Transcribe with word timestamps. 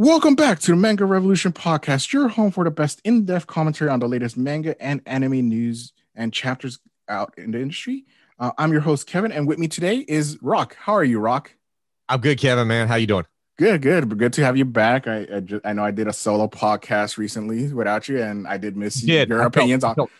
Welcome 0.00 0.36
back 0.36 0.60
to 0.60 0.70
the 0.70 0.76
Manga 0.76 1.04
Revolution 1.04 1.50
podcast, 1.52 2.12
your 2.12 2.28
home 2.28 2.52
for 2.52 2.62
the 2.62 2.70
best 2.70 3.00
in 3.02 3.24
depth 3.24 3.48
commentary 3.48 3.90
on 3.90 3.98
the 3.98 4.06
latest 4.06 4.36
manga 4.36 4.80
and 4.80 5.00
anime 5.06 5.48
news 5.48 5.92
and 6.14 6.32
chapters 6.32 6.78
out 7.08 7.34
in 7.36 7.50
the 7.50 7.60
industry. 7.60 8.04
Uh, 8.38 8.52
I'm 8.58 8.70
your 8.70 8.80
host, 8.82 9.08
Kevin, 9.08 9.32
and 9.32 9.48
with 9.48 9.58
me 9.58 9.66
today 9.66 10.04
is 10.06 10.38
Rock. 10.40 10.76
How 10.78 10.92
are 10.92 11.02
you, 11.02 11.18
Rock? 11.18 11.50
I'm 12.08 12.20
good, 12.20 12.38
Kevin, 12.38 12.68
man. 12.68 12.86
How 12.86 12.94
you 12.94 13.08
doing? 13.08 13.24
Good, 13.58 13.82
good. 13.82 14.16
Good 14.16 14.32
to 14.34 14.44
have 14.44 14.56
you 14.56 14.64
back. 14.64 15.08
I 15.08 15.26
I, 15.34 15.40
just, 15.40 15.66
I 15.66 15.72
know 15.72 15.84
I 15.84 15.90
did 15.90 16.06
a 16.06 16.12
solo 16.12 16.46
podcast 16.46 17.18
recently 17.18 17.72
without 17.72 18.06
you, 18.08 18.22
and 18.22 18.46
I 18.46 18.56
did 18.56 18.76
miss 18.76 19.02
you, 19.02 19.08
Did. 19.08 19.30
your 19.30 19.42
I 19.42 19.46
opinions 19.46 19.82
felt, 19.82 19.98
on. 19.98 20.04
I 20.04 20.04
felt, 20.04 20.10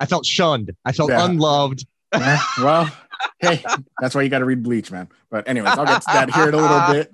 I 0.00 0.06
felt 0.06 0.26
shunned. 0.26 0.74
I 0.84 0.90
felt 0.90 1.10
Yeah. 1.10 1.24
unloved. 1.24 1.86
Yeah, 2.12 2.40
well, 2.58 2.90
hey, 3.38 3.62
that's 4.00 4.16
why 4.16 4.22
you 4.22 4.28
got 4.28 4.40
to 4.40 4.44
read 4.44 4.64
Bleach, 4.64 4.90
man. 4.90 5.08
But 5.30 5.48
anyways, 5.48 5.78
I'll 5.78 5.86
get 5.86 6.02
to 6.02 6.06
that 6.12 6.34
here 6.34 6.48
in 6.48 6.54
a 6.54 6.56
little 6.56 6.80
bit. 6.92 7.12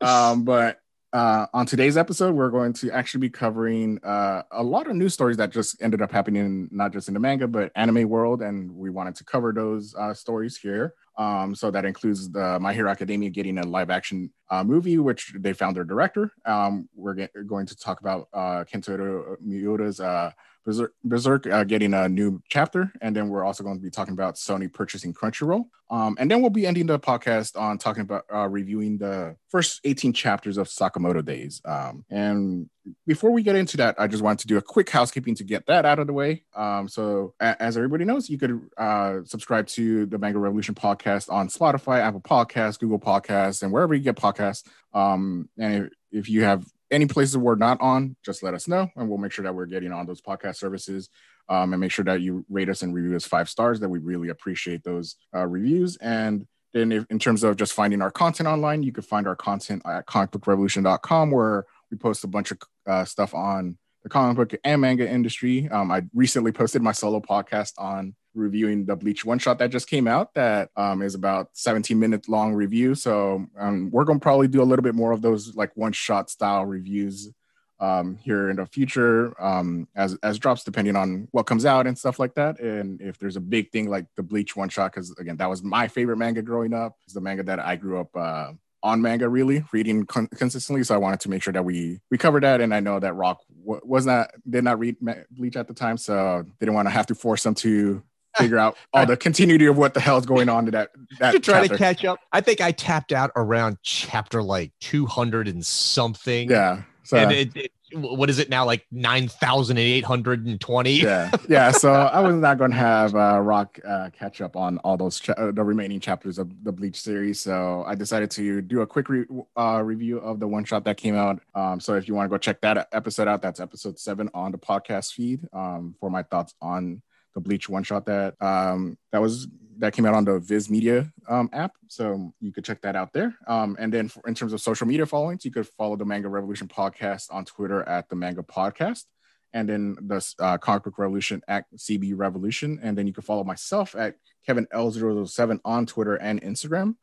Um, 0.00 0.44
but 0.44 0.78
uh, 1.12 1.46
on 1.54 1.66
today's 1.66 1.96
episode, 1.96 2.34
we're 2.34 2.50
going 2.50 2.72
to 2.74 2.90
actually 2.90 3.20
be 3.20 3.30
covering 3.30 3.98
uh, 4.04 4.42
a 4.50 4.62
lot 4.62 4.88
of 4.88 4.96
news 4.96 5.14
stories 5.14 5.36
that 5.36 5.50
just 5.50 5.80
ended 5.80 6.02
up 6.02 6.10
happening, 6.10 6.68
not 6.70 6.92
just 6.92 7.08
in 7.08 7.14
the 7.14 7.20
manga, 7.20 7.46
but 7.46 7.70
anime 7.76 8.08
world, 8.08 8.42
and 8.42 8.70
we 8.70 8.90
wanted 8.90 9.14
to 9.14 9.24
cover 9.24 9.52
those 9.52 9.94
uh, 9.94 10.12
stories 10.12 10.56
here. 10.56 10.94
Um, 11.16 11.54
so 11.54 11.70
that 11.70 11.84
includes 11.84 12.30
the 12.30 12.58
My 12.60 12.74
Hero 12.74 12.90
Academia 12.90 13.30
getting 13.30 13.58
a 13.58 13.66
live 13.66 13.88
action 13.88 14.30
uh, 14.50 14.62
movie, 14.64 14.98
which 14.98 15.32
they 15.38 15.52
found 15.52 15.76
their 15.76 15.84
director. 15.84 16.32
Um, 16.44 16.88
we're 16.94 17.14
get, 17.14 17.30
going 17.46 17.66
to 17.66 17.76
talk 17.76 18.00
about 18.00 18.28
uh, 18.34 18.64
Kentaro 18.64 19.36
Miura's 19.40 20.00
uh, 20.00 20.32
Berserk, 20.66 20.94
Berserk 21.04 21.46
uh, 21.46 21.62
getting 21.62 21.94
a 21.94 22.08
new 22.08 22.42
chapter, 22.48 22.92
and 23.00 23.14
then 23.14 23.28
we're 23.28 23.44
also 23.44 23.62
going 23.62 23.76
to 23.76 23.82
be 23.82 23.88
talking 23.90 24.14
about 24.14 24.34
Sony 24.34 24.70
purchasing 24.70 25.14
Crunchyroll. 25.14 25.66
Um, 25.88 26.16
and 26.18 26.28
then 26.28 26.40
we'll 26.40 26.50
be 26.50 26.66
ending 26.66 26.86
the 26.86 26.98
podcast 26.98 27.56
on 27.58 27.78
talking 27.78 28.02
about 28.02 28.24
uh, 28.34 28.48
reviewing 28.48 28.98
the 28.98 29.36
first 29.48 29.80
18 29.84 30.12
chapters 30.12 30.58
of 30.58 30.66
Sakamoto 30.66 31.24
Days. 31.24 31.62
Um, 31.64 32.04
and 32.10 32.68
before 33.06 33.30
we 33.30 33.44
get 33.44 33.54
into 33.54 33.76
that, 33.76 33.94
I 33.96 34.08
just 34.08 34.24
wanted 34.24 34.40
to 34.40 34.46
do 34.48 34.56
a 34.56 34.62
quick 34.62 34.90
housekeeping 34.90 35.36
to 35.36 35.44
get 35.44 35.66
that 35.66 35.84
out 35.84 36.00
of 36.00 36.08
the 36.08 36.12
way. 36.12 36.42
Um, 36.56 36.88
so, 36.88 37.34
a- 37.38 37.62
as 37.62 37.76
everybody 37.76 38.04
knows, 38.04 38.28
you 38.28 38.36
could 38.36 38.68
uh, 38.76 39.18
subscribe 39.24 39.68
to 39.68 40.06
the 40.06 40.18
Manga 40.18 40.40
Revolution 40.40 40.74
podcast 40.74 41.30
on 41.30 41.46
Spotify, 41.46 42.00
Apple 42.00 42.20
Podcasts, 42.20 42.80
Google 42.80 42.98
Podcasts, 42.98 43.62
and 43.62 43.70
wherever 43.70 43.94
you 43.94 44.02
get 44.02 44.16
podcasts. 44.16 44.64
Um, 44.92 45.48
and 45.56 45.84
if, 45.84 45.92
if 46.10 46.28
you 46.28 46.42
have 46.42 46.66
any 46.90 47.06
places 47.06 47.36
we're 47.36 47.56
not 47.56 47.80
on, 47.80 48.16
just 48.24 48.42
let 48.42 48.54
us 48.54 48.68
know, 48.68 48.88
and 48.96 49.08
we'll 49.08 49.18
make 49.18 49.32
sure 49.32 49.42
that 49.42 49.54
we're 49.54 49.66
getting 49.66 49.92
on 49.92 50.06
those 50.06 50.20
podcast 50.20 50.56
services. 50.56 51.08
Um, 51.48 51.72
and 51.72 51.80
make 51.80 51.92
sure 51.92 52.04
that 52.06 52.22
you 52.22 52.44
rate 52.48 52.68
us 52.68 52.82
and 52.82 52.92
review 52.92 53.14
us 53.14 53.24
five 53.24 53.48
stars. 53.48 53.78
That 53.78 53.88
we 53.88 54.00
really 54.00 54.30
appreciate 54.30 54.82
those 54.82 55.14
uh, 55.32 55.46
reviews. 55.46 55.96
And 55.98 56.44
then, 56.74 56.90
if, 56.90 57.06
in 57.08 57.20
terms 57.20 57.44
of 57.44 57.56
just 57.56 57.72
finding 57.72 58.02
our 58.02 58.10
content 58.10 58.48
online, 58.48 58.82
you 58.82 58.90
can 58.90 59.04
find 59.04 59.28
our 59.28 59.36
content 59.36 59.82
at 59.86 60.06
comicbookrevolution.com, 60.06 61.30
where 61.30 61.64
we 61.90 61.98
post 61.98 62.24
a 62.24 62.26
bunch 62.26 62.50
of 62.50 62.58
uh, 62.86 63.04
stuff 63.04 63.32
on 63.32 63.78
the 64.02 64.08
comic 64.08 64.36
book 64.36 64.60
and 64.64 64.80
manga 64.80 65.08
industry. 65.08 65.68
Um, 65.68 65.90
I 65.90 66.02
recently 66.14 66.52
posted 66.52 66.82
my 66.82 66.92
solo 66.92 67.20
podcast 67.20 67.72
on 67.78 68.14
reviewing 68.36 68.84
the 68.84 68.96
Bleach 68.96 69.24
one 69.24 69.38
shot 69.38 69.58
that 69.58 69.70
just 69.70 69.88
came 69.88 70.06
out. 70.06 70.34
That 70.34 70.70
um, 70.76 71.02
is 71.02 71.14
about 71.14 71.50
17 71.54 71.98
minute 71.98 72.28
long 72.28 72.54
review. 72.54 72.94
So 72.94 73.46
um, 73.58 73.90
we're 73.90 74.04
to 74.04 74.18
probably 74.18 74.48
do 74.48 74.62
a 74.62 74.64
little 74.64 74.82
bit 74.82 74.94
more 74.94 75.12
of 75.12 75.22
those 75.22 75.56
like 75.56 75.76
one 75.76 75.92
shot 75.92 76.30
style 76.30 76.64
reviews 76.64 77.30
um, 77.78 78.16
here 78.16 78.48
in 78.48 78.56
the 78.56 78.66
future 78.66 79.40
um, 79.42 79.88
as 79.94 80.16
as 80.22 80.38
drops, 80.38 80.64
depending 80.64 80.96
on 80.96 81.28
what 81.32 81.44
comes 81.44 81.64
out 81.64 81.86
and 81.86 81.98
stuff 81.98 82.18
like 82.18 82.34
that. 82.34 82.58
And 82.60 83.00
if 83.00 83.18
there's 83.18 83.36
a 83.36 83.40
big 83.40 83.70
thing 83.70 83.88
like 83.88 84.06
the 84.16 84.22
Bleach 84.22 84.56
one 84.56 84.68
shot, 84.68 84.92
because 84.92 85.10
again, 85.18 85.36
that 85.38 85.50
was 85.50 85.62
my 85.62 85.88
favorite 85.88 86.16
manga 86.16 86.42
growing 86.42 86.72
up. 86.72 86.96
It's 87.04 87.14
the 87.14 87.20
manga 87.20 87.42
that 87.44 87.58
I 87.58 87.76
grew 87.76 88.00
up. 88.00 88.16
Uh, 88.16 88.52
on 88.82 89.02
manga 89.02 89.28
really 89.28 89.64
reading 89.72 90.04
con- 90.04 90.28
consistently 90.28 90.84
so 90.84 90.94
i 90.94 90.98
wanted 90.98 91.18
to 91.18 91.28
make 91.28 91.42
sure 91.42 91.52
that 91.52 91.64
we 91.64 91.98
we 92.10 92.16
covered 92.16 92.44
that 92.44 92.60
and 92.60 92.74
i 92.74 92.78
know 92.78 93.00
that 93.00 93.14
rock 93.14 93.40
w- 93.64 93.80
was 93.82 94.06
not 94.06 94.30
did 94.48 94.62
not 94.62 94.78
read 94.78 94.96
bleach 95.30 95.56
at 95.56 95.66
the 95.66 95.74
time 95.74 95.96
so 95.96 96.44
didn't 96.60 96.74
want 96.74 96.86
to 96.86 96.90
have 96.90 97.06
to 97.06 97.14
force 97.14 97.42
them 97.42 97.54
to 97.54 98.02
figure 98.36 98.58
out 98.58 98.76
all 98.92 99.06
the 99.06 99.16
continuity 99.16 99.66
of 99.66 99.76
what 99.76 99.94
the 99.94 100.00
hell's 100.00 100.26
going 100.26 100.48
on 100.48 100.64
to 100.66 100.70
that 100.72 100.90
that 101.20 101.32
to 101.32 101.40
try 101.40 101.60
chapter. 101.62 101.68
to 101.74 101.78
catch 101.78 102.04
up. 102.04 102.18
I 102.32 102.40
think 102.40 102.60
I 102.60 102.72
tapped 102.72 103.12
out 103.12 103.30
around 103.36 103.78
chapter 103.82 104.42
like 104.42 104.72
200 104.80 105.48
and 105.48 105.64
something. 105.64 106.50
yeah 106.50 106.82
so 107.04 107.16
and 107.18 107.30
it, 107.30 107.56
it, 107.56 107.70
what 107.94 108.28
is 108.28 108.40
it 108.40 108.50
now? 108.50 108.64
Like 108.64 108.84
9,820? 108.90 110.90
yeah 110.90 111.30
yeah 111.48 111.70
so 111.70 111.92
i 111.92 112.18
was 112.20 112.34
not 112.34 112.58
going 112.58 112.70
to 112.72 112.76
have 112.76 113.14
uh 113.14 113.38
rock 113.40 113.78
uh 113.86 114.10
catch 114.10 114.40
up 114.40 114.56
on 114.56 114.78
all 114.78 114.96
those 114.96 115.20
cha- 115.20 115.52
the 115.52 115.62
remaining 115.62 116.00
chapters 116.00 116.38
of 116.38 116.50
the 116.64 116.72
bleach 116.72 117.00
series 117.00 117.38
so 117.40 117.84
i 117.86 117.94
decided 117.94 118.30
to 118.32 118.60
do 118.60 118.80
a 118.80 118.86
quick 118.86 119.08
re- 119.08 119.24
uh 119.56 119.80
review 119.84 120.18
of 120.18 120.40
the 120.40 120.48
one 120.48 120.64
shot 120.64 120.84
that 120.84 120.96
came 120.96 121.14
out 121.14 121.40
um 121.54 121.78
so 121.78 121.94
if 121.94 122.08
you 122.08 122.14
want 122.14 122.26
to 122.26 122.30
go 122.30 122.38
check 122.38 122.60
that 122.60 122.88
episode 122.92 123.28
out 123.28 123.40
that's 123.40 123.60
episode 123.60 123.98
seven 123.98 124.28
on 124.34 124.50
the 124.50 124.58
podcast 124.58 125.12
feed 125.12 125.46
um 125.52 125.94
for 126.00 126.10
my 126.10 126.24
thoughts 126.24 126.54
on 126.60 127.00
the 127.36 127.40
bleach 127.40 127.68
one 127.68 127.84
shot 127.84 128.06
that 128.06 128.34
um 128.42 128.98
that 129.12 129.20
was 129.20 129.46
that 129.78 129.92
came 129.92 130.06
out 130.06 130.14
on 130.14 130.24
the 130.24 130.40
Viz 130.40 130.70
Media 130.70 131.12
um, 131.28 131.50
app, 131.52 131.72
so 131.88 132.32
you 132.40 132.50
could 132.50 132.64
check 132.64 132.80
that 132.80 132.96
out 132.96 133.12
there. 133.12 133.34
Um, 133.46 133.76
and 133.78 133.92
then, 133.92 134.08
for, 134.08 134.26
in 134.26 134.34
terms 134.34 134.54
of 134.54 134.60
social 134.62 134.86
media 134.86 135.04
followings, 135.04 135.44
you 135.44 135.50
could 135.50 135.68
follow 135.68 135.96
the 135.96 136.04
Manga 136.06 136.28
Revolution 136.28 136.66
podcast 136.66 137.26
on 137.30 137.44
Twitter 137.44 137.82
at 137.82 138.08
the 138.08 138.16
Manga 138.16 138.42
Podcast, 138.42 139.04
and 139.52 139.68
then 139.68 139.96
the 140.00 140.34
uh, 140.38 140.56
Comic 140.58 140.84
Book 140.84 140.98
Revolution 140.98 141.42
at 141.46 141.66
CB 141.76 142.14
Revolution, 142.16 142.80
and 142.82 142.96
then 142.96 143.06
you 143.06 143.12
can 143.12 143.22
follow 143.22 143.44
myself 143.44 143.94
at 143.94 144.16
Kevin 144.46 144.66
L007 144.72 145.60
on 145.64 145.86
Twitter 145.86 146.14
and 146.16 146.40
Instagram. 146.40 146.94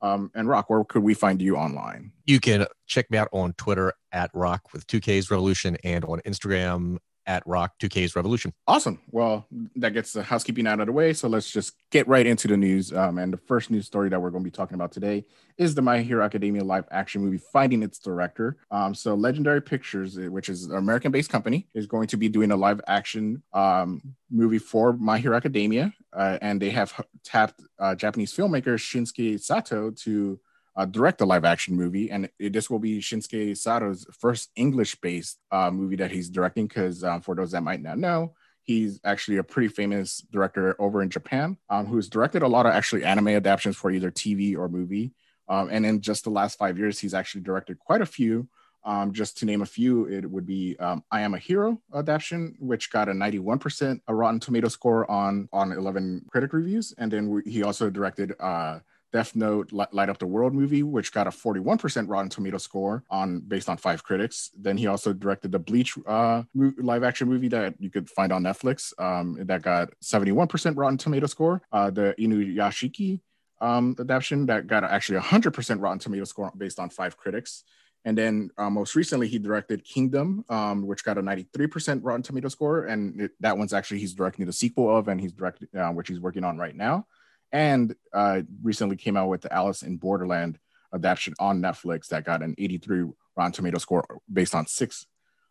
Um, 0.00 0.30
and 0.34 0.48
Rock, 0.48 0.68
where 0.68 0.82
could 0.84 1.02
we 1.02 1.14
find 1.14 1.40
you 1.40 1.56
online? 1.56 2.12
You 2.24 2.40
can 2.40 2.66
check 2.86 3.08
me 3.10 3.18
out 3.18 3.28
on 3.30 3.52
Twitter 3.52 3.92
at 4.10 4.30
Rock 4.34 4.72
with 4.72 4.86
2Ks 4.88 5.30
Revolution 5.30 5.76
and 5.84 6.04
on 6.04 6.20
Instagram 6.20 6.98
at 7.26 7.42
Rock 7.46 7.78
2Ks 7.80 8.16
Revolution. 8.16 8.52
Awesome. 8.66 9.00
Well, 9.10 9.46
that 9.76 9.92
gets 9.92 10.12
the 10.12 10.22
housekeeping 10.22 10.66
out 10.66 10.80
of 10.80 10.86
the 10.86 10.92
way. 10.92 11.12
So 11.12 11.28
let's 11.28 11.50
just 11.50 11.74
get 11.90 12.08
right 12.08 12.26
into 12.26 12.48
the 12.48 12.56
news. 12.56 12.92
Um, 12.92 13.18
and 13.18 13.32
the 13.32 13.38
first 13.38 13.70
news 13.70 13.86
story 13.86 14.08
that 14.08 14.20
we're 14.20 14.30
going 14.30 14.42
to 14.42 14.50
be 14.50 14.54
talking 14.54 14.74
about 14.74 14.92
today 14.92 15.24
is 15.58 15.74
the 15.74 15.82
My 15.82 16.00
Hero 16.00 16.24
Academia 16.24 16.64
live 16.64 16.84
action 16.90 17.22
movie 17.22 17.38
finding 17.52 17.82
its 17.82 17.98
director. 17.98 18.56
Um, 18.70 18.94
so 18.94 19.14
Legendary 19.14 19.62
Pictures, 19.62 20.18
eh, 20.18 20.28
which 20.28 20.48
is 20.48 20.64
an 20.66 20.76
American-based 20.76 21.30
company, 21.30 21.68
is 21.74 21.86
going 21.86 22.08
to 22.08 22.16
be 22.16 22.28
doing 22.28 22.50
a 22.50 22.56
live 22.56 22.80
action 22.86 23.42
um, 23.52 24.00
movie 24.30 24.58
for 24.58 24.92
My 24.92 25.18
Hero 25.18 25.36
Academia, 25.36 25.92
uh, 26.12 26.38
and 26.40 26.60
they 26.60 26.70
have 26.70 26.92
tapped 27.24 27.62
uh, 27.78 27.94
Japanese 27.94 28.32
filmmaker 28.34 28.74
Shinsuke 28.74 29.40
Sato 29.40 29.90
to 29.90 30.40
uh, 30.76 30.86
direct 30.86 31.20
a 31.20 31.24
live 31.24 31.44
action 31.44 31.76
movie. 31.76 32.10
And 32.10 32.30
it, 32.38 32.52
this 32.52 32.70
will 32.70 32.78
be 32.78 33.00
Shinsuke 33.00 33.56
Sato's 33.56 34.06
first 34.18 34.50
English 34.56 34.96
based 34.96 35.38
uh, 35.50 35.70
movie 35.70 35.96
that 35.96 36.10
he's 36.10 36.28
directing. 36.28 36.66
Because 36.66 37.04
um, 37.04 37.20
for 37.20 37.34
those 37.34 37.52
that 37.52 37.62
might 37.62 37.82
not 37.82 37.98
know, 37.98 38.34
he's 38.62 39.00
actually 39.04 39.38
a 39.38 39.44
pretty 39.44 39.68
famous 39.68 40.18
director 40.30 40.76
over 40.80 41.02
in 41.02 41.10
Japan 41.10 41.56
um, 41.68 41.86
who's 41.86 42.08
directed 42.08 42.42
a 42.42 42.48
lot 42.48 42.66
of 42.66 42.72
actually 42.72 43.04
anime 43.04 43.28
adaptations 43.28 43.76
for 43.76 43.90
either 43.90 44.10
TV 44.10 44.56
or 44.56 44.68
movie. 44.68 45.12
Um, 45.48 45.68
and 45.70 45.84
in 45.84 46.00
just 46.00 46.24
the 46.24 46.30
last 46.30 46.58
five 46.58 46.78
years, 46.78 46.98
he's 46.98 47.14
actually 47.14 47.42
directed 47.42 47.78
quite 47.78 48.00
a 48.00 48.06
few. 48.06 48.48
Um, 48.84 49.12
just 49.12 49.38
to 49.38 49.46
name 49.46 49.62
a 49.62 49.66
few, 49.66 50.06
it 50.06 50.28
would 50.28 50.44
be 50.44 50.76
um, 50.78 51.04
"I 51.10 51.20
Am 51.20 51.34
a 51.34 51.38
Hero" 51.38 51.80
adaptation, 51.94 52.56
which 52.58 52.90
got 52.90 53.08
a 53.08 53.12
91% 53.12 54.00
a 54.08 54.14
Rotten 54.14 54.40
Tomato 54.40 54.66
score 54.68 55.08
on 55.08 55.48
on 55.52 55.70
11 55.70 56.26
critic 56.32 56.52
reviews, 56.52 56.92
and 56.98 57.12
then 57.12 57.28
we, 57.28 57.42
he 57.44 57.62
also 57.62 57.90
directed 57.90 58.34
uh, 58.40 58.80
Death 59.12 59.36
Note 59.36 59.72
Light 59.72 60.08
Up 60.08 60.18
the 60.18 60.26
World 60.26 60.54
movie, 60.54 60.82
which 60.82 61.12
got 61.12 61.26
a 61.26 61.30
41% 61.30 62.08
Rotten 62.08 62.30
Tomato 62.30 62.58
score 62.58 63.04
on 63.10 63.40
based 63.40 63.68
on 63.68 63.76
five 63.76 64.02
critics. 64.02 64.50
Then 64.58 64.76
he 64.76 64.86
also 64.86 65.12
directed 65.12 65.52
the 65.52 65.58
Bleach 65.58 65.96
uh, 66.06 66.44
live 66.54 67.04
action 67.04 67.28
movie 67.28 67.48
that 67.48 67.74
you 67.78 67.90
could 67.90 68.08
find 68.08 68.32
on 68.32 68.42
Netflix 68.42 68.98
um, 68.98 69.36
that 69.44 69.62
got 69.62 69.90
71% 70.02 70.76
Rotten 70.76 70.96
Tomato 70.96 71.26
score. 71.26 71.62
Uh, 71.70 71.90
the 71.90 72.14
Inuyashiki 72.18 73.20
um, 73.60 73.94
adaptation 74.00 74.46
that 74.46 74.66
got 74.66 74.82
actually 74.82 75.20
100% 75.20 75.80
Rotten 75.80 75.98
Tomato 75.98 76.24
score 76.24 76.50
based 76.56 76.80
on 76.80 76.88
five 76.88 77.16
critics. 77.16 77.64
And 78.04 78.18
then 78.18 78.50
uh, 78.58 78.68
most 78.68 78.96
recently, 78.96 79.28
he 79.28 79.38
directed 79.38 79.84
Kingdom, 79.84 80.44
um, 80.48 80.86
which 80.86 81.04
got 81.04 81.18
a 81.18 81.22
93% 81.22 82.00
Rotten 82.02 82.22
Tomato 82.22 82.48
score. 82.48 82.86
And 82.86 83.20
it, 83.20 83.30
that 83.40 83.56
one's 83.56 83.72
actually 83.72 84.00
he's 84.00 84.14
directing 84.14 84.46
the 84.46 84.52
sequel 84.52 84.96
of, 84.96 85.06
and 85.06 85.20
he's 85.20 85.32
directing, 85.32 85.68
uh, 85.78 85.90
which 85.90 86.08
he's 86.08 86.18
working 86.18 86.42
on 86.42 86.56
right 86.56 86.74
now 86.74 87.06
and 87.52 87.94
uh, 88.12 88.42
recently 88.62 88.96
came 88.96 89.16
out 89.16 89.28
with 89.28 89.42
the 89.42 89.52
Alice 89.52 89.82
in 89.82 89.96
Borderland 89.96 90.58
adaptation 90.94 91.34
on 91.38 91.60
Netflix 91.60 92.08
that 92.08 92.24
got 92.24 92.42
an 92.42 92.54
83 92.58 93.04
Rotten 93.36 93.52
Tomato 93.52 93.78
score 93.78 94.04
based 94.30 94.54
on 94.54 94.66
six 94.66 95.06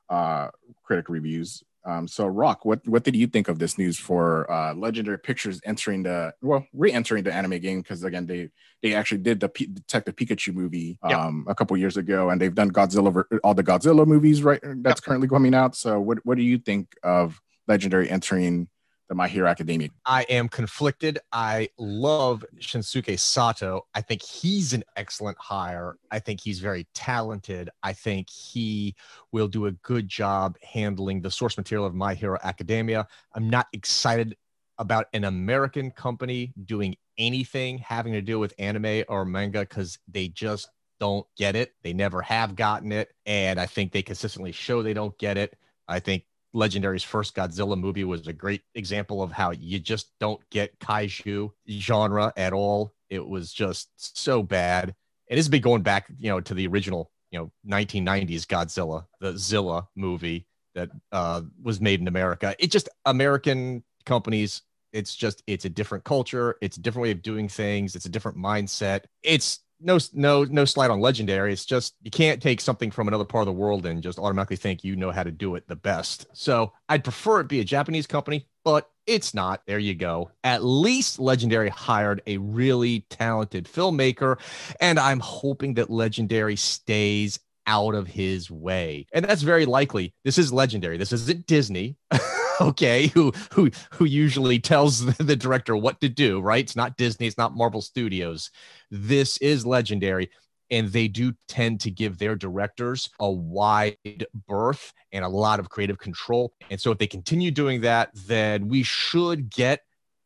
uh, 0.10 0.50
critic 0.84 1.10
reviews. 1.10 1.64
Um, 1.84 2.08
so, 2.08 2.28
Rock, 2.28 2.64
what 2.64 2.88
what 2.88 3.04
did 3.04 3.16
you 3.16 3.26
think 3.26 3.48
of 3.48 3.58
this 3.58 3.78
news 3.78 3.98
for 3.98 4.50
uh, 4.52 4.74
Legendary 4.76 5.18
Pictures 5.18 5.60
entering 5.66 6.04
the 6.04 6.32
well, 6.42 6.66
re-entering 6.74 7.24
the 7.24 7.34
anime 7.34 7.60
game? 7.60 7.82
Because 7.82 8.04
again, 8.04 8.28
they 8.28 8.50
they 8.84 8.94
actually 8.94 9.18
did 9.20 9.40
the 9.40 9.50
P- 9.50 9.66
Detective 9.66 10.16
Pikachu 10.16 10.54
movie 10.54 11.00
um, 11.02 11.46
a 11.48 11.56
couple 11.56 11.76
years 11.78 11.98
ago, 11.98 12.30
and 12.30 12.40
they've 12.40 12.54
done 12.54 12.72
Godzilla 12.72 13.24
all 13.44 13.56
the 13.56 13.64
Godzilla 13.64 14.06
movies 14.06 14.44
right 14.44 14.62
that's 14.84 15.02
currently 15.02 15.28
coming 15.28 15.56
out. 15.56 15.76
So, 15.76 16.00
what 16.00 16.20
what 16.24 16.38
do 16.38 16.44
you 16.44 16.60
think 16.60 16.94
of 17.02 17.42
Legendary 17.68 18.12
entering 18.12 18.68
the 19.12 19.16
My 19.16 19.28
Hero 19.28 19.50
Academia. 19.50 19.90
I 20.06 20.22
am 20.30 20.48
conflicted. 20.48 21.20
I 21.34 21.68
love 21.78 22.46
Shinsuke 22.60 23.20
Sato. 23.20 23.86
I 23.94 24.00
think 24.00 24.22
he's 24.22 24.72
an 24.72 24.86
excellent 24.96 25.38
hire. 25.38 25.98
I 26.10 26.20
think 26.20 26.40
he's 26.40 26.62
very 26.62 26.88
talented. 26.94 27.70
I 27.84 27.92
think 27.92 28.30
he 28.30 28.96
will 29.34 29.50
do 29.50 29.66
a 29.66 29.74
good 29.74 30.08
job 30.08 30.56
handling 30.64 31.20
the 31.20 31.30
source 31.30 31.58
material 31.58 31.86
of 31.86 31.94
My 31.94 32.14
Hero 32.14 32.38
Academia. 32.42 33.06
I'm 33.36 33.50
not 33.50 33.68
excited 33.74 34.38
about 34.78 35.08
an 35.12 35.26
American 35.26 35.92
company 35.92 36.54
doing 36.64 36.96
anything 37.18 37.80
having 37.80 38.14
to 38.14 38.22
do 38.22 38.40
with 38.40 38.54
anime 38.60 39.04
or 39.10 39.26
manga 39.26 39.60
because 39.60 40.00
they 40.08 40.30
just 40.30 40.70
don't 41.02 41.28
get 41.36 41.58
it. 41.58 41.74
They 41.84 41.92
never 41.92 42.22
have 42.22 42.56
gotten 42.56 42.94
it. 42.94 43.12
And 43.26 43.60
I 43.60 43.66
think 43.66 43.92
they 43.92 44.04
consistently 44.04 44.54
show 44.54 44.82
they 44.82 44.94
don't 44.94 45.18
get 45.18 45.38
it. 45.38 45.58
I 45.86 46.00
think 46.00 46.24
Legendary's 46.54 47.04
first 47.04 47.36
Godzilla 47.36 47.80
movie 47.80 48.04
was 48.04 48.28
a 48.28 48.34
great 48.34 48.62
example 48.76 49.24
of 49.24 49.32
how 49.32 49.52
you 49.52 49.80
just 49.80 50.12
don't 50.20 50.42
get 50.50 50.78
kaiju 50.80 51.52
genre 51.70 52.34
at 52.36 52.54
all. 52.54 52.94
It 53.10 53.26
was 53.26 53.54
just 53.54 53.90
so 54.18 54.44
bad. 54.44 54.94
It 55.28 55.38
has 55.38 55.50
been 55.50 55.62
going 55.62 55.82
back, 55.82 56.08
you 56.18 56.30
know, 56.30 56.42
to 56.42 56.54
the 56.54 56.68
original, 56.68 57.12
you 57.32 57.40
know, 57.40 57.52
1990s 57.68 58.46
Godzilla, 58.46 59.06
the 59.20 59.38
Zilla 59.38 59.88
movie 59.96 60.46
that 60.76 60.90
uh, 61.12 61.42
was 61.62 61.80
made 61.80 62.02
in 62.02 62.08
America. 62.08 62.56
It 62.60 62.72
just 62.72 62.90
American 63.06 63.84
companies. 64.06 64.62
It's 64.92 65.16
just 65.16 65.42
it's 65.48 65.66
a 65.66 65.70
different 65.70 66.04
culture. 66.04 66.58
It's 66.62 66.78
a 66.78 66.82
different 66.82 67.04
way 67.04 67.12
of 67.12 67.22
doing 67.22 67.48
things. 67.48 67.96
It's 67.96 68.06
a 68.06 68.10
different 68.10 68.38
mindset. 68.38 69.06
It's 69.24 69.60
no 69.82 70.00
no 70.14 70.44
no 70.44 70.66
slight 70.66 70.92
on 70.92 71.00
legendary. 71.00 71.54
It's 71.54 71.66
just 71.66 71.96
you 72.02 72.12
can't 72.12 72.42
take 72.42 72.62
something 72.62 72.92
from 72.92 73.08
another 73.08 73.26
part 73.26 73.42
of 73.42 73.48
the 73.48 73.60
world 73.60 73.86
and 73.86 74.02
just 74.02 74.20
automatically 74.20 74.58
think 74.58 74.84
you 74.84 74.96
know 74.96 75.12
how 75.12 75.24
to 75.24 75.32
do 75.32 75.56
it 75.56 75.68
the 75.68 75.76
best. 75.76 76.28
So 76.34 76.74
i'd 76.90 77.04
prefer 77.04 77.40
it 77.40 77.48
be 77.48 77.60
a 77.60 77.64
japanese 77.64 78.08
company 78.08 78.48
but 78.64 78.90
it's 79.08 79.34
not. 79.34 79.64
There 79.66 79.80
you 79.80 79.96
go. 79.96 80.30
At 80.44 80.64
least 80.64 81.20
legendary 81.20 81.70
hired 81.70 82.22
a 82.28 82.38
really 82.38 83.06
talented 83.10 83.66
filmmaker 83.66 84.40
and 84.80 85.00
i'm 85.00 85.20
hoping 85.20 85.76
that 85.76 85.90
legendary 85.90 86.56
stays 86.56 87.40
out 87.68 87.96
of 87.96 88.08
his 88.08 88.50
way. 88.50 89.08
And 89.14 89.24
that's 89.24 89.44
very 89.44 89.66
likely. 89.66 90.14
This 90.24 90.38
is 90.38 90.52
legendary. 90.52 90.98
This 90.98 91.12
isn't 91.12 91.46
disney 91.48 91.96
okay 92.70 93.08
who 93.08 93.32
who 93.52 93.72
who 93.92 94.06
usually 94.06 94.60
tells 94.60 95.06
the 95.18 95.36
director 95.36 95.76
what 95.76 96.00
to 96.02 96.10
do 96.10 96.40
right? 96.40 96.64
It's 96.64 96.76
not 96.76 96.98
disney 96.98 97.28
it's 97.28 97.38
not 97.38 97.56
marvel 97.56 97.82
studios. 97.82 98.52
This 98.90 99.38
is 99.38 99.66
legendary 99.66 100.30
and 100.70 100.88
they 100.88 101.08
do 101.08 101.34
tend 101.50 101.82
to 101.82 101.92
give 101.92 102.18
their 102.18 102.36
directors 102.36 103.10
a 103.20 103.30
wide 103.30 104.26
berth 104.48 104.94
and 105.12 105.26
a 105.26 105.30
lot 105.30 105.60
of 105.60 105.70
creative 105.70 106.00
control. 106.00 106.54
And 106.70 106.80
so 106.80 106.92
if 106.92 106.98
they 106.98 107.08
continue 107.08 107.52
doing 107.52 107.82
that 107.82 108.12
then 108.14 108.68
we 108.68 108.84
should 108.84 109.50
get 109.50 109.82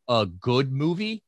a 0.07 0.25
good 0.25 0.71
movie 0.71 1.23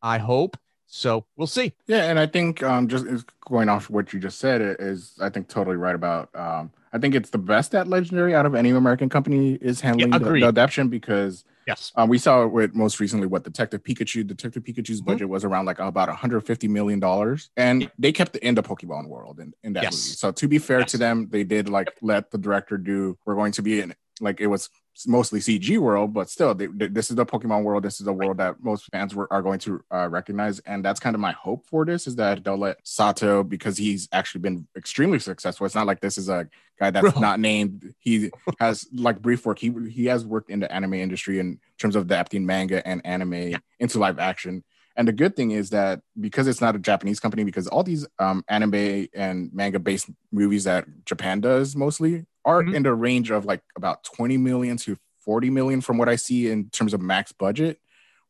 i 0.00 0.18
hope 0.18 0.56
so 0.94 1.24
we'll 1.36 1.46
see 1.46 1.72
yeah 1.86 2.10
and 2.10 2.18
i 2.18 2.26
think 2.26 2.62
um 2.62 2.86
just 2.86 3.06
going 3.40 3.68
off 3.68 3.88
what 3.88 4.12
you 4.12 4.20
just 4.20 4.38
said 4.38 4.60
is 4.78 5.18
i 5.20 5.28
think 5.28 5.48
totally 5.48 5.76
right 5.76 5.94
about 5.94 6.28
um 6.34 6.70
I 6.92 6.98
think 6.98 7.14
it's 7.14 7.30
the 7.30 7.38
best 7.38 7.74
at 7.74 7.88
Legendary 7.88 8.34
out 8.34 8.44
of 8.44 8.54
any 8.54 8.70
American 8.70 9.08
company 9.08 9.54
is 9.54 9.80
handling 9.80 10.12
yeah, 10.12 10.18
the, 10.18 10.30
the, 10.30 10.44
adaptation 10.44 10.88
because 10.88 11.44
yes, 11.66 11.90
um, 11.94 12.10
we 12.10 12.18
saw 12.18 12.42
it 12.42 12.48
with 12.48 12.74
most 12.74 13.00
recently 13.00 13.26
what 13.26 13.44
Detective 13.44 13.82
Pikachu. 13.82 14.26
Detective 14.26 14.62
Pikachu's 14.62 15.00
mm-hmm. 15.00 15.10
budget 15.10 15.28
was 15.28 15.42
around 15.42 15.64
like 15.64 15.78
about 15.78 16.08
150 16.08 16.68
million 16.68 17.00
dollars, 17.00 17.50
and 17.56 17.90
they 17.98 18.12
kept 18.12 18.34
the 18.34 18.44
end 18.44 18.58
of 18.58 18.66
Pokemon 18.66 19.08
World 19.08 19.40
in, 19.40 19.54
in 19.62 19.72
that 19.72 19.84
yes. 19.84 19.92
movie. 19.94 20.16
So 20.16 20.32
to 20.32 20.48
be 20.48 20.58
fair 20.58 20.80
yes. 20.80 20.90
to 20.90 20.98
them, 20.98 21.28
they 21.30 21.44
did 21.44 21.70
like 21.70 21.88
let 22.02 22.30
the 22.30 22.38
director 22.38 22.76
do. 22.76 23.16
We're 23.24 23.36
going 23.36 23.52
to 23.52 23.62
be 23.62 23.80
in 23.80 23.94
like 24.20 24.40
it 24.40 24.48
was 24.48 24.68
mostly 25.06 25.40
CG 25.40 25.78
world, 25.78 26.12
but 26.12 26.28
still, 26.28 26.54
they, 26.54 26.66
they, 26.66 26.88
this 26.88 27.10
is 27.10 27.16
the 27.16 27.26
Pokemon 27.26 27.64
world. 27.64 27.82
This 27.82 28.00
is 28.00 28.06
a 28.06 28.12
world 28.12 28.36
that 28.38 28.62
most 28.62 28.86
fans 28.92 29.14
were, 29.14 29.32
are 29.32 29.42
going 29.42 29.58
to 29.60 29.82
uh, 29.90 30.08
recognize, 30.08 30.58
and 30.60 30.84
that's 30.84 31.00
kind 31.00 31.14
of 31.14 31.20
my 31.20 31.32
hope 31.32 31.66
for 31.66 31.84
this 31.84 32.06
is 32.06 32.16
that 32.16 32.44
they'll 32.44 32.58
let 32.58 32.76
Sato 32.82 33.42
because 33.42 33.76
he's 33.76 34.08
actually 34.12 34.42
been 34.42 34.66
extremely 34.76 35.18
successful. 35.18 35.66
It's 35.66 35.74
not 35.74 35.86
like 35.86 36.00
this 36.00 36.18
is 36.18 36.28
a 36.28 36.48
guy 36.78 36.90
that's 36.90 37.12
Bro. 37.12 37.20
not 37.20 37.40
named. 37.40 37.94
He 37.98 38.30
has 38.58 38.86
like 38.92 39.22
brief 39.22 39.46
work. 39.46 39.58
He 39.58 39.72
he 39.90 40.06
has 40.06 40.24
worked 40.24 40.50
in 40.50 40.60
the 40.60 40.72
anime 40.72 40.94
industry 40.94 41.38
in 41.38 41.58
terms 41.78 41.96
of 41.96 42.02
adapting 42.02 42.44
manga 42.44 42.86
and 42.86 43.04
anime 43.04 43.34
yeah. 43.34 43.58
into 43.80 43.98
live 43.98 44.18
action. 44.18 44.64
And 44.96 45.08
the 45.08 45.12
good 45.12 45.36
thing 45.36 45.52
is 45.52 45.70
that 45.70 46.02
because 46.20 46.46
it's 46.46 46.60
not 46.60 46.76
a 46.76 46.78
Japanese 46.78 47.18
company, 47.18 47.44
because 47.44 47.66
all 47.66 47.82
these 47.82 48.06
um, 48.18 48.44
anime 48.48 49.08
and 49.14 49.50
manga 49.52 49.78
based 49.78 50.10
movies 50.30 50.64
that 50.64 50.86
Japan 51.06 51.40
does 51.40 51.74
mostly 51.74 52.26
are 52.44 52.62
mm-hmm. 52.62 52.74
in 52.74 52.82
the 52.82 52.94
range 52.94 53.30
of 53.30 53.44
like 53.44 53.62
about 53.76 54.04
20 54.04 54.36
million 54.38 54.76
to 54.78 54.96
40 55.24 55.50
million 55.50 55.80
from 55.80 55.98
what 55.98 56.08
I 56.08 56.16
see 56.16 56.50
in 56.50 56.68
terms 56.70 56.94
of 56.94 57.00
max 57.00 57.32
budget. 57.32 57.78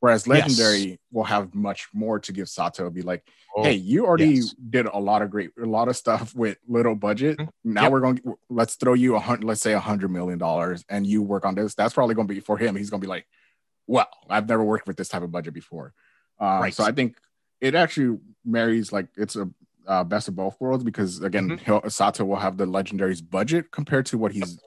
Whereas 0.00 0.26
Legendary 0.26 0.78
yes. 0.78 0.98
will 1.12 1.24
have 1.24 1.54
much 1.54 1.86
more 1.94 2.18
to 2.18 2.32
give 2.32 2.48
Sato. 2.48 2.90
Be 2.90 3.02
like, 3.02 3.24
oh, 3.56 3.62
hey, 3.62 3.74
you 3.74 4.04
already 4.04 4.30
yes. 4.30 4.52
did 4.54 4.86
a 4.86 4.98
lot 4.98 5.22
of 5.22 5.30
great, 5.30 5.50
a 5.62 5.64
lot 5.64 5.86
of 5.86 5.96
stuff 5.96 6.34
with 6.34 6.58
little 6.66 6.96
budget. 6.96 7.38
Mm-hmm. 7.38 7.72
Now 7.72 7.82
yep. 7.82 7.92
we're 7.92 8.00
going, 8.00 8.16
to 8.16 8.36
let's 8.50 8.74
throw 8.74 8.94
you 8.94 9.14
a 9.14 9.20
hundred, 9.20 9.44
let's 9.44 9.60
say 9.60 9.74
a 9.74 9.78
hundred 9.78 10.10
million 10.10 10.40
dollars, 10.40 10.84
and 10.88 11.06
you 11.06 11.22
work 11.22 11.46
on 11.46 11.54
this. 11.54 11.76
That's 11.76 11.94
probably 11.94 12.16
going 12.16 12.26
to 12.26 12.34
be 12.34 12.40
for 12.40 12.58
him. 12.58 12.74
He's 12.74 12.90
going 12.90 13.00
to 13.00 13.06
be 13.06 13.08
like, 13.08 13.26
well, 13.86 14.08
I've 14.28 14.48
never 14.48 14.64
worked 14.64 14.88
with 14.88 14.96
this 14.96 15.08
type 15.08 15.22
of 15.22 15.30
budget 15.30 15.54
before. 15.54 15.94
Uh, 16.40 16.58
right. 16.62 16.74
So 16.74 16.82
I 16.82 16.90
think 16.90 17.16
it 17.60 17.76
actually 17.76 18.18
marries 18.44 18.92
like 18.92 19.06
it's 19.16 19.36
a 19.36 19.48
uh, 19.86 20.04
best 20.04 20.28
of 20.28 20.36
both 20.36 20.56
worlds 20.60 20.84
because 20.84 21.22
again, 21.22 21.58
mm-hmm. 21.58 21.88
Sato 21.88 22.24
will 22.24 22.36
have 22.36 22.56
the 22.56 22.66
legendary's 22.66 23.20
budget 23.20 23.70
compared 23.70 24.06
to 24.06 24.18
what 24.18 24.32
he's 24.32 24.58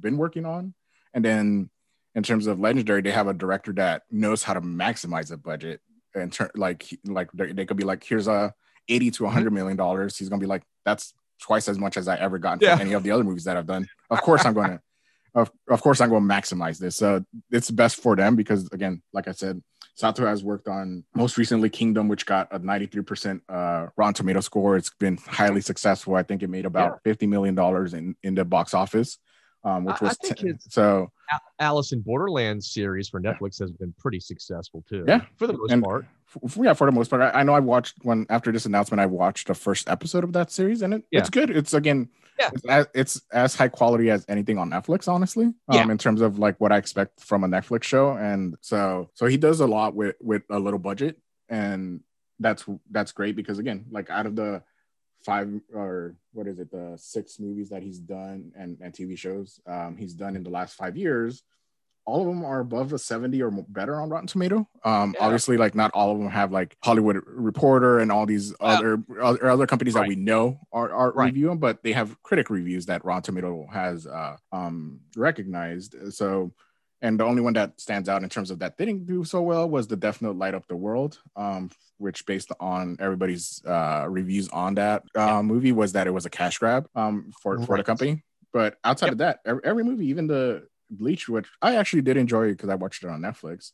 been 0.00 0.16
working 0.16 0.46
on, 0.46 0.74
and 1.12 1.24
then 1.24 1.70
in 2.14 2.22
terms 2.22 2.46
of 2.46 2.60
legendary, 2.60 3.02
they 3.02 3.10
have 3.10 3.26
a 3.26 3.34
director 3.34 3.72
that 3.72 4.02
knows 4.10 4.42
how 4.42 4.54
to 4.54 4.60
maximize 4.60 5.28
the 5.28 5.36
budget 5.36 5.80
and 6.14 6.32
turn 6.32 6.50
like 6.54 6.86
like 7.04 7.30
they 7.32 7.66
could 7.66 7.76
be 7.76 7.84
like, 7.84 8.04
here's 8.04 8.28
a 8.28 8.54
eighty 8.88 9.10
to 9.10 9.24
100 9.24 9.46
mm-hmm. 9.46 9.54
million 9.54 9.76
dollars. 9.76 10.16
He's 10.16 10.28
gonna 10.28 10.40
be 10.40 10.46
like, 10.46 10.62
that's 10.84 11.14
twice 11.40 11.68
as 11.68 11.78
much 11.78 11.96
as 11.96 12.08
I 12.08 12.16
ever 12.16 12.38
gotten 12.38 12.60
yeah. 12.60 12.76
from 12.76 12.86
any 12.86 12.94
of 12.94 13.02
the 13.02 13.10
other 13.10 13.24
movies 13.24 13.44
that 13.44 13.56
I've 13.56 13.66
done. 13.66 13.86
Of 14.10 14.20
course, 14.22 14.44
I'm 14.44 14.54
going 14.54 14.70
to. 14.70 14.80
Of, 15.36 15.50
of 15.68 15.82
course, 15.82 16.00
I'm 16.00 16.10
going 16.10 16.28
to 16.28 16.32
maximize 16.32 16.78
this. 16.78 17.02
Uh, 17.02 17.18
it's 17.50 17.68
best 17.68 18.00
for 18.00 18.14
them 18.14 18.36
because, 18.36 18.68
again, 18.70 19.02
like 19.12 19.26
I 19.26 19.32
said, 19.32 19.60
Sato 19.94 20.26
has 20.26 20.42
worked 20.42 20.66
on 20.66 21.04
most 21.14 21.38
recently 21.38 21.70
Kingdom, 21.70 22.08
which 22.08 22.26
got 22.26 22.48
a 22.52 22.58
93% 22.58 23.40
uh, 23.48 23.86
Rotten 23.96 24.14
Tomato 24.14 24.40
score. 24.40 24.76
It's 24.76 24.90
been 24.90 25.16
highly 25.16 25.60
successful. 25.60 26.16
I 26.16 26.24
think 26.24 26.42
it 26.42 26.50
made 26.50 26.66
about 26.66 27.00
yeah. 27.04 27.12
$50 27.12 27.28
million 27.28 27.96
in, 27.96 28.16
in 28.24 28.34
the 28.34 28.44
box 28.44 28.74
office, 28.74 29.18
um, 29.62 29.84
which 29.84 30.00
was 30.00 30.18
t- 30.18 30.52
so. 30.68 31.10
Alice 31.60 31.92
in 31.92 32.00
Borderlands 32.00 32.72
series 32.72 33.08
for 33.08 33.20
Netflix 33.20 33.58
has 33.60 33.70
been 33.70 33.94
pretty 33.98 34.20
successful 34.20 34.84
too. 34.88 35.04
Yeah, 35.06 35.22
for 35.36 35.46
the 35.46 35.56
most 35.56 35.70
and 35.70 35.82
part. 35.82 36.06
F- 36.44 36.56
yeah, 36.60 36.72
for 36.74 36.86
the 36.86 36.92
most 36.92 37.08
part. 37.08 37.22
I, 37.22 37.40
I, 37.40 37.42
know 37.44 37.54
I 37.54 37.60
watched 37.60 37.94
when 38.02 38.26
after 38.28 38.50
this 38.50 38.66
announcement, 38.66 39.00
I 39.00 39.06
watched 39.06 39.46
the 39.46 39.54
first 39.54 39.88
episode 39.88 40.24
of 40.24 40.32
that 40.32 40.50
series, 40.50 40.82
and 40.82 40.94
it, 40.94 41.04
yeah. 41.10 41.20
it's 41.20 41.30
good. 41.30 41.50
It's 41.50 41.72
again 41.72 42.08
yeah. 42.38 42.50
It's 42.52 42.64
as, 42.66 42.86
it's 42.94 43.22
as 43.32 43.54
high 43.54 43.68
quality 43.68 44.10
as 44.10 44.24
anything 44.28 44.58
on 44.58 44.70
Netflix, 44.70 45.08
honestly. 45.08 45.46
Um, 45.46 45.54
yeah. 45.70 45.90
in 45.90 45.98
terms 45.98 46.20
of 46.20 46.38
like 46.38 46.60
what 46.60 46.72
I 46.72 46.78
expect 46.78 47.20
from 47.20 47.44
a 47.44 47.48
Netflix 47.48 47.84
show, 47.84 48.12
and 48.12 48.56
so 48.60 49.10
so 49.14 49.26
he 49.26 49.36
does 49.36 49.60
a 49.60 49.66
lot 49.66 49.94
with 49.94 50.16
with 50.20 50.42
a 50.50 50.58
little 50.58 50.78
budget, 50.78 51.18
and 51.48 52.00
that's 52.40 52.64
that's 52.90 53.12
great 53.12 53.36
because 53.36 53.58
again, 53.58 53.86
like 53.90 54.10
out 54.10 54.26
of 54.26 54.36
the 54.36 54.62
five 55.24 55.48
or 55.72 56.16
what 56.32 56.46
is 56.46 56.58
it, 56.58 56.70
the 56.70 56.94
six 56.96 57.38
movies 57.38 57.70
that 57.70 57.82
he's 57.82 57.98
done 57.98 58.52
and 58.56 58.78
and 58.80 58.92
TV 58.92 59.16
shows 59.16 59.60
um, 59.66 59.96
he's 59.96 60.14
done 60.14 60.36
in 60.36 60.42
the 60.42 60.50
last 60.50 60.74
five 60.74 60.96
years, 60.96 61.42
all 62.06 62.20
of 62.20 62.26
them 62.26 62.44
are 62.44 62.60
above 62.60 62.92
a 62.92 62.98
70 62.98 63.42
or 63.42 63.50
better 63.50 64.00
on 64.00 64.10
Rotten 64.10 64.26
Tomato. 64.26 64.68
Um, 64.84 65.14
yeah. 65.14 65.24
Obviously, 65.24 65.56
like 65.56 65.74
not 65.74 65.90
all 65.92 66.12
of 66.12 66.18
them 66.18 66.28
have 66.28 66.52
like 66.52 66.76
Hollywood 66.82 67.22
Reporter 67.26 67.98
and 67.98 68.12
all 68.12 68.26
these 68.26 68.54
other 68.60 69.02
other, 69.20 69.50
other 69.50 69.66
companies 69.66 69.94
right. 69.94 70.02
that 70.02 70.08
we 70.08 70.16
know 70.16 70.58
are, 70.72 70.92
are 70.92 71.12
right. 71.12 71.26
reviewing, 71.26 71.58
but 71.58 71.82
they 71.82 71.92
have 71.92 72.22
critic 72.22 72.50
reviews 72.50 72.86
that 72.86 73.04
Rotten 73.04 73.22
Tomato 73.22 73.66
has 73.72 74.06
uh, 74.06 74.36
um, 74.52 75.00
recognized. 75.16 75.94
So, 76.12 76.52
and 77.00 77.18
the 77.18 77.24
only 77.24 77.40
one 77.40 77.54
that 77.54 77.80
stands 77.80 78.08
out 78.08 78.22
in 78.22 78.28
terms 78.28 78.50
of 78.50 78.58
that 78.58 78.76
didn't 78.76 79.06
do 79.06 79.24
so 79.24 79.40
well 79.40 79.68
was 79.68 79.86
the 79.86 79.96
Death 79.96 80.20
Note 80.20 80.36
Light 80.36 80.54
Up 80.54 80.66
the 80.68 80.76
World, 80.76 81.18
um, 81.36 81.70
which 81.96 82.26
based 82.26 82.52
on 82.60 82.96
everybody's 83.00 83.62
uh, 83.64 84.06
reviews 84.08 84.48
on 84.50 84.74
that 84.74 85.02
uh, 85.16 85.20
yeah. 85.20 85.42
movie 85.42 85.72
was 85.72 85.92
that 85.92 86.06
it 86.06 86.12
was 86.12 86.26
a 86.26 86.30
cash 86.30 86.58
grab 86.58 86.86
um, 86.94 87.32
for, 87.40 87.56
right. 87.56 87.66
for 87.66 87.76
the 87.78 87.84
company. 87.84 88.22
But 88.52 88.78
outside 88.84 89.06
yep. 89.06 89.12
of 89.12 89.18
that, 89.18 89.40
every, 89.44 89.62
every 89.64 89.84
movie, 89.84 90.06
even 90.06 90.28
the 90.28 90.68
Bleach, 90.90 91.28
which 91.28 91.46
I 91.60 91.76
actually 91.76 92.02
did 92.02 92.16
enjoy 92.16 92.50
because 92.50 92.68
I 92.68 92.74
watched 92.74 93.04
it 93.04 93.10
on 93.10 93.20
Netflix. 93.20 93.72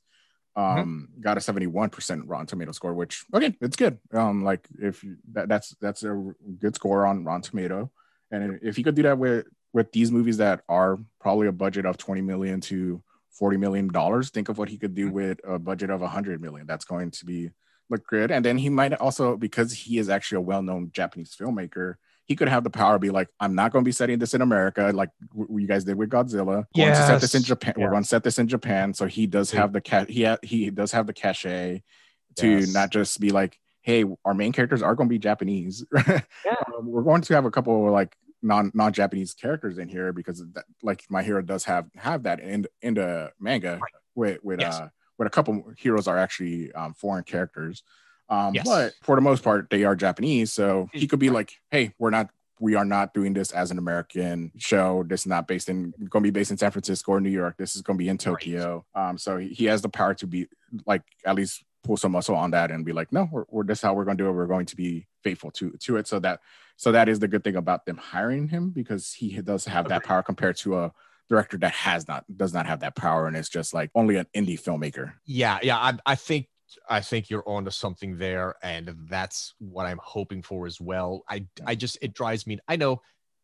Mm-hmm. 0.57 0.81
Um, 0.81 1.09
mm-hmm. 1.13 1.21
got 1.21 1.37
a 1.37 1.41
71% 1.41 2.23
Rotten 2.27 2.47
Tomato 2.47 2.73
score, 2.73 2.93
which 2.93 3.25
okay, 3.33 3.57
it's 3.61 3.77
good. 3.77 3.99
Um, 4.13 4.43
like 4.45 4.67
if 4.79 5.05
you, 5.05 5.17
that, 5.33 5.49
that's 5.49 5.77
that's 5.81 6.03
a 6.03 6.33
good 6.59 6.75
score 6.75 7.07
on 7.07 7.25
Rotten 7.25 7.43
Tomato, 7.43 7.91
and 8.31 8.59
if 8.63 8.77
you 8.77 8.85
could 8.85 8.97
do 8.97 9.03
that 9.03 9.19
with 9.19 9.47
with 9.73 9.93
these 9.93 10.11
movies 10.11 10.39
that 10.39 10.63
are 10.69 10.99
probably 11.21 11.47
a 11.47 11.53
budget 11.53 11.87
of 11.87 11.97
20 11.97 12.23
million 12.23 12.61
to 12.61 13.01
40 13.31 13.57
million 13.59 13.89
dollars, 13.89 14.31
think 14.31 14.49
of 14.49 14.59
what 14.59 14.69
he 14.69 14.77
could 14.77 14.95
do 14.95 15.07
mm-hmm. 15.07 15.15
with 15.15 15.41
a 15.47 15.59
budget 15.59 15.91
of 15.91 16.01
100 16.01 16.43
million. 16.43 16.67
That's 16.67 16.85
going 16.85 17.13
to 17.13 17.25
be 17.25 17.51
look 17.89 18.07
good, 18.09 18.33
and 18.33 18.45
then 18.45 18.59
he 18.59 18.69
might 18.69 18.93
also 18.95 19.37
because 19.37 19.73
he 19.73 19.99
is 19.99 20.09
actually 20.09 20.37
a 20.37 20.43
well 20.43 20.63
known 20.63 20.91
Japanese 20.93 21.37
filmmaker 21.41 21.95
he 22.31 22.37
could 22.37 22.49
have 22.49 22.63
the 22.63 22.71
power 22.71 22.93
to 22.95 22.99
be 23.01 23.11
like, 23.11 23.29
I'm 23.41 23.57
not 23.57 23.73
going 23.73 23.85
to 23.85 23.89
be 23.89 23.91
setting 23.91 24.21
this 24.21 24.35
in 24.35 24.41
America, 24.41 24.93
like 24.95 25.11
w- 25.37 25.63
you 25.63 25.67
guys 25.67 25.83
did 25.83 25.97
with 25.97 26.11
Godzilla. 26.11 26.65
Going 26.77 26.91
to 26.91 26.95
set 26.95 27.21
this 27.21 27.35
in 27.35 27.43
Japan. 27.43 27.75
Yeah. 27.77 27.85
We're 27.87 27.91
going 27.91 28.05
to 28.05 28.09
set 28.09 28.23
this 28.23 28.39
in 28.39 28.47
Japan. 28.47 28.95
So 28.95 29.07
he 29.07 29.27
does 29.27 29.51
have 29.51 29.73
the 29.73 29.81
cat. 29.81 30.09
He 30.09 30.23
ha- 30.23 30.39
he 30.45 30.71
does 30.71 30.93
have 30.93 31.09
the 31.09 31.13
cachet 31.13 31.83
to 32.37 32.49
Yes. 32.61 32.73
not 32.73 32.91
just 32.91 33.19
be 33.19 33.31
like, 33.31 33.59
hey, 33.83 34.05
our 34.25 34.33
main 34.33 34.53
characters 34.53 34.81
are 34.81 34.95
going 34.95 35.09
to 35.09 35.13
be 35.13 35.19
Japanese. 35.19 35.85
Yeah. 36.07 36.55
Um, 36.79 36.87
we're 36.87 37.03
going 37.03 37.23
to 37.23 37.35
have 37.35 37.47
a 37.47 37.51
couple 37.51 37.85
of 37.89 37.93
like 37.93 38.15
non 38.43 38.71
non 38.75 38.93
Japanese 38.93 39.35
characters 39.35 39.79
in 39.79 39.89
here 39.89 40.13
because 40.13 40.39
that, 40.55 40.65
like 40.85 41.03
my 41.11 41.25
hero 41.25 41.43
does 41.43 41.65
have 41.65 41.87
have 41.97 42.23
that 42.23 42.39
in 42.39 42.65
in 42.81 42.95
the 42.95 43.33
manga 43.41 43.73
Right. 43.73 43.93
with 44.15 44.39
with 44.45 44.61
Yes. 44.61 44.77
uh 44.79 44.89
with 45.19 45.27
a 45.27 45.31
couple 45.31 45.65
heroes 45.77 46.07
are 46.07 46.17
actually 46.17 46.71
um, 46.75 46.95
foreign 46.95 47.25
characters. 47.25 47.83
Um, 48.31 48.55
Yes. 48.55 48.65
but 48.67 48.95
for 49.03 49.17
the 49.17 49.23
most 49.23 49.43
part, 49.43 49.69
they 49.71 49.85
are 49.85 49.97
Japanese. 49.97 50.53
So 50.53 50.89
he 50.93 51.07
could 51.07 51.19
be 51.19 51.31
like, 51.31 51.53
hey, 51.71 51.93
we're 51.99 52.11
not 52.11 52.31
we 52.61 52.75
are 52.75 52.85
not 52.85 53.15
doing 53.15 53.33
this 53.33 53.53
as 53.53 53.71
an 53.71 53.79
American 53.79 54.53
show. 54.59 55.03
This 55.07 55.21
is 55.23 55.27
not 55.27 55.49
based 55.49 55.71
in 55.71 55.93
going 56.11 56.23
to 56.23 56.27
be 56.27 56.31
based 56.31 56.51
in 56.51 56.59
San 56.59 56.71
Francisco 56.71 57.13
or 57.13 57.21
New 57.21 57.31
York. 57.31 57.57
This 57.57 57.75
is 57.75 57.81
going 57.81 57.97
to 57.97 58.03
be 58.05 58.11
in 58.11 58.19
Tokyo. 58.19 58.85
Um, 58.95 59.17
so 59.17 59.39
he, 59.39 59.49
he 59.49 59.65
has 59.65 59.81
the 59.81 59.89
power 59.89 60.13
to 60.15 60.27
be 60.27 60.47
like 60.87 61.03
at 61.25 61.35
least 61.37 61.65
pull 61.83 61.97
some 61.97 62.13
muscle 62.13 62.35
on 62.35 62.51
that 62.51 62.71
and 62.71 62.85
be 62.85 62.93
like, 62.93 63.13
no, 63.13 63.29
we're, 63.33 63.45
we're 63.49 63.65
this 63.65 63.79
is 63.79 63.83
how 63.83 63.95
we're 63.95 64.05
going 64.05 64.19
to 64.19 64.25
do 64.25 64.29
it. 64.29 64.33
We're 64.33 64.47
going 64.47 64.67
to 64.67 64.77
be 64.77 65.07
faithful 65.25 65.51
to 65.53 65.71
to 65.71 65.97
it. 65.97 66.07
So 66.07 66.19
that 66.21 66.41
so 66.77 66.93
that 66.93 67.09
is 67.09 67.19
the 67.19 67.29
good 67.29 67.43
thing 67.45 67.57
about 67.57 67.87
them 67.87 67.97
hiring 67.97 68.49
him 68.49 68.71
because 68.71 69.15
he 69.15 69.41
does 69.41 69.65
have 69.65 69.89
that 69.89 70.05
power 70.05 70.23
compared 70.23 70.57
to 70.59 70.79
a 70.81 70.93
director 71.31 71.57
that 71.59 71.73
has 71.73 72.07
not 72.09 72.25
does 72.37 72.53
not 72.53 72.67
have 72.67 72.81
that 72.81 72.95
power 72.95 73.27
and 73.27 73.37
it's 73.37 73.49
just 73.49 73.73
like 73.73 73.91
only 73.95 74.17
an 74.17 74.27
indie 74.37 74.61
filmmaker. 74.61 75.15
Yeah, 75.25 75.61
yeah. 75.63 75.79
I, 75.79 75.95
I 76.05 76.15
think 76.15 76.49
I 76.89 77.01
think 77.01 77.31
you're 77.31 77.49
onto 77.49 77.71
something 77.71 78.19
there, 78.19 78.55
and 78.63 78.95
that's 79.09 79.55
what 79.59 79.87
I'm 79.87 80.01
hoping 80.03 80.43
for 80.43 80.67
as 80.67 80.81
well. 80.81 81.25
I 81.29 81.47
I 81.67 81.75
just 81.75 81.99
it 82.03 82.15
drives 82.15 82.47
me. 82.47 82.59
I 82.69 82.77
know 82.77 83.03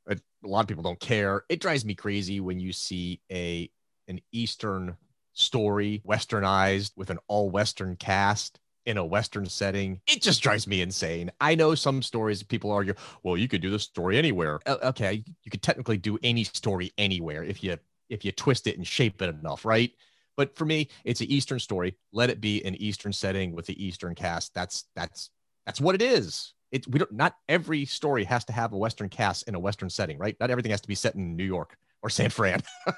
a 0.09 0.49
lot 0.49 0.61
of 0.61 0.68
people 0.68 0.83
don't 0.83 1.00
care. 1.00 1.45
It 1.49 1.61
drives 1.61 1.85
me 1.85 1.95
crazy 1.95 2.40
when 2.40 2.61
you 2.61 2.73
see 2.73 3.21
a 3.30 3.71
an 4.09 4.21
Eastern 4.33 4.97
story 5.33 6.02
westernized 6.06 6.92
with 6.97 7.11
an 7.11 7.18
all 7.28 7.50
Western 7.50 7.97
cast 7.97 8.61
in 8.87 8.97
a 8.97 9.04
Western 9.04 9.47
setting. 9.47 10.00
It 10.06 10.23
just 10.23 10.42
drives 10.42 10.66
me 10.66 10.80
insane. 10.80 11.30
I 11.40 11.56
know 11.56 11.75
some 11.75 12.02
stories 12.02 12.42
people 12.42 12.71
argue, 12.71 12.95
well, 13.25 13.37
you 13.37 13.49
could 13.49 13.61
do 13.61 13.71
the 13.71 13.78
story 13.78 14.16
anywhere. 14.16 14.61
Okay, 14.66 15.25
you 15.42 15.50
could 15.50 15.62
technically 15.62 15.99
do 15.99 16.18
any 16.23 16.45
story 16.45 16.92
anywhere 16.97 17.42
if 17.42 17.62
you 17.62 17.76
if 18.09 18.25
you 18.25 18.30
twist 18.30 18.68
it 18.68 18.76
and 18.76 18.87
shape 18.87 19.21
it 19.21 19.28
enough, 19.28 19.64
right? 19.64 19.90
But 20.37 20.57
for 20.57 20.64
me, 20.64 20.88
it's 21.05 21.21
an 21.21 21.31
Eastern 21.31 21.59
story. 21.59 21.97
Let 22.12 22.31
it 22.31 22.40
be 22.40 22.64
an 22.64 22.75
Eastern 22.76 23.12
setting 23.12 23.55
with 23.55 23.66
the 23.66 23.85
Eastern 23.85 24.14
cast. 24.14 24.55
That's 24.55 24.85
that's 24.95 25.31
that's 25.64 25.81
what 25.81 25.95
it 25.95 26.02
is. 26.02 26.55
It 26.71 26.87
we 26.88 26.99
don't 26.99 27.12
not 27.12 27.37
every 27.49 27.85
story 27.85 28.25
has 28.25 28.45
to 28.47 28.52
have 28.52 28.73
a 28.73 28.78
Western 28.78 29.09
cast 29.09 29.49
in 29.49 29.55
a 29.55 29.59
Western 29.59 29.90
setting, 29.90 30.19
right? 30.19 30.37
Not 30.40 30.50
everything 30.50 30.71
has 30.71 30.81
to 30.83 30.88
be 30.88 30.95
set 30.95 31.14
in 31.14 31.37
New 31.37 31.45
York 31.45 31.76
or 32.02 32.11
San 32.11 32.31
Fran. 32.31 32.62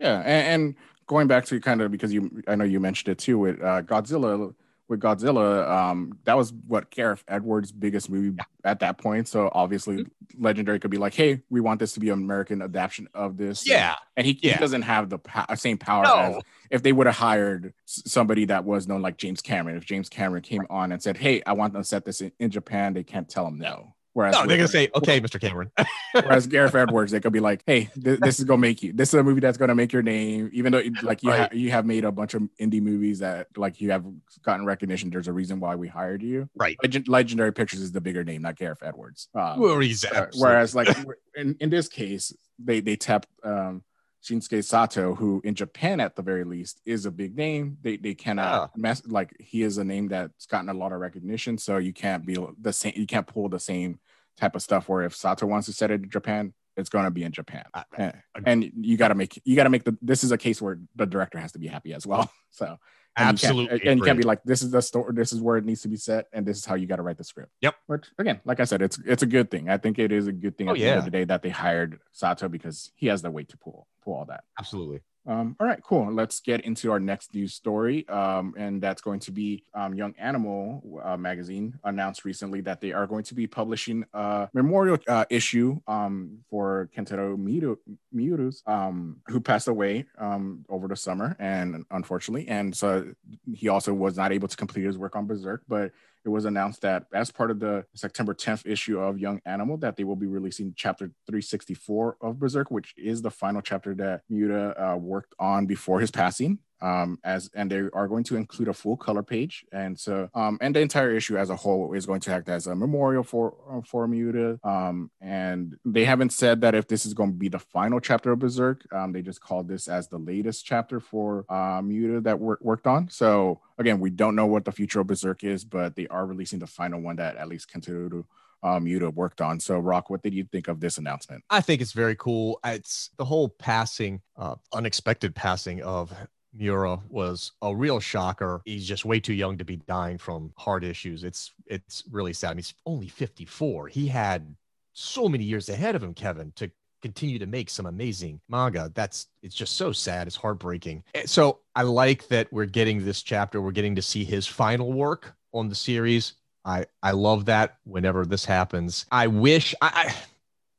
Yeah, 0.00 0.18
and, 0.20 0.62
and 0.62 0.74
going 1.06 1.28
back 1.28 1.46
to 1.46 1.60
kind 1.60 1.80
of 1.80 1.90
because 1.90 2.12
you, 2.12 2.42
I 2.48 2.56
know 2.56 2.64
you 2.64 2.80
mentioned 2.80 3.12
it 3.12 3.18
too 3.18 3.38
with 3.38 3.62
uh, 3.62 3.80
Godzilla. 3.82 4.52
With 4.86 5.00
Godzilla, 5.00 5.66
um, 5.68 6.18
that 6.24 6.36
was 6.36 6.52
what 6.52 6.90
Gareth 6.90 7.24
Edwards' 7.26 7.72
biggest 7.72 8.10
movie 8.10 8.36
at 8.64 8.80
that 8.80 8.98
point. 8.98 9.28
So 9.28 9.50
obviously, 9.52 9.96
Mm-hmm. 10.04 10.42
Legendary 10.42 10.80
could 10.80 10.90
be 10.90 10.98
like, 10.98 11.14
"Hey, 11.14 11.40
we 11.48 11.60
want 11.60 11.78
this 11.80 11.92
to 11.94 12.00
be 12.00 12.08
an 12.10 12.18
American 12.18 12.60
adaptation 12.60 13.08
of 13.14 13.36
this." 13.36 13.66
yeah, 13.66 13.94
and 14.16 14.26
he, 14.26 14.38
Yeah. 14.42 14.54
he 14.54 14.58
doesn't 14.58 14.82
have 14.82 15.08
the 15.08 15.18
po- 15.18 15.54
same 15.54 15.78
power 15.78 16.02
No. 16.04 16.18
as 16.18 16.42
if 16.70 16.82
they 16.82 16.92
would 16.92 17.06
have 17.06 17.16
hired 17.16 17.72
somebody 17.86 18.44
that 18.46 18.64
was 18.64 18.86
known 18.88 19.00
like 19.00 19.16
James 19.16 19.40
Cameron. 19.40 19.76
If 19.76 19.84
James 19.86 20.08
Cameron 20.08 20.42
came 20.42 20.66
on 20.68 20.92
and 20.92 21.00
said, 21.02 21.16
"Hey, 21.16 21.40
I 21.46 21.52
want 21.54 21.72
them 21.72 21.82
to 21.82 21.88
set 21.88 22.04
this 22.04 22.20
in, 22.20 22.32
in 22.40 22.50
Japan," 22.50 22.92
they 22.94 23.04
can't 23.04 23.28
tell 23.28 23.46
him 23.46 23.58
no. 23.58 23.93
Whereas 24.14 24.34
no, 24.34 24.46
they're 24.46 24.56
gonna 24.56 24.68
say, 24.68 24.88
okay, 24.94 25.20
Mr. 25.20 25.40
Cameron. 25.40 25.70
Whereas 26.12 26.46
Gareth 26.46 26.74
Edwards, 26.74 27.10
they 27.12 27.18
could 27.20 27.32
be 27.32 27.40
like, 27.40 27.62
"Hey, 27.66 27.90
th- 28.02 28.20
this 28.20 28.38
is 28.38 28.44
gonna 28.44 28.60
make 28.60 28.80
you. 28.82 28.92
This 28.92 29.08
is 29.08 29.14
a 29.14 29.22
movie 29.24 29.40
that's 29.40 29.58
gonna 29.58 29.74
make 29.74 29.92
your 29.92 30.02
name." 30.02 30.50
Even 30.52 30.70
though, 30.72 30.82
like, 31.02 31.22
you 31.24 31.30
Right. 31.30 31.40
have 31.40 31.54
you 31.54 31.72
have 31.72 31.84
made 31.84 32.04
a 32.04 32.12
bunch 32.12 32.34
of 32.34 32.42
indie 32.60 32.80
movies 32.80 33.18
that, 33.18 33.48
like, 33.56 33.80
you 33.80 33.90
have 33.90 34.04
gotten 34.44 34.64
recognition. 34.64 35.10
There's 35.10 35.26
a 35.26 35.32
reason 35.32 35.58
why 35.58 35.74
we 35.74 35.88
hired 35.88 36.22
you. 36.22 36.48
Right. 36.54 36.76
Legend- 36.82 37.08
Legendary 37.08 37.52
Pictures 37.52 37.80
is 37.80 37.90
the 37.90 38.00
bigger 38.00 38.22
name, 38.22 38.42
not 38.42 38.54
Gareth 38.56 38.82
Edwards. 38.84 39.28
Um, 39.34 39.58
Well, 39.58 39.82
uh, 39.82 40.26
whereas, 40.38 40.74
like, 40.76 40.96
in, 41.34 41.56
in 41.58 41.70
this 41.70 41.88
case, 41.88 42.32
they 42.58 42.78
they 42.78 42.94
tapped 42.94 43.26
um, 43.42 43.82
Shinsuke 44.24 44.64
Sato, 44.64 45.14
who 45.14 45.42
in 45.44 45.54
Japan 45.54 46.00
at 46.00 46.16
the 46.16 46.22
very 46.22 46.44
least 46.44 46.80
is 46.86 47.04
a 47.04 47.10
big 47.10 47.36
name. 47.36 47.76
They 47.82 47.96
they 47.96 48.14
cannot 48.14 48.76
mess 48.76 49.02
like 49.06 49.34
he 49.38 49.62
is 49.62 49.76
a 49.78 49.84
name 49.84 50.08
that's 50.08 50.46
gotten 50.46 50.70
a 50.70 50.74
lot 50.74 50.92
of 50.92 51.00
recognition. 51.00 51.58
So 51.58 51.76
you 51.76 51.92
can't 51.92 52.24
be 52.24 52.38
the 52.60 52.72
same. 52.72 52.94
You 52.96 53.06
can't 53.06 53.26
pull 53.26 53.48
the 53.48 53.60
same 53.60 53.98
type 54.38 54.56
of 54.56 54.62
stuff. 54.62 54.88
Where 54.88 55.02
if 55.02 55.14
Sato 55.14 55.46
wants 55.46 55.66
to 55.66 55.72
set 55.74 55.90
it 55.90 56.02
in 56.02 56.10
Japan, 56.10 56.54
it's 56.76 56.88
gonna 56.88 57.10
be 57.10 57.22
in 57.22 57.32
Japan. 57.32 57.64
And, 57.96 58.14
eh, 58.14 58.40
and 58.46 58.72
you 58.80 58.96
got 58.96 59.08
to 59.08 59.14
make 59.14 59.40
you 59.44 59.56
got 59.56 59.64
to 59.64 59.70
make 59.70 59.84
the. 59.84 59.96
This 60.00 60.24
is 60.24 60.32
a 60.32 60.38
case 60.38 60.60
where 60.62 60.78
the 60.96 61.06
director 61.06 61.38
has 61.38 61.52
to 61.52 61.58
be 61.58 61.66
happy 61.66 61.92
as 61.92 62.06
well. 62.06 62.30
So 62.54 62.78
and 63.16 63.26
you 63.42 63.48
absolutely, 63.48 63.88
and 63.88 63.98
you 63.98 64.04
can't 64.04 64.18
be 64.18 64.24
like, 64.24 64.42
this 64.44 64.62
is 64.62 64.70
the 64.70 64.82
story, 64.82 65.12
this 65.14 65.32
is 65.32 65.40
where 65.40 65.56
it 65.56 65.64
needs 65.64 65.82
to 65.82 65.88
be 65.88 65.96
set, 65.96 66.26
and 66.32 66.44
this 66.44 66.58
is 66.58 66.64
how 66.64 66.74
you 66.74 66.86
got 66.86 66.96
to 66.96 67.02
write 67.02 67.16
the 67.18 67.24
script. 67.24 67.52
Yep. 67.60 67.74
Which 67.86 68.06
again, 68.18 68.40
like 68.44 68.60
I 68.60 68.64
said, 68.64 68.82
it's 68.82 68.98
it's 69.06 69.22
a 69.22 69.26
good 69.26 69.50
thing. 69.50 69.68
I 69.68 69.76
think 69.78 69.98
it 69.98 70.10
is 70.12 70.26
a 70.26 70.32
good 70.32 70.56
thing 70.58 70.68
Oh, 70.68 70.72
at 70.72 70.78
the 70.78 70.84
end 70.84 70.92
yeah. 70.94 70.98
of 70.98 71.04
the 71.04 71.10
day 71.10 71.24
that 71.24 71.42
they 71.42 71.50
hired 71.50 71.98
Sato 72.12 72.48
because 72.48 72.90
he 72.96 73.06
has 73.08 73.22
the 73.22 73.30
weight 73.30 73.48
to 73.50 73.56
pull 73.56 73.86
pull 74.04 74.14
all 74.14 74.24
that. 74.26 74.44
absolutely. 74.58 75.00
Um, 75.26 75.56
all 75.58 75.66
right, 75.66 75.82
cool. 75.82 76.12
Let's 76.12 76.40
get 76.40 76.60
into 76.62 76.90
our 76.90 77.00
next 77.00 77.34
news 77.34 77.54
story. 77.54 78.06
Um, 78.08 78.54
and 78.58 78.82
that's 78.82 79.00
going 79.00 79.20
to 79.20 79.32
be 79.32 79.64
um, 79.74 79.94
Young 79.94 80.14
Animal 80.18 81.00
uh, 81.02 81.16
magazine 81.16 81.78
announced 81.84 82.24
recently 82.24 82.60
that 82.62 82.80
they 82.80 82.92
are 82.92 83.06
going 83.06 83.24
to 83.24 83.34
be 83.34 83.46
publishing 83.46 84.04
a 84.12 84.48
memorial 84.52 84.98
uh, 85.08 85.24
issue 85.30 85.80
um, 85.86 86.38
for 86.50 86.90
Kentaro 86.94 87.36
Miuru, 87.36 87.76
Miuru's, 88.14 88.62
um, 88.66 89.16
who 89.28 89.40
passed 89.40 89.68
away 89.68 90.04
um, 90.18 90.64
over 90.68 90.88
the 90.88 90.96
summer, 90.96 91.36
and 91.38 91.84
unfortunately, 91.90 92.46
and 92.48 92.76
so 92.76 93.12
he 93.54 93.68
also 93.68 93.94
was 93.94 94.16
not 94.16 94.32
able 94.32 94.48
to 94.48 94.56
complete 94.56 94.84
his 94.84 94.98
work 94.98 95.16
on 95.16 95.26
Berserk, 95.26 95.62
but 95.68 95.92
it 96.24 96.28
was 96.28 96.44
announced 96.44 96.80
that 96.82 97.04
as 97.12 97.30
part 97.30 97.50
of 97.50 97.60
the 97.60 97.84
September 97.94 98.34
10th 98.34 98.66
issue 98.66 98.98
of 98.98 99.18
Young 99.18 99.40
Animal, 99.44 99.76
that 99.78 99.96
they 99.96 100.04
will 100.04 100.16
be 100.16 100.26
releasing 100.26 100.72
chapter 100.76 101.06
364 101.26 102.16
of 102.20 102.38
Berserk, 102.38 102.70
which 102.70 102.94
is 102.96 103.22
the 103.22 103.30
final 103.30 103.60
chapter 103.60 103.94
that 103.96 104.22
Miura 104.30 104.74
uh, 104.78 104.96
worked 104.96 105.34
on 105.38 105.66
before 105.66 106.00
his 106.00 106.10
passing. 106.10 106.58
Um, 106.84 107.18
as 107.24 107.50
and 107.54 107.70
they 107.70 107.82
are 107.92 108.08
going 108.08 108.24
to 108.24 108.36
include 108.36 108.68
a 108.68 108.74
full 108.74 108.96
color 108.96 109.22
page, 109.22 109.64
and 109.72 109.98
so 109.98 110.28
um, 110.34 110.58
and 110.60 110.76
the 110.76 110.80
entire 110.80 111.12
issue 111.16 111.38
as 111.38 111.48
a 111.48 111.56
whole 111.56 111.94
is 111.94 112.04
going 112.04 112.20
to 112.20 112.32
act 112.32 112.48
as 112.48 112.66
a 112.66 112.74
memorial 112.74 113.22
for 113.22 113.54
uh, 113.70 113.80
for 113.80 114.06
Miura. 114.06 114.58
Um, 114.62 115.10
and 115.20 115.76
they 115.84 116.04
haven't 116.04 116.32
said 116.32 116.60
that 116.60 116.74
if 116.74 116.86
this 116.86 117.06
is 117.06 117.14
going 117.14 117.32
to 117.32 117.36
be 117.36 117.48
the 117.48 117.58
final 117.58 118.00
chapter 118.00 118.32
of 118.32 118.40
Berserk. 118.40 118.86
Um, 118.92 119.12
they 119.12 119.22
just 119.22 119.40
called 119.40 119.66
this 119.66 119.88
as 119.88 120.08
the 120.08 120.18
latest 120.18 120.66
chapter 120.66 121.00
for 121.00 121.46
uh, 121.48 121.80
Miura 121.82 122.20
that 122.20 122.38
wor- 122.38 122.58
worked 122.60 122.86
on. 122.86 123.08
So 123.08 123.60
again, 123.78 123.98
we 123.98 124.10
don't 124.10 124.36
know 124.36 124.46
what 124.46 124.64
the 124.64 124.72
future 124.72 125.00
of 125.00 125.06
Berserk 125.06 125.42
is, 125.42 125.64
but 125.64 125.96
they 125.96 126.06
are 126.08 126.26
releasing 126.26 126.58
the 126.58 126.66
final 126.66 127.00
one 127.00 127.16
that 127.16 127.36
at 127.36 127.48
least 127.48 127.72
Kentaro 127.72 128.24
um, 128.64 128.84
Miura 128.84 129.10
worked 129.10 129.40
on. 129.40 129.60
So, 129.60 129.78
Rock, 129.78 130.08
what 130.08 130.22
did 130.22 130.32
you 130.32 130.44
think 130.44 130.68
of 130.68 130.80
this 130.80 130.96
announcement? 130.96 131.44
I 131.50 131.60
think 131.60 131.82
it's 131.82 131.92
very 131.92 132.16
cool. 132.16 132.58
It's 132.64 133.10
the 133.18 133.24
whole 133.24 133.50
passing, 133.50 134.22
uh, 134.36 134.56
unexpected 134.72 135.34
passing 135.34 135.82
of 135.82 136.12
Mura 136.56 136.98
was 137.08 137.52
a 137.62 137.74
real 137.74 138.00
shocker. 138.00 138.62
He's 138.64 138.86
just 138.86 139.04
way 139.04 139.20
too 139.20 139.34
young 139.34 139.58
to 139.58 139.64
be 139.64 139.76
dying 139.76 140.18
from 140.18 140.52
heart 140.56 140.84
issues. 140.84 141.24
It's 141.24 141.52
it's 141.66 142.04
really 142.10 142.32
sad. 142.32 142.56
He's 142.56 142.74
only 142.86 143.08
54. 143.08 143.88
He 143.88 144.06
had 144.06 144.54
so 144.92 145.28
many 145.28 145.44
years 145.44 145.68
ahead 145.68 145.94
of 145.96 146.02
him, 146.02 146.14
Kevin, 146.14 146.52
to 146.56 146.70
continue 147.02 147.38
to 147.38 147.46
make 147.46 147.68
some 147.68 147.86
amazing 147.86 148.40
manga. 148.48 148.90
That's 148.94 149.26
it's 149.42 149.54
just 149.54 149.76
so 149.76 149.92
sad. 149.92 150.26
It's 150.26 150.36
heartbreaking. 150.36 151.04
Eh, 151.14 151.24
So 151.26 151.58
I 151.74 151.82
like 151.82 152.28
that 152.28 152.50
we're 152.52 152.64
getting 152.66 153.04
this 153.04 153.22
chapter. 153.22 153.60
We're 153.60 153.72
getting 153.72 153.96
to 153.96 154.02
see 154.02 154.24
his 154.24 154.46
final 154.46 154.92
work 154.92 155.34
on 155.52 155.68
the 155.68 155.74
series. 155.74 156.34
I 156.64 156.86
I 157.02 157.10
love 157.10 157.44
that 157.46 157.76
whenever 157.84 158.24
this 158.24 158.44
happens. 158.44 159.06
I 159.10 159.26
wish 159.26 159.74
I, 159.82 160.06
I 160.06 160.14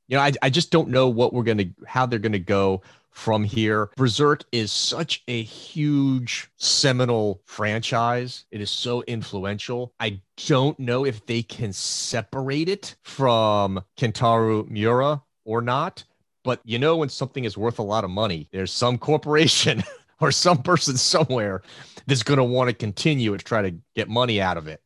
you 0.07 0.17
know, 0.17 0.23
I, 0.23 0.31
I 0.41 0.49
just 0.49 0.71
don't 0.71 0.89
know 0.89 1.09
what 1.09 1.33
we're 1.33 1.43
gonna 1.43 1.65
how 1.85 2.05
they're 2.05 2.19
gonna 2.19 2.39
go 2.39 2.81
from 3.15 3.43
here. 3.45 3.89
Berserk 3.95 4.43
is 4.51 4.71
such 4.71 5.23
a 5.27 5.41
huge 5.41 6.51
seminal 6.57 7.41
franchise. 7.45 8.45
It 8.51 8.61
is 8.61 8.69
so 8.69 9.03
influential. 9.03 9.93
I 9.99 10.21
don't 10.47 10.77
know 10.77 11.05
if 11.05 11.25
they 11.25 11.41
can 11.41 11.71
separate 11.71 12.67
it 12.67 12.95
from 13.03 13.81
Kentaro 13.97 14.69
Miura 14.69 15.23
or 15.45 15.61
not. 15.61 16.03
But 16.43 16.59
you 16.65 16.77
know, 16.77 16.97
when 16.97 17.09
something 17.09 17.45
is 17.45 17.57
worth 17.57 17.79
a 17.79 17.83
lot 17.83 18.03
of 18.03 18.09
money, 18.11 18.49
there's 18.51 18.71
some 18.71 18.97
corporation 18.97 19.81
or 20.19 20.31
some 20.31 20.61
person 20.61 20.97
somewhere 20.97 21.63
that's 22.05 22.21
going 22.21 22.37
to 22.37 22.43
want 22.43 22.69
to 22.69 22.75
continue 22.75 23.35
to 23.35 23.43
try 23.43 23.61
to 23.61 23.75
get 23.95 24.09
money 24.09 24.41
out 24.41 24.57
of 24.57 24.67
it. 24.67 24.81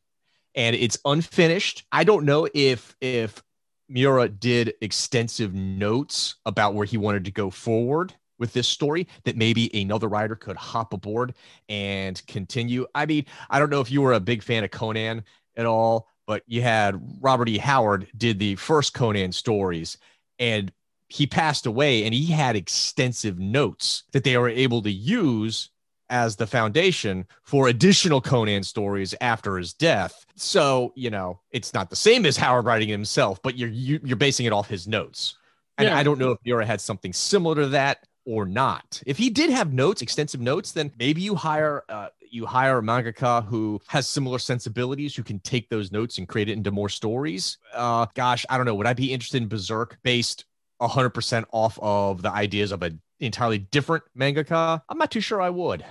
And 0.54 0.74
it's 0.74 0.98
unfinished. 1.04 1.84
I 1.92 2.04
don't 2.04 2.24
know 2.24 2.48
if 2.54 2.96
if 3.00 3.42
Miura 3.88 4.28
did 4.28 4.74
extensive 4.80 5.52
notes 5.52 6.36
about 6.46 6.74
where 6.74 6.86
he 6.86 6.96
wanted 6.96 7.24
to 7.24 7.32
go 7.32 7.50
forward 7.50 8.14
with 8.40 8.52
this 8.52 8.66
story 8.66 9.06
that 9.24 9.36
maybe 9.36 9.70
another 9.80 10.08
writer 10.08 10.34
could 10.34 10.56
hop 10.56 10.92
aboard 10.92 11.34
and 11.68 12.26
continue. 12.26 12.86
I 12.94 13.06
mean, 13.06 13.26
I 13.50 13.60
don't 13.60 13.70
know 13.70 13.80
if 13.80 13.92
you 13.92 14.00
were 14.02 14.14
a 14.14 14.20
big 14.20 14.42
fan 14.42 14.64
of 14.64 14.72
Conan 14.72 15.22
at 15.56 15.66
all, 15.66 16.08
but 16.26 16.42
you 16.46 16.62
had 16.62 17.00
Robert 17.20 17.48
E. 17.48 17.58
Howard 17.58 18.08
did 18.16 18.38
the 18.38 18.56
first 18.56 18.94
Conan 18.94 19.30
stories, 19.30 19.98
and 20.38 20.72
he 21.08 21.26
passed 21.26 21.66
away, 21.66 22.04
and 22.04 22.14
he 22.14 22.26
had 22.26 22.56
extensive 22.56 23.38
notes 23.38 24.04
that 24.12 24.24
they 24.24 24.36
were 24.36 24.48
able 24.48 24.82
to 24.82 24.90
use 24.90 25.70
as 26.08 26.34
the 26.34 26.46
foundation 26.46 27.24
for 27.44 27.68
additional 27.68 28.20
Conan 28.20 28.64
stories 28.64 29.14
after 29.20 29.56
his 29.56 29.72
death. 29.72 30.26
So, 30.34 30.92
you 30.96 31.10
know, 31.10 31.40
it's 31.52 31.72
not 31.72 31.88
the 31.88 31.96
same 31.96 32.26
as 32.26 32.36
Howard 32.36 32.64
writing 32.64 32.88
it 32.88 32.92
himself, 32.92 33.40
but 33.42 33.56
you're 33.56 33.68
you, 33.68 33.96
are 33.96 34.06
you 34.06 34.12
are 34.14 34.16
basing 34.16 34.46
it 34.46 34.52
off 34.52 34.68
his 34.68 34.88
notes. 34.88 35.36
And 35.78 35.88
yeah. 35.88 35.96
I 35.96 36.02
don't 36.02 36.18
know 36.18 36.32
if 36.32 36.38
Miura 36.44 36.66
had 36.66 36.80
something 36.80 37.12
similar 37.12 37.54
to 37.56 37.68
that 37.68 38.06
or 38.24 38.46
not. 38.46 39.02
If 39.06 39.18
he 39.18 39.30
did 39.30 39.50
have 39.50 39.72
notes, 39.72 40.02
extensive 40.02 40.40
notes, 40.40 40.72
then 40.72 40.92
maybe 40.98 41.20
you 41.20 41.34
hire 41.34 41.84
uh, 41.88 42.08
you 42.30 42.46
hire 42.46 42.78
a 42.78 42.82
mangaka 42.82 43.44
who 43.44 43.80
has 43.88 44.08
similar 44.08 44.38
sensibilities 44.38 45.14
who 45.14 45.22
can 45.22 45.40
take 45.40 45.68
those 45.68 45.90
notes 45.90 46.18
and 46.18 46.28
create 46.28 46.48
it 46.48 46.52
into 46.52 46.70
more 46.70 46.88
stories. 46.88 47.58
Uh, 47.74 48.06
gosh, 48.14 48.46
I 48.48 48.56
don't 48.56 48.66
know. 48.66 48.74
Would 48.74 48.86
I 48.86 48.94
be 48.94 49.12
interested 49.12 49.42
in 49.42 49.48
Berserk 49.48 49.98
based 50.02 50.44
100% 50.80 51.44
off 51.52 51.78
of 51.82 52.22
the 52.22 52.30
ideas 52.30 52.72
of 52.72 52.82
an 52.82 53.00
entirely 53.18 53.58
different 53.58 54.04
mangaka? 54.16 54.80
I'm 54.88 54.98
not 54.98 55.10
too 55.10 55.20
sure 55.20 55.40
I 55.40 55.50
would. 55.50 55.84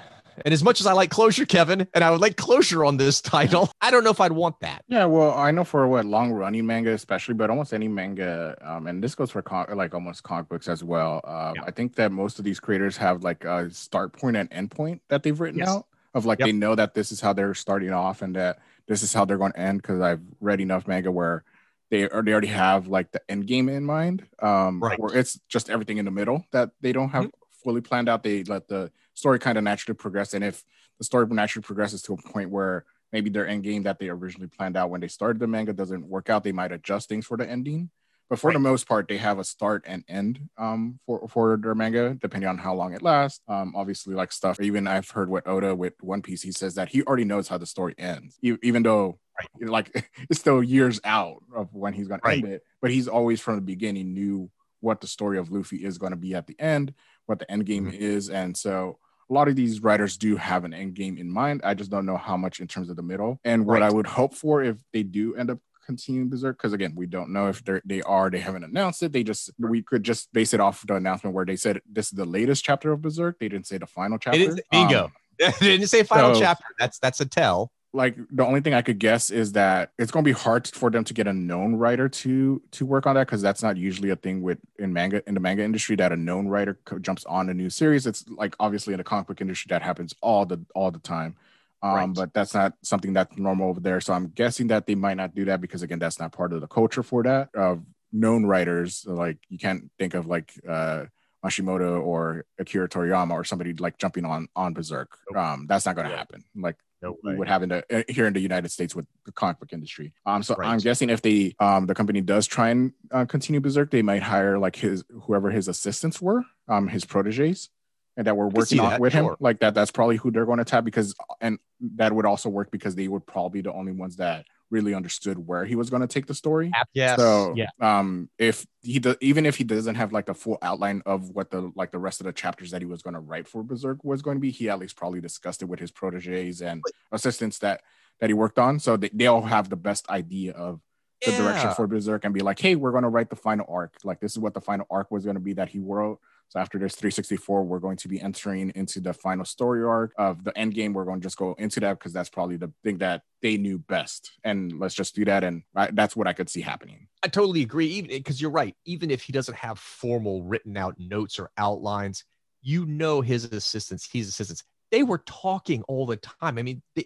And 0.46 0.54
as 0.54 0.64
much 0.64 0.80
as 0.80 0.88
I 0.88 0.94
like 0.94 1.10
closure, 1.10 1.46
Kevin, 1.46 1.88
and 1.94 2.04
I 2.04 2.12
would 2.12 2.22
like 2.22 2.38
closure 2.38 2.86
on 2.86 2.98
this 2.98 3.22
title, 3.22 3.72
I 3.82 3.92
don't 3.92 4.04
know 4.04 4.10
if 4.10 4.22
I'd 4.22 4.32
want 4.32 4.60
that. 4.62 4.84
Yeah, 4.88 5.06
well, 5.06 5.34
I 5.34 5.52
know 5.52 5.64
for 5.64 5.88
what 5.88 6.06
long 6.06 6.32
running 6.32 6.66
manga, 6.66 6.92
especially, 6.92 7.34
but 7.34 7.50
almost 7.50 7.74
any 7.74 7.88
manga, 7.88 8.58
um, 8.62 8.88
and 8.88 9.04
this 9.04 9.16
goes 9.16 9.32
for 9.32 9.42
con- 9.42 9.68
like 9.76 9.94
almost 9.94 10.24
comic 10.24 10.50
books 10.50 10.68
as 10.68 10.84
well. 10.84 11.22
Uh, 11.24 11.54
yeah. 11.56 11.64
I 11.66 11.72
think 11.72 11.96
that 11.96 12.12
most 12.12 12.40
of 12.40 12.46
these 12.46 12.60
creators 12.60 12.98
have 12.98 13.24
like 13.24 13.44
a 13.46 13.70
start 13.72 14.14
point 14.14 14.38
and 14.38 14.52
end 14.52 14.72
point 14.72 15.02
that 15.10 15.24
they've 15.24 15.40
written 15.40 15.60
yes. 15.60 15.70
out 15.70 15.86
of 16.14 16.26
like 16.26 16.40
yep. 16.40 16.48
they 16.48 16.52
know 16.52 16.76
that 16.76 16.94
this 16.94 17.12
is 17.12 17.22
how 17.22 17.34
they're 17.34 17.54
starting 17.54 17.92
off 17.92 18.22
and 18.22 18.36
that 18.36 18.60
this 18.88 19.04
is 19.04 19.14
how 19.14 19.26
they're 19.26 19.38
going 19.38 19.52
to 19.52 19.60
end. 19.60 19.82
Because 19.82 20.02
I've 20.02 20.22
read 20.40 20.62
enough 20.62 20.88
manga 20.88 21.12
where 21.12 21.44
they 21.90 22.10
are 22.10 22.22
they 22.22 22.32
already 22.32 22.48
have 22.48 22.88
like 22.88 23.12
the 23.12 23.22
end 23.30 23.48
game 23.48 23.70
in 23.70 23.84
mind, 23.84 24.26
um, 24.42 24.82
right. 24.82 25.00
where 25.00 25.16
it's 25.16 25.40
just 25.48 25.70
everything 25.70 25.98
in 25.98 26.06
the 26.06 26.12
middle 26.12 26.46
that 26.52 26.72
they 26.82 26.94
don't 26.94 27.10
have 27.10 27.26
mm-hmm. 27.26 27.64
fully 27.64 27.82
planned 27.82 28.10
out. 28.10 28.24
They 28.24 28.44
let 28.44 28.68
the 28.68 28.92
story 29.20 29.40
kind 29.40 29.58
of 29.58 29.64
naturally 29.64 29.96
progress. 29.96 30.34
And 30.34 30.44
if 30.44 30.64
the 30.98 31.04
story 31.04 31.28
naturally 31.28 31.64
progresses 31.64 32.02
to 32.04 32.14
a 32.14 32.32
point 32.32 32.50
where 32.50 32.86
maybe 33.12 33.30
their 33.30 33.48
end 33.48 33.64
game 33.64 33.84
that 33.84 34.00
they 34.00 34.10
originally 34.10 34.48
planned 34.48 34.78
out 34.78 34.90
when 34.90 35.02
they 35.02 35.08
started 35.08 35.40
the 35.40 35.48
manga 35.48 35.74
doesn't 35.74 36.08
work 36.08 36.30
out, 36.30 36.44
they 36.44 36.52
might 36.52 36.72
adjust 36.72 37.10
things 37.10 37.26
for 37.26 37.38
the 37.38 37.48
ending. 37.48 37.90
But 38.30 38.38
for 38.38 38.48
right. 38.48 38.54
the 38.54 38.60
most 38.60 38.88
part, 38.88 39.08
they 39.08 39.18
have 39.18 39.40
a 39.40 39.44
start 39.44 39.86
and 39.88 40.04
end 40.08 40.40
um, 40.56 41.00
for 41.08 41.28
for 41.28 41.58
their 41.58 41.74
manga, 41.74 42.16
depending 42.22 42.48
on 42.48 42.60
how 42.60 42.76
long 42.76 42.94
it 42.94 43.02
lasts. 43.02 43.42
Um, 43.48 43.74
obviously, 43.76 44.14
like 44.14 44.32
stuff. 44.32 44.62
Even 44.62 44.88
I've 44.88 45.10
heard 45.10 45.30
what 45.30 45.48
Oda 45.48 45.74
with 45.74 45.94
One 46.02 46.22
Piece, 46.22 46.44
he 46.44 46.52
says 46.52 46.76
that 46.76 46.90
he 46.90 47.02
already 47.02 47.26
knows 47.26 47.48
how 47.48 47.58
the 47.58 47.66
story 47.66 47.96
ends, 47.98 48.38
even 48.44 48.84
though 48.84 49.18
right. 49.60 49.70
like 49.70 50.12
it's 50.30 50.40
still 50.40 50.62
years 50.62 51.02
out 51.04 51.42
of 51.56 51.74
when 51.74 51.94
he's 51.94 52.08
going 52.08 52.22
right. 52.24 52.42
to 52.42 52.46
end 52.46 52.54
it. 52.54 52.64
But 52.84 52.92
he's 52.92 53.08
always 53.08 53.42
from 53.42 53.56
the 53.56 53.62
beginning 53.62 54.14
knew 54.14 54.52
what 54.80 55.02
the 55.02 55.08
story 55.08 55.40
of 55.40 55.52
Luffy 55.52 55.84
is 55.84 55.98
going 55.98 56.12
to 56.12 56.18
be 56.18 56.36
at 56.36 56.46
the 56.46 56.56
end, 56.60 56.94
what 57.26 57.40
the 57.40 57.52
end 57.52 57.66
game 57.66 57.88
mm-hmm. 57.88 58.00
is, 58.00 58.30
and 58.30 58.56
so 58.56 59.00
a 59.30 59.34
lot 59.34 59.48
of 59.48 59.56
these 59.56 59.82
writers 59.82 60.18
do 60.18 60.36
have 60.36 60.66
an 60.66 60.74
end 60.74 60.96
game 60.96 61.18
in 61.18 61.30
mind. 61.30 61.62
I 61.64 61.74
just 61.74 61.92
don't 61.92 62.06
know 62.06 62.18
how 62.18 62.36
much 62.36 62.60
in 62.60 62.68
terms 62.68 62.90
of 62.90 62.96
the 62.96 63.04
middle. 63.04 63.40
And 63.44 63.66
what 63.66 63.82
right. 63.82 63.84
I 63.84 63.94
would 63.94 64.08
hope 64.08 64.34
for 64.34 64.64
if 64.64 64.78
they 64.92 65.04
do 65.04 65.36
end 65.36 65.52
up 65.52 65.60
continuing 65.86 66.30
Berserk, 66.30 66.58
because 66.58 66.74
again, 66.74 66.94
we 66.96 67.06
don't 67.06 67.32
know 67.32 67.48
if 67.48 67.64
they 67.86 68.02
are, 68.02 68.30
they 68.30 68.40
haven't 68.40 68.64
announced 68.64 69.04
it. 69.04 69.12
They 69.12 69.24
just, 69.24 69.52
we 69.60 69.82
could 69.82 70.04
just 70.04 70.32
base 70.34 70.54
it 70.54 70.60
off 70.60 70.86
the 70.86 70.96
announcement 70.96 71.36
where 71.36 71.46
they 71.46 71.56
said 71.56 71.82
this 71.92 72.08
is 72.08 72.12
the 72.12 72.26
latest 72.26 72.64
chapter 72.64 72.92
of 72.92 73.02
Berserk. 73.02 73.40
They 73.40 73.50
didn't 73.50 73.68
say 73.68 73.78
the 73.78 73.88
final 73.88 74.18
chapter. 74.18 74.56
bingo. 74.72 75.06
Um, 75.06 75.12
they 75.40 75.52
didn't 75.60 75.88
say 75.88 76.04
final 76.04 76.34
so, 76.34 76.42
chapter. 76.42 76.66
That's, 76.80 77.00
that's 77.00 77.22
a 77.22 77.26
tell 77.26 77.72
like 77.92 78.16
the 78.32 78.46
only 78.46 78.62
thing 78.62 78.74
I 78.74 78.82
could 78.82 79.00
guess 79.00 79.32
is 79.32 79.54
that 79.54 79.92
it's 79.98 80.12
going 80.12 80.24
to 80.24 80.30
be 80.30 80.38
hard 80.38 80.68
for 80.68 80.92
them 80.92 81.04
to 81.06 81.14
get 81.14 81.28
a 81.28 81.34
known 81.34 81.76
writer 81.76 82.08
to 82.08 82.62
to 82.72 82.86
work 82.86 83.08
on 83.08 83.16
that 83.16 83.26
because 83.26 83.42
that's 83.42 83.64
not 83.64 83.78
usually 83.78 84.12
a 84.12 84.16
thing 84.16 84.42
with 84.42 84.60
in 84.78 84.94
manga 84.94 85.28
in 85.28 85.34
the 85.34 85.40
manga 85.40 85.64
industry 85.64 85.96
that 85.96 86.12
a 86.12 86.16
known 86.16 86.48
writer 86.48 86.80
jumps 87.02 87.26
on 87.26 87.50
a 87.50 87.54
new 87.54 87.70
series. 87.70 88.06
It's 88.06 88.28
like 88.30 88.56
obviously 88.60 88.94
in 88.94 89.00
the 89.00 89.04
comic 89.04 89.28
book 89.28 89.42
industry 89.42 89.68
that 89.70 89.82
happens 89.82 90.14
all 90.22 90.46
the 90.46 90.64
all 90.76 90.92
the 90.92 91.00
time. 91.00 91.36
Um, 91.82 91.94
right. 91.94 92.14
but 92.14 92.34
that's 92.34 92.54
not 92.54 92.74
something 92.84 93.14
that's 93.14 93.38
normal 93.38 93.70
over 93.70 93.80
there. 93.80 94.02
So 94.02 94.14
I'm 94.14 94.28
guessing 94.28 94.68
that 94.68 94.86
they 94.86 94.96
might 94.96 95.16
not 95.16 95.34
do 95.34 95.46
that 95.46 95.62
because 95.62 95.82
again, 95.82 96.00
that's 96.00 96.20
not 96.20 96.34
part 96.34 96.52
of 96.52 96.62
the 96.62 96.68
culture 96.68 97.04
for 97.04 97.24
that 97.24 97.50
of 97.56 97.82
known 98.12 98.46
writers. 98.46 99.04
Like 99.08 99.38
you 99.50 99.58
can't 99.58 99.90
think 99.98 100.14
of 100.14 100.28
like 100.28 100.54
uh 100.68 101.06
Mashimoto 101.44 102.04
or 102.04 102.46
Akira 102.60 102.90
Toriyama 102.90 103.32
or 103.32 103.44
somebody 103.46 103.74
like 103.74 103.98
jumping 103.98 104.26
on 104.26 104.48
on 104.56 104.74
Berserk. 104.74 105.18
Um, 105.36 105.66
that's 105.68 105.88
not 105.88 105.96
going 105.96 106.06
to 106.06 106.12
yeah. 106.12 106.18
happen. 106.18 106.44
Like 106.56 106.76
no 107.02 107.18
we 107.24 107.36
would 107.36 107.48
have 107.48 107.64
in 107.64 107.70
the 107.70 107.84
uh, 107.96 108.04
here 108.10 108.28
in 108.28 108.34
the 108.34 108.40
United 108.40 108.70
States 108.70 108.96
with 108.96 109.06
the 109.26 109.32
comic 109.32 109.60
book 109.60 109.74
industry. 109.74 110.14
Um, 110.26 110.44
so 110.44 110.56
right. 110.56 110.70
I'm 110.70 110.80
guessing 110.80 111.10
if 111.10 111.22
they 111.22 111.56
um 111.60 111.86
the 111.86 111.96
company 111.96 112.22
does 112.22 112.48
try 112.48 112.70
and 112.70 112.94
uh, 113.12 113.26
continue 113.26 113.62
Berserk, 113.62 113.92
they 113.92 114.02
might 114.02 114.24
hire 114.24 114.58
like 114.58 114.76
his 114.76 115.04
whoever 115.24 115.50
his 115.50 115.68
assistants 115.68 116.22
were, 116.22 116.44
um, 116.68 116.88
his 116.88 117.06
proteges, 117.06 117.70
and 118.18 118.28
that 118.28 118.36
were 118.36 118.50
working 118.50 118.80
on 118.80 119.00
with 119.00 119.14
sure. 119.14 119.32
him. 119.32 119.36
Like 119.40 119.60
that, 119.60 119.74
that's 119.74 119.92
probably 119.92 120.18
who 120.18 120.30
they're 120.30 120.46
going 120.46 120.58
to 120.58 120.66
tap 120.66 120.84
because, 120.84 121.16
and 121.40 121.58
that 121.96 122.12
would 122.12 122.26
also 122.26 122.50
work 122.50 122.70
because 122.70 122.96
they 122.96 123.08
would 123.08 123.26
probably 123.26 123.62
be 123.62 123.70
the 123.70 123.74
only 123.74 123.94
ones 123.94 124.18
that 124.18 124.46
really 124.72 124.94
understood 124.94 125.38
where 125.38 125.66
he 125.66 125.76
was 125.76 125.90
going 125.90 126.02
to 126.02 126.08
take 126.08 126.26
the 126.26 126.34
story. 126.34 126.72
Yeah. 126.94 127.16
So, 127.16 127.54
yeah. 127.56 127.70
um, 127.82 128.30
if 128.38 128.66
he 128.82 129.00
does, 129.00 129.16
even 129.22 129.46
if 129.46 129.56
he 129.56 129.64
doesn't 129.64 129.96
have 129.96 130.14
like 130.14 130.26
the 130.26 130.34
full 130.34 130.58
outline 130.62 131.02
of 131.06 131.30
what 131.30 131.52
the 131.52 131.72
like 131.76 131.92
the 131.92 132.00
rest 132.00 132.20
of 132.20 132.26
the 132.26 132.34
chapters 132.34 132.72
that 132.72 132.82
he 132.82 132.86
was 132.86 133.02
going 133.02 133.14
to 133.14 133.20
write 133.20 133.48
for 133.48 133.64
Berserk 133.64 134.04
was 134.04 134.22
going 134.22 134.38
to 134.38 134.42
be, 134.42 134.52
he 134.52 134.70
at 134.70 134.80
least 134.80 134.96
probably 134.96 135.22
discussed 135.22 135.62
it 135.62 135.66
with 135.66 135.80
his 135.80 135.92
proteges 135.92 136.62
and 136.62 136.84
assistants 137.12 137.60
that 137.60 137.82
that 138.20 138.30
he 138.30 138.34
worked 138.34 138.60
on. 138.60 138.80
So 138.80 138.98
they, 138.98 139.10
they 139.14 139.28
all 139.28 139.42
have 139.42 139.70
the 139.70 139.76
best 139.76 140.10
idea 140.10 140.54
of 140.54 140.82
the 141.26 141.32
yeah. 141.32 141.38
direction 141.38 141.74
for 141.74 141.88
Berserk 141.88 142.26
and 142.26 142.34
be 142.34 142.42
like, 142.42 142.60
hey, 142.60 142.76
we're 142.76 142.92
going 142.92 143.04
to 143.04 143.10
write 143.10 143.30
the 143.30 143.36
final 143.36 143.66
arc. 143.70 143.96
Like 144.04 144.20
this 144.20 144.32
is 144.32 144.40
what 144.40 144.54
the 144.54 144.62
final 144.62 144.86
arc 144.90 145.12
was 145.12 145.26
going 145.26 145.36
to 145.36 145.42
be 145.42 145.54
that 145.54 145.70
he 145.70 145.80
wrote 145.80 146.20
so 146.50 146.60
after 146.60 146.80
this 146.80 146.96
364, 146.96 147.64
we're 147.64 147.78
going 147.78 147.98
to 147.98 148.08
be 148.08 148.20
entering 148.20 148.72
into 148.74 149.00
the 149.00 149.14
final 149.14 149.46
story 149.46 149.84
arc 149.84 150.14
of 150.18 150.44
the 150.44 150.58
end 150.58 150.74
game. 150.74 150.94
We're 150.94 151.06
going 151.06 151.20
to 151.20 151.24
just 151.24 151.38
go 151.38 151.54
into 151.60 151.80
that 151.82 152.00
because 152.00 152.12
that's 152.12 152.30
probably 152.30 152.58
the 152.58 152.74
thing 152.84 152.98
that 152.98 153.22
they 153.44 153.56
knew 153.58 153.78
best. 153.78 154.32
And 154.44 154.80
let's 154.80 154.96
just 154.96 155.14
do 155.14 155.24
that. 155.26 155.44
And 155.44 155.62
I, 155.76 155.92
that's 155.92 156.16
what 156.16 156.28
I 156.28 156.34
could 156.34 156.50
see 156.50 156.62
happening. 156.62 157.08
I 157.22 157.28
totally 157.28 157.62
agree. 157.62 157.86
Even 157.88 158.10
because 158.10 158.42
you're 158.42 158.50
right. 158.50 158.76
Even 158.86 159.12
if 159.12 159.22
he 159.22 159.32
doesn't 159.32 159.58
have 159.58 159.78
formal 159.78 160.42
written 160.42 160.76
out 160.76 160.96
notes 160.98 161.38
or 161.38 161.52
outlines, 161.56 162.24
you 162.64 162.88
know 162.88 163.22
his 163.22 163.46
assistants, 163.46 164.10
his 164.12 164.28
assistants, 164.28 164.64
they 164.92 165.04
were 165.04 165.20
talking 165.28 165.84
all 165.84 166.08
the 166.08 166.18
time. 166.18 166.58
I 166.58 166.64
mean, 166.64 166.82
they, 166.96 167.06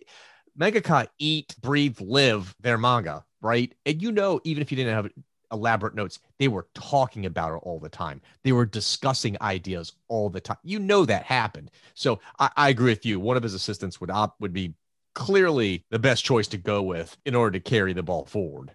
Mangaka 0.58 1.08
eat, 1.20 1.54
breathe, 1.62 2.00
live 2.00 2.56
their 2.62 2.78
manga, 2.78 3.26
right? 3.42 3.74
And 3.86 4.02
you 4.02 4.14
know, 4.14 4.40
even 4.46 4.62
if 4.62 4.72
you 4.72 4.78
didn't 4.78 4.94
have 4.94 5.10
elaborate 5.54 5.96
notes. 5.96 6.20
They 6.40 6.50
were 6.50 6.68
talking 6.74 7.26
about 7.26 7.56
it 7.56 7.62
all 7.64 7.80
the 7.80 7.90
time. 7.90 8.22
They 8.44 8.52
were 8.52 8.66
discussing 8.66 9.38
ideas 9.42 9.94
all 10.10 10.30
the 10.30 10.42
time. 10.42 10.58
You 10.64 10.80
know 10.80 11.06
that 11.06 11.24
happened. 11.24 11.72
So 11.94 12.20
I, 12.40 12.50
I 12.58 12.70
agree 12.70 12.92
with 12.92 13.06
you. 13.06 13.20
One 13.20 13.38
of 13.38 13.44
his 13.44 13.54
assistants 13.54 14.02
would 14.02 14.12
op 14.12 14.36
would 14.42 14.54
be 14.54 14.74
clearly 15.14 15.86
the 15.92 16.00
best 16.00 16.26
choice 16.26 16.48
to 16.50 16.58
go 16.58 16.82
with 16.82 17.16
in 17.26 17.36
order 17.36 17.52
to 17.52 17.60
carry 17.60 17.94
the 17.94 18.04
ball 18.04 18.26
forward. 18.26 18.72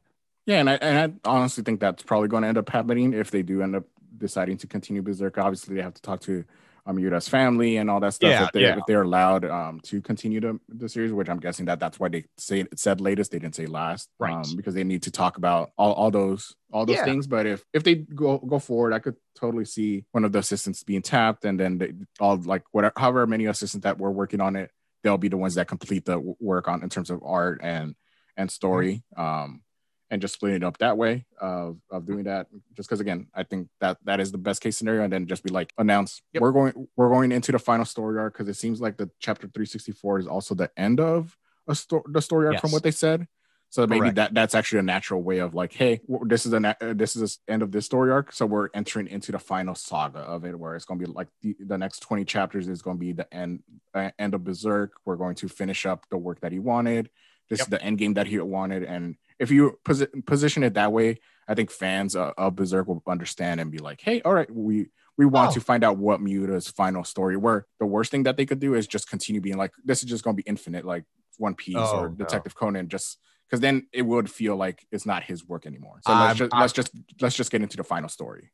Yeah, 0.46 0.60
and 0.60 0.70
I, 0.70 0.74
and 0.74 1.20
I 1.24 1.28
honestly 1.28 1.62
think 1.62 1.80
that's 1.80 2.02
probably 2.02 2.28
going 2.28 2.42
to 2.42 2.48
end 2.48 2.56
up 2.56 2.70
happening 2.70 3.12
if 3.12 3.30
they 3.30 3.42
do 3.42 3.60
end 3.60 3.76
up 3.76 3.84
deciding 4.16 4.56
to 4.58 4.66
continue 4.66 5.02
Berserk. 5.02 5.36
Obviously, 5.36 5.76
they 5.76 5.82
have 5.82 5.94
to 5.94 6.02
talk 6.02 6.20
to 6.22 6.44
um, 6.88 7.20
family 7.20 7.76
and 7.76 7.90
all 7.90 8.00
that 8.00 8.14
stuff 8.14 8.30
yeah, 8.30 8.44
if, 8.44 8.52
they, 8.52 8.62
yeah. 8.62 8.78
if 8.78 8.84
they're 8.86 9.02
allowed 9.02 9.44
um, 9.44 9.80
to 9.80 10.00
continue 10.00 10.40
the, 10.40 10.58
the 10.68 10.88
series, 10.88 11.12
which 11.12 11.28
I'm 11.28 11.38
guessing 11.38 11.66
that 11.66 11.78
that's 11.78 12.00
why 12.00 12.08
they 12.08 12.24
say 12.38 12.64
said 12.74 13.00
latest. 13.00 13.30
They 13.30 13.38
didn't 13.38 13.56
say 13.56 13.66
last, 13.66 14.08
right? 14.18 14.34
Um, 14.34 14.56
because 14.56 14.74
they 14.74 14.84
need 14.84 15.02
to 15.02 15.10
talk 15.10 15.36
about 15.36 15.70
all, 15.76 15.92
all 15.92 16.10
those 16.10 16.54
all 16.72 16.86
those 16.86 16.96
yeah. 16.96 17.04
things. 17.04 17.26
But 17.26 17.46
if 17.46 17.62
if 17.72 17.84
they 17.84 17.96
go 17.96 18.38
go 18.38 18.58
forward, 18.58 18.94
I 18.94 18.98
could 19.00 19.16
totally 19.38 19.66
see 19.66 20.04
one 20.12 20.24
of 20.24 20.32
the 20.32 20.38
assistants 20.38 20.82
being 20.82 21.02
tapped, 21.02 21.44
and 21.44 21.60
then 21.60 21.78
they, 21.78 21.92
all 22.20 22.36
like 22.36 22.62
whatever, 22.72 22.94
however 22.96 23.26
many 23.26 23.46
assistants 23.46 23.84
that 23.84 23.98
were 23.98 24.10
working 24.10 24.40
on 24.40 24.56
it, 24.56 24.70
they'll 25.02 25.18
be 25.18 25.28
the 25.28 25.36
ones 25.36 25.56
that 25.56 25.68
complete 25.68 26.04
the 26.04 26.18
work 26.40 26.68
on 26.68 26.82
in 26.82 26.88
terms 26.88 27.10
of 27.10 27.22
art 27.22 27.60
and 27.62 27.94
and 28.36 28.50
story. 28.50 29.02
Mm-hmm. 29.16 29.22
Um, 29.22 29.62
and 30.10 30.22
just 30.22 30.34
splitting 30.34 30.56
it 30.56 30.64
up 30.64 30.78
that 30.78 30.96
way 30.96 31.24
of, 31.40 31.78
of 31.90 32.06
doing 32.06 32.24
that 32.24 32.46
just 32.74 32.88
because 32.88 33.00
again 33.00 33.26
i 33.34 33.42
think 33.42 33.68
that 33.80 33.98
that 34.04 34.20
is 34.20 34.32
the 34.32 34.38
best 34.38 34.60
case 34.60 34.76
scenario 34.76 35.02
and 35.02 35.12
then 35.12 35.26
just 35.26 35.42
be 35.42 35.50
like 35.50 35.72
announce 35.78 36.22
yep. 36.32 36.40
we're 36.40 36.52
going 36.52 36.88
we're 36.96 37.10
going 37.10 37.32
into 37.32 37.52
the 37.52 37.58
final 37.58 37.84
story 37.84 38.18
arc 38.18 38.34
because 38.34 38.48
it 38.48 38.54
seems 38.54 38.80
like 38.80 38.96
the 38.96 39.10
chapter 39.20 39.46
364 39.46 40.20
is 40.20 40.26
also 40.26 40.54
the 40.54 40.70
end 40.76 41.00
of 41.00 41.36
a 41.68 41.74
sto- 41.74 42.04
the 42.08 42.22
story 42.22 42.46
arc 42.46 42.54
yes. 42.54 42.60
from 42.60 42.72
what 42.72 42.82
they 42.82 42.90
said 42.90 43.26
so 43.70 43.86
maybe 43.86 44.00
Correct. 44.00 44.16
that 44.16 44.34
that's 44.34 44.54
actually 44.54 44.78
a 44.78 44.82
natural 44.82 45.22
way 45.22 45.38
of 45.38 45.54
like 45.54 45.74
hey 45.74 46.00
this 46.22 46.46
is 46.46 46.52
a 46.54 46.60
na- 46.60 46.74
uh, 46.80 46.94
this 46.94 47.14
is 47.14 47.38
the 47.46 47.52
end 47.52 47.62
of 47.62 47.70
this 47.70 47.84
story 47.84 48.10
arc 48.10 48.32
so 48.32 48.46
we're 48.46 48.68
entering 48.72 49.06
into 49.06 49.30
the 49.30 49.38
final 49.38 49.74
saga 49.74 50.20
of 50.20 50.44
it 50.44 50.58
where 50.58 50.74
it's 50.74 50.86
going 50.86 50.98
to 50.98 51.06
be 51.06 51.12
like 51.12 51.28
the, 51.42 51.54
the 51.60 51.76
next 51.76 52.00
20 52.00 52.24
chapters 52.24 52.68
is 52.68 52.80
going 52.80 52.96
to 52.96 53.00
be 53.00 53.12
the 53.12 53.32
end 53.34 53.62
uh, 53.92 54.10
end 54.18 54.32
of 54.32 54.42
berserk 54.42 54.92
we're 55.04 55.16
going 55.16 55.34
to 55.34 55.48
finish 55.48 55.84
up 55.84 56.06
the 56.10 56.16
work 56.16 56.40
that 56.40 56.52
he 56.52 56.58
wanted 56.58 57.10
this 57.50 57.58
yep. 57.58 57.66
is 57.66 57.70
the 57.70 57.82
end 57.82 57.98
game 57.98 58.14
that 58.14 58.26
he 58.26 58.38
wanted 58.38 58.82
and 58.84 59.16
if 59.38 59.50
you 59.50 59.78
posi- 59.84 60.26
position 60.26 60.62
it 60.62 60.74
that 60.74 60.92
way, 60.92 61.20
I 61.46 61.54
think 61.54 61.70
fans 61.70 62.16
uh, 62.16 62.32
of 62.36 62.56
Berserk 62.56 62.86
will 62.86 63.02
understand 63.06 63.60
and 63.60 63.70
be 63.70 63.78
like, 63.78 64.00
"Hey, 64.00 64.20
all 64.22 64.34
right, 64.34 64.50
we 64.50 64.90
we 65.16 65.26
want 65.26 65.50
oh. 65.50 65.54
to 65.54 65.60
find 65.60 65.84
out 65.84 65.96
what 65.96 66.20
Miura's 66.20 66.68
final 66.68 67.04
story." 67.04 67.36
Where 67.36 67.66
the 67.80 67.86
worst 67.86 68.10
thing 68.10 68.24
that 68.24 68.36
they 68.36 68.46
could 68.46 68.60
do 68.60 68.74
is 68.74 68.86
just 68.86 69.08
continue 69.08 69.40
being 69.40 69.56
like, 69.56 69.72
"This 69.84 70.02
is 70.02 70.08
just 70.08 70.24
going 70.24 70.36
to 70.36 70.42
be 70.42 70.48
infinite, 70.48 70.84
like 70.84 71.04
One 71.38 71.54
Piece 71.54 71.76
oh, 71.78 72.00
or 72.00 72.08
Detective. 72.08 72.54
Conan." 72.54 72.88
Just 72.88 73.18
because 73.48 73.60
then 73.60 73.86
it 73.92 74.02
would 74.02 74.30
feel 74.30 74.56
like 74.56 74.86
it's 74.92 75.06
not 75.06 75.22
his 75.22 75.46
work 75.46 75.66
anymore. 75.66 76.00
So 76.06 76.12
let's 76.12 76.38
just 76.38 76.52
let's 76.52 76.72
just 76.72 76.90
let's 77.20 77.36
just 77.36 77.50
get 77.50 77.62
into 77.62 77.76
the 77.76 77.84
final 77.84 78.08
story. 78.08 78.50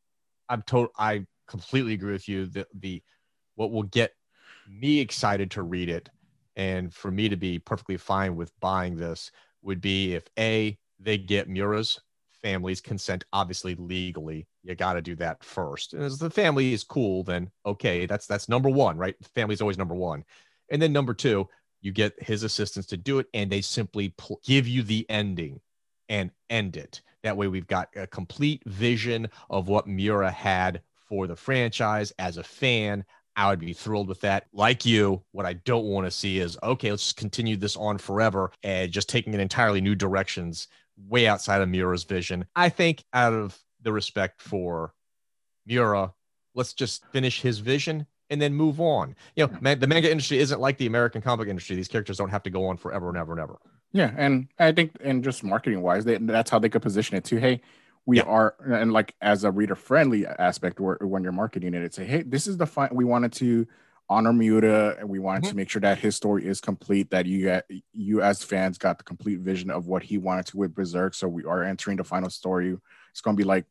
I'm 0.49 0.63
told 0.63 0.89
I 0.97 1.27
completely 1.49 1.95
agree 1.95 2.13
with 2.13 2.29
you. 2.29 2.47
The 2.47 2.67
the 2.75 3.03
what 3.57 3.71
will 3.73 3.83
get 3.85 4.13
me 4.69 5.01
excited 5.01 5.53
to 5.53 5.63
read 5.63 5.89
it 5.89 6.09
and 6.57 6.93
for 6.95 7.11
me 7.11 7.29
to 7.29 7.37
be 7.37 7.59
perfectly 7.59 7.97
fine 7.97 8.37
with 8.37 8.53
buying 8.61 8.97
this 8.97 9.31
would 9.65 9.81
be 9.81 10.15
if 10.15 10.29
a 10.39 10.79
they 11.01 11.19
get 11.19 11.49
Mura's 11.49 12.01
family's 12.43 12.81
consent, 12.81 13.25
obviously 13.33 13.75
legally. 13.75 14.47
You 14.63 14.75
got 14.75 14.93
to 14.93 15.03
do 15.03 15.17
that 15.17 15.43
first. 15.43 15.95
And 15.95 16.03
as 16.03 16.19
the 16.19 16.31
family 16.31 16.75
is 16.75 16.85
cool, 16.85 17.25
then 17.25 17.51
okay, 17.65 18.07
that's 18.07 18.27
that's 18.27 18.49
number 18.49 18.69
one, 18.69 18.99
right? 18.99 19.17
Family's 19.35 19.61
always 19.61 19.79
number 19.79 19.95
one. 19.95 20.25
And 20.71 20.81
then 20.81 20.93
number 20.93 21.15
two, 21.15 21.49
you 21.81 21.93
get 21.93 22.15
his 22.23 22.43
assistants 22.43 22.89
to 22.89 22.97
do 22.97 23.19
it, 23.19 23.27
and 23.35 23.51
they 23.51 23.61
simply 23.61 24.11
pl- 24.11 24.41
give 24.45 24.69
you 24.69 24.83
the 24.83 25.07
ending 25.09 25.61
and 26.09 26.31
end 26.51 26.77
it. 26.77 27.03
That 27.23 27.37
way, 27.37 27.49
we've 27.49 27.67
got 27.67 27.89
a 27.97 28.07
complete 28.07 28.63
vision 28.67 29.29
of 29.51 29.69
what 29.69 29.87
Mura 29.87 30.31
had 30.31 30.83
for 31.09 31.27
the 31.27 31.37
franchise. 31.37 32.13
As 32.19 32.37
a 32.37 32.45
fan, 32.45 33.05
I 33.37 33.51
would 33.51 33.59
be 33.59 33.73
thrilled 33.73 34.09
with 34.09 34.21
that. 34.21 34.47
Like 34.53 34.85
you, 34.87 35.23
what 35.33 35.47
I 35.47 35.55
don't 35.55 35.87
want 35.87 36.07
to 36.07 36.11
see 36.11 36.39
is 36.39 36.57
okay, 36.63 36.91
let's 36.91 37.05
just 37.05 37.17
continue 37.17 37.57
this 37.57 37.77
on 37.77 37.99
forever 37.99 38.53
and 38.63 38.91
just 38.91 39.09
taking 39.09 39.35
it 39.35 39.41
entirely 39.41 39.81
new 39.81 39.95
directions, 39.95 40.69
way 41.09 41.27
outside 41.27 41.61
of 41.61 41.69
Mura's 41.69 42.05
vision. 42.05 42.47
I 42.55 42.69
think, 42.69 43.05
out 43.13 43.33
of 43.33 43.59
the 43.83 43.93
respect 43.93 44.41
for 44.41 44.95
Mura, 45.67 46.13
let's 46.55 46.75
just 46.75 47.05
finish 47.13 47.41
his 47.41 47.59
vision 47.59 48.07
and 48.31 48.41
then 48.41 48.55
move 48.55 48.81
on. 48.81 49.15
You 49.37 49.47
know, 49.47 49.59
man, 49.61 49.81
the 49.81 49.87
manga 49.87 50.11
industry 50.11 50.39
isn't 50.39 50.61
like 50.61 50.79
the 50.79 50.87
American 50.87 51.21
comic 51.21 51.49
industry. 51.49 51.77
These 51.77 51.89
characters 51.89 52.17
don't 52.17 52.31
have 52.31 52.43
to 52.45 52.51
go 52.51 52.67
on 52.67 52.77
forever 52.77 53.09
and 53.09 53.19
ever 53.19 53.33
and 53.33 53.41
ever. 53.41 53.59
Yeah, 53.93 54.13
and 54.17 54.49
I 54.59 54.73
think, 54.73 54.93
and 55.03 55.23
just 55.23 55.45
marketing 55.45 55.81
wise, 55.81 56.05
they, 56.05 56.17
that's 56.19 56.51
how 56.51 56.59
they 56.59 56.69
could 56.69 56.83
position 56.83 57.17
it 57.17 57.25
too. 57.25 57.37
Hey, 57.37 57.61
we 58.07 58.19
Yeah. 58.19 58.25
are, 58.25 58.55
and 58.67 58.93
like 58.93 59.15
as 59.21 59.45
a 59.45 59.51
reader 59.51 59.75
friendly 59.75 60.27
aspect, 60.27 60.81
where 60.81 60.99
when 61.01 61.23
you're 61.23 61.33
marketing 61.33 61.75
it, 61.75 61.83
it's 61.83 61.97
say, 61.97 62.05
hey, 62.05 62.23
this 62.23 62.47
is 62.47 62.57
the 62.57 62.67
fun. 62.67 62.91
We 62.93 63.05
wanted 63.05 63.33
to 63.35 63.67
honor 64.11 64.33
Miura, 64.33 64.97
and 64.99 65.09
we 65.09 65.19
wanted 65.19 65.45
to 65.45 65.57
make 65.57 65.71
sure 65.71 65.81
that 65.81 65.99
his 65.99 66.15
story 66.15 66.47
is 66.47 66.61
complete. 66.61 67.11
That 67.11 67.25
you 67.27 67.47
got, 67.47 67.65
you 67.93 68.21
as 68.21 68.45
fans 68.45 68.77
got 68.77 68.99
the 68.99 69.05
complete 69.05 69.41
vision 69.41 69.71
of 69.71 69.87
what 69.87 70.03
he 70.03 70.19
wanted 70.19 70.47
to 70.47 70.59
with 70.59 70.75
Berserk. 70.75 71.15
So 71.15 71.29
we 71.29 71.45
are 71.45 71.63
entering 71.63 71.97
the 71.97 72.05
final 72.05 72.29
story. 72.29 72.77
It's 73.11 73.21
going 73.23 73.37
to 73.37 73.41
be 73.41 73.47
like 73.47 73.65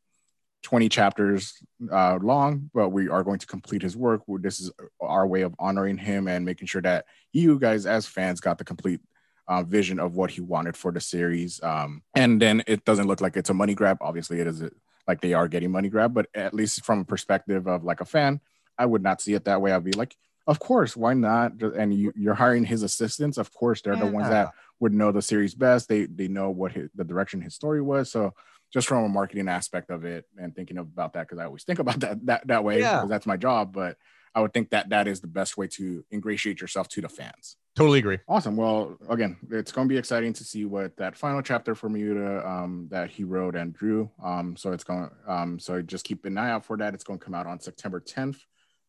20 0.64 0.90
chapters 0.90 1.62
uh, 1.92 2.18
long, 2.22 2.72
but 2.74 2.90
we 2.90 3.10
are 3.10 3.24
going 3.24 3.40
to 3.40 3.46
complete 3.46 3.84
his 3.84 3.96
work. 3.96 4.24
This 4.28 4.60
is 4.60 4.72
our 5.00 5.28
way 5.28 5.42
of 5.42 5.54
honoring 5.60 5.98
him 5.98 6.28
and 6.28 6.44
making 6.46 6.68
sure 6.68 6.82
that 6.82 7.06
you 7.32 7.60
guys, 7.60 7.86
as 7.86 8.08
fans, 8.08 8.40
got 8.40 8.58
the 8.58 8.64
complete 8.64 9.02
uh, 9.48 9.64
vision 9.64 10.00
of 10.00 10.16
what 10.16 10.32
he 10.32 10.42
wanted 10.42 10.78
for 10.78 10.92
the 10.92 11.02
series. 11.02 11.62
Um, 11.64 12.02
and 12.16 12.42
then 12.42 12.64
it 12.68 12.86
doesn't 12.86 13.08
look 13.08 13.22
like 13.22 13.36
it's 13.38 13.50
a 13.50 13.54
money 13.54 13.74
grab. 13.76 13.98
Obviously, 14.02 14.40
it 14.40 14.48
is 14.48 14.64
like 15.08 15.22
they 15.22 15.34
are 15.34 15.48
getting 15.48 15.72
money 15.72 15.90
grab, 15.90 16.14
but 16.14 16.28
at 16.34 16.54
least 16.54 16.86
from 16.86 17.00
a 17.00 17.06
perspective 17.06 17.68
of 17.68 17.84
like 17.84 18.02
a 18.02 18.06
fan, 18.06 18.40
I 18.78 18.86
would 18.86 19.04
not 19.04 19.22
see 19.22 19.34
it 19.34 19.46
that 19.46 19.62
way. 19.62 19.72
I'd 19.72 19.84
be 19.84 19.92
like, 19.92 20.16
of 20.48 20.60
course, 20.60 20.96
why 20.96 21.14
not? 21.14 21.62
And 21.62 21.94
you, 21.94 22.12
you're 22.16 22.34
hiring 22.34 22.66
his 22.66 22.84
assistants. 22.84 23.38
Of 23.38 23.54
course, 23.54 23.82
they're 23.82 23.96
the 23.96 24.06
ones 24.06 24.30
that 24.30 24.52
would 24.80 24.94
know 24.94 25.12
the 25.12 25.22
series 25.22 25.56
best. 25.56 25.88
They 25.88 26.06
they 26.06 26.28
know 26.28 26.50
what 26.50 26.72
his, 26.74 26.90
the 26.96 27.04
direction 27.06 27.42
his 27.42 27.56
story 27.56 27.82
was. 27.82 28.12
So 28.12 28.34
just 28.74 28.88
from 28.88 29.04
a 29.06 29.10
marketing 29.10 29.48
aspect 29.48 29.90
of 29.92 30.04
it 30.04 30.26
and 30.38 30.54
thinking 30.56 30.78
about 30.80 31.14
that, 31.14 31.28
because 31.28 31.38
I 31.40 31.46
always 31.46 31.64
think 31.64 31.80
about 31.80 32.00
that 32.02 32.26
that 32.26 32.48
that 32.48 32.64
way 32.64 32.80
Yeah. 32.80 32.96
because 32.98 33.10
that's 33.10 33.26
my 33.26 33.38
job. 33.38 33.74
But 33.74 33.98
I 34.36 34.42
would 34.42 34.54
think 34.54 34.72
that 34.72 34.90
that 34.90 35.08
is 35.08 35.22
the 35.22 35.28
best 35.28 35.58
way 35.58 35.68
to 35.68 36.04
ingratiate 36.12 36.60
yourself 36.60 36.88
to 36.90 37.02
the 37.02 37.10
fans. 37.10 37.56
Totally 37.76 38.00
agree. 38.00 38.20
Awesome. 38.28 38.56
Well, 38.56 38.98
again, 39.10 39.38
it's 39.50 39.72
going 39.72 39.88
to 39.88 39.92
be 39.92 39.98
exciting 39.98 40.32
to 40.34 40.44
see 40.44 40.66
what 40.66 40.96
that 40.98 41.16
final 41.16 41.42
chapter 41.42 41.74
for 41.74 41.90
Miura 41.90 42.48
um, 42.48 42.88
that 42.92 43.10
he 43.10 43.24
wrote 43.24 43.56
and 43.56 43.74
drew. 43.74 44.12
Um, 44.24 44.56
so 44.56 44.74
it's 44.74 44.84
going. 44.84 45.10
Um, 45.28 45.58
so 45.58 45.82
just 45.82 46.06
keep 46.06 46.26
an 46.26 46.38
eye 46.38 46.52
out 46.52 46.66
for 46.66 46.78
that. 46.78 46.94
It's 46.94 47.04
going 47.04 47.18
to 47.18 47.26
come 47.26 47.34
out 47.34 47.48
on 47.48 47.60
September 47.60 48.00
10th 48.00 48.38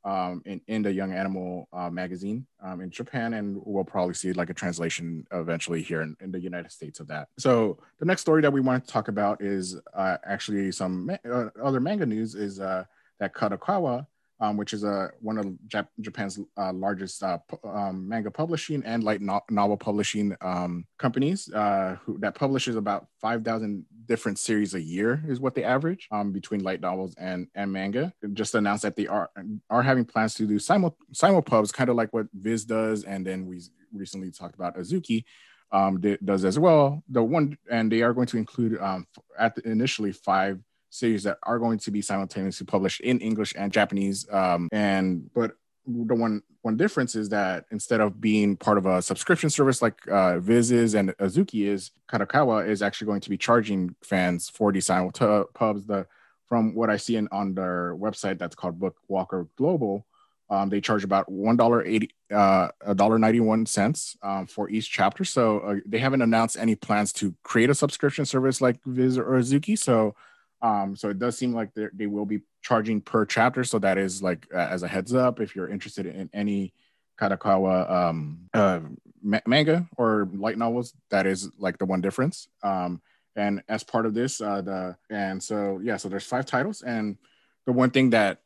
um, 0.04 0.42
in 0.44 0.60
in 0.68 0.82
the 0.82 0.92
Young 0.92 1.14
Animal 1.14 1.66
uh, 1.72 1.88
magazine 1.88 2.46
um, 2.62 2.82
in 2.82 2.90
Japan, 2.90 3.34
and 3.34 3.58
we'll 3.64 3.84
probably 3.84 4.14
see 4.14 4.34
like 4.34 4.50
a 4.50 4.54
translation 4.54 5.26
eventually 5.32 5.82
here 5.82 6.02
in, 6.02 6.14
in 6.20 6.30
the 6.30 6.40
United 6.40 6.70
States 6.70 7.00
of 7.00 7.06
that. 7.08 7.28
So 7.38 7.78
the 7.98 8.04
next 8.04 8.20
story 8.20 8.42
that 8.42 8.52
we 8.52 8.60
want 8.60 8.84
to 8.84 8.92
talk 8.92 9.08
about 9.08 9.42
is 9.42 9.80
uh, 9.94 10.18
actually 10.26 10.70
some 10.72 11.06
ma- 11.06 11.30
uh, 11.30 11.48
other 11.62 11.80
manga 11.80 12.04
news. 12.04 12.34
Is 12.34 12.60
uh, 12.60 12.84
that 13.18 13.34
Kadokawa 13.34 14.06
um, 14.44 14.56
which 14.56 14.72
is 14.72 14.84
uh, 14.84 15.08
one 15.20 15.38
of 15.38 15.46
Jap- 15.68 15.88
Japan's 16.00 16.38
uh, 16.58 16.72
largest 16.72 17.22
uh, 17.22 17.38
pu- 17.48 17.68
um, 17.68 18.06
manga 18.08 18.30
publishing 18.30 18.82
and 18.84 19.02
light 19.02 19.20
no- 19.20 19.44
novel 19.50 19.76
publishing 19.76 20.36
um, 20.40 20.86
companies 20.98 21.50
uh, 21.52 21.96
who, 22.02 22.18
that 22.18 22.34
publishes 22.34 22.76
about 22.76 23.06
5,000 23.20 23.84
different 24.06 24.38
series 24.38 24.74
a 24.74 24.80
year 24.80 25.22
is 25.26 25.40
what 25.40 25.54
they 25.54 25.64
average 25.64 26.08
um, 26.10 26.30
between 26.30 26.62
light 26.62 26.80
novels 26.80 27.14
and, 27.18 27.48
and 27.54 27.72
manga. 27.72 28.12
Just 28.34 28.54
announced 28.54 28.82
that 28.82 28.96
they 28.96 29.06
are 29.06 29.30
are 29.70 29.82
having 29.82 30.04
plans 30.04 30.34
to 30.34 30.46
do 30.46 30.58
simul 30.58 30.96
simulpubs, 31.12 31.72
kind 31.72 31.88
of 31.88 31.96
like 31.96 32.12
what 32.12 32.26
Viz 32.34 32.64
does, 32.64 33.04
and 33.04 33.26
then 33.26 33.46
we 33.46 33.62
recently 33.92 34.30
talked 34.30 34.56
about 34.56 34.76
Azuki 34.76 35.24
um, 35.72 36.00
does 36.22 36.44
as 36.44 36.58
well. 36.58 37.02
The 37.08 37.22
one 37.22 37.56
and 37.70 37.90
they 37.90 38.02
are 38.02 38.12
going 38.12 38.26
to 38.28 38.36
include 38.36 38.78
um, 38.80 39.06
at 39.38 39.54
the, 39.54 39.66
initially 39.66 40.12
five 40.12 40.60
series 40.94 41.24
that 41.24 41.38
are 41.42 41.58
going 41.58 41.78
to 41.78 41.90
be 41.90 42.00
simultaneously 42.00 42.66
published 42.66 43.00
in 43.00 43.18
English 43.20 43.52
and 43.56 43.72
Japanese. 43.72 44.26
Um, 44.30 44.68
and 44.70 45.28
but 45.34 45.56
the 45.86 46.14
one 46.14 46.42
one 46.62 46.76
difference 46.76 47.14
is 47.14 47.28
that 47.28 47.66
instead 47.70 48.00
of 48.00 48.20
being 48.20 48.56
part 48.56 48.78
of 48.78 48.86
a 48.86 49.02
subscription 49.02 49.50
service 49.50 49.82
like 49.82 49.98
uh, 50.08 50.38
Viz 50.38 50.70
is 50.70 50.94
and 50.94 51.10
Azuki 51.18 51.66
is, 51.66 51.90
Kadokawa 52.10 52.66
is 52.66 52.80
actually 52.80 53.08
going 53.10 53.20
to 53.20 53.28
be 53.28 53.36
charging 53.36 53.94
fans 54.02 54.48
for 54.48 54.72
these 54.72 54.88
pubs. 54.88 55.84
The 55.84 56.06
from 56.46 56.74
what 56.74 56.90
I 56.90 56.96
see 56.96 57.16
in, 57.16 57.28
on 57.32 57.54
their 57.54 57.96
website 57.96 58.38
that's 58.38 58.54
called 58.54 58.78
Bookwalker 58.78 59.48
Global, 59.56 60.06
um, 60.48 60.68
they 60.68 60.80
charge 60.80 61.04
about 61.04 61.26
one 61.30 61.56
dollar 61.56 61.84
eighty, 61.84 62.10
uh, 62.32 62.68
a 62.80 62.94
dollar 62.94 63.18
ninety 63.18 63.40
one 63.40 63.66
cents 63.66 64.16
um, 64.22 64.46
for 64.46 64.70
each 64.70 64.90
chapter. 64.90 65.24
So 65.24 65.58
uh, 65.58 65.74
they 65.84 65.98
haven't 65.98 66.22
announced 66.22 66.56
any 66.56 66.76
plans 66.76 67.12
to 67.14 67.34
create 67.42 67.70
a 67.70 67.74
subscription 67.74 68.24
service 68.24 68.60
like 68.60 68.78
Viz 68.84 69.18
or 69.18 69.38
Azuki. 69.40 69.76
So 69.76 70.14
um, 70.64 70.96
so 70.96 71.10
it 71.10 71.18
does 71.18 71.36
seem 71.36 71.52
like 71.52 71.74
they're- 71.74 71.92
will 72.08 72.24
be 72.24 72.40
charging 72.62 73.02
per 73.02 73.26
chapter. 73.26 73.62
So 73.64 73.78
that 73.80 73.98
is 73.98 74.22
like 74.22 74.48
uh, 74.52 74.56
as 74.56 74.82
a 74.82 74.88
heads 74.88 75.12
up, 75.12 75.38
if 75.38 75.54
you're 75.54 75.68
interested 75.68 76.06
in 76.06 76.30
any 76.32 76.72
Kadokawa 77.20 77.90
um, 77.90 78.48
uh, 78.54 78.80
ma- 79.22 79.46
manga 79.46 79.86
or 79.98 80.26
light 80.32 80.56
novels, 80.56 80.94
that 81.10 81.26
is 81.26 81.50
like 81.58 81.76
the 81.76 81.84
one 81.84 82.00
difference. 82.00 82.48
Um, 82.62 83.02
and 83.36 83.62
as 83.68 83.84
part 83.84 84.06
of 84.06 84.14
this, 84.14 84.40
uh, 84.40 84.62
the 84.62 84.96
and 85.10 85.42
so 85.42 85.80
yeah, 85.82 85.98
so 85.98 86.08
there's 86.08 86.24
five 86.24 86.46
titles, 86.46 86.80
and 86.80 87.18
the 87.66 87.72
one 87.72 87.90
thing 87.90 88.10
that 88.10 88.40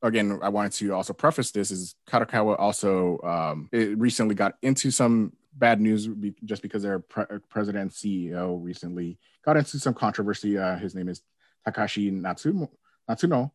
again 0.00 0.38
I 0.42 0.48
wanted 0.48 0.72
to 0.72 0.94
also 0.94 1.12
preface 1.12 1.50
this 1.50 1.70
is 1.70 1.96
Kadokawa 2.08 2.58
also 2.58 3.20
um, 3.22 3.68
recently 3.72 4.34
got 4.34 4.54
into 4.62 4.90
some 4.90 5.34
bad 5.52 5.80
news 5.80 6.08
just 6.44 6.62
because 6.62 6.82
their 6.82 7.00
pre- 7.00 7.26
president 7.50 7.92
CEO 7.92 8.58
recently 8.62 9.18
got 9.44 9.56
into 9.58 9.78
some 9.78 9.92
controversy. 9.92 10.56
Uh, 10.56 10.78
his 10.78 10.94
name 10.94 11.08
is 11.08 11.20
Takeshi 11.72 12.10
Natsumo, 12.10 12.68
Natsuno, 13.08 13.50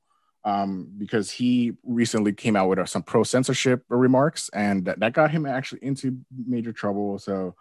um, 0.46 0.90
because 0.98 1.32
he 1.32 1.74
recently 1.84 2.34
came 2.34 2.56
out 2.56 2.70
with 2.70 2.80
uh, 2.80 2.86
some 2.86 3.04
pro 3.04 3.24
censorship 3.24 3.84
remarks, 3.90 4.50
and 4.54 4.86
that, 4.86 5.00
that 5.00 5.14
got 5.14 5.32
him 5.32 5.46
actually 5.46 5.84
into 5.84 6.18
major 6.46 6.74
trouble. 6.74 7.18
So, 7.20 7.56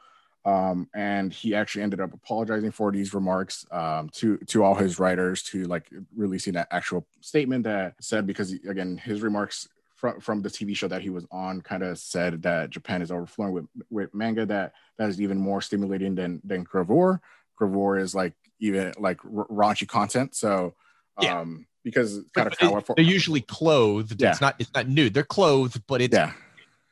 um, 0.45 0.89
and 0.95 1.33
he 1.33 1.55
actually 1.55 1.83
ended 1.83 2.01
up 2.01 2.13
apologizing 2.13 2.73
for 2.73 2.91
these 2.91 3.15
remarks 3.15 3.65
um, 3.71 4.09
to 4.15 4.39
to 4.39 4.65
all 4.65 4.75
his 4.75 4.99
writers, 4.99 5.43
to 5.45 5.65
like 5.65 5.89
releasing 6.17 6.55
that 6.55 6.69
actual 6.71 7.07
statement 7.21 7.65
that 7.65 7.95
said 8.01 8.27
because 8.27 8.53
again 8.53 8.97
his 8.97 9.23
remarks 9.23 9.69
from 9.95 10.21
from 10.21 10.43
the 10.43 10.49
TV 10.49 10.77
show 10.77 10.89
that 10.89 11.03
he 11.03 11.11
was 11.11 11.25
on 11.31 11.61
kind 11.61 11.85
of 11.85 11.97
said 11.97 12.43
that 12.43 12.71
Japan 12.71 13.03
is 13.03 13.13
overflowing 13.13 13.53
with 13.53 13.67
with 13.89 14.13
manga 14.13 14.45
that 14.45 14.73
that 14.99 15.09
is 15.09 15.21
even 15.21 15.39
more 15.39 15.63
stimulating 15.63 16.17
than 16.17 16.41
than 16.43 16.65
Gravore. 16.65 17.21
Gravore 17.59 18.01
is 18.01 18.13
like 18.13 18.35
even 18.63 18.93
like 18.99 19.19
r- 19.25 19.47
raunchy 19.51 19.87
content. 19.87 20.35
So 20.35 20.75
Yeah. 21.21 21.41
um 21.41 21.67
because 21.85 22.21
But 22.35 22.53
Kadokawa 22.53 22.87
for, 22.87 22.95
They're 22.97 23.05
usually 23.05 23.41
clothed. 23.43 24.21
Yeah. 24.23 24.31
It's 24.31 24.41
not. 24.41 24.55
It's 24.61 24.73
not 24.73 24.89
nude. 24.89 25.13
They're 25.15 25.25
clothed, 25.39 25.83
but 25.87 26.01
it's 26.01 26.15
yeah 26.15 26.33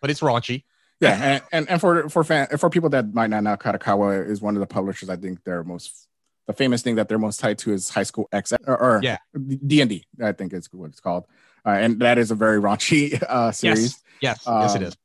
but 0.02 0.11
it's 0.11 0.20
raunchy. 0.20 0.64
yeah 1.00 1.14
and, 1.30 1.42
and 1.52 1.70
and 1.70 1.80
for 1.80 2.09
for 2.09 2.24
fan 2.24 2.46
for 2.59 2.68
people 2.70 2.88
that 2.90 3.14
might 3.14 3.30
not 3.30 3.42
know 3.44 3.56
Kadokawa 3.56 4.28
is 4.28 4.40
one 4.42 4.54
of 4.56 4.61
the 4.61 4.66
publishers 4.66 5.09
I 5.09 5.16
think 5.16 5.44
they're 5.44 5.64
most 5.64 6.09
the 6.46 6.52
famous 6.52 6.83
thing 6.83 6.96
that 6.96 7.06
they're 7.09 7.18
most 7.28 7.38
tied 7.40 7.59
to 7.59 7.72
is 7.72 7.88
High 7.90 8.02
School 8.11 8.28
X 8.33 8.52
or, 8.66 8.76
or 8.87 9.00
Yeah. 9.02 9.18
D 9.66 9.80
and 9.80 9.88
D 9.90 10.04
I 10.22 10.33
think 10.33 10.52
is 10.52 10.68
what 10.72 10.90
it's 10.90 11.00
called 11.00 11.24
uh, 11.66 11.70
and 11.85 12.00
that 12.00 12.18
is 12.18 12.30
a 12.30 12.35
very 12.35 12.59
raunchy 12.61 13.22
uh 13.37 13.52
series 13.52 14.02
Yes. 14.20 14.42
yes, 14.46 14.74
it 14.74 14.78
Um, 14.78 14.83
is. 14.88 14.96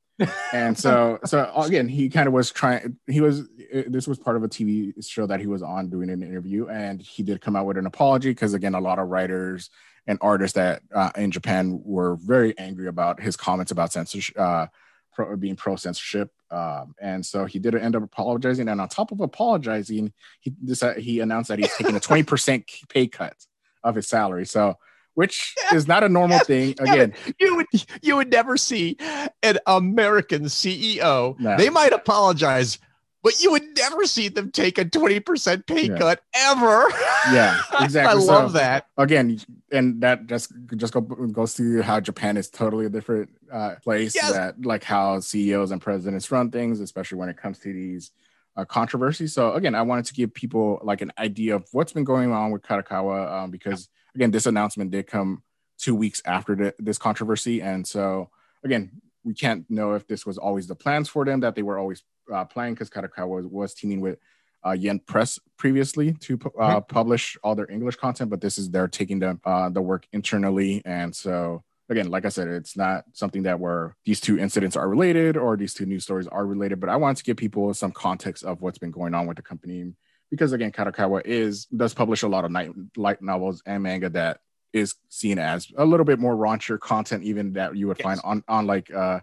And 0.54 0.78
so 0.78 1.19
so 1.25 1.51
again 1.58 1.89
he 1.89 2.10
kind 2.10 2.28
of 2.28 2.34
was 2.34 2.49
trying 2.49 2.97
he 3.08 3.19
was 3.19 3.49
this 3.88 4.08
was 4.08 4.17
part 4.17 4.38
of 4.38 4.43
a 4.43 4.47
tv 4.47 4.93
show 5.06 5.28
that 5.28 5.41
he 5.41 5.47
was 5.47 5.62
on 5.62 5.89
doing 5.89 6.10
an 6.10 6.23
interview 6.23 6.67
and 6.67 7.01
he 7.01 7.21
did 7.21 7.41
come 7.41 7.56
out 7.56 7.65
with 7.65 7.78
an 7.78 7.86
apology 7.86 8.30
because 8.30 8.54
again 8.54 8.75
a 8.75 8.80
lot 8.80 8.97
of 8.97 9.10
writers 9.10 9.69
and 10.08 10.17
artists 10.21 10.56
that 10.56 10.82
uh, 10.93 11.12
in 11.17 11.32
japan 11.32 11.82
were 11.84 12.15
very 12.15 12.58
angry 12.58 12.88
about 12.88 13.21
his 13.21 13.36
comments 13.36 13.71
about 13.71 13.91
censorship 13.91 14.39
uh, 14.39 14.67
pro, 15.15 15.36
being 15.36 15.56
pro 15.56 15.75
censorship. 15.78 16.30
Um, 16.51 16.93
and 17.01 17.25
so 17.25 17.45
he 17.45 17.58
did 17.58 17.73
end 17.73 17.95
up 17.95 18.04
apologizing. 18.04 18.67
And 18.67 18.80
on 18.80 18.89
top 18.89 19.12
of 19.12 19.21
apologizing, 19.21 20.13
he 20.41 20.54
decided, 20.63 21.04
he 21.04 21.21
announced 21.21 21.47
that 21.47 21.60
he's 21.60 21.75
taking 21.75 21.95
a 21.95 21.99
20% 21.99 22.63
pay 22.89 23.08
cut 23.08 23.36
of 23.84 23.95
his 23.95 24.08
salary. 24.08 24.45
So 24.45 24.75
which 25.15 25.56
is 25.73 25.88
not 25.88 26.04
a 26.04 26.10
normal 26.10 26.39
thing. 26.39 26.75
Again, 26.80 27.13
you 27.39 27.56
would 27.56 27.65
you 28.01 28.15
would 28.15 28.32
never 28.32 28.56
see 28.58 28.97
an 29.41 29.58
American 29.65 30.43
CEO. 30.43 31.39
No. 31.39 31.58
They 31.58 31.69
might 31.69 31.91
apologize, 31.93 32.78
but 33.23 33.41
you 33.41 33.51
would 33.51 33.63
never 33.78 34.06
see 34.06 34.28
them 34.28 34.51
take 34.51 34.78
a 34.78 34.86
20% 34.86 35.65
pay 35.65 35.88
yeah. 35.88 35.97
cut 35.97 36.21
ever. 36.36 36.86
Yeah, 37.32 37.60
exactly. 37.82 38.21
I 38.21 38.23
love 38.23 38.54
that. 38.54 38.88
Again, 38.97 39.39
and 39.71 39.99
that 40.01 40.28
just 40.28 40.54
just 40.75 40.93
go, 40.93 41.01
goes 41.01 41.56
to 41.56 41.82
how 41.82 41.99
Japan 41.99 42.38
is 42.38 42.49
totally 42.49 42.86
a 42.86 42.89
different 42.89 43.30
uh, 43.51 43.75
place 43.84 44.13
yes. 44.13 44.32
that 44.32 44.63
like 44.63 44.84
how 44.84 45.19
CEOs 45.19 45.71
and 45.71 45.82
presidents 45.82 46.30
run 46.32 46.51
things, 46.51 46.80
especially 46.80 47.17
when 47.17 47.30
it 47.30 47.38
comes 47.38 47.58
to 47.60 47.73
these 47.73 48.12
uh, 48.58 48.65
controversies. 48.65 49.34
So 49.34 49.54
again, 49.54 49.75
I 49.75 49.82
wanted 49.82 50.06
to 50.06 50.13
give 50.13 50.34
people 50.34 50.80
like 50.84 51.01
an 51.01 51.12
idea 51.17 51.56
of 51.56 51.67
what's 51.71 51.93
been 51.93 52.04
going 52.04 52.32
on 52.32 52.51
with 52.51 52.62
Kadokawa 52.62 53.43
um, 53.43 53.51
because 53.51 53.89
yeah. 53.89 54.04
Again, 54.15 54.32
this 54.32 54.45
announcement 54.45 54.91
did 54.91 55.08
come 55.08 55.43
two 55.78 55.93
weeks 55.93 56.21
after 56.25 56.56
the, 56.56 56.73
this 56.80 56.97
controversy, 56.97 57.62
and 57.62 57.86
so 57.86 58.30
again, 58.63 59.01
we 59.23 59.34
can't 59.34 59.69
know 59.69 59.93
if 59.93 60.08
this 60.08 60.25
was 60.25 60.38
always 60.38 60.67
the 60.67 60.75
plans 60.75 61.10
for 61.10 61.25
them 61.25 61.41
that 61.41 61.56
they 61.56 61.63
were 61.63 61.78
always 61.78 62.04
uh, 62.32 62.45
playing 62.45 62.73
because 62.73 62.89
Kadokawa 62.89 63.28
was, 63.28 63.45
was 63.47 63.73
teaming 63.73 64.01
with 64.01 64.19
uh, 64.65 64.71
Yen 64.71 64.99
Press 64.99 65.39
previously 65.58 66.13
to 66.13 66.34
uh, 66.34 66.38
mm-hmm. 66.38 66.93
publish 66.93 67.38
all 67.43 67.56
their 67.56 67.69
English 67.69 67.97
content, 67.97 68.30
but 68.30 68.41
this 68.41 68.58
is 68.58 68.69
they're 68.69 68.88
taking 68.88 69.19
the 69.19 69.39
uh, 69.45 69.69
the 69.69 69.82
work 69.82 70.08
internally, 70.12 70.82
and 70.86 71.15
so 71.15 71.63
again, 71.89 72.10
like 72.10 72.25
I 72.25 72.30
said, 72.30 72.47
it's 72.47 72.75
not 72.75 73.06
something 73.13 73.43
that 73.43 73.60
where 73.60 73.95
these 74.06 74.19
two 74.19 74.39
incidents 74.39 74.75
are 74.75 74.89
related 74.89 75.38
or 75.38 75.56
these 75.56 75.73
two 75.73 75.86
news 75.86 76.04
stories 76.04 76.28
are 76.28 76.45
related, 76.45 76.80
but 76.80 76.89
I 76.89 76.95
wanted 76.95 77.17
to 77.17 77.23
give 77.23 77.38
people 77.38 77.73
some 77.73 77.91
context 77.91 78.43
of 78.43 78.62
what's 78.62 78.78
been 78.78 78.91
going 78.91 79.13
on 79.13 79.28
with 79.28 79.38
the 79.38 79.43
company 79.43 79.93
because 80.31 80.53
again, 80.53 80.71
Kadokawa 80.71 81.21
is 81.25 81.65
does 81.65 81.93
publish 81.93 82.23
a 82.23 82.27
lot 82.27 82.45
of 82.45 82.51
night, 82.51 82.71
light 82.97 83.21
novels 83.21 83.61
and 83.65 83.83
manga 83.83 84.09
that 84.09 84.39
is 84.73 84.95
seen 85.09 85.39
as 85.39 85.71
a 85.77 85.85
little 85.85 86.05
bit 86.05 86.19
more 86.19 86.35
raunchier 86.35 86.79
content, 86.79 87.23
even 87.23 87.53
that 87.53 87.75
you 87.75 87.88
would 87.88 87.97
yes. 87.99 88.03
find 88.03 88.21
on 88.23 88.43
on 88.47 88.67
like 88.67 88.93
uh 88.93 89.19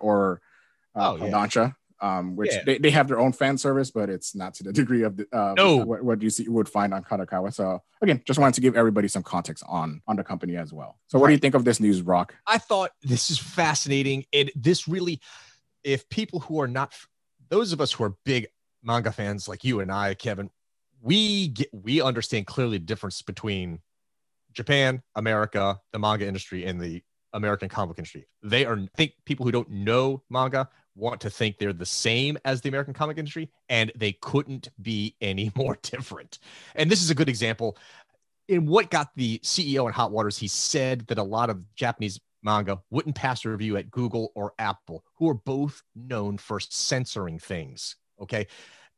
or 0.00 0.40
uh, 0.94 1.16
oh, 1.20 1.26
yeah 1.26 1.70
um, 2.00 2.36
which 2.36 2.52
yeah. 2.52 2.62
they, 2.64 2.78
they 2.78 2.90
have 2.90 3.08
their 3.08 3.18
own 3.18 3.32
fan 3.32 3.58
service, 3.58 3.90
but 3.90 4.08
it's 4.08 4.34
not 4.34 4.54
to 4.54 4.64
the 4.64 4.72
degree 4.80 5.02
of 5.02 5.16
the, 5.16 5.26
uh, 5.32 5.54
no. 5.56 5.76
what, 5.76 6.02
what 6.02 6.22
you 6.22 6.30
see 6.30 6.48
would 6.48 6.68
find 6.68 6.94
on 6.94 7.04
Kadokawa. 7.04 7.52
So 7.52 7.82
again, 8.00 8.22
just 8.24 8.38
wanted 8.38 8.54
to 8.54 8.60
give 8.60 8.76
everybody 8.76 9.08
some 9.08 9.22
context 9.22 9.64
on 9.68 10.02
on 10.06 10.16
the 10.16 10.24
company 10.24 10.56
as 10.56 10.72
well. 10.72 10.98
So 11.08 11.18
what 11.18 11.26
right. 11.26 11.30
do 11.30 11.34
you 11.34 11.38
think 11.38 11.54
of 11.54 11.64
this 11.64 11.80
news, 11.80 12.02
Rock? 12.02 12.34
I 12.46 12.58
thought 12.58 12.92
this 13.02 13.30
is 13.30 13.38
fascinating. 13.38 14.24
and 14.32 14.50
this 14.54 14.88
really, 14.88 15.20
if 15.84 16.08
people 16.08 16.40
who 16.40 16.60
are 16.60 16.68
not, 16.68 16.94
those 17.48 17.72
of 17.72 17.80
us 17.80 17.92
who 17.92 18.04
are 18.04 18.14
big 18.24 18.48
manga 18.82 19.12
fans 19.12 19.48
like 19.48 19.64
you 19.64 19.80
and 19.80 19.90
I, 19.90 20.14
Kevin, 20.14 20.50
we 21.00 21.48
get 21.48 21.68
we 21.72 22.00
understand 22.00 22.46
clearly 22.46 22.78
the 22.78 22.84
difference 22.84 23.22
between 23.22 23.80
Japan, 24.52 25.02
America, 25.14 25.80
the 25.92 25.98
manga 25.98 26.26
industry, 26.26 26.64
and 26.64 26.80
the 26.80 27.02
American 27.32 27.68
comic 27.68 27.98
industry. 27.98 28.26
They 28.42 28.64
are 28.64 28.76
I 28.76 28.88
think 28.96 29.12
people 29.24 29.46
who 29.46 29.52
don't 29.52 29.70
know 29.70 30.22
manga 30.30 30.68
want 30.96 31.20
to 31.22 31.30
think 31.30 31.58
they're 31.58 31.72
the 31.72 31.86
same 31.86 32.36
as 32.44 32.60
the 32.60 32.68
American 32.68 32.94
comic 32.94 33.18
industry, 33.18 33.50
and 33.68 33.92
they 33.96 34.12
couldn't 34.12 34.68
be 34.82 35.16
any 35.20 35.50
more 35.56 35.78
different. 35.82 36.38
And 36.74 36.90
this 36.90 37.02
is 37.02 37.10
a 37.10 37.14
good 37.14 37.28
example. 37.28 37.76
In 38.48 38.66
what 38.66 38.90
got 38.90 39.10
the 39.14 39.38
CEO 39.44 39.86
in 39.86 39.92
hot 39.92 40.10
waters, 40.10 40.36
he 40.36 40.48
said 40.48 41.06
that 41.06 41.18
a 41.18 41.22
lot 41.22 41.50
of 41.50 41.62
Japanese 41.76 42.18
manga 42.42 42.80
wouldn't 42.90 43.14
pass 43.14 43.44
a 43.44 43.48
review 43.48 43.76
at 43.76 43.90
Google 43.90 44.32
or 44.34 44.54
Apple, 44.58 45.04
who 45.16 45.28
are 45.28 45.34
both 45.34 45.82
known 45.94 46.36
for 46.36 46.58
censoring 46.58 47.38
things. 47.38 47.96
Okay. 48.20 48.46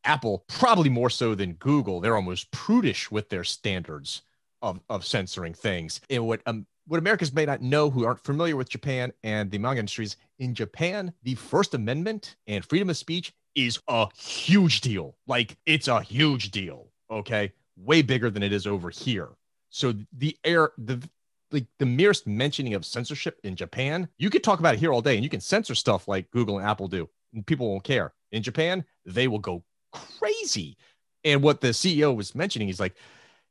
Apple, 0.04 0.44
probably 0.48 0.90
more 0.90 1.10
so 1.10 1.34
than 1.34 1.52
Google, 1.54 2.00
they're 2.00 2.16
almost 2.16 2.50
prudish 2.50 3.10
with 3.10 3.28
their 3.28 3.44
standards 3.44 4.22
of, 4.60 4.80
of 4.88 5.06
censoring 5.06 5.54
things. 5.54 6.00
And 6.10 6.26
what 6.26 6.40
um, 6.46 6.66
what 6.86 6.98
Americans 6.98 7.32
may 7.32 7.46
not 7.46 7.62
know 7.62 7.90
who 7.90 8.04
aren't 8.04 8.24
familiar 8.24 8.56
with 8.56 8.68
Japan 8.68 9.12
and 9.22 9.50
the 9.50 9.58
manga 9.58 9.78
industries, 9.78 10.16
in 10.40 10.54
Japan, 10.54 11.12
the 11.22 11.36
First 11.36 11.74
Amendment 11.74 12.36
and 12.48 12.64
freedom 12.64 12.90
of 12.90 12.96
speech 12.96 13.32
is 13.54 13.78
a 13.88 14.08
huge 14.16 14.80
deal. 14.80 15.16
Like 15.26 15.56
it's 15.66 15.88
a 15.88 16.00
huge 16.00 16.50
deal. 16.50 16.88
Okay. 17.10 17.52
Way 17.76 18.02
bigger 18.02 18.30
than 18.30 18.42
it 18.42 18.52
is 18.52 18.66
over 18.66 18.90
here. 18.90 19.28
So 19.70 19.94
the 20.12 20.36
air, 20.44 20.72
the 20.76 21.08
like 21.50 21.66
the 21.78 21.86
merest 21.86 22.26
mentioning 22.26 22.74
of 22.74 22.84
censorship 22.84 23.38
in 23.44 23.54
Japan, 23.56 24.08
you 24.18 24.30
could 24.30 24.42
talk 24.42 24.58
about 24.58 24.74
it 24.74 24.80
here 24.80 24.92
all 24.92 25.02
day 25.02 25.14
and 25.14 25.22
you 25.22 25.30
can 25.30 25.40
censor 25.40 25.74
stuff 25.74 26.08
like 26.08 26.30
Google 26.30 26.58
and 26.58 26.66
Apple 26.66 26.88
do, 26.88 27.08
and 27.34 27.46
people 27.46 27.70
won't 27.70 27.84
care. 27.84 28.14
In 28.32 28.42
Japan, 28.42 28.84
they 29.04 29.28
will 29.28 29.38
go 29.38 29.62
crazy. 29.92 30.76
And 31.24 31.42
what 31.42 31.60
the 31.60 31.68
CEO 31.68 32.14
was 32.16 32.34
mentioning 32.34 32.68
is 32.68 32.80
like, 32.80 32.96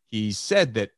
he 0.08 0.32
said 0.32 0.74
that 0.74 0.92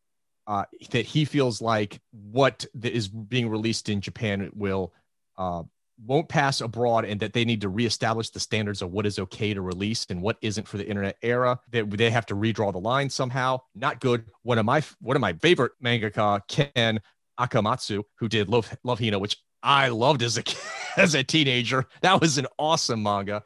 uh, 0.48 0.66
that 0.92 1.06
he 1.06 1.24
feels 1.24 1.62
like 1.62 2.02
what 2.12 2.66
is 2.82 3.08
being 3.08 3.50
released 3.50 3.88
in 3.88 4.02
Japan 4.02 4.52
will 4.54 4.92
uh, 5.38 5.64
won't 6.06 6.28
pass 6.28 6.60
abroad 6.60 7.06
and 7.06 7.20
that 7.20 7.34
they 7.34 7.46
need 7.46 7.62
to 7.62 7.70
reestablish 7.70 8.30
the 8.30 8.40
standards 8.40 8.82
of 8.82 8.92
what 8.92 9.06
is 9.06 9.20
okay 9.20 9.54
to 9.54 9.62
release 9.62 10.06
and 10.10 10.22
what 10.22 10.38
isn't 10.42 10.68
for 10.68 10.78
the 10.78 10.88
internet 10.88 11.18
era 11.22 11.60
that 11.72 11.90
they 11.92 12.10
have 12.10 12.26
to 12.26 12.36
redraw 12.36 12.74
the 12.74 12.80
line 12.80 13.10
somehow. 13.10 13.60
Not 13.76 14.00
good. 14.00 14.26
One 14.42 14.58
of 14.58 14.66
my 14.66 14.84
one 15.00 15.16
of 15.16 15.22
my 15.22 15.34
favorite 15.34 15.72
mangaka 15.84 16.42
ken 16.48 17.00
akamatsu 17.40 18.04
who 18.18 18.28
did 18.28 18.50
love 18.50 18.76
love 18.84 19.00
hina 19.00 19.18
which 19.18 19.38
i 19.64 19.88
loved 19.88 20.22
as 20.22 20.38
a 20.38 20.44
as 20.98 21.16
a 21.16 21.24
teenager. 21.24 21.86
That 22.02 22.20
was 22.20 22.38
an 22.38 22.48
awesome 22.60 23.02
manga 23.02 23.44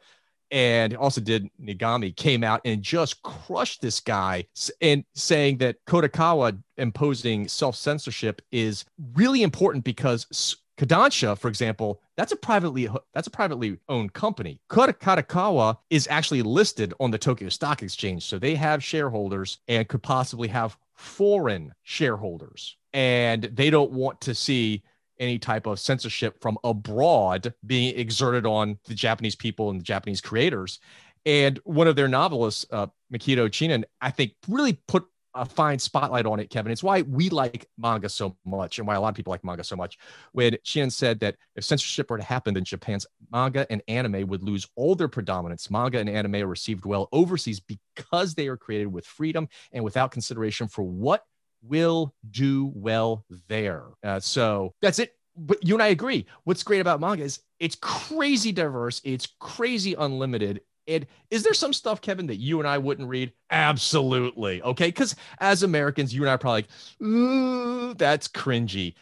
and 0.50 0.96
also 0.96 1.20
did 1.20 1.48
Negima 1.60 2.14
came 2.16 2.42
out 2.42 2.60
and 2.64 2.82
just 2.82 3.22
crushed 3.22 3.82
this 3.82 4.00
guy 4.00 4.46
and 4.80 5.04
saying 5.14 5.58
that 5.58 5.76
Kodakawa 5.86 6.58
imposing 6.76 7.48
self 7.48 7.76
censorship 7.76 8.42
is 8.50 8.84
really 9.14 9.42
important 9.42 9.84
because 9.84 10.56
Kodansha, 10.78 11.36
for 11.36 11.48
example, 11.48 12.00
that's 12.16 12.32
a 12.32 12.36
privately 12.36 12.88
that's 13.12 13.26
a 13.26 13.32
privately 13.32 13.78
owned 13.88 14.12
company. 14.12 14.60
Kodakawa 14.70 15.76
is 15.90 16.06
actually 16.08 16.42
listed 16.42 16.94
on 17.00 17.10
the 17.10 17.18
Tokyo 17.18 17.48
Stock 17.48 17.82
Exchange, 17.82 18.24
so 18.24 18.38
they 18.38 18.54
have 18.54 18.82
shareholders 18.82 19.58
and 19.66 19.88
could 19.88 20.02
possibly 20.02 20.48
have 20.48 20.78
foreign 20.94 21.74
shareholders, 21.82 22.76
and 22.92 23.44
they 23.44 23.70
don't 23.70 23.90
want 23.90 24.20
to 24.22 24.34
see 24.34 24.84
any 25.18 25.38
type 25.38 25.66
of 25.66 25.78
censorship 25.78 26.40
from 26.40 26.58
abroad 26.64 27.54
being 27.66 27.98
exerted 27.98 28.46
on 28.46 28.78
the 28.86 28.94
Japanese 28.94 29.36
people 29.36 29.70
and 29.70 29.80
the 29.80 29.84
Japanese 29.84 30.20
creators. 30.20 30.78
And 31.26 31.58
one 31.64 31.88
of 31.88 31.96
their 31.96 32.08
novelists, 32.08 32.64
uh, 32.70 32.86
Mikito 33.12 33.84
I 34.00 34.10
think 34.10 34.32
really 34.48 34.80
put 34.86 35.06
a 35.34 35.44
fine 35.44 35.78
spotlight 35.78 36.26
on 36.26 36.40
it, 36.40 36.50
Kevin. 36.50 36.72
It's 36.72 36.82
why 36.82 37.02
we 37.02 37.28
like 37.28 37.68
manga 37.76 38.08
so 38.08 38.36
much 38.44 38.78
and 38.78 38.88
why 38.88 38.94
a 38.94 39.00
lot 39.00 39.10
of 39.10 39.14
people 39.14 39.30
like 39.30 39.44
manga 39.44 39.62
so 39.62 39.76
much. 39.76 39.98
When 40.32 40.54
Chinen 40.64 40.90
said 40.90 41.20
that 41.20 41.36
if 41.54 41.64
censorship 41.64 42.10
were 42.10 42.18
to 42.18 42.24
happen, 42.24 42.54
then 42.54 42.64
Japan's 42.64 43.06
manga 43.30 43.66
and 43.70 43.82
anime 43.88 44.26
would 44.28 44.42
lose 44.42 44.66
all 44.74 44.94
their 44.94 45.08
predominance. 45.08 45.70
Manga 45.70 45.98
and 45.98 46.08
anime 46.08 46.36
are 46.36 46.46
received 46.46 46.84
well 46.84 47.08
overseas 47.12 47.60
because 47.60 48.34
they 48.34 48.48
are 48.48 48.56
created 48.56 48.86
with 48.86 49.06
freedom 49.06 49.48
and 49.72 49.84
without 49.84 50.10
consideration 50.10 50.66
for 50.66 50.82
what 50.82 51.24
will 51.62 52.14
do 52.30 52.72
well 52.74 53.24
there. 53.48 53.84
Uh, 54.02 54.20
so 54.20 54.74
that's 54.80 54.98
it. 54.98 55.14
But 55.36 55.64
you 55.64 55.74
and 55.74 55.82
I 55.82 55.88
agree. 55.88 56.26
What's 56.44 56.62
great 56.62 56.80
about 56.80 57.00
manga 57.00 57.22
is 57.22 57.40
it's 57.60 57.76
crazy 57.76 58.52
diverse, 58.52 59.00
it's 59.04 59.28
crazy 59.38 59.94
unlimited. 59.94 60.62
And 60.88 61.06
is 61.30 61.42
there 61.42 61.52
some 61.52 61.74
stuff, 61.74 62.00
Kevin, 62.00 62.26
that 62.28 62.36
you 62.36 62.60
and 62.60 62.66
I 62.66 62.78
wouldn't 62.78 63.08
read? 63.08 63.32
Absolutely. 63.50 64.62
Okay. 64.62 64.88
Because 64.88 65.14
as 65.38 65.62
Americans, 65.62 66.14
you 66.14 66.22
and 66.22 66.30
I 66.30 66.32
are 66.32 66.38
probably 66.38 66.62
like, 66.62 67.06
ooh, 67.06 67.94
that's 67.94 68.26
cringy. 68.26 68.94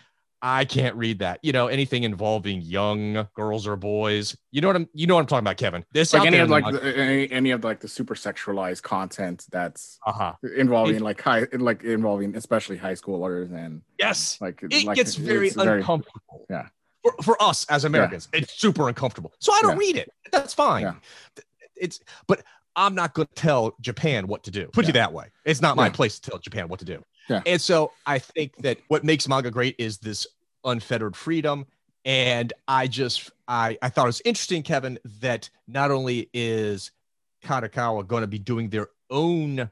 I 0.48 0.64
can't 0.64 0.94
read 0.94 1.18
that. 1.18 1.40
You 1.42 1.50
know, 1.50 1.66
anything 1.66 2.04
involving 2.04 2.62
young 2.62 3.26
girls 3.34 3.66
or 3.66 3.74
boys. 3.74 4.36
You 4.52 4.60
know 4.60 4.68
what 4.68 4.76
I'm 4.76 4.88
you 4.94 5.08
know 5.08 5.16
what 5.16 5.22
I'm 5.22 5.26
talking 5.26 5.42
about, 5.42 5.56
Kevin. 5.56 5.84
This 5.92 6.14
like 6.14 6.24
any 6.24 6.38
of 6.38 6.48
like 6.48 6.64
the, 6.70 6.96
any, 6.96 7.30
any 7.32 7.50
of 7.50 7.64
like 7.64 7.80
the 7.80 7.88
super 7.88 8.14
sexualized 8.14 8.82
content 8.82 9.44
that's 9.50 9.98
uh-huh. 10.06 10.34
involving 10.56 10.96
it, 10.96 11.02
like 11.02 11.20
high 11.20 11.48
like 11.52 11.82
involving 11.82 12.36
especially 12.36 12.76
high 12.76 12.92
schoolers 12.92 13.52
and 13.52 13.82
yes, 13.98 14.40
like 14.40 14.62
it 14.62 14.84
like, 14.84 14.94
gets 14.94 15.16
very 15.16 15.48
uncomfortable. 15.48 16.46
Very, 16.48 16.62
yeah. 16.62 16.68
For, 17.02 17.22
for 17.24 17.42
us 17.42 17.66
as 17.68 17.84
Americans, 17.84 18.28
yeah. 18.32 18.42
it's 18.42 18.54
super 18.54 18.86
uncomfortable. 18.86 19.32
So 19.40 19.52
I 19.52 19.60
don't 19.62 19.72
yeah. 19.72 19.78
read 19.78 19.96
it. 19.96 20.12
That's 20.30 20.54
fine. 20.54 20.82
Yeah. 20.82 20.94
It's 21.74 21.98
but 22.28 22.44
I'm 22.76 22.94
not 22.94 23.14
going 23.14 23.26
to 23.26 23.34
tell 23.34 23.74
Japan 23.80 24.28
what 24.28 24.44
to 24.44 24.52
do. 24.52 24.68
Put 24.68 24.86
you 24.86 24.92
that 24.92 25.12
way. 25.12 25.26
It's 25.44 25.60
not 25.60 25.74
my 25.76 25.90
place 25.90 26.20
to 26.20 26.30
tell 26.30 26.38
Japan 26.38 26.68
what 26.68 26.78
to 26.78 26.84
do. 26.84 27.02
Yeah. 27.28 27.42
And 27.46 27.60
so 27.60 27.90
I 28.06 28.20
think 28.20 28.56
that 28.58 28.78
what 28.86 29.02
makes 29.02 29.26
manga 29.26 29.50
great 29.50 29.74
is 29.78 29.98
this 29.98 30.26
unfettered 30.66 31.16
freedom. 31.16 31.66
And 32.04 32.52
I 32.68 32.86
just 32.86 33.30
I 33.48 33.78
I 33.80 33.88
thought 33.88 34.04
it 34.04 34.08
was 34.08 34.22
interesting, 34.24 34.62
Kevin, 34.62 34.98
that 35.20 35.48
not 35.66 35.90
only 35.90 36.28
is 36.34 36.90
Kadokawa 37.44 38.06
going 38.06 38.20
to 38.20 38.26
be 38.26 38.38
doing 38.38 38.68
their 38.68 38.88
own 39.10 39.70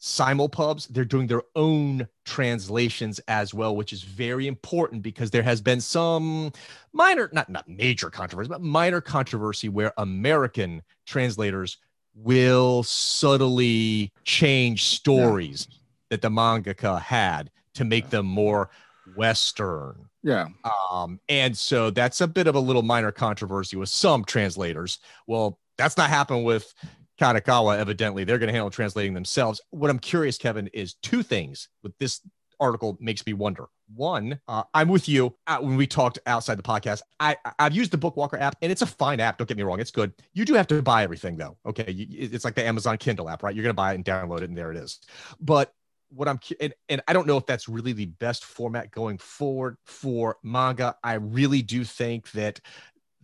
simulpubs 0.00 0.88
they're 0.88 1.04
doing 1.04 1.26
their 1.26 1.42
own 1.54 2.08
translations 2.24 3.20
as 3.28 3.52
well 3.52 3.76
which 3.76 3.92
is 3.92 4.02
very 4.02 4.46
important 4.46 5.02
because 5.02 5.30
there 5.30 5.42
has 5.42 5.60
been 5.60 5.78
some 5.78 6.50
minor 6.94 7.28
not 7.34 7.50
not 7.50 7.68
major 7.68 8.08
controversy 8.08 8.48
but 8.48 8.62
minor 8.62 9.02
controversy 9.02 9.68
where 9.68 9.92
american 9.98 10.82
translators 11.04 11.76
will 12.14 12.82
subtly 12.82 14.10
change 14.24 14.84
stories 14.84 15.68
yeah. 15.68 15.76
that 16.08 16.22
the 16.22 16.30
mangaka 16.30 16.98
had 16.98 17.50
to 17.74 17.84
make 17.84 18.08
them 18.08 18.24
more 18.24 18.70
western 19.16 20.08
yeah 20.22 20.46
um 20.90 21.18
and 21.28 21.56
so 21.56 21.90
that's 21.90 22.20
a 22.20 22.26
bit 22.26 22.46
of 22.46 22.54
a 22.54 22.60
little 22.60 22.82
minor 22.82 23.12
controversy 23.12 23.76
with 23.76 23.88
some 23.88 24.24
translators 24.24 24.98
well 25.26 25.58
that's 25.76 25.96
not 25.96 26.10
happening 26.10 26.44
with 26.44 26.74
Kadokawa, 27.20 27.76
evidently, 27.76 28.24
they're 28.24 28.38
going 28.38 28.48
to 28.48 28.52
handle 28.52 28.70
translating 28.70 29.12
themselves. 29.12 29.60
What 29.70 29.90
I'm 29.90 29.98
curious, 29.98 30.38
Kevin, 30.38 30.68
is 30.68 30.94
two 30.94 31.22
things 31.22 31.68
with 31.82 31.92
this 31.98 32.22
article 32.60 32.96
makes 33.00 33.26
me 33.26 33.32
wonder. 33.32 33.66
One, 33.94 34.38
uh, 34.46 34.62
I'm 34.72 34.88
with 34.88 35.08
you 35.08 35.34
uh, 35.46 35.58
when 35.58 35.76
we 35.76 35.86
talked 35.86 36.18
outside 36.26 36.56
the 36.56 36.62
podcast. 36.62 37.02
I 37.18 37.36
I've 37.58 37.74
used 37.74 37.90
the 37.90 37.98
Bookwalker 37.98 38.40
app 38.40 38.56
and 38.62 38.70
it's 38.70 38.82
a 38.82 38.86
fine 38.86 39.18
app. 39.18 39.38
Don't 39.38 39.48
get 39.48 39.56
me 39.56 39.64
wrong, 39.64 39.80
it's 39.80 39.90
good. 39.90 40.12
You 40.32 40.44
do 40.44 40.54
have 40.54 40.68
to 40.68 40.80
buy 40.80 41.02
everything 41.02 41.36
though. 41.36 41.56
Okay, 41.66 41.90
you, 41.90 42.06
it's 42.10 42.44
like 42.44 42.54
the 42.54 42.64
Amazon 42.64 42.98
Kindle 42.98 43.28
app, 43.28 43.42
right? 43.42 43.54
You're 43.54 43.64
gonna 43.64 43.74
buy 43.74 43.92
it 43.92 43.96
and 43.96 44.04
download 44.04 44.38
it, 44.42 44.50
and 44.50 44.56
there 44.56 44.70
it 44.70 44.76
is. 44.76 45.00
But 45.40 45.72
what 46.10 46.28
I'm 46.28 46.40
and, 46.60 46.74
and 46.88 47.00
I 47.08 47.12
don't 47.12 47.26
know 47.26 47.36
if 47.36 47.46
that's 47.46 47.68
really 47.68 47.92
the 47.92 48.06
best 48.06 48.44
format 48.44 48.90
going 48.90 49.18
forward 49.18 49.76
for 49.84 50.36
manga. 50.42 50.96
I 51.02 51.14
really 51.14 51.62
do 51.62 51.84
think 51.84 52.30
that 52.32 52.60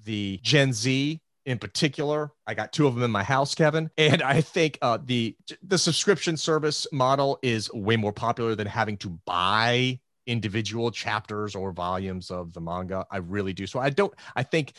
the 0.05 0.41
Gen 0.43 0.73
Z 0.73 1.21
in 1.47 1.59
particular. 1.59 2.33
I 2.47 2.55
got 2.55 2.73
two 2.73 2.87
of 2.87 2.95
them 2.95 3.05
in 3.05 3.11
my 3.11 3.23
house, 3.23 3.55
Kevin, 3.55 3.91
and 3.99 4.23
I 4.23 4.41
think 4.41 4.79
uh, 4.83 4.99
the 5.03 5.37
the 5.63 5.79
subscription 5.79 6.37
service 6.37 6.87
model 6.93 7.39
is 7.43 7.73
way 7.73 7.97
more 7.97 8.13
popular 8.13 8.55
than 8.55 8.67
having 8.67 8.97
to 8.99 9.11
buy 9.25 10.01
individual 10.27 10.91
chapters 10.91 11.55
or 11.55 11.71
volumes 11.71 12.31
of 12.33 12.53
the 12.53 12.61
manga. 12.61 13.07
I 13.11 13.19
really 13.19 13.53
do. 13.53 13.67
So 13.67 13.79
I 13.79 13.91
don't. 13.91 14.13
I 14.35 14.43
think. 14.43 14.75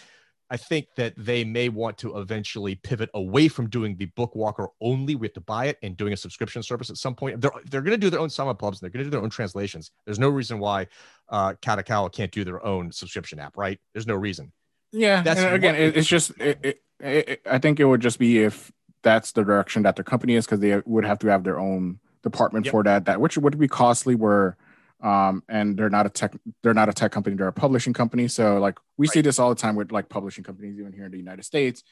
I 0.50 0.58
think 0.58 0.88
that 0.96 1.14
they 1.18 1.44
may 1.44 1.70
want 1.70 1.98
to 2.00 2.18
eventually 2.18 2.76
pivot 2.76 3.10
away 3.14 3.48
from 3.48 3.70
doing 3.70 3.98
the 3.98 4.08
Bookwalker 4.18 4.70
only. 4.80 5.16
We 5.16 5.28
have 5.28 5.34
to 5.34 5.42
buy 5.42 5.66
it 5.66 5.78
and 5.82 5.98
doing 5.98 6.14
a 6.14 6.18
subscription 6.18 6.64
service 6.64 6.90
at 6.90 6.98
some 6.98 7.16
point. 7.16 7.42
They're, 7.42 7.52
they're 7.70 7.82
going 7.82 7.92
to 7.92 7.98
do 7.98 8.10
their 8.10 8.20
own 8.20 8.30
simulpubs 8.30 8.74
and 8.74 8.80
they're 8.82 8.90
going 8.90 9.04
to 9.04 9.06
do 9.06 9.10
their 9.10 9.22
own 9.22 9.30
translations. 9.30 9.92
There's 10.06 10.20
no 10.20 10.30
reason 10.30 10.60
why 10.60 10.88
uh, 11.30 11.54
Kadokawa 11.62 12.14
can't 12.14 12.32
do 12.32 12.44
their 12.44 12.66
own 12.66 12.92
subscription 12.92 13.40
app, 13.40 13.58
right? 13.58 13.80
There's 13.94 14.08
no 14.08 14.16
reason. 14.16 14.52
Yeah, 14.94 15.22
that's 15.22 15.42
again, 15.42 15.76
it, 15.76 15.98
it's 15.98 16.08
just 16.08 16.32
it, 16.40 16.60
it, 16.64 16.82
it, 17.02 17.42
I 17.46 17.58
think 17.58 17.80
it 17.80 17.86
would 17.86 18.00
just 18.00 18.20
be 18.20 18.40
if 18.40 18.72
that's 19.04 19.34
the 19.34 19.44
direction 19.44 19.84
that 19.84 19.98
the 19.98 20.04
company 20.04 20.36
is 20.36 20.46
because 20.46 20.62
they 20.62 20.82
would 20.86 21.04
have 21.04 21.20
to 21.20 21.28
have 21.28 21.44
their 21.44 21.60
own 21.60 22.00
department 22.24 22.66
yep. 22.66 22.72
for 22.72 22.84
that. 22.84 23.06
That 23.06 23.20
which 23.20 23.38
would 23.38 23.60
be 23.60 23.68
costly. 23.68 24.16
Where 24.16 24.56
um, 25.02 25.44
and 25.50 25.78
they're 25.78 25.90
not 25.90 26.06
a 26.06 26.10
tech 26.10 26.36
they're 26.64 26.74
not 26.74 26.90
a 26.90 26.94
tech 26.94 27.12
company 27.12 27.36
they're 27.36 27.48
a 27.48 27.54
publishing 27.54 27.94
company 27.94 28.28
so 28.28 28.58
like 28.60 28.78
we 28.98 29.08
right. 29.08 29.14
see 29.14 29.22
this 29.22 29.40
all 29.40 29.50
the 29.50 29.56
time 29.56 29.76
with 29.76 29.92
like 29.92 30.10
publishing 30.10 30.44
companies 30.44 30.80
even 30.80 30.94
here 30.94 31.06
in 31.06 31.12
the 31.12 31.18
united 31.18 31.44
states 31.44 31.84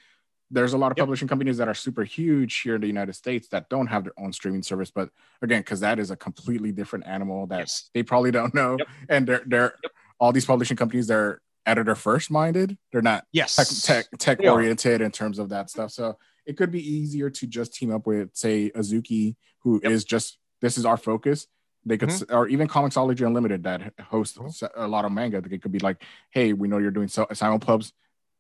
there's 0.52 0.74
a 0.74 0.78
lot 0.78 0.92
of 0.92 0.98
yep. 0.98 1.04
publishing 1.04 1.28
companies 1.28 1.58
that 1.58 1.68
are 1.68 1.74
super 1.74 2.04
huge 2.04 2.62
here 2.62 2.76
in 2.76 2.82
the 2.82 2.88
united 2.88 3.14
states 3.14 3.48
that 3.50 3.70
don't 3.70 3.88
have 3.88 4.04
their 4.04 4.14
own 4.18 4.34
streaming 4.34 4.64
service 4.64 4.92
but 4.92 5.10
again 5.42 5.62
because 5.62 5.80
that 5.80 6.00
is 6.00 6.12
a 6.12 6.16
completely 6.16 6.72
different 6.72 7.06
animal 7.08 7.48
that 7.48 7.60
yes. 7.60 7.90
they 7.94 8.04
probably 8.04 8.32
don't 8.32 8.54
know 8.54 8.76
yep. 8.80 8.88
and 9.10 9.28
they're 9.28 9.44
they're 9.46 9.76
all 10.20 10.32
these 10.32 10.46
publishing 10.46 10.78
companies 10.78 11.08
they're 11.08 11.42
editor 11.66 11.96
first 11.96 12.32
minded. 12.32 12.78
They're 12.92 13.02
not 13.02 13.26
yes 13.32 13.56
tech 13.56 14.06
tech, 14.10 14.20
tech 14.38 14.40
oriented 14.48 15.02
in 15.02 15.12
terms 15.12 15.40
of 15.40 15.50
that 15.50 15.70
stuff. 15.70 15.92
So 15.92 16.18
it 16.46 16.58
could 16.58 16.72
be 16.72 16.88
easier 16.88 17.30
to 17.30 17.48
just 17.48 17.74
team 17.74 17.94
up 17.94 18.06
with 18.06 18.30
say 18.34 18.72
Azuki, 18.72 19.36
who 19.60 19.80
yep. 19.84 19.92
is 19.92 20.06
just 20.06 20.38
this 20.62 20.78
is 20.78 20.86
our 20.86 20.98
focus. 20.98 21.48
They 21.86 21.98
could, 21.98 22.10
mm-hmm. 22.10 22.36
or 22.36 22.48
even 22.48 22.68
Comixology 22.68 23.26
Unlimited 23.26 23.64
that 23.64 23.94
hosts 24.00 24.38
mm-hmm. 24.38 24.82
a 24.82 24.88
lot 24.88 25.06
of 25.06 25.12
manga. 25.12 25.42
They 25.42 25.58
could 25.60 25.72
be 25.72 25.80
like, 25.80 26.02
"Hey, 26.32 26.54
we 26.54 26.68
know 26.68 26.80
you're 26.80 26.92
doing 26.92 27.08
so, 27.08 27.26
simulpubs, 27.26 27.92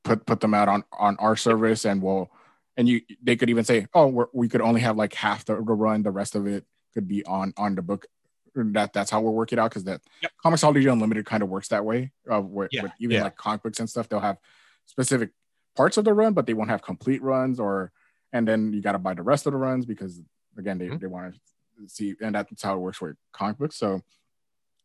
put 0.03 0.25
put 0.25 0.39
them 0.39 0.53
out 0.53 0.67
on 0.67 0.84
on 0.91 1.15
our 1.17 1.36
service, 1.36 1.86
and 1.86 2.01
we'll." 2.01 2.31
And 2.77 2.89
you, 2.89 3.01
they 3.21 3.36
could 3.36 3.49
even 3.49 3.63
say, 3.63 3.88
"Oh, 3.93 4.27
we 4.34 4.49
could 4.49 4.62
only 4.62 4.81
have 4.81 4.97
like 4.97 5.13
half 5.13 5.45
the, 5.45 5.55
the 5.55 5.62
run. 5.62 6.03
The 6.03 6.12
rest 6.12 6.36
of 6.36 6.47
it 6.47 6.65
could 6.93 7.08
be 7.08 7.23
on 7.25 7.53
on 7.55 7.75
the 7.75 7.81
book 7.81 8.08
that 8.55 8.93
that's 8.93 9.12
how 9.12 9.21
we'll 9.21 9.34
work 9.34 9.51
it 9.53 9.60
out 9.60 9.69
because 9.69 9.84
that 9.84 10.01
yep. 10.21 10.31
Comixology 10.43 10.91
Unlimited 10.91 11.25
kind 11.25 11.43
of 11.43 11.49
works 11.49 11.67
that 11.69 11.86
way. 11.86 12.12
Uh, 12.31 12.41
with, 12.41 12.69
yeah. 12.71 12.84
with 12.84 12.91
even 12.99 13.17
yeah. 13.17 13.23
like 13.23 13.36
comic 13.36 13.63
books 13.63 13.79
and 13.79 13.89
stuff, 13.89 14.08
they'll 14.08 14.19
have 14.19 14.38
specific 14.86 15.31
parts 15.75 15.97
of 15.97 16.05
the 16.05 16.13
run, 16.13 16.34
but 16.34 16.45
they 16.45 16.53
won't 16.53 16.69
have 16.69 16.81
complete 16.81 17.21
runs. 17.21 17.60
Or 17.60 17.91
and 18.31 18.47
then 18.47 18.73
you 18.73 18.81
got 18.81 18.93
to 18.93 18.99
buy 18.99 19.13
the 19.13 19.23
rest 19.23 19.45
of 19.45 19.53
the 19.53 19.58
runs 19.58 19.86
because 19.86 20.21
again 20.58 20.77
they, 20.77 20.88
mm-hmm. 20.88 20.97
they 20.97 21.08
want 21.08 21.34
to 21.34 21.39
see, 21.88 22.15
and 22.21 22.35
that's 22.35 22.61
how 22.63 22.75
it 22.75 22.79
works 22.79 23.01
with 23.01 23.15
comic 23.33 23.57
books. 23.57 23.77
So 23.77 24.01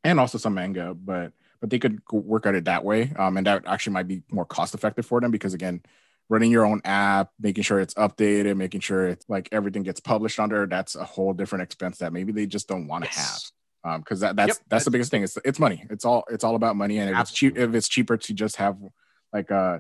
and 0.05 0.18
also 0.18 0.38
some 0.38 0.55
manga, 0.55 0.94
but 0.94 1.33
but 1.61 1.70
they 1.70 1.79
could 1.79 2.00
work 2.11 2.46
at 2.46 2.55
it 2.55 2.64
that 2.64 2.85
way, 2.85 3.12
um, 3.16 3.37
and 3.37 3.46
that 3.46 3.64
actually 3.66 3.92
might 3.92 4.09
be 4.09 4.22
more 4.31 4.46
cost 4.46 4.74
effective 4.74 5.07
for 5.07 5.20
them 5.20 5.31
because 5.31 5.55
again 5.55 5.83
running 6.29 6.50
your 6.53 6.64
own 6.64 6.81
app, 6.85 7.31
making 7.40 7.64
sure 7.64 7.81
it's 7.81 7.94
updated, 7.94 8.57
making 8.57 8.81
sure 8.81 9.09
it's 9.09 9.29
like 9.29 9.48
everything 9.50 9.83
gets 9.83 9.98
published 9.98 10.38
under, 10.38 10.64
that's 10.64 10.94
a 10.94 11.03
whole 11.03 11.33
different 11.33 11.62
expense 11.62 11.98
that 11.98 12.12
maybe 12.12 12.31
they 12.31 12.46
just 12.46 12.68
don't 12.68 12.87
want 12.87 13.03
to 13.03 13.11
yes. 13.11 13.16
have 13.16 13.40
um 13.83 14.00
because 14.00 14.20
that 14.20 14.37
that's 14.37 14.48
yep, 14.48 14.57
that's, 14.57 14.68
that's 14.68 14.85
the 14.85 14.90
biggest 14.90 15.11
thing 15.11 15.22
it's 15.22 15.38
it's 15.44 15.59
money 15.59 15.87
it's 15.90 16.05
all 16.05 16.24
it's 16.31 16.44
all 16.44 16.55
about 16.55 16.76
money 16.76 16.98
and 16.98 17.11
if 17.11 17.18
it's 17.18 17.33
cheap 17.33 17.57
if 17.57 17.74
it's 17.74 17.88
cheaper 17.88 18.16
to 18.16 18.35
just 18.35 18.57
have 18.57 18.76
like 19.33 19.50
uh 19.50 19.79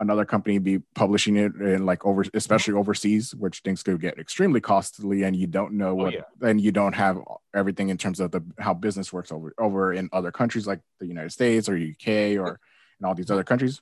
another 0.00 0.24
company 0.24 0.58
be 0.58 0.78
publishing 0.94 1.36
it 1.36 1.54
and 1.54 1.84
like 1.84 2.04
over 2.04 2.24
especially 2.34 2.72
mm-hmm. 2.72 2.80
overseas 2.80 3.34
which 3.34 3.60
things 3.60 3.82
could 3.82 4.00
get 4.00 4.18
extremely 4.18 4.60
costly 4.60 5.24
and 5.24 5.34
you 5.34 5.46
don't 5.46 5.72
know 5.72 5.90
oh, 5.90 5.94
what 5.94 6.14
oh, 6.14 6.18
yeah. 6.18 6.48
and 6.48 6.60
you 6.60 6.70
don't 6.70 6.94
have 6.94 7.18
everything 7.54 7.88
in 7.88 7.98
terms 7.98 8.20
of 8.20 8.30
the 8.30 8.42
how 8.58 8.72
business 8.72 9.12
works 9.12 9.32
over 9.32 9.52
over 9.58 9.92
in 9.92 10.08
other 10.12 10.30
countries 10.30 10.66
like 10.66 10.80
the 11.00 11.06
united 11.06 11.30
states 11.30 11.68
or 11.68 11.74
uk 11.74 12.08
or 12.08 12.60
in 13.00 13.06
all 13.06 13.14
these 13.14 13.30
other 13.30 13.44
countries 13.44 13.80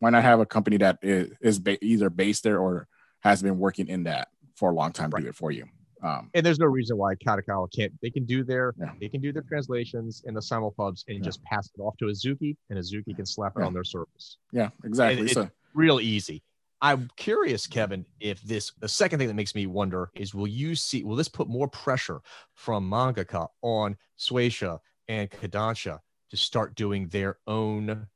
why 0.00 0.10
not 0.10 0.22
have 0.22 0.40
a 0.40 0.46
company 0.46 0.76
that 0.76 0.98
is, 1.02 1.30
is 1.40 1.58
ba- 1.58 1.82
either 1.82 2.10
based 2.10 2.42
there 2.42 2.58
or 2.58 2.86
has 3.20 3.42
been 3.42 3.58
working 3.58 3.88
in 3.88 4.04
that 4.04 4.28
for 4.56 4.70
a 4.70 4.74
long 4.74 4.92
time 4.92 5.10
right. 5.10 5.22
do 5.22 5.28
it 5.28 5.34
for 5.34 5.50
you 5.50 5.64
um, 6.04 6.30
and 6.34 6.44
there's 6.44 6.58
no 6.58 6.66
reason 6.66 6.98
why 6.98 7.14
Kadokawa 7.14 7.68
can't. 7.74 7.92
They 8.02 8.10
can 8.10 8.26
do 8.26 8.44
their 8.44 8.74
yeah. 8.78 8.92
they 9.00 9.08
can 9.08 9.20
do 9.20 9.32
their 9.32 9.42
translations 9.42 10.22
in 10.26 10.34
the 10.34 10.40
simulpubs 10.40 11.04
and 11.08 11.18
yeah. 11.18 11.24
just 11.24 11.42
pass 11.44 11.70
it 11.76 11.80
off 11.80 11.96
to 11.98 12.06
Azuki, 12.06 12.56
and 12.68 12.78
Azuki 12.78 13.16
can 13.16 13.24
slap 13.24 13.54
it 13.56 13.60
yeah. 13.60 13.66
on 13.66 13.72
their 13.72 13.84
service. 13.84 14.36
Yeah, 14.52 14.68
exactly. 14.84 15.20
And 15.20 15.30
so 15.30 15.50
real 15.72 16.00
easy. 16.00 16.42
I'm 16.82 17.10
curious, 17.16 17.66
Kevin, 17.66 18.04
if 18.20 18.42
this 18.42 18.72
the 18.78 18.88
second 18.88 19.18
thing 19.18 19.28
that 19.28 19.34
makes 19.34 19.54
me 19.54 19.66
wonder 19.66 20.10
is 20.14 20.34
will 20.34 20.46
you 20.46 20.74
see 20.74 21.02
will 21.04 21.16
this 21.16 21.28
put 21.28 21.48
more 21.48 21.68
pressure 21.68 22.20
from 22.52 22.88
mangaka 22.88 23.48
on 23.62 23.96
Shueisha 24.18 24.80
and 25.08 25.30
Kodansha 25.30 26.00
to 26.30 26.36
start 26.36 26.74
doing 26.74 27.08
their 27.08 27.38
own 27.46 28.06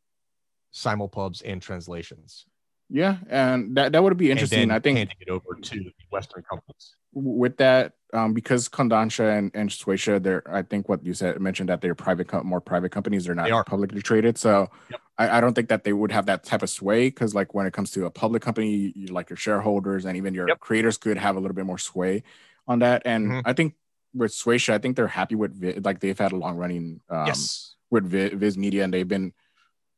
simulpubs 0.74 1.42
and 1.42 1.62
translations? 1.62 2.44
Yeah, 2.90 3.18
and 3.28 3.76
that, 3.76 3.92
that 3.92 4.02
would 4.02 4.16
be 4.16 4.30
interesting. 4.30 4.70
I 4.70 4.78
think 4.78 4.98
handing 4.98 5.16
it 5.20 5.28
over 5.28 5.54
to 5.60 5.90
Western 6.10 6.42
companies 6.42 6.94
with 7.12 7.56
that, 7.58 7.94
um, 8.12 8.32
because 8.32 8.68
Kodansha 8.68 9.38
and, 9.38 9.50
and 9.54 9.70
Shueisha, 9.70 10.22
they're 10.22 10.42
I 10.50 10.62
think 10.62 10.88
what 10.88 11.04
you 11.04 11.14
said 11.14 11.40
mentioned 11.40 11.68
that 11.68 11.80
they're 11.80 11.94
private, 11.94 12.44
more 12.44 12.60
private 12.60 12.90
companies. 12.90 13.24
They're 13.24 13.34
not 13.34 13.48
they 13.48 13.70
publicly 13.70 14.02
traded, 14.02 14.38
so 14.38 14.70
yep. 14.90 15.00
I, 15.18 15.38
I, 15.38 15.40
don't 15.40 15.54
think 15.54 15.68
that 15.68 15.84
they 15.84 15.92
would 15.92 16.12
have 16.12 16.26
that 16.26 16.44
type 16.44 16.62
of 16.62 16.70
sway. 16.70 17.08
Because 17.08 17.34
like 17.34 17.54
when 17.54 17.66
it 17.66 17.72
comes 17.72 17.90
to 17.92 18.06
a 18.06 18.10
public 18.10 18.42
company, 18.42 18.92
you, 18.94 19.08
like 19.08 19.30
your 19.30 19.36
shareholders 19.36 20.04
and 20.04 20.16
even 20.16 20.34
your 20.34 20.48
yep. 20.48 20.60
creators 20.60 20.96
could 20.96 21.18
have 21.18 21.36
a 21.36 21.40
little 21.40 21.54
bit 21.54 21.66
more 21.66 21.78
sway 21.78 22.22
on 22.66 22.80
that. 22.80 23.02
And 23.04 23.28
mm-hmm. 23.28 23.40
I 23.44 23.52
think 23.52 23.74
with 24.14 24.32
Shueisha, 24.32 24.72
I 24.72 24.78
think 24.78 24.96
they're 24.96 25.06
happy 25.06 25.34
with 25.34 25.80
like 25.84 26.00
they've 26.00 26.18
had 26.18 26.32
a 26.32 26.36
long 26.36 26.56
running 26.56 27.00
um, 27.10 27.26
yes. 27.26 27.74
with 27.90 28.06
Viz 28.06 28.56
Media, 28.56 28.84
and 28.84 28.92
they've 28.92 29.08
been. 29.08 29.32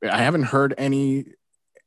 I 0.02 0.22
haven't 0.22 0.44
heard 0.44 0.72
any 0.78 1.26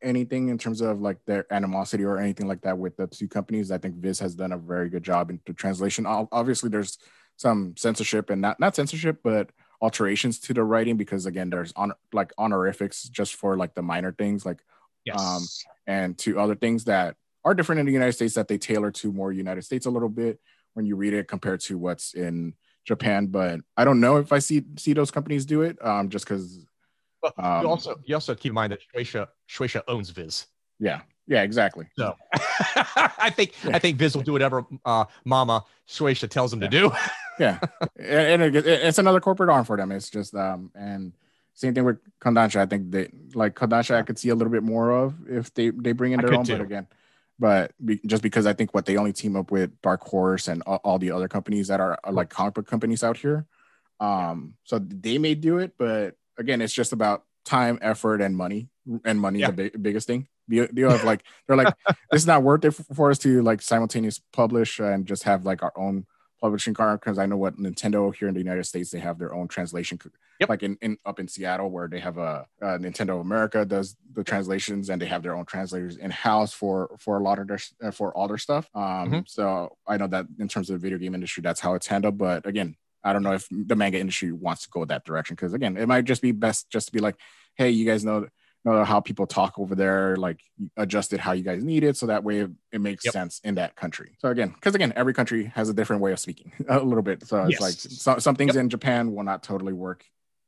anything 0.03 0.49
in 0.49 0.57
terms 0.57 0.81
of 0.81 1.01
like 1.01 1.17
their 1.25 1.51
animosity 1.51 2.03
or 2.03 2.17
anything 2.17 2.47
like 2.47 2.61
that 2.61 2.77
with 2.77 2.97
the 2.97 3.07
two 3.07 3.27
companies. 3.27 3.71
I 3.71 3.77
think 3.77 3.95
Viz 3.95 4.19
has 4.19 4.35
done 4.35 4.51
a 4.51 4.57
very 4.57 4.89
good 4.89 5.03
job 5.03 5.29
in 5.29 5.39
the 5.45 5.53
translation. 5.53 6.05
Obviously, 6.05 6.69
there's 6.69 6.97
some 7.37 7.75
censorship 7.77 8.29
and 8.29 8.41
not 8.41 8.59
not 8.59 8.75
censorship, 8.75 9.19
but 9.23 9.49
alterations 9.81 10.39
to 10.39 10.53
the 10.53 10.63
writing 10.63 10.97
because 10.97 11.25
again, 11.25 11.49
there's 11.49 11.73
on 11.75 11.93
like 12.13 12.31
honorifics 12.37 13.03
just 13.03 13.35
for 13.35 13.57
like 13.57 13.75
the 13.75 13.81
minor 13.81 14.11
things, 14.11 14.45
like 14.45 14.59
yes. 15.05 15.19
um, 15.19 15.43
and 15.87 16.17
to 16.19 16.39
other 16.39 16.55
things 16.55 16.85
that 16.85 17.15
are 17.45 17.53
different 17.53 17.79
in 17.79 17.85
the 17.85 17.91
United 17.91 18.13
States 18.13 18.35
that 18.35 18.47
they 18.47 18.57
tailor 18.57 18.91
to 18.91 19.11
more 19.11 19.31
United 19.31 19.63
States 19.63 19.85
a 19.85 19.89
little 19.89 20.09
bit 20.09 20.39
when 20.73 20.85
you 20.85 20.95
read 20.95 21.13
it 21.13 21.27
compared 21.27 21.59
to 21.59 21.77
what's 21.77 22.13
in 22.13 22.53
Japan. 22.85 23.27
But 23.27 23.59
I 23.75 23.83
don't 23.83 23.99
know 23.99 24.17
if 24.17 24.31
I 24.31 24.39
see 24.39 24.63
see 24.77 24.93
those 24.93 25.11
companies 25.11 25.45
do 25.45 25.61
it, 25.61 25.83
um, 25.85 26.09
just 26.09 26.25
because 26.25 26.65
well, 27.23 27.33
um, 27.37 27.63
you 27.63 27.69
also 27.69 27.99
you 28.05 28.15
also 28.15 28.35
keep 28.35 28.51
in 28.51 28.55
mind 28.55 28.73
that 28.73 28.79
Shueisha 28.93 29.27
Shueisha 29.49 29.81
owns 29.87 30.09
Viz. 30.09 30.45
Yeah, 30.79 31.01
yeah, 31.27 31.43
exactly. 31.43 31.87
So 31.97 32.15
I 32.33 33.31
think 33.33 33.53
yeah. 33.63 33.75
I 33.75 33.79
think 33.79 33.97
Viz 33.97 34.15
will 34.15 34.23
do 34.23 34.33
whatever 34.33 34.65
uh, 34.85 35.05
Mama 35.23 35.63
Shueisha 35.87 36.29
tells 36.29 36.51
him 36.51 36.61
yeah. 36.61 36.69
to 36.69 36.79
do. 36.79 36.91
yeah, 37.39 37.59
and 37.97 38.41
it, 38.41 38.55
it's 38.67 38.97
another 38.97 39.21
corporate 39.21 39.49
arm 39.49 39.65
for 39.65 39.77
them. 39.77 39.91
It's 39.91 40.09
just 40.09 40.35
um 40.35 40.71
and 40.75 41.13
same 41.53 41.73
thing 41.73 41.85
with 41.85 41.99
Kodansha. 42.19 42.57
I 42.57 42.65
think 42.65 42.91
that 42.91 43.35
like 43.35 43.55
Kodansha. 43.55 43.95
I 43.95 44.01
could 44.01 44.19
see 44.19 44.29
a 44.29 44.35
little 44.35 44.51
bit 44.51 44.63
more 44.63 44.91
of 44.91 45.15
if 45.29 45.53
they 45.53 45.69
they 45.69 45.93
bring 45.93 46.11
in 46.11 46.19
their 46.19 46.33
own. 46.33 46.43
Too. 46.43 46.57
But 46.57 46.63
again, 46.63 46.87
but 47.39 47.71
be, 47.83 47.99
just 48.05 48.23
because 48.23 48.45
I 48.45 48.53
think 48.53 48.73
what 48.73 48.85
they 48.85 48.97
only 48.97 49.13
team 49.13 49.35
up 49.35 49.51
with 49.51 49.81
Dark 49.81 50.01
Horse 50.01 50.47
and 50.47 50.61
all, 50.63 50.81
all 50.83 50.99
the 50.99 51.11
other 51.11 51.27
companies 51.27 51.67
that 51.67 51.79
are, 51.79 51.97
are 52.03 52.11
like 52.11 52.29
comic 52.29 52.55
book 52.55 52.67
companies 52.67 53.03
out 53.03 53.17
here. 53.17 53.45
Um, 53.99 54.55
so 54.63 54.79
they 54.79 55.17
may 55.17 55.35
do 55.35 55.59
it, 55.59 55.73
but 55.77 56.15
again, 56.37 56.61
it's 56.61 56.73
just 56.73 56.93
about 56.93 57.23
time, 57.45 57.77
effort, 57.81 58.21
and 58.21 58.35
money. 58.35 58.69
And 59.05 59.19
money 59.19 59.39
yeah. 59.39 59.47
the 59.47 59.53
big, 59.53 59.81
biggest 59.83 60.07
thing. 60.07 60.27
The 60.49 60.67
deal 60.67 60.91
of 60.91 61.03
like 61.05 61.23
they're 61.47 61.55
like 61.55 61.73
this 62.11 62.21
is 62.23 62.27
not 62.27 62.43
worth 62.43 62.65
it 62.65 62.71
for 62.71 63.09
us 63.11 63.17
to 63.19 63.41
like 63.41 63.61
simultaneous 63.61 64.19
publish 64.33 64.79
and 64.79 65.05
just 65.05 65.23
have 65.23 65.45
like 65.45 65.63
our 65.63 65.71
own 65.77 66.05
publishing 66.41 66.73
card 66.73 66.99
because 66.99 67.17
I 67.17 67.25
know 67.25 67.37
what 67.37 67.57
Nintendo 67.57 68.13
here 68.13 68.27
in 68.27 68.33
the 68.33 68.41
United 68.41 68.65
States 68.65 68.89
they 68.91 68.99
have 68.99 69.17
their 69.19 69.33
own 69.33 69.47
translation 69.47 69.97
Yep. 70.41 70.49
like 70.49 70.63
in, 70.63 70.77
in 70.81 70.97
up 71.05 71.17
in 71.21 71.29
Seattle 71.29 71.69
where 71.69 71.87
they 71.87 71.99
have 72.01 72.17
a 72.17 72.45
uh, 72.61 72.77
Nintendo 72.77 73.21
America 73.21 73.63
does 73.63 73.95
the 74.11 74.25
translations 74.25 74.89
and 74.89 75.01
they 75.01 75.05
have 75.05 75.23
their 75.23 75.35
own 75.35 75.45
translators 75.45 75.95
in 75.95 76.11
house 76.11 76.51
for 76.51 76.93
for 76.99 77.17
a 77.17 77.23
lot 77.23 77.39
of 77.39 77.47
their 77.47 77.59
uh, 77.81 77.91
for 77.91 78.13
all 78.17 78.27
their 78.27 78.37
stuff. 78.37 78.69
Um, 78.75 79.11
Mhm. 79.11 79.29
so 79.29 79.77
I 79.87 79.95
know 79.95 80.07
that 80.07 80.25
in 80.39 80.49
terms 80.49 80.69
of 80.69 80.73
the 80.73 80.79
video 80.85 80.97
game 80.97 81.15
industry, 81.15 81.39
that's 81.41 81.61
how 81.61 81.75
it's 81.75 81.87
handled. 81.87 82.17
But 82.17 82.45
again, 82.45 82.75
I 83.03 83.13
don't 83.13 83.23
know 83.23 83.33
if 83.33 83.47
the 83.51 83.75
manga 83.75 83.99
industry 83.99 84.31
wants 84.31 84.63
to 84.63 84.69
go 84.69 84.85
that 84.85 85.05
direction 85.05 85.35
because 85.35 85.53
again, 85.53 85.77
it 85.77 85.87
might 85.87 86.05
just 86.05 86.21
be 86.21 86.31
best 86.31 86.69
just 86.69 86.87
to 86.87 86.93
be 86.93 86.99
like, 86.99 87.15
hey, 87.55 87.69
you 87.69 87.85
guys 87.85 88.03
know 88.05 88.27
know 88.65 88.83
how 88.85 89.01
people 89.01 89.27
talk 89.27 89.59
over 89.59 89.75
there, 89.75 90.15
like 90.15 90.39
adjust 90.77 91.11
it 91.11 91.19
how 91.19 91.33
you 91.33 91.43
guys 91.43 91.63
need 91.63 91.83
it, 91.83 91.97
so 91.97 92.05
that 92.05 92.23
way 92.23 92.47
it, 92.71 92.79
makes 92.81 93.03
Yep. 93.03 93.11
sense 93.11 93.41
in 93.43 93.55
that 93.55 93.75
country. 93.75 94.17
So 94.19 94.29
again, 94.29 94.49
because 94.49 94.73
again, 94.73 94.93
every 94.95 95.13
country 95.13 95.51
has 95.55 95.67
a 95.67 95.73
different 95.73 96.01
way 96.01 96.13
of 96.13 96.19
speaking 96.19 96.53
a 96.69 96.79
little 96.79 97.01
bit. 97.03 97.27
So 97.27 97.43
it's 97.43 97.59
Yes. 97.59 97.61
like 97.61 97.73
so, 97.73 98.19
some 98.19 98.35
things 98.35 98.55
in 98.55 98.69
Japan 98.69 99.13
will 99.13 99.23
not 99.23 99.43
totally 99.43 99.73
work, 99.73 100.05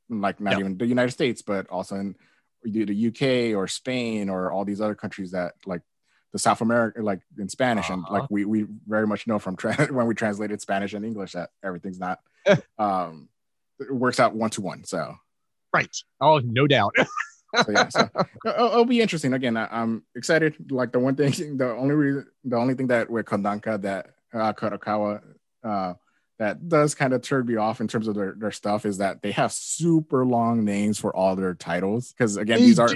like 0.09 0.39
not 0.39 0.51
Yep. 0.51 0.59
even 0.59 0.77
the 0.77 0.85
United 0.85 1.11
States, 1.11 1.41
but 1.41 1.67
also 1.69 1.95
in 1.95 2.15
the 2.63 2.95
UK 2.95 3.55
or 3.55 3.67
Spain 3.67 4.29
or 4.29 4.51
all 4.51 4.63
these 4.65 4.81
other 4.81 4.95
countries 4.95 5.31
that 5.31 5.53
like 5.65 5.81
the 6.35 6.39
South 6.39 6.59
America, 6.59 7.01
like 7.01 7.21
in 7.39 7.47
Spanish, 7.47 7.89
and 7.89 8.03
Uh-huh. 8.03 8.13
like 8.15 8.27
we 8.29 8.43
we 8.43 8.67
very 8.85 9.07
much 9.07 9.25
know 9.25 9.39
from 9.39 9.55
tra- 9.55 9.87
when 9.97 10.05
we 10.05 10.13
translated 10.13 10.59
Spanish 10.59 10.91
and 10.93 11.05
English 11.05 11.31
that 11.31 11.49
everything's 11.63 11.97
not 12.07 12.19
um 12.77 13.29
it 13.79 13.89
works 14.03 14.19
out 14.19 14.35
one 14.35 14.49
to 14.51 14.61
one. 14.61 14.83
So 14.83 15.15
Right. 15.73 15.95
Oh, 16.21 16.39
no 16.43 16.67
doubt. 16.67 16.93
so 17.65 17.71
yeah, 17.71 17.87
so 17.89 18.09
it'll, 18.45 18.67
it'll 18.67 18.85
be 18.85 18.99
interesting. 19.01 19.33
Again, 19.33 19.55
I, 19.57 19.67
I'm 19.71 20.03
excited. 20.15 20.55
Like 20.71 20.91
the 20.91 20.99
one 20.99 21.15
thing, 21.15 21.57
the 21.57 21.71
only 21.75 21.95
reason, 21.95 22.25
the 22.43 22.55
only 22.57 22.73
thing 22.75 22.87
that 22.87 23.09
with 23.09 23.25
Kondanka 23.25 23.81
that 23.81 24.03
uh, 24.33 24.51
Kadokawa 24.53 25.21
uh, 25.63 25.93
that 26.37 26.67
does 26.67 26.95
kind 26.95 27.13
of 27.13 27.21
turn 27.21 27.45
me 27.45 27.55
off 27.55 27.79
in 27.79 27.87
terms 27.87 28.07
of 28.07 28.15
their, 28.15 28.33
their 28.37 28.51
stuff 28.51 28.85
is 28.85 28.97
that 28.97 29.21
they 29.21 29.31
have 29.31 29.51
super 29.51 30.25
long 30.25 30.65
names 30.65 30.99
for 30.99 31.15
all 31.15 31.35
their 31.35 31.53
titles. 31.53 32.11
Because 32.11 32.35
again, 32.37 32.59
these 32.59 32.79
are 32.79 32.89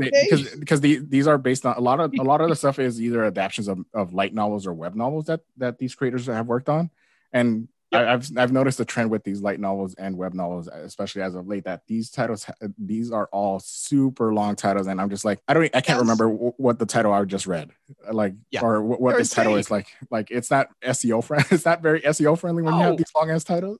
because 0.00 0.54
because 0.56 0.80
the, 0.80 0.98
these 0.98 1.26
are 1.26 1.38
based 1.38 1.64
on 1.64 1.76
a 1.76 1.80
lot 1.80 2.00
of 2.00 2.12
a 2.18 2.22
lot 2.22 2.40
of 2.40 2.48
the 2.48 2.56
stuff 2.56 2.78
is 2.78 3.00
either 3.00 3.24
adaptations 3.24 3.68
of, 3.68 3.84
of 3.94 4.14
light 4.14 4.34
novels 4.34 4.66
or 4.66 4.72
web 4.72 4.94
novels 4.94 5.26
that 5.26 5.40
that 5.58 5.78
these 5.78 5.94
creators 5.94 6.26
have 6.26 6.46
worked 6.46 6.68
on 6.68 6.90
and. 7.32 7.68
I, 7.92 8.12
I've 8.14 8.30
I've 8.38 8.52
noticed 8.52 8.80
a 8.80 8.84
trend 8.84 9.10
with 9.10 9.22
these 9.24 9.40
light 9.42 9.60
novels 9.60 9.94
and 9.94 10.16
web 10.16 10.34
novels, 10.34 10.66
especially 10.68 11.22
as 11.22 11.34
of 11.34 11.46
late, 11.46 11.64
that 11.64 11.82
these 11.86 12.10
titles 12.10 12.46
these 12.78 13.12
are 13.12 13.28
all 13.32 13.60
super 13.60 14.32
long 14.32 14.56
titles, 14.56 14.86
and 14.86 15.00
I'm 15.00 15.10
just 15.10 15.24
like 15.24 15.40
I 15.48 15.54
don't 15.54 15.64
I 15.64 15.80
can't 15.80 15.88
Yes. 15.88 15.98
remember 16.00 16.24
w- 16.30 16.52
what 16.56 16.78
the 16.78 16.86
title 16.86 17.12
I 17.12 17.24
just 17.24 17.46
read, 17.46 17.70
like 18.10 18.34
Yeah. 18.50 18.62
or 18.62 18.82
what, 18.82 19.00
what 19.00 19.10
They're 19.10 19.18
this 19.20 19.30
title 19.30 19.56
is 19.56 19.70
like. 19.70 19.88
Like 20.10 20.30
it's 20.30 20.50
not 20.50 20.68
SEO 20.82 21.22
friendly. 21.22 21.46
It's 21.50 21.64
not 21.64 21.82
very 21.82 22.00
SEO 22.00 22.38
friendly 22.38 22.62
when 22.62 22.74
you 22.74 22.80
have 22.80 22.96
these 22.96 23.12
long 23.14 23.30
ass 23.30 23.44
titles. 23.44 23.78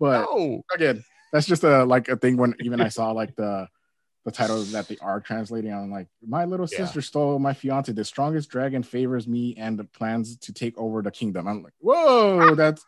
But 0.00 0.22
No. 0.22 0.62
again, 0.74 1.04
that's 1.32 1.46
just 1.46 1.62
a 1.64 1.84
like 1.84 2.08
a 2.08 2.16
thing 2.16 2.36
when 2.36 2.54
even 2.60 2.80
I 2.80 2.88
saw 2.98 3.12
like 3.12 3.36
the 3.36 3.68
the 4.24 4.32
titles 4.32 4.72
that 4.72 4.88
they 4.88 4.96
are 5.00 5.20
translating. 5.20 5.72
I'm 5.72 5.88
like, 5.92 6.08
my 6.26 6.46
little 6.46 6.66
Yeah. 6.70 6.78
sister 6.78 7.00
stole 7.00 7.38
my 7.38 7.54
fiance. 7.54 7.92
The 7.92 8.04
strongest 8.04 8.50
dragon 8.50 8.82
favors 8.82 9.28
me 9.28 9.54
and 9.56 9.80
plans 9.92 10.36
to 10.38 10.52
take 10.52 10.76
over 10.76 11.00
the 11.00 11.12
kingdom. 11.12 11.46
I'm 11.46 11.62
like, 11.62 11.74
whoa, 11.78 12.50
ah. 12.50 12.54
that's 12.56 12.84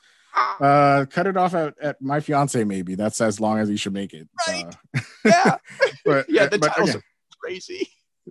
uh 0.60 1.06
cut 1.10 1.26
it 1.26 1.36
off 1.36 1.54
at, 1.54 1.74
at 1.80 2.00
my 2.02 2.20
fiance, 2.20 2.62
maybe. 2.64 2.94
That's 2.94 3.20
as 3.20 3.40
long 3.40 3.58
as 3.58 3.70
you 3.70 3.76
should 3.76 3.92
make 3.92 4.12
it. 4.14 4.28
Right. 4.46 4.66
Uh, 4.94 5.00
Yeah. 5.24 5.56
but 6.04 6.26
Yeah, 6.28 6.46
the 6.46 6.58
but 6.58 6.68
titles 6.68 6.90
again, 6.90 7.00
are 7.02 7.36
crazy. 7.40 7.88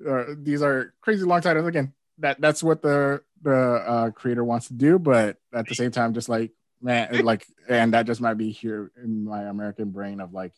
uh, 0.08 0.24
these 0.38 0.62
are 0.62 0.94
crazy 1.02 1.24
long 1.24 1.42
titles. 1.42 1.68
Again, 1.68 1.94
that 2.20 2.40
that's 2.42 2.62
what 2.64 2.82
the 2.82 3.22
the 3.42 3.54
uh, 3.56 4.12
creator 4.12 4.44
wants 4.44 4.68
to 4.68 4.74
do, 4.74 4.98
but 5.00 5.38
at 5.54 5.68
the 5.68 5.76
same 5.76 5.92
time, 5.92 6.14
just 6.14 6.28
like 6.30 6.52
man, 6.82 7.24
like, 7.26 7.46
and 7.68 7.94
that 7.94 8.06
just 8.06 8.22
might 8.22 8.36
be 8.36 8.52
here 8.52 8.92
in 9.04 9.24
my 9.26 9.44
American 9.44 9.90
brain 9.92 10.20
of 10.20 10.32
like, 10.34 10.54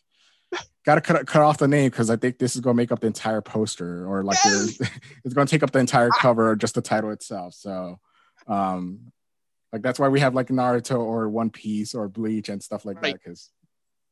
gotta 0.84 1.00
cut 1.00 1.26
cut 1.26 1.42
off 1.42 1.58
the 1.58 1.68
name 1.68 1.90
because 1.90 2.10
I 2.10 2.16
think 2.16 2.38
this 2.38 2.54
is 2.54 2.60
gonna 2.60 2.74
make 2.74 2.90
up 2.92 3.00
the 3.00 3.06
entire 3.06 3.40
poster, 3.42 4.06
or 4.06 4.22
like 4.24 4.38
Yes. 4.44 4.78
it's 5.24 5.34
gonna 5.34 5.46
take 5.46 5.62
up 5.62 5.70
the 5.72 5.78
entire 5.78 6.10
cover, 6.10 6.50
or 6.50 6.56
just 6.56 6.74
the 6.74 6.82
title 6.82 7.10
itself. 7.10 7.54
So, 7.54 8.00
um, 8.46 9.12
like 9.72 9.82
that's 9.82 9.98
why 9.98 10.08
we 10.08 10.20
have 10.20 10.34
like 10.34 10.48
Naruto 10.48 10.98
or 10.98 11.28
One 11.28 11.50
Piece 11.50 11.94
or 11.94 12.08
Bleach 12.08 12.48
and 12.48 12.62
stuff 12.62 12.84
like 12.84 13.00
that 13.02 13.14
because. 13.14 13.50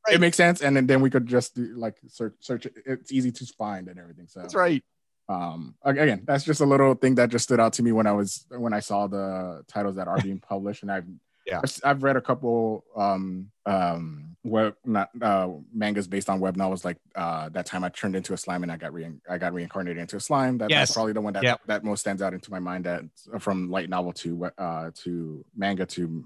Right. 0.07 0.15
It 0.15 0.21
makes 0.21 0.37
sense, 0.37 0.61
and 0.61 0.75
then, 0.77 0.87
then 0.87 1.01
we 1.01 1.09
could 1.09 1.27
just 1.27 1.55
do 1.55 1.75
like 1.75 1.97
search 2.07 2.33
search. 2.39 2.65
it. 2.65 2.73
It's 2.85 3.11
easy 3.11 3.31
to 3.33 3.45
find 3.57 3.89
and 3.89 3.99
everything. 3.99 4.27
So 4.27 4.39
That's 4.39 4.55
right. 4.55 4.81
um 5.27 5.75
again 5.83 6.21
that's 6.25 6.45
just 6.45 6.61
a 6.61 6.65
little 6.65 6.95
thing 6.95 7.15
that 7.15 7.29
just 7.29 7.43
stood 7.43 7.59
out 7.59 7.73
to 7.73 7.83
me 7.83 7.91
when 7.91 8.07
i 8.07 8.11
was 8.11 8.45
when 8.49 8.73
i 8.73 8.79
saw 8.79 9.05
the 9.05 9.61
titles 9.67 9.97
that 9.97 10.07
are 10.07 10.19
being 10.21 10.39
published 10.49 10.81
and 10.81 10.91
i've 10.91 11.05
Yeah. 11.45 11.59
I've, 11.63 11.79
I've 11.83 12.01
read 12.03 12.15
a 12.15 12.21
couple 12.21 12.83
um 12.95 13.51
um 13.65 14.37
web 14.45 14.73
not 14.85 15.09
uh 15.21 15.49
mangas 15.73 16.07
based 16.07 16.29
on 16.29 16.39
web 16.39 16.55
novels 16.55 16.85
like 16.85 16.95
uh 17.15 17.49
that 17.49 17.65
time 17.65 17.83
i 17.83 17.89
turned 17.89 18.15
into 18.15 18.31
a 18.33 18.37
slime 18.37 18.63
and 18.63 18.71
i 18.71 18.77
got 18.77 18.93
re 18.93 19.05
i 19.29 19.37
got 19.37 19.51
reincarnated 19.53 19.97
into 19.99 20.15
a 20.15 20.19
slime 20.19 20.57
that, 20.57 20.69
Yes. 20.69 20.79
that's 20.87 20.93
probably 20.93 21.11
the 21.11 21.19
one 21.19 21.33
that 21.33 21.43
Yep. 21.43 21.59
that 21.67 21.83
most 21.83 21.99
stands 21.99 22.21
out 22.21 22.33
into 22.33 22.49
my 22.49 22.59
mind 22.59 22.85
that 22.85 23.03
from 23.39 23.69
light 23.69 23.89
novel 23.89 24.13
to 24.13 24.45
uh 24.57 24.91
to 25.03 25.43
manga 25.55 25.85
to 25.87 26.23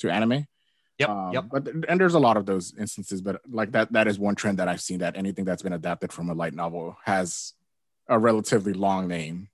to 0.00 0.10
anime 0.10 0.46
Yep. 0.98 1.08
um, 1.08 1.32
yep. 1.32 1.44
But 1.50 1.68
and 1.88 2.00
there's 2.00 2.14
a 2.14 2.20
lot 2.20 2.36
of 2.36 2.46
those 2.46 2.72
instances, 2.78 3.20
but 3.20 3.40
like 3.50 3.72
that 3.72 3.92
that 3.92 4.06
is 4.06 4.16
one 4.16 4.36
trend 4.36 4.58
that 4.58 4.68
I've 4.68 4.80
seen 4.80 4.98
that 5.00 5.16
anything 5.16 5.44
that's 5.44 5.60
been 5.62 5.72
adapted 5.72 6.12
from 6.12 6.30
a 6.30 6.34
light 6.34 6.54
novel 6.54 6.96
has 7.04 7.52
a 8.08 8.16
relatively 8.16 8.74
long 8.74 9.08
name, 9.08 9.48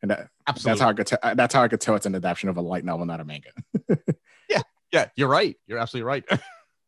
and 0.00 0.10
that, 0.10 0.30
Absolutely. 0.46 0.70
that's 0.70 0.80
how 0.80 0.88
I 0.88 0.92
could 0.94 1.06
tell. 1.06 1.34
That's 1.34 1.52
how 1.54 1.62
I 1.62 1.68
could 1.68 1.82
tell 1.82 1.96
it's 1.96 2.06
an 2.06 2.14
adaptation 2.14 2.48
of 2.48 2.56
a 2.56 2.62
light 2.62 2.82
novel, 2.82 3.04
not 3.04 3.20
a 3.20 3.24
manga. 3.24 3.50
Yeah. 4.48 4.62
Yeah, 4.90 5.08
you're 5.16 5.28
right. 5.28 5.54
You're 5.66 5.78
absolutely 5.78 6.06
right. 6.06 6.24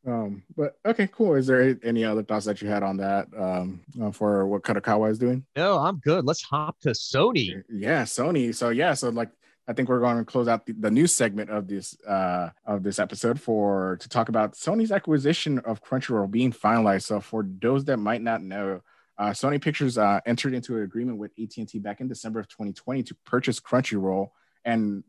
Um, 0.09 0.43
but 0.57 0.79
okay, 0.87 1.09
cool. 1.09 1.35
Is 1.35 1.47
there 1.47 1.77
any 1.83 2.05
other 2.05 2.23
thoughts 2.23 2.47
that 2.47 2.63
you 2.63 2.69
had 2.69 2.83
on 2.83 2.97
that 2.97 3.29
um, 3.37 3.81
uh, 4.01 4.11
for 4.11 4.47
what 4.47 4.63
Kadokawa 4.63 5.11
is 5.11 5.19
doing? 5.19 5.45
no, 5.55 5.79
I'm 5.79 5.99
good. 5.99 6.25
Let's 6.25 6.43
hop 6.43 6.79
to 6.81 6.91
Sony. 6.91 7.63
Yeah, 7.69 8.03
Sony. 8.05 8.55
So 8.55 8.71
yeah, 8.71 8.95
so 8.95 9.11
like 9.11 9.31
I 9.69 9.75
think 9.75 9.91
we're 9.91 10.01
going 10.01 10.17
to 10.17 10.25
close 10.25 10.49
out 10.49 10.65
the, 10.65 10.73
the 10.73 10.91
news 10.91 11.15
segment 11.15 11.51
of 11.51 11.69
this 11.69 12.01
uh 12.05 12.51
of 12.65 12.83
this 12.83 12.99
episode 12.99 13.39
for 13.39 13.99
to 14.01 14.09
talk 14.09 14.31
about 14.31 14.55
Sony's 14.55 14.93
acquisition 14.93 15.59
of 15.61 15.83
Crunchyroll 15.83 16.31
being 16.31 16.53
finalized. 16.53 17.03
So 17.03 17.21
for 17.21 17.47
those 17.61 17.85
that 17.85 17.99
might 17.99 18.23
not 18.23 18.43
know, 18.43 18.81
uh, 19.19 19.31
Sony 19.31 19.61
Pictures 19.61 19.99
uh, 19.99 20.21
entered 20.25 20.55
into 20.55 20.77
an 20.77 20.85
agreement 20.85 21.19
with 21.19 21.33
AT&T 21.39 21.79
back 21.81 22.01
in 22.01 22.09
December 22.09 22.41
of 22.41 22.49
2020 22.49 23.03
to 23.03 23.17
purchase 23.27 23.61
Crunchyroll, 23.61 24.29
and 24.65 25.05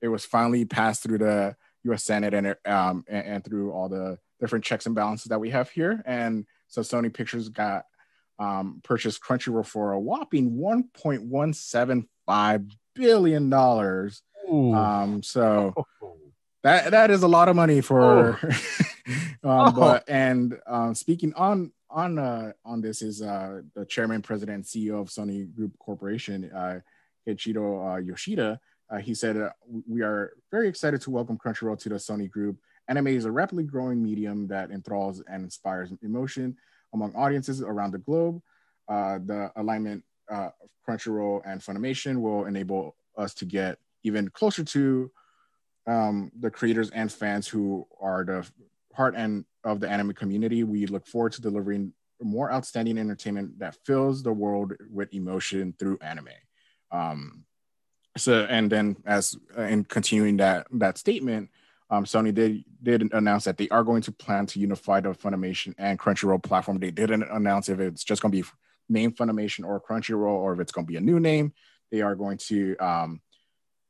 it 0.00 0.08
was 0.08 0.24
finally 0.24 0.64
passed 0.64 1.02
through 1.02 1.18
the 1.18 1.56
U.S. 1.84 2.04
Senate 2.04 2.34
and 2.34 2.54
um 2.66 3.04
and, 3.08 3.26
and 3.26 3.44
through 3.44 3.72
all 3.72 3.88
the 3.88 4.18
different 4.44 4.62
checks 4.62 4.84
and 4.84 4.94
balances 4.94 5.30
that 5.30 5.40
we 5.40 5.48
have 5.48 5.70
here. 5.70 6.02
And 6.04 6.44
so 6.68 6.82
Sony 6.82 7.10
Pictures 7.10 7.48
got 7.48 7.86
um, 8.38 8.82
purchased 8.84 9.22
Crunchyroll 9.22 9.66
for 9.66 9.92
a 9.92 9.98
whopping 9.98 10.58
1.175 10.58 12.70
billion 12.94 13.48
dollars. 13.48 14.22
Um, 14.50 15.22
so 15.22 15.72
that 16.62 16.90
that 16.90 17.10
is 17.10 17.22
a 17.22 17.28
lot 17.28 17.48
of 17.48 17.56
money 17.56 17.80
for. 17.80 18.38
um, 19.42 19.74
But 19.74 20.04
and 20.08 20.58
um, 20.66 20.94
speaking 20.94 21.32
on 21.34 21.72
on 21.88 22.18
uh, 22.18 22.52
on 22.66 22.82
this 22.82 23.00
is 23.00 23.22
uh, 23.22 23.62
the 23.74 23.86
chairman, 23.86 24.20
president, 24.20 24.66
CEO 24.66 25.00
of 25.00 25.08
Sony 25.08 25.50
Group 25.54 25.78
Corporation, 25.78 26.50
uh, 26.52 26.80
Ichiro 27.26 27.94
uh, 27.94 27.96
Yoshida. 27.98 28.60
Uh, 28.90 28.98
he 28.98 29.14
said, 29.14 29.38
uh, 29.38 29.48
"We 29.88 30.02
are 30.02 30.34
very 30.50 30.68
excited 30.68 31.00
to 31.02 31.10
welcome 31.10 31.38
Crunchyroll 31.38 31.78
to 31.78 31.88
the 31.88 31.94
Sony 31.94 32.28
Group. 32.30 32.58
Anime 32.88 33.08
is 33.08 33.24
a 33.24 33.30
rapidly 33.30 33.64
growing 33.64 34.02
medium 34.02 34.46
that 34.48 34.70
enthralls 34.70 35.22
and 35.28 35.44
inspires 35.44 35.92
emotion 36.02 36.56
among 36.92 37.14
audiences 37.14 37.62
around 37.62 37.92
the 37.92 37.98
globe. 37.98 38.40
Uh, 38.88 39.18
the 39.24 39.50
alignment 39.56 40.04
uh, 40.30 40.50
of 40.62 40.70
Crunchyroll 40.86 41.42
and 41.46 41.60
Funimation 41.60 42.20
will 42.20 42.44
enable 42.44 42.96
us 43.16 43.34
to 43.34 43.44
get 43.44 43.78
even 44.02 44.28
closer 44.28 44.64
to 44.64 45.10
um, 45.86 46.30
the 46.38 46.50
creators 46.50 46.90
and 46.90 47.10
fans 47.10 47.48
who 47.48 47.86
are 48.00 48.24
the 48.24 48.48
heart 48.94 49.14
and 49.16 49.44
of 49.64 49.80
the 49.80 49.88
anime 49.88 50.12
community. 50.12 50.62
We 50.62 50.86
look 50.86 51.06
forward 51.06 51.32
to 51.32 51.42
delivering 51.42 51.92
more 52.22 52.52
outstanding 52.52 52.98
entertainment 52.98 53.58
that 53.58 53.76
fills 53.84 54.22
the 54.22 54.32
world 54.32 54.74
with 54.90 55.12
emotion 55.12 55.74
through 55.78 55.98
anime. 56.00 56.28
Um, 56.90 57.44
so, 58.16 58.46
and 58.48 58.70
then 58.70 58.96
as 59.04 59.36
uh, 59.58 59.62
in 59.62 59.84
continuing 59.84 60.36
that 60.36 60.66
that 60.72 60.98
statement, 60.98 61.50
um, 61.94 62.04
Sony 62.04 62.34
did 62.34 62.64
did 62.82 63.12
announce 63.12 63.44
that 63.44 63.56
they 63.56 63.68
are 63.68 63.84
going 63.84 64.02
to 64.02 64.12
plan 64.12 64.46
to 64.46 64.58
unify 64.58 65.00
the 65.00 65.10
Funimation 65.10 65.74
and 65.78 65.98
Crunchyroll 65.98 66.42
platform. 66.42 66.78
They 66.78 66.90
didn't 66.90 67.22
announce 67.22 67.68
if 67.68 67.80
it's 67.80 68.04
just 68.04 68.20
going 68.20 68.32
to 68.32 68.42
be 68.42 68.48
named 68.88 69.16
Funimation 69.16 69.64
or 69.64 69.80
Crunchyroll, 69.80 70.26
or 70.26 70.52
if 70.52 70.60
it's 70.60 70.72
going 70.72 70.86
to 70.86 70.90
be 70.90 70.96
a 70.96 71.00
new 71.00 71.20
name. 71.20 71.52
They 71.90 72.02
are 72.02 72.14
going 72.14 72.38
to 72.48 72.76
um, 72.78 73.20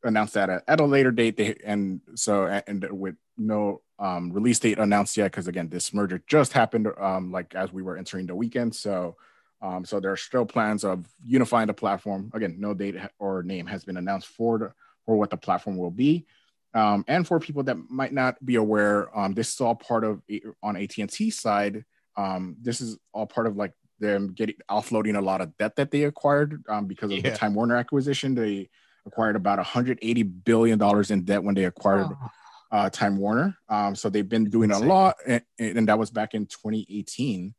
announce 0.03 0.33
that 0.33 0.51
at, 0.51 0.65
at 0.69 0.81
a 0.81 0.85
later 0.85 1.11
date. 1.11 1.37
They 1.37 1.57
and 1.65 2.01
so 2.15 2.47
and 2.47 2.87
with 2.91 3.17
no 3.37 3.81
um, 3.99 4.33
release 4.33 4.59
date 4.59 4.79
announced 4.79 5.17
yet, 5.17 5.31
because 5.31 5.49
again, 5.49 5.69
this 5.69 5.95
merger 5.95 6.23
just 6.27 6.53
happened 6.53 6.89
um, 6.99 7.33
like 7.33 7.55
as 7.55 7.73
we 7.73 7.83
were 7.83 7.97
entering 7.97 8.27
the 8.27 8.35
weekend. 8.35 8.75
So 8.75 9.17
um, 9.63 9.85
so 9.85 9.99
there 9.99 10.13
are 10.13 10.17
still 10.17 10.45
plans 10.45 10.85
of 10.85 11.07
unifying 11.25 11.69
the 11.69 11.75
platform. 11.75 12.31
Again, 12.35 12.57
no 12.59 12.75
date 12.75 12.97
or 13.19 13.43
name 13.43 13.67
has 13.67 13.85
been 13.85 13.97
announced 13.97 14.29
for 14.29 14.59
the, 14.59 14.73
for 15.07 15.17
what 15.17 15.31
the 15.31 15.39
platform 15.39 15.79
will 15.79 15.91
be. 15.91 16.27
Um, 16.75 17.05
and 17.07 17.27
for 17.27 17.39
people 17.39 17.63
that 17.65 17.77
might 17.89 18.13
not 18.13 18.45
be 18.45 18.57
aware, 18.57 19.17
um, 19.17 19.33
this 19.33 19.55
is 19.55 19.61
all 19.61 19.77
part 19.77 20.05
of 20.05 20.23
on 20.63 20.77
AT&T 20.77 21.31
side. 21.31 21.85
Um, 22.17 22.57
this 22.61 22.81
is 22.81 22.99
all 23.13 23.27
part 23.27 23.47
of 23.47 23.57
like 23.57 23.73
them 24.01 24.33
getting 24.33 24.57
offloading 24.71 25.17
a 25.17 25.21
lot 25.21 25.41
of 25.41 25.57
debt 25.57 25.77
that 25.77 25.91
they 25.91 26.05
acquired 26.05 26.63
um, 26.69 26.87
because 26.87 27.11
of 27.11 27.19
yeah. 27.19 27.31
the 27.31 27.37
Time 27.37 27.55
Warner 27.55 27.77
acquisition. 27.77 28.35
They 28.35 28.69
acquired 29.07 29.37
about 29.37 29.59
180 29.59 30.23
billion 30.23 30.79
dollars 30.79 31.11
in 31.11 31.25
debt 31.25 31.43
when 31.43 31.55
they 31.55 31.65
acquired 31.65 32.09
oh. 32.11 32.29
uh, 32.73 32.91
Time 32.91 33.19
Warner. 33.19 33.57
Um, 33.69 33.95
so 33.95 34.09
they've 34.09 34.29
been 34.29 34.51
doing 34.51 34.71
a 34.73 34.79
lot, 34.79 35.17
and, 35.27 35.43
and, 35.59 35.89
that 35.89 35.99
was 35.99 36.11
back 36.11 36.35
in 36.35 36.47
2018. 36.47 37.55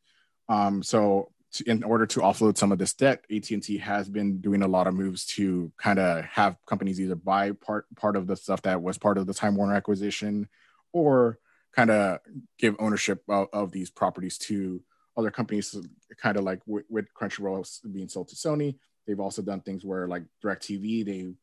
Um, 0.50 0.84
so 0.84 1.32
to, 1.56 1.70
in 1.70 1.84
order 1.84 2.06
to 2.06 2.20
offload 2.20 2.58
some 2.58 2.72
of 2.72 2.78
this 2.78 2.94
debt, 2.94 3.24
AT&T 3.32 3.78
has 3.78 4.10
been 4.10 4.42
doing 4.42 4.62
a 4.62 4.68
lot 4.68 4.88
of 4.88 4.94
moves 4.94 5.26
to 5.26 5.72
kind 5.78 6.00
of 6.00 6.26
have 6.26 6.58
companies 6.66 7.00
either 7.00 7.16
buy 7.16 7.52
part 7.52 7.86
part 7.96 8.16
of 8.16 8.28
the 8.28 8.36
stuff 8.36 8.62
that 8.64 8.82
was 8.82 8.98
part 8.98 9.18
of 9.18 9.26
the 9.26 9.34
Time 9.34 9.56
Warner 9.56 9.76
acquisition, 9.76 10.48
or 10.94 11.40
kind 11.74 11.92
of 11.92 12.20
give 12.60 12.76
ownership 12.80 13.24
of, 13.30 13.48
of, 13.54 13.72
these 13.72 13.90
properties 13.90 14.38
to 14.38 14.82
other 15.18 15.32
companies. 15.32 15.76
Kind 16.18 16.38
of 16.38 16.44
like 16.44 16.62
with, 16.66 16.86
with 16.90 17.08
Crunchyroll 17.14 17.68
being 17.92 18.10
sold 18.10 18.28
to 18.30 18.36
Sony, 18.36 18.76
they've 19.08 19.20
also 19.20 19.42
done 19.42 19.62
things 19.62 19.86
where 19.86 20.08
like 20.08 20.24
DirecTV, 20.44 21.06
they 21.06 21.34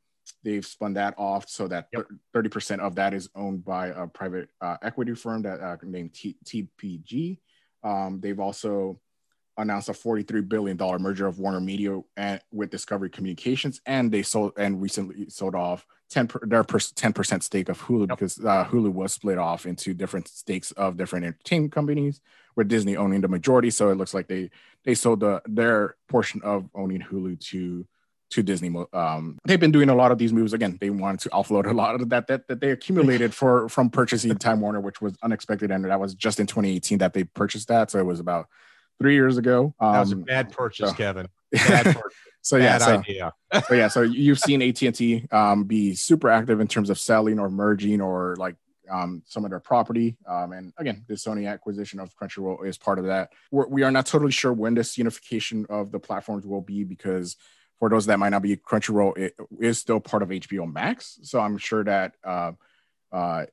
they've 0.44 0.66
spun 0.66 0.94
that 0.94 1.14
off 1.18 1.48
so 1.48 1.66
that 1.68 1.88
yep. 1.92 2.06
30% 2.34 2.78
of 2.80 2.94
that 2.94 3.14
is 3.14 3.28
owned 3.34 3.64
by 3.64 3.88
a 3.88 4.06
private 4.06 4.48
uh, 4.60 4.76
equity 4.82 5.14
firm 5.14 5.42
that 5.42 5.60
uh, 5.60 5.76
named 5.82 6.14
T- 6.14 6.38
TPG. 6.44 7.38
Um, 7.82 8.20
they've 8.20 8.38
also 8.38 9.00
announced 9.56 9.88
a 9.88 9.94
43 9.94 10.42
billion 10.42 10.76
dollar 10.76 10.98
merger 10.98 11.26
of 11.26 11.38
Warner 11.38 11.60
Media 11.60 12.00
and 12.16 12.40
with 12.52 12.70
Discovery 12.70 13.10
Communications, 13.10 13.80
and 13.86 14.10
they 14.10 14.22
sold 14.22 14.52
and 14.56 14.80
recently 14.80 15.28
sold 15.28 15.54
off 15.54 15.86
10 16.10 16.28
per, 16.28 16.40
their 16.46 16.64
10 16.64 17.12
percent 17.12 17.42
stake 17.42 17.68
of 17.68 17.80
Hulu 17.82 18.08
yep. 18.08 18.10
because 18.10 18.38
uh, 18.38 18.64
Hulu 18.64 18.92
was 18.92 19.12
split 19.12 19.38
off 19.38 19.66
into 19.66 19.94
different 19.94 20.28
stakes 20.28 20.72
of 20.72 20.96
different 20.96 21.24
entertainment 21.24 21.72
companies, 21.72 22.20
with 22.56 22.68
Disney 22.68 22.96
owning 22.96 23.20
the 23.20 23.28
majority. 23.28 23.70
So 23.70 23.90
it 23.90 23.96
looks 23.96 24.14
like 24.14 24.28
they 24.28 24.50
they 24.84 24.94
sold 24.94 25.20
the 25.20 25.42
their 25.46 25.96
portion 26.08 26.40
of 26.42 26.68
owning 26.74 27.00
Hulu 27.00 27.40
to 27.50 27.86
to 28.30 28.42
Disney. 28.42 28.74
Um, 28.92 29.38
they've 29.44 29.60
been 29.60 29.72
doing 29.72 29.90
a 29.90 29.94
lot 29.94 30.10
of 30.10 30.18
these 30.18 30.32
moves. 30.32 30.52
Again, 30.52 30.78
they 30.80 30.90
wanted 30.90 31.20
to 31.20 31.28
offload 31.30 31.66
a 31.66 31.72
lot 31.72 32.00
of 32.00 32.08
that 32.08 32.26
that, 32.26 32.48
that 32.48 32.60
they 32.60 32.70
accumulated 32.70 33.34
for 33.40 33.68
from 33.68 33.90
purchasing 33.90 34.34
Time 34.36 34.60
Warner, 34.60 34.80
which 34.80 35.00
was 35.00 35.14
unexpected, 35.22 35.70
and 35.70 35.84
that 35.84 36.00
was 36.00 36.14
just 36.14 36.40
in 36.40 36.46
2018 36.46 36.98
that 36.98 37.12
they 37.12 37.24
purchased 37.24 37.68
that. 37.68 37.90
So 37.90 37.98
it 37.98 38.06
was 38.06 38.20
about 38.20 38.48
three 38.98 39.14
years 39.14 39.38
ago. 39.38 39.74
Um, 39.80 39.92
that 39.92 40.00
was 40.00 40.12
a 40.12 40.16
um, 40.16 40.22
bad 40.22 40.52
purchase, 40.52 40.90
so, 40.90 40.94
Kevin. 40.96 41.28
Bad 41.52 41.84
purchase. 41.84 42.18
so 42.40 42.56
yeah, 42.56 42.78
so, 42.78 42.98
idea. 42.98 43.32
so 43.68 43.74
yeah, 43.74 43.88
so 43.88 44.00
you've 44.00 44.38
seen 44.38 44.62
AT 44.62 44.80
and 44.80 44.94
T 44.94 45.26
um, 45.30 45.64
be 45.64 45.94
super 45.94 46.30
active 46.30 46.60
in 46.60 46.66
terms 46.66 46.88
of 46.88 46.98
selling 46.98 47.38
or 47.38 47.50
merging 47.50 48.00
or 48.00 48.36
like 48.36 48.56
um, 48.90 49.22
some 49.26 49.44
of 49.44 49.50
their 49.50 49.60
property. 49.60 50.16
Um, 50.26 50.52
and 50.52 50.72
again, 50.78 51.04
the 51.08 51.14
Sony 51.14 51.50
acquisition 51.50 52.00
of 52.00 52.14
Crunchyroll 52.16 52.66
is 52.66 52.78
part 52.78 52.98
of 52.98 53.06
that. 53.06 53.32
We're, 53.50 53.66
we 53.66 53.82
are 53.82 53.90
not 53.90 54.06
totally 54.06 54.32
sure 54.32 54.52
when 54.52 54.74
this 54.74 54.96
unification 54.96 55.66
of 55.68 55.92
the 55.92 56.00
platforms 56.00 56.46
will 56.46 56.62
be 56.62 56.84
because 56.84 57.36
for 57.78 57.88
those 57.88 58.06
that 58.06 58.18
might 58.18 58.30
not 58.30 58.42
be, 58.42 58.56
Crunchyroll 58.56 59.16
it 59.18 59.34
is 59.60 59.78
still 59.78 60.00
part 60.00 60.22
of 60.22 60.28
HBO 60.28 60.72
Max. 60.72 61.18
So 61.22 61.40
I'm 61.40 61.58
sure 61.58 61.84
that 61.84 62.14
uh, 62.24 62.52
uh, 63.10 63.46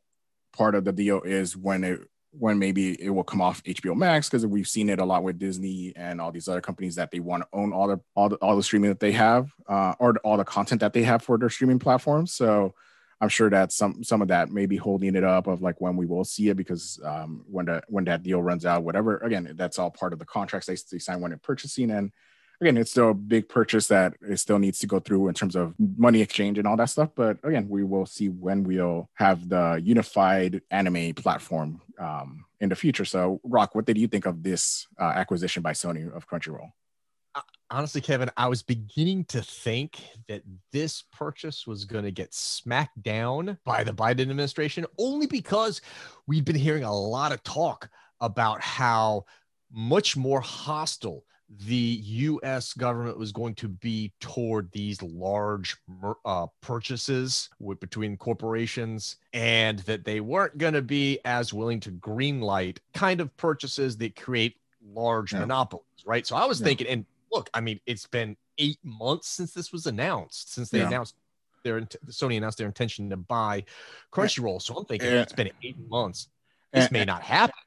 part 0.54 0.76
of 0.76 0.86
the 0.86 0.92
deal 0.92 1.22
is 1.22 1.56
when 1.56 1.84
it 1.84 2.02
when 2.32 2.60
maybe 2.60 3.02
it 3.02 3.10
will 3.10 3.24
come 3.24 3.42
off 3.42 3.64
HBO 3.64 3.96
Max 3.96 4.30
because 4.30 4.46
we've 4.46 4.68
seen 4.68 4.90
it 4.90 5.00
a 5.00 5.06
lot 5.06 5.24
with 5.24 5.40
Disney 5.40 5.94
and 5.96 6.22
all 6.22 6.32
these 6.32 6.48
other 6.48 6.62
companies 6.62 6.96
that 6.96 7.12
they 7.12 7.20
want 7.20 7.44
to 7.44 7.50
own 7.54 7.74
all 7.74 7.88
the 7.88 8.00
all 8.16 8.30
the 8.30 8.36
all 8.38 8.56
the 8.56 8.64
streaming 8.64 8.90
that 8.90 9.00
they 9.00 9.12
have 9.12 9.52
uh, 9.68 9.94
or 10.00 10.16
all 10.24 10.38
the 10.38 10.44
content 10.44 10.82
that 10.82 10.94
they 10.94 11.04
have 11.04 11.24
for 11.24 11.38
their 11.38 11.50
streaming 11.50 11.80
platforms. 11.80 12.32
So 12.34 12.76
I'm 13.22 13.30
sure 13.30 13.50
that 13.50 13.72
some 13.72 14.04
some 14.04 14.22
of 14.22 14.30
that 14.30 14.52
may 14.52 14.66
be 14.66 14.78
holding 14.78 15.16
it 15.16 15.24
up 15.24 15.48
of 15.48 15.62
like 15.62 15.82
when 15.82 15.98
we 15.98 16.06
will 16.06 16.24
see 16.24 16.50
it 16.50 16.58
because 16.58 17.00
um, 17.04 17.44
when 17.50 17.66
the 17.66 17.82
when 17.88 18.06
that 18.06 18.24
deal 18.24 18.42
runs 18.42 18.66
out, 18.66 18.84
whatever. 18.84 19.18
Again, 19.18 19.54
that's 19.56 19.80
all 19.80 19.92
part 19.92 20.14
of 20.14 20.20
the 20.20 20.26
contracts 20.26 20.68
they, 20.68 20.78
they 20.92 21.00
sign 21.00 21.20
when 21.20 21.32
they're 21.32 21.38
purchasing 21.38 21.92
and 21.92 22.12
again, 22.62 22.78
it's 22.78 22.91
still 22.91 23.12
a 23.12 23.14
big 23.14 23.47
purchase 23.47 23.88
that 23.88 24.16
it 24.22 24.38
still 24.38 24.60
needs 24.60 24.80
to 24.80 24.88
go 24.88 24.99
through 24.99 25.28
in 25.30 25.34
terms 25.34 25.55
of 25.55 25.74
money 25.97 26.22
exchange 26.22 26.57
and 26.57 26.68
all 26.68 26.76
that 26.78 26.89
stuff. 26.89 27.10
But 27.16 27.38
again, 27.43 27.70
we 27.70 27.84
will 27.84 28.05
see 28.05 28.30
when 28.30 28.64
we'll 28.64 29.10
have 29.14 29.47
the 29.47 29.82
unified 29.84 30.62
anime 30.70 31.14
platform 31.14 31.82
um, 31.97 32.45
in 32.60 32.70
the 32.70 32.76
future. 32.76 33.05
So, 33.05 33.39
Rock, 33.43 33.76
what 33.76 33.86
did 33.86 33.97
you 33.97 34.07
think 34.07 34.26
of 34.26 34.43
this 34.43 34.88
uh, 34.99 35.14
acquisition 35.16 35.64
by 35.64 35.72
Sony 35.72 36.14
of 36.14 36.28
Crunchyroll? 36.28 36.72
Uh, 37.36 37.41
honestly, 37.70 38.01
Kevin, 38.01 38.30
I 38.36 38.47
was 38.47 38.62
beginning 38.62 39.26
to 39.26 39.41
think 39.41 40.01
that 40.28 40.41
this 40.74 41.03
purchase 41.14 41.66
was 41.66 41.86
going 41.86 42.03
to 42.03 42.12
get 42.12 42.34
smacked 42.34 43.01
down 43.01 43.57
by 43.64 43.84
the 43.84 43.93
Biden 43.93 44.22
administration 44.22 44.86
only 44.97 45.28
because 45.28 45.82
we've 46.28 46.45
been 46.45 46.55
hearing 46.55 46.84
a 46.84 46.93
lot 46.93 47.32
of 47.32 47.41
talk 47.43 47.89
about 48.20 48.62
how 48.62 49.26
much 49.72 50.18
more 50.18 50.41
hostile 50.41 51.24
the 51.58 52.00
US 52.04 52.74
government 52.74 53.18
was 53.18 53.32
going 53.32 53.56
to 53.56 53.68
be 53.68 54.12
toward 54.20 54.72
these 54.72 55.02
large 55.02 55.78
uh, 56.24 56.47
purchases 56.62 57.50
with, 57.60 57.80
between 57.80 58.18
corporations 58.18 59.18
and 59.34 59.80
that 59.80 60.06
they 60.06 60.20
weren't 60.20 60.58
going 60.58 60.76
to 60.76 60.82
be 60.82 61.20
as 61.26 61.52
willing 61.52 61.80
to 61.80 61.91
greenlight 61.91 62.78
kind 62.93 63.20
of 63.20 63.36
purchases 63.38 63.97
that 63.97 64.16
create 64.16 64.58
large 64.93 65.34
yeah. 65.34 65.39
monopolies, 65.39 65.86
right? 66.06 66.28
So 66.28 66.36
I 66.36 66.45
was 66.45 66.60
yeah. 66.60 66.66
thinking, 66.66 66.88
and 66.88 67.06
look, 67.32 67.50
I 67.54 67.62
mean, 67.62 67.80
it's 67.88 68.06
been 68.06 68.38
eight 68.60 68.80
months 68.84 69.28
since 69.30 69.52
this 69.52 69.72
was 69.72 69.88
announced, 69.88 70.54
since 70.54 70.70
they 70.70 70.80
yeah. 70.80 70.88
announced 70.88 71.16
their 71.64 71.82
Sony 72.08 72.38
announced 72.38 72.58
their 72.58 72.68
intention 72.68 73.10
to 73.10 73.18
buy 73.18 73.66
Crunchyroll. 74.14 74.62
So 74.62 74.76
I'm 74.76 74.86
thinking 74.86 75.10
it's 75.10 75.34
been 75.34 75.52
eight 75.64 75.78
months. 75.89 76.30
This 76.72 76.91
may 76.91 77.04
not 77.04 77.22
happen. 77.24 77.59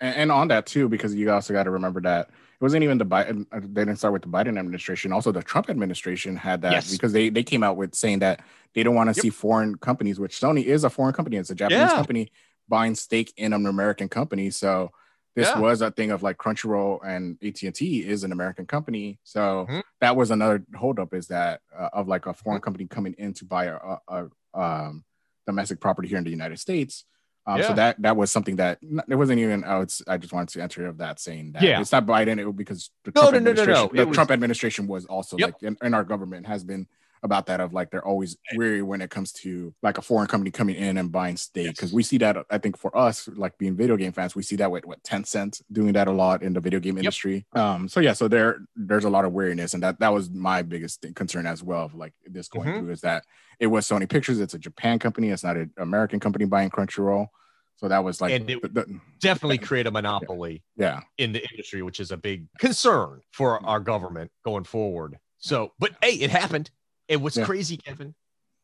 And 0.00 0.30
on 0.30 0.48
that 0.48 0.66
too, 0.66 0.88
because 0.88 1.14
you 1.14 1.30
also 1.30 1.54
got 1.54 1.64
to 1.64 1.70
remember 1.70 2.00
that 2.02 2.28
it 2.28 2.62
wasn't 2.62 2.84
even 2.84 2.98
the 2.98 3.06
Biden. 3.06 3.46
Uh, 3.52 3.60
they 3.60 3.84
didn't 3.84 3.96
start 3.96 4.12
with 4.12 4.22
the 4.22 4.28
Biden 4.28 4.58
administration. 4.58 5.12
Also, 5.12 5.32
the 5.32 5.42
Trump 5.42 5.70
administration 5.70 6.36
had 6.36 6.62
that 6.62 6.72
yes. 6.72 6.90
because 6.90 7.12
they 7.12 7.28
they 7.28 7.42
came 7.42 7.62
out 7.62 7.76
with 7.76 7.94
saying 7.94 8.20
that 8.20 8.40
they 8.74 8.82
don't 8.82 8.94
want 8.94 9.08
to 9.08 9.16
yep. 9.16 9.22
see 9.22 9.30
foreign 9.30 9.76
companies, 9.76 10.20
which 10.20 10.38
Sony 10.38 10.64
is 10.64 10.84
a 10.84 10.90
foreign 10.90 11.14
company. 11.14 11.36
It's 11.36 11.50
a 11.50 11.54
Japanese 11.54 11.90
yeah. 11.90 11.94
company 11.94 12.30
buying 12.68 12.94
stake 12.94 13.32
in 13.36 13.52
an 13.52 13.66
American 13.66 14.08
company. 14.08 14.50
So 14.50 14.90
this 15.34 15.48
yeah. 15.48 15.58
was 15.58 15.82
a 15.82 15.90
thing 15.90 16.10
of 16.10 16.22
like 16.22 16.38
Crunchyroll 16.38 17.00
and 17.06 17.36
AT 17.42 17.62
and 17.62 17.74
T 17.74 18.06
is 18.06 18.24
an 18.24 18.32
American 18.32 18.66
company. 18.66 19.18
So 19.22 19.66
mm-hmm. 19.68 19.80
that 20.00 20.16
was 20.16 20.30
another 20.30 20.64
holdup 20.74 21.12
is 21.12 21.28
that 21.28 21.60
uh, 21.78 21.90
of 21.92 22.08
like 22.08 22.26
a 22.26 22.32
foreign 22.32 22.58
mm-hmm. 22.58 22.64
company 22.64 22.86
coming 22.86 23.14
in 23.18 23.34
to 23.34 23.44
buy 23.44 23.66
a, 23.66 23.76
a, 23.76 24.28
a 24.54 24.60
um, 24.60 25.04
domestic 25.46 25.78
property 25.78 26.08
here 26.08 26.18
in 26.18 26.24
the 26.24 26.30
United 26.30 26.58
States. 26.58 27.04
Um, 27.46 27.60
yeah. 27.60 27.68
So 27.68 27.74
that 27.74 28.02
that 28.02 28.16
was 28.16 28.32
something 28.32 28.56
that 28.56 28.78
it 29.08 29.14
wasn't 29.14 29.38
even. 29.38 29.62
I, 29.62 29.78
would, 29.78 29.92
I 30.08 30.16
just 30.16 30.32
wanted 30.32 30.48
to 30.54 30.62
enter 30.62 30.86
of 30.86 30.98
that 30.98 31.20
saying 31.20 31.52
that 31.52 31.62
yeah. 31.62 31.80
it's 31.80 31.92
not 31.92 32.04
Biden. 32.04 32.40
It 32.40 32.56
because 32.56 32.90
the 33.04 33.12
no, 33.14 33.20
Trump 33.22 33.32
no, 33.32 33.38
administration, 33.38 33.72
no, 33.72 33.80
no, 33.82 33.92
no. 33.92 34.02
The 34.02 34.06
was, 34.08 34.14
Trump 34.16 34.30
administration 34.32 34.86
was 34.88 35.06
also 35.06 35.36
yep. 35.38 35.54
like, 35.62 35.76
in, 35.80 35.94
our 35.94 36.02
government 36.02 36.46
has 36.46 36.64
been 36.64 36.88
about 37.22 37.46
that 37.46 37.60
of 37.60 37.72
like 37.72 37.90
they're 37.90 38.06
always 38.06 38.36
weary 38.54 38.82
when 38.82 39.00
it 39.00 39.10
comes 39.10 39.32
to 39.32 39.74
like 39.82 39.98
a 39.98 40.02
foreign 40.02 40.28
company 40.28 40.50
coming 40.50 40.76
in 40.76 40.98
and 40.98 41.10
buying 41.10 41.36
stake 41.36 41.70
because 41.70 41.90
yes. 41.90 41.94
we 41.94 42.02
see 42.02 42.18
that 42.18 42.36
I 42.50 42.58
think 42.58 42.76
for 42.78 42.96
us 42.96 43.28
like 43.36 43.56
being 43.58 43.76
video 43.76 43.96
game 43.96 44.12
fans 44.12 44.34
we 44.34 44.42
see 44.42 44.56
that 44.56 44.70
with 44.70 44.86
what 44.86 45.02
Tencent 45.02 45.62
doing 45.72 45.92
that 45.94 46.08
a 46.08 46.12
lot 46.12 46.42
in 46.42 46.52
the 46.52 46.60
video 46.60 46.80
game 46.80 46.98
industry. 46.98 47.46
Yep. 47.54 47.64
Um, 47.64 47.88
so 47.88 48.00
yeah, 48.00 48.12
so 48.12 48.28
there 48.28 48.58
there's 48.74 49.04
a 49.04 49.10
lot 49.10 49.24
of 49.24 49.32
weariness 49.32 49.74
and 49.74 49.82
that 49.82 50.00
that 50.00 50.12
was 50.12 50.30
my 50.30 50.62
biggest 50.62 51.02
thing, 51.02 51.14
concern 51.14 51.46
as 51.46 51.62
well 51.62 51.84
of 51.84 51.94
like 51.94 52.12
this 52.24 52.48
going 52.48 52.68
mm-hmm. 52.68 52.80
through 52.80 52.92
is 52.92 53.00
that 53.02 53.24
it 53.58 53.68
was 53.68 53.86
Sony 53.86 54.08
Pictures. 54.08 54.40
It's 54.40 54.54
a 54.54 54.58
Japan 54.58 54.98
company. 54.98 55.30
It's 55.30 55.44
not 55.44 55.56
an 55.56 55.72
American 55.78 56.20
company 56.20 56.44
buying 56.44 56.70
Crunchyroll. 56.70 57.28
So 57.76 57.88
that 57.88 58.02
was 58.02 58.20
like, 58.20 58.32
and 58.32 58.48
it 58.48 58.74
the, 58.74 59.00
definitely 59.20 59.58
create 59.58 59.86
a 59.86 59.90
monopoly, 59.90 60.62
yeah, 60.76 61.00
in 61.18 61.32
the 61.32 61.46
industry, 61.50 61.82
which 61.82 62.00
is 62.00 62.10
a 62.10 62.16
big 62.16 62.46
concern 62.58 63.20
for 63.32 63.64
our 63.66 63.80
government 63.80 64.30
going 64.44 64.64
forward. 64.64 65.18
So, 65.38 65.72
but 65.78 65.92
hey, 66.02 66.14
it 66.14 66.30
happened. 66.30 66.70
It 67.08 67.20
was 67.20 67.36
yeah. 67.36 67.44
crazy, 67.44 67.76
Kevin. 67.76 68.14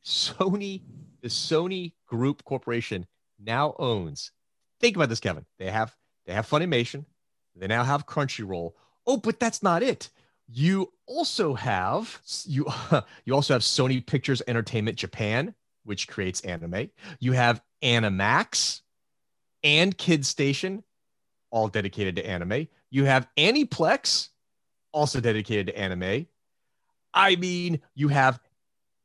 Sony, 0.04 0.82
the 1.20 1.28
Sony 1.28 1.92
Group 2.06 2.44
Corporation 2.44 3.06
now 3.38 3.74
owns. 3.78 4.32
Think 4.80 4.96
about 4.96 5.08
this, 5.08 5.20
Kevin. 5.20 5.46
They 5.58 5.70
have 5.70 5.94
they 6.26 6.32
have 6.32 6.48
Funimation. 6.48 7.04
They 7.54 7.66
now 7.66 7.84
have 7.84 8.06
Crunchyroll. 8.06 8.72
Oh, 9.06 9.16
but 9.16 9.38
that's 9.38 9.62
not 9.62 9.82
it. 9.82 10.10
You 10.48 10.92
also 11.06 11.54
have 11.54 12.20
you 12.44 12.66
you 13.24 13.34
also 13.34 13.54
have 13.54 13.62
Sony 13.62 14.04
Pictures 14.04 14.42
Entertainment 14.46 14.96
Japan, 14.96 15.54
which 15.84 16.08
creates 16.08 16.40
anime. 16.42 16.90
You 17.20 17.32
have 17.32 17.62
Animax 17.82 18.80
and 19.62 19.96
Kid 19.96 20.26
Station, 20.26 20.82
all 21.50 21.68
dedicated 21.68 22.16
to 22.16 22.26
anime. 22.26 22.68
You 22.90 23.04
have 23.04 23.28
Aniplex, 23.36 24.28
also 24.92 25.20
dedicated 25.20 25.68
to 25.68 25.78
anime. 25.78 26.26
I 27.14 27.36
mean, 27.36 27.80
you 27.94 28.08
have 28.08 28.40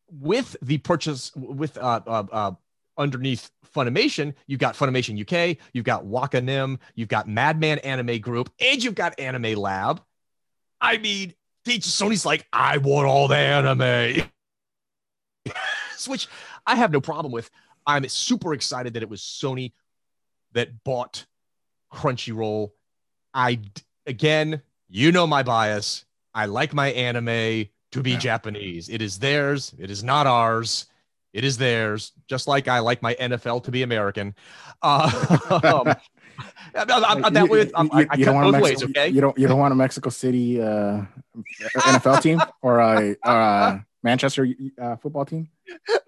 with 0.09 0.55
the 0.61 0.77
purchase 0.77 1.31
with 1.35 1.77
uh, 1.77 2.01
uh, 2.07 2.23
uh 2.31 2.51
underneath 2.97 3.51
Funimation, 3.75 4.33
you've 4.47 4.59
got 4.59 4.75
Funimation 4.75 5.19
UK, 5.21 5.57
you've 5.73 5.85
got 5.85 6.05
Wakanim, 6.05 6.79
you've 6.95 7.09
got 7.09 7.27
Madman 7.27 7.79
Anime 7.79 8.19
Group, 8.19 8.51
and 8.59 8.83
you've 8.83 8.95
got 8.95 9.19
Anime 9.19 9.53
Lab. 9.53 10.01
I 10.81 10.97
mean, 10.97 11.33
Sony's 11.65 12.25
like, 12.25 12.47
I 12.51 12.77
want 12.77 13.07
all 13.07 13.27
the 13.27 13.35
anime, 13.35 14.23
which 16.07 16.27
I 16.65 16.75
have 16.75 16.91
no 16.91 17.01
problem 17.01 17.31
with. 17.31 17.49
I'm 17.85 18.07
super 18.09 18.53
excited 18.53 18.93
that 18.93 19.03
it 19.03 19.09
was 19.09 19.21
Sony 19.21 19.73
that 20.53 20.83
bought 20.83 21.25
Crunchyroll. 21.93 22.71
I 23.33 23.59
again, 24.05 24.61
you 24.89 25.11
know 25.11 25.27
my 25.27 25.43
bias. 25.43 26.05
I 26.33 26.45
like 26.45 26.73
my 26.73 26.89
anime 26.91 27.67
to 27.97 28.03
be 28.03 28.11
yeah. 28.11 28.17
Japanese. 28.19 28.89
It 28.89 29.01
is 29.01 29.19
theirs. 29.19 29.73
It 29.77 29.89
is 29.89 30.03
not 30.03 30.27
ours. 30.27 30.85
It 31.33 31.43
is 31.43 31.57
theirs. 31.57 32.13
Just 32.27 32.47
like 32.47 32.67
I 32.67 32.79
like 32.79 33.01
my 33.01 33.15
NFL 33.15 33.63
to 33.65 33.71
be 33.71 33.83
American. 33.83 34.35
Uh, 34.81 35.09
um, 35.63 35.95
that 36.73 37.47
way, 37.49 37.69
I, 37.75 38.15
you, 38.15 38.25
don't 38.25 38.35
want 38.35 38.61
ways, 38.61 38.83
okay? 38.83 39.07
You 39.07 39.21
don't. 39.21 39.37
You 39.37 39.47
don't 39.47 39.59
want 39.59 39.71
a 39.71 39.75
Mexico 39.75 40.09
City 40.09 40.61
uh, 40.61 41.01
NFL 41.75 42.21
team 42.21 42.41
or 42.61 42.79
a, 42.79 43.15
a 43.23 43.83
Manchester 44.07 44.47
uh, 44.81 44.95
football 44.95 45.25
team? 45.25 45.49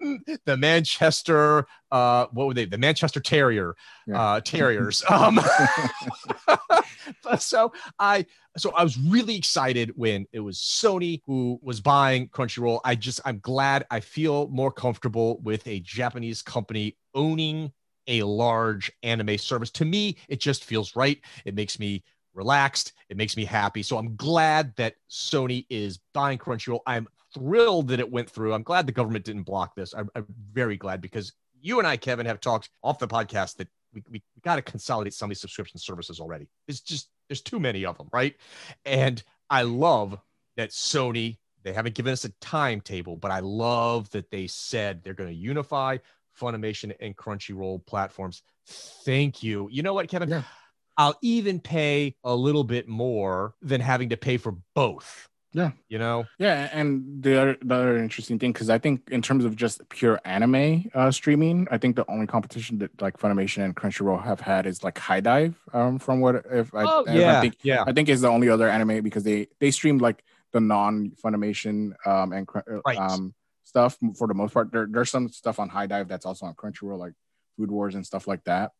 the 0.46 0.56
Manchester, 0.56 1.66
uh, 1.92 2.26
what 2.32 2.46
were 2.46 2.54
they? 2.54 2.64
The 2.64 2.78
Manchester 2.78 3.20
Terrier, 3.20 3.76
yeah. 4.06 4.20
uh, 4.20 4.40
Terriers. 4.44 5.04
um, 5.10 5.38
so 7.38 7.72
I, 7.98 8.24
so 8.56 8.70
I 8.70 8.84
was 8.84 8.98
really 8.98 9.36
excited 9.36 9.92
when 9.96 10.26
it 10.32 10.40
was 10.40 10.56
Sony 10.56 11.20
who 11.26 11.60
was 11.62 11.82
buying 11.82 12.28
Crunchyroll. 12.28 12.80
I 12.84 12.94
just, 12.94 13.20
I'm 13.26 13.38
glad. 13.40 13.86
I 13.90 14.00
feel 14.00 14.48
more 14.48 14.72
comfortable 14.72 15.38
with 15.42 15.66
a 15.66 15.80
Japanese 15.80 16.40
company 16.40 16.96
owning 17.14 17.70
a 18.06 18.22
large 18.22 18.90
anime 19.02 19.36
service. 19.36 19.70
To 19.72 19.84
me, 19.84 20.16
it 20.26 20.40
just 20.40 20.64
feels 20.64 20.96
right. 20.96 21.20
It 21.44 21.54
makes 21.54 21.78
me 21.78 22.02
relaxed. 22.32 22.94
It 23.10 23.18
makes 23.18 23.36
me 23.36 23.44
happy. 23.44 23.82
So 23.82 23.98
I'm 23.98 24.16
glad 24.16 24.74
that 24.76 24.94
Sony 25.10 25.66
is 25.68 25.98
buying 26.14 26.38
Crunchyroll. 26.38 26.80
I'm 26.86 27.06
thrilled 27.34 27.88
that 27.88 28.00
it 28.00 28.10
went 28.10 28.30
through. 28.30 28.54
I'm 28.54 28.62
glad 28.62 28.86
the 28.86 28.92
government 28.92 29.24
didn't 29.24 29.42
block 29.42 29.74
this. 29.74 29.94
I'm, 29.94 30.08
I'm 30.14 30.26
very 30.52 30.76
glad 30.76 31.00
because 31.00 31.32
you 31.60 31.78
and 31.78 31.86
I, 31.86 31.96
Kevin, 31.96 32.26
have 32.26 32.40
talked 32.40 32.70
off 32.82 32.98
the 32.98 33.08
podcast 33.08 33.56
that 33.56 33.68
we, 33.92 34.02
we, 34.10 34.22
we 34.34 34.40
got 34.42 34.56
to 34.56 34.62
consolidate 34.62 35.14
some 35.14 35.26
of 35.26 35.30
these 35.30 35.40
subscription 35.40 35.78
services 35.78 36.20
already. 36.20 36.48
It's 36.68 36.80
just, 36.80 37.08
there's 37.28 37.42
too 37.42 37.60
many 37.60 37.84
of 37.84 37.98
them, 37.98 38.08
right? 38.12 38.34
And 38.84 39.22
I 39.48 39.62
love 39.62 40.18
that 40.56 40.70
Sony, 40.70 41.38
they 41.62 41.72
haven't 41.72 41.94
given 41.94 42.12
us 42.12 42.24
a 42.24 42.30
timetable, 42.40 43.16
but 43.16 43.30
I 43.30 43.40
love 43.40 44.10
that 44.10 44.30
they 44.30 44.46
said 44.46 45.02
they're 45.02 45.14
going 45.14 45.30
to 45.30 45.36
unify 45.36 45.98
Funimation 46.40 46.94
and 47.00 47.16
Crunchyroll 47.16 47.84
platforms. 47.86 48.42
Thank 48.66 49.42
you. 49.42 49.68
You 49.70 49.82
know 49.82 49.94
what, 49.94 50.08
Kevin? 50.08 50.28
Yeah. 50.28 50.42
I'll 50.96 51.18
even 51.22 51.60
pay 51.60 52.14
a 52.24 52.34
little 52.34 52.64
bit 52.64 52.88
more 52.88 53.54
than 53.62 53.80
having 53.80 54.10
to 54.10 54.16
pay 54.16 54.36
for 54.36 54.56
both. 54.74 55.29
Yeah. 55.52 55.72
You 55.88 55.98
know? 55.98 56.26
Yeah. 56.38 56.68
And 56.72 57.22
the 57.22 57.40
other, 57.40 57.56
the 57.62 57.74
other 57.74 57.96
interesting 57.96 58.38
thing, 58.38 58.52
because 58.52 58.70
I 58.70 58.78
think 58.78 59.08
in 59.10 59.20
terms 59.20 59.44
of 59.44 59.56
just 59.56 59.86
pure 59.88 60.20
anime 60.24 60.90
uh, 60.94 61.10
streaming, 61.10 61.66
I 61.70 61.78
think 61.78 61.96
the 61.96 62.08
only 62.08 62.26
competition 62.26 62.78
that 62.78 63.02
like 63.02 63.18
Funimation 63.18 63.64
and 63.64 63.74
Crunchyroll 63.74 64.22
have 64.22 64.40
had 64.40 64.66
is 64.66 64.84
like 64.84 64.98
HIDIVE, 64.98 65.54
Um, 65.72 65.98
from 65.98 66.20
what 66.20 66.44
if 66.50 66.74
I, 66.74 66.84
oh, 66.84 67.04
yeah, 67.08 67.38
I 67.38 67.40
think, 67.40 67.56
yeah, 67.62 67.84
I 67.86 67.92
think 67.92 68.08
is 68.08 68.20
the 68.20 68.28
only 68.28 68.48
other 68.48 68.68
anime 68.68 69.02
because 69.02 69.24
they 69.24 69.48
they 69.58 69.70
streamed 69.70 70.00
like 70.00 70.22
the 70.52 70.60
non 70.60 71.12
Funimation 71.22 71.94
um 72.06 72.32
and 72.32 72.48
uh, 72.54 72.80
right. 72.86 72.98
um 72.98 73.34
stuff 73.64 73.98
for 74.16 74.28
the 74.28 74.34
most 74.34 74.54
part. 74.54 74.70
There, 74.70 74.86
there's 74.90 75.10
some 75.10 75.28
stuff 75.28 75.58
on 75.58 75.68
HIDIVE 75.68 76.08
that's 76.08 76.26
also 76.26 76.46
on 76.46 76.54
Crunchyroll, 76.54 76.98
like 76.98 77.14
Food 77.56 77.70
Wars 77.70 77.94
and 77.94 78.06
stuff 78.06 78.26
like 78.26 78.44
that. 78.44 78.72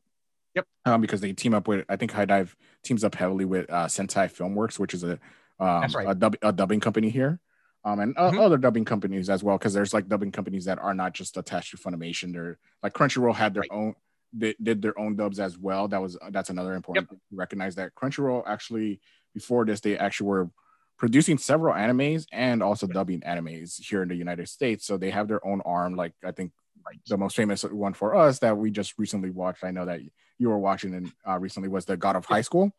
Yep. 0.55 0.67
Um, 0.85 1.01
because 1.01 1.21
they 1.21 1.33
team 1.33 1.55
up 1.55 1.69
with, 1.69 1.85
I 1.89 1.97
think 1.97 2.13
HIDIVE 2.13 2.57
teams 2.83 3.05
up 3.05 3.15
heavily 3.15 3.45
with 3.45 3.71
uh, 3.71 3.87
Sentai 3.87 4.31
Filmworks, 4.33 4.79
which 4.79 4.95
is 4.95 5.05
a 5.05 5.21
um, 5.61 5.91
right. 5.95 6.09
a, 6.09 6.15
dub- 6.15 6.37
a, 6.43 6.53
dubbing 6.53 6.81
company 6.81 7.11
here, 7.11 7.39
um, 7.85 8.01
and 8.01 8.17
uh, 8.17 8.31
mm-hmm. 8.31 8.41
other 8.41 8.57
dubbing 8.57 8.85
companies 8.85 9.29
as 9.29 9.43
well. 9.43 9.59
Because 9.59 9.75
there's 9.75 9.95
like 9.95 10.09
dubbing 10.09 10.33
companies 10.33 10.65
that 10.65 10.79
are 10.79 10.95
not 10.95 11.13
just 11.13 11.37
attached 11.37 11.71
to 11.73 11.77
Funimation. 11.77 12.33
They're 12.33 12.59
like 12.83 12.95
Crunchyroll 12.95 13.35
had 13.35 13.55
their 13.55 13.63
right. 13.63 13.71
own, 13.73 13.95
they 14.33 14.55
did 14.63 14.83
their 14.83 14.99
own 14.99 15.17
dubs 15.17 15.39
as 15.39 15.59
well. 15.59 15.89
That 15.89 16.01
was 16.01 16.19
that's 16.31 16.51
another 16.51 16.75
important 16.75 17.09
yep. 17.11 17.19
to 17.19 17.37
recognize 17.37 17.75
that 17.77 17.95
Crunchyroll 17.95 18.43
actually 18.47 19.01
before 19.35 19.65
this 19.65 19.81
they 19.81 19.97
actually 19.97 20.27
were 20.27 20.51
producing 20.99 21.39
several 21.39 21.75
animes 21.75 22.27
and 22.31 22.63
also 22.63 22.87
dubbing 22.87 23.21
animes 23.21 23.81
here 23.81 24.03
in 24.03 24.09
the 24.09 24.15
United 24.15 24.49
States. 24.49 24.87
So 24.87 24.99
they 24.99 25.11
have 25.11 25.29
their 25.29 25.45
own 25.47 25.63
arm. 25.65 25.95
Like 25.95 26.13
I 26.25 26.33
think 26.33 26.53
the 27.09 27.17
most 27.17 27.37
famous 27.37 27.63
one 27.63 27.95
for 27.95 28.15
us 28.15 28.39
that 28.41 28.57
we 28.57 28.71
just 28.71 28.99
recently 28.99 29.31
watched. 29.31 29.65
I 29.65 29.71
know 29.71 29.87
that 29.87 30.01
you 30.39 30.49
were 30.49 30.59
watching 30.59 30.95
and 30.95 31.13
uh, 31.27 31.39
recently 31.39 31.69
was 31.69 31.85
the 31.85 31.97
God 31.97 32.17
of 32.17 32.25
High 32.25 32.41
School. 32.43 32.73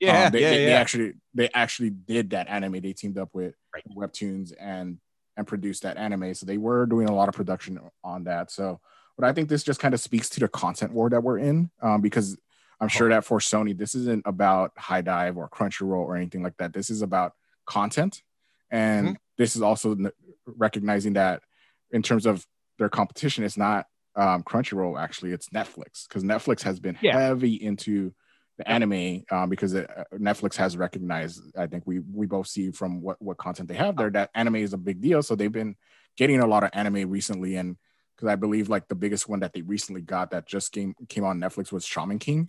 Yeah, 0.00 0.26
um, 0.26 0.32
they, 0.32 0.40
yeah, 0.40 0.50
they, 0.50 0.60
yeah. 0.60 0.66
they, 0.66 0.72
actually 0.74 1.12
they 1.34 1.48
actually 1.54 1.90
did 1.90 2.30
that 2.30 2.48
anime. 2.48 2.80
They 2.80 2.92
teamed 2.92 3.18
up 3.18 3.30
with 3.32 3.54
right. 3.74 3.84
Webtoons 3.96 4.52
and 4.58 4.98
and 5.36 5.46
produced 5.46 5.82
that 5.84 5.96
anime. 5.96 6.34
So 6.34 6.46
they 6.46 6.58
were 6.58 6.86
doing 6.86 7.08
a 7.08 7.14
lot 7.14 7.28
of 7.28 7.34
production 7.34 7.78
on 8.02 8.24
that. 8.24 8.50
So, 8.50 8.80
but 9.16 9.26
I 9.26 9.32
think 9.32 9.48
this 9.48 9.62
just 9.62 9.80
kind 9.80 9.94
of 9.94 10.00
speaks 10.00 10.28
to 10.30 10.40
the 10.40 10.48
content 10.48 10.92
war 10.92 11.10
that 11.10 11.22
we're 11.22 11.38
in, 11.38 11.70
um, 11.80 12.00
because 12.00 12.36
I'm 12.80 12.88
sure 12.88 13.08
that 13.08 13.24
for 13.24 13.38
Sony, 13.38 13.76
this 13.76 13.94
isn't 13.94 14.22
about 14.26 14.72
HIDIVE 14.76 15.36
or 15.36 15.48
Crunchyroll 15.48 16.04
or 16.04 16.16
anything 16.16 16.42
like 16.42 16.56
that. 16.58 16.72
This 16.72 16.90
is 16.90 17.02
about 17.02 17.32
content, 17.66 18.22
and 18.70 19.06
mm-hmm. 19.06 19.14
this 19.36 19.56
is 19.56 19.62
also 19.62 19.96
recognizing 20.46 21.14
that 21.14 21.42
in 21.90 22.02
terms 22.02 22.26
of 22.26 22.46
their 22.78 22.88
competition, 22.88 23.44
it's 23.44 23.56
not 23.56 23.86
um, 24.16 24.42
Crunchyroll. 24.42 25.00
Actually, 25.00 25.32
it's 25.32 25.48
Netflix 25.48 26.06
because 26.06 26.22
Netflix 26.22 26.62
has 26.62 26.78
been 26.78 26.98
yeah. 27.00 27.18
heavy 27.18 27.54
into 27.54 28.12
the 28.58 28.68
anime 28.68 29.22
um, 29.30 29.48
because 29.48 29.72
it, 29.72 29.88
uh, 29.96 30.04
Netflix 30.14 30.56
has 30.56 30.76
recognized. 30.76 31.42
I 31.56 31.66
think 31.66 31.86
we 31.86 32.00
we 32.00 32.26
both 32.26 32.48
see 32.48 32.70
from 32.70 33.00
what 33.00 33.20
what 33.22 33.38
content 33.38 33.68
they 33.68 33.76
have 33.76 33.96
there 33.96 34.10
that 34.10 34.30
anime 34.34 34.56
is 34.56 34.72
a 34.72 34.78
big 34.78 35.00
deal. 35.00 35.22
So 35.22 35.34
they've 35.34 35.50
been 35.50 35.76
getting 36.16 36.40
a 36.40 36.46
lot 36.46 36.64
of 36.64 36.70
anime 36.72 37.08
recently, 37.08 37.56
and 37.56 37.76
because 38.16 38.28
I 38.28 38.34
believe 38.34 38.68
like 38.68 38.88
the 38.88 38.96
biggest 38.96 39.28
one 39.28 39.40
that 39.40 39.52
they 39.52 39.62
recently 39.62 40.02
got 40.02 40.32
that 40.32 40.46
just 40.46 40.72
came 40.72 40.94
came 41.08 41.24
on 41.24 41.40
Netflix 41.40 41.72
was 41.72 41.86
Shaman 41.86 42.18
King. 42.18 42.48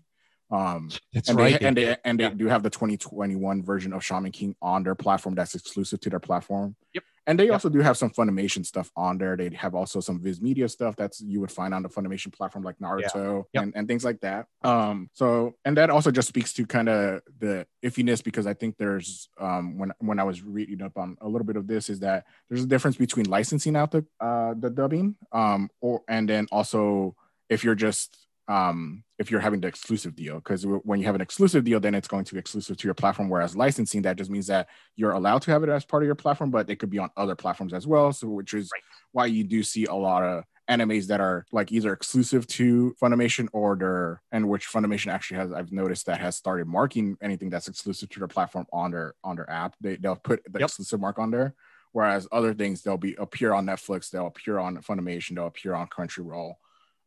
Um, 0.51 0.89
that's 1.13 1.29
and 1.29 1.37
right. 1.37 1.59
They, 1.59 1.67
and 1.67 1.77
they 1.77 1.97
and 2.03 2.19
they 2.19 2.23
yeah. 2.23 2.29
do 2.31 2.47
have 2.47 2.63
the 2.63 2.71
2021 2.71 3.63
version 3.63 3.93
of 3.93 4.03
Shaman 4.03 4.31
King 4.31 4.55
on 4.61 4.83
their 4.83 4.95
platform 4.95 5.35
that's 5.35 5.53
exclusive 5.53 5.99
to 6.01 6.09
their 6.09 6.19
platform. 6.19 6.75
Yep. 6.93 7.03
And 7.29 7.37
they 7.37 7.45
yep. 7.45 7.53
also 7.53 7.69
do 7.69 7.79
have 7.81 7.95
some 7.95 8.09
Funimation 8.09 8.65
stuff 8.65 8.91
on 8.95 9.19
there. 9.19 9.37
They 9.37 9.51
have 9.53 9.75
also 9.75 9.99
some 9.99 10.19
Viz 10.19 10.41
Media 10.41 10.67
stuff 10.67 10.95
that's 10.95 11.21
you 11.21 11.39
would 11.41 11.51
find 11.51 11.75
on 11.75 11.83
the 11.83 11.89
Funimation 11.89 12.33
platform, 12.33 12.63
like 12.63 12.79
Naruto 12.79 13.45
yeah. 13.53 13.61
yep. 13.61 13.63
and, 13.65 13.73
and 13.75 13.87
things 13.87 14.03
like 14.03 14.19
that. 14.21 14.47
Um, 14.63 15.11
so 15.13 15.53
and 15.63 15.77
that 15.77 15.91
also 15.91 16.09
just 16.09 16.27
speaks 16.27 16.53
to 16.53 16.65
kind 16.65 16.89
of 16.89 17.21
the 17.37 17.67
iffiness 17.85 18.23
because 18.23 18.47
I 18.47 18.55
think 18.55 18.77
there's 18.77 19.29
um 19.39 19.77
when 19.77 19.93
when 19.99 20.19
I 20.19 20.23
was 20.23 20.41
reading 20.41 20.81
up 20.81 20.97
on 20.97 21.17
a 21.21 21.27
little 21.27 21.45
bit 21.45 21.55
of 21.55 21.67
this 21.67 21.87
is 21.87 21.99
that 21.99 22.25
there's 22.49 22.63
a 22.63 22.67
difference 22.67 22.97
between 22.97 23.29
licensing 23.29 23.75
out 23.75 23.91
the 23.91 24.03
uh 24.19 24.55
the 24.57 24.71
dubbing 24.71 25.15
um 25.31 25.69
or 25.81 26.01
and 26.09 26.27
then 26.27 26.47
also 26.51 27.15
if 27.47 27.63
you're 27.63 27.75
just 27.75 28.17
um, 28.49 29.03
if 29.19 29.29
you're 29.29 29.39
having 29.39 29.61
the 29.61 29.67
exclusive 29.67 30.15
deal 30.15 30.35
because 30.35 30.65
when 30.65 30.99
you 30.99 31.05
have 31.05 31.13
an 31.13 31.21
exclusive 31.21 31.63
deal 31.63 31.79
then 31.79 31.93
it's 31.93 32.07
going 32.07 32.25
to 32.25 32.33
be 32.33 32.39
exclusive 32.39 32.75
to 32.77 32.87
your 32.87 32.95
platform 32.95 33.29
whereas 33.29 33.55
licensing 33.55 34.01
that 34.01 34.17
just 34.17 34.31
means 34.31 34.47
that 34.47 34.67
you're 34.95 35.11
allowed 35.11 35.43
to 35.43 35.51
have 35.51 35.61
it 35.61 35.69
as 35.69 35.85
part 35.85 36.01
of 36.01 36.07
your 36.07 36.15
platform 36.15 36.49
but 36.49 36.67
it 36.69 36.77
could 36.77 36.89
be 36.89 36.97
on 36.97 37.09
other 37.15 37.35
platforms 37.35 37.73
as 37.73 37.85
well 37.85 38.11
so 38.11 38.27
which 38.27 38.55
is 38.55 38.69
right. 38.73 38.81
why 39.11 39.25
you 39.27 39.43
do 39.43 39.61
see 39.61 39.85
a 39.85 39.93
lot 39.93 40.23
of 40.23 40.43
animes 40.67 41.07
that 41.07 41.21
are 41.21 41.45
like 41.51 41.71
either 41.71 41.93
exclusive 41.93 42.45
to 42.45 42.95
Funimation 43.01 43.47
or 43.53 43.75
they're 43.75 44.21
and 44.31 44.47
which 44.47 44.67
Funimation 44.67 45.11
actually 45.11 45.37
has 45.37 45.51
I've 45.51 45.71
noticed 45.71 46.05
that 46.07 46.19
has 46.19 46.35
started 46.35 46.67
marking 46.67 47.17
anything 47.21 47.49
that's 47.49 47.67
exclusive 47.67 48.09
to 48.09 48.19
their 48.19 48.27
platform 48.27 48.65
on 48.73 48.91
their 48.91 49.13
on 49.23 49.35
their 49.35 49.49
app 49.49 49.75
they, 49.81 49.95
they'll 49.95 50.15
put 50.15 50.43
the 50.45 50.59
yep. 50.59 50.69
exclusive 50.69 50.99
mark 50.99 51.19
on 51.19 51.29
there 51.29 51.53
whereas 51.91 52.27
other 52.31 52.53
things 52.53 52.81
they'll 52.81 52.97
be 52.97 53.15
appear 53.15 53.53
on 53.53 53.65
Netflix 53.65 54.09
they'll 54.09 54.27
appear 54.27 54.57
on 54.57 54.77
Funimation 54.77 55.35
they'll 55.35 55.47
appear 55.47 55.75
on 55.75 55.87
Crunchyroll 55.87 56.53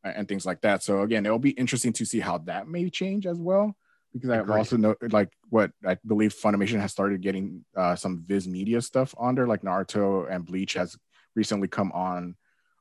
and 0.05 0.29
things 0.29 0.45
like 0.45 0.61
that. 0.63 0.83
So 0.83 1.03
again, 1.03 1.27
it'll 1.27 1.39
be 1.39 1.51
interesting 1.51 1.93
to 1.95 2.05
see 2.05 2.21
how 2.21 2.39
that 2.39 2.69
may 2.69 2.91
change 2.91 3.27
as 3.27 3.39
well. 3.39 3.77
Because 4.13 4.29
I've 4.29 4.51
also 4.51 4.77
know 4.77 4.95
like 5.11 5.33
what 5.49 5.71
I 5.87 5.97
believe 6.07 6.35
Funimation 6.35 6.81
has 6.81 6.93
started 6.93 7.23
getting 7.23 7.65
uh, 7.75 7.97
some 7.97 8.23
Viz 8.27 8.47
Media 8.47 8.83
stuff 8.83 9.15
on 9.17 9.35
there, 9.35 9.47
like 9.47 9.63
Naruto 9.63 10.31
and 10.31 10.45
Bleach 10.45 10.75
has 10.75 10.99
recently 11.35 11.67
come 11.67 11.91
on 11.93 12.37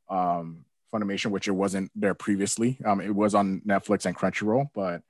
um, 0.10 0.66
Funimation, 0.94 1.32
which 1.32 1.48
it 1.48 1.52
wasn't 1.52 1.90
there 1.96 2.14
previously. 2.14 2.80
Um, 2.84 3.00
it 3.00 3.16
was 3.16 3.34
on 3.34 3.62
Netflix 3.66 4.06
and 4.06 4.16
Crunchyroll, 4.16 4.72
but 4.76 5.04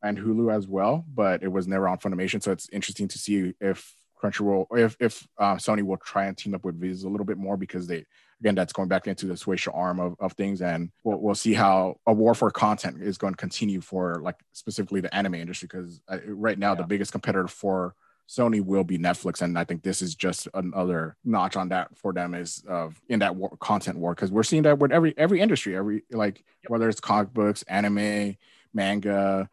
and 0.00 0.18
Hulu 0.18 0.54
as 0.54 0.68
well, 0.68 1.04
but 1.12 1.42
it 1.42 1.50
was 1.50 1.66
never 1.66 1.88
on 1.88 1.98
Funimation. 1.98 2.40
So 2.40 2.52
it's 2.52 2.68
interesting 2.68 3.08
to 3.08 3.18
see 3.18 3.54
if 3.60 3.92
Crunchyroll, 4.22 4.66
if 4.78 4.96
if 5.00 5.26
uh, 5.38 5.56
Sony 5.56 5.82
will 5.82 5.96
try 5.96 6.26
and 6.26 6.36
team 6.36 6.54
up 6.54 6.64
with 6.64 6.80
Viz 6.80 7.02
a 7.02 7.08
little 7.08 7.26
bit 7.26 7.38
more 7.38 7.56
because 7.56 7.86
they 7.86 8.04
again 8.40 8.54
that's 8.54 8.72
going 8.72 8.88
back 8.88 9.06
into 9.06 9.26
the 9.26 9.34
Shueisha 9.34 9.74
arm 9.74 10.00
of, 10.00 10.16
of 10.18 10.32
things, 10.32 10.62
and 10.62 10.90
we'll, 11.02 11.18
we'll 11.18 11.34
see 11.34 11.54
how 11.54 11.96
a 12.06 12.12
war 12.12 12.34
for 12.34 12.50
content 12.50 13.02
is 13.02 13.18
going 13.18 13.32
to 13.32 13.38
continue 13.38 13.80
for 13.80 14.20
like 14.22 14.36
specifically 14.52 15.00
the 15.00 15.14
anime 15.14 15.34
industry 15.34 15.68
because 15.70 16.00
uh, 16.08 16.18
right 16.26 16.58
now 16.58 16.72
yeah. 16.72 16.76
the 16.76 16.86
biggest 16.86 17.12
competitor 17.12 17.48
for 17.48 17.94
Sony 18.28 18.64
will 18.64 18.84
be 18.84 18.98
Netflix, 18.98 19.42
and 19.42 19.58
I 19.58 19.64
think 19.64 19.82
this 19.82 20.00
is 20.00 20.14
just 20.14 20.48
another 20.54 21.16
notch 21.24 21.56
on 21.56 21.68
that 21.68 21.96
for 21.96 22.12
them 22.12 22.34
is 22.34 22.64
of 22.66 23.00
in 23.08 23.18
that 23.18 23.36
war, 23.36 23.54
content 23.60 23.98
war 23.98 24.14
because 24.14 24.30
we're 24.30 24.42
seeing 24.42 24.62
that 24.62 24.78
with 24.78 24.92
every 24.92 25.14
every 25.18 25.40
industry, 25.40 25.76
every 25.76 26.04
like 26.10 26.42
yep. 26.62 26.70
whether 26.70 26.88
it's 26.88 27.00
comic 27.00 27.34
books, 27.34 27.62
anime, 27.64 28.36
manga, 28.72 29.48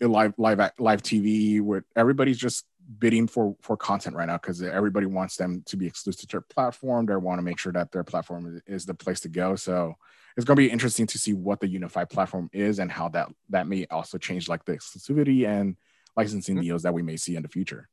live 0.00 0.34
live 0.38 0.72
live 0.78 1.02
TV, 1.02 1.60
where 1.60 1.84
everybody's 1.96 2.38
just 2.38 2.64
bidding 2.98 3.26
for 3.26 3.54
for 3.60 3.76
content 3.76 4.16
right 4.16 4.26
now 4.26 4.38
because 4.38 4.62
everybody 4.62 5.06
wants 5.06 5.36
them 5.36 5.62
to 5.66 5.76
be 5.76 5.86
exclusive 5.86 6.28
to 6.28 6.36
their 6.36 6.40
platform. 6.40 7.06
They 7.06 7.16
want 7.16 7.38
to 7.38 7.42
make 7.42 7.58
sure 7.58 7.72
that 7.72 7.92
their 7.92 8.04
platform 8.04 8.60
is, 8.66 8.86
the 8.86 8.94
place 8.94 9.20
to 9.20 9.28
go. 9.28 9.56
So 9.56 9.94
it's 10.36 10.44
going 10.44 10.56
to 10.56 10.62
be 10.62 10.70
interesting 10.70 11.06
to 11.08 11.18
see 11.18 11.34
what 11.34 11.60
the 11.60 11.68
unified 11.68 12.10
platform 12.10 12.48
is 12.52 12.78
and 12.78 12.90
how 12.90 13.08
that 13.10 13.28
that 13.50 13.66
may 13.66 13.86
also 13.90 14.18
change 14.18 14.48
like 14.48 14.64
the 14.64 14.76
exclusivity 14.76 15.46
and 15.46 15.76
licensing 16.16 16.56
mm-hmm. 16.56 16.64
deals 16.64 16.82
that 16.82 16.94
we 16.94 17.02
may 17.02 17.16
see 17.16 17.36
in 17.36 17.42
the 17.42 17.48
future. 17.48 17.88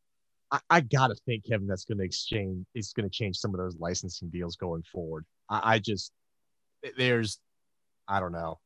I, 0.51 0.59
I 0.69 0.79
gotta 0.81 1.15
think, 1.25 1.45
Kevin, 1.45 1.67
that's 1.67 1.85
going 1.85 1.97
to 1.97 2.03
exchange. 2.03 2.65
It's 2.75 2.93
going 2.93 3.09
to 3.09 3.13
change 3.13 3.37
some 3.37 3.53
of 3.53 3.59
those 3.59 3.77
licensing 3.79 4.29
deals 4.29 4.55
going 4.55 4.83
forward. 4.83 5.25
I, 5.49 5.75
I 5.75 5.79
just 5.79 6.11
there's, 6.97 7.39
I 8.07 8.19
don't 8.19 8.31
know. 8.31 8.59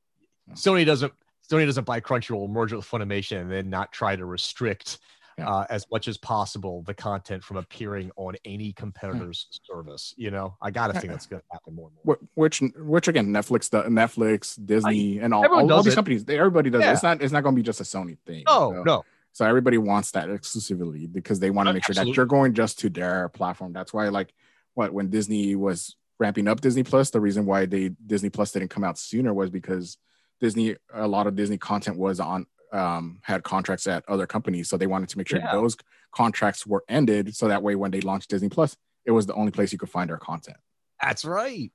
Sony 0.53 0.85
doesn't 0.85 1.13
Sony 1.49 1.65
doesn't 1.65 1.85
buy 1.85 1.99
Crunchyroll, 1.99 2.49
merge 2.49 2.73
it 2.73 2.75
with 2.75 2.85
Funimation, 2.85 3.41
and 3.41 3.51
then 3.51 3.69
not 3.69 3.91
try 3.91 4.15
to 4.15 4.25
restrict 4.25 4.99
uh, 5.41 5.65
as 5.69 5.85
much 5.89 6.07
as 6.07 6.17
possible 6.17 6.83
the 6.83 6.93
content 6.93 7.43
from 7.43 7.57
appearing 7.57 8.11
on 8.17 8.35
any 8.45 8.73
competitor's 8.73 9.47
yeah. 9.51 9.73
service. 9.73 10.13
You 10.17 10.31
know, 10.31 10.55
I 10.61 10.69
got 10.69 10.87
to 10.87 10.99
think 10.99 11.13
that's 11.13 11.25
to 11.27 11.41
happen 11.51 11.75
more 11.75 11.87
and 11.87 11.97
more. 12.03 12.17
Which, 12.35 12.61
which 12.77 13.07
again, 13.07 13.27
Netflix, 13.27 13.69
the 13.69 13.83
Netflix, 13.83 14.63
Disney, 14.63 15.19
I, 15.19 15.23
and 15.23 15.33
all, 15.33 15.47
all, 15.47 15.71
all 15.71 15.83
these 15.83 15.95
companies, 15.95 16.25
they, 16.25 16.37
everybody 16.37 16.69
does. 16.69 16.81
Yeah. 16.81 16.89
It. 16.89 16.93
It's 16.93 17.03
not. 17.03 17.21
It's 17.21 17.31
not 17.31 17.43
going 17.43 17.55
to 17.55 17.59
be 17.59 17.65
just 17.65 17.79
a 17.79 17.83
Sony 17.83 18.17
thing. 18.25 18.43
Oh 18.47 18.73
so, 18.73 18.83
no. 18.83 19.05
So 19.31 19.45
everybody 19.45 19.77
wants 19.77 20.11
that 20.11 20.27
exclusivity 20.27 21.11
because 21.11 21.39
they 21.39 21.51
want 21.51 21.67
to 21.67 21.73
make 21.73 21.85
sure 21.85 21.95
that 21.95 22.07
you're 22.07 22.25
going 22.25 22.53
just 22.53 22.79
to 22.79 22.89
their 22.89 23.29
platform. 23.29 23.73
That's 23.73 23.93
why, 23.93 24.09
like, 24.09 24.33
what 24.73 24.91
when 24.91 25.09
Disney 25.09 25.55
was 25.55 25.95
ramping 26.19 26.47
up 26.47 26.59
Disney 26.61 26.83
Plus, 26.83 27.11
the 27.11 27.21
reason 27.21 27.45
why 27.45 27.65
they 27.65 27.89
Disney 28.05 28.29
Plus 28.29 28.51
didn't 28.51 28.69
come 28.69 28.83
out 28.83 28.97
sooner 28.97 29.33
was 29.33 29.49
because 29.49 29.97
Disney, 30.39 30.75
a 30.93 31.07
lot 31.07 31.27
of 31.27 31.35
Disney 31.35 31.57
content 31.57 31.97
was 31.97 32.19
on 32.19 32.45
um, 32.71 33.19
had 33.23 33.43
contracts 33.43 33.87
at 33.87 34.07
other 34.07 34.27
companies, 34.27 34.69
so 34.69 34.77
they 34.77 34.87
wanted 34.87 35.09
to 35.09 35.17
make 35.17 35.27
sure 35.27 35.39
yeah. 35.39 35.51
those 35.51 35.75
contracts 36.11 36.65
were 36.65 36.83
ended, 36.87 37.35
so 37.35 37.47
that 37.47 37.63
way 37.63 37.75
when 37.75 37.91
they 37.91 38.01
launched 38.01 38.29
Disney 38.29 38.49
Plus, 38.49 38.75
it 39.05 39.11
was 39.11 39.25
the 39.25 39.33
only 39.33 39.51
place 39.51 39.71
you 39.71 39.79
could 39.79 39.89
find 39.89 40.11
our 40.11 40.17
content. 40.17 40.57
That's 41.01 41.25
right. 41.25 41.71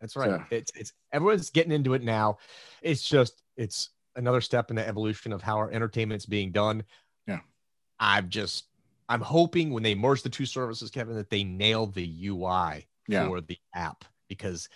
That's 0.00 0.16
right. 0.16 0.30
So, 0.30 0.44
it's 0.50 0.72
it's 0.74 0.92
everyone's 1.12 1.50
getting 1.50 1.72
into 1.72 1.94
it 1.94 2.02
now. 2.02 2.38
It's 2.82 3.08
just 3.08 3.42
it's 3.56 3.90
another 4.16 4.40
step 4.40 4.70
in 4.70 4.76
the 4.76 4.86
evolution 4.86 5.32
of 5.32 5.42
how 5.42 5.56
our 5.56 5.70
entertainment's 5.70 6.26
being 6.26 6.52
done. 6.52 6.84
Yeah. 7.26 7.40
I'm 7.98 8.28
just 8.28 8.64
I'm 9.08 9.20
hoping 9.20 9.72
when 9.72 9.82
they 9.82 9.94
merge 9.94 10.22
the 10.22 10.28
two 10.28 10.46
services, 10.46 10.90
Kevin, 10.90 11.16
that 11.16 11.30
they 11.30 11.44
nail 11.44 11.86
the 11.86 12.28
UI 12.28 12.86
yeah. 13.08 13.26
for 13.26 13.40
the 13.40 13.58
app 13.74 14.04
because 14.28 14.68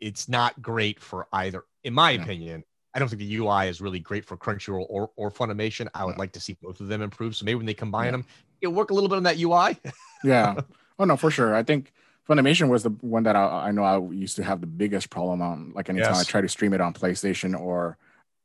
it's 0.00 0.28
not 0.28 0.60
great 0.60 1.00
for 1.00 1.26
either, 1.32 1.64
in 1.84 1.94
my 1.94 2.12
yeah. 2.12 2.22
opinion. 2.22 2.64
I 2.94 2.98
don't 2.98 3.08
think 3.08 3.20
the 3.20 3.36
UI 3.36 3.68
is 3.68 3.80
really 3.80 4.00
great 4.00 4.24
for 4.24 4.36
Crunchyroll 4.36 4.86
or, 4.88 5.10
or 5.16 5.30
Funimation. 5.30 5.88
I 5.94 6.04
would 6.04 6.12
yeah. 6.12 6.18
like 6.18 6.32
to 6.32 6.40
see 6.40 6.56
both 6.60 6.80
of 6.80 6.88
them 6.88 7.02
improve. 7.02 7.36
So 7.36 7.44
maybe 7.44 7.56
when 7.56 7.66
they 7.66 7.74
combine 7.74 8.06
yeah. 8.06 8.10
them, 8.12 8.26
it'll 8.60 8.74
work 8.74 8.90
a 8.90 8.94
little 8.94 9.08
bit 9.08 9.16
on 9.16 9.22
that 9.24 9.38
UI. 9.38 9.78
yeah. 10.24 10.56
Oh 10.98 11.04
no, 11.04 11.16
for 11.16 11.30
sure. 11.30 11.54
I 11.54 11.62
think 11.62 11.92
Funimation 12.28 12.68
was 12.68 12.82
the 12.82 12.90
one 12.90 13.22
that 13.22 13.36
I, 13.36 13.68
I, 13.68 13.70
know 13.70 13.84
I 13.84 13.98
used 14.12 14.36
to 14.36 14.42
have 14.42 14.60
the 14.60 14.66
biggest 14.66 15.10
problem 15.10 15.40
on. 15.40 15.72
Like 15.74 15.88
anytime 15.88 16.14
yes. 16.14 16.20
I 16.20 16.24
try 16.24 16.40
to 16.40 16.48
stream 16.48 16.74
it 16.74 16.80
on 16.80 16.92
PlayStation 16.92 17.58
or 17.58 17.96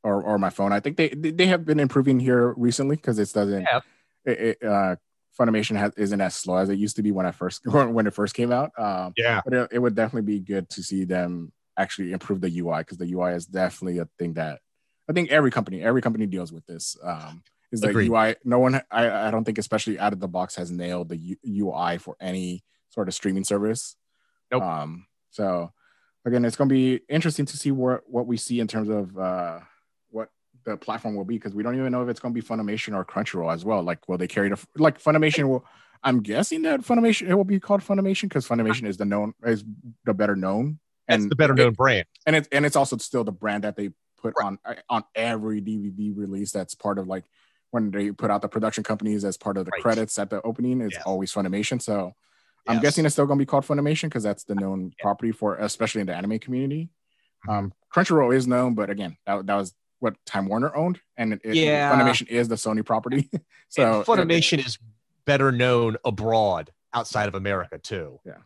or 0.02 0.22
or 0.22 0.38
my 0.38 0.50
phone, 0.50 0.72
I 0.72 0.80
think 0.80 0.96
they 0.96 1.08
they 1.08 1.46
have 1.46 1.64
been 1.64 1.80
improving 1.80 2.20
here 2.20 2.54
recently 2.56 2.96
because 2.96 3.18
it 3.18 3.32
doesn't. 3.32 3.62
Yeah. 3.62 3.80
It, 4.24 4.38
it, 4.40 4.62
uh, 4.62 4.96
Funimation 5.38 5.76
has, 5.76 5.92
isn't 5.96 6.20
as 6.20 6.34
slow 6.34 6.56
as 6.56 6.68
it 6.68 6.78
used 6.78 6.96
to 6.96 7.02
be 7.02 7.12
when 7.12 7.26
I 7.26 7.32
first 7.32 7.62
when 7.66 8.06
it 8.06 8.14
first 8.14 8.34
came 8.34 8.52
out. 8.52 8.70
Um, 8.78 9.12
yeah, 9.16 9.40
but 9.44 9.54
it, 9.54 9.68
it 9.72 9.78
would 9.78 9.94
definitely 9.94 10.32
be 10.32 10.40
good 10.40 10.68
to 10.70 10.82
see 10.82 11.04
them 11.04 11.52
actually 11.76 12.12
improve 12.12 12.40
the 12.40 12.60
UI 12.60 12.78
because 12.78 12.98
the 12.98 13.12
UI 13.12 13.32
is 13.32 13.46
definitely 13.46 13.98
a 13.98 14.08
thing 14.18 14.34
that 14.34 14.60
I 15.08 15.12
think 15.12 15.30
every 15.30 15.50
company 15.50 15.82
every 15.82 16.02
company 16.02 16.26
deals 16.26 16.52
with 16.52 16.64
this. 16.66 16.96
Um, 17.02 17.42
is 17.72 17.80
the 17.80 17.88
Agreed. 17.88 18.10
UI? 18.10 18.36
No 18.44 18.60
one 18.60 18.80
I, 18.90 19.28
I 19.28 19.30
don't 19.30 19.44
think 19.44 19.58
especially 19.58 19.98
out 19.98 20.12
of 20.12 20.20
the 20.20 20.28
box 20.28 20.54
has 20.54 20.70
nailed 20.70 21.08
the 21.08 21.16
U, 21.16 21.36
UI 21.44 21.98
for 21.98 22.16
any 22.20 22.62
sort 22.90 23.08
of 23.08 23.14
streaming 23.14 23.44
service. 23.44 23.96
Nope. 24.52 24.62
Um, 24.62 25.06
so 25.30 25.72
again, 26.24 26.44
it's 26.44 26.56
going 26.56 26.68
to 26.68 26.74
be 26.74 27.00
interesting 27.08 27.46
to 27.46 27.56
see 27.56 27.72
what 27.72 28.02
what 28.06 28.26
we 28.26 28.36
see 28.36 28.60
in 28.60 28.68
terms 28.68 28.88
of 28.88 29.18
uh, 29.18 29.60
the 30.64 30.76
platform 30.76 31.14
will 31.14 31.24
be 31.24 31.36
because 31.36 31.54
we 31.54 31.62
don't 31.62 31.76
even 31.76 31.92
know 31.92 32.02
if 32.02 32.08
it's 32.08 32.20
going 32.20 32.34
to 32.34 32.40
be 32.40 32.46
Funimation 32.46 32.94
or 32.94 33.04
Crunchyroll 33.04 33.52
as 33.52 33.64
well. 33.64 33.82
Like, 33.82 34.08
will 34.08 34.18
they 34.18 34.28
carry 34.28 34.48
the 34.48 34.66
like 34.76 35.02
Funimation 35.02 35.48
will? 35.48 35.64
I'm 36.02 36.20
guessing 36.20 36.62
that 36.62 36.80
Funimation 36.80 37.28
it 37.28 37.34
will 37.34 37.44
be 37.44 37.60
called 37.60 37.82
Funimation 37.82 38.22
because 38.22 38.46
Funimation 38.46 38.86
is 38.86 38.96
the 38.96 39.04
known 39.04 39.34
is 39.44 39.64
the 40.04 40.14
better 40.14 40.36
known 40.36 40.78
and 41.08 41.30
the 41.30 41.36
better 41.36 41.54
known 41.54 41.68
it, 41.68 41.76
brand. 41.76 42.06
And 42.26 42.36
it's 42.36 42.48
and 42.52 42.66
it's 42.66 42.76
also 42.76 42.96
still 42.98 43.24
the 43.24 43.32
brand 43.32 43.64
that 43.64 43.76
they 43.76 43.90
put 44.20 44.34
right. 44.38 44.46
on 44.46 44.58
on 44.88 45.04
every 45.14 45.62
DVD 45.62 46.16
release. 46.16 46.52
That's 46.52 46.74
part 46.74 46.98
of 46.98 47.06
like 47.08 47.24
when 47.70 47.90
they 47.90 48.10
put 48.12 48.30
out 48.30 48.42
the 48.42 48.48
production 48.48 48.84
companies 48.84 49.24
as 49.24 49.36
part 49.36 49.56
of 49.56 49.64
the 49.64 49.70
right. 49.72 49.82
credits 49.82 50.18
at 50.18 50.30
the 50.30 50.42
opening. 50.42 50.80
It's 50.80 50.94
yes. 50.94 51.02
always 51.06 51.32
Funimation. 51.32 51.80
So 51.80 52.14
I'm 52.66 52.80
guessing 52.80 53.04
it's 53.04 53.14
still 53.14 53.26
going 53.26 53.38
to 53.38 53.42
be 53.42 53.46
called 53.46 53.64
Funimation 53.64 54.04
because 54.04 54.22
that's 54.22 54.44
the 54.44 54.54
known 54.54 54.92
yeah. 54.98 55.02
property 55.02 55.32
for, 55.32 55.56
especially 55.56 56.00
in 56.00 56.06
the 56.06 56.14
anime 56.14 56.38
community. 56.38 56.90
Mm-hmm. 57.46 57.50
Um, 57.50 57.72
Crunchyroll 57.94 58.34
is 58.34 58.46
known, 58.46 58.74
but 58.74 58.90
again, 58.90 59.16
that, 59.26 59.46
that 59.46 59.54
was 59.54 59.74
what 60.04 60.14
Time 60.26 60.46
Warner 60.46 60.74
owned, 60.76 61.00
and 61.16 61.40
it, 61.42 61.54
yeah. 61.54 61.92
Funimation 61.92 62.28
is 62.28 62.46
the 62.46 62.54
Sony 62.54 62.84
property. 62.84 63.30
so 63.68 63.98
and 63.98 64.06
Funimation 64.06 64.58
it, 64.58 64.66
is 64.66 64.78
better 65.24 65.50
known 65.50 65.96
abroad 66.04 66.70
outside 66.92 67.26
of 67.26 67.34
America 67.34 67.78
too. 67.78 68.20
Yeah, 68.24 68.36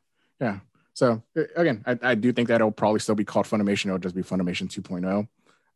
yeah. 0.41 0.61
So 0.95 1.23
again, 1.57 1.83
I, 1.85 1.99
I 2.03 2.15
do 2.15 2.33
think 2.33 2.49
that 2.49 2.57
it'll 2.57 2.71
probably 2.71 3.01
still 3.01 3.15
be 3.15 3.25
called 3.25 3.47
Funimation. 3.47 3.87
It'll 3.87 3.99
just 3.99 4.15
be 4.15 4.23
Funimation 4.23 4.69
2.0 4.69 5.29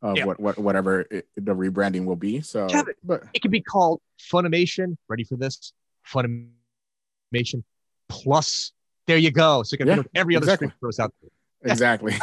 of 0.02 0.16
yeah. 0.16 0.24
what, 0.24 0.40
what 0.40 0.58
whatever 0.58 1.00
it, 1.10 1.28
the 1.36 1.54
rebranding 1.54 2.04
will 2.04 2.16
be. 2.16 2.40
So, 2.40 2.66
Kevin, 2.68 2.94
but 3.04 3.22
it 3.34 3.42
could 3.42 3.50
be 3.50 3.60
called 3.60 4.00
Funimation. 4.32 4.96
Ready 5.08 5.24
for 5.24 5.36
this? 5.36 5.72
Funimation 6.08 7.64
Plus. 8.08 8.72
There 9.06 9.16
you 9.18 9.30
go. 9.30 9.62
So 9.64 9.74
it 9.74 9.78
can 9.78 9.88
yeah, 9.88 10.02
every 10.14 10.36
other 10.36 10.44
exactly. 10.44 10.72
out 11.00 11.12
there. 11.20 11.30
Exactly. 11.72 12.14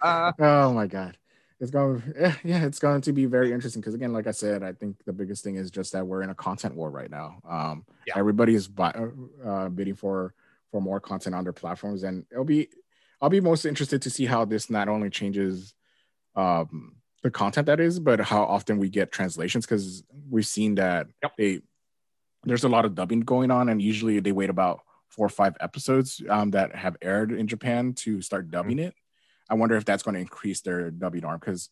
uh, 0.00 0.32
oh 0.38 0.72
my 0.72 0.86
god. 0.86 1.16
It's 1.62 1.70
going, 1.70 2.02
yeah, 2.20 2.34
yeah, 2.42 2.64
it's 2.64 2.80
going 2.80 3.00
to 3.02 3.12
be 3.12 3.24
very 3.26 3.52
interesting 3.52 3.80
because 3.80 3.94
again, 3.94 4.12
like 4.12 4.26
I 4.26 4.32
said, 4.32 4.64
I 4.64 4.72
think 4.72 4.96
the 5.06 5.12
biggest 5.12 5.44
thing 5.44 5.54
is 5.54 5.70
just 5.70 5.92
that 5.92 6.04
we're 6.04 6.22
in 6.22 6.30
a 6.30 6.34
content 6.34 6.74
war 6.74 6.90
right 6.90 7.10
now. 7.10 7.40
Um, 7.48 7.86
yeah. 8.06 8.14
everybody 8.16 8.54
is 8.56 8.68
uh, 8.76 9.68
bidding 9.68 9.94
for 9.94 10.34
for 10.72 10.82
more 10.82 11.00
content 11.00 11.36
on 11.36 11.44
their 11.44 11.52
platforms, 11.52 12.02
and 12.02 12.26
it'll 12.32 12.44
be, 12.44 12.68
I'll 13.20 13.30
be 13.30 13.40
most 13.40 13.64
interested 13.64 14.02
to 14.02 14.10
see 14.10 14.26
how 14.26 14.44
this 14.44 14.70
not 14.70 14.88
only 14.88 15.08
changes 15.08 15.74
um, 16.34 16.96
the 17.22 17.30
content 17.30 17.66
that 17.66 17.78
is, 17.78 18.00
but 18.00 18.20
how 18.20 18.42
often 18.42 18.78
we 18.78 18.88
get 18.88 19.12
translations 19.12 19.64
because 19.64 20.02
we've 20.30 20.46
seen 20.46 20.74
that 20.76 21.06
yep. 21.22 21.36
they 21.36 21.60
there's 22.44 22.64
a 22.64 22.68
lot 22.68 22.84
of 22.84 22.96
dubbing 22.96 23.20
going 23.20 23.52
on, 23.52 23.68
and 23.68 23.80
usually 23.80 24.18
they 24.18 24.32
wait 24.32 24.50
about 24.50 24.80
four 25.06 25.26
or 25.26 25.28
five 25.28 25.54
episodes 25.60 26.20
um, 26.28 26.50
that 26.50 26.74
have 26.74 26.96
aired 27.02 27.30
in 27.30 27.46
Japan 27.46 27.92
to 27.92 28.20
start 28.20 28.50
dubbing 28.50 28.78
mm-hmm. 28.78 28.88
it. 28.88 28.94
I 29.52 29.54
wonder 29.54 29.76
if 29.76 29.84
that's 29.84 30.02
going 30.02 30.14
to 30.14 30.20
increase 30.20 30.62
their 30.62 30.90
dubbing 30.90 31.24
arm 31.24 31.38
because 31.38 31.68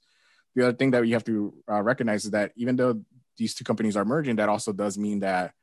the 0.55 0.68
other 0.68 0.76
thing 0.76 0.91
that 0.93 1.07
you 1.07 1.14
have 1.14 1.24
to 1.24 1.55
uh, 1.68 1.83
recognize 1.83 2.24
is 2.24 2.33
that 2.33 2.53
even 2.57 2.76
though 2.76 3.01
these 3.37 3.55
two 3.55 3.64
companies 3.64 3.97
are 3.97 4.05
merging, 4.05 4.37
that 4.37 4.49
also 4.49 4.72
does 4.72 4.99
mean 4.99 5.20
that 5.20 5.55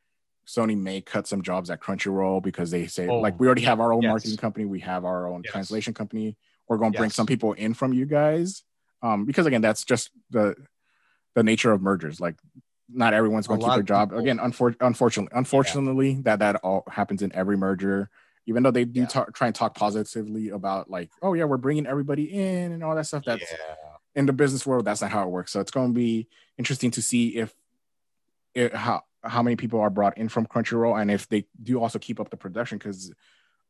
Sony 0.47 0.77
may 0.77 1.01
cut 1.01 1.27
some 1.27 1.41
jobs 1.41 1.69
at 1.69 1.81
Crunchyroll 1.81 2.41
because 2.41 2.71
they 2.71 2.87
say 2.87 3.07
oh, 3.07 3.19
like 3.19 3.39
we 3.39 3.47
already 3.47 3.61
have 3.63 3.79
our 3.79 3.93
own 3.93 4.01
yes. 4.01 4.09
marketing 4.09 4.37
company, 4.37 4.65
we 4.65 4.79
have 4.79 5.05
our 5.05 5.27
own 5.27 5.43
yes. 5.45 5.51
translation 5.51 5.93
company. 5.93 6.35
We're 6.67 6.77
going 6.77 6.91
to 6.91 6.95
yes. 6.95 7.01
bring 7.01 7.11
some 7.11 7.27
people 7.27 7.53
in 7.53 7.73
from 7.73 7.93
you 7.93 8.05
guys 8.05 8.63
um, 9.01 9.25
because 9.25 9.45
again, 9.45 9.61
that's 9.61 9.83
just 9.83 10.09
the 10.29 10.55
the 11.35 11.43
nature 11.43 11.71
of 11.71 11.81
mergers. 11.81 12.19
Like, 12.19 12.35
not 12.89 13.13
everyone's 13.13 13.47
going 13.47 13.59
to 13.59 13.65
keep 13.65 13.75
their 13.75 13.83
job. 13.83 14.09
People, 14.09 14.19
again, 14.19 14.39
unfor- 14.39 14.75
unfortunately, 14.81 15.37
unfortunately, 15.37 16.11
yeah. 16.11 16.21
that 16.23 16.39
that 16.39 16.55
all 16.57 16.83
happens 16.89 17.21
in 17.21 17.33
every 17.35 17.57
merger. 17.57 18.09
Even 18.47 18.63
though 18.63 18.71
they 18.71 18.85
do 18.85 19.01
yeah. 19.01 19.05
talk, 19.07 19.33
try 19.33 19.47
and 19.47 19.55
talk 19.55 19.75
positively 19.75 20.49
about 20.49 20.89
like, 20.89 21.11
oh 21.21 21.33
yeah, 21.33 21.43
we're 21.43 21.57
bringing 21.57 21.85
everybody 21.85 22.23
in 22.23 22.71
and 22.71 22.83
all 22.83 22.95
that 22.95 23.05
stuff. 23.05 23.23
That's 23.25 23.41
yeah. 23.41 23.75
in 24.15 24.25
the 24.25 24.33
business 24.33 24.65
world. 24.65 24.85
That's 24.85 25.01
not 25.01 25.11
how 25.11 25.23
it 25.23 25.29
works. 25.29 25.51
So 25.51 25.59
it's 25.59 25.71
going 25.71 25.89
to 25.89 25.93
be 25.93 26.27
interesting 26.57 26.91
to 26.91 27.01
see 27.01 27.37
if 27.37 27.53
it, 28.55 28.73
how 28.73 29.03
how 29.23 29.43
many 29.43 29.55
people 29.55 29.79
are 29.79 29.89
brought 29.89 30.17
in 30.17 30.29
from 30.29 30.45
Crunchyroll 30.45 30.99
and 30.99 31.11
if 31.11 31.27
they 31.27 31.45
do 31.61 31.81
also 31.81 31.99
keep 31.99 32.19
up 32.19 32.29
the 32.29 32.37
production 32.37 32.77
because 32.77 33.11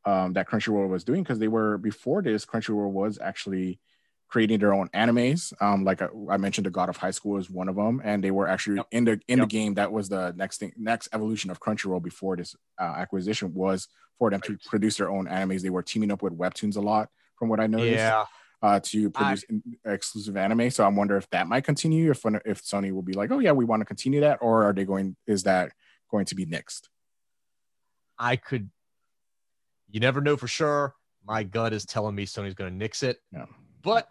um, 0.05 0.33
that 0.33 0.47
Crunchyroll 0.47 0.87
was 0.87 1.03
doing 1.03 1.23
because 1.23 1.39
they 1.39 1.47
were 1.47 1.77
before 1.77 2.21
this 2.21 2.45
Crunchyroll 2.45 2.91
was 2.91 3.17
actually 3.19 3.79
creating 4.27 4.59
their 4.59 4.73
own 4.73 4.89
animes. 4.89 5.53
Um, 5.61 5.83
like 5.83 6.01
I, 6.01 6.07
I, 6.29 6.37
mentioned, 6.37 6.65
the 6.65 6.71
God 6.71 6.89
of 6.89 6.97
High 6.97 7.11
School 7.11 7.37
is 7.37 7.49
one 7.49 7.69
of 7.69 7.75
them, 7.75 8.01
and 8.03 8.23
they 8.23 8.31
were 8.31 8.47
actually 8.47 8.77
yep. 8.77 8.87
in 8.91 9.05
the 9.05 9.19
in 9.27 9.39
yep. 9.39 9.49
the 9.49 9.51
game. 9.51 9.73
That 9.75 9.91
was 9.91 10.09
the 10.09 10.33
next 10.35 10.59
thing, 10.59 10.73
next 10.77 11.09
evolution 11.13 11.49
of 11.49 11.59
Crunchyroll 11.59 12.01
before 12.01 12.35
this 12.35 12.55
uh, 12.79 12.83
acquisition 12.83 13.53
was 13.53 13.87
for 14.17 14.29
them 14.29 14.41
right. 14.47 14.59
to 14.59 14.69
produce 14.69 14.97
their 14.97 15.09
own 15.09 15.27
animes. 15.27 15.61
They 15.61 15.69
were 15.69 15.83
teaming 15.83 16.11
up 16.11 16.21
with 16.21 16.37
webtoons 16.37 16.77
a 16.77 16.81
lot, 16.81 17.09
from 17.37 17.49
what 17.49 17.59
I 17.59 17.67
noticed. 17.67 17.97
Yeah. 17.97 18.25
Uh, 18.59 18.79
to 18.81 19.11
produce 19.11 19.45
I, 19.85 19.91
exclusive 19.91 20.35
anime, 20.35 20.71
so 20.71 20.83
I'm 20.83 20.95
wondering 20.95 21.21
if 21.21 21.29
that 21.29 21.45
might 21.45 21.63
continue. 21.63 22.09
If 22.09 22.25
if 22.43 22.63
Sony 22.63 22.91
will 22.91 23.03
be 23.03 23.13
like, 23.13 23.31
oh 23.31 23.37
yeah, 23.37 23.51
we 23.51 23.65
want 23.65 23.81
to 23.81 23.85
continue 23.85 24.21
that, 24.21 24.39
or 24.41 24.63
are 24.63 24.73
they 24.73 24.83
going? 24.83 25.15
Is 25.27 25.43
that 25.43 25.73
going 26.09 26.25
to 26.25 26.35
be 26.35 26.45
next? 26.45 26.89
I 28.17 28.35
could. 28.35 28.71
You 29.91 29.99
never 29.99 30.21
know 30.21 30.37
for 30.37 30.47
sure. 30.47 30.95
My 31.23 31.43
gut 31.43 31.71
is 31.71 31.85
telling 31.85 32.15
me 32.15 32.25
Sony's 32.25 32.55
going 32.55 32.71
to 32.71 32.75
nix 32.75 33.03
it. 33.03 33.19
Yeah. 33.31 33.45
But 33.83 34.07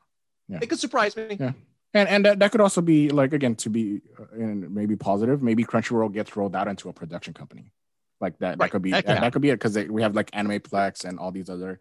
Yeah. 0.48 0.60
it 0.62 0.68
could 0.68 0.78
surprise 0.78 1.16
me. 1.16 1.36
Yeah. 1.40 1.52
And 1.92 2.08
and 2.08 2.24
that, 2.24 2.38
that 2.38 2.52
could 2.52 2.60
also 2.60 2.80
be 2.80 3.08
like 3.08 3.32
again 3.32 3.56
to 3.56 3.70
be 3.70 4.02
uh, 4.18 4.36
maybe 4.36 4.96
positive. 4.96 5.42
Maybe 5.42 5.64
Crunchyroll 5.64 6.12
gets 6.12 6.36
rolled 6.36 6.54
out 6.54 6.68
into 6.68 6.88
a 6.88 6.92
production 6.92 7.34
company, 7.34 7.72
like 8.20 8.38
that. 8.38 8.58
That 8.58 8.70
could 8.70 8.82
be 8.82 8.92
That 8.92 9.06
that, 9.06 9.20
that 9.20 9.32
could 9.32 9.42
be 9.42 9.50
it 9.50 9.56
because 9.60 9.76
we 9.88 10.02
have 10.02 10.14
like 10.14 10.30
Animeplex 10.32 11.04
and 11.04 11.18
all 11.18 11.30
these 11.30 11.50
other 11.50 11.80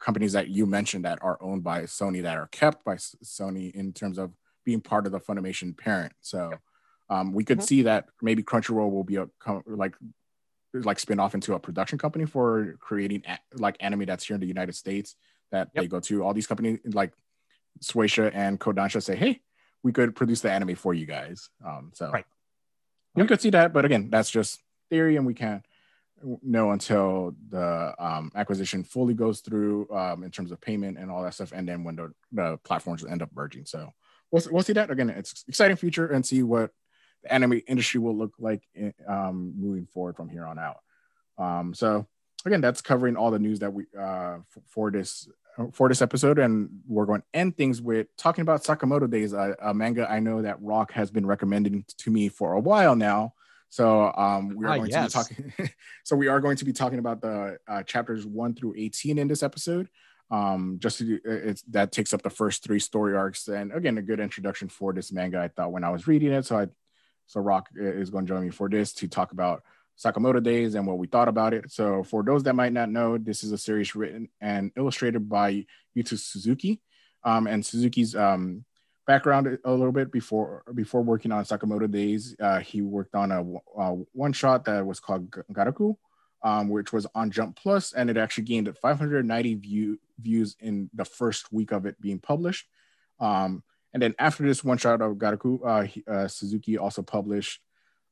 companies 0.00 0.32
that 0.32 0.48
you 0.48 0.66
mentioned 0.66 1.04
that 1.04 1.18
are 1.22 1.38
owned 1.42 1.62
by 1.62 1.82
Sony 1.82 2.22
that 2.22 2.36
are 2.36 2.48
kept 2.48 2.84
by 2.84 2.96
Sony 2.96 3.72
in 3.74 3.92
terms 3.92 4.18
of 4.18 4.32
being 4.64 4.80
part 4.80 5.06
of 5.06 5.12
the 5.12 5.20
Funimation 5.20 5.76
parent. 5.76 6.12
So 6.20 6.52
um, 7.10 7.32
we 7.32 7.44
could 7.44 7.58
Mhm. 7.58 7.62
see 7.66 7.82
that 7.82 8.08
maybe 8.22 8.42
Crunchyroll 8.42 8.90
will 8.90 9.04
be 9.04 9.16
a 9.16 9.28
like 9.66 9.94
like 10.72 10.98
spin 10.98 11.20
off 11.20 11.34
into 11.34 11.54
a 11.54 11.60
production 11.60 11.98
company 11.98 12.24
for 12.24 12.74
creating 12.80 13.22
a- 13.28 13.38
like 13.54 13.76
anime 13.78 14.04
that's 14.06 14.26
here 14.26 14.34
in 14.34 14.40
the 14.40 14.46
United 14.46 14.74
States 14.74 15.14
that 15.52 15.68
they 15.74 15.86
go 15.86 16.00
to 16.00 16.24
all 16.24 16.34
these 16.34 16.48
companies 16.48 16.80
like 16.92 17.12
Shueisha 17.82 18.32
and 18.34 18.58
Kodansha 18.58 19.00
say, 19.02 19.14
hey, 19.14 19.40
we 19.84 19.92
could 19.92 20.16
produce 20.16 20.40
the 20.40 20.50
anime 20.50 20.74
for 20.74 20.92
you 20.92 21.06
guys. 21.06 21.48
Um, 21.64 21.92
so 21.94 22.10
Right. 22.10 22.24
you 23.14 23.24
could 23.26 23.40
see 23.40 23.50
that, 23.50 23.72
but 23.72 23.84
again, 23.84 24.10
that's 24.10 24.30
just 24.30 24.60
theory, 24.90 25.14
and 25.16 25.24
we 25.26 25.34
can't 25.34 25.64
know 26.42 26.70
until 26.72 27.34
the 27.50 27.94
um, 27.98 28.30
acquisition 28.34 28.84
fully 28.84 29.14
goes 29.14 29.40
through 29.40 29.88
um, 29.90 30.24
in 30.24 30.30
terms 30.30 30.52
of 30.52 30.60
payment 30.60 30.98
and 30.98 31.10
all 31.10 31.22
that 31.22 31.34
stuff, 31.34 31.52
and 31.52 31.68
then 31.68 31.84
when 31.84 31.96
the, 31.96 32.12
the 32.32 32.58
platforms 32.64 33.04
end 33.04 33.22
up 33.22 33.30
merging. 33.34 33.66
So 33.66 33.90
we'll, 34.30 34.42
we'll 34.50 34.62
see 34.62 34.72
that 34.74 34.90
again. 34.90 35.10
It's 35.10 35.44
exciting 35.48 35.76
future 35.76 36.06
and 36.06 36.24
see 36.24 36.42
what 36.42 36.70
the 37.22 37.32
anime 37.32 37.60
industry 37.66 38.00
will 38.00 38.16
look 38.16 38.34
like 38.38 38.62
in, 38.74 38.94
um, 39.06 39.54
moving 39.56 39.86
forward 39.86 40.16
from 40.16 40.28
here 40.28 40.46
on 40.46 40.58
out. 40.58 40.78
Um, 41.36 41.74
so 41.74 42.06
again, 42.46 42.60
that's 42.60 42.80
covering 42.80 43.16
all 43.16 43.30
the 43.30 43.38
news 43.38 43.60
that 43.60 43.72
we 43.72 43.84
uh, 43.98 44.36
f- 44.38 44.62
for 44.68 44.90
this 44.90 45.28
for 45.72 45.88
this 45.88 46.02
episode, 46.02 46.38
and 46.38 46.68
we're 46.88 47.06
going 47.06 47.20
to 47.20 47.26
end 47.32 47.56
things 47.56 47.80
with 47.80 48.08
talking 48.16 48.42
about 48.42 48.64
Sakamoto 48.64 49.08
Days, 49.08 49.32
a, 49.32 49.54
a 49.62 49.72
manga 49.72 50.10
I 50.10 50.18
know 50.18 50.42
that 50.42 50.60
Rock 50.60 50.92
has 50.92 51.12
been 51.12 51.26
recommending 51.26 51.84
to 51.98 52.10
me 52.10 52.28
for 52.28 52.54
a 52.54 52.60
while 52.60 52.96
now. 52.96 53.34
So 53.74 54.12
um, 54.16 54.54
we 54.54 54.66
are 54.66 54.68
Ah, 54.68 54.76
going 54.76 54.90
yes. 54.90 55.12
to 55.12 55.34
be 55.34 55.34
talking. 55.50 55.70
so 56.04 56.14
we 56.14 56.28
are 56.28 56.38
going 56.38 56.56
to 56.58 56.64
be 56.64 56.72
talking 56.72 57.00
about 57.00 57.20
the 57.20 57.58
uh, 57.66 57.82
chapters 57.82 58.24
one 58.24 58.54
through 58.54 58.74
eighteen 58.76 59.18
in 59.18 59.26
this 59.26 59.42
episode. 59.42 59.88
Um, 60.30 60.76
just 60.78 60.98
to, 60.98 61.18
it's 61.24 61.62
that 61.62 61.90
takes 61.90 62.14
up 62.14 62.22
the 62.22 62.30
first 62.30 62.62
three 62.62 62.78
story 62.78 63.16
arcs, 63.16 63.48
and 63.48 63.72
again, 63.72 63.98
a 63.98 64.02
good 64.02 64.20
introduction 64.20 64.68
for 64.68 64.92
this 64.92 65.10
manga. 65.10 65.40
I 65.40 65.48
thought 65.48 65.72
when 65.72 65.82
I 65.82 65.90
was 65.90 66.06
reading 66.06 66.30
it, 66.30 66.46
so 66.46 66.56
I 66.56 66.68
so 67.26 67.40
Rock 67.40 67.68
is 67.74 68.10
going 68.10 68.26
to 68.26 68.28
join 68.32 68.44
me 68.44 68.50
for 68.50 68.68
this 68.68 68.92
to 68.92 69.08
talk 69.08 69.32
about 69.32 69.64
Sakamoto 69.98 70.40
Days 70.40 70.76
and 70.76 70.86
what 70.86 70.98
we 70.98 71.08
thought 71.08 71.26
about 71.26 71.52
it. 71.52 71.72
So, 71.72 72.04
for 72.04 72.22
those 72.22 72.44
that 72.44 72.54
might 72.54 72.72
not 72.72 72.90
know, 72.90 73.18
this 73.18 73.42
is 73.42 73.50
a 73.50 73.58
series 73.58 73.96
written 73.96 74.28
and 74.40 74.70
illustrated 74.76 75.28
by 75.28 75.66
Yuto 75.96 76.16
Suzuki. 76.16 76.80
Um, 77.24 77.48
and 77.48 77.66
Suzuki's 77.66 78.14
um, 78.14 78.64
background 79.06 79.58
a 79.64 79.70
little 79.70 79.92
bit 79.92 80.10
before 80.10 80.62
before 80.74 81.02
working 81.02 81.32
on 81.32 81.44
Sakamoto 81.44 81.90
Days, 81.90 82.36
uh, 82.40 82.60
he 82.60 82.82
worked 82.82 83.14
on 83.14 83.30
a, 83.32 83.42
a 83.80 83.94
one 84.12 84.32
shot 84.32 84.64
that 84.64 84.84
was 84.84 85.00
called 85.00 85.30
Garaku, 85.30 85.96
um, 86.42 86.68
which 86.68 86.92
was 86.92 87.06
on 87.14 87.30
Jump 87.30 87.56
Plus, 87.56 87.92
and 87.92 88.10
it 88.10 88.16
actually 88.16 88.44
gained 88.44 88.74
590 88.76 89.54
view, 89.54 90.00
views 90.20 90.56
in 90.60 90.90
the 90.94 91.04
first 91.04 91.52
week 91.52 91.72
of 91.72 91.86
it 91.86 92.00
being 92.00 92.18
published. 92.18 92.66
Um, 93.20 93.62
and 93.92 94.02
then 94.02 94.14
after 94.18 94.42
this 94.42 94.64
one 94.64 94.78
shot 94.78 95.00
of 95.00 95.16
Garaku, 95.16 95.60
uh, 95.64 95.82
he, 95.82 96.04
uh, 96.06 96.26
Suzuki 96.26 96.78
also 96.78 97.02
published 97.02 97.60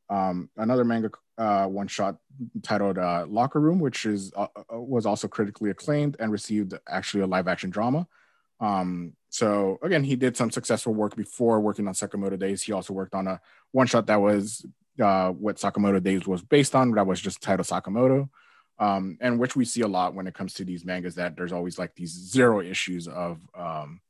um, 0.09 0.51
another 0.57 0.85
manga 0.85 1.11
uh, 1.39 1.67
one 1.67 1.89
shot 1.89 2.17
titled 2.63 2.99
uh, 2.99 3.25
Locker 3.29 3.61
Room, 3.61 3.79
which 3.79 4.05
is 4.05 4.33
uh, 4.37 4.47
uh, 4.57 4.79
was 4.79 5.07
also 5.07 5.27
critically 5.27 5.71
acclaimed 5.71 6.17
and 6.21 6.31
received 6.31 6.75
actually 6.89 7.23
a 7.23 7.27
live 7.27 7.49
action 7.49 7.71
drama. 7.71 8.07
Um, 8.61 9.15
so 9.33 9.79
again, 9.83 10.05
he 10.05 10.15
did 10.15 10.37
some 10.37 10.51
successful 10.51 10.93
work 10.93 11.17
before 11.17 11.59
working 11.59 11.89
on 11.89 11.95
Sakamoto 11.95 12.39
Days. 12.39 12.63
He 12.63 12.73
also 12.73 12.93
worked 12.93 13.15
on 13.15 13.27
a 13.27 13.41
one 13.71 13.87
shot 13.87 14.07
that 14.09 14.21
was 14.21 14.67
uh, 15.03 15.31
what 15.31 15.57
Sakamoto 15.57 16.03
Days 16.03 16.27
was 16.27 16.43
based 16.43 16.75
on. 16.75 16.91
That 16.91 17.07
was 17.07 17.19
just 17.19 17.41
titled 17.41 17.67
Sakamoto, 17.67 18.29
um, 18.79 19.17
and 19.23 19.41
which 19.41 19.57
we 19.57 19.65
see 19.65 19.81
a 19.81 19.89
lot 19.89 20.15
when 20.15 20.27
it 20.27 20.35
comes 20.35 20.53
to 20.55 20.67
these 20.67 20.85
mangas. 20.85 21.15
That 21.15 21.35
there's 21.35 21.53
always 21.53 21.79
like 21.79 21.95
these 21.95 22.11
zero 22.11 22.61
issues 22.61 23.09
of 23.09 23.41
um, 23.55 24.03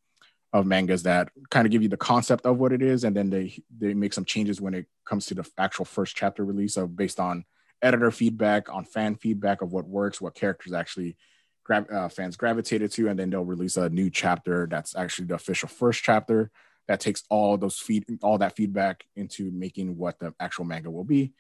of 0.53 0.67
mangas 0.67 1.05
that 1.05 1.29
kind 1.51 1.67
of 1.67 1.71
give 1.71 1.85
you 1.85 1.89
the 1.89 1.97
concept 1.97 2.45
of 2.45 2.59
what 2.59 2.73
it 2.73 2.83
is, 2.83 3.05
and 3.05 3.15
then 3.15 3.31
they 3.31 3.63
they 3.79 3.95
make 3.95 4.15
some 4.15 4.25
changes 4.25 4.61
when 4.61 4.75
it 4.75 4.87
comes 5.05 5.27
to 5.27 5.35
the 5.35 5.49
actual 5.57 5.85
first 5.85 6.17
chapter 6.17 6.45
release 6.45 6.77
of 6.77 6.97
based 6.97 7.21
on 7.21 7.45
editor 7.81 8.11
feedback, 8.11 8.75
on 8.75 8.85
fan 8.85 9.15
feedback 9.15 9.63
of 9.63 9.71
what 9.71 9.87
works, 9.87 10.21
what 10.21 10.35
characters 10.35 10.73
actually 10.73 11.17
gra- 11.65 11.87
uh, 11.93 12.09
fans 12.09 12.37
gravitated 12.37 12.93
to, 12.93 13.09
and 13.09 13.19
then 13.19 13.31
they'll 13.31 13.45
release 13.45 13.77
a 13.77 13.89
new 13.89 14.11
chapter 14.11 14.67
that's 14.71 14.97
actually 14.97 15.27
the 15.27 15.35
official 15.35 15.69
first 15.69 16.03
chapter 16.03 16.51
that 16.89 17.01
takes 17.01 17.23
all 17.31 17.57
those 17.57 17.79
feed 17.79 18.05
all 18.23 18.39
that 18.39 18.57
feedback 18.57 19.05
into 19.17 19.51
making 19.51 19.97
what 19.97 20.19
the 20.19 20.35
actual 20.41 20.65
manga 20.65 20.91
will 20.91 21.05
be. 21.05 21.33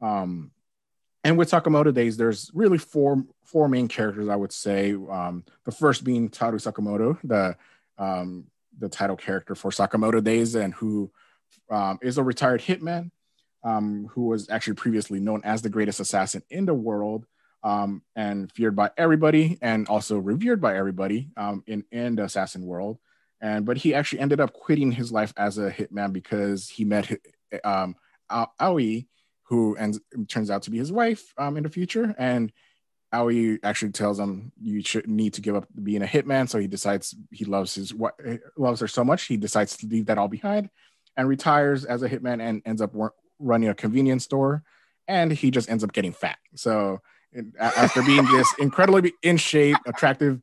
Um, 0.00 0.50
and 1.24 1.36
with 1.36 1.50
Sakamoto 1.50 1.92
Days, 1.92 2.16
there's 2.16 2.50
really 2.54 2.78
four 2.78 3.24
four 3.44 3.68
main 3.68 3.88
characters 3.88 4.28
I 4.28 4.36
would 4.36 4.52
say. 4.52 4.92
Um, 4.92 5.44
the 5.64 5.72
first 5.72 6.04
being 6.04 6.28
Taro 6.28 6.58
Sakamoto, 6.58 7.18
the 7.22 7.56
um, 7.98 8.46
the 8.78 8.88
title 8.88 9.16
character 9.16 9.54
for 9.54 9.70
Sakamoto 9.70 10.22
Days, 10.22 10.54
and 10.54 10.74
who 10.74 11.10
um, 11.70 11.98
is 12.02 12.18
a 12.18 12.22
retired 12.22 12.60
hitman 12.60 13.10
um, 13.64 14.08
who 14.12 14.26
was 14.26 14.48
actually 14.50 14.74
previously 14.74 15.20
known 15.20 15.40
as 15.44 15.62
the 15.62 15.68
greatest 15.68 16.00
assassin 16.00 16.42
in 16.50 16.66
the 16.66 16.74
world 16.74 17.26
um, 17.62 18.02
and 18.14 18.50
feared 18.52 18.76
by 18.76 18.90
everybody 18.96 19.58
and 19.62 19.88
also 19.88 20.18
revered 20.18 20.60
by 20.60 20.76
everybody 20.76 21.30
um, 21.36 21.62
in, 21.66 21.84
in 21.90 22.16
the 22.16 22.24
assassin 22.24 22.64
world. 22.64 22.98
And 23.40 23.64
but 23.64 23.76
he 23.76 23.94
actually 23.94 24.20
ended 24.20 24.40
up 24.40 24.52
quitting 24.52 24.90
his 24.92 25.12
life 25.12 25.32
as 25.36 25.58
a 25.58 25.70
hitman 25.70 26.12
because 26.12 26.68
he 26.68 26.84
met 26.84 27.10
um, 27.64 27.94
Aoi, 28.30 29.06
who 29.44 29.76
ends, 29.76 30.00
turns 30.28 30.50
out 30.50 30.62
to 30.64 30.70
be 30.70 30.78
his 30.78 30.92
wife 30.92 31.32
um, 31.38 31.56
in 31.56 31.62
the 31.62 31.68
future. 31.68 32.14
And 32.18 32.52
Aoi 33.12 33.58
actually 33.62 33.92
tells 33.92 34.18
him 34.18 34.52
you 34.60 34.82
should 34.82 35.08
need 35.08 35.34
to 35.34 35.40
give 35.40 35.54
up 35.54 35.66
being 35.82 36.02
a 36.02 36.06
hitman. 36.06 36.48
So 36.48 36.58
he 36.58 36.66
decides 36.66 37.14
he 37.30 37.44
loves 37.44 37.74
his 37.74 37.94
what 37.94 38.14
loves 38.56 38.80
her 38.80 38.88
so 38.88 39.04
much 39.04 39.24
he 39.24 39.36
decides 39.36 39.76
to 39.78 39.86
leave 39.86 40.06
that 40.06 40.18
all 40.18 40.28
behind 40.28 40.68
and 41.16 41.28
retires 41.28 41.84
as 41.84 42.02
a 42.02 42.08
hitman 42.08 42.40
and 42.42 42.62
ends 42.66 42.82
up 42.82 42.94
running 43.38 43.68
a 43.68 43.74
convenience 43.74 44.24
store. 44.24 44.62
And 45.06 45.32
he 45.32 45.50
just 45.50 45.70
ends 45.70 45.82
up 45.82 45.92
getting 45.92 46.12
fat. 46.12 46.38
So 46.54 47.00
after 47.58 48.02
being 48.02 48.24
this 48.26 48.52
incredibly 48.58 49.12
in 49.22 49.36
shape, 49.36 49.76
attractive 49.86 50.40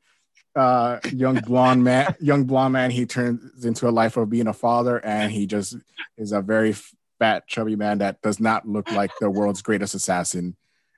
uh, 0.56 1.00
young 1.12 1.36
blonde 1.42 1.84
man, 1.84 2.16
young 2.20 2.46
blonde 2.46 2.74
man, 2.74 2.92
he 2.92 3.06
turns 3.06 3.66
into 3.66 3.88
a 3.88 3.92
life 3.92 4.18
of 4.18 4.30
being 4.30 4.48
a 4.48 4.54
father, 4.54 5.04
and 5.04 5.32
he 5.32 5.46
just 5.46 5.76
is 6.18 6.32
a 6.32 6.42
very 6.42 6.74
fat, 7.20 7.48
chubby 7.48 7.76
man 7.76 7.98
that 8.00 8.22
does 8.22 8.40
not 8.40 8.68
look 8.68 8.92
like 8.92 9.12
the 9.20 9.30
world's 9.30 9.62
greatest 9.62 9.96
assassin 9.96 10.56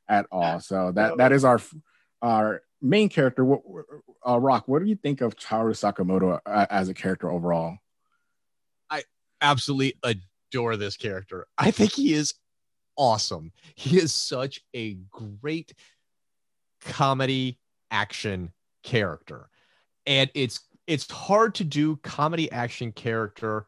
at 0.07 0.25
all. 0.31 0.59
So 0.59 0.91
that 0.93 1.17
that 1.17 1.31
is 1.31 1.43
our 1.43 1.59
our 2.21 2.61
main 2.81 3.09
character. 3.09 3.57
Uh, 4.25 4.39
Rock, 4.39 4.67
what 4.67 4.79
do 4.79 4.85
you 4.89 4.95
think 4.95 5.21
of 5.21 5.37
Taro 5.37 5.73
Sakamoto 5.73 6.39
uh, 6.45 6.65
as 6.69 6.89
a 6.89 6.93
character 6.93 7.31
overall? 7.31 7.77
I 8.89 9.03
absolutely 9.41 9.95
adore 10.03 10.75
this 10.77 10.97
character. 10.97 11.47
I 11.57 11.71
think 11.71 11.93
he 11.93 12.13
is 12.13 12.33
awesome. 12.97 13.51
He 13.75 13.97
is 13.97 14.13
such 14.13 14.61
a 14.73 14.95
great 15.11 15.73
comedy 16.81 17.59
action 17.91 18.51
character. 18.83 19.49
And 20.05 20.29
it's 20.33 20.61
it's 20.87 21.09
hard 21.11 21.53
to 21.55 21.63
do 21.63 21.97
comedy 21.97 22.51
action 22.51 22.91
character 22.91 23.67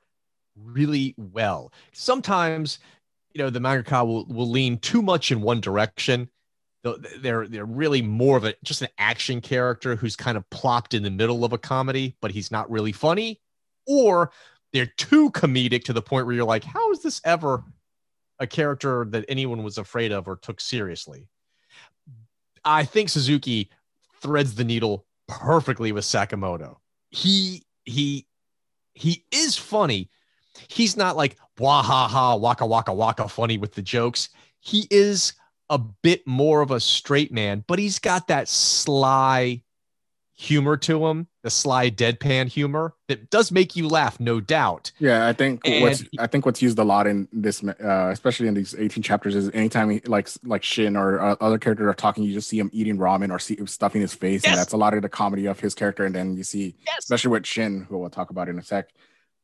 really 0.56 1.16
well. 1.18 1.74
Sometimes, 1.92 2.80
you 3.34 3.44
know, 3.44 3.50
the 3.50 3.60
mangaka 3.60 4.06
will, 4.06 4.26
will 4.26 4.50
lean 4.50 4.78
too 4.78 5.02
much 5.02 5.32
in 5.32 5.42
one 5.42 5.60
direction. 5.60 6.30
They're 7.22 7.46
they're 7.48 7.66
really 7.66 8.02
more 8.02 8.38
of 8.38 8.46
a 8.46 8.56
just 8.64 8.82
an 8.82 8.88
action 8.98 9.42
character 9.42 9.98
who's 9.98 10.16
kind 10.16 10.38
of 10.38 10.50
plopped 10.50 10.94
in 10.94 11.04
the 11.04 11.12
middle 11.12 11.44
of 11.44 11.52
a 11.52 11.58
comedy, 11.58 12.16
but 12.22 12.32
he's 12.32 12.52
not 12.52 12.72
really 12.72 12.94
funny, 12.94 13.42
or 13.86 14.32
they're 14.72 14.94
too 14.98 15.30
comedic 15.32 15.84
to 15.86 15.94
the 15.94 16.02
point 16.02 16.26
where 16.26 16.36
you're 16.36 16.46
like, 16.46 16.64
how 16.64 16.92
is 16.92 17.02
this 17.02 17.20
ever 17.26 17.64
a 18.40 18.48
character 18.48 19.06
that 19.10 19.26
anyone 19.28 19.64
was 19.64 19.78
afraid 19.78 20.12
of 20.12 20.28
or 20.28 20.36
took 20.36 20.62
seriously? 20.62 21.28
I 22.64 22.84
think 22.86 23.10
Suzuki 23.10 23.70
threads 24.22 24.56
the 24.56 24.64
needle 24.64 25.06
perfectly 25.28 25.92
with 25.92 26.04
Sakamoto. 26.04 26.78
He 27.10 27.64
he 27.86 28.28
he 28.94 29.26
is 29.32 29.56
funny. 29.56 30.10
He's 30.68 30.98
not 30.98 31.16
like 31.16 31.38
wah 31.58 31.82
ha 31.82 32.08
ha 32.08 32.36
waka 32.36 32.66
waka 32.66 32.94
waka 32.94 33.28
funny 33.28 33.58
with 33.58 33.74
the 33.74 33.82
jokes. 33.82 34.30
He 34.60 34.88
is 34.92 35.34
a 35.70 35.78
bit 35.78 36.26
more 36.28 36.62
of 36.62 36.72
a 36.72 36.80
straight 36.80 37.32
man, 37.32 37.64
but 37.68 37.80
he's 37.80 38.00
got 38.00 38.28
that 38.28 38.48
sly 38.48 39.62
humor 40.40 40.78
to 40.78 41.06
him, 41.06 41.28
the 41.44 41.50
sly 41.50 41.90
deadpan 41.90 42.48
humor 42.48 42.94
that 43.10 43.30
does 43.30 43.52
make 43.52 43.76
you 43.76 43.90
laugh, 43.90 44.18
no 44.22 44.40
doubt. 44.40 44.94
Yeah, 44.98 45.28
I 45.28 45.34
think 45.34 45.68
And- 45.68 45.82
what's 45.84 46.04
I 46.18 46.28
think 46.28 46.46
what's 46.46 46.62
used 46.62 46.80
a 46.80 46.84
lot 46.86 47.08
in 47.08 47.28
this, 47.34 47.62
uh, 47.62 48.10
especially 48.10 48.48
in 48.48 48.54
these 48.54 48.74
18 48.74 49.04
chapters, 49.04 49.36
is 49.36 49.50
anytime 49.54 49.90
he, 49.90 50.00
like 50.06 50.30
like 50.46 50.64
Shin 50.64 50.96
or 50.96 51.20
uh, 51.20 51.36
other 51.42 51.58
characters 51.58 51.88
are 51.88 51.94
talking, 51.94 52.24
you 52.24 52.34
just 52.34 52.48
see 52.48 52.58
him 52.58 52.70
eating 52.72 52.98
ramen 52.98 53.32
or 53.32 53.40
see 53.40 53.58
him 53.58 53.68
stuffing 53.68 54.00
his 54.00 54.14
face, 54.14 54.44
Yes. 54.46 54.52
and 54.54 54.58
that's 54.60 54.72
a 54.72 54.78
lot 54.78 54.94
of 54.94 55.02
the 55.02 55.10
comedy 55.10 55.46
of 55.46 55.60
his 55.60 55.76
character. 55.76 56.06
And 56.06 56.16
then 56.16 56.38
you 56.38 56.46
see, 56.46 56.76
Yes. 56.86 57.00
especially 57.00 57.32
with 57.32 57.46
Shin, 57.46 57.86
who 57.90 57.98
we'll 57.98 58.10
talk 58.10 58.30
about 58.30 58.48
in 58.48 58.58
a 58.58 58.64
sec, 58.64 58.88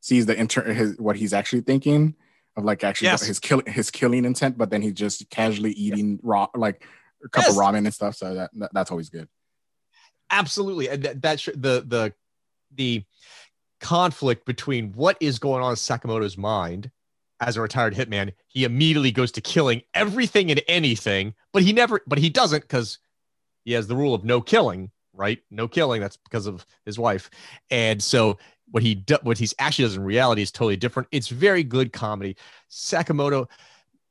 sees 0.00 0.24
the 0.24 0.34
inter 0.34 0.62
his 0.72 0.96
what 0.98 1.16
he's 1.16 1.34
actually 1.34 1.60
thinking 1.60 2.14
of 2.56 2.64
like 2.64 2.82
actually 2.84 3.08
Yes. 3.08 3.26
his 3.26 3.38
kill 3.38 3.60
his 3.66 3.90
killing 3.90 4.24
intent, 4.24 4.56
but 4.56 4.70
then 4.70 4.80
he's 4.80 4.94
just 4.94 5.28
casually 5.28 5.72
eating 5.72 6.20
raw 6.22 6.46
like 6.54 6.86
a 7.22 7.28
cup 7.28 7.48
of 7.50 7.54
ramen 7.56 7.78
and 7.84 7.92
stuff. 7.92 8.14
So 8.16 8.34
that, 8.34 8.50
that 8.54 8.70
that's 8.72 8.90
always 8.90 9.10
good. 9.10 9.28
Absolutely. 10.30 10.88
And 10.88 11.02
that, 11.02 11.22
that 11.22 11.40
sh- 11.40 11.48
the 11.54 11.84
the 11.86 12.12
the 12.74 13.04
conflict 13.80 14.46
between 14.46 14.92
what 14.92 15.16
is 15.20 15.38
going 15.38 15.62
on 15.62 15.70
in 15.70 15.76
Sakamoto's 15.76 16.36
mind 16.38 16.90
as 17.40 17.56
a 17.56 17.60
retired 17.60 17.94
hitman, 17.94 18.32
he 18.48 18.64
immediately 18.64 19.12
goes 19.12 19.30
to 19.32 19.40
killing 19.40 19.82
everything 19.94 20.50
and 20.50 20.62
anything, 20.68 21.34
but 21.52 21.62
he 21.62 21.72
never 21.72 22.00
but 22.06 22.18
he 22.18 22.30
doesn't 22.30 22.62
because 22.62 22.98
he 23.64 23.72
has 23.72 23.86
the 23.86 23.96
rule 23.96 24.14
of 24.14 24.24
no 24.24 24.40
killing, 24.40 24.90
right? 25.12 25.38
No 25.50 25.68
killing. 25.68 26.00
That's 26.00 26.16
because 26.16 26.46
of 26.46 26.64
his 26.84 26.98
wife. 26.98 27.30
And 27.70 28.02
so 28.02 28.38
what 28.70 28.82
he 28.82 28.94
do, 28.94 29.16
what 29.22 29.38
he's 29.38 29.54
actually 29.58 29.84
does 29.84 29.96
in 29.96 30.04
reality 30.04 30.42
is 30.42 30.50
totally 30.50 30.76
different. 30.76 31.08
It's 31.12 31.28
very 31.28 31.62
good 31.62 31.92
comedy. 31.92 32.36
Sakamoto, 32.70 33.48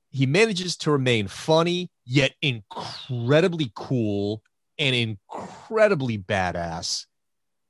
he 0.10 0.26
manages 0.26 0.78
to 0.78 0.92
remain 0.92 1.28
funny 1.28 1.90
yet 2.06 2.34
incredibly 2.42 3.72
cool 3.76 4.44
and 4.78 4.96
incredibly 4.96 6.18
badass. 6.18 7.06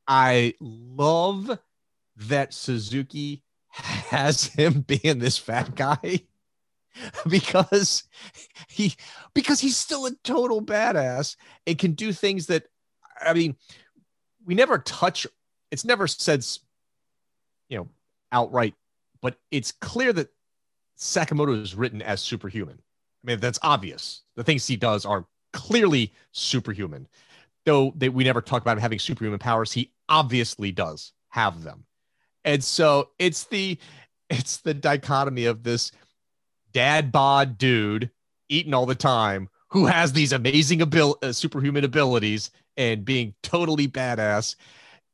I 0.08 0.54
love 0.60 1.60
that 2.16 2.54
Suzuki 2.54 3.44
has 3.70 4.46
him 4.56 4.82
being 4.82 5.20
this 5.20 5.38
fat 5.38 5.76
guy 5.76 6.22
because 7.28 8.04
he 8.70 8.94
because 9.34 9.60
he's 9.60 9.78
still 9.78 10.06
a 10.06 10.12
total 10.24 10.62
badass 10.62 11.36
and 11.68 11.78
can 11.78 11.92
do 11.92 12.14
things 12.14 12.48
that 12.48 12.66
I 13.22 13.34
mean 13.34 13.56
we 14.46 14.56
never 14.56 14.78
touch 14.78 15.28
it's 15.72 15.84
never 15.84 16.08
said 16.08 16.46
you 17.68 17.78
know 17.78 17.90
outright 18.32 18.76
but 19.22 19.36
it's 19.52 19.72
clear 19.72 20.14
that 20.14 20.30
Sakamoto 20.98 21.62
is 21.62 21.76
written 21.76 22.02
as 22.02 22.22
superhuman. 22.22 22.78
I 22.78 23.28
mean 23.28 23.40
that's 23.40 23.60
obvious. 23.62 24.22
The 24.36 24.44
things 24.44 24.68
he 24.68 24.76
does 24.76 25.06
are 25.06 25.26
clearly 25.56 26.14
superhuman. 26.32 27.08
Though 27.66 27.94
they, 27.96 28.10
we 28.10 28.24
never 28.24 28.42
talk 28.42 28.62
about 28.62 28.78
him 28.78 28.82
having 28.82 29.00
superhuman 29.00 29.40
powers, 29.40 29.72
he 29.72 29.92
obviously 30.08 30.72
does 30.72 31.14
have 31.30 31.64
them. 31.64 31.86
And 32.44 32.64
so 32.64 33.10
it's 33.18 33.46
the 33.46 33.80
it's 34.30 34.58
the 34.58 34.74
dichotomy 34.74 35.46
of 35.46 35.64
this 35.64 35.92
dad 36.74 37.12
bod 37.12 37.58
dude 37.58 38.12
eating 38.50 38.74
all 38.74 38.86
the 38.86 38.94
time 38.94 39.50
who 39.70 39.86
has 39.86 40.14
these 40.14 40.32
amazing 40.32 40.82
abil- 40.82 41.18
uh, 41.24 41.32
superhuman 41.32 41.84
abilities 41.84 42.52
and 42.78 43.04
being 43.06 43.34
totally 43.42 43.88
badass. 43.88 44.56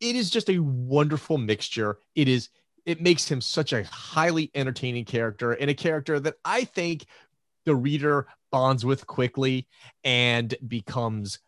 It 0.02 0.16
is 0.16 0.30
just 0.30 0.50
a 0.50 0.60
wonderful 0.60 1.38
mixture. 1.38 2.00
It 2.16 2.28
is 2.28 2.50
it 2.86 3.00
makes 3.00 3.30
him 3.30 3.40
such 3.42 3.74
a 3.74 3.84
highly 3.84 4.52
entertaining 4.56 5.06
character 5.06 5.54
and 5.54 5.70
a 5.70 5.74
character 5.74 6.20
that 6.20 6.36
I 6.44 6.64
think 6.64 7.06
the 7.66 7.76
reader 7.76 8.28
bonds 8.52 8.86
with 8.86 9.08
quickly 9.08 9.68
and 10.04 10.54
becomes 10.68 11.40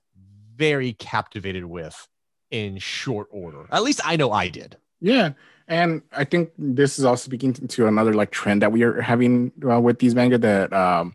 very 0.55 0.93
captivated 0.93 1.65
with 1.65 2.07
in 2.51 2.77
short 2.77 3.27
order. 3.31 3.67
At 3.71 3.83
least 3.83 4.01
I 4.03 4.15
know 4.15 4.31
I 4.31 4.49
did. 4.49 4.77
Yeah, 5.01 5.33
and 5.67 6.01
I 6.11 6.23
think 6.23 6.51
this 6.57 6.97
is 6.97 7.05
also 7.05 7.25
speaking 7.25 7.53
to 7.53 7.87
another 7.87 8.13
like 8.13 8.31
trend 8.31 8.61
that 8.61 8.71
we 8.71 8.83
are 8.83 9.01
having 9.01 9.51
uh, 9.69 9.79
with 9.79 9.99
these 9.99 10.15
manga 10.15 10.37
that 10.37 10.71
um 10.73 11.13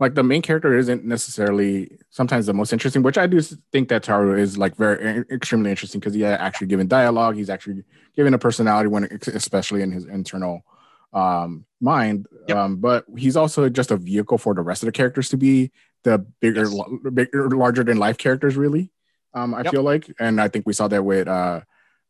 like 0.00 0.14
the 0.14 0.22
main 0.22 0.40
character 0.40 0.76
isn't 0.76 1.04
necessarily 1.04 1.98
sometimes 2.08 2.46
the 2.46 2.54
most 2.54 2.72
interesting, 2.72 3.02
which 3.02 3.18
I 3.18 3.26
do 3.26 3.38
think 3.40 3.90
that 3.90 4.02
Taro 4.02 4.36
is 4.36 4.56
like 4.56 4.74
very 4.76 5.24
extremely 5.30 5.70
interesting 5.70 6.00
because 6.00 6.14
he 6.14 6.24
actually 6.24 6.68
given 6.68 6.88
dialogue, 6.88 7.36
he's 7.36 7.50
actually 7.50 7.84
given 8.16 8.32
a 8.32 8.38
personality 8.38 8.88
when 8.88 9.04
especially 9.26 9.82
in 9.82 9.92
his 9.92 10.06
internal 10.06 10.64
um 11.12 11.64
mind 11.80 12.26
Yep. 12.48 12.56
um 12.56 12.76
but 12.76 13.04
he's 13.16 13.36
also 13.36 13.68
just 13.68 13.90
a 13.90 13.96
vehicle 13.96 14.38
for 14.38 14.54
the 14.54 14.62
rest 14.62 14.82
of 14.82 14.86
the 14.86 14.92
characters 14.92 15.28
to 15.30 15.36
be 15.36 15.72
the 16.04 16.18
bigger 16.40 16.64
Yes. 16.64 16.72
l- 16.74 16.98
bigger 17.12 17.48
larger 17.50 17.82
than 17.84 17.98
life 17.98 18.16
characters 18.18 18.56
really 18.56 18.92
um 19.34 19.54
i 19.54 19.62
Yep. 19.62 19.72
feel 19.72 19.82
like 19.82 20.10
and 20.20 20.40
i 20.40 20.48
think 20.48 20.66
we 20.66 20.72
saw 20.72 20.86
that 20.88 21.04
with 21.04 21.26
uh 21.28 21.60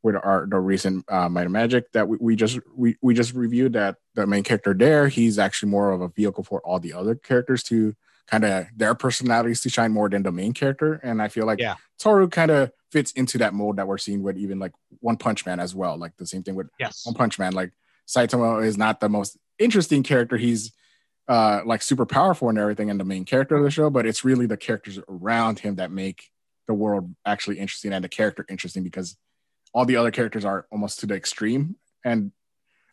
with 0.03 0.17
our 0.17 0.47
the 0.49 0.59
recent 0.59 1.05
uh, 1.11 1.29
Might 1.29 1.43
and 1.43 1.53
Magic 1.53 1.93
that 1.93 2.09
we, 2.09 2.17
we 2.21 2.35
just 2.35 2.59
we, 2.75 2.97
we 3.03 3.13
just 3.13 3.35
reviewed 3.35 3.75
that 3.75 3.97
the 4.15 4.27
main 4.27 4.43
character 4.43 4.73
there 4.73 5.09
he's 5.09 5.39
actually 5.39 5.71
more 5.71 5.91
of 5.91 6.01
a 6.01 6.09
vehicle 6.09 6.43
for 6.43 6.61
all 6.63 6.81
the 6.81 6.95
other 6.95 7.15
characters 7.15 7.63
to 7.65 7.95
kind 8.27 8.45
of 8.47 8.65
their 8.75 8.95
personalities 8.95 9.61
to 9.61 9.69
shine 9.69 9.93
more 9.93 10.09
than 10.09 10.23
the 10.23 10.33
main 10.33 10.55
character 10.55 10.95
and 11.03 11.21
I 11.21 11.29
feel 11.29 11.45
like 11.45 11.59
Yeah. 11.59 11.75
Taro 11.99 12.29
kind 12.29 12.51
of 12.51 12.71
fits 12.91 13.13
into 13.13 13.37
that 13.39 13.53
mold 13.53 13.77
that 13.77 13.87
we're 13.87 13.99
seeing 13.99 14.23
with 14.23 14.39
even 14.39 14.59
like 14.59 14.73
One 15.01 15.19
Punch 15.19 15.45
Man 15.45 15.61
as 15.61 15.75
well 15.75 15.99
like 15.99 16.17
the 16.17 16.27
same 16.27 16.43
thing 16.45 16.55
with 16.55 16.69
Yes. 16.79 17.05
One 17.05 17.15
Punch 17.15 17.39
Man 17.39 17.53
like 17.53 17.73
Saitama 18.15 18.65
is 18.65 18.77
not 18.77 19.01
the 19.01 19.09
most 19.09 19.39
interesting 19.59 20.03
character. 20.03 20.37
He's 20.37 20.73
uh 21.29 21.61
like 21.65 21.83
super 21.83 22.07
powerful 22.07 22.49
and 22.49 22.59
everything 22.59 22.91
and 22.91 22.99
the 22.99 23.05
main 23.05 23.25
character 23.25 23.55
of 23.55 23.63
the 23.63 23.71
show 23.71 23.89
but 23.89 24.05
it's 24.05 24.25
really 24.25 24.47
the 24.47 24.57
characters 24.57 24.99
around 25.07 25.61
him 25.61 25.77
that 25.77 25.93
make 25.93 26.31
the 26.67 26.75
world 26.75 27.15
actually 27.25 27.59
interesting 27.59 27.93
and 27.93 28.03
the 28.03 28.09
character 28.09 28.45
interesting 28.49 28.83
because 28.83 29.17
all 29.73 29.85
the 29.85 29.97
other 29.97 30.11
characters 30.11 30.45
are 30.45 30.67
almost 30.73 31.01
to 31.01 31.07
the 31.07 31.15
extreme 31.15 31.77
and 32.05 32.33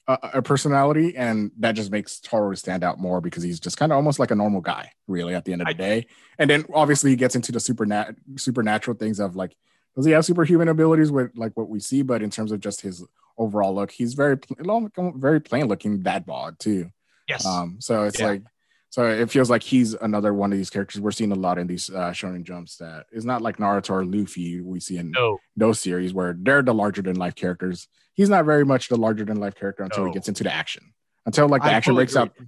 uh, 0.08 0.18
a 0.34 0.42
personality 0.42 1.16
and 1.18 1.52
that 1.60 1.74
just 1.74 1.92
makes 1.92 2.20
Taro 2.20 2.54
stand 2.56 2.84
out 2.84 3.00
more 3.00 3.20
because 3.20 3.44
he's 3.44 3.60
just 3.60 3.78
kind 3.78 3.92
of 3.92 3.98
almost 3.98 4.20
like 4.20 4.32
a 4.32 4.36
normal 4.36 4.62
guy 4.62 4.92
really 5.08 5.36
at 5.36 5.44
the 5.46 5.52
end 5.52 5.62
of 5.62 5.68
the 5.68 5.74
day. 5.74 6.08
And 6.40 6.50
then 6.50 6.66
obviously 6.74 7.10
he 7.10 7.16
gets 7.16 7.36
into 7.36 7.52
the 7.52 7.60
supernat- 7.60 8.16
supernatural 8.38 8.98
things 8.98 9.20
of 9.20 9.36
like 9.36 9.56
does 9.96 10.06
he 10.06 10.12
have 10.12 10.26
superhuman 10.26 10.70
abilities 10.70 11.12
with 11.12 11.32
like 11.36 11.52
what 11.58 11.70
we 11.70 11.80
see 11.80 12.04
but 12.04 12.22
in 12.22 12.30
terms 12.30 12.52
of 12.52 12.60
just 12.60 12.82
his 12.82 13.04
overall 13.38 13.74
look 13.76 13.92
he's 13.92 14.14
very 14.14 14.38
pl- 14.38 15.14
very 15.16 15.40
plain 15.40 15.68
looking 15.68 16.02
dad 16.02 16.26
bod 16.26 16.58
too 16.60 16.90
Yes. 17.28 17.46
um 17.46 17.78
so 17.80 18.04
it's 18.04 18.20
Yeah. 18.20 18.26
like 18.28 18.44
so 18.90 19.06
it 19.06 19.30
feels 19.30 19.50
like 19.50 19.64
he's 19.64 19.94
another 19.94 20.34
one 20.34 20.52
of 20.52 20.58
these 20.58 20.70
characters 20.70 21.02
we're 21.02 21.12
seeing 21.12 21.32
a 21.32 21.36
lot 21.36 21.58
in 21.58 21.68
these 21.68 21.90
uh 21.90 22.12
shonen 22.12 22.44
jumps 22.44 22.78
that 22.78 23.06
is 23.12 23.26
not 23.26 23.42
like 23.42 23.58
Naruto 23.58 23.90
or 23.92 24.06
Luffy 24.06 24.62
we 24.62 24.80
see 24.80 24.98
in 24.98 25.12
no. 25.12 25.38
those 25.56 25.80
series 25.80 26.14
where 26.14 26.36
they're 26.40 26.62
the 26.64 26.74
larger 26.74 27.02
than 27.02 27.16
life 27.18 27.36
characters. 27.36 27.88
He's 28.14 28.30
not 28.30 28.46
very 28.46 28.66
much 28.66 28.88
the 28.88 28.96
larger 28.96 29.26
than 29.26 29.40
life 29.40 29.56
character 29.56 29.84
until 29.84 30.06
he 30.06 30.12
gets 30.14 30.28
into 30.28 30.44
the 30.44 30.52
action. 30.54 30.94
Until 31.26 31.48
like 31.50 31.62
the 31.62 31.68
I 31.70 31.74
action 31.74 31.94
breaks 31.96 32.16
out, 32.16 32.32
agree. 32.36 32.48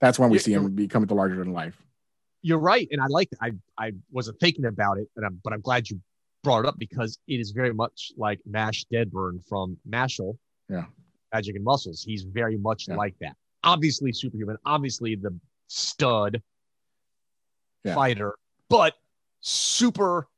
that's 0.00 0.18
when 0.18 0.30
we 0.30 0.38
Yeah, 0.38 0.42
see 0.42 0.52
him 0.54 0.62
you're- 0.62 0.74
become 0.74 1.04
the 1.04 1.14
larger 1.14 1.36
than 1.36 1.52
life. 1.52 1.76
You're 2.42 2.58
right, 2.58 2.88
and 2.90 3.00
I 3.02 3.06
like. 3.08 3.28
I 3.40 3.52
I 3.78 3.92
wasn't 4.10 4.40
thinking 4.40 4.64
about 4.64 4.96
it, 4.98 5.08
and 5.14 5.26
I'm, 5.26 5.40
but 5.44 5.52
I'm 5.52 5.60
glad 5.60 5.90
you 5.90 6.00
brought 6.42 6.60
it 6.60 6.66
up 6.66 6.78
because 6.78 7.18
it 7.28 7.40
is 7.40 7.50
very 7.50 7.72
much 7.72 8.12
like 8.16 8.40
Mash 8.46 8.84
Deadburn 8.92 9.44
from 9.46 9.76
Mashle. 9.88 10.36
Yeah. 10.68 10.86
Magic 11.32 11.56
and 11.56 11.64
Muscles. 11.64 12.02
He's 12.02 12.22
very 12.22 12.56
much 12.56 12.88
Yeah. 12.88 12.96
like 12.96 13.14
that. 13.20 13.36
Obviously 13.62 14.12
superhuman. 14.12 14.56
Obviously 14.64 15.14
the 15.16 15.38
stud 15.68 16.42
Yeah. 17.84 17.94
fighter, 17.94 18.34
but 18.68 18.94
super. 19.40 20.28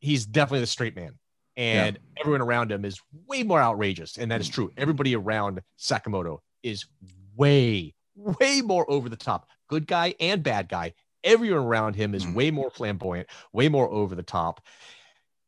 He's 0.00 0.26
definitely 0.26 0.60
the 0.60 0.66
straight 0.68 0.94
man, 0.94 1.18
and 1.56 1.98
everyone 2.20 2.40
around 2.40 2.70
him 2.70 2.84
is 2.84 3.00
way 3.26 3.42
more 3.42 3.60
outrageous, 3.60 4.16
and 4.16 4.30
that 4.30 4.40
is 4.40 4.48
true. 4.48 4.72
Everybody 4.76 5.16
around 5.16 5.60
Sakamoto 5.76 6.38
is 6.62 6.86
way, 7.34 7.94
way 8.14 8.60
more 8.62 8.88
over 8.88 9.08
the 9.08 9.16
top. 9.16 9.48
Good 9.66 9.88
guy 9.88 10.14
and 10.20 10.42
bad 10.42 10.68
guy. 10.68 10.94
Everyone 11.24 11.64
around 11.64 11.96
him 11.96 12.14
is 12.14 12.24
Mhm. 12.24 12.34
way 12.34 12.50
more 12.52 12.70
flamboyant, 12.70 13.28
way 13.52 13.68
more 13.68 13.88
over 13.90 14.14
the 14.14 14.22
top, 14.22 14.64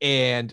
and 0.01 0.53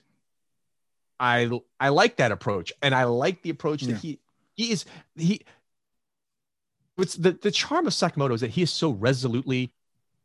I 1.20 1.50
I 1.80 1.90
like 1.90 2.18
that 2.18 2.32
approach, 2.32 2.72
and 2.82 2.94
I 2.94 3.06
like 3.06 3.42
the 3.42 3.50
approach 3.50 3.84
Yeah. 3.84 3.94
that 3.94 4.02
he 4.02 4.20
he 4.56 4.72
is 4.72 4.86
he. 5.16 5.42
What's 6.96 7.16
the 7.16 7.32
the 7.32 7.52
charm 7.52 7.88
of 7.88 7.94
Sakamoto 7.94 8.34
is 8.34 8.42
that 8.42 8.52
he 8.52 8.62
is 8.64 8.72
so 8.72 8.92
resolutely 8.92 9.72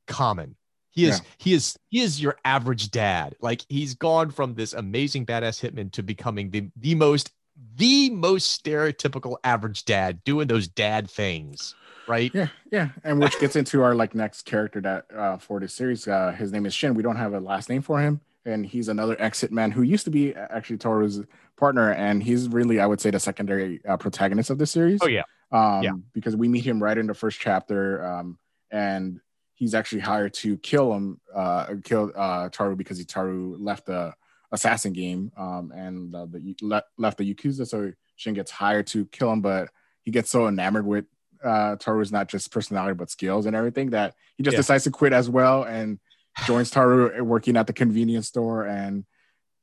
common. 0.07 0.57
He 0.91 1.05
is 1.07 1.19
Yeah. 1.19 1.25
he 1.39 1.53
is 1.55 1.79
he 1.89 2.01
is 2.01 2.21
your 2.21 2.37
average 2.45 2.91
dad. 2.91 3.37
Like 3.41 3.65
he's 3.69 3.95
gone 3.95 4.31
from 4.31 4.55
this 4.55 4.73
amazing 4.73 5.27
badass 5.27 5.61
hitman 5.61 5.93
to 5.93 6.03
becoming 6.03 6.51
the 6.51 6.71
the 6.77 6.95
most 6.95 7.33
the 7.77 8.11
most 8.11 8.63
stereotypical 8.65 9.37
average 9.45 9.85
dad 9.85 10.25
doing 10.25 10.49
those 10.49 10.67
dad 10.69 11.11
things, 11.11 11.75
right? 12.09 12.31
Yeah, 12.35 12.49
yeah. 12.71 12.89
And 13.05 13.21
which 13.21 13.39
gets 13.39 13.57
into 13.57 13.83
our 13.83 13.95
like 13.95 14.15
next 14.15 14.43
character 14.43 14.81
that 14.83 15.07
uh 15.15 15.37
for 15.39 15.61
this 15.61 15.73
series. 15.75 16.07
Uh 16.09 16.33
his 16.33 16.53
name 16.53 16.67
is 16.67 16.75
Shin. 16.75 16.95
We 16.95 17.03
don't 17.03 17.17
have 17.17 17.35
a 17.35 17.41
last 17.41 17.69
name 17.69 17.83
for 17.83 18.01
him. 18.01 18.21
And 18.45 18.67
he's 18.67 18.89
another 18.89 19.17
exit 19.21 19.53
man 19.53 19.71
who 19.71 19.83
used 19.83 20.05
to 20.05 20.11
be 20.11 20.35
actually 20.35 20.79
Toru's 20.79 21.21
partner, 21.57 21.93
and 21.93 22.23
he's 22.23 22.49
really, 22.49 22.81
I 22.81 22.87
would 22.87 23.01
say, 23.01 23.11
the 23.11 23.21
secondary 23.21 23.81
uh, 23.87 23.97
protagonist 23.97 24.51
of 24.51 24.59
this 24.59 24.71
series. 24.71 25.01
Oh 25.03 25.07
yeah. 25.09 25.23
um, 25.53 25.83
Yeah. 25.83 25.93
because 26.13 26.35
we 26.35 26.49
meet 26.49 26.65
him 26.65 26.83
right 26.83 26.99
in 26.99 27.07
the 27.07 27.15
first 27.15 27.39
chapter, 27.39 28.05
um, 28.05 28.39
and 28.71 29.21
he's 29.55 29.75
actually 29.75 30.01
hired 30.01 30.35
to 30.35 30.57
kill 30.59 30.93
him, 30.93 31.21
uh, 31.35 31.75
kill 31.85 32.11
uh, 32.17 32.49
Taro 32.49 32.75
because 32.75 32.99
he 32.99 33.05
Taro 33.05 33.57
left 33.59 33.87
the 33.87 34.13
assassin 34.51 34.93
game, 34.93 35.31
um, 35.37 35.73
and 35.75 36.15
uh, 36.15 36.27
the 36.27 36.57
le- 36.63 36.83
left 36.99 37.19
the 37.19 37.35
Yakuza. 37.35 37.67
So 37.67 37.93
Shin 38.17 38.35
gets 38.35 38.51
hired 38.51 38.89
to 38.89 39.07
kill 39.07 39.33
him, 39.33 39.41
but 39.41 39.69
he 40.03 40.11
gets 40.11 40.31
so 40.31 40.49
enamored 40.49 40.85
with 40.85 41.05
uh, 41.45 41.77
Taro's 41.77 42.13
not 42.13 42.29
just 42.29 42.51
personality 42.51 42.95
but 42.95 43.11
skills 43.11 43.47
and 43.47 43.57
everything 43.57 43.91
that 43.91 44.15
he 44.37 44.43
just 44.43 44.55
yeah. 44.55 44.59
decides 44.59 44.85
to 44.85 44.91
quit 44.91 45.13
as 45.13 45.29
well 45.29 45.65
and 45.65 45.99
joins 46.47 46.71
Taro 46.71 47.23
working 47.23 47.57
at 47.57 47.67
the 47.67 47.73
convenience 47.73 48.29
store 48.29 48.67
and 48.67 49.05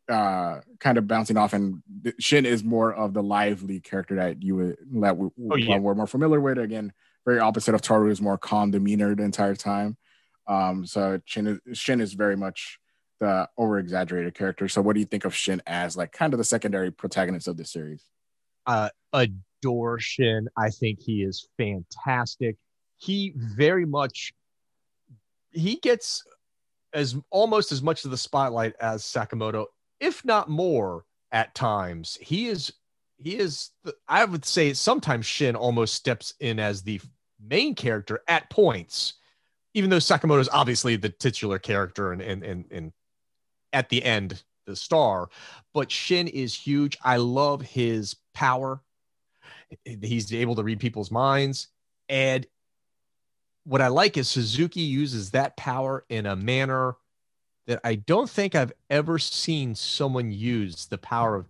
uh, 0.10 0.62
kind 0.80 0.98
of 0.98 1.08
bouncing 1.08 1.38
off. 1.38 1.54
And 1.54 1.84
Shin 2.20 2.46
is 2.46 2.64
more 2.64 2.94
of 2.94 3.14
the 3.14 3.24
lively 3.24 3.80
character 3.80 4.16
that 4.16 4.42
you 4.42 4.56
would 4.56 4.78
that 5.02 5.18
we, 5.18 5.30
oh, 5.52 5.56
yeah. 5.56 5.78
we're 5.78 5.96
more 5.96 6.08
familiar 6.08 6.40
with. 6.40 6.58
Again, 6.58 6.94
very 7.26 7.40
opposite 7.40 7.76
of 7.76 7.82
Taro 7.82 8.10
is 8.10 8.22
more 8.22 8.38
calm 8.38 8.72
demeanor 8.72 9.16
the 9.16 9.24
entire 9.24 9.56
time. 9.56 9.98
Um, 10.48 10.86
so 10.86 11.22
Shin 11.26 11.60
is, 11.66 11.78
Shin 11.78 12.02
is 12.02 12.14
very 12.14 12.36
much 12.36 12.80
the 13.20 13.48
over 13.58 13.78
exaggerated 13.78 14.34
character. 14.34 14.68
So 14.68 14.82
what 14.82 14.94
do 14.94 15.00
you 15.00 15.06
think 15.06 15.26
of 15.26 15.36
Shin 15.36 15.62
as 15.68 15.96
like 15.96 16.12
kind 16.12 16.34
of 16.34 16.38
the 16.38 16.44
secondary 16.44 16.92
protagonist 16.92 17.48
of 17.48 17.58
the 17.58 17.66
series? 17.66 18.04
Uh, 18.66 18.90
adore 19.14 20.00
Shin. 20.00 20.48
I 20.58 20.70
think 20.70 21.00
he 21.02 21.24
is 21.24 21.48
fantastic. 21.58 22.56
He 22.98 23.34
very 23.36 23.86
much 23.86 24.34
he 25.52 25.76
gets 25.76 26.24
as 26.94 27.16
almost 27.30 27.72
as 27.72 27.82
much 27.82 28.06
of 28.06 28.12
the 28.12 28.18
spotlight 28.18 28.74
as 28.80 29.04
Sakamoto, 29.04 29.66
if 30.00 30.24
not 30.26 30.50
more 30.50 31.06
at 31.32 31.54
times. 31.56 32.18
He 32.22 32.48
is 32.48 32.74
he 33.18 33.38
is 33.38 33.72
I 34.08 34.26
would 34.26 34.46
say 34.46 34.74
sometimes 34.74 35.26
Shin 35.26 35.56
almost 35.56 35.94
steps 35.94 36.34
in 36.40 36.60
as 36.60 36.82
the 36.82 37.02
main 37.44 37.76
character 37.76 38.22
at 38.28 38.50
points, 38.50 39.14
even 39.74 39.90
though 39.90 39.98
Sakamoto 39.98 40.40
is 40.40 40.50
obviously 40.50 40.96
the 40.96 41.10
titular 41.10 41.60
character 41.60 42.12
and 42.12 42.22
and 42.22 42.44
and, 42.44 42.66
and 42.72 42.94
at 43.74 43.90
the 43.90 44.04
end 44.04 44.44
the 44.66 44.76
star. 44.76 45.30
But 45.74 45.92
Shin 45.92 46.28
is 46.28 46.54
huge. 46.54 46.98
I 47.04 47.18
love 47.18 47.62
his 47.62 48.16
power. 48.34 48.82
He's 49.84 50.34
able 50.34 50.56
to 50.56 50.64
read 50.64 50.80
people's 50.80 51.12
minds. 51.12 51.68
And 52.08 52.48
what 53.64 53.82
I 53.82 53.88
like 53.88 54.18
is 54.18 54.28
Suzuki 54.28 54.82
uses 54.82 55.32
that 55.32 55.58
power 55.58 56.06
in 56.10 56.26
a 56.26 56.36
manner 56.36 56.96
that 57.68 57.80
I 57.84 57.96
don't 57.96 58.30
think 58.30 58.56
I've 58.56 58.74
ever 58.90 59.20
seen 59.20 59.76
someone 59.76 60.32
use 60.32 60.88
the 60.88 60.98
power 60.98 61.36
of 61.36 61.46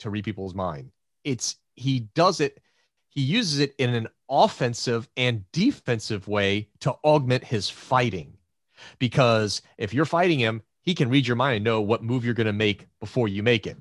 to 0.00 0.10
read 0.10 0.24
people's 0.24 0.54
mind. 0.54 0.90
It's 1.24 1.56
he 1.74 2.00
does 2.14 2.40
it, 2.40 2.60
he 3.08 3.22
uses 3.22 3.58
it 3.58 3.74
in 3.78 3.94
an 3.94 4.08
offensive 4.28 5.08
and 5.16 5.50
defensive 5.52 6.28
way 6.28 6.68
to 6.80 6.92
augment 7.04 7.44
his 7.44 7.68
fighting. 7.68 8.36
Because 8.98 9.62
if 9.78 9.94
you're 9.94 10.04
fighting 10.04 10.38
him, 10.38 10.62
he 10.82 10.94
can 10.94 11.08
read 11.08 11.26
your 11.26 11.36
mind 11.36 11.56
and 11.56 11.64
know 11.64 11.80
what 11.80 12.02
move 12.02 12.24
you're 12.24 12.34
going 12.34 12.46
to 12.46 12.52
make 12.52 12.86
before 13.00 13.26
you 13.26 13.42
make 13.42 13.66
it. 13.66 13.78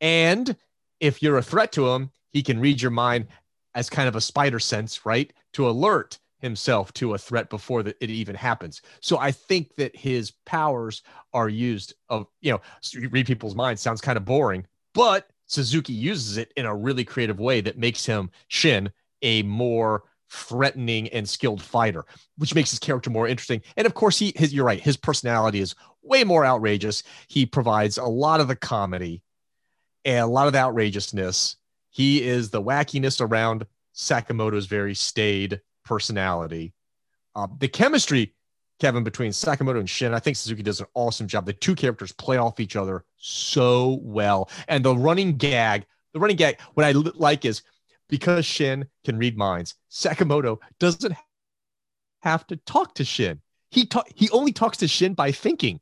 And 0.00 0.54
if 1.00 1.22
you're 1.22 1.38
a 1.38 1.42
threat 1.42 1.72
to 1.72 1.88
him, 1.88 2.10
he 2.28 2.42
can 2.42 2.60
read 2.60 2.80
your 2.80 2.90
mind 2.90 3.26
as 3.74 3.90
kind 3.90 4.08
of 4.08 4.16
a 4.16 4.20
spider 4.20 4.58
sense, 4.58 5.04
right? 5.06 5.32
To 5.54 5.68
alert 5.68 6.18
himself 6.40 6.92
to 6.94 7.14
a 7.14 7.18
threat 7.18 7.50
before 7.50 7.82
that 7.82 7.96
it 8.00 8.10
even 8.10 8.34
happens. 8.34 8.82
So 9.00 9.18
I 9.18 9.30
think 9.30 9.74
that 9.76 9.94
his 9.94 10.32
powers 10.46 11.02
are 11.32 11.48
used 11.48 11.94
of, 12.08 12.26
you 12.40 12.52
know, 12.52 12.60
read 13.10 13.26
people's 13.26 13.54
minds 13.54 13.82
sounds 13.82 14.00
kind 14.00 14.16
of 14.16 14.24
boring, 14.24 14.66
but 14.94 15.28
Suzuki 15.46 15.92
uses 15.92 16.36
it 16.36 16.52
in 16.56 16.64
a 16.64 16.74
really 16.74 17.04
creative 17.04 17.40
way 17.40 17.60
that 17.60 17.78
makes 17.78 18.06
him 18.06 18.30
Shin 18.48 18.90
a 19.22 19.42
more 19.42 20.04
threatening 20.30 21.08
and 21.08 21.28
skilled 21.28 21.60
fighter, 21.60 22.04
which 22.38 22.54
makes 22.54 22.70
his 22.70 22.78
character 22.78 23.10
more 23.10 23.28
interesting. 23.28 23.60
And 23.76 23.86
of 23.86 23.94
course, 23.94 24.18
he 24.18 24.32
his 24.36 24.54
you're 24.54 24.64
right, 24.64 24.80
his 24.80 24.96
personality 24.96 25.60
is 25.60 25.74
way 26.02 26.24
more 26.24 26.46
outrageous. 26.46 27.02
He 27.28 27.46
provides 27.46 27.98
a 27.98 28.04
lot 28.04 28.40
of 28.40 28.48
the 28.48 28.56
comedy 28.56 29.22
and 30.04 30.20
a 30.20 30.26
lot 30.26 30.46
of 30.46 30.52
the 30.52 30.60
outrageousness. 30.60 31.56
He 31.90 32.22
is 32.22 32.50
the 32.50 32.62
wackiness 32.62 33.20
around 33.20 33.66
Sakamoto's 33.94 34.66
very 34.66 34.94
staid 34.94 35.60
personality. 35.84 36.72
Uh, 37.34 37.48
the 37.58 37.68
chemistry, 37.68 38.34
Kevin, 38.78 39.04
between 39.04 39.32
Sakamoto 39.32 39.78
and 39.78 39.90
Shin, 39.90 40.14
I 40.14 40.20
think 40.20 40.36
Suzuki 40.36 40.62
does 40.62 40.80
an 40.80 40.86
awesome 40.94 41.26
job. 41.26 41.46
The 41.46 41.52
two 41.52 41.74
characters 41.74 42.12
play 42.12 42.36
off 42.36 42.60
each 42.60 42.76
other 42.76 43.04
so 43.16 43.98
well. 44.02 44.50
And 44.68 44.84
the 44.84 44.96
running 44.96 45.36
gag, 45.36 45.84
the 46.12 46.20
running 46.20 46.36
gag, 46.36 46.60
what 46.74 46.86
I 46.86 46.92
like 46.92 47.44
is 47.44 47.62
because 48.08 48.46
Shin 48.46 48.86
can 49.04 49.18
read 49.18 49.36
minds, 49.36 49.74
Sakamoto 49.90 50.58
doesn't 50.78 51.14
have 52.22 52.46
to 52.48 52.56
talk 52.56 52.94
to 52.96 53.04
Shin. 53.04 53.40
He 53.70 53.86
ta- 53.86 54.04
he 54.14 54.28
only 54.30 54.52
talks 54.52 54.78
to 54.78 54.88
Shin 54.88 55.14
by 55.14 55.32
thinking 55.32 55.80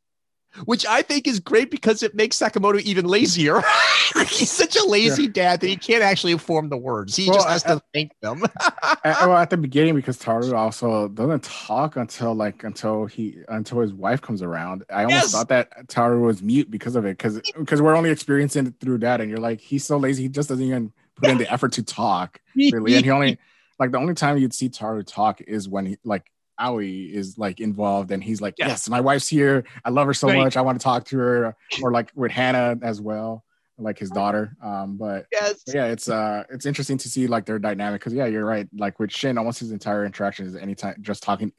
which 0.64 0.86
I 0.86 1.02
think 1.02 1.26
is 1.26 1.40
great 1.40 1.70
because 1.70 2.02
it 2.02 2.14
makes 2.14 2.38
Sakamoto 2.38 2.80
even 2.80 3.06
lazier. 3.06 3.62
He's 4.28 4.50
such 4.50 4.76
a 4.76 4.84
lazy 4.84 5.24
yeah. 5.24 5.30
dad 5.32 5.60
that 5.60 5.68
he 5.68 5.76
can't 5.76 6.02
actually 6.02 6.36
form 6.38 6.68
the 6.68 6.76
words. 6.76 7.14
He 7.14 7.28
well, 7.28 7.36
just 7.36 7.48
has 7.48 7.62
to 7.64 7.82
think 7.92 8.12
them. 8.20 8.42
at, 9.04 9.26
well, 9.26 9.36
at 9.36 9.50
the 9.50 9.56
beginning, 9.56 9.94
because 9.94 10.18
Taro 10.18 10.54
also 10.56 11.08
doesn't 11.08 11.44
talk 11.44 11.96
until 11.96 12.34
like 12.34 12.64
until 12.64 13.06
he 13.06 13.38
until 13.48 13.80
his 13.80 13.92
wife 13.92 14.20
comes 14.20 14.42
around. 14.42 14.84
I 14.90 15.04
almost 15.04 15.24
yes. 15.24 15.32
thought 15.32 15.48
that 15.48 15.88
Taro 15.88 16.18
was 16.20 16.42
mute 16.42 16.70
because 16.70 16.96
of 16.96 17.04
it, 17.04 17.18
because 17.18 17.40
because 17.56 17.82
we're 17.82 17.96
only 17.96 18.10
experiencing 18.10 18.66
it 18.66 18.74
through 18.80 18.98
that, 18.98 19.20
and 19.20 19.30
you're 19.30 19.40
like, 19.40 19.60
he's 19.60 19.84
so 19.84 19.98
lazy, 19.98 20.24
he 20.24 20.28
just 20.28 20.48
doesn't 20.48 20.64
even 20.64 20.92
put 21.16 21.28
in 21.28 21.38
the 21.38 21.52
effort 21.52 21.72
to 21.72 21.82
talk, 21.82 22.40
really. 22.56 22.94
And 22.94 23.04
he 23.04 23.10
only 23.10 23.38
like 23.78 23.92
the 23.92 23.98
only 23.98 24.14
time 24.14 24.38
you'd 24.38 24.54
see 24.54 24.68
Taro 24.68 25.02
talk 25.02 25.40
is 25.40 25.68
when 25.68 25.86
he 25.86 25.98
like 26.04 26.30
Aoi 26.58 27.10
is 27.12 27.38
like 27.38 27.60
involved 27.60 28.10
and 28.10 28.22
he's 28.22 28.40
like, 28.40 28.54
yes, 28.58 28.68
yes 28.68 28.88
my 28.88 29.00
wife's 29.00 29.28
here. 29.28 29.64
I 29.84 29.90
love 29.90 30.06
her 30.06 30.14
so 30.14 30.28
right. 30.28 30.38
much. 30.38 30.56
I 30.56 30.60
want 30.60 30.78
to 30.78 30.84
talk 30.84 31.04
to 31.06 31.18
her 31.18 31.56
or 31.82 31.92
like 31.92 32.10
with 32.14 32.30
Hana 32.30 32.76
as 32.82 33.00
well, 33.00 33.44
like 33.78 33.98
his 33.98 34.10
daughter. 34.10 34.56
Um, 34.62 34.96
but, 34.96 35.26
yes. 35.32 35.62
But 35.66 35.74
yeah, 35.74 35.86
it's 35.86 36.08
uh 36.08 36.44
it's 36.50 36.66
interesting 36.66 36.98
to 36.98 37.08
see 37.08 37.26
like 37.26 37.46
their 37.46 37.58
dynamic 37.58 38.00
because 38.00 38.14
yeah, 38.14 38.26
you're 38.26 38.44
right. 38.44 38.68
Like 38.76 38.98
with 38.98 39.12
Shin, 39.12 39.38
almost 39.38 39.60
his 39.60 39.72
entire 39.72 40.04
interaction 40.04 40.46
is 40.46 40.56
anytime 40.56 40.96
just 41.00 41.22
talking 41.22 41.52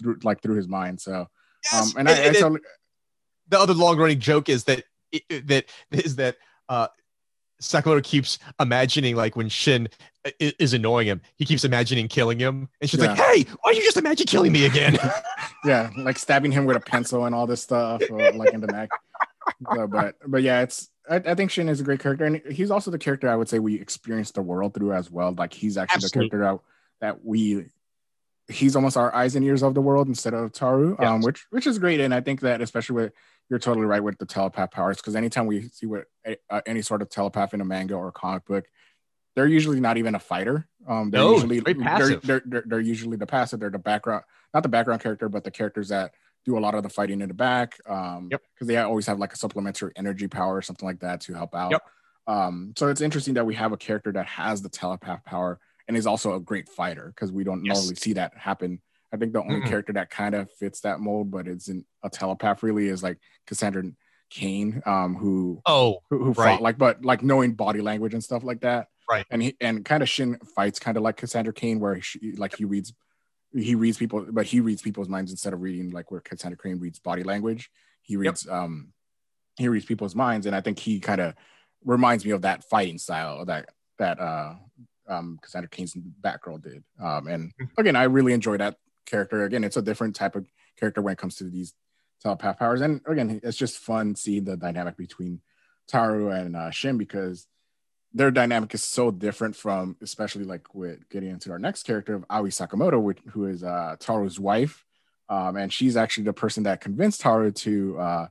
through 0.00 0.18
like 0.22 0.42
through 0.42 0.56
his 0.56 0.68
mind. 0.68 1.00
So 1.00 1.26
yes. 1.64 1.94
um 1.94 2.00
and, 2.00 2.08
and, 2.08 2.18
I, 2.18 2.22
and 2.22 2.36
I 2.36 2.40
totally... 2.40 2.60
the 3.48 3.60
other 3.60 3.74
long 3.74 3.98
running 3.98 4.20
joke 4.20 4.48
is 4.48 4.64
that 4.64 4.84
that 5.30 5.66
is 5.92 6.16
that 6.16 6.36
uh 6.68 6.88
Sakamoto 7.62 8.02
keeps 8.02 8.38
imagining 8.60 9.16
like 9.16 9.36
when 9.36 9.48
Shin 9.48 9.88
is 10.38 10.72
annoying 10.72 11.06
him, 11.06 11.20
he 11.36 11.44
keeps 11.44 11.64
imagining 11.64 12.08
killing 12.08 12.38
him, 12.38 12.68
and 12.80 12.90
she's 12.90 13.00
yeah. 13.00 13.08
like, 13.08 13.18
"Hey, 13.18 13.46
why 13.62 13.72
you 13.72 13.82
just 13.82 13.96
imagine 13.96 14.26
killing 14.26 14.52
me 14.52 14.66
again?" 14.66 14.98
yeah, 15.64 15.90
like 15.96 16.18
stabbing 16.18 16.52
him 16.52 16.64
with 16.64 16.76
a 16.76 16.80
pencil 16.80 17.24
and 17.24 17.34
all 17.34 17.46
this 17.46 17.62
stuff, 17.62 18.02
or, 18.10 18.32
like 18.32 18.52
in 18.52 18.60
the 18.60 18.66
neck. 18.66 18.90
So, 19.72 19.86
but 19.86 20.16
but 20.26 20.42
yeah, 20.42 20.62
it's 20.62 20.90
I, 21.08 21.16
I, 21.16 21.34
think 21.34 21.50
Shin 21.50 21.68
is 21.68 21.80
a 21.80 21.84
great 21.84 22.00
character, 22.00 22.24
and 22.24 22.42
he's 22.50 22.70
also 22.70 22.90
the 22.90 22.98
character 22.98 23.28
I 23.28 23.36
would 23.36 23.48
say 23.48 23.58
we 23.58 23.80
experience 23.80 24.30
the 24.32 24.42
world 24.42 24.74
through 24.74 24.92
as 24.92 25.10
well. 25.10 25.34
Like 25.36 25.52
he's 25.52 25.76
actually 25.76 26.04
Absolutely. 26.04 26.28
the 26.28 26.36
character 26.36 26.60
that, 27.00 27.06
that 27.06 27.24
we 27.24 27.66
he's 28.48 28.76
almost 28.76 28.96
our 28.96 29.14
eyes 29.14 29.34
and 29.34 29.44
ears 29.44 29.62
of 29.62 29.74
the 29.74 29.80
world 29.80 30.08
instead 30.08 30.34
of 30.34 30.52
Taro, 30.52 30.96
yes. 30.98 31.08
um, 31.08 31.20
which 31.20 31.46
which 31.50 31.66
is 31.66 31.78
great. 31.78 32.00
And 32.00 32.14
I 32.14 32.20
think 32.20 32.40
that 32.40 32.60
especially 32.60 32.94
with 32.94 33.12
you're 33.48 33.58
totally 33.58 33.86
right 33.86 34.02
with 34.02 34.18
the 34.18 34.26
telepath 34.26 34.70
powers 34.70 34.96
because 34.96 35.14
anytime 35.14 35.46
we 35.46 35.68
see 35.68 35.86
what 35.86 36.04
uh, 36.50 36.60
any 36.66 36.82
sort 36.82 37.02
of 37.02 37.08
telepath 37.08 37.54
in 37.54 37.60
a 37.60 37.64
manga 37.64 37.94
or 37.94 38.08
a 38.08 38.12
comic 38.12 38.44
book, 38.44 38.64
they're 39.36 39.46
usually 39.46 39.78
not 39.78 39.96
even 39.98 40.16
a 40.16 40.18
fighter. 40.18 40.66
Um, 40.88 41.10
they're 41.10 41.20
no, 41.20 41.34
usually 41.34 41.60
they're, 41.60 41.74
they're, 41.74 42.42
they're, 42.44 42.64
they're, 42.66 42.80
usually 42.80 43.16
the 43.16 43.26
passive. 43.26 43.60
They're 43.60 43.70
the 43.70 43.78
background, 43.78 44.24
not 44.52 44.64
the 44.64 44.68
background 44.68 45.02
character, 45.02 45.28
but 45.28 45.44
the 45.44 45.50
characters 45.52 45.90
that 45.90 46.12
do 46.44 46.58
a 46.58 46.60
lot 46.60 46.74
of 46.74 46.82
the 46.82 46.88
fighting 46.88 47.20
in 47.20 47.28
the 47.28 47.34
back. 47.34 47.78
Um, 47.88 48.28
yep. 48.30 48.42
Because 48.54 48.66
they 48.66 48.76
always 48.78 49.06
have 49.06 49.18
like 49.18 49.32
a 49.32 49.36
supplementary 49.36 49.92
energy 49.94 50.26
power 50.26 50.56
or 50.56 50.62
something 50.62 50.86
like 50.86 51.00
that 51.00 51.20
to 51.22 51.34
help 51.34 51.54
out. 51.54 51.70
Yep. 51.70 51.82
Um, 52.26 52.74
so 52.76 52.88
it's 52.88 53.00
interesting 53.00 53.34
that 53.34 53.46
we 53.46 53.54
have 53.54 53.72
a 53.72 53.76
character 53.76 54.10
that 54.12 54.26
has 54.26 54.62
the 54.62 54.68
telepath 54.68 55.24
power 55.24 55.60
and 55.86 55.96
is 55.96 56.06
also 56.06 56.34
a 56.34 56.40
great 56.40 56.68
fighter 56.68 57.12
because 57.14 57.30
we 57.30 57.44
don't 57.44 57.64
yes. 57.64 57.76
normally 57.76 57.94
see 57.94 58.14
that 58.14 58.36
happen 58.36 58.80
I 59.12 59.18
think 59.18 59.32
the 59.32 59.40
only 59.40 59.56
mm-hmm. 59.56 59.68
character 59.68 59.92
that 59.94 60.10
kind 60.10 60.34
of 60.34 60.50
fits 60.52 60.80
that 60.80 61.00
mold, 61.00 61.30
but 61.30 61.48
isn't 61.48 61.86
a 62.02 62.10
telepath 62.10 62.62
really, 62.62 62.88
is 62.88 63.02
like 63.02 63.18
Cassandra 63.46 63.84
Cain, 64.30 64.82
um, 64.84 65.14
who 65.14 65.62
oh 65.66 65.98
who, 66.10 66.18
who 66.18 66.32
right. 66.32 66.52
fought 66.52 66.62
like, 66.62 66.78
but 66.78 67.04
like 67.04 67.22
knowing 67.22 67.54
body 67.54 67.80
language 67.80 68.14
and 68.14 68.22
stuff 68.22 68.42
like 68.42 68.60
that, 68.60 68.88
right? 69.10 69.26
And 69.30 69.42
he 69.42 69.56
and 69.60 69.84
kind 69.84 70.02
of 70.02 70.08
Shin 70.08 70.38
fights 70.54 70.78
kind 70.78 70.96
of 70.96 71.02
like 71.02 71.16
Cassandra 71.16 71.52
Cain, 71.52 71.80
where 71.80 71.94
he 71.94 72.32
like 72.32 72.56
he 72.56 72.64
reads 72.64 72.92
he 73.52 73.74
reads 73.74 73.96
people, 73.96 74.26
but 74.30 74.46
he 74.46 74.60
reads 74.60 74.82
people's 74.82 75.08
minds 75.08 75.30
instead 75.30 75.52
of 75.52 75.60
reading 75.60 75.90
like 75.90 76.10
where 76.10 76.20
Cassandra 76.20 76.58
Cain 76.58 76.78
reads 76.78 76.98
body 76.98 77.22
language. 77.22 77.70
He 78.02 78.16
reads 78.16 78.46
yep. 78.46 78.54
um 78.54 78.92
he 79.56 79.68
reads 79.68 79.86
people's 79.86 80.14
minds, 80.14 80.46
and 80.46 80.54
I 80.54 80.60
think 80.60 80.78
he 80.78 81.00
kind 81.00 81.20
of 81.20 81.34
reminds 81.84 82.24
me 82.24 82.32
of 82.32 82.42
that 82.42 82.64
fighting 82.64 82.98
style 82.98 83.44
that 83.46 83.70
that 83.98 84.20
uh 84.20 84.54
um 85.08 85.38
Cassandra 85.42 85.68
Cain's 85.70 85.94
Batgirl 85.94 86.62
did. 86.62 86.84
Um 87.00 87.26
and 87.28 87.52
mm-hmm. 87.54 87.80
again, 87.80 87.96
I 87.96 88.04
really 88.04 88.32
enjoy 88.32 88.56
that 88.58 88.76
character. 89.06 89.44
Again, 89.44 89.64
it's 89.64 89.76
a 89.76 89.82
different 89.82 90.16
type 90.16 90.36
of 90.36 90.46
character 90.78 91.00
when 91.00 91.12
it 91.12 91.18
comes 91.18 91.36
to 91.36 91.44
these 91.44 91.74
telepath 92.20 92.58
powers. 92.58 92.80
And 92.80 93.00
again, 93.06 93.40
it's 93.42 93.56
just 93.56 93.78
fun 93.78 94.14
seeing 94.14 94.44
the 94.44 94.56
dynamic 94.56 94.96
between 94.96 95.40
Taro 95.88 96.30
and 96.30 96.56
uh, 96.56 96.70
Shin 96.70 96.98
because 96.98 97.46
their 98.16 98.30
dynamic 98.30 98.72
is 98.72 98.82
so 98.82 99.10
different 99.10 99.54
from, 99.54 99.94
especially 100.00 100.44
like 100.44 100.74
with 100.74 101.06
getting 101.10 101.28
into 101.28 101.50
our 101.50 101.58
next 101.58 101.82
character 101.82 102.14
of 102.14 102.24
Aoi 102.30 102.48
Sakamoto, 102.48 103.00
which, 103.00 103.18
who 103.32 103.44
is 103.44 103.62
uh, 103.62 103.96
Taro's 104.00 104.40
wife. 104.40 104.86
Um, 105.28 105.56
and 105.56 105.70
she's 105.70 105.98
actually 105.98 106.24
the 106.24 106.32
person 106.32 106.62
that 106.62 106.80
convinced 106.80 107.20
Taro 107.20 107.50
to 107.50 107.98
uh, 107.98 108.26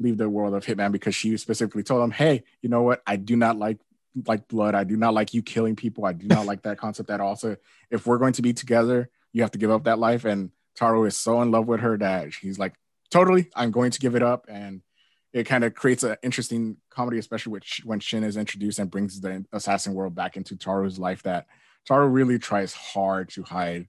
leave 0.00 0.16
the 0.16 0.28
world 0.28 0.54
of 0.54 0.64
Hitman 0.64 0.90
because 0.90 1.14
she 1.14 1.36
specifically 1.36 1.84
told 1.84 2.02
him, 2.02 2.10
"Hey, 2.10 2.42
you 2.62 2.68
know 2.68 2.82
what? 2.82 3.00
I 3.06 3.14
do 3.16 3.36
not 3.36 3.56
like 3.56 3.78
like 4.26 4.48
blood. 4.48 4.74
I 4.74 4.82
do 4.82 4.96
not 4.96 5.14
like 5.14 5.34
you 5.34 5.42
killing 5.42 5.76
people. 5.76 6.04
I 6.04 6.14
do 6.14 6.26
not 6.26 6.46
like 6.46 6.62
that 6.62 6.78
concept 6.78 7.10
at 7.10 7.20
all. 7.20 7.36
So 7.36 7.56
if 7.90 8.06
we're 8.06 8.18
going 8.18 8.32
to 8.32 8.42
be 8.42 8.52
together, 8.52 9.08
you 9.32 9.42
have 9.42 9.52
to 9.52 9.58
give 9.58 9.70
up 9.70 9.84
that 9.84 10.00
life." 10.00 10.24
And 10.24 10.50
Taro 10.74 11.04
is 11.04 11.16
so 11.16 11.42
in 11.42 11.52
love 11.52 11.68
with 11.68 11.80
her 11.80 11.96
that 11.98 12.34
he's 12.34 12.58
like, 12.58 12.74
"Totally, 13.10 13.50
I'm 13.54 13.70
going 13.70 13.92
to 13.92 14.00
give 14.00 14.16
it 14.16 14.22
up." 14.22 14.46
And 14.48 14.82
it 15.38 15.44
kind 15.44 15.62
of 15.62 15.72
creates 15.74 16.02
an 16.02 16.16
interesting 16.22 16.78
comedy, 16.90 17.18
especially 17.18 17.52
with, 17.52 17.62
when 17.84 18.00
Shin 18.00 18.24
is 18.24 18.36
introduced 18.36 18.80
and 18.80 18.90
brings 18.90 19.20
the 19.20 19.44
assassin 19.52 19.94
world 19.94 20.14
back 20.14 20.36
into 20.36 20.56
Taro's 20.56 20.98
life. 20.98 21.22
That 21.22 21.46
Taro 21.86 22.06
really 22.06 22.40
tries 22.40 22.74
hard 22.74 23.28
to 23.30 23.44
hide 23.44 23.86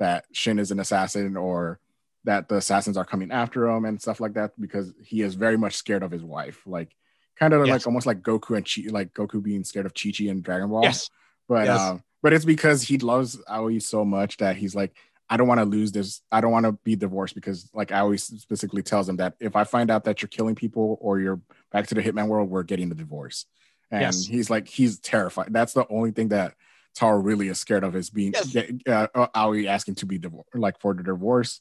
that 0.00 0.24
Shin 0.32 0.58
is 0.58 0.72
an 0.72 0.80
assassin 0.80 1.36
or 1.36 1.78
that 2.24 2.48
the 2.48 2.56
assassins 2.56 2.96
are 2.96 3.04
coming 3.04 3.30
after 3.30 3.68
him 3.68 3.84
and 3.84 4.02
stuff 4.02 4.18
like 4.18 4.34
that 4.34 4.60
because 4.60 4.92
he 5.00 5.22
is 5.22 5.36
very 5.36 5.56
much 5.56 5.76
scared 5.76 6.02
of 6.02 6.10
his 6.10 6.24
wife. 6.24 6.62
Like 6.66 6.90
kind 7.38 7.54
of 7.54 7.64
yes. 7.64 7.72
like 7.72 7.86
almost 7.86 8.06
like 8.06 8.22
Goku 8.22 8.56
and 8.56 8.66
Chi, 8.66 8.92
like 8.92 9.14
Goku 9.14 9.40
being 9.40 9.62
scared 9.62 9.86
of 9.86 9.94
Chi 9.94 10.10
Chi 10.10 10.24
and 10.24 10.42
Dragon 10.42 10.68
Ball. 10.68 10.82
Yes. 10.82 11.08
But 11.48 11.66
yes. 11.66 11.80
Um, 11.80 12.02
but 12.22 12.32
it's 12.32 12.44
because 12.44 12.82
he 12.82 12.98
loves 12.98 13.40
Aoi 13.48 13.78
so 13.78 14.04
much 14.04 14.38
that 14.38 14.56
he's 14.56 14.74
like, 14.74 14.96
I 15.30 15.36
don't 15.36 15.48
want 15.48 15.60
to 15.60 15.66
lose 15.66 15.92
this. 15.92 16.22
I 16.32 16.40
don't 16.40 16.52
want 16.52 16.66
to 16.66 16.72
be 16.72 16.96
divorced 16.96 17.34
because 17.34 17.70
like 17.74 17.92
I 17.92 18.00
always 18.00 18.22
specifically 18.22 18.82
tells 18.82 19.08
him 19.08 19.16
that 19.16 19.34
if 19.40 19.56
I 19.56 19.64
find 19.64 19.90
out 19.90 20.04
that 20.04 20.22
you're 20.22 20.28
killing 20.28 20.54
people 20.54 20.98
or 21.00 21.20
you're 21.20 21.40
back 21.70 21.86
to 21.88 21.94
the 21.94 22.02
hitman 22.02 22.28
world, 22.28 22.48
we're 22.48 22.62
getting 22.62 22.88
the 22.88 22.94
divorce. 22.94 23.46
And 23.90 24.02
yes. 24.02 24.24
he's 24.24 24.50
like, 24.50 24.68
he's 24.68 24.98
terrified. 24.98 25.52
That's 25.52 25.72
the 25.72 25.86
only 25.88 26.10
thing 26.12 26.28
that 26.28 26.54
Taro 26.94 27.18
really 27.18 27.48
is 27.48 27.60
scared 27.60 27.84
of 27.84 27.94
is 27.94 28.10
being 28.10 28.32
yes. 28.32 28.56
uh, 28.86 29.06
uh, 29.14 29.26
Aoi 29.34 29.66
asking 29.66 29.96
to 29.96 30.06
be 30.06 30.18
divorced, 30.18 30.48
like 30.54 30.80
for 30.80 30.94
the 30.94 31.02
divorce. 31.02 31.60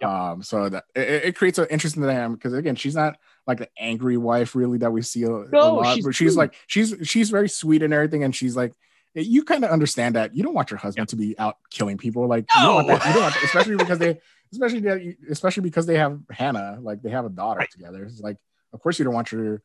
Yep. 0.00 0.10
Um, 0.10 0.42
so 0.42 0.68
that 0.68 0.84
it, 0.94 1.24
it 1.24 1.36
creates 1.36 1.58
an 1.58 1.68
interesting 1.70 2.02
dynamic 2.02 2.38
because 2.38 2.52
again, 2.52 2.74
she's 2.74 2.96
not 2.96 3.16
like 3.46 3.58
the 3.58 3.68
angry 3.78 4.16
wife 4.16 4.56
really 4.56 4.78
that 4.78 4.92
we 4.92 5.02
see 5.02 5.22
a, 5.22 5.28
no, 5.28 5.46
a 5.52 5.54
lot, 5.54 5.94
she's 5.94 6.04
but 6.04 6.14
she's 6.14 6.36
like 6.36 6.54
she's 6.66 6.94
she's 7.04 7.30
very 7.30 7.48
sweet 7.48 7.82
and 7.82 7.94
everything, 7.94 8.24
and 8.24 8.34
she's 8.34 8.56
like 8.56 8.72
you 9.14 9.44
kind 9.44 9.64
of 9.64 9.70
understand 9.70 10.16
that 10.16 10.34
you 10.34 10.42
don't 10.42 10.54
want 10.54 10.70
your 10.70 10.78
husband 10.78 11.08
to 11.10 11.16
be 11.16 11.38
out 11.38 11.58
killing 11.70 11.98
people, 11.98 12.26
like 12.26 12.46
no. 12.56 12.60
you 12.60 12.66
don't 12.66 12.74
want 12.74 12.86
that, 12.88 13.06
you 13.06 13.12
don't 13.14 13.22
want 13.22 13.34
that, 13.34 13.44
especially 13.44 13.76
because 13.76 13.98
they 13.98 14.18
especially 14.52 15.16
especially 15.30 15.62
because 15.62 15.86
they 15.86 15.96
have 15.96 16.20
Hana, 16.30 16.78
like 16.80 17.02
they 17.02 17.10
have 17.10 17.24
a 17.24 17.30
daughter 17.30 17.60
right. 17.60 17.70
together. 17.70 18.04
It's 18.04 18.20
like 18.20 18.36
of 18.72 18.80
course 18.80 18.98
you 18.98 19.04
don't 19.04 19.14
want 19.14 19.30
your 19.32 19.62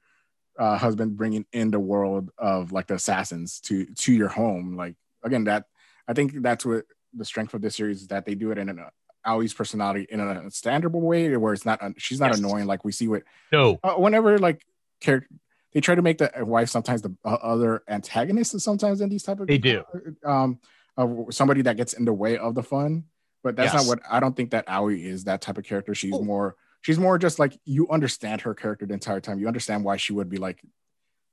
uh, 0.57 0.77
husband 0.77 1.17
bringing 1.17 1.45
in 1.51 1.71
the 1.71 1.79
world 1.79 2.31
of 2.37 2.71
like 2.71 2.87
the 2.87 2.95
assassins 2.95 3.59
to 3.61 3.85
to 3.85 4.13
your 4.13 4.27
home. 4.27 4.75
Like 4.75 4.95
again, 5.23 5.45
that 5.45 5.65
I 6.07 6.13
think 6.13 6.41
that's 6.41 6.65
what 6.65 6.85
the 7.13 7.25
strength 7.25 7.53
of 7.53 7.61
this 7.61 7.75
series 7.75 8.01
is 8.01 8.07
that 8.07 8.25
they 8.25 8.35
do 8.35 8.51
it 8.51 8.57
in 8.57 8.69
an 8.69 8.85
Aoi's 9.25 9.53
personality 9.53 10.07
in 10.09 10.19
a 10.19 10.27
understandable 10.27 11.01
way 11.01 11.35
where 11.37 11.53
it's 11.53 11.65
not 11.65 11.81
she's 11.97 12.19
not 12.19 12.31
yes. 12.31 12.39
annoying 12.39 12.65
like 12.65 12.85
we 12.85 12.91
see 12.91 13.07
with 13.07 13.23
no 13.51 13.79
uh, 13.83 13.93
whenever 13.93 14.37
like 14.37 14.63
character 15.01 15.27
they 15.73 15.81
try 15.81 15.95
to 15.95 16.01
make 16.01 16.17
the 16.17 16.31
wife 16.39 16.69
sometimes 16.69 17.01
the 17.01 17.15
uh, 17.23 17.37
other 17.41 17.83
antagonist 17.87 18.59
sometimes 18.59 19.01
in 19.01 19.09
these 19.09 19.23
type 19.23 19.39
of 19.39 19.47
they 19.47 19.57
do 19.57 19.83
um 20.25 20.59
uh, 20.97 21.07
somebody 21.29 21.61
that 21.61 21.77
gets 21.77 21.93
in 21.93 22.05
the 22.05 22.13
way 22.13 22.37
of 22.37 22.55
the 22.55 22.63
fun 22.63 23.03
but 23.43 23.55
that's 23.55 23.73
yes. 23.73 23.85
not 23.85 23.89
what 23.89 23.99
I 24.09 24.19
don't 24.19 24.35
think 24.35 24.51
that 24.51 24.65
Aoi 24.67 24.95
is 24.95 25.23
that 25.25 25.41
type 25.41 25.57
of 25.57 25.63
character 25.63 25.95
she's 25.95 26.13
oh. 26.13 26.23
more 26.23 26.55
she's 26.81 26.99
more 26.99 27.17
just 27.17 27.39
like 27.39 27.57
you 27.65 27.87
understand 27.89 28.41
her 28.41 28.53
character 28.53 28.85
the 28.85 28.93
entire 28.93 29.21
time 29.21 29.39
you 29.39 29.47
understand 29.47 29.83
why 29.83 29.97
she 29.97 30.13
would 30.13 30.29
be 30.29 30.37
like 30.37 30.61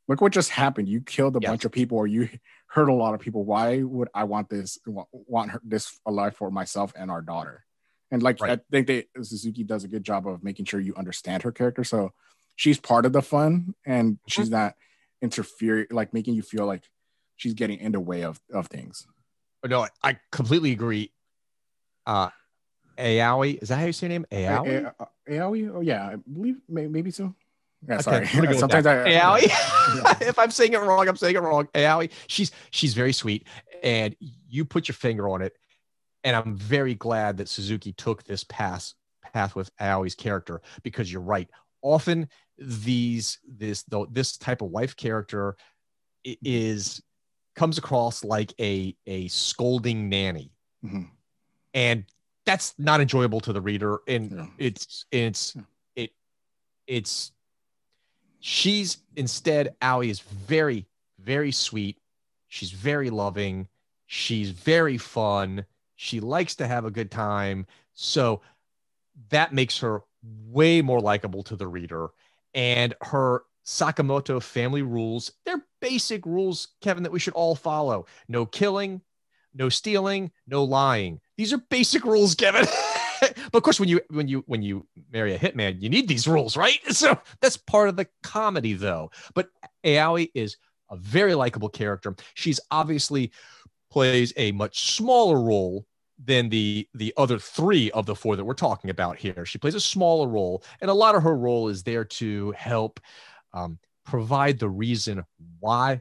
look 0.09 0.21
what 0.21 0.33
just 0.33 0.51
happened 0.51 0.89
you 0.89 1.01
killed 1.01 1.37
a 1.37 1.41
yes. 1.43 1.51
bunch 1.51 1.65
of 1.65 1.73
people 1.73 1.99
or 1.99 2.07
you 2.07 2.29
hurt 2.69 2.89
a 2.89 2.95
lot 2.95 3.15
of 3.15 3.21
people 3.21 3.45
why 3.45 3.83
would 3.83 4.09
I 4.15 4.25
want 4.25 4.49
this 4.49 4.79
want 4.87 5.51
her, 5.51 5.61
this 5.65 5.99
alive 6.07 6.37
for 6.37 6.51
myself 6.51 6.93
and 6.97 7.11
our 7.11 7.23
daughter 7.23 7.67
and 8.11 8.23
like 8.23 8.41
right. 8.41 8.59
I 8.59 8.63
think 8.71 8.87
they 8.87 9.07
Suzuki 9.23 9.65
does 9.65 9.85
a 9.85 9.89
good 9.89 10.05
job 10.05 10.27
of 10.27 10.45
making 10.45 10.67
sure 10.67 10.81
you 10.81 10.95
understand 10.95 11.43
her 11.43 11.53
character. 11.53 11.85
So 11.85 12.13
she's 12.57 12.79
part 12.79 13.07
of 13.07 13.13
the 13.13 13.23
fun 13.23 13.75
and 13.85 14.15
mm-hmm. 14.15 14.25
she's 14.27 14.51
not 14.51 14.75
interfering, 15.23 15.87
like 15.91 16.13
making 16.13 16.35
you 16.35 16.43
feel 16.43 16.67
like 16.67 16.83
she's 17.37 17.55
getting 17.55 17.79
in 17.79 17.93
the 17.93 18.01
way 18.01 18.25
of, 18.25 18.41
of 18.53 18.67
things. 18.67 19.07
No, 19.65 19.87
I 20.03 20.19
completely 20.31 20.73
agree. 20.73 21.13
Uh 22.07 22.31
Aoi, 22.99 23.59
is 23.61 23.69
that 23.69 23.77
how 23.77 23.85
you 23.85 23.93
say 23.93 24.07
your 24.07 24.21
name? 24.21 24.27
Aoi? 24.33 24.87
A- 24.99 25.41
Aoi? 25.43 25.69
Oh 25.75 25.81
yeah, 25.81 26.07
I 26.07 26.17
believe 26.17 26.57
maybe 26.69 27.11
so. 27.11 27.35
Yeah, 27.87 28.01
sorry. 28.01 28.27
Sometimes 28.57 28.87
I 28.87 29.13
Aoi. 29.17 29.41
if 30.21 30.39
I'm 30.39 30.51
saying 30.51 30.73
it 30.73 30.81
wrong, 30.81 31.07
I'm 31.09 31.17
saying 31.17 31.37
it 31.37 31.43
wrong. 31.43 31.69
Aoi. 31.75 32.09
She's 32.27 32.53
she's 32.71 32.95
very 32.95 33.13
sweet, 33.13 33.47
and 33.83 34.17
you 34.49 34.65
put 34.65 34.89
your 34.89 34.95
finger 34.95 35.29
on 35.29 35.43
it 35.43 35.57
and 36.27 36.35
I'm 36.35 36.57
very 36.57 36.97
glad 36.97 37.37
that 37.37 37.49
Suzuki 37.49 37.93
took 37.93 38.25
this 38.25 38.43
path 38.43 38.95
path 39.33 39.55
with 39.55 39.71
Aoi's 39.81 40.17
character 40.17 40.61
because 40.83 41.11
you're 41.11 41.23
right. 41.23 41.49
Often 41.83 42.29
these 42.59 43.39
this 43.47 43.83
though 43.85 44.07
this 44.11 44.37
type 44.37 44.63
of 44.63 44.71
wife 44.71 44.97
character 44.97 45.57
is 46.25 47.03
comes 47.55 47.79
across 47.79 48.25
like 48.25 48.53
a 48.61 48.97
a 49.07 49.29
scolding 49.29 50.09
nanny, 50.09 50.51
mm-hmm. 50.85 51.03
and 51.75 52.05
that's 52.45 52.75
not 52.79 53.01
enjoyable 53.01 53.41
to 53.41 53.53
the 53.53 53.61
reader. 53.61 53.99
And 54.09 54.31
yeah. 54.31 54.47
it's 54.59 55.07
it's 55.11 55.57
yeah. 55.57 55.63
it 55.97 56.11
it's 56.87 57.33
she's 58.41 58.99
instead 59.17 59.75
Aoi 59.83 60.07
is 60.07 60.21
very 60.21 60.87
very 61.19 61.53
sweet. 61.53 61.99
She's 62.49 62.71
very 62.71 63.11
loving. 63.11 63.69
She's 64.07 64.51
very 64.51 64.99
fun 64.99 65.67
she 65.97 66.21
likes 66.21 66.55
to 66.57 66.67
have 66.67 66.85
a 66.85 66.91
good 66.91 67.11
time. 67.11 67.67
So 67.95 68.43
that 69.31 69.53
makes 69.53 69.79
her 69.81 70.03
way 70.47 70.83
more 70.83 71.01
likable 71.01 71.43
to 71.45 71.57
the 71.57 71.67
reader. 71.67 72.09
And 72.57 72.95
her 73.03 73.45
Sakamoto 73.65 74.43
family 74.43 74.83
rules, 74.83 75.31
they're 75.45 75.65
basic 75.81 76.27
rules, 76.27 76.69
Kevin, 76.81 77.05
that 77.05 77.13
we 77.13 77.21
should 77.21 77.35
all 77.35 77.55
follow. 77.55 78.07
No 78.29 78.47
killing, 78.47 79.03
no 79.55 79.69
stealing, 79.69 80.33
no 80.47 80.65
lying. 80.65 81.21
These 81.37 81.53
are 81.53 81.59
basic 81.59 82.05
rules, 82.05 82.35
Kevin. 82.35 82.67
but 83.21 83.55
of 83.55 83.63
course, 83.63 83.79
when 83.79 83.89
you 83.89 84.01
when 84.09 84.27
you 84.27 84.43
when 84.47 84.63
you 84.63 84.87
marry 85.13 85.35
a 85.35 85.39
hitman, 85.39 85.81
you 85.81 85.89
need 85.89 86.09
these 86.09 86.27
rules, 86.27 86.57
right? 86.57 86.79
So 86.93 87.19
that's 87.41 87.57
part 87.57 87.89
of 87.89 87.97
the 87.97 88.09
comedy, 88.23 88.73
though. 88.73 89.11
But 89.35 89.49
Aoi 89.85 90.29
is 90.35 90.57
a 90.91 90.97
very 90.97 91.35
likable 91.35 91.69
character. 91.69 92.17
She's 92.35 92.61
obviously 92.71 93.33
plays 93.91 94.33
a 94.37 94.53
much 94.53 94.95
smaller 94.95 95.41
role 95.41 95.87
than 96.23 96.49
the 96.49 96.89
the 96.95 97.13
other 97.17 97.39
three 97.39 97.91
of 97.93 98.07
the 98.07 98.15
four 98.15 98.37
that 98.37 98.45
we're 98.45 98.55
talking 98.55 98.91
about 98.91 99.19
here. 99.19 99.45
She 99.45 99.59
plays 99.59 99.75
a 99.75 99.81
smaller 99.81 100.29
role, 100.29 100.63
and 100.81 100.91
a 100.91 100.95
lot 100.95 101.15
of 101.15 101.23
her 101.23 101.37
role 101.37 101.69
is 101.69 101.83
there 101.83 102.05
to 102.05 102.53
help 102.53 103.01
um, 103.53 103.79
provide 104.05 104.59
the 104.59 104.69
reason 104.69 105.25
why 105.61 106.01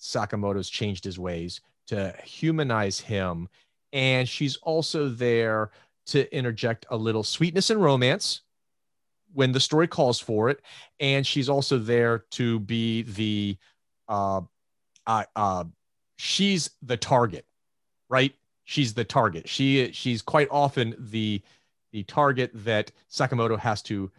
Sakamoto's 0.00 0.70
changed 0.70 1.04
his 1.04 1.18
ways 1.18 1.60
to 1.88 2.14
humanize 2.24 2.98
him, 2.98 3.48
and 3.92 4.28
she's 4.28 4.56
also 4.56 5.08
there 5.08 5.70
to 6.06 6.32
interject 6.34 6.86
a 6.90 6.96
little 6.96 7.22
sweetness 7.22 7.70
and 7.70 7.82
romance 7.82 8.42
when 9.32 9.52
the 9.52 9.60
story 9.60 9.86
calls 9.86 10.18
for 10.18 10.48
it, 10.48 10.60
and 10.98 11.26
she's 11.26 11.48
also 11.48 11.78
there 11.78 12.24
to 12.30 12.58
be 12.60 13.02
the 13.02 13.56
uh, 14.08 14.40
uh, 15.06 15.24
uh 15.36 15.64
she's 16.16 16.70
the 16.82 16.96
target, 16.96 17.44
right? 18.08 18.34
She's 18.66 18.94
the 18.94 19.04
target. 19.04 19.48
She 19.48 19.92
she's 19.92 20.22
quite 20.22 20.48
often 20.50 20.96
the 20.98 21.40
the 21.92 22.02
target 22.02 22.50
that 22.52 22.90
Sakamoto 23.10 23.58
has 23.58 23.80
to 23.82 24.10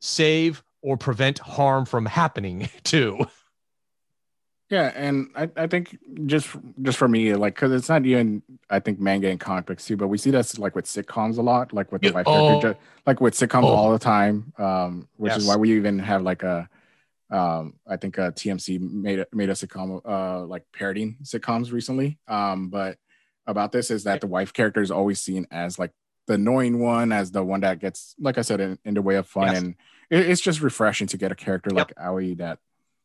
save 0.00 0.62
or 0.82 0.96
prevent 0.96 1.38
harm 1.38 1.86
from 1.86 2.04
happening 2.04 2.68
to. 2.84 3.26
Yeah, 4.68 4.92
and 4.94 5.30
I, 5.34 5.50
I 5.56 5.66
think 5.66 5.98
just 6.26 6.50
just 6.82 6.98
for 6.98 7.08
me, 7.08 7.34
like, 7.34 7.54
because 7.54 7.72
it's 7.72 7.88
not 7.88 8.04
even 8.04 8.42
I 8.68 8.80
think 8.80 9.00
manga 9.00 9.28
and 9.28 9.40
comic 9.40 9.64
books 9.64 9.86
too, 9.86 9.96
but 9.96 10.08
we 10.08 10.18
see 10.18 10.30
this 10.30 10.58
like 10.58 10.76
with 10.76 10.84
sitcoms 10.84 11.38
a 11.38 11.42
lot, 11.42 11.72
like 11.72 11.90
with 11.90 12.02
the 12.02 12.12
wife 12.12 12.26
oh. 12.28 12.60
character, 12.60 12.80
like 13.06 13.20
with 13.22 13.34
sitcoms 13.34 13.64
oh. 13.64 13.74
all 13.74 13.92
the 13.92 13.98
time, 13.98 14.52
um, 14.58 15.08
which 15.16 15.32
yes. 15.32 15.40
is 15.40 15.48
why 15.48 15.56
we 15.56 15.74
even 15.74 15.98
have 15.98 16.20
like 16.20 16.42
a 16.42 16.68
um, 17.30 17.74
I 17.86 17.96
think 17.96 18.18
uh, 18.18 18.32
TMC 18.32 18.78
made 18.78 19.24
made 19.32 19.48
a 19.48 19.54
sitcom 19.54 20.02
uh, 20.04 20.44
like 20.44 20.64
parodying 20.72 21.16
sitcoms 21.24 21.72
recently. 21.72 22.18
Um, 22.28 22.68
but 22.68 22.98
about 23.50 23.72
this 23.72 23.90
is 23.90 24.04
that 24.04 24.20
the 24.20 24.26
wife 24.26 24.52
character 24.52 24.80
is 24.80 24.90
always 24.90 25.20
seen 25.20 25.46
as 25.50 25.78
like 25.78 25.92
the 26.26 26.34
annoying 26.34 26.78
one, 26.78 27.12
as 27.12 27.32
the 27.32 27.42
one 27.42 27.60
that 27.60 27.80
gets, 27.80 28.14
like 28.18 28.38
I 28.38 28.42
said, 28.42 28.60
in, 28.60 28.78
in 28.84 28.94
the 28.94 29.02
way 29.02 29.16
of 29.16 29.26
fun, 29.26 29.48
yes. 29.48 29.58
and 29.58 29.74
it, 30.10 30.30
it's 30.30 30.40
just 30.40 30.60
refreshing 30.60 31.06
to 31.08 31.16
get 31.16 31.32
a 31.32 31.34
character 31.34 31.70
yep. 31.74 31.88
like 31.88 31.98
Aoi 31.98 32.34
that 32.36 32.58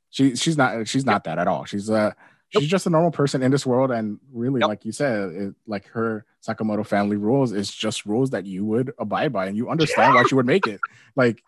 she 0.10 0.36
she's 0.36 0.58
not 0.58 0.88
she's 0.88 1.06
not 1.06 1.26
that 1.26 1.40
at 1.40 1.48
all. 1.48 1.66
She's 1.66 1.90
uh 1.90 2.12
she's 2.50 2.70
just 2.70 2.88
a 2.88 2.90
normal 2.90 3.12
person 3.12 3.44
in 3.44 3.52
this 3.52 3.66
world, 3.66 3.92
and 3.92 4.20
really, 4.32 4.62
yep. 4.62 4.70
like 4.70 4.86
you 4.86 4.92
said, 4.92 5.30
it, 5.30 5.56
like 5.68 5.88
her 5.90 6.26
Sakamoto 6.46 6.86
family 6.86 7.18
rules 7.18 7.52
is 7.52 7.74
just 7.74 8.06
rules 8.06 8.30
that 8.30 8.46
you 8.46 8.64
would 8.66 8.94
abide 8.98 9.34
by, 9.34 9.48
and 9.48 9.58
you 9.58 9.70
understand 9.70 10.14
why 10.14 10.24
she 10.28 10.36
would 10.36 10.46
make 10.46 10.68
it. 10.68 10.80
Like 11.18 11.42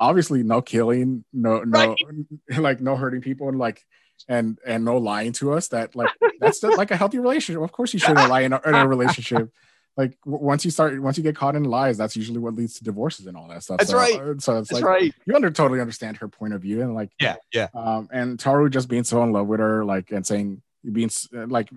obviously 0.00 0.42
no 0.42 0.62
killing, 0.62 1.24
no 1.32 1.62
no 1.62 1.94
right. 1.94 1.98
like 2.58 2.80
no 2.80 2.96
hurting 2.96 3.20
people 3.20 3.48
and 3.48 3.56
like 3.56 3.86
and 4.28 4.58
and 4.66 4.84
no 4.84 4.96
lying 4.98 5.32
to 5.34 5.52
us. 5.52 5.68
That 5.68 5.94
like 5.96 6.10
that's 6.40 6.60
the, 6.60 6.70
like 6.70 6.90
a 6.90 6.96
healthy 6.96 7.18
relationship. 7.18 7.62
Of 7.62 7.72
course 7.72 7.92
you 7.94 8.00
shouldn't 8.00 8.28
lie 8.28 8.42
in 8.42 8.52
a, 8.52 8.60
in 8.66 8.74
a 8.74 8.86
relationship. 8.96 9.50
like 9.96 10.18
w- 10.24 10.42
once 10.44 10.64
you 10.64 10.70
start 10.70 10.98
once 11.02 11.16
you 11.18 11.22
get 11.22 11.36
caught 11.36 11.54
in 11.54 11.64
lies 11.64 11.98
that's 11.98 12.16
usually 12.16 12.38
what 12.38 12.54
leads 12.54 12.78
to 12.78 12.84
divorces 12.84 13.26
and 13.26 13.36
all 13.36 13.46
that 13.48 13.62
stuff 13.62 13.76
That's 13.78 13.90
so, 13.90 13.96
right. 13.98 14.14
uh, 14.14 14.38
so 14.38 14.56
it's 14.58 14.70
That's 14.70 14.72
like 14.72 14.84
right. 14.84 15.14
you 15.26 15.34
under 15.34 15.50
totally 15.50 15.80
understand 15.82 16.16
her 16.18 16.28
point 16.28 16.54
of 16.54 16.62
view 16.62 16.80
and 16.80 16.94
like 16.94 17.10
Yeah, 17.20 17.36
yeah. 17.52 17.68
um 17.74 18.08
and 18.10 18.38
taru 18.38 18.70
just 18.70 18.88
being 18.88 19.04
so 19.04 19.22
in 19.22 19.32
love 19.32 19.48
with 19.48 19.60
her 19.60 19.84
like 19.84 20.10
and 20.10 20.26
saying 20.26 20.62
being 20.90 21.10
uh, 21.36 21.46
like 21.46 21.68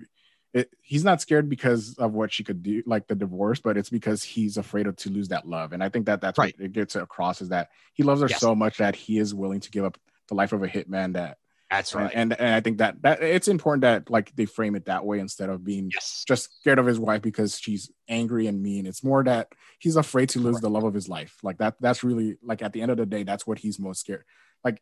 it, 0.54 0.70
he's 0.80 1.04
not 1.04 1.20
scared 1.20 1.50
because 1.50 1.98
of 1.98 2.14
what 2.14 2.32
she 2.32 2.42
could 2.42 2.62
do 2.62 2.82
like 2.86 3.06
the 3.06 3.14
divorce 3.14 3.60
but 3.60 3.76
it's 3.76 3.90
because 3.90 4.22
he's 4.22 4.56
afraid 4.56 4.86
of 4.86 4.96
to 4.96 5.10
lose 5.10 5.28
that 5.28 5.46
love 5.46 5.74
and 5.74 5.82
i 5.84 5.90
think 5.90 6.06
that 6.06 6.22
that's 6.22 6.38
Right. 6.38 6.54
what 6.56 6.64
it 6.64 6.72
gets 6.72 6.96
across 6.96 7.42
is 7.42 7.50
that 7.50 7.68
he 7.92 8.02
loves 8.02 8.22
her 8.22 8.28
Yes. 8.30 8.40
so 8.40 8.54
much 8.54 8.78
that 8.78 8.96
he 8.96 9.18
is 9.18 9.34
willing 9.34 9.60
to 9.60 9.70
give 9.70 9.84
up 9.84 9.98
the 10.28 10.34
life 10.34 10.54
of 10.54 10.62
a 10.62 10.68
hitman 10.68 11.12
that 11.12 11.36
That's 11.70 11.94
and, 11.94 12.14
and 12.14 12.32
and 12.32 12.54
i 12.54 12.60
think 12.60 12.78
that 12.78 13.02
that 13.02 13.22
it's 13.22 13.48
important 13.48 13.82
that 13.82 14.08
like 14.08 14.34
they 14.36 14.46
frame 14.46 14.76
it 14.76 14.84
that 14.84 15.04
way 15.04 15.18
instead 15.18 15.50
of 15.50 15.64
being 15.64 15.90
yes. 15.92 16.24
just 16.26 16.60
scared 16.60 16.78
of 16.78 16.86
his 16.86 17.00
wife 17.00 17.22
because 17.22 17.58
she's 17.58 17.90
angry 18.08 18.46
and 18.46 18.62
mean. 18.62 18.86
It's 18.86 19.02
more 19.02 19.24
that 19.24 19.52
he's 19.78 19.96
afraid 19.96 20.28
to 20.30 20.40
lose 20.40 20.60
the 20.60 20.70
love 20.70 20.84
of 20.84 20.94
his 20.94 21.08
life. 21.08 21.36
Like 21.42 21.58
that. 21.58 21.74
That's 21.80 22.04
really 22.04 22.36
like 22.42 22.62
at 22.62 22.72
the 22.72 22.82
end 22.82 22.90
of 22.90 22.96
the 22.96 23.06
day, 23.06 23.22
that's 23.22 23.46
what 23.46 23.58
he's 23.58 23.78
most 23.78 24.00
scared. 24.00 24.24
Like 24.64 24.80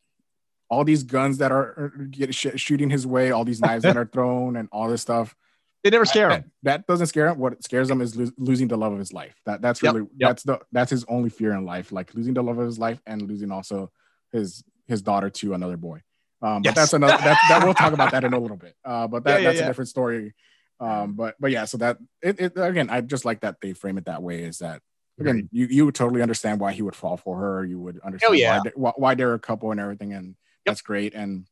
all 0.68 0.84
these 0.84 1.02
guns 1.02 1.38
that 1.38 1.52
are 1.52 1.62
are 1.62 2.08
sh- 2.30 2.56
shooting 2.56 2.90
his 2.90 3.06
way, 3.06 3.30
all 3.30 3.44
these 3.44 3.60
knives 3.60 3.82
that 3.84 3.96
are 3.96 4.06
thrown, 4.06 4.56
and 4.56 4.68
all 4.72 4.88
this 4.88 5.02
stuff. 5.02 5.34
They 5.82 5.90
never 5.90 6.06
scare 6.06 6.30
that, 6.30 6.40
him. 6.40 6.52
That 6.62 6.86
doesn't 6.86 7.08
scare 7.08 7.28
him. 7.28 7.38
What 7.38 7.62
scares 7.62 7.90
him 7.90 8.00
is 8.00 8.16
lo- 8.16 8.32
losing 8.38 8.68
the 8.68 8.78
love 8.78 8.92
of 8.92 8.98
his 8.98 9.12
life. 9.12 9.34
That 9.44 9.60
that's 9.60 9.82
Yep, 9.82 9.94
really 9.94 10.06
yep. 10.16 10.30
that's 10.30 10.42
the 10.42 10.60
that's 10.72 10.90
his 10.90 11.04
only 11.08 11.28
fear 11.28 11.52
in 11.52 11.66
life. 11.66 11.92
Like 11.92 12.14
losing 12.14 12.34
the 12.34 12.42
love 12.42 12.58
of 12.58 12.66
his 12.66 12.78
life 12.78 13.00
and 13.06 13.22
losing 13.22 13.50
also 13.50 13.90
his 14.32 14.64
his 14.86 15.02
daughter 15.02 15.30
to 15.30 15.54
another 15.54 15.76
boy. 15.76 16.00
Um, 16.44 16.62
but 16.62 16.68
Yes. 16.70 16.74
that's 16.74 16.92
another 16.92 17.16
that, 17.24 17.38
that 17.48 17.64
we'll 17.64 17.72
talk 17.72 17.94
about 17.94 18.10
that 18.10 18.22
in 18.22 18.34
a 18.34 18.38
little 18.38 18.58
bit. 18.58 18.76
Uh, 18.84 19.06
but 19.06 19.24
that, 19.24 19.30
Yeah, 19.30 19.36
yeah, 19.38 19.44
that's 19.44 19.58
yeah. 19.58 19.64
a 19.64 19.68
different 19.68 19.88
story. 19.88 20.34
Um, 20.78 21.14
but 21.14 21.36
but 21.40 21.50
yeah, 21.50 21.64
so 21.64 21.78
that 21.78 21.96
it, 22.20 22.38
it 22.38 22.52
again, 22.56 22.90
I 22.90 23.00
just 23.00 23.24
like 23.24 23.40
that 23.40 23.60
they 23.62 23.72
frame 23.72 23.96
it 23.96 24.04
that 24.04 24.22
way. 24.22 24.42
Is 24.42 24.58
that 24.58 24.82
again, 25.18 25.48
you 25.52 25.66
you 25.66 25.86
would 25.86 25.94
totally 25.94 26.20
understand 26.20 26.60
why 26.60 26.72
he 26.72 26.82
would 26.82 26.96
fall 26.96 27.16
for 27.16 27.38
her. 27.38 27.64
You 27.64 27.80
would 27.80 27.98
understand 28.00 28.30
Oh, 28.30 28.34
yeah. 28.34 28.58
why, 28.58 28.60
they, 28.64 28.72
why 28.74 28.92
why 28.96 29.14
they're 29.14 29.34
a 29.34 29.38
couple 29.38 29.70
and 29.70 29.80
everything, 29.80 30.12
and 30.12 30.36
that's 30.66 30.82
great. 30.82 31.14
And 31.14 31.46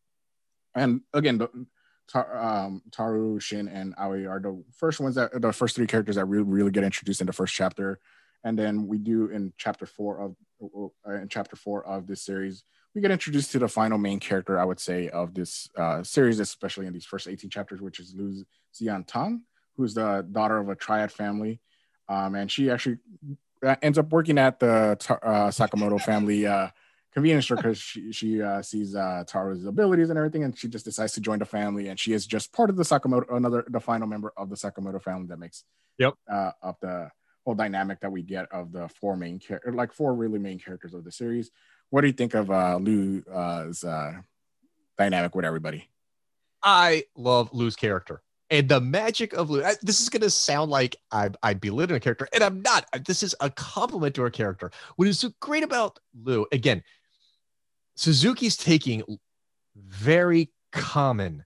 and 0.74 1.00
again, 1.14 1.38
the, 1.38 1.48
um, 2.14 2.82
Taro, 2.90 3.38
Shin, 3.38 3.68
and 3.68 3.94
Aoi 3.96 4.26
are 4.26 4.40
the 4.40 4.62
first 4.76 5.00
ones 5.00 5.14
that 5.14 5.40
the 5.40 5.52
first 5.52 5.76
three 5.76 5.86
characters 5.86 6.16
that 6.16 6.26
really 6.26 6.44
really 6.44 6.70
get 6.70 6.84
introduced 6.84 7.22
in 7.22 7.26
the 7.26 7.32
first 7.32 7.54
chapter, 7.54 8.00
and 8.44 8.58
then 8.58 8.86
we 8.86 8.98
do 8.98 9.28
in 9.28 9.54
chapter 9.56 9.86
four 9.86 10.18
of 10.20 10.36
uh, 11.08 11.14
in 11.14 11.28
chapter 11.28 11.56
four 11.56 11.86
of 11.86 12.06
this 12.06 12.20
series 12.22 12.64
we 12.94 13.00
get 13.00 13.10
introduced 13.10 13.52
to 13.52 13.58
the 13.58 13.68
final 13.68 13.98
main 13.98 14.20
character, 14.20 14.58
I 14.60 14.64
would 14.64 14.80
say, 14.80 15.08
of 15.08 15.34
this 15.34 15.68
uh, 15.76 16.02
series, 16.02 16.40
especially 16.40 16.86
in 16.86 16.92
these 16.92 17.06
first 17.06 17.26
18 17.26 17.48
chapters, 17.48 17.80
which 17.80 17.98
is 17.98 18.14
Lu 18.14 18.44
Xian 18.74 19.06
Tang, 19.06 19.42
who's 19.76 19.94
the 19.94 20.26
daughter 20.30 20.58
of 20.58 20.68
a 20.68 20.76
triad 20.76 21.10
family. 21.10 21.60
Um, 22.08 22.34
and 22.34 22.50
she 22.50 22.70
actually 22.70 22.98
uh, 23.64 23.76
ends 23.80 23.98
up 23.98 24.10
working 24.10 24.38
at 24.38 24.60
the 24.60 24.92
uh, 25.22 25.48
Sakamoto 25.50 26.00
family 26.00 26.46
uh, 26.46 26.68
convenience 27.14 27.46
store 27.46 27.56
because 27.56 27.78
she, 27.78 28.12
she 28.12 28.42
uh, 28.42 28.60
sees 28.60 28.94
uh, 28.94 29.24
Taro's 29.26 29.64
abilities 29.64 30.10
and 30.10 30.18
everything, 30.18 30.44
and 30.44 30.58
she 30.58 30.68
just 30.68 30.84
decides 30.84 31.12
to 31.14 31.20
join 31.20 31.38
the 31.38 31.46
family. 31.46 31.88
And 31.88 31.98
she 31.98 32.12
is 32.12 32.26
just 32.26 32.52
part 32.52 32.68
of 32.68 32.76
the 32.76 32.82
Sakamoto, 32.82 33.34
another, 33.34 33.64
the 33.68 33.80
final 33.80 34.06
member 34.06 34.34
of 34.36 34.50
the 34.50 34.56
Sakamoto 34.56 35.02
family 35.02 35.28
that 35.28 35.38
makes 35.38 35.64
Yep. 35.98 36.14
uh, 36.30 36.50
up 36.62 36.80
the 36.80 37.10
whole 37.44 37.54
dynamic 37.54 38.00
that 38.00 38.10
we 38.10 38.22
get 38.22 38.50
of 38.50 38.72
the 38.72 38.88
four 38.88 39.16
main 39.16 39.38
characters, 39.38 39.74
like 39.74 39.92
four 39.92 40.14
really 40.14 40.38
main 40.38 40.58
characters 40.58 40.94
of 40.94 41.04
the 41.04 41.12
series 41.12 41.50
what 41.92 42.00
do 42.00 42.06
you 42.06 42.12
think 42.14 42.32
of 42.32 42.50
uh 42.50 42.78
Lu's 42.80 43.84
uh 43.84 44.12
dynamic 44.96 45.34
with 45.34 45.44
everybody? 45.44 45.88
I 46.62 47.04
love 47.14 47.50
Lu's 47.52 47.76
character. 47.76 48.22
And 48.48 48.66
the 48.68 48.80
magic 48.80 49.34
of 49.34 49.50
Lu, 49.50 49.62
I- 49.62 49.76
this 49.82 50.00
is 50.00 50.08
going 50.08 50.22
to 50.22 50.30
sound 50.30 50.70
like 50.70 50.96
I'm, 51.10 51.34
I 51.42 51.54
belittling 51.54 51.96
a 51.96 52.00
character, 52.00 52.28
and 52.32 52.42
I'm 52.42 52.62
not. 52.62 52.86
This 53.06 53.22
is 53.22 53.34
a 53.40 53.50
compliment 53.50 54.14
to 54.14 54.22
her 54.22 54.30
character. 54.30 54.70
What 54.96 55.06
is 55.08 55.18
so 55.18 55.32
great 55.40 55.64
about 55.64 55.98
Lu, 56.22 56.46
again, 56.50 56.82
Suzuki's 57.94 58.56
taking 58.56 59.02
very 59.76 60.50
common 60.70 61.44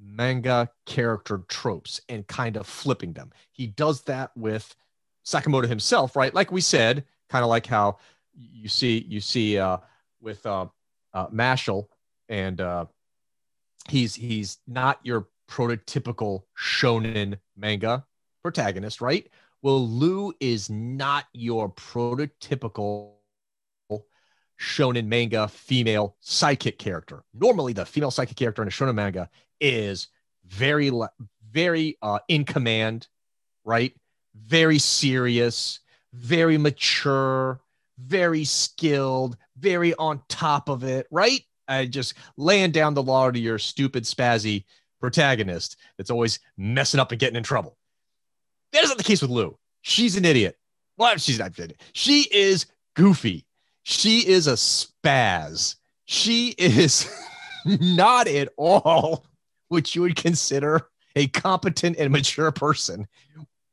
manga 0.00 0.70
character 0.86 1.42
tropes 1.48 2.00
and 2.08 2.26
kind 2.26 2.56
of 2.56 2.66
flipping 2.66 3.14
them. 3.14 3.32
He 3.50 3.66
does 3.66 4.02
that 4.02 4.30
with 4.36 4.76
Sakamoto 5.24 5.66
himself, 5.66 6.14
right? 6.14 6.32
Like 6.32 6.52
we 6.52 6.60
said, 6.60 7.04
kind 7.28 7.42
of 7.42 7.48
like 7.48 7.66
how 7.66 7.98
you 8.38 8.68
see 8.68 9.04
you 9.08 9.20
see 9.20 9.58
uh, 9.58 9.78
with 10.20 10.44
uh, 10.46 10.66
uh, 11.12 11.26
Mashle 11.28 11.86
and 12.28 12.60
uh, 12.60 12.86
he's 13.88 14.14
he's 14.14 14.58
not 14.66 15.00
your 15.02 15.28
prototypical 15.50 16.42
shonen 16.58 17.38
manga 17.56 18.04
protagonist, 18.42 19.00
right? 19.00 19.28
Well, 19.62 19.86
Lu 19.88 20.32
is 20.40 20.70
not 20.70 21.24
your 21.32 21.70
prototypical 21.70 23.14
shonen 24.60 25.06
manga 25.06 25.48
female 25.48 26.16
psychic 26.20 26.78
character. 26.78 27.24
Normally, 27.34 27.72
the 27.72 27.86
female 27.86 28.10
psychic 28.10 28.36
character 28.36 28.62
in 28.62 28.68
a 28.68 28.70
shonen 28.70 28.94
manga 28.94 29.28
is 29.60 30.08
very, 30.46 30.90
very 31.50 31.96
uh, 32.02 32.18
in 32.28 32.44
command, 32.44 33.08
right? 33.64 33.94
Very 34.34 34.78
serious, 34.78 35.80
very 36.12 36.58
mature, 36.58 37.60
very 37.98 38.44
skilled, 38.44 39.36
very 39.58 39.94
on 39.94 40.22
top 40.28 40.68
of 40.68 40.84
it, 40.84 41.06
right? 41.10 41.42
I 41.66 41.86
just 41.86 42.14
laying 42.36 42.70
down 42.70 42.94
the 42.94 43.02
law 43.02 43.30
to 43.30 43.38
your 43.38 43.58
stupid 43.58 44.04
spazzy 44.04 44.64
protagonist 45.00 45.76
that's 45.96 46.10
always 46.10 46.40
messing 46.56 47.00
up 47.00 47.12
and 47.12 47.20
getting 47.20 47.36
in 47.36 47.42
trouble. 47.42 47.76
That 48.72 48.84
isn't 48.84 48.98
the 48.98 49.04
case 49.04 49.22
with 49.22 49.30
Lu. 49.30 49.56
She's 49.82 50.16
an 50.16 50.24
idiot. 50.24 50.56
Well, 50.96 51.16
she's 51.16 51.38
not 51.38 51.58
idiot. 51.58 51.80
She 51.92 52.26
is 52.32 52.66
goofy. 52.94 53.46
She 53.82 54.26
is 54.26 54.46
a 54.46 54.54
spaz. 54.54 55.76
She 56.06 56.54
is 56.58 57.10
not 57.64 58.26
at 58.28 58.48
all 58.56 59.24
what 59.68 59.94
you 59.94 60.02
would 60.02 60.16
consider 60.16 60.88
a 61.16 61.28
competent 61.28 61.96
and 61.98 62.12
mature 62.12 62.50
person. 62.52 63.06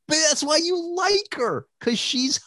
But 0.08 0.18
that's 0.28 0.42
why 0.42 0.58
you 0.58 0.96
like 0.96 1.34
her 1.36 1.66
because 1.80 1.98
she's 1.98 2.40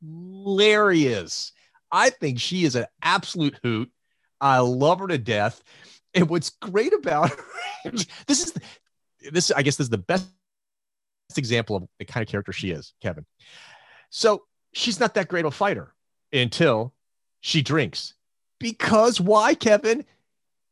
hilarious. 0.00 1.52
I 1.92 2.10
think 2.10 2.40
she 2.40 2.64
is 2.64 2.76
an 2.76 2.86
absolute 3.02 3.58
hoot. 3.62 3.90
I 4.40 4.58
love 4.58 5.00
her 5.00 5.08
to 5.08 5.18
death. 5.18 5.62
And 6.14 6.28
what's 6.28 6.50
great 6.50 6.92
about 6.92 7.30
her, 7.30 7.44
this 8.26 8.46
is 8.46 8.54
this, 9.30 9.50
I 9.50 9.62
guess, 9.62 9.76
this 9.76 9.86
is 9.86 9.90
the 9.90 9.98
best 9.98 10.26
example 11.36 11.76
of 11.76 11.88
the 11.98 12.04
kind 12.04 12.22
of 12.22 12.28
character 12.28 12.52
she 12.52 12.70
is, 12.70 12.94
Kevin. 13.02 13.26
So 14.08 14.44
she's 14.72 14.98
not 14.98 15.14
that 15.14 15.28
great 15.28 15.44
of 15.44 15.52
a 15.52 15.56
fighter 15.56 15.94
until 16.32 16.94
she 17.40 17.62
drinks. 17.62 18.14
Because 18.58 19.20
why, 19.20 19.54
Kevin? 19.54 20.04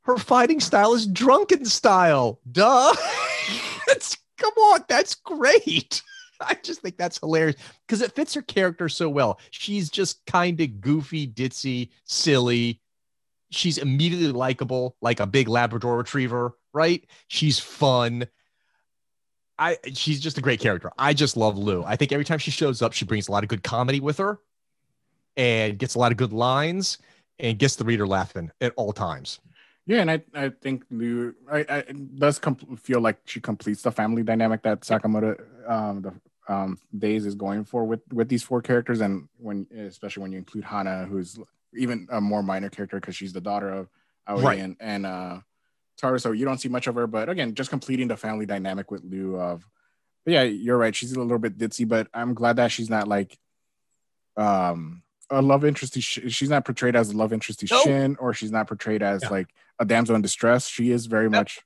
Her 0.02 0.16
fighting 0.16 0.60
style 0.60 0.94
is 0.94 1.06
drunken 1.06 1.64
style. 1.66 2.40
Duh. 2.50 2.94
come 4.38 4.52
on, 4.54 4.84
that's 4.88 5.14
great. 5.14 6.02
I 6.40 6.56
just 6.62 6.82
think 6.82 6.96
that's 6.96 7.18
hilarious 7.18 7.56
because 7.86 8.02
it 8.02 8.12
fits 8.12 8.34
her 8.34 8.42
character 8.42 8.88
so 8.88 9.08
well. 9.08 9.40
She's 9.50 9.90
just 9.90 10.24
kind 10.26 10.60
of 10.60 10.80
goofy, 10.80 11.26
ditzy, 11.26 11.90
silly. 12.04 12.80
She's 13.50 13.78
immediately 13.78 14.32
likable, 14.32 14.96
like 15.00 15.20
a 15.20 15.26
big 15.26 15.48
Labrador 15.48 15.96
retriever, 15.96 16.56
right? 16.72 17.04
She's 17.28 17.58
fun. 17.58 18.26
I 19.58 19.78
she's 19.92 20.20
just 20.20 20.38
a 20.38 20.40
great 20.40 20.60
character. 20.60 20.92
I 20.98 21.14
just 21.14 21.36
love 21.36 21.58
Lu. 21.58 21.82
I 21.84 21.96
think 21.96 22.12
every 22.12 22.24
time 22.24 22.38
she 22.38 22.50
shows 22.50 22.82
up, 22.82 22.92
she 22.92 23.04
brings 23.04 23.28
a 23.28 23.32
lot 23.32 23.42
of 23.42 23.48
good 23.48 23.62
comedy 23.62 24.00
with 24.00 24.18
her 24.18 24.38
and 25.36 25.78
gets 25.78 25.94
a 25.94 25.98
lot 25.98 26.12
of 26.12 26.18
good 26.18 26.32
lines 26.32 26.98
and 27.38 27.58
gets 27.58 27.76
the 27.76 27.84
reader 27.84 28.06
laughing 28.06 28.50
at 28.60 28.72
all 28.76 28.92
times. 28.92 29.40
Yeah, 29.86 30.02
and 30.02 30.10
I, 30.10 30.22
I 30.34 30.50
think 30.50 30.84
Lu 30.90 31.34
I, 31.50 31.64
I 31.68 31.84
does 32.18 32.38
com- 32.38 32.76
feel 32.76 33.00
like 33.00 33.18
she 33.24 33.40
completes 33.40 33.82
the 33.82 33.90
family 33.90 34.22
dynamic 34.22 34.62
that 34.62 34.82
Sakamoto 34.82 35.40
um 35.68 36.02
the 36.02 36.12
um 36.48 36.78
Days 36.96 37.26
is 37.26 37.34
going 37.34 37.64
for 37.64 37.84
with 37.84 38.00
with 38.12 38.28
these 38.28 38.42
four 38.42 38.62
characters 38.62 39.00
and 39.00 39.28
when 39.38 39.66
especially 39.76 40.22
when 40.22 40.32
you 40.32 40.38
include 40.38 40.64
Hana 40.64 41.04
who's 41.04 41.38
even 41.74 42.08
a 42.10 42.20
more 42.20 42.42
minor 42.42 42.70
character 42.70 42.98
because 42.98 43.14
she's 43.14 43.32
the 43.34 43.40
daughter 43.40 43.70
of 43.70 43.88
Aoi 44.26 44.42
Right. 44.42 44.58
and, 44.58 44.76
and 44.80 45.06
uh 45.06 45.40
Taro 45.98 46.16
so 46.18 46.32
you 46.32 46.44
don't 46.44 46.58
see 46.58 46.68
much 46.68 46.86
of 46.86 46.94
her 46.94 47.06
but 47.06 47.28
again 47.28 47.54
just 47.54 47.70
completing 47.70 48.08
the 48.08 48.16
family 48.16 48.46
dynamic 48.46 48.90
with 48.90 49.04
Lu 49.04 49.36
of 49.36 49.68
yeah 50.26 50.42
you're 50.42 50.78
right 50.78 50.94
she's 50.94 51.12
a 51.12 51.20
little 51.20 51.38
bit 51.38 51.58
ditzy 51.58 51.86
but 51.86 52.08
I'm 52.14 52.34
glad 52.34 52.56
that 52.56 52.72
she's 52.72 52.88
not 52.90 53.06
like 53.08 53.36
um 54.36 55.02
a 55.30 55.42
love 55.42 55.64
interest 55.64 56.00
she's 56.00 56.48
not 56.48 56.64
portrayed 56.64 56.96
as 56.96 57.10
a 57.10 57.16
love 57.16 57.32
interest 57.32 57.60
to 57.60 57.66
No. 57.70 57.80
Shin 57.82 58.16
or 58.18 58.32
she's 58.32 58.50
not 58.52 58.66
portrayed 58.66 59.02
as 59.02 59.22
Yeah. 59.24 59.28
like 59.28 59.48
a 59.78 59.84
damsel 59.84 60.16
in 60.16 60.22
distress. 60.22 60.66
She 60.66 60.90
is 60.90 61.06
very 61.06 61.28
much 61.28 61.60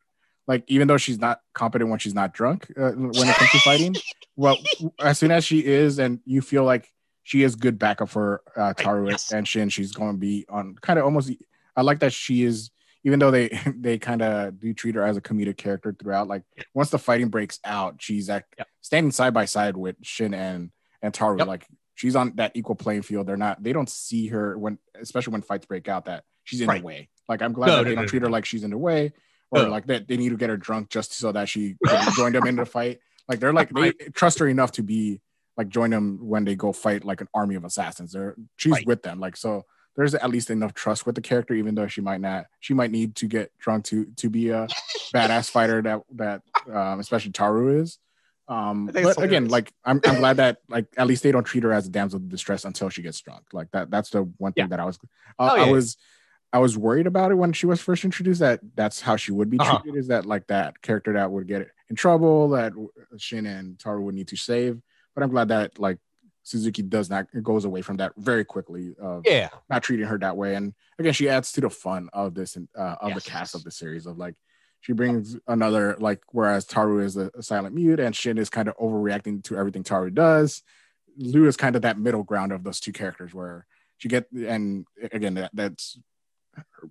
like 0.47 0.65
even 0.67 0.89
though 0.89 0.97
she's 0.97 1.19
not 1.19 1.41
competent 1.55 1.91
when 1.91 1.99
she's 1.99 2.15
not 2.15 2.33
drunk 2.35 2.71
uh, 2.77 2.91
when 2.93 3.29
it 3.29 3.37
comes 3.37 3.51
to 3.51 3.59
fighting. 3.61 3.95
Well, 4.35 4.57
as 4.99 5.19
soon 5.19 5.31
as 5.31 5.45
she 5.45 5.63
is, 5.63 5.99
and 5.99 6.19
you 6.25 6.41
feel 6.41 6.65
like 6.65 6.89
she 7.23 7.43
is 7.43 7.55
good 7.55 7.79
backup 7.79 8.09
for 8.09 8.41
uh, 8.57 8.73
Taro 8.73 9.11
yes. 9.11 9.31
and 9.31 9.47
Shin, 9.47 9.69
she's 9.69 9.93
going 9.93 10.13
to 10.13 10.19
be 10.19 10.47
on 10.49 10.75
kind 10.81 10.99
of 10.99 11.05
almost. 11.05 11.31
I 11.77 11.83
like 11.83 11.99
that 12.01 12.15
she 12.15 12.43
is 12.43 12.71
even 13.05 13.19
though 13.19 13.31
they 13.31 13.49
they 13.77 13.99
kind 13.99 14.23
of 14.23 14.59
do 14.59 14.73
treat 14.73 14.95
her 14.95 15.03
as 15.05 15.19
a 15.19 15.21
comedic 15.21 15.59
character 15.59 15.95
throughout. 15.99 16.29
Like 16.29 16.45
once 16.73 16.89
the 16.89 16.99
fighting 16.99 17.29
breaks 17.29 17.59
out, 17.65 17.97
she's 18.01 18.31
at, 18.31 18.45
Yep. 18.57 18.67
standing 18.81 19.13
side 19.13 19.35
by 19.35 19.45
side 19.45 19.77
with 19.77 19.97
Shin 20.03 20.33
and 20.35 20.71
and 21.03 21.13
Taro. 21.13 21.37
Yep. 21.37 21.47
Like 21.47 21.67
she's 21.95 22.17
on 22.17 22.33
that 22.37 22.53
equal 22.55 22.75
playing 22.75 23.03
field. 23.03 23.27
They're 23.27 23.37
not. 23.37 23.63
They 23.63 23.75
don't 23.75 23.91
see 23.91 24.29
her 24.29 24.57
when, 24.57 24.79
especially 25.01 25.33
when 25.33 25.43
fights 25.43 25.67
break 25.67 25.89
out, 25.89 26.07
that 26.07 26.25
she's 26.45 26.63
in 26.63 26.69
Right. 26.69 26.81
the 26.81 26.87
way. 26.87 27.09
Like 27.29 27.43
I'm 27.43 27.53
glad 27.53 27.67
No, 27.67 27.73
that 27.77 27.83
no, 27.83 27.85
they 27.85 27.95
no, 27.97 28.01
don't 28.03 28.09
treat 28.09 28.23
her 28.23 28.31
like 28.31 28.47
she's 28.47 28.65
in 28.65 28.71
the 28.71 28.79
way, 28.79 29.13
or 29.53 29.63
No. 29.63 29.69
like 29.69 29.87
that 29.87 30.09
they 30.09 30.17
need 30.17 30.31
to 30.31 30.37
get 30.37 30.51
her 30.51 30.57
drunk 30.57 30.89
just 30.91 31.13
so 31.15 31.31
that 31.31 31.49
she 31.49 31.77
can 31.87 32.13
join 32.15 32.33
them 32.33 32.47
in 32.49 32.57
the 32.57 32.67
fight. 32.67 32.99
Like 33.29 33.39
they're 33.39 33.53
like 33.53 33.71
they 33.71 33.93
trust 34.13 34.41
her 34.41 34.49
enough 34.49 34.73
to 34.73 34.83
be 34.83 35.21
like 35.57 35.69
join 35.69 35.91
them 35.91 36.19
when 36.21 36.45
they 36.45 36.57
go 36.57 36.73
fight 36.73 37.05
like 37.05 37.21
an 37.21 37.29
army 37.33 37.55
of 37.55 37.65
assassins. 37.65 38.11
They're 38.13 38.35
she's 38.57 38.73
Right. 38.73 38.87
with 38.87 39.03
them. 39.05 39.21
Like 39.21 39.37
so 39.37 39.63
there's 39.95 40.15
at 40.17 40.29
least 40.29 40.51
enough 40.51 40.75
trust 40.75 41.07
with 41.07 41.15
the 41.15 41.21
character, 41.21 41.55
even 41.55 41.77
though 41.77 41.87
she 41.87 42.01
might 42.01 42.21
not 42.21 42.47
she 42.59 42.75
might 42.75 42.91
need 42.91 43.15
to 43.17 43.27
get 43.29 43.53
drunk 43.61 43.85
to 43.87 44.07
to 44.17 44.29
be 44.29 44.49
a 44.49 44.67
badass 45.15 45.51
fighter 45.51 45.81
that 45.83 46.01
that 46.17 46.43
um, 46.75 46.99
especially 46.99 47.31
Taro 47.31 47.69
is. 47.81 47.99
Um 48.49 48.89
I 48.89 48.93
think 48.93 49.07
it's 49.07 49.15
but 49.17 49.25
again, 49.25 49.47
like 49.49 49.73
I'm 49.85 50.01
I'm 50.05 50.17
glad 50.19 50.39
that 50.39 50.59
like 50.69 50.87
at 50.97 51.07
least 51.07 51.23
they 51.23 51.31
don't 51.31 51.45
treat 51.45 51.63
her 51.63 51.73
as 51.73 51.87
a 51.87 51.91
damsel 51.91 52.19
in 52.19 52.29
distress 52.29 52.65
until 52.65 52.89
she 52.89 53.03
gets 53.03 53.21
drunk. 53.21 53.45
Like 53.53 53.71
that 53.71 53.89
that's 53.89 54.11
the 54.11 54.25
one 54.39 54.53
thing 54.53 54.65
Yeah. 54.65 54.69
that 54.69 54.81
I 54.81 54.85
was 54.85 54.99
Oh, 55.39 55.55
yeah. 55.55 55.63
I 55.67 55.71
was 55.71 55.97
I 56.53 56.59
was 56.59 56.77
worried 56.77 57.07
about 57.07 57.31
it 57.31 57.37
when 57.37 57.53
she 57.53 57.67
was 57.67 57.81
first 57.81 58.05
introduced 58.05 58.41
that 58.41 58.61
that's 58.75 59.01
how 59.01 59.17
she 59.17 59.33
would 59.33 59.49
be 59.49 59.59
Uh-huh. 59.59 59.79
treated 59.81 59.99
is 59.99 60.09
that 60.09 60.27
like 60.27 60.47
that 60.49 60.81
character 60.83 61.13
that 61.15 61.31
would 61.31 61.47
get 61.47 61.69
in 61.89 61.97
trouble 61.97 62.51
that 62.51 62.73
Shin 63.17 63.47
and 63.47 63.79
Taro 63.79 64.03
would 64.03 64.15
need 64.15 64.29
to 64.29 64.37
save. 64.37 64.81
But 65.15 65.23
I'm 65.25 65.31
glad 65.31 65.49
that 65.49 65.79
like 65.79 65.99
Suzuki 66.43 66.83
does 66.83 67.09
not 67.09 67.27
goes 67.43 67.65
away 67.65 67.83
from 67.83 67.97
that 67.99 68.13
very 68.17 68.45
quickly 68.45 68.95
of 69.01 69.23
Yeah. 69.27 69.49
not 69.71 69.83
treating 69.83 70.07
her 70.07 70.19
that 70.19 70.37
way. 70.37 70.55
And 70.55 70.75
again, 70.99 71.13
she 71.15 71.29
adds 71.29 71.53
to 71.53 71.61
the 71.63 71.71
fun 71.71 72.11
of 72.13 72.35
this 72.35 72.57
and 72.57 72.69
uh, 72.77 72.97
of 73.01 73.11
Yes. 73.11 73.25
the 73.25 73.31
cast 73.31 73.55
of 73.55 73.65
the 73.65 73.71
series 73.71 74.07
of 74.07 74.19
like 74.19 74.35
she 74.81 74.93
brings 74.93 75.37
another 75.47 75.97
like 76.01 76.21
whereas 76.33 76.65
Taro 76.67 76.99
is 76.99 77.17
a, 77.17 77.31
a 77.39 77.43
silent 77.43 77.75
mute 77.75 78.01
and 78.01 78.15
Shin 78.15 78.37
is 78.37 78.51
kind 78.51 78.69
of 78.69 78.77
overreacting 78.77 79.43
to 79.45 79.57
everything 79.57 79.85
Taro 79.85 80.11
does. 80.11 80.63
Lu 81.17 81.47
is 81.47 81.57
kind 81.57 81.77
of 81.77 81.83
that 81.83 81.99
middle 81.99 82.25
ground 82.25 82.53
of 82.53 82.65
those 82.65 82.81
two 82.81 82.93
characters 82.93 83.33
where 83.33 83.67
she 83.99 84.09
get 84.09 84.31
and 84.33 84.85
again 85.13 85.35
that 85.35 85.51
that's 85.55 85.99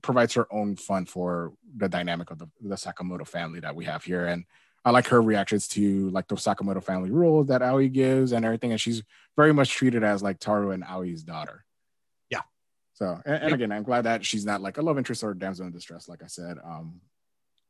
provides 0.02 0.34
her 0.34 0.48
own 0.52 0.76
fun 0.76 1.06
for 1.06 1.54
the 1.78 1.90
dynamic 1.90 2.32
of 2.32 2.40
the, 2.40 2.50
the 2.62 2.76
Sakamoto 2.76 3.28
family 3.28 3.60
that 3.60 3.76
we 3.76 3.86
have 3.86 4.04
here. 4.04 4.26
And 4.26 4.46
I 4.84 4.92
like 4.92 5.08
her 5.08 5.22
reactions 5.22 5.68
to 5.70 6.10
like 6.10 6.28
the 6.28 6.36
Sakamoto 6.36 6.84
family 6.84 7.12
rules 7.12 7.48
that 7.48 7.62
Aoi 7.62 7.88
gives 7.90 8.32
and 8.32 8.44
everything. 8.44 8.72
And 8.72 8.82
she's 8.82 9.04
very 9.36 9.54
much 9.54 9.70
treated 9.70 10.04
as 10.04 10.24
like 10.24 10.40
Taro 10.40 10.72
and 10.72 10.84
Aoi's 10.84 11.24
daughter. 11.24 11.66
Yeah. 12.30 12.42
So 12.94 13.22
and, 13.26 13.44
and 13.44 13.54
again, 13.54 13.72
I'm 13.72 13.84
glad 13.84 14.04
that 14.04 14.26
she's 14.26 14.46
not 14.46 14.62
like 14.62 14.78
a 14.78 14.82
love 14.82 14.98
interest 14.98 15.24
or 15.24 15.32
a 15.32 15.38
damsel 15.38 15.68
in 15.68 15.72
distress, 15.72 16.10
like 16.10 16.24
I 16.24 16.28
said. 16.28 16.58
Um, 16.64 17.02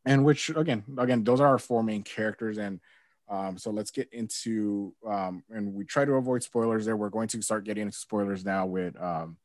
and 0.06 0.24
which 0.24 0.50
again, 0.50 0.84
again, 0.98 1.24
those 1.24 1.42
are 1.42 1.48
our 1.48 1.60
four 1.60 1.84
main 1.84 2.04
characters. 2.04 2.58
And 2.58 2.80
um, 3.30 3.58
so 3.58 3.72
let's 3.72 3.92
get 3.92 4.12
into 4.14 4.94
um, 5.08 5.44
and 5.50 5.74
we 5.74 5.86
try 5.86 6.06
to 6.06 6.14
avoid 6.14 6.44
spoilers 6.44 6.86
there. 6.86 6.98
We're 6.98 7.10
going 7.10 7.28
to 7.30 7.42
start 7.42 7.66
getting 7.66 7.84
into 7.84 7.98
spoilers 7.98 8.46
now 8.46 8.66
with 8.66 9.02
um 9.02 9.38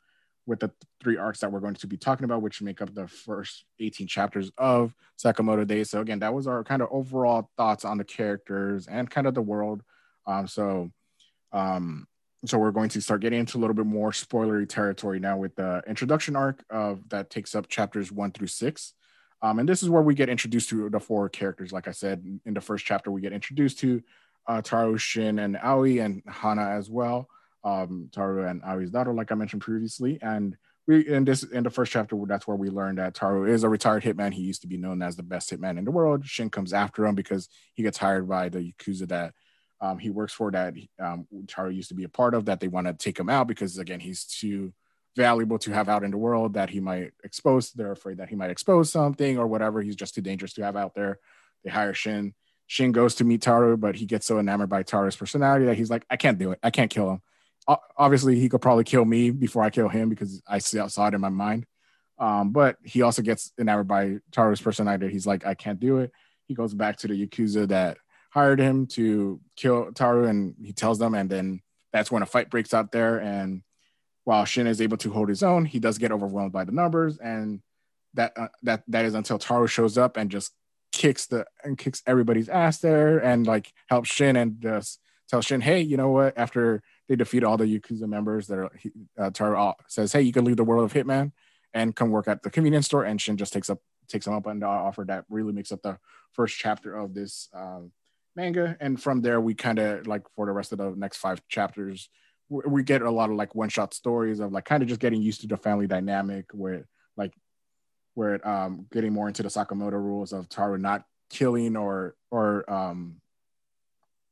with 0.46 0.60
the 0.60 0.70
three 1.02 1.16
arcs 1.16 1.40
that 1.40 1.50
we're 1.50 1.60
going 1.60 1.74
to 1.74 1.86
be 1.86 1.96
talking 1.96 2.24
about, 2.24 2.42
which 2.42 2.62
make 2.62 2.80
up 2.80 2.94
the 2.94 3.08
first 3.08 3.64
18 3.80 4.06
chapters 4.06 4.50
of 4.56 4.94
Sakamoto 5.18 5.66
Days. 5.66 5.90
So 5.90 6.00
again, 6.00 6.20
that 6.20 6.32
was 6.32 6.46
our 6.46 6.62
kind 6.62 6.82
of 6.82 6.88
overall 6.90 7.50
thoughts 7.56 7.84
on 7.84 7.98
the 7.98 8.04
characters 8.04 8.86
and 8.86 9.10
kind 9.10 9.26
of 9.26 9.34
the 9.34 9.42
world. 9.42 9.82
Um, 10.26 10.46
so 10.46 10.90
um, 11.52 12.06
so 12.44 12.58
we're 12.58 12.70
going 12.70 12.90
to 12.90 13.00
start 13.00 13.22
getting 13.22 13.40
into 13.40 13.58
a 13.58 13.60
little 13.60 13.74
bit 13.74 13.86
more 13.86 14.10
spoilery 14.10 14.68
territory 14.68 15.18
now 15.18 15.36
with 15.36 15.56
the 15.56 15.82
introduction 15.86 16.36
arc 16.36 16.62
of 16.70 17.08
that 17.08 17.30
takes 17.30 17.54
up 17.54 17.68
chapters 17.68 18.12
one 18.12 18.30
through 18.30 18.46
six. 18.46 18.94
Um, 19.42 19.58
and 19.58 19.68
this 19.68 19.82
is 19.82 19.90
where 19.90 20.02
we 20.02 20.14
get 20.14 20.28
introduced 20.28 20.68
to 20.70 20.88
the 20.88 21.00
four 21.00 21.28
characters. 21.28 21.72
Like 21.72 21.88
I 21.88 21.92
said, 21.92 22.24
in 22.44 22.54
the 22.54 22.60
first 22.60 22.84
chapter, 22.84 23.10
we 23.10 23.20
get 23.20 23.32
introduced 23.32 23.78
to 23.80 24.02
uh, 24.46 24.62
Taro, 24.62 24.96
Shin, 24.96 25.38
and 25.38 25.56
Aoi, 25.56 26.00
and 26.00 26.22
Hana 26.26 26.70
as 26.70 26.88
well. 26.88 27.28
Um, 27.66 28.08
Taro 28.12 28.48
and 28.48 28.62
daughter, 28.92 29.12
like 29.12 29.32
I 29.32 29.34
mentioned 29.34 29.62
previously. 29.62 30.18
And 30.22 30.56
we 30.86 31.06
in 31.08 31.24
this 31.24 31.42
in 31.42 31.64
the 31.64 31.70
first 31.70 31.90
chapter, 31.90 32.16
that's 32.26 32.46
where 32.46 32.56
we 32.56 32.70
learned 32.70 32.98
that 32.98 33.14
Taro 33.14 33.44
is 33.44 33.64
a 33.64 33.68
retired 33.68 34.04
hitman. 34.04 34.32
He 34.32 34.42
used 34.42 34.62
to 34.62 34.68
be 34.68 34.76
known 34.76 35.02
as 35.02 35.16
the 35.16 35.24
best 35.24 35.50
hitman 35.50 35.76
in 35.76 35.84
the 35.84 35.90
world. 35.90 36.24
Shin 36.24 36.48
comes 36.48 36.72
after 36.72 37.04
him 37.04 37.16
because 37.16 37.48
he 37.74 37.82
gets 37.82 37.98
hired 37.98 38.28
by 38.28 38.48
the 38.48 38.72
Yakuza 38.72 39.08
that 39.08 39.34
um, 39.80 39.98
he 39.98 40.10
works 40.10 40.32
for 40.32 40.50
that 40.52 40.74
um, 40.98 41.26
Taro 41.48 41.70
used 41.70 41.88
to 41.88 41.94
be 41.94 42.04
a 42.04 42.08
part 42.08 42.34
of 42.34 42.46
that 42.46 42.60
they 42.60 42.68
want 42.68 42.86
to 42.86 42.94
take 42.94 43.18
him 43.18 43.28
out 43.28 43.48
because 43.48 43.78
again 43.78 44.00
he's 44.00 44.24
too 44.24 44.72
valuable 45.16 45.58
to 45.58 45.72
have 45.72 45.88
out 45.88 46.04
in 46.04 46.10
the 46.10 46.18
world 46.18 46.54
that 46.54 46.70
he 46.70 46.80
might 46.80 47.12
expose 47.24 47.72
they're 47.72 47.92
afraid 47.92 48.18
that 48.18 48.28
he 48.28 48.36
might 48.36 48.50
expose 48.50 48.90
something 48.90 49.38
or 49.38 49.46
whatever 49.46 49.82
he's 49.82 49.96
just 49.96 50.14
too 50.14 50.20
dangerous 50.20 50.52
to 50.54 50.62
have 50.62 50.76
out 50.76 50.94
there 50.94 51.18
they 51.64 51.70
hire 51.70 51.94
Shin 51.94 52.34
Shin 52.66 52.92
goes 52.92 53.14
to 53.16 53.24
meet 53.24 53.42
Taro 53.42 53.76
but 53.76 53.96
he 53.96 54.06
gets 54.06 54.26
so 54.26 54.38
enamored 54.38 54.68
by 54.68 54.82
Taro's 54.82 55.16
personality 55.16 55.66
that 55.66 55.76
he's 55.76 55.90
like 55.90 56.06
I 56.08 56.16
can't 56.16 56.38
do 56.38 56.52
it 56.52 56.58
I 56.62 56.70
can't 56.70 56.90
kill 56.90 57.10
him 57.10 57.22
obviously 57.96 58.38
he 58.38 58.48
could 58.48 58.60
probably 58.60 58.84
kill 58.84 59.04
me 59.04 59.30
before 59.30 59.62
I 59.62 59.70
kill 59.70 59.88
him 59.88 60.08
because 60.08 60.42
I 60.46 60.58
saw 60.58 61.08
it 61.08 61.14
in 61.14 61.20
my 61.20 61.28
mind 61.28 61.66
um, 62.18 62.50
but 62.52 62.76
he 62.82 63.02
also 63.02 63.22
gets 63.22 63.52
enamored 63.58 63.88
by 63.88 64.18
Taro's 64.32 64.60
personality 64.60 65.10
he's 65.10 65.26
like 65.26 65.46
I 65.46 65.54
can't 65.54 65.80
do 65.80 65.98
it 65.98 66.12
he 66.46 66.54
goes 66.54 66.74
back 66.74 66.96
to 66.98 67.08
the 67.08 67.26
Yakuza 67.26 67.68
that 67.68 67.98
hired 68.30 68.60
him 68.60 68.86
to 68.86 69.40
kill 69.56 69.92
Taro, 69.92 70.24
and 70.26 70.54
he 70.62 70.72
tells 70.72 70.98
them, 70.98 71.14
and 71.14 71.30
then 71.30 71.62
that's 71.92 72.10
when 72.10 72.22
a 72.22 72.26
fight 72.26 72.50
breaks 72.50 72.74
out 72.74 72.92
there. 72.92 73.18
And 73.18 73.62
while 74.24 74.44
Shin 74.44 74.66
is 74.66 74.80
able 74.80 74.98
to 74.98 75.10
hold 75.10 75.28
his 75.28 75.42
own, 75.42 75.64
he 75.64 75.78
does 75.78 75.98
get 75.98 76.12
overwhelmed 76.12 76.52
by 76.52 76.64
the 76.64 76.72
numbers, 76.72 77.18
and 77.18 77.60
that 78.14 78.32
uh, 78.36 78.48
that 78.62 78.82
that 78.88 79.04
is 79.04 79.14
until 79.14 79.38
Taro 79.38 79.66
shows 79.66 79.98
up 79.98 80.16
and 80.16 80.30
just 80.30 80.52
kicks 80.92 81.26
the 81.26 81.46
and 81.64 81.76
kicks 81.76 82.02
everybody's 82.06 82.48
ass 82.48 82.78
there, 82.78 83.18
and 83.18 83.46
like 83.46 83.72
helps 83.88 84.10
Shin 84.10 84.36
and 84.36 84.60
just 84.60 85.00
tells 85.28 85.46
Shin, 85.46 85.60
hey, 85.60 85.80
you 85.80 85.96
know 85.96 86.10
what? 86.10 86.36
After 86.36 86.82
they 87.08 87.16
defeat 87.16 87.44
all 87.44 87.56
the 87.56 87.64
Yakuza 87.64 88.08
members, 88.08 88.46
that 88.48 88.58
are, 88.58 88.70
he, 88.78 88.90
uh, 89.18 89.30
Taro 89.30 89.70
uh, 89.70 89.74
says, 89.86 90.12
hey, 90.12 90.22
you 90.22 90.32
can 90.32 90.44
leave 90.44 90.56
the 90.56 90.64
world 90.64 90.84
of 90.84 90.92
Hitman 90.92 91.32
and 91.72 91.94
come 91.94 92.10
work 92.10 92.28
at 92.28 92.42
the 92.42 92.50
convenience 92.50 92.86
store, 92.86 93.04
and 93.04 93.20
Shin 93.20 93.36
just 93.36 93.52
takes 93.52 93.70
up 93.70 93.80
takes 94.08 94.26
him 94.26 94.34
up 94.34 94.46
on 94.46 94.60
the 94.60 94.66
offer 94.66 95.04
that 95.04 95.24
really 95.28 95.52
makes 95.52 95.72
up 95.72 95.82
the 95.82 95.98
first 96.32 96.56
chapter 96.56 96.96
of 96.96 97.12
this 97.12 97.48
um, 97.52 97.90
manga. 98.36 98.76
And 98.80 99.00
from 99.00 99.20
there 99.20 99.40
we 99.40 99.54
kind 99.54 99.78
of 99.78 100.06
like 100.06 100.22
for 100.34 100.46
the 100.46 100.52
rest 100.52 100.72
of 100.72 100.78
the 100.78 100.94
next 100.96 101.16
five 101.16 101.40
chapters 101.48 102.08
we, 102.48 102.62
we 102.66 102.82
get 102.82 103.02
a 103.02 103.10
lot 103.10 103.30
of 103.30 103.36
like 103.36 103.54
one 103.54 103.68
shot 103.68 103.94
stories 103.94 104.40
of 104.40 104.52
like 104.52 104.64
kind 104.64 104.82
of 104.82 104.88
just 104.88 105.00
getting 105.00 105.22
used 105.22 105.40
to 105.40 105.46
the 105.46 105.56
family 105.56 105.86
dynamic 105.86 106.46
where 106.52 106.86
like 107.16 107.34
where 108.14 108.46
um 108.46 108.86
getting 108.92 109.12
more 109.12 109.28
into 109.28 109.42
the 109.42 109.48
Sakamoto 109.48 109.92
rules 109.92 110.32
of 110.32 110.48
Taro 110.48 110.76
not 110.76 111.04
killing 111.30 111.76
or 111.76 112.14
or 112.30 112.70
um 112.70 113.20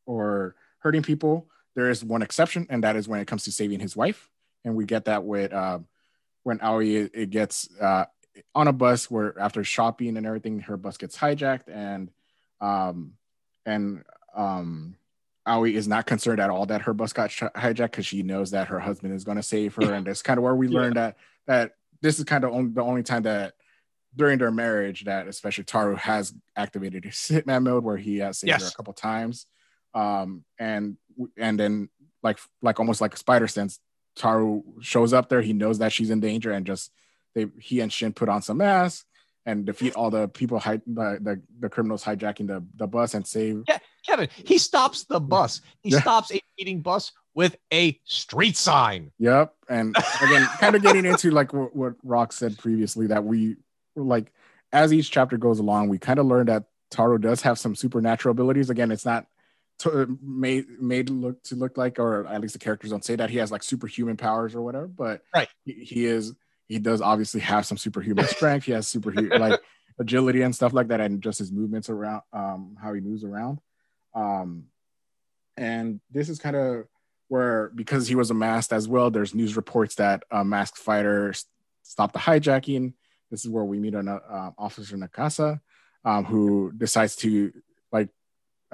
or 0.06 0.54
hurting 0.78 1.02
people 1.02 1.48
there 1.74 1.90
is 1.90 2.04
one 2.04 2.22
exception 2.22 2.66
and 2.70 2.84
that 2.84 2.96
is 2.96 3.08
when 3.08 3.20
it 3.20 3.26
comes 3.26 3.44
to 3.44 3.52
saving 3.52 3.80
his 3.80 3.96
wife. 3.96 4.30
And 4.64 4.76
we 4.76 4.84
get 4.84 5.06
that 5.06 5.24
with 5.24 5.52
um 5.52 5.86
when 6.42 6.60
Aoi 6.60 7.08
it, 7.12 7.30
gets 7.30 7.68
uh 7.80 8.04
on 8.54 8.68
a 8.68 8.72
bus 8.72 9.10
where 9.10 9.38
after 9.38 9.62
shopping 9.64 10.16
and 10.16 10.26
everything 10.26 10.60
her 10.60 10.76
bus 10.76 10.96
gets 10.96 11.16
hijacked 11.16 11.68
and 11.68 12.10
um 12.60 13.12
and 13.66 14.04
um 14.34 14.96
Aoi 15.46 15.74
is 15.74 15.86
not 15.86 16.06
concerned 16.06 16.40
at 16.40 16.50
all 16.50 16.66
that 16.66 16.82
her 16.82 16.94
bus 16.94 17.12
got 17.12 17.30
hijacked 17.30 17.90
because 17.90 18.06
she 18.06 18.22
knows 18.22 18.52
that 18.52 18.68
her 18.68 18.80
husband 18.80 19.14
is 19.14 19.24
going 19.24 19.36
to 19.36 19.42
save 19.42 19.74
her, 19.74 19.92
and 19.92 20.06
that's 20.06 20.22
kind 20.22 20.38
of 20.38 20.44
where 20.44 20.54
we 20.54 20.68
Yeah. 20.68 20.80
learned 20.80 20.96
that 20.96 21.16
that 21.46 21.72
this 22.00 22.18
is 22.18 22.24
kind 22.24 22.44
of 22.44 22.52
on, 22.54 22.72
the 22.72 22.82
only 22.82 23.02
time 23.02 23.24
that 23.24 23.54
during 24.16 24.38
their 24.38 24.50
marriage 24.50 25.04
that 25.04 25.28
especially 25.28 25.64
Taro 25.64 25.96
has 25.96 26.32
activated 26.56 27.04
his 27.04 27.14
hitman 27.30 27.64
mode 27.64 27.84
where 27.84 27.96
he 27.98 28.18
has 28.18 28.38
saved 28.38 28.58
her 28.58 28.68
a 28.68 28.72
couple 28.72 28.94
times, 28.94 29.46
um, 29.92 30.44
and 30.58 30.96
and 31.36 31.58
then 31.58 31.88
like 32.22 32.38
like 32.62 32.78
almost 32.80 33.00
like 33.00 33.14
a 33.14 33.18
spider 33.18 33.48
sense, 33.48 33.78
Taro 34.16 34.62
shows 34.80 35.12
up 35.12 35.28
there. 35.28 35.42
He 35.42 35.52
knows 35.52 35.78
that 35.78 35.92
she's 35.92 36.10
in 36.10 36.20
danger, 36.20 36.52
and 36.52 36.66
just 36.66 36.90
they 37.34 37.46
he 37.58 37.80
and 37.80 37.92
Shin 37.92 38.12
put 38.12 38.28
on 38.28 38.42
some 38.42 38.58
masks 38.58 39.04
and 39.46 39.66
defeat 39.66 39.94
all 39.94 40.10
the 40.10 40.26
people 40.28 40.58
hi- 40.58 40.80
the, 40.86 41.18
the 41.20 41.42
the 41.60 41.68
criminals 41.68 42.02
hijacking 42.04 42.46
the 42.46 42.64
the 42.76 42.86
bus 42.86 43.12
and 43.14 43.26
save 43.26 43.64
Yeah, 43.68 43.78
Kevin, 44.06 44.28
he 44.34 44.56
stops 44.58 45.04
the 45.04 45.20
bus. 45.20 45.60
He 45.82 45.90
Yeah. 45.90 46.00
stops 46.00 46.32
a 46.32 46.40
eating 46.56 46.80
bus 46.80 47.12
with 47.34 47.56
a 47.72 48.00
street 48.04 48.56
sign. 48.56 49.10
Yep. 49.18 49.54
And 49.68 49.94
again, 50.22 50.46
kind 50.60 50.76
of 50.76 50.82
getting 50.82 51.04
into 51.04 51.30
like 51.30 51.52
what, 51.52 51.74
what 51.76 51.94
Rock 52.04 52.32
said 52.32 52.56
previously 52.58 53.08
that 53.08 53.24
we 53.24 53.56
like 53.96 54.32
as 54.72 54.92
each 54.92 55.10
chapter 55.10 55.36
goes 55.36 55.58
along, 55.58 55.88
we 55.88 55.98
kind 55.98 56.18
of 56.18 56.26
learn 56.26 56.46
that 56.46 56.64
Taro 56.90 57.18
does 57.18 57.42
have 57.42 57.58
some 57.58 57.74
supernatural 57.74 58.30
abilities. 58.32 58.70
Again, 58.70 58.90
it's 58.92 59.04
not 59.04 59.26
to, 59.80 60.18
made 60.22 60.66
made 60.80 61.10
look 61.10 61.42
to 61.44 61.56
look 61.56 61.76
like, 61.76 61.98
or 61.98 62.26
at 62.26 62.40
least 62.40 62.52
the 62.54 62.58
characters 62.58 62.90
don't 62.90 63.04
say 63.04 63.16
that 63.16 63.30
he 63.30 63.38
has 63.38 63.50
like 63.50 63.62
superhuman 63.62 64.16
powers 64.16 64.54
or 64.54 64.62
whatever. 64.62 64.86
But 64.86 65.22
Right. 65.34 65.48
he, 65.64 65.72
he 65.72 66.04
is 66.06 66.32
he 66.68 66.78
does 66.78 67.00
obviously 67.00 67.40
have 67.40 67.66
some 67.66 67.76
superhuman 67.78 68.26
strength. 68.26 68.64
He 68.66 68.72
has 68.72 68.86
superhuman 68.88 69.40
like 69.40 69.60
agility 69.98 70.42
and 70.42 70.54
stuff 70.54 70.72
like 70.72 70.88
that, 70.88 71.00
and 71.00 71.22
just 71.22 71.38
his 71.38 71.52
movements 71.52 71.88
around, 71.90 72.22
um, 72.32 72.76
how 72.80 72.92
he 72.92 73.00
moves 73.00 73.24
around. 73.24 73.58
Um, 74.14 74.64
and 75.56 76.00
this 76.10 76.28
is 76.28 76.38
kind 76.38 76.56
of 76.56 76.86
where 77.28 77.70
because 77.74 78.06
he 78.08 78.14
was 78.14 78.30
a 78.30 78.34
masked 78.34 78.72
as 78.72 78.86
well, 78.88 79.10
there's 79.10 79.34
news 79.34 79.56
reports 79.56 79.96
that 79.96 80.22
a 80.30 80.44
masked 80.44 80.78
fighter 80.78 81.32
stopped 81.82 82.12
the 82.12 82.18
hijacking. 82.18 82.94
this 83.30 83.44
is 83.44 83.50
where 83.50 83.64
we 83.64 83.78
meet 83.78 83.94
an 83.94 84.08
uh, 84.08 84.50
officer 84.58 84.96
Nakasa, 84.96 85.60
um, 86.04 86.24
who 86.24 86.72
decides 86.76 87.16
to 87.16 87.52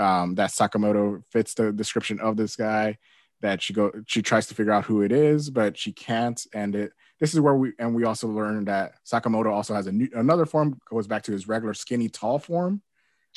um, 0.00 0.34
that 0.36 0.50
Sakamoto 0.50 1.22
fits 1.30 1.54
the 1.54 1.72
description 1.72 2.20
of 2.20 2.36
this 2.36 2.56
guy. 2.56 2.98
That 3.42 3.62
she 3.62 3.72
go 3.72 3.90
she 4.06 4.20
tries 4.20 4.48
to 4.48 4.54
figure 4.54 4.72
out 4.72 4.84
who 4.84 5.00
it 5.00 5.12
is, 5.12 5.48
but 5.48 5.78
she 5.78 5.92
can't. 5.92 6.44
And 6.52 6.74
it 6.74 6.92
this 7.20 7.32
is 7.32 7.40
where 7.40 7.54
we 7.54 7.72
and 7.78 7.94
we 7.94 8.04
also 8.04 8.28
learn 8.28 8.66
that 8.66 8.94
Sakamoto 9.06 9.50
also 9.50 9.74
has 9.74 9.86
a 9.86 9.92
new 9.92 10.08
another 10.14 10.44
form 10.44 10.78
goes 10.90 11.06
back 11.06 11.22
to 11.24 11.32
his 11.32 11.48
regular 11.48 11.72
skinny 11.72 12.08
tall 12.08 12.38
form. 12.38 12.82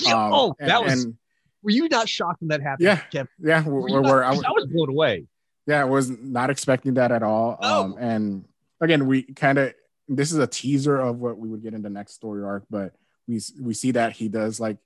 Um, 0.08 0.34
oh, 0.34 0.56
that 0.60 0.84
was. 0.84 1.04
And, 1.04 1.18
were 1.62 1.72
you 1.72 1.88
not 1.88 2.10
shocked 2.10 2.42
when 2.42 2.50
that 2.50 2.62
happened? 2.62 2.86
Yeah, 2.86 2.98
Kevin? 3.12 3.30
yeah. 3.40 3.64
Where, 3.64 4.02
where 4.02 4.24
I, 4.24 4.32
was, 4.32 4.44
I 4.44 4.52
was 4.52 4.68
blown 4.68 4.90
away. 4.90 5.28
Yeah, 5.66 5.82
I 5.82 5.86
was 5.86 6.10
not 6.10 6.50
expecting 6.50 6.96
that 6.96 7.12
at 7.14 7.24
all. 7.24 7.58
No. 7.62 7.68
Um, 7.68 7.96
and 7.98 8.46
again, 8.82 9.08
we 9.08 9.24
kind 9.24 9.58
of 9.58 9.74
this 10.10 10.32
is 10.32 10.40
a 10.40 10.48
teaser 10.48 11.00
of 11.00 11.20
what 11.20 11.38
we 11.38 11.48
would 11.48 11.64
get 11.64 11.74
in 11.74 11.82
the 11.82 11.90
next 11.90 12.14
story 12.14 12.44
arc, 12.44 12.66
but 12.70 12.94
we 13.28 13.40
we 13.62 13.74
see 13.74 13.92
that 13.92 14.12
he 14.12 14.28
does 14.28 14.60
like 14.60 14.78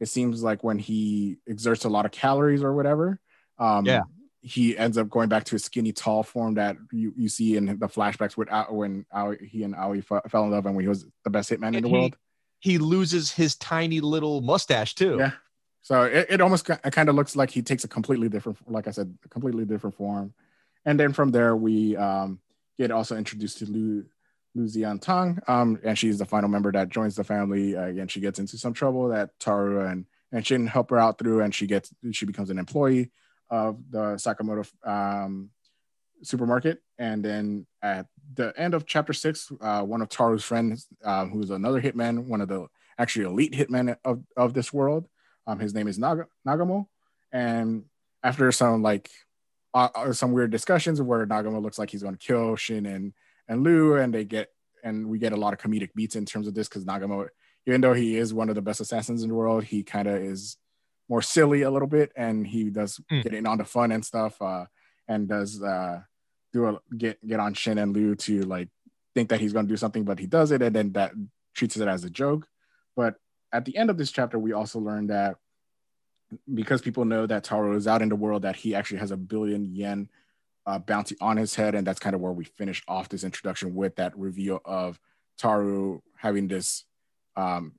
it 0.00 0.06
seems 0.06 0.42
like 0.42 0.64
when 0.64 0.78
he 0.78 1.36
exerts 1.46 1.84
a 1.84 1.88
lot 1.88 2.06
of 2.06 2.10
calories 2.10 2.62
or 2.62 2.74
whatever. 2.74 3.20
Um, 3.58 3.86
yeah. 3.86 4.00
He 4.42 4.76
ends 4.76 4.96
up 4.96 5.10
going 5.10 5.28
back 5.28 5.44
to 5.44 5.52
his 5.52 5.64
skinny, 5.64 5.92
tall 5.92 6.22
form 6.22 6.54
that 6.54 6.78
you, 6.90 7.12
you 7.14 7.28
see 7.28 7.56
in 7.56 7.66
the 7.66 7.88
flashbacks 7.88 8.38
with 8.38 8.48
when 8.70 9.04
Aoi, 9.12 9.36
he 9.36 9.64
and 9.64 9.74
Aoi 9.74 9.98
f- 9.98 10.30
fell 10.30 10.44
in 10.44 10.50
love 10.50 10.64
and 10.64 10.74
when 10.74 10.82
he 10.82 10.88
was 10.88 11.04
the 11.24 11.30
best 11.30 11.50
hitman 11.50 11.66
and 11.66 11.76
in 11.76 11.82
the 11.82 11.88
he, 11.90 11.94
world. 11.94 12.16
He 12.58 12.78
loses 12.78 13.30
his 13.30 13.54
tiny 13.56 14.00
little 14.00 14.40
mustache 14.40 14.94
too. 14.94 15.16
Yeah. 15.18 15.32
So 15.82 16.04
it, 16.04 16.26
it 16.30 16.40
almost 16.40 16.68
it 16.70 16.92
kind 16.92 17.10
of 17.10 17.16
looks 17.16 17.36
like 17.36 17.50
he 17.50 17.60
takes 17.60 17.84
a 17.84 17.88
completely 17.88 18.30
different, 18.30 18.58
like 18.70 18.88
I 18.88 18.92
said, 18.92 19.14
a 19.24 19.28
completely 19.28 19.66
different 19.66 19.96
form. 19.96 20.32
And 20.86 20.98
then 20.98 21.12
from 21.12 21.32
there, 21.32 21.54
we 21.54 21.96
um, 21.96 22.40
get 22.78 22.90
also 22.90 23.16
introduced 23.16 23.58
to 23.58 23.66
Lu 23.66 24.06
Lu 24.54 24.64
Zian 24.64 25.00
Tang, 25.00 25.38
um, 25.46 25.78
and 25.84 25.98
she's 25.98 26.18
the 26.18 26.24
final 26.24 26.48
member 26.48 26.72
that 26.72 26.88
joins 26.88 27.14
the 27.14 27.24
family. 27.24 27.76
Uh, 27.76 27.86
again, 27.86 28.08
she 28.08 28.20
gets 28.20 28.38
into 28.38 28.58
some 28.58 28.72
trouble 28.72 29.08
that 29.08 29.30
Taro 29.38 29.86
and 29.86 30.06
and 30.32 30.46
Shin 30.46 30.66
help 30.66 30.90
her 30.90 30.98
out 30.98 31.18
through, 31.18 31.40
and 31.40 31.54
she 31.54 31.66
gets 31.66 31.92
she 32.12 32.26
becomes 32.26 32.50
an 32.50 32.58
employee 32.58 33.10
of 33.48 33.78
the 33.90 34.16
Sakamoto 34.16 34.68
um, 34.86 35.50
supermarket. 36.22 36.82
And 36.98 37.24
then 37.24 37.66
at 37.82 38.06
the 38.34 38.52
end 38.56 38.74
of 38.74 38.86
chapter 38.86 39.12
six, 39.12 39.50
uh, 39.60 39.82
one 39.82 40.02
of 40.02 40.08
Taro's 40.08 40.44
friends, 40.44 40.86
uh, 41.04 41.26
who's 41.26 41.50
another 41.50 41.80
hitman, 41.80 42.26
one 42.26 42.40
of 42.40 42.48
the 42.48 42.66
actually 42.98 43.24
elite 43.26 43.52
hitmen 43.52 43.96
of, 44.04 44.22
of 44.36 44.54
this 44.54 44.72
world, 44.72 45.08
um, 45.46 45.58
his 45.58 45.74
name 45.74 45.88
is 45.88 45.98
Naga, 45.98 46.26
Nagumo. 46.46 46.86
And 47.32 47.84
after 48.22 48.50
some 48.52 48.82
like 48.82 49.10
uh, 49.72 49.88
uh, 49.94 50.12
some 50.12 50.32
weird 50.32 50.50
discussions 50.50 51.00
where 51.00 51.26
Nagumo 51.26 51.62
looks 51.62 51.78
like 51.78 51.90
he's 51.90 52.02
going 52.02 52.16
to 52.16 52.26
kill 52.26 52.56
Shin 52.56 52.86
and 52.86 53.12
and 53.50 53.64
Lu, 53.64 53.96
and 53.96 54.14
they 54.14 54.24
get 54.24 54.48
and 54.82 55.08
we 55.08 55.18
get 55.18 55.34
a 55.34 55.36
lot 55.36 55.52
of 55.52 55.58
comedic 55.58 55.90
beats 55.94 56.16
in 56.16 56.24
terms 56.24 56.46
of 56.46 56.54
this 56.54 56.68
because 56.68 56.84
Nagumo, 56.86 57.28
even 57.66 57.82
though 57.82 57.92
he 57.92 58.16
is 58.16 58.32
one 58.32 58.48
of 58.48 58.54
the 58.54 58.62
best 58.62 58.80
assassins 58.80 59.22
in 59.22 59.28
the 59.28 59.34
world, 59.34 59.64
he 59.64 59.82
kind 59.82 60.08
of 60.08 60.22
is 60.22 60.56
more 61.08 61.20
silly 61.20 61.62
a 61.62 61.70
little 61.70 61.88
bit, 61.88 62.12
and 62.16 62.46
he 62.46 62.70
does 62.70 63.00
mm. 63.12 63.22
get 63.22 63.34
in 63.34 63.46
on 63.46 63.58
the 63.58 63.64
fun 63.64 63.92
and 63.92 64.04
stuff, 64.04 64.40
uh, 64.40 64.64
and 65.08 65.28
does 65.28 65.60
uh, 65.60 66.00
do 66.52 66.66
a 66.68 66.80
get 66.96 67.26
get 67.26 67.40
on 67.40 67.52
Shin 67.52 67.76
and 67.76 67.94
Lu 67.94 68.14
to 68.14 68.42
like 68.42 68.68
think 69.14 69.28
that 69.30 69.40
he's 69.40 69.52
going 69.52 69.66
to 69.66 69.72
do 69.72 69.76
something, 69.76 70.04
but 70.04 70.20
he 70.20 70.26
does 70.26 70.52
it, 70.52 70.62
and 70.62 70.74
then 70.74 70.92
that 70.92 71.12
treats 71.52 71.76
it 71.76 71.88
as 71.88 72.04
a 72.04 72.10
joke. 72.10 72.46
But 72.94 73.16
at 73.52 73.64
the 73.64 73.76
end 73.76 73.90
of 73.90 73.98
this 73.98 74.12
chapter, 74.12 74.38
we 74.38 74.52
also 74.52 74.78
learn 74.78 75.08
that 75.08 75.36
because 76.54 76.80
people 76.80 77.04
know 77.04 77.26
that 77.26 77.42
Taro 77.42 77.76
is 77.76 77.88
out 77.88 78.02
in 78.02 78.08
the 78.08 78.14
world, 78.14 78.42
that 78.42 78.54
he 78.54 78.76
actually 78.76 78.98
has 78.98 79.10
a 79.10 79.16
billion 79.16 79.74
yen 79.74 80.08
uh, 80.70 80.78
bounty 80.78 81.16
on 81.20 81.36
his 81.36 81.56
head, 81.56 81.74
and 81.74 81.84
that's 81.84 81.98
kind 81.98 82.14
of 82.14 82.20
where 82.20 82.32
we 82.32 82.44
finish 82.44 82.80
off 82.86 83.08
this 83.08 83.24
introduction 83.24 83.74
with 83.74 83.96
that 83.96 84.16
reveal 84.16 84.60
of 84.64 85.00
Taro 85.36 86.00
having 86.16 86.46
this 86.46 86.84
um, 87.34 87.72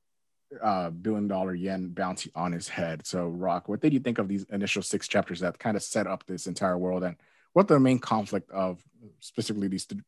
uh, 0.62 0.90
billion 0.90 1.30
dollar 1.30 1.56
yen 1.56 1.88
bounty 1.88 2.32
on 2.36 2.52
his 2.52 2.68
head. 2.68 3.08
So, 3.08 3.30
Rock, 3.30 3.70
what 3.70 3.80
did 3.80 3.94
you 3.94 4.00
think 4.00 4.18
of 4.18 4.28
these 4.28 4.44
initial 4.50 4.82
six 4.82 5.08
chapters 5.08 5.40
that 5.40 5.58
kind 5.58 5.78
of 5.78 5.84
set 5.84 6.06
up 6.06 6.26
this 6.26 6.48
entire 6.48 6.78
world, 6.78 7.04
and 7.04 7.16
what 7.54 7.70
the 7.70 7.80
main 7.80 7.98
conflict 7.98 8.52
of 8.52 8.84
specifically 9.22 9.70
these 9.70 9.86
th- 9.86 10.02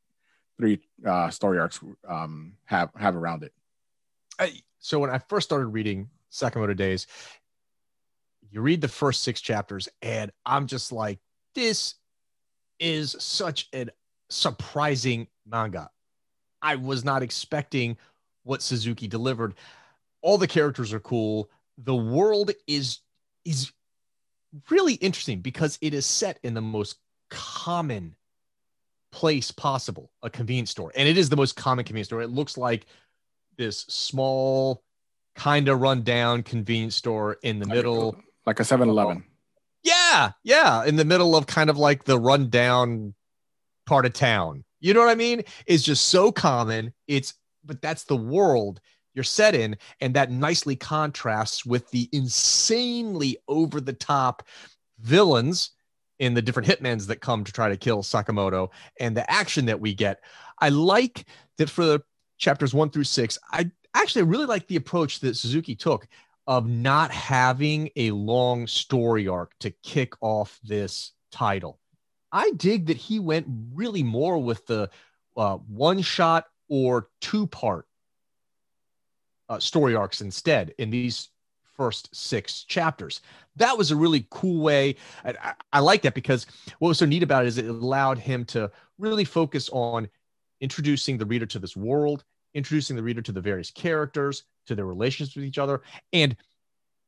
three 0.58 0.82
uh, 1.06 1.30
story 1.30 1.60
arcs 1.60 1.80
um, 2.06 2.58
have 2.66 2.90
have 2.98 3.16
around 3.16 3.44
it? 3.44 3.54
I, 4.38 4.60
so, 4.80 5.00
when 5.00 5.10
I 5.10 5.20
first 5.20 5.48
started 5.48 5.68
reading 5.68 6.10
Sakamoto 6.34 6.76
Days, 6.76 7.08
you 8.52 8.60
read 8.60 8.82
the 8.82 8.90
first 8.90 9.24
six 9.24 9.40
chapters, 9.40 9.88
and 10.02 10.34
I'm 10.46 10.68
just 10.68 10.92
like, 10.92 11.20
this 11.56 11.96
is 12.80 13.16
such 13.20 13.70
a 13.74 13.88
surprising 14.30 15.28
manga. 15.46 15.90
I 16.62 16.76
was 16.76 17.04
not 17.04 17.24
expecting 17.24 17.98
what 18.44 18.62
Suzuki 18.62 19.08
delivered. 19.08 19.56
All 20.22 20.38
the 20.38 20.48
characters 20.48 20.94
are 20.94 21.00
cool. 21.00 21.50
The 21.78 21.96
world 21.96 22.52
is 22.68 23.00
is 23.46 23.72
really 24.70 24.94
interesting 24.96 25.40
because 25.40 25.78
it 25.82 25.94
is 25.94 26.06
set 26.06 26.40
in 26.44 26.54
the 26.54 26.62
most 26.62 26.98
common 27.30 28.16
place 29.12 29.52
possible, 29.52 30.12
a 30.22 30.30
convenience 30.30 30.72
store. 30.72 30.92
And 30.96 31.08
it 31.08 31.18
is 31.18 31.30
the 31.30 31.36
most 31.36 31.56
common 31.56 31.86
convenience 31.86 32.08
store. 32.08 32.22
It 32.22 32.30
looks 32.30 32.58
like 32.58 32.86
this 33.58 33.80
small, 33.90 34.84
kind 35.36 35.68
of 35.68 35.82
rundown 35.82 36.44
convenience 36.44 36.96
store 36.96 37.38
in 37.44 37.60
the 37.60 37.66
middle 37.66 38.16
like 38.46 38.60
a 38.60 38.64
7-Eleven. 38.64 39.24
Yeah, 40.14 40.32
yeah, 40.44 40.86
in 40.86 40.96
the 40.96 41.06
middle 41.06 41.36
of 41.36 41.48
kind 41.48 41.72
of 41.72 41.78
like 41.78 42.04
the 42.04 42.20
rundown 42.20 43.16
part 43.88 44.06
of 44.06 44.14
town. 44.14 44.64
You 44.80 44.94
know 44.94 45.00
what 45.00 45.10
I 45.10 45.16
mean? 45.16 45.42
It's 45.66 45.82
just 45.82 46.10
so 46.10 46.32
common. 46.32 46.94
It's 47.08 47.34
but 47.66 47.82
that's 47.82 48.04
the 48.04 48.16
world 48.16 48.80
you're 49.16 49.24
set 49.24 49.56
in, 49.56 49.76
and 50.02 50.14
that 50.14 50.30
nicely 50.30 50.76
contrasts 50.76 51.66
with 51.66 51.90
the 51.90 52.10
insanely 52.12 53.38
over 53.48 53.82
the 53.82 53.94
top 53.94 54.44
villains 55.00 55.72
in 56.20 56.36
the 56.36 56.44
different 56.44 56.70
hitmans 56.70 57.08
that 57.08 57.20
come 57.20 57.44
to 57.44 57.52
try 57.52 57.70
to 57.70 57.78
kill 57.78 58.04
Sakamoto 58.04 58.70
and 59.00 59.18
the 59.18 59.30
action 59.32 59.66
that 59.66 59.80
we 59.80 59.96
get. 59.96 60.20
I 60.60 60.70
like 60.70 61.26
that 61.58 61.72
for 61.72 61.86
the 61.86 62.04
chapters 62.38 62.74
one 62.74 62.92
through 62.92 63.06
six. 63.06 63.40
I 63.52 63.72
actually 63.96 64.24
really 64.24 64.46
like 64.46 64.68
the 64.68 64.76
approach 64.76 65.22
that 65.22 65.38
Suzuki 65.38 65.76
took 65.76 66.08
of 66.48 66.68
not 66.68 67.12
having 67.12 67.90
a 67.96 68.12
long 68.12 68.68
story 68.68 69.28
arc 69.28 69.54
to 69.60 69.72
kick 69.84 70.14
off 70.22 70.60
this 70.64 71.14
title. 71.32 71.80
I 72.32 72.52
dig 72.52 72.88
that 72.88 72.98
he 72.98 73.20
went 73.20 73.48
really 73.74 74.04
more 74.04 74.38
with 74.38 74.66
the 74.66 74.90
uh, 75.38 75.58
one 75.58 76.02
shot 76.02 76.46
or 76.68 77.10
two 77.22 77.48
part 77.48 77.86
uh, 79.50 79.60
story 79.60 79.96
arcs 79.96 80.22
instead 80.22 80.74
in 80.78 80.90
these 80.90 81.30
first 81.76 82.14
six 82.16 82.64
chapters. 82.64 83.22
That 83.56 83.78
was 83.78 83.92
a 83.92 83.96
really 83.96 84.26
cool 84.30 84.62
way. 84.62 84.96
I, 85.24 85.54
I, 85.72 85.80
like 85.80 86.02
that 86.04 86.14
because 86.14 86.46
what 86.80 86.90
was 86.90 87.00
so 87.00 87.06
neat 87.06 87.24
about 87.24 87.46
it 87.46 87.48
is 87.48 87.58
it 87.58 87.68
allowed 87.68 88.18
him 88.18 88.46
to 88.46 88.72
really 88.98 89.26
focus 89.26 89.70
on 89.72 90.10
introducing 90.62 91.18
the 91.18 91.26
reader 91.26 91.46
to 91.48 91.60
this 91.60 91.76
world, 91.76 92.24
introducing 92.54 92.96
the 92.96 93.04
reader 93.04 93.22
to 93.22 93.32
the 93.32 93.42
various 93.42 93.72
characters, 93.72 94.44
to 94.68 94.76
their 94.76 94.86
relationships 94.86 95.36
with 95.36 95.46
each 95.46 95.58
other, 95.58 95.82
and 96.12 96.36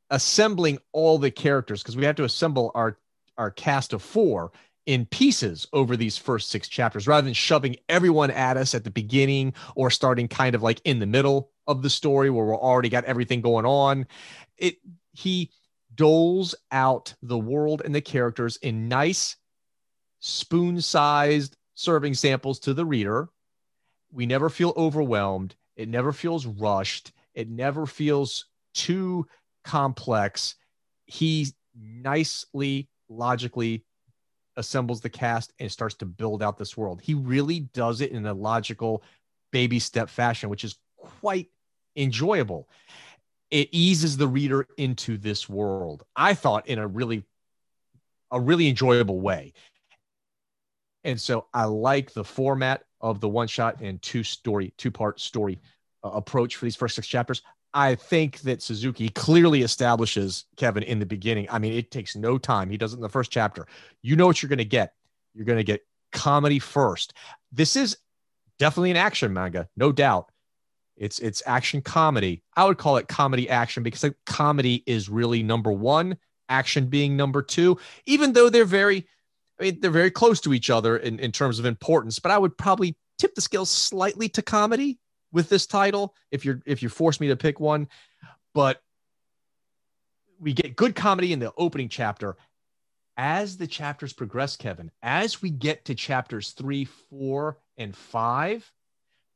assembling 0.09 0.77
all 0.91 1.17
the 1.17 1.31
characters 1.31 1.81
because 1.81 1.97
we 1.97 2.05
have 2.05 2.15
to 2.15 2.23
assemble 2.23 2.71
our 2.75 2.97
our 3.37 3.51
cast 3.51 3.91
of 3.93 4.01
four 4.01 4.51
in 4.85 5.05
pieces 5.07 5.67
over 5.73 5.97
these 5.97 6.17
first 6.17 6.49
six 6.49 6.67
chapters 6.67 7.07
rather 7.07 7.25
than 7.25 7.33
shoving 7.33 7.75
everyone 7.89 8.31
at 8.31 8.55
us 8.55 8.75
at 8.75 8.83
the 8.83 8.91
beginning 8.91 9.53
or 9.75 9.89
starting 9.89 10.27
kind 10.27 10.55
of 10.55 10.61
like 10.61 10.79
in 10.85 10.99
the 10.99 11.05
middle 11.05 11.51
of 11.67 11.81
the 11.81 11.89
story 11.89 12.29
where 12.29 12.45
we're 12.45 12.55
already 12.55 12.89
got 12.89 13.03
everything 13.05 13.41
going 13.41 13.65
on. 13.65 14.05
It 14.57 14.77
he 15.11 15.51
doles 15.93 16.55
out 16.71 17.15
the 17.21 17.37
world 17.37 17.81
and 17.83 17.95
the 17.95 18.01
characters 18.01 18.57
in 18.57 18.87
nice 18.87 19.37
spoon 20.19 20.81
sized 20.81 21.57
serving 21.73 22.13
samples 22.13 22.59
to 22.59 22.73
the 22.73 22.85
reader. 22.85 23.29
We 24.11 24.25
never 24.25 24.49
feel 24.49 24.73
overwhelmed. 24.77 25.55
It 25.75 25.89
never 25.89 26.13
feels 26.13 26.45
rushed 26.45 27.11
it 27.35 27.49
never 27.49 27.85
feels 27.85 28.45
too 28.73 29.27
complex. 29.63 30.55
He 31.05 31.47
nicely, 31.79 32.89
logically 33.09 33.83
assembles 34.57 35.01
the 35.01 35.09
cast 35.09 35.53
and 35.59 35.71
starts 35.71 35.95
to 35.95 36.05
build 36.05 36.41
out 36.41 36.57
this 36.57 36.77
world. 36.77 37.01
He 37.01 37.13
really 37.13 37.59
does 37.59 38.01
it 38.01 38.11
in 38.11 38.25
a 38.25 38.33
logical 38.33 39.03
baby 39.51 39.79
step 39.79 40.09
fashion, 40.09 40.49
which 40.49 40.63
is 40.63 40.77
quite 40.97 41.49
enjoyable. 41.95 42.69
It 43.51 43.69
eases 43.71 44.17
the 44.17 44.27
reader 44.27 44.67
into 44.77 45.17
this 45.17 45.47
world. 45.47 46.03
I 46.15 46.33
thought 46.33 46.67
in 46.67 46.79
a 46.79 46.87
really 46.87 47.25
a 48.31 48.39
really 48.39 48.67
enjoyable 48.67 49.19
way. 49.19 49.53
And 51.03 51.21
so 51.21 51.45
I 51.53 51.65
like 51.65 52.11
the 52.11 52.23
format 52.23 52.83
of 52.99 53.19
the 53.19 53.29
one 53.29 53.47
shot 53.47 53.81
and 53.81 54.01
two 54.01 54.23
story, 54.23 54.73
two 54.77 54.89
part 54.89 55.19
story 55.19 55.59
Uh, 56.05 56.09
approach 56.09 56.55
for 56.55 56.65
these 56.65 56.75
first 56.75 56.93
six 56.93 57.07
chapters. 57.07 57.41
I 57.73 57.95
think 57.95 58.41
that 58.41 58.61
Suzuki 58.61 59.09
clearly 59.09 59.63
establishes 59.63 60.45
Kevin 60.55 60.83
in 60.83 60.99
the 60.99 61.05
beginning. 61.05 61.47
I 61.49 61.57
mean, 61.57 61.73
it 61.73 61.89
takes 61.89 62.15
no 62.15 62.37
time. 62.37 62.69
He 62.69 62.77
does 62.77 62.93
it 62.93 62.97
in 62.97 63.01
the 63.01 63.09
first 63.09 63.31
chapter. 63.31 63.65
You 64.03 64.15
know 64.15 64.27
what 64.27 64.41
you're 64.41 64.49
going 64.49 64.59
to 64.59 64.65
get. 64.65 64.93
You're 65.33 65.45
going 65.45 65.57
to 65.57 65.63
get 65.63 65.81
comedy 66.11 66.59
first. 66.59 67.13
This 67.51 67.75
is 67.75 67.97
definitely 68.59 68.91
an 68.91 68.97
action 68.97 69.33
manga, 69.33 69.67
no 69.75 69.91
doubt, 69.91 70.31
It's 70.95 71.19
it's 71.19 71.43
action 71.45 71.81
comedy. 71.81 72.43
I 72.55 72.65
would 72.65 72.77
call 72.77 72.97
it 72.97 73.07
comedy 73.07 73.49
action 73.49 73.83
because 73.83 74.05
comedy 74.25 74.83
is 74.85 75.09
really 75.09 75.43
number 75.43 75.71
one, 75.71 76.17
action 76.47 76.87
being 76.87 77.17
number 77.17 77.41
two. 77.41 77.79
Even 78.05 78.33
though 78.33 78.49
they're 78.49 78.65
very, 78.65 79.07
I 79.59 79.63
mean, 79.63 79.79
they're 79.81 79.91
very 79.91 80.11
close 80.11 80.39
to 80.41 80.53
each 80.53 80.69
other 80.69 80.97
in, 80.97 81.19
in 81.19 81.31
terms 81.31 81.59
of 81.59 81.65
importance. 81.65 82.19
But 82.19 82.31
I 82.31 82.37
would 82.37 82.57
probably 82.57 82.95
tip 83.17 83.35
the 83.35 83.41
scale 83.41 83.65
slightly 83.65 84.29
to 84.29 84.41
comedy 84.41 84.99
with 85.35 85.49
this 85.49 85.67
title 85.67 86.15
if 86.31 86.45
you're 86.45 86.61
if 86.65 86.81
you 86.81 86.89
force 86.89 87.19
me 87.19 87.27
to 87.27 87.35
pick 87.35 87.59
one. 87.59 87.89
But 88.55 88.81
we 90.39 90.53
get 90.53 90.77
good 90.77 90.95
comedy 90.95 91.33
in 91.33 91.39
the 91.39 91.53
opening 91.57 91.89
chapter. 91.89 92.37
As 93.17 93.57
the 93.57 93.67
chapters 93.67 94.13
progress, 94.13 94.57
Kevin, 94.57 94.91
as 95.03 95.41
we 95.41 95.49
get 95.49 95.85
to 95.85 95.95
chapters 95.95 96.51
three, 96.51 96.85
four, 96.85 97.59
and 97.77 97.95
five, 97.95 98.69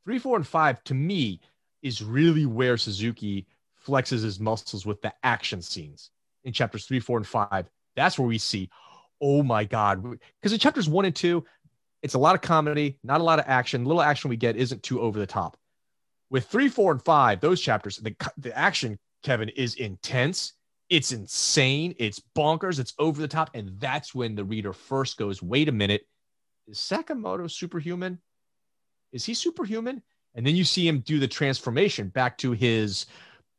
three, 0.05 0.19
four, 0.19 0.35
and 0.35 0.47
five 0.47 0.83
to 0.85 0.93
me 0.93 1.39
is 1.81 2.01
really 2.01 2.45
where 2.45 2.77
Suzuki 2.77 3.45
flexes 3.85 4.23
his 4.23 4.39
muscles 4.39 4.85
with 4.85 5.01
the 5.01 5.13
action 5.23 5.61
scenes 5.61 6.11
in 6.43 6.51
chapters 6.51 6.85
three, 6.85 6.99
four, 6.99 7.17
and 7.17 7.27
five. 7.27 7.69
That's 7.95 8.19
where 8.19 8.27
we 8.27 8.37
see, 8.37 8.69
oh 9.21 9.43
my 9.43 9.63
God. 9.63 10.03
Because 10.41 10.53
in 10.53 10.59
chapters 10.59 10.89
one 10.89 11.05
and 11.05 11.15
two, 11.15 11.45
it's 12.01 12.15
a 12.15 12.19
lot 12.19 12.35
of 12.35 12.41
comedy, 12.41 12.99
not 13.03 13.21
a 13.21 13.23
lot 13.23 13.39
of 13.39 13.45
action. 13.47 13.85
Little 13.85 14.01
action 14.01 14.29
we 14.29 14.37
get 14.37 14.55
isn't 14.57 14.83
too 14.83 14.99
over 15.01 15.19
the 15.19 15.27
top. 15.27 15.57
With 16.29 16.45
three, 16.45 16.69
four, 16.69 16.91
and 16.91 17.03
five, 17.03 17.41
those 17.41 17.59
chapters, 17.59 17.97
the, 17.97 18.15
the 18.37 18.55
action, 18.57 18.99
Kevin, 19.23 19.49
is 19.49 19.75
intense. 19.75 20.53
It's 20.89 21.11
insane. 21.11 21.95
It's 21.97 22.21
bonkers. 22.35 22.79
It's 22.79 22.93
over 22.99 23.21
the 23.21 23.27
top. 23.27 23.49
And 23.53 23.79
that's 23.79 24.13
when 24.13 24.35
the 24.35 24.43
reader 24.43 24.73
first 24.73 25.17
goes, 25.17 25.41
wait 25.41 25.69
a 25.69 25.71
minute, 25.71 26.07
is 26.67 26.77
Sakamoto 26.77 27.49
superhuman? 27.49 28.19
Is 29.11 29.25
he 29.25 29.33
superhuman? 29.33 30.03
And 30.35 30.45
then 30.45 30.55
you 30.55 30.63
see 30.63 30.87
him 30.87 30.99
do 30.99 31.19
the 31.19 31.27
transformation 31.27 32.09
back 32.09 32.37
to 32.39 32.51
his 32.51 33.07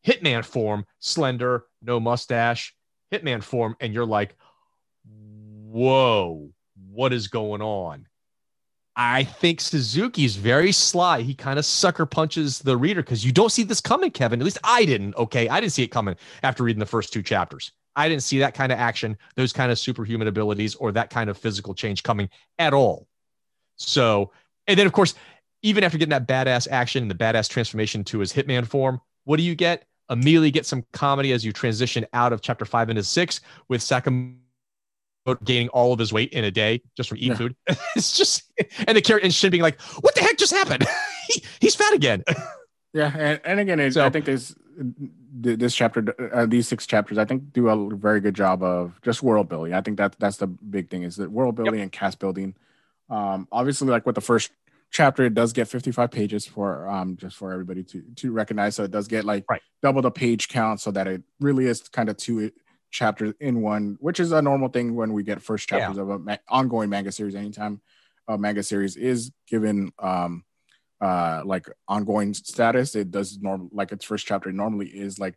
hitman 0.06 0.44
form, 0.44 0.86
slender, 1.00 1.66
no 1.82 1.98
mustache, 1.98 2.74
hitman 3.12 3.42
form. 3.42 3.74
And 3.80 3.92
you're 3.92 4.06
like, 4.06 4.36
whoa, 5.04 6.50
what 6.88 7.12
is 7.12 7.28
going 7.28 7.62
on? 7.62 8.06
I 8.96 9.24
think 9.24 9.60
Suzuki's 9.60 10.36
very 10.36 10.72
sly. 10.72 11.22
He 11.22 11.34
kind 11.34 11.58
of 11.58 11.64
sucker 11.64 12.06
punches 12.06 12.58
the 12.58 12.76
reader 12.76 13.02
because 13.02 13.24
you 13.24 13.32
don't 13.32 13.50
see 13.50 13.62
this 13.62 13.80
coming, 13.80 14.10
Kevin. 14.10 14.40
At 14.40 14.44
least 14.44 14.58
I 14.64 14.84
didn't. 14.84 15.14
Okay. 15.16 15.48
I 15.48 15.60
didn't 15.60 15.72
see 15.72 15.82
it 15.82 15.88
coming 15.88 16.16
after 16.42 16.64
reading 16.64 16.80
the 16.80 16.86
first 16.86 17.12
two 17.12 17.22
chapters. 17.22 17.72
I 17.96 18.08
didn't 18.08 18.22
see 18.22 18.38
that 18.38 18.54
kind 18.54 18.72
of 18.72 18.78
action, 18.78 19.16
those 19.34 19.52
kind 19.52 19.72
of 19.72 19.78
superhuman 19.78 20.28
abilities, 20.28 20.74
or 20.76 20.92
that 20.92 21.10
kind 21.10 21.28
of 21.28 21.36
physical 21.36 21.74
change 21.74 22.02
coming 22.02 22.28
at 22.58 22.72
all. 22.72 23.06
So, 23.76 24.32
and 24.66 24.78
then 24.78 24.86
of 24.86 24.92
course, 24.92 25.14
even 25.62 25.84
after 25.84 25.98
getting 25.98 26.10
that 26.10 26.28
badass 26.28 26.68
action 26.70 27.02
and 27.02 27.10
the 27.10 27.14
badass 27.14 27.48
transformation 27.48 28.04
to 28.04 28.20
his 28.20 28.32
hitman 28.32 28.66
form, 28.66 29.00
what 29.24 29.36
do 29.36 29.42
you 29.42 29.54
get? 29.54 29.86
Immediately 30.08 30.50
get 30.50 30.66
some 30.66 30.84
comedy 30.92 31.32
as 31.32 31.44
you 31.44 31.52
transition 31.52 32.06
out 32.12 32.32
of 32.32 32.40
chapter 32.40 32.64
five 32.64 32.90
into 32.90 33.02
six 33.02 33.40
with 33.68 33.80
Sakamoto 33.80 34.39
gaining 35.36 35.68
all 35.68 35.92
of 35.92 35.98
his 35.98 36.12
weight 36.12 36.32
in 36.32 36.44
a 36.44 36.50
day 36.50 36.82
just 36.96 37.08
from 37.08 37.18
eating 37.18 37.30
yeah. 37.30 37.36
food. 37.36 37.56
it's 37.96 38.16
just 38.16 38.50
and 38.86 38.96
the 38.96 39.02
character 39.02 39.24
and 39.24 39.34
Shin 39.34 39.50
being 39.50 39.62
like, 39.62 39.80
"What 40.00 40.14
the 40.14 40.20
heck 40.22 40.36
just 40.36 40.52
happened? 40.52 40.86
he, 41.28 41.42
he's 41.60 41.74
fat 41.74 41.92
again." 41.92 42.24
yeah, 42.92 43.12
and, 43.16 43.40
and 43.44 43.60
again, 43.60 43.92
so, 43.92 44.04
I 44.04 44.10
think 44.10 44.24
this 44.24 44.54
this 45.32 45.74
chapter, 45.74 46.32
uh, 46.34 46.46
these 46.46 46.66
six 46.66 46.86
chapters, 46.86 47.18
I 47.18 47.24
think 47.24 47.52
do 47.52 47.68
a 47.68 47.96
very 47.96 48.20
good 48.20 48.34
job 48.34 48.62
of 48.62 49.00
just 49.02 49.22
world 49.22 49.48
building. 49.48 49.74
I 49.74 49.80
think 49.80 49.98
that 49.98 50.16
that's 50.18 50.38
the 50.38 50.46
big 50.46 50.90
thing 50.90 51.02
is 51.02 51.16
that 51.16 51.30
world 51.30 51.54
building 51.54 51.74
yep. 51.74 51.82
and 51.84 51.92
cast 51.92 52.18
building. 52.18 52.54
Um, 53.08 53.46
obviously, 53.52 53.88
like 53.88 54.06
with 54.06 54.14
the 54.14 54.20
first 54.20 54.50
chapter, 54.90 55.24
it 55.24 55.34
does 55.34 55.52
get 55.52 55.68
55 55.68 56.10
pages 56.10 56.46
for 56.46 56.88
um 56.88 57.16
just 57.16 57.36
for 57.36 57.52
everybody 57.52 57.82
to 57.84 58.02
to 58.16 58.32
recognize. 58.32 58.76
So 58.76 58.84
it 58.84 58.90
does 58.90 59.08
get 59.08 59.24
like 59.24 59.44
right. 59.48 59.62
double 59.82 60.02
the 60.02 60.10
page 60.10 60.48
count, 60.48 60.80
so 60.80 60.90
that 60.90 61.06
it 61.06 61.22
really 61.40 61.66
is 61.66 61.88
kind 61.88 62.08
of 62.08 62.16
two 62.16 62.50
chapters 62.90 63.34
in 63.40 63.62
one, 63.62 63.96
which 64.00 64.20
is 64.20 64.32
a 64.32 64.42
normal 64.42 64.68
thing 64.68 64.94
when 64.94 65.12
we 65.12 65.22
get 65.22 65.42
first 65.42 65.68
chapters 65.68 65.96
yeah. 65.96 66.02
of 66.02 66.10
an 66.10 66.24
ma- 66.24 66.36
ongoing 66.48 66.90
manga 66.90 67.12
series. 67.12 67.34
Anytime 67.34 67.80
a 68.28 68.36
manga 68.36 68.62
series 68.62 68.96
is 68.96 69.30
given 69.48 69.92
um 69.98 70.44
uh 71.00 71.42
like 71.44 71.66
ongoing 71.88 72.34
status, 72.34 72.94
it 72.94 73.10
does 73.10 73.38
normal 73.40 73.68
like 73.72 73.92
its 73.92 74.04
first 74.04 74.26
chapter 74.26 74.52
normally 74.52 74.88
is 74.88 75.18
like 75.18 75.36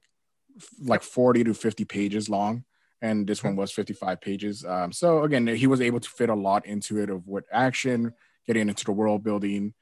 like 0.80 1.04
40 1.04 1.46
to 1.46 1.54
50 1.54 1.86
pages 1.86 2.30
long 2.30 2.64
and 3.02 3.28
this 3.28 3.44
one 3.44 3.56
was 3.56 3.72
55 3.72 4.22
pages 4.22 4.64
um, 4.66 4.92
so 4.92 5.24
again 5.24 5.46
he 5.48 5.68
was 5.68 5.82
able 5.82 6.00
to 6.00 6.10
fit 6.10 6.30
a 6.30 6.36
lot 6.36 6.66
into 6.66 7.00
it 7.00 7.10
of 7.10 7.28
what 7.28 7.44
action 7.52 8.14
getting 8.48 8.70
into 8.70 8.86
the 8.86 8.92
world 8.92 9.24
building 9.24 9.74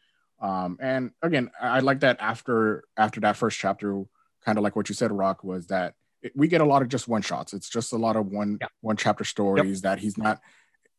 um, 0.41 0.77
and 0.81 1.11
again 1.21 1.51
i 1.61 1.79
like 1.79 2.01
that 2.01 2.17
after 2.19 2.83
after 2.97 3.19
that 3.21 3.37
first 3.37 3.59
chapter 3.59 4.03
kind 4.43 4.57
of 4.57 4.63
like 4.63 4.75
what 4.75 4.89
you 4.89 4.95
said 4.95 5.11
rock 5.11 5.43
was 5.43 5.67
that 5.67 5.93
we 6.35 6.47
get 6.47 6.61
a 6.61 6.65
lot 6.65 6.81
of 6.81 6.89
just 6.89 7.07
one 7.07 7.21
shots. 7.21 7.53
It's 7.53 7.69
just 7.69 7.93
a 7.93 7.97
lot 7.97 8.15
of 8.15 8.27
one 8.27 8.57
yeah. 8.61 8.67
one 8.81 8.97
chapter 8.97 9.23
stories 9.23 9.83
yep. 9.83 9.83
that 9.83 9.99
he's 9.99 10.17
not 10.17 10.39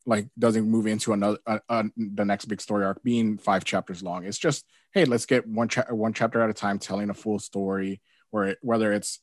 like 0.05 0.27
doesn't 0.39 0.69
move 0.69 0.86
into 0.86 1.12
another 1.12 1.39
uh, 1.47 1.59
uh, 1.69 1.85
the 1.97 2.24
next 2.24 2.47
big 2.47 2.61
story 2.61 2.85
arc 2.85 3.03
being 3.03 3.39
five 3.39 3.65
chapters 3.65 4.03
long. 4.03 4.24
It's 4.24 4.39
just 4.39 4.65
hey, 4.93 5.05
let's 5.05 5.27
get 5.27 5.47
one 5.47 5.69
cha- 5.69 5.90
one 5.90 6.12
chapter 6.12 6.43
at 6.43 6.51
a 6.51 6.55
time 6.55 6.78
telling 6.78 7.11
a 7.11 7.15
full 7.15 7.39
story. 7.39 8.01
Where 8.31 8.44
it, 8.44 8.59
whether 8.62 8.93
it's 8.93 9.20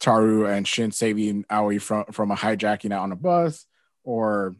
Taro 0.00 0.46
and 0.46 0.66
Shin 0.66 0.92
saving 0.92 1.44
Aoi 1.50 1.78
from 1.78 2.04
from 2.12 2.30
a 2.30 2.36
hijacking 2.36 2.92
out 2.92 3.02
on 3.02 3.12
a 3.12 3.16
bus, 3.16 3.66
or 4.04 4.56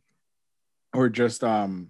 or 0.93 1.09
just 1.09 1.43
um 1.43 1.89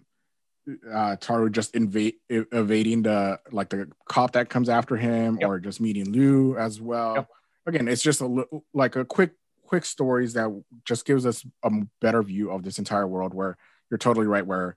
uh 0.92 1.16
Taro 1.16 1.48
just 1.48 1.74
invade 1.74 2.14
evading 2.28 3.02
the 3.02 3.40
like 3.50 3.70
the 3.70 3.88
cop 4.08 4.32
that 4.32 4.48
comes 4.48 4.68
after 4.68 4.96
him, 4.96 5.38
yep. 5.40 5.48
or 5.48 5.58
just 5.58 5.80
meeting 5.80 6.12
Lu 6.12 6.56
as 6.56 6.80
well. 6.80 7.14
Yep 7.16 7.28
again, 7.66 7.88
it's 7.88 8.02
just 8.02 8.20
a 8.20 8.26
little 8.26 8.64
like 8.72 8.97
a 8.97 9.05
quick 9.05 9.32
quick 9.66 9.84
stories 9.84 10.34
that 10.34 10.48
just 10.84 11.05
gives 11.05 11.26
us 11.26 11.44
a 11.62 11.70
better 12.01 12.22
view 12.22 12.51
of 12.51 12.62
this 12.62 12.78
entire 12.78 13.06
world. 13.06 13.34
Where 13.34 13.56
you're 13.90 13.98
totally 13.98 14.26
right, 14.26 14.47
where 14.47 14.76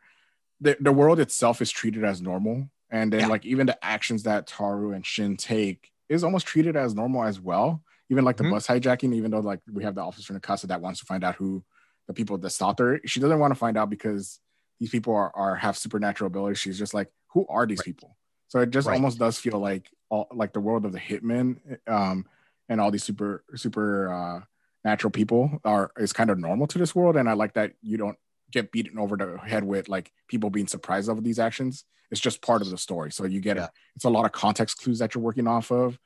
the, 0.62 0.78
the 0.80 0.92
world 0.92 1.20
itself 1.20 1.62
is 1.62 1.72
treated 1.72 2.04
as 2.04 2.22
normal, 2.22 2.70
and 2.90 3.14
then 3.14 3.22
yeah. 3.22 3.28
like 3.28 3.46
even 3.46 3.68
the 3.68 3.84
actions 3.86 4.24
that 4.24 4.48
Taro 4.48 4.92
and 4.92 5.06
Shin 5.06 5.38
take 5.38 5.92
is 6.10 6.24
almost 6.24 6.48
treated 6.48 6.76
as 6.76 6.96
normal 6.96 7.24
as 7.24 7.40
well. 7.40 7.84
Even 8.12 8.26
like 8.26 8.38
the 8.38 8.44
mm-hmm. 8.44 8.54
bus 8.54 8.66
hijacking, 8.66 9.14
even 9.14 9.30
though 9.30 9.40
like 9.40 9.60
we 9.72 9.84
have 9.84 9.94
the 9.94 10.02
officer 10.02 10.34
in 10.34 10.40
casa 10.40 10.66
that 10.68 10.82
wants 10.82 11.00
to 11.00 11.06
find 11.06 11.24
out 11.24 11.36
who 11.36 11.64
the 12.08 12.14
people 12.14 12.38
that 12.40 12.50
stopped 12.50 12.80
her, 12.80 13.00
she 13.06 13.20
doesn't 13.20 13.38
want 13.38 13.52
to 13.52 13.60
find 13.60 13.78
out 13.78 13.92
because 13.92 14.40
these 14.80 14.90
people 14.90 15.14
are, 15.14 15.32
are 15.36 15.56
have 15.56 15.78
supernatural 15.78 16.28
abilities. 16.28 16.58
She's 16.58 16.80
just 16.80 16.96
like, 16.96 17.10
who 17.28 17.46
are 17.48 17.68
these 17.68 17.80
right. 17.80 17.86
people? 17.86 18.18
So 18.48 18.62
it 18.62 18.72
just 18.72 18.88
right. 18.88 18.96
almost 18.96 19.20
does 19.20 19.38
feel 19.38 19.60
like 19.60 19.92
all 20.10 20.28
like 20.34 20.54
the 20.54 20.60
world 20.60 20.86
of 20.86 20.92
the 20.92 21.00
hitman. 21.00 21.58
Um, 21.88 22.26
and 22.70 22.80
all 22.80 22.92
these 22.92 23.04
super 23.04 23.44
super 23.56 24.14
uh, 24.14 24.42
natural 24.86 25.12
people 25.12 25.60
are 25.66 25.92
is 25.98 26.14
kind 26.14 26.30
of 26.30 26.38
normal 26.38 26.68
to 26.68 26.78
this 26.78 26.96
world. 26.96 27.18
And 27.18 27.28
I 27.28 27.34
like 27.34 27.54
that 27.54 27.74
you 27.82 27.98
don't 27.98 28.18
get 28.52 28.72
beaten 28.72 28.98
over 28.98 29.18
the 29.18 29.38
head 29.38 29.64
with 29.64 29.90
like 29.90 30.12
people 30.28 30.50
being 30.50 30.68
surprised 30.68 31.10
of 31.10 31.24
these 31.24 31.40
actions. 31.40 31.84
It's 32.12 32.22
just 32.22 32.42
part 32.42 32.62
of 32.62 32.70
the 32.70 32.78
story. 32.78 33.12
So 33.12 33.26
you 33.26 33.40
get 33.42 33.58
yeah. 33.58 33.66
it. 33.66 33.70
It's 33.96 34.06
a 34.06 34.10
lot 34.10 34.26
of 34.26 34.32
context 34.32 34.82
clues 34.82 35.00
that 35.00 35.14
you're 35.14 35.24
working 35.24 35.48
off 35.48 35.72
of, 35.72 36.00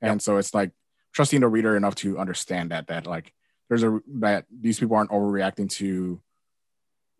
and 0.00 0.14
yep. 0.14 0.22
so 0.22 0.36
it's 0.36 0.54
like 0.54 0.70
trusting 1.12 1.40
the 1.40 1.48
reader 1.48 1.76
enough 1.76 1.96
to 1.96 2.18
understand 2.18 2.70
that 2.70 2.86
that 2.86 3.06
like 3.06 3.32
there's 3.68 3.82
a 3.82 4.00
that 4.20 4.46
these 4.50 4.78
people 4.78 4.96
aren't 4.96 5.10
overreacting 5.10 5.68
to 5.70 6.20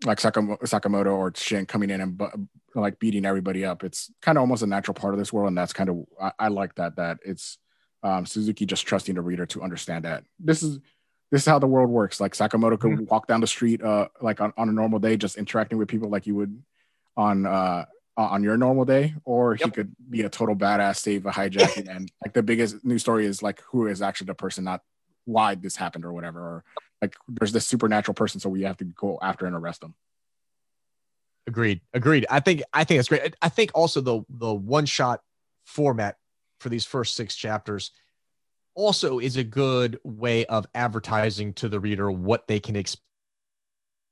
like 0.07 0.19
Sakamoto 0.19 1.13
or 1.13 1.33
Shin 1.35 1.67
coming 1.67 1.91
in 1.91 2.01
and 2.01 2.17
bu- 2.17 2.49
like 2.75 2.99
beating 2.99 3.27
everybody 3.27 3.65
up. 3.65 3.85
It's 3.85 4.11
kind 4.23 4.39
of 4.39 4.41
almost 4.41 4.63
a 4.63 4.67
natural 4.67 4.95
part 4.95 5.13
of 5.13 5.19
this 5.19 5.33
world, 5.33 5.49
and 5.49 5.59
that's 5.59 5.75
kind 5.75 5.91
of 5.91 6.05
I, 6.21 6.33
I 6.39 6.49
like 6.49 6.77
that 6.77 6.97
that 6.97 7.19
it's 7.25 7.59
um, 8.03 8.27
Suzuki 8.27 8.67
just 8.67 8.87
trusting 8.87 9.15
the 9.15 9.21
reader 9.21 9.47
to 9.47 9.63
understand 9.63 10.05
that 10.05 10.25
this 10.39 10.63
is 10.63 10.79
this 11.31 11.43
is 11.43 11.47
how 11.47 11.59
the 11.59 11.67
world 11.67 11.91
works. 11.91 12.21
Like 12.21 12.33
Sakamoto 12.33 12.79
could 12.79 12.93
mm-hmm. 12.93 13.05
walk 13.05 13.27
down 13.27 13.41
the 13.41 13.47
street, 13.47 13.83
uh, 13.83 14.09
like 14.21 14.41
on, 14.41 14.53
on 14.57 14.69
a 14.69 14.73
normal 14.73 14.99
day, 14.99 15.17
just 15.17 15.37
interacting 15.37 15.79
with 15.79 15.89
people 15.89 16.09
like 16.09 16.27
you 16.27 16.35
would 16.35 16.63
on 17.17 17.47
uh 17.47 17.85
on 18.17 18.43
your 18.43 18.57
normal 18.57 18.85
day, 18.85 19.15
or 19.25 19.55
yep. 19.55 19.67
he 19.67 19.71
could 19.71 19.95
be 20.09 20.23
a 20.23 20.29
total 20.29 20.55
badass, 20.55 20.97
save 20.97 21.25
a 21.27 21.31
hijacking, 21.31 21.89
and 21.95 22.11
like 22.23 22.35
the 22.35 22.43
biggest 22.43 22.85
news 22.85 23.03
story 23.03 23.25
is 23.25 23.43
like 23.43 23.63
who 23.71 23.87
is 23.87 24.03
actually 24.03 24.27
the 24.27 24.35
person, 24.35 24.65
not 24.65 24.83
why 25.25 25.55
this 25.55 25.77
happened 25.77 26.05
or 26.05 26.13
whatever, 26.13 26.41
or 26.41 26.65
like 27.01 27.17
there's 27.29 27.53
this 27.53 27.67
supernatural 27.67 28.15
person, 28.15 28.41
so 28.41 28.51
we 28.51 28.63
have 28.63 28.77
to 28.77 28.85
go 28.85 29.19
after 29.23 29.47
and 29.47 29.57
arrest 29.57 29.81
them. 29.81 29.95
Agreed. 31.47 31.81
Agreed. 31.95 32.27
I 32.29 32.41
think 32.41 32.63
I 32.73 32.85
think 32.85 32.99
that's 32.99 33.09
great. 33.09 33.35
I 33.41 33.49
think 33.49 33.71
also 33.75 34.01
the 34.01 34.23
the 34.29 34.53
one 34.53 34.87
shot 34.87 35.21
format 35.65 36.17
for 36.61 36.69
these 36.69 36.85
first 36.85 37.15
six 37.15 37.35
chapters 37.35 37.91
also 38.75 39.19
is 39.19 39.37
a 39.37 39.45
good 39.45 39.99
way 40.05 40.47
of 40.47 40.67
advertising 40.75 41.53
to 41.55 41.69
the 41.69 41.81
reader 41.81 42.11
what 42.11 42.47
they 42.47 42.61
can 42.61 42.77
expect 42.77 43.05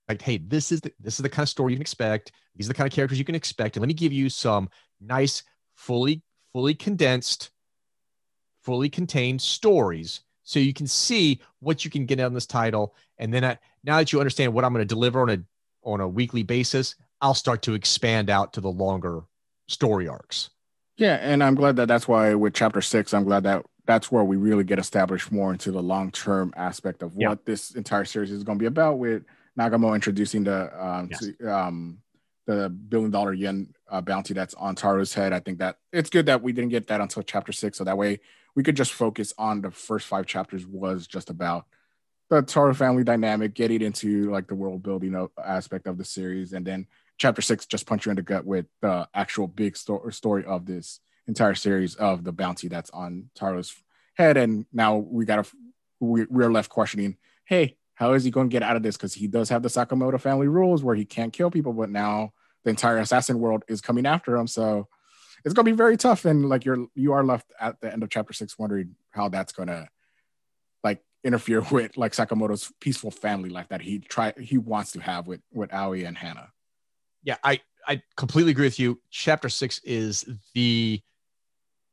like 0.09 0.21
hey 0.23 0.39
this 0.39 0.73
is 0.73 0.81
the, 0.81 0.93
this 0.99 1.15
is 1.19 1.23
the 1.23 1.29
kind 1.29 1.45
of 1.45 1.51
story 1.51 1.73
you 1.73 1.77
can 1.77 1.83
expect. 1.83 2.33
These 2.57 2.67
are 2.67 2.71
the 2.71 2.75
kind 2.75 2.89
of 2.89 2.95
characters 2.95 3.19
you 3.19 3.25
can 3.27 3.35
expect. 3.35 3.77
And 3.77 3.83
let 3.83 3.89
me 3.89 3.95
give 3.95 4.13
you 4.13 4.31
some 4.31 4.69
nice 5.01 5.43
fully 5.77 6.23
fully 6.53 6.75
condensed 6.75 7.51
fully 8.63 8.89
contained 8.89 9.41
stories 9.41 10.23
so 10.43 10.59
you 10.59 10.73
can 10.73 10.87
see 10.87 11.41
what 11.61 11.85
you 11.85 11.91
can 11.91 12.07
get 12.07 12.21
on 12.21 12.33
this 12.33 12.47
title. 12.47 12.95
And 13.19 13.33
then 13.33 13.45
I, 13.45 13.59
now 13.85 13.99
that 13.99 14.13
you 14.13 14.21
understand 14.21 14.53
what 14.53 14.65
i'm 14.65 14.73
going 14.73 14.87
to 14.87 14.95
deliver 14.95 15.23
on 15.23 15.31
a 15.31 15.39
on 15.83 16.01
a 16.01 16.09
weekly 16.09 16.43
basis 16.43 16.95
i'll 17.21 17.35
start 17.35 17.63
to 17.63 17.75
expand 17.75 18.31
out 18.31 18.53
to 18.53 18.61
the 18.61 18.71
longer 18.71 19.23
story 19.67 20.09
arcs 20.09 20.51
Yeah, 20.99 21.15
and 21.15 21.43
I'm 21.43 21.55
glad 21.55 21.77
that 21.77 21.87
that's 21.87 22.09
why 22.09 22.35
with 22.35 22.55
chapter 22.55 22.83
six, 22.83 23.15
I'm 23.15 23.25
glad 23.25 23.45
that 23.45 23.65
that's 23.87 24.13
where 24.13 24.25
we 24.25 24.37
really 24.37 24.65
get 24.65 24.79
established 24.81 25.33
more 25.33 25.53
into 25.53 25.71
the 25.71 25.83
long 25.83 26.11
term 26.11 26.53
aspect 26.57 27.03
of 27.03 27.15
what 27.15 27.47
this 27.47 27.71
entire 27.71 28.05
series 28.05 28.33
is 28.33 28.43
going 28.43 28.59
to 28.59 28.63
be 28.63 28.67
about. 28.67 28.99
With 28.99 29.23
Nagumo 29.59 29.95
introducing 29.95 30.45
the 30.45 30.71
um, 30.85 31.09
yes. 31.11 31.21
to, 31.39 31.57
um 31.57 31.99
the 32.47 32.69
billion 32.71 33.11
dollar 33.11 33.35
yen 33.35 33.75
uh, 33.91 34.01
bounty 34.01 34.33
that's 34.33 34.55
on 34.55 34.75
Taro's 34.75 35.13
head. 35.13 35.33
I 35.33 35.39
think 35.39 35.59
that 35.59 35.77
it's 35.93 36.11
good 36.11 36.27
that 36.27 36.43
we 36.43 36.53
didn't 36.53 36.71
get 36.71 36.87
that 36.89 37.01
until 37.01 37.23
chapter 37.23 37.53
six, 37.53 37.79
so 37.79 37.85
that 37.85 37.97
way 37.97 38.21
we 38.57 38.63
could 38.65 38.77
just 38.77 38.93
focus 38.93 39.33
on 39.39 39.61
the 39.61 39.71
first 39.71 40.07
five 40.07 40.27
chapters 40.27 40.67
was 40.67 41.07
just 41.07 41.31
about 41.31 41.67
the 42.31 42.43
Taro 42.43 42.75
family 42.75 43.05
dynamic, 43.05 43.55
getting 43.55 43.83
into 43.83 44.31
like 44.31 44.49
the 44.49 44.55
world 44.55 44.83
building 44.83 45.29
aspect 45.43 45.87
of 45.87 45.97
the 45.97 46.05
series, 46.05 46.55
and 46.55 46.67
then 46.67 46.87
chapter 47.19 47.43
six 47.43 47.67
just 47.67 47.87
punch 47.87 48.07
you 48.07 48.11
in 48.11 48.17
the 48.17 48.23
gut 48.23 48.47
with 48.47 48.67
the 48.81 49.09
actual 49.15 49.47
big 49.47 49.77
sto- 49.77 50.09
story 50.11 50.45
of 50.45 50.67
this 50.67 51.01
entire 51.27 51.55
series 51.55 51.95
of 51.97 52.25
the 52.25 52.33
bounty 52.33 52.69
that's 52.69 52.91
on 52.91 53.31
Taro's 53.35 53.75
head, 54.15 54.37
and 54.37 54.67
now 54.73 54.97
we 54.97 55.25
got 55.25 55.45
to 55.45 55.57
we, 56.01 56.25
we're 56.31 56.51
left 56.51 56.71
questioning, 56.71 57.17
hey, 57.45 57.77
how 57.95 58.13
is 58.13 58.25
he 58.25 58.31
going 58.31 58.49
to 58.49 58.53
get 58.53 58.63
out 58.63 58.77
of 58.77 58.83
this? 58.83 58.97
Because 58.97 59.15
he 59.15 59.27
does 59.27 59.49
have 59.49 59.63
the 59.63 59.69
Sakamoto 59.69 60.21
family 60.21 60.47
rules 60.47 60.83
where 60.83 60.95
he 60.95 61.05
can't 61.05 61.33
kill 61.33 61.51
people, 61.51 61.73
but 61.73 61.91
now 61.91 62.33
the 62.65 62.71
entire 62.71 62.99
assassin 62.99 63.41
world 63.41 63.65
is 63.69 63.81
coming 63.81 64.07
after 64.07 64.37
him. 64.37 64.47
So 64.47 64.87
it's 65.45 65.55
going 65.55 65.65
to 65.65 65.73
be 65.73 65.77
very 65.77 65.97
tough, 65.97 66.25
and 66.25 66.49
like 66.49 66.65
you're 66.65 66.87
you 66.95 67.13
are 67.13 67.25
left 67.25 67.53
at 67.61 67.81
the 67.81 67.93
end 67.93 68.03
of 68.03 68.11
chapter 68.11 68.33
six 68.33 68.59
wondering 68.59 68.95
how 69.11 69.29
that's 69.29 69.53
going 69.53 69.69
to 69.69 69.89
like 70.85 71.03
interfere 71.25 71.61
with 71.71 71.97
like 71.97 72.13
Sakamoto's 72.13 72.73
peaceful 72.81 73.11
family 73.11 73.51
life 73.51 73.69
that 73.69 73.83
he 73.83 73.99
try 73.99 74.33
he 74.39 74.59
wants 74.59 74.93
to 74.93 75.01
have 75.01 75.27
with 75.27 75.41
with 75.53 75.73
Aoi 75.73 76.05
and 76.05 76.17
Hana. 76.17 76.53
Yeah, 77.23 77.37
I 77.43 77.61
I 77.87 78.03
completely 78.17 78.53
agree 78.53 78.67
with 78.67 78.79
you. 78.79 79.01
Chapter 79.11 79.49
six 79.49 79.81
is 79.85 80.25
the 80.55 81.01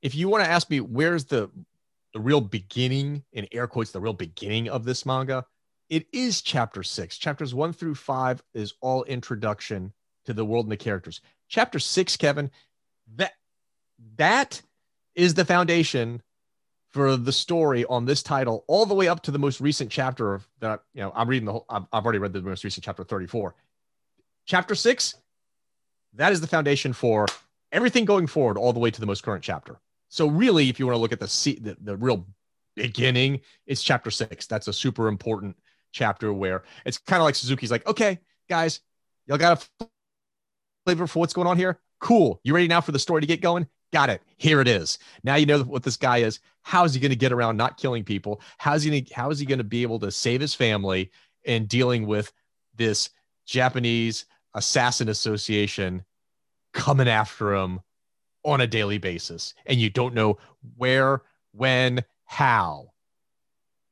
if 0.02 0.16
you 0.16 0.30
want 0.30 0.44
to 0.44 0.50
ask 0.50 0.70
me 0.70 0.80
where's 0.80 1.26
the 1.26 1.50
the 2.14 2.20
real 2.20 2.42
beginning 2.42 3.24
in 3.34 3.48
air 3.52 3.68
quotes 3.68 3.92
the 3.92 4.00
real 4.00 4.14
beginning 4.14 4.70
of 4.70 4.86
this 4.86 5.06
manga 5.06 5.46
it 5.90 6.08
is 6.12 6.42
chapter 6.42 6.82
six. 6.82 7.18
Chapters 7.18 7.54
one 7.54 7.74
through 7.74 7.96
five 7.96 8.42
is 8.54 8.74
all 8.82 9.04
introduction 9.04 9.94
to 10.26 10.34
the 10.34 10.46
world 10.46 10.66
and 10.66 10.72
the 10.72 10.78
characters. 10.78 11.22
Chapter 11.48 11.80
six 11.80 12.18
kevin 12.18 12.50
that 13.16 13.34
that 14.18 14.62
is 15.14 15.34
the 15.34 15.46
foundation 15.46 16.22
for 16.90 17.18
the 17.18 17.32
story 17.32 17.86
on 17.86 18.06
this 18.06 18.24
title 18.24 18.64
all 18.68 18.86
the 18.86 18.94
way 18.94 19.08
up 19.08 19.22
to 19.24 19.32
the 19.32 19.40
most 19.40 19.60
recent 19.60 19.92
chapter 19.92 20.34
of 20.34 20.48
that 20.60 20.82
you 20.94 21.02
know 21.02 21.12
i'm 21.16 21.28
reading 21.28 21.46
the 21.46 21.52
whole 21.52 21.66
i've, 21.70 21.84
I've 21.92 22.04
already 22.04 22.20
read 22.20 22.34
the 22.34 22.42
most 22.42 22.64
recent 22.64 22.84
chapter 22.84 23.04
34 23.04 23.54
chapter 24.46 24.76
six 24.76 25.16
that 26.14 26.32
is 26.32 26.40
the 26.42 26.48
foundation 26.48 26.94
for 26.94 27.26
everything 27.72 28.06
going 28.06 28.28
forward 28.28 28.58
all 28.58 28.74
the 28.74 28.80
way 28.80 28.92
to 28.92 29.00
the 29.00 29.08
most 29.08 29.24
current 29.24 29.44
chapter 29.44 29.80
so 30.16 30.28
really, 30.28 30.70
if 30.70 30.80
you 30.80 30.86
want 30.86 30.96
to 30.96 31.02
look 31.02 31.12
at 31.12 31.20
the, 31.20 31.60
the 31.62 31.78
the 31.82 31.98
real 31.98 32.26
beginning, 32.76 33.42
it's 33.66 33.84
chapter 33.84 34.10
six. 34.10 34.48
That's 34.48 34.68
a 34.68 34.74
super 34.74 35.10
important 35.10 35.58
chapter 35.92 36.32
where 36.34 36.64
it's 36.86 36.98
kind 36.98 37.22
of 37.22 37.26
like 37.26 37.36
Suzuki's 37.36 37.70
like, 37.70 37.86
okay, 37.86 38.20
guys, 38.50 38.80
y'all 39.28 39.38
got 39.38 39.68
a 39.82 39.88
flavor 40.86 41.08
for 41.08 41.20
what's 41.20 41.34
going 41.34 41.48
on 41.48 41.58
here. 41.58 41.80
Cool. 42.00 42.40
You 42.44 42.54
ready 42.54 42.68
now 42.68 42.82
for 42.82 42.92
the 42.94 43.00
story 43.00 43.22
to 43.22 43.28
get 43.28 43.42
going? 43.42 43.68
Got 43.92 44.10
it. 44.10 44.22
Here 44.38 44.62
it 44.62 44.70
is. 44.70 45.00
Now 45.24 45.36
you 45.36 45.46
know 45.46 45.64
what 45.64 45.84
this 45.84 45.98
guy 45.98 46.18
is. 46.20 46.40
How 46.62 46.86
is 46.86 46.94
he 46.94 47.00
going 47.00 47.12
to 47.12 47.16
get 47.16 47.32
around 47.32 47.58
not 47.58 47.78
killing 47.78 48.04
people? 48.04 48.42
How's 48.58 48.84
he 48.84 48.90
gonna, 48.90 49.14
how 49.14 49.32
is 49.32 49.40
he 49.40 49.46
going 49.46 49.60
to 49.60 49.64
be 49.64 49.84
able 49.84 50.00
to 50.00 50.12
save 50.12 50.42
his 50.42 50.54
family 50.54 51.12
and 51.46 51.68
dealing 51.68 52.06
with 52.06 52.32
this 52.76 53.10
Japanese 53.46 54.26
assassin 54.56 55.10
association 55.10 56.04
coming 56.74 57.08
after 57.08 57.54
him 57.54 57.80
on 58.44 58.62
a 58.62 58.68
daily 58.68 58.98
basis 58.98 59.54
and 59.68 59.80
you 59.80 59.90
don't 59.90 60.16
know 60.16 60.38
where, 60.78 61.22
when, 61.52 62.04
how. 62.26 62.92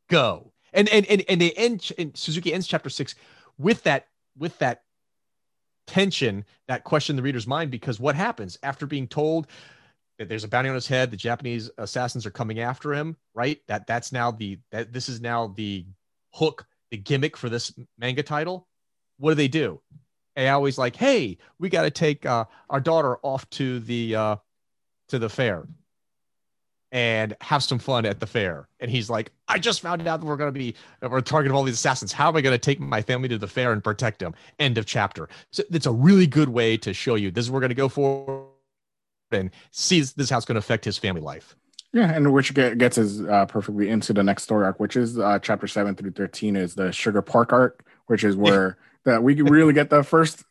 Go. 0.10 0.52
And 0.73 0.90
and 0.90 1.06
and, 1.06 1.23
and 1.30 1.40
they 1.40 1.52
end 1.52 1.91
and 1.98 2.18
Suzuki 2.18 2.53
ends 2.53 2.68
chapter 2.68 2.90
six 2.90 3.14
with 3.57 3.84
that 3.84 4.07
with 4.38 4.57
that 4.60 4.84
tension, 5.85 6.45
that 6.68 6.84
question 6.84 7.14
in 7.14 7.18
the 7.18 7.23
reader's 7.23 7.48
mind, 7.48 7.69
because 7.69 7.99
what 7.99 8.15
happens 8.15 8.57
after 8.64 8.85
being 8.85 9.07
told 9.07 9.48
that 10.18 10.30
there's 10.30 10.44
a 10.44 10.48
bounty 10.48 10.69
on 10.69 10.76
his 10.76 10.88
head, 10.88 11.11
the 11.11 11.18
Japanese 11.18 11.69
assassins 11.77 12.26
are 12.26 12.31
coming 12.31 12.60
after 12.60 12.94
him, 12.94 13.15
right? 13.34 13.60
That 13.68 13.85
that's 13.88 14.11
now 14.11 14.31
the 14.31 14.60
that 14.72 14.91
this 14.94 15.10
is 15.10 15.22
now 15.22 15.48
the 15.48 15.85
hook, 16.31 16.65
the 16.90 16.98
gimmick 16.98 17.38
for 17.38 17.49
this 17.49 17.73
manga 17.98 18.23
title. 18.23 18.68
What 19.18 19.31
do 19.31 19.35
they 19.35 19.48
do? 19.48 19.80
I 20.35 20.49
always 20.49 20.77
like, 20.77 20.95
hey, 20.95 21.38
we 21.60 21.69
got 21.69 21.84
to 21.84 21.91
take 21.91 22.26
uh, 22.26 22.45
our 22.69 22.80
daughter 22.80 23.18
off 23.22 23.49
to 23.51 23.80
the 23.80 24.15
uh, 24.15 24.35
to 25.10 25.19
the 25.19 25.30
fair 25.30 25.68
and 26.91 27.35
have 27.41 27.64
some 27.64 27.80
fun 27.80 28.05
at 28.05 28.19
the 28.19 28.27
fair. 28.27 28.68
And 28.80 28.89
he's 28.89 29.10
like, 29.10 29.31
I 29.47 29.57
just 29.57 29.81
found 29.81 30.07
out 30.07 30.19
that 30.19 30.26
we're 30.26 30.38
going 30.38 30.53
to 30.53 30.60
be, 30.60 30.76
we're 31.01 31.22
targeting 31.22 31.55
all 31.55 31.64
these 31.64 31.73
assassins. 31.73 32.14
How 32.14 32.27
am 32.27 32.35
I 32.35 32.41
going 32.41 32.53
to 32.53 32.60
take 32.60 32.80
my 32.80 33.01
family 33.01 33.27
to 33.30 33.39
the 33.39 33.47
fair 33.47 33.72
and 33.72 33.84
protect 33.84 34.19
them? 34.19 34.35
End 34.60 34.77
of 34.77 34.85
chapter. 34.85 35.27
So 35.51 35.64
it's 35.72 35.88
a 35.88 35.91
really 35.91 36.27
good 36.27 36.49
way 36.49 36.77
to 36.77 36.93
show 36.93 37.15
you 37.15 37.31
this 37.31 37.45
is 37.45 37.51
we're 37.51 37.61
going 37.61 37.69
to 37.69 37.76
go 37.76 37.89
for 37.89 38.47
and 39.31 39.49
see 39.72 40.01
this 40.01 40.14
is 40.18 40.30
how 40.30 40.38
it's 40.38 40.45
going 40.45 40.53
to 40.53 40.60
affect 40.60 40.85
his 40.85 40.99
family 40.99 41.22
life. 41.22 41.55
Yeah, 41.93 42.11
and 42.11 42.31
which 42.31 42.53
get, 42.53 42.77
gets 42.77 42.99
us 42.99 43.22
uh, 43.22 43.47
perfectly 43.47 43.89
into 43.89 44.14
the 44.14 44.23
next 44.23 44.43
story 44.43 44.65
arc, 44.65 44.80
which 44.80 44.95
is 44.95 45.18
uh, 45.18 45.39
chapter 45.39 45.65
seven 45.65 45.95
through 45.95 46.11
thirteen, 46.11 46.55
is 46.55 46.76
the 46.76 46.91
Sugar 46.91 47.23
Park 47.23 47.51
arc, 47.53 47.85
which 48.05 48.23
is 48.23 48.35
where 48.35 48.77
that 49.06 49.24
we 49.24 49.40
really 49.42 49.74
get 49.74 49.90
the 49.90 50.04
first 50.04 50.44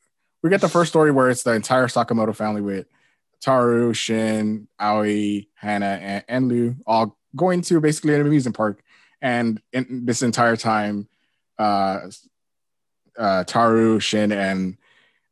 we 0.42 0.50
get 0.50 0.60
the 0.60 0.68
first 0.68 0.90
story 0.90 1.10
where 1.10 1.30
it's 1.30 1.44
the 1.44 1.52
entire 1.52 1.86
Sakamoto 1.86 2.34
family 2.34 2.60
with 2.60 2.86
Taro, 3.40 3.92
Shin, 3.92 4.68
Aoi, 4.78 5.46
Hana, 5.54 5.86
and, 5.86 6.24
and 6.28 6.48
Lu 6.48 6.76
all 6.86 7.16
going 7.34 7.62
to 7.62 7.80
basically 7.80 8.14
an 8.14 8.20
amusement 8.20 8.56
park. 8.56 8.82
And 9.20 9.60
in 9.72 10.04
this 10.04 10.22
entire 10.22 10.56
time, 10.56 11.08
uh, 11.58 12.00
uh, 13.16 13.44
Taro, 13.44 13.98
Shin, 13.98 14.32
and 14.32 14.76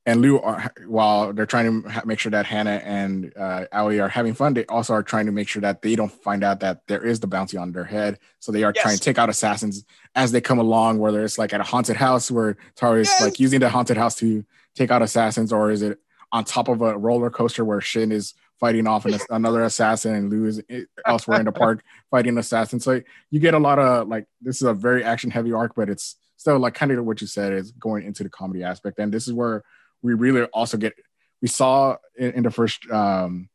and 0.06 0.22
Lu 0.22 0.38
are 0.38 0.72
while 0.86 1.32
they're 1.32 1.46
trying 1.46 1.82
to 1.82 1.88
ha- 1.88 2.02
make 2.04 2.18
sure 2.18 2.30
that 2.30 2.46
Hana 2.46 2.80
and 2.84 3.32
uh, 3.36 3.66
Aoi 3.72 4.00
are 4.00 4.08
having 4.08 4.34
fun, 4.34 4.54
they 4.54 4.64
also 4.66 4.94
are 4.94 5.02
trying 5.02 5.26
to 5.26 5.32
make 5.32 5.48
sure 5.48 5.60
that 5.62 5.82
they 5.82 5.94
don't 5.94 6.10
find 6.10 6.42
out 6.42 6.60
that 6.60 6.86
there 6.86 7.04
is 7.04 7.20
the 7.20 7.26
bounty 7.26 7.56
on 7.56 7.72
their 7.72 7.84
head. 7.84 8.18
So 8.38 8.50
they 8.50 8.64
are 8.64 8.72
yes. 8.74 8.82
trying 8.82 8.96
to 8.96 9.02
take 9.02 9.18
out 9.18 9.28
assassins 9.28 9.84
as 10.14 10.32
they 10.32 10.40
come 10.40 10.58
along, 10.58 10.98
whether 10.98 11.22
it's 11.22 11.38
like 11.38 11.52
at 11.52 11.60
a 11.60 11.64
haunted 11.64 11.96
house 11.96 12.30
where 12.30 12.56
Taro 12.76 13.00
is 13.00 13.08
yes. 13.08 13.20
like 13.20 13.38
using 13.38 13.60
the 13.60 13.68
haunted 13.68 13.98
house 13.98 14.16
to 14.16 14.44
take 14.74 14.90
out 14.90 15.02
assassins, 15.02 15.52
or 15.52 15.70
is 15.70 15.82
it 15.82 15.98
on 16.32 16.44
top 16.44 16.68
of 16.68 16.80
a 16.80 16.96
roller 16.96 17.30
coaster 17.30 17.64
where 17.64 17.80
Shin 17.80 18.10
is 18.10 18.34
fighting 18.58 18.86
off 18.86 19.06
an, 19.06 19.18
another 19.30 19.64
assassin 19.64 20.14
and 20.14 20.30
Lu 20.30 20.46
is 20.46 20.62
elsewhere 21.06 21.40
in 21.40 21.46
the 21.46 21.52
park 21.52 21.82
fighting 22.10 22.38
assassins. 22.38 22.84
So 22.84 23.00
you 23.30 23.40
get 23.40 23.54
a 23.54 23.58
lot 23.58 23.78
of 23.78 24.08
like 24.08 24.26
this 24.40 24.56
is 24.56 24.68
a 24.68 24.74
very 24.74 25.02
action 25.02 25.30
heavy 25.30 25.52
arc, 25.52 25.74
but 25.74 25.90
it's 25.90 26.16
still 26.36 26.58
like 26.58 26.74
kind 26.74 26.92
of 26.92 27.04
what 27.04 27.20
you 27.20 27.26
said 27.26 27.52
is 27.52 27.72
going 27.72 28.04
into 28.04 28.22
the 28.22 28.30
comedy 28.30 28.62
aspect. 28.62 28.98
And 28.98 29.12
this 29.12 29.26
is 29.26 29.34
where 29.34 29.64
we 30.02 30.14
really 30.14 30.42
also 30.44 30.76
get 30.76 30.94
we 31.42 31.48
saw 31.48 31.96
in, 32.16 32.32
in 32.32 32.42
the 32.42 32.50
first 32.50 32.88
um, 32.90 33.48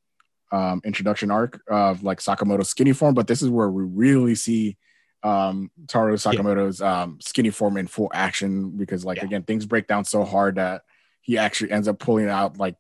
um, 0.52 0.82
introduction 0.86 1.32
arc 1.32 1.62
of 1.70 2.04
like 2.04 2.20
Sakamoto's 2.20 2.70
skinny 2.70 2.94
form, 2.94 3.14
but 3.14 3.28
this 3.28 3.42
is 3.42 3.50
where 3.50 3.70
we 3.70 3.84
really 3.84 4.36
see 4.36 4.78
um, 5.24 5.72
Taro 5.88 6.16
Sakamoto's 6.16 6.80
yeah. 6.80 7.04
um, 7.04 7.20
skinny 7.22 7.50
form 7.50 7.78
in 7.78 7.88
full 7.88 8.12
action 8.14 8.72
because 8.72 9.04
like 9.04 9.18
yeah. 9.18 9.26
again 9.26 9.44
things 9.44 9.66
break 9.66 9.88
down 9.88 10.06
so 10.06 10.24
hard 10.24 10.56
that 10.56 10.84
he 11.22 11.38
actually 11.38 11.72
ends 11.72 11.88
up 11.88 11.98
pulling 11.98 12.30
out 12.30 12.58
like 12.58 12.76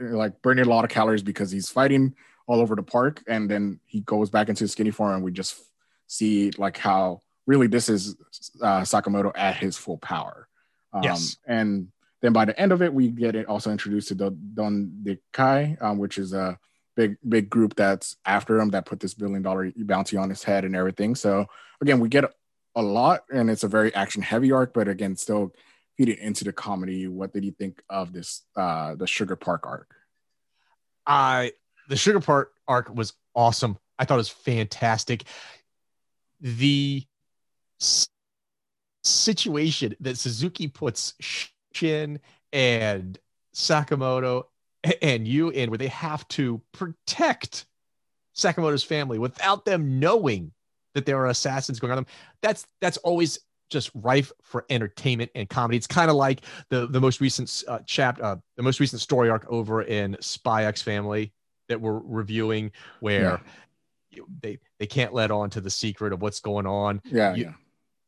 like 0.00 0.42
burning 0.42 0.66
a 0.66 0.68
lot 0.68 0.84
of 0.84 0.90
calories 0.90 1.22
because 1.22 1.52
he's 1.52 1.70
fighting 1.70 2.14
all 2.48 2.60
over 2.60 2.74
the 2.74 2.82
park 2.82 3.22
and 3.28 3.48
then 3.48 3.78
he 3.86 4.00
goes 4.00 4.30
back 4.30 4.48
into 4.48 4.64
his 4.64 4.72
skinny 4.72 4.90
form 4.90 5.14
and 5.14 5.22
we 5.22 5.30
just 5.30 5.62
see 6.08 6.50
like 6.58 6.76
how 6.76 7.22
really 7.46 7.68
this 7.68 7.88
is 7.88 8.16
uh, 8.60 8.80
Sakamoto 8.80 9.30
at 9.36 9.56
his 9.56 9.76
full 9.76 9.98
power. 9.98 10.48
Um, 10.92 11.04
yes. 11.04 11.36
And 11.46 11.88
then 12.22 12.32
by 12.32 12.44
the 12.44 12.58
end 12.58 12.72
of 12.72 12.82
it, 12.82 12.92
we 12.92 13.08
get 13.08 13.34
it 13.34 13.46
also 13.46 13.70
introduced 13.70 14.08
to 14.08 14.14
the 14.14 14.30
Don 14.30 14.92
de 15.02 15.18
Kai, 15.32 15.76
um, 15.80 15.98
which 15.98 16.18
is 16.18 16.32
a 16.32 16.58
big 16.96 17.16
big 17.26 17.48
group 17.48 17.74
that's 17.74 18.16
after 18.24 18.58
him 18.58 18.70
that 18.70 18.84
put 18.84 19.00
this 19.00 19.14
billion 19.14 19.42
dollar 19.42 19.72
bounty 19.76 20.16
on 20.16 20.28
his 20.28 20.42
head 20.42 20.64
and 20.64 20.76
everything. 20.76 21.14
So 21.14 21.46
again, 21.80 22.00
we 22.00 22.08
get 22.08 22.24
a 22.74 22.82
lot, 22.82 23.24
and 23.32 23.50
it's 23.50 23.64
a 23.64 23.68
very 23.68 23.94
action 23.94 24.22
heavy 24.22 24.52
arc, 24.52 24.74
but 24.74 24.88
again, 24.88 25.16
still 25.16 25.52
feed 25.96 26.08
it 26.08 26.18
into 26.18 26.44
the 26.44 26.52
comedy. 26.52 27.06
What 27.06 27.32
did 27.32 27.44
you 27.44 27.52
think 27.52 27.82
of 27.88 28.12
this 28.12 28.42
uh 28.56 28.94
the 28.96 29.06
Sugar 29.06 29.36
Park 29.36 29.66
arc? 29.66 29.94
I 31.06 31.52
the 31.88 31.96
Sugar 31.96 32.20
Park 32.20 32.52
arc 32.68 32.94
was 32.94 33.14
awesome. 33.34 33.78
I 33.98 34.04
thought 34.04 34.14
it 34.14 34.18
was 34.18 34.28
fantastic. 34.28 35.24
The 36.40 37.04
situation 39.02 39.94
that 40.00 40.18
Suzuki 40.18 40.68
puts 40.68 41.14
Shin 41.72 42.20
and 42.52 43.18
Sakamoto 43.54 44.44
and 45.02 45.26
Lu 45.26 45.50
in 45.50 45.70
where 45.70 45.78
they 45.78 45.88
have 45.88 46.26
to 46.28 46.60
protect 46.72 47.66
Sakamoto's 48.36 48.84
family 48.84 49.18
without 49.18 49.64
them 49.64 49.98
knowing 49.98 50.52
that 50.94 51.06
there 51.06 51.18
are 51.18 51.26
assassins 51.26 51.78
going 51.78 51.90
on 51.90 51.96
them. 51.96 52.06
That's 52.42 52.66
that's 52.80 52.96
always 52.98 53.38
just 53.70 53.90
rife 53.94 54.32
for 54.42 54.66
entertainment 54.68 55.30
and 55.34 55.48
comedy. 55.48 55.76
It's 55.76 55.86
kind 55.86 56.10
of 56.10 56.16
like 56.16 56.42
the 56.68 56.86
the 56.86 57.00
most 57.00 57.20
recent 57.20 57.62
uh, 57.68 57.80
chapter, 57.86 58.24
uh, 58.24 58.36
the 58.56 58.62
most 58.62 58.80
recent 58.80 59.00
story 59.00 59.30
arc 59.30 59.46
over 59.48 59.82
in 59.82 60.16
Spy 60.20 60.64
X 60.64 60.82
Family. 60.82 61.32
that 61.68 61.80
we're 61.80 62.00
reviewing 62.04 62.72
where 62.98 63.40
yeah. 64.10 64.24
they 64.42 64.58
they 64.78 64.86
can't 64.86 65.14
let 65.14 65.30
on 65.30 65.48
to 65.50 65.60
the 65.60 65.70
secret 65.70 66.12
of 66.12 66.20
what's 66.20 66.40
going 66.40 66.66
on. 66.66 67.00
Yeah, 67.04 67.34
you, 67.34 67.44
yeah. 67.44 67.52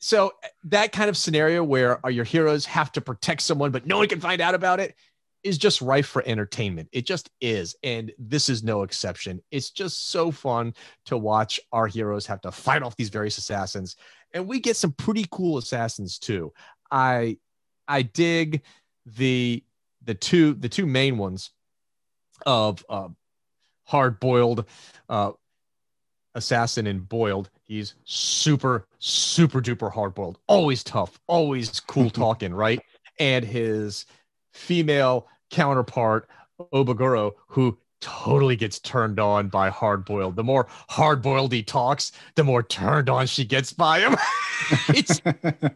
So 0.04 0.32
that 0.64 0.90
kind 0.90 1.08
of 1.08 1.16
scenario 1.16 1.62
where 1.62 2.00
your 2.10 2.24
heroes 2.24 2.66
have 2.66 2.90
to 2.92 3.00
protect 3.00 3.40
someone, 3.40 3.70
but 3.70 3.86
no 3.86 3.98
one 3.98 4.08
can 4.08 4.18
find 4.18 4.40
out 4.40 4.52
about 4.52 4.80
it, 4.80 4.96
is 5.44 5.58
just 5.58 5.80
rife 5.80 6.08
for 6.08 6.24
entertainment. 6.26 6.88
It 6.90 7.06
just 7.06 7.30
is, 7.40 7.76
and 7.84 8.10
this 8.18 8.48
is 8.48 8.64
no 8.64 8.82
exception. 8.82 9.40
It's 9.52 9.70
just 9.70 10.10
so 10.10 10.32
fun 10.32 10.74
to 11.04 11.16
watch 11.16 11.60
our 11.70 11.86
heroes 11.86 12.26
have 12.26 12.40
to 12.40 12.50
fight 12.50 12.82
off 12.82 12.96
these 12.96 13.10
various 13.10 13.38
assassins, 13.38 13.94
and 14.34 14.48
we 14.48 14.58
get 14.58 14.76
some 14.76 14.90
pretty 14.90 15.24
cool 15.30 15.56
assassins 15.58 16.18
too. 16.18 16.52
I 16.90 17.38
I 17.86 18.02
dig 18.02 18.62
the 19.06 19.62
the 20.04 20.14
two 20.14 20.54
the 20.54 20.68
two 20.68 20.86
main 20.86 21.16
ones 21.16 21.50
of 22.44 22.84
uh, 22.88 23.08
hard 23.84 24.18
boiled 24.18 24.64
uh, 25.08 25.30
assassin 26.34 26.88
and 26.88 27.08
boiled. 27.08 27.50
He's 27.62 27.94
super 28.04 28.88
super 29.02 29.60
duper 29.60 29.92
hard 29.92 30.14
boiled, 30.14 30.38
always 30.46 30.84
tough, 30.84 31.18
always 31.26 31.80
cool 31.80 32.08
talking, 32.24 32.54
right? 32.54 32.80
And 33.18 33.44
his 33.44 34.06
female 34.52 35.26
counterpart 35.50 36.28
Obiguro, 36.72 37.32
who 37.48 37.76
totally 38.00 38.56
gets 38.56 38.78
turned 38.78 39.18
on 39.20 39.48
by 39.48 39.70
hard 39.70 40.04
boiled. 40.04 40.36
The 40.36 40.44
more 40.44 40.66
hard 40.88 41.22
boiled 41.22 41.52
he 41.52 41.62
talks, 41.62 42.12
the 42.36 42.44
more 42.44 42.62
turned 42.62 43.08
on 43.08 43.26
she 43.26 43.44
gets 43.44 43.72
by 43.72 44.00
him. 44.00 44.16
it's 44.88 45.20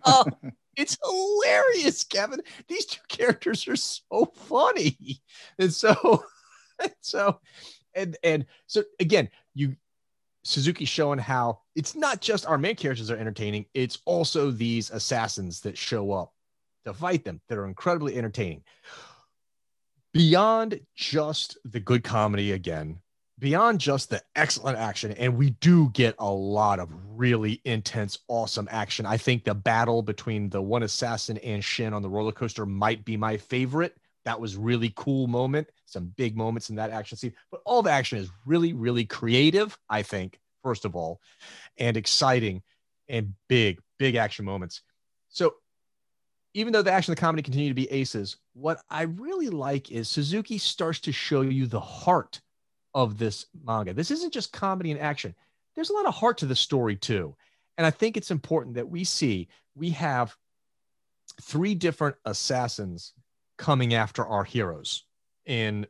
uh, 0.04 0.24
it's 0.76 0.96
hilarious, 1.04 2.04
Kevin. 2.04 2.40
These 2.68 2.86
two 2.86 3.00
characters 3.08 3.66
are 3.68 3.76
so 3.76 4.32
funny. 4.34 5.20
And 5.58 5.72
so 5.72 6.24
and 6.80 6.94
so 7.00 7.40
and 7.94 8.16
and 8.22 8.46
so 8.66 8.84
again, 9.00 9.30
you 9.54 9.76
Suzuki 10.46 10.84
showing 10.84 11.18
how 11.18 11.58
it's 11.74 11.96
not 11.96 12.20
just 12.20 12.46
our 12.46 12.56
main 12.56 12.76
characters 12.76 13.10
are 13.10 13.16
entertaining, 13.16 13.66
it's 13.74 13.98
also 14.04 14.50
these 14.50 14.90
assassins 14.90 15.60
that 15.62 15.76
show 15.76 16.12
up 16.12 16.32
to 16.84 16.94
fight 16.94 17.24
them 17.24 17.40
that 17.48 17.58
are 17.58 17.66
incredibly 17.66 18.16
entertaining. 18.16 18.62
Beyond 20.12 20.80
just 20.94 21.58
the 21.64 21.80
good 21.80 22.04
comedy 22.04 22.52
again, 22.52 23.00
beyond 23.40 23.80
just 23.80 24.08
the 24.08 24.22
excellent 24.36 24.78
action, 24.78 25.12
and 25.12 25.36
we 25.36 25.50
do 25.50 25.90
get 25.90 26.14
a 26.20 26.30
lot 26.30 26.78
of 26.78 26.90
really 27.08 27.60
intense, 27.64 28.20
awesome 28.28 28.68
action. 28.70 29.04
I 29.04 29.16
think 29.16 29.42
the 29.42 29.54
battle 29.54 30.00
between 30.00 30.48
the 30.48 30.62
one 30.62 30.84
assassin 30.84 31.38
and 31.38 31.62
Shin 31.62 31.92
on 31.92 32.02
the 32.02 32.08
roller 32.08 32.32
coaster 32.32 32.64
might 32.64 33.04
be 33.04 33.16
my 33.16 33.36
favorite. 33.36 33.96
That 34.24 34.40
was 34.40 34.56
really 34.56 34.92
cool 34.94 35.26
moment. 35.26 35.68
Some 35.86 36.12
big 36.16 36.36
moments 36.36 36.68
in 36.68 36.76
that 36.76 36.90
action 36.90 37.16
scene, 37.16 37.32
but 37.50 37.62
all 37.64 37.82
the 37.82 37.90
action 37.90 38.18
is 38.18 38.28
really, 38.44 38.72
really 38.72 39.04
creative. 39.04 39.78
I 39.88 40.02
think 40.02 40.38
first 40.66 40.84
of 40.84 40.96
all, 40.96 41.20
and 41.78 41.96
exciting 41.96 42.60
and 43.08 43.32
big, 43.48 43.80
big 43.98 44.16
action 44.16 44.44
moments. 44.44 44.82
So 45.28 45.54
even 46.54 46.72
though 46.72 46.82
the 46.82 46.90
action 46.90 47.12
and 47.12 47.16
the 47.16 47.20
comedy 47.20 47.42
continue 47.42 47.68
to 47.68 47.74
be 47.74 47.88
aces, 47.92 48.38
what 48.54 48.80
I 48.90 49.02
really 49.02 49.48
like 49.48 49.92
is 49.92 50.08
Suzuki 50.08 50.58
starts 50.58 50.98
to 51.00 51.12
show 51.12 51.42
you 51.42 51.66
the 51.66 51.78
heart 51.78 52.40
of 52.94 53.16
this 53.16 53.46
manga. 53.64 53.94
This 53.94 54.10
isn't 54.10 54.32
just 54.32 54.52
comedy 54.52 54.90
and 54.90 55.00
action. 55.00 55.36
There's 55.76 55.90
a 55.90 55.94
lot 55.94 56.06
of 56.06 56.14
heart 56.14 56.38
to 56.38 56.46
the 56.46 56.56
story 56.56 56.96
too. 56.96 57.36
And 57.78 57.86
I 57.86 57.90
think 57.90 58.16
it's 58.16 58.32
important 58.32 58.74
that 58.74 58.88
we 58.88 59.04
see 59.04 59.48
we 59.76 59.90
have 59.90 60.36
three 61.42 61.76
different 61.76 62.16
assassins 62.24 63.12
coming 63.56 63.94
after 63.94 64.26
our 64.26 64.42
heroes 64.42 65.04
in 65.46 65.86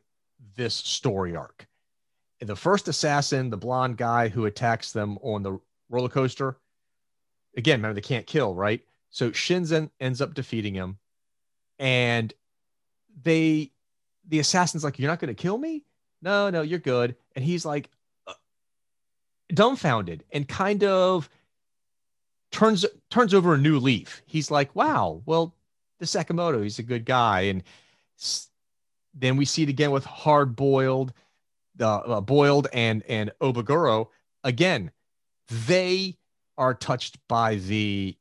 this 0.54 0.74
story 0.74 1.34
arc. 1.34 1.66
The 2.40 2.56
first 2.56 2.86
assassin, 2.88 3.50
the 3.50 3.56
blonde 3.56 3.96
guy 3.96 4.28
who 4.28 4.44
attacks 4.44 4.92
them 4.92 5.18
on 5.22 5.42
the 5.42 5.58
roller 5.88 6.08
coaster, 6.08 6.58
again, 7.56 7.78
remember 7.78 7.94
they 7.94 8.02
can't 8.02 8.26
kill, 8.26 8.54
right? 8.54 8.82
So 9.10 9.30
Shinzen 9.30 9.90
ends 10.00 10.20
up 10.20 10.34
defeating 10.34 10.74
him, 10.74 10.98
and 11.78 12.32
they, 13.22 13.72
the 14.28 14.38
assassin's 14.40 14.84
like, 14.84 14.98
"You're 14.98 15.10
not 15.10 15.20
going 15.20 15.34
to 15.34 15.42
kill 15.42 15.56
me? 15.56 15.84
No, 16.20 16.50
no, 16.50 16.60
you're 16.60 16.78
good." 16.78 17.16
And 17.34 17.44
he's 17.44 17.64
like, 17.64 17.88
uh, 18.26 18.34
dumbfounded 19.54 20.24
and 20.32 20.46
kind 20.46 20.84
of 20.84 21.30
turns 22.50 22.84
turns 23.10 23.32
over 23.32 23.54
a 23.54 23.58
new 23.58 23.78
leaf. 23.78 24.20
He's 24.26 24.50
like, 24.50 24.74
"Wow, 24.76 25.22
well, 25.24 25.54
the 25.98 26.04
Sakamoto, 26.04 26.62
he's 26.62 26.78
a 26.78 26.82
good 26.82 27.06
guy." 27.06 27.42
And 27.42 27.62
then 29.18 29.36
we 29.36 29.44
see 29.44 29.62
it 29.62 29.68
again 29.68 29.90
with 29.90 30.04
hard 30.04 30.54
boiled, 30.54 31.12
uh, 31.80 31.96
uh, 31.96 32.20
boiled 32.20 32.68
and 32.72 33.02
and 33.08 33.32
Obiguro. 33.40 34.08
Again, 34.44 34.92
they 35.48 36.16
are 36.58 36.74
touched 36.74 37.18
by 37.28 37.56
the 37.56 38.16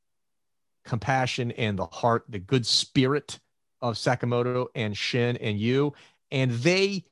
compassion 0.86 1.52
and 1.52 1.78
the 1.78 1.86
heart, 1.86 2.24
the 2.30 2.40
good 2.40 2.66
spirit 2.66 3.40
of 3.82 3.96
Sakamoto 3.96 4.68
and 4.76 4.96
Shin 4.96 5.38
and 5.38 5.60
Lu. 5.60 5.94
And 6.32 6.52
they, 6.52 7.04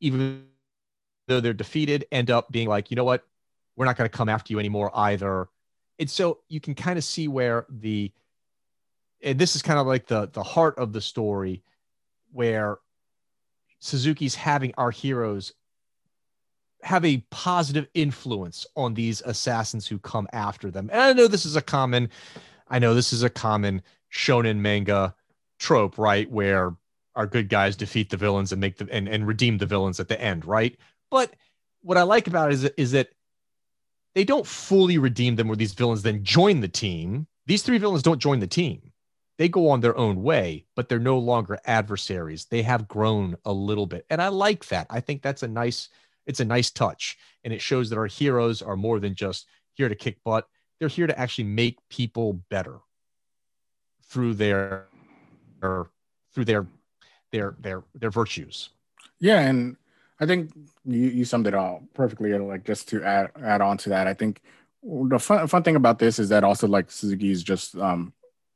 even 0.00 0.46
though 1.28 1.40
they're 1.40 1.52
defeated, 1.52 2.06
end 2.12 2.30
up 2.30 2.50
being 2.52 2.68
like, 2.68 2.90
you 2.90 2.96
know 2.96 3.04
what? 3.04 3.24
We're 3.76 3.86
not 3.86 3.96
going 3.96 4.08
to 4.08 4.16
come 4.16 4.28
after 4.28 4.52
you 4.52 4.58
anymore 4.58 4.90
either. 4.94 5.48
And 5.98 6.10
so 6.10 6.40
you 6.48 6.60
can 6.60 6.74
kind 6.74 6.98
of 6.98 7.04
see 7.04 7.28
where 7.28 7.66
the, 7.70 8.12
and 9.22 9.38
this 9.38 9.56
is 9.56 9.62
kind 9.62 9.78
of 9.78 9.86
like 9.86 10.06
the 10.06 10.28
the 10.32 10.42
heart 10.42 10.76
of 10.78 10.92
the 10.92 11.00
story 11.00 11.62
where 12.32 12.78
Suzuki's 13.82 14.36
having 14.36 14.72
our 14.78 14.92
heroes 14.92 15.52
have 16.82 17.04
a 17.04 17.18
positive 17.30 17.88
influence 17.94 18.64
on 18.76 18.94
these 18.94 19.20
assassins 19.22 19.88
who 19.88 19.98
come 19.98 20.28
after 20.32 20.70
them. 20.70 20.88
And 20.92 21.00
I 21.00 21.12
know 21.12 21.26
this 21.26 21.44
is 21.44 21.56
a 21.56 21.62
common 21.62 22.08
I 22.68 22.78
know 22.78 22.94
this 22.94 23.12
is 23.12 23.24
a 23.24 23.28
common 23.28 23.82
shonen 24.10 24.58
manga 24.58 25.14
trope, 25.58 25.98
right? 25.98 26.30
Where 26.30 26.76
our 27.16 27.26
good 27.26 27.48
guys 27.48 27.74
defeat 27.74 28.10
the 28.10 28.16
villains 28.16 28.52
and 28.52 28.60
make 28.60 28.78
the 28.78 28.88
and, 28.90 29.08
and 29.08 29.26
redeem 29.26 29.58
the 29.58 29.66
villains 29.66 29.98
at 29.98 30.06
the 30.06 30.20
end, 30.20 30.44
right? 30.44 30.78
But 31.10 31.34
what 31.82 31.98
I 31.98 32.02
like 32.02 32.28
about 32.28 32.52
it 32.52 32.54
is, 32.54 32.64
is 32.76 32.92
that 32.92 33.08
they 34.14 34.22
don't 34.22 34.46
fully 34.46 34.96
redeem 34.96 35.34
them 35.34 35.48
where 35.48 35.56
these 35.56 35.74
villains 35.74 36.02
then 36.02 36.22
join 36.22 36.60
the 36.60 36.68
team. 36.68 37.26
These 37.46 37.64
three 37.64 37.78
villains 37.78 38.04
don't 38.04 38.20
join 38.20 38.38
the 38.38 38.46
team. 38.46 38.91
They 39.38 39.48
go 39.48 39.70
on 39.70 39.80
their 39.80 39.96
own 39.96 40.22
way, 40.22 40.66
but 40.76 40.88
they're 40.88 40.98
no 40.98 41.18
longer 41.18 41.58
adversaries. 41.64 42.44
They 42.44 42.62
have 42.62 42.88
grown 42.88 43.36
a 43.44 43.52
little 43.52 43.86
bit. 43.86 44.06
And 44.10 44.20
I 44.20 44.28
like 44.28 44.66
that. 44.66 44.86
I 44.90 45.00
think 45.00 45.22
that's 45.22 45.42
a 45.42 45.48
nice, 45.48 45.88
it's 46.26 46.40
a 46.40 46.44
nice 46.44 46.70
touch. 46.70 47.18
And 47.42 47.52
it 47.52 47.60
shows 47.60 47.90
that 47.90 47.98
our 47.98 48.06
heroes 48.06 48.62
are 48.62 48.76
more 48.76 49.00
than 49.00 49.14
just 49.14 49.48
here 49.74 49.88
to 49.88 49.94
kick 49.94 50.22
butt 50.22 50.46
they're 50.82 50.88
here 50.88 51.06
to 51.06 51.16
actually 51.16 51.44
make 51.44 51.78
people 51.88 52.42
better 52.50 52.80
through 54.06 54.34
their, 54.34 54.88
or 55.62 55.92
through 56.34 56.44
their 56.44 56.66
their 57.30 57.54
their 57.60 57.84
their 57.94 58.10
virtues. 58.10 58.70
Yeah, 59.20 59.38
and 59.42 59.76
I 60.18 60.26
think 60.26 60.50
you, 60.84 61.02
you 61.02 61.24
summed 61.24 61.46
it 61.46 61.54
all 61.54 61.84
perfectly. 61.94 62.36
Like 62.36 62.64
just 62.64 62.88
to 62.88 63.04
add 63.04 63.30
add 63.40 63.60
on 63.60 63.76
to 63.78 63.90
that, 63.90 64.08
I 64.08 64.14
think 64.14 64.42
the 64.82 65.20
fun 65.20 65.46
fun 65.46 65.62
thing 65.62 65.76
about 65.76 66.00
this 66.00 66.18
is 66.18 66.30
that 66.30 66.42
also 66.42 66.66
like 66.66 66.90
Suzuki 66.90 67.30
is 67.30 67.44
just 67.44 67.76
um 67.76 68.12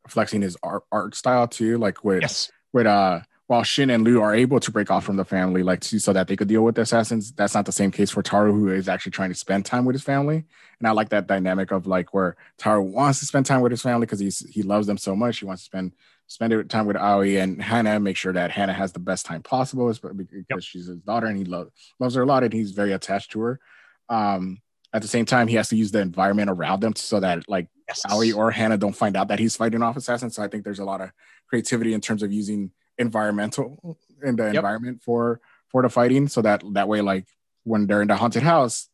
flexing 0.08 0.42
his 0.42 0.56
art 0.62 0.84
art 0.92 1.14
style 1.14 1.48
too. 1.48 1.78
Like 1.78 2.04
with 2.04 2.22
yes. 2.22 2.50
with 2.72 2.86
uh 2.86 3.20
while 3.46 3.62
Shin 3.62 3.90
and 3.90 4.02
Lu 4.02 4.20
are 4.20 4.34
able 4.34 4.58
to 4.58 4.72
break 4.72 4.90
off 4.90 5.04
from 5.04 5.16
the 5.16 5.24
family, 5.24 5.62
like 5.62 5.80
to, 5.82 6.00
so 6.00 6.12
that 6.12 6.26
they 6.26 6.34
could 6.34 6.48
deal 6.48 6.62
with 6.62 6.74
the 6.74 6.80
assassins, 6.80 7.30
that's 7.30 7.54
not 7.54 7.64
the 7.64 7.70
same 7.70 7.92
case 7.92 8.10
for 8.10 8.20
Taro, 8.20 8.52
who 8.52 8.68
is 8.70 8.88
actually 8.88 9.12
trying 9.12 9.30
to 9.30 9.36
spend 9.36 9.64
time 9.64 9.84
with 9.84 9.94
his 9.94 10.02
family. 10.02 10.44
And 10.80 10.88
I 10.88 10.90
like 10.90 11.10
that 11.10 11.28
dynamic 11.28 11.70
of 11.70 11.86
like 11.86 12.12
where 12.12 12.36
Taro 12.58 12.82
wants 12.82 13.20
to 13.20 13.26
spend 13.26 13.46
time 13.46 13.60
with 13.60 13.70
his 13.70 13.82
family 13.82 14.06
because 14.06 14.18
he's 14.18 14.40
he 14.50 14.62
loves 14.62 14.86
them 14.86 14.98
so 14.98 15.14
much. 15.14 15.38
He 15.38 15.44
wants 15.44 15.62
to 15.62 15.66
spend 15.66 15.92
spend 16.26 16.68
time 16.68 16.86
with 16.86 16.96
Aoi 16.96 17.40
and 17.40 17.62
Hana, 17.62 18.00
make 18.00 18.16
sure 18.16 18.32
that 18.32 18.50
Hana 18.50 18.72
has 18.72 18.92
the 18.92 18.98
best 18.98 19.26
time 19.26 19.42
possible 19.42 19.86
because 19.88 20.44
yep. 20.50 20.60
she's 20.60 20.86
his 20.86 20.98
daughter 20.98 21.26
and 21.26 21.38
he 21.38 21.44
lo- 21.44 21.70
loves 22.00 22.16
her 22.16 22.22
a 22.22 22.26
lot 22.26 22.42
and 22.42 22.52
he's 22.52 22.72
very 22.72 22.92
attached 22.92 23.30
to 23.32 23.40
her. 23.40 23.60
Um, 24.08 24.60
at 24.92 25.02
the 25.02 25.08
same 25.08 25.24
time, 25.24 25.46
he 25.46 25.56
has 25.56 25.68
to 25.68 25.76
use 25.76 25.92
the 25.92 26.00
environment 26.00 26.50
around 26.50 26.80
them 26.80 26.96
so 26.96 27.20
that 27.20 27.48
like 27.48 27.68
yes. 27.88 28.34
Or 28.34 28.50
Hana 28.50 28.76
don't 28.76 28.96
find 28.96 29.16
out 29.16 29.28
that 29.28 29.38
he's 29.38 29.56
fighting 29.56 29.82
off 29.82 29.96
assassins. 29.96 30.34
So 30.34 30.42
I 30.42 30.48
think 30.48 30.64
there's 30.64 30.78
a 30.78 30.84
lot 30.84 31.00
of 31.00 31.10
creativity 31.48 31.94
in 31.94 32.00
terms 32.00 32.22
of 32.22 32.32
using 32.32 32.70
environmental 32.98 33.98
in 34.22 34.36
the 34.36 34.44
yep. 34.44 34.56
environment 34.56 35.02
for 35.02 35.40
for 35.68 35.82
the 35.82 35.88
fighting 35.88 36.28
so 36.28 36.42
that 36.42 36.62
that 36.72 36.88
way 36.88 37.00
like 37.00 37.26
when 37.64 37.86
they're 37.86 38.02
in 38.02 38.08
the 38.08 38.16
haunted 38.16 38.42
house 38.42 38.88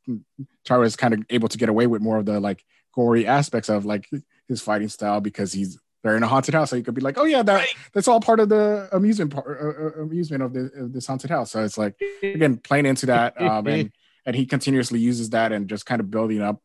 Taro 0.65 0.83
is 0.83 0.97
kind 0.97 1.15
of 1.15 1.23
able 1.31 1.49
to 1.49 1.59
get 1.59 1.69
away 1.69 1.87
with 1.87 2.03
more 2.03 2.19
of 2.19 2.27
the 2.27 2.41
like 2.41 2.65
gory 2.95 3.27
aspects 3.27 3.69
of 3.69 3.85
like 3.85 4.09
his 4.49 4.61
fighting 4.61 4.89
style 4.89 5.21
because 5.21 5.53
he's 5.53 5.79
they're 6.03 6.17
in 6.17 6.23
a 6.23 6.27
haunted 6.27 6.55
house 6.55 6.71
so 6.71 6.77
you 6.77 6.83
could 6.83 6.95
be 6.95 7.01
like 7.01 7.19
oh 7.19 7.25
yeah 7.25 7.43
that 7.43 7.67
that's 7.93 8.09
all 8.09 8.21
part 8.21 8.41
of 8.41 8.49
the 8.49 8.89
amusement 8.93 9.33
part 9.33 9.47
uh, 9.47 10.01
uh, 10.01 10.03
amusement 10.03 10.43
of, 10.43 10.53
the, 10.53 10.71
of 10.77 10.93
this 10.93 11.07
haunted 11.07 11.31
house 11.31 11.53
so 11.53 11.63
it's 11.63 11.79
like 11.79 11.95
again 12.23 12.57
playing 12.57 12.87
into 12.87 13.07
that 13.07 13.41
um, 13.41 13.67
and 13.67 13.93
and 14.27 14.37
he 14.37 14.47
continuously 14.47 14.99
uses 14.99 15.31
that 15.31 15.53
and 15.53 15.69
just 15.69 15.87
kind 15.87 16.01
of 16.01 16.11
building 16.11 16.43
up 16.43 16.61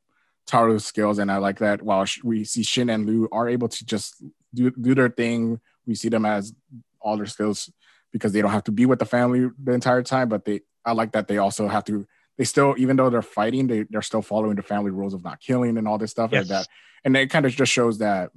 Taro's 0.47 0.85
skills 0.85 1.19
and 1.19 1.31
I 1.31 1.37
like 1.37 1.59
that 1.59 1.81
while 1.81 2.05
we 2.23 2.43
see 2.45 2.63
Shin 2.63 2.89
and 2.89 3.05
Lu 3.05 3.27
are 3.31 3.47
able 3.47 3.67
to 3.67 3.85
just 3.85 4.23
do 4.53 4.71
do 4.71 4.95
their 4.95 5.09
thing 5.09 5.59
we 5.85 5.95
see 5.95 6.09
them 6.09 6.25
as 6.25 6.53
all 6.99 7.17
their 7.17 7.25
skills 7.25 7.71
because 8.11 8.33
they 8.33 8.41
don't 8.41 8.51
have 8.51 8.63
to 8.65 8.71
be 8.71 8.85
with 8.85 8.99
the 8.99 9.05
family 9.05 9.49
the 9.63 9.71
entire 9.73 10.03
time. 10.03 10.29
But 10.29 10.45
they, 10.45 10.61
I 10.85 10.91
like 10.91 11.13
that 11.13 11.27
they 11.27 11.37
also 11.37 11.67
have 11.67 11.85
to. 11.85 12.05
They 12.37 12.43
still, 12.43 12.75
even 12.77 12.97
though 12.97 13.09
they're 13.09 13.21
fighting, 13.21 13.67
they 13.67 13.83
they're 13.89 14.01
still 14.01 14.21
following 14.21 14.55
the 14.55 14.61
family 14.61 14.91
rules 14.91 15.13
of 15.13 15.23
not 15.23 15.39
killing 15.39 15.77
and 15.77 15.87
all 15.87 15.97
this 15.97 16.11
stuff 16.11 16.31
Yes. 16.31 16.41
like 16.41 16.49
that. 16.49 16.67
And 17.03 17.15
it 17.17 17.29
kind 17.29 17.45
of 17.45 17.51
just 17.53 17.71
shows 17.71 17.97
that 17.99 18.31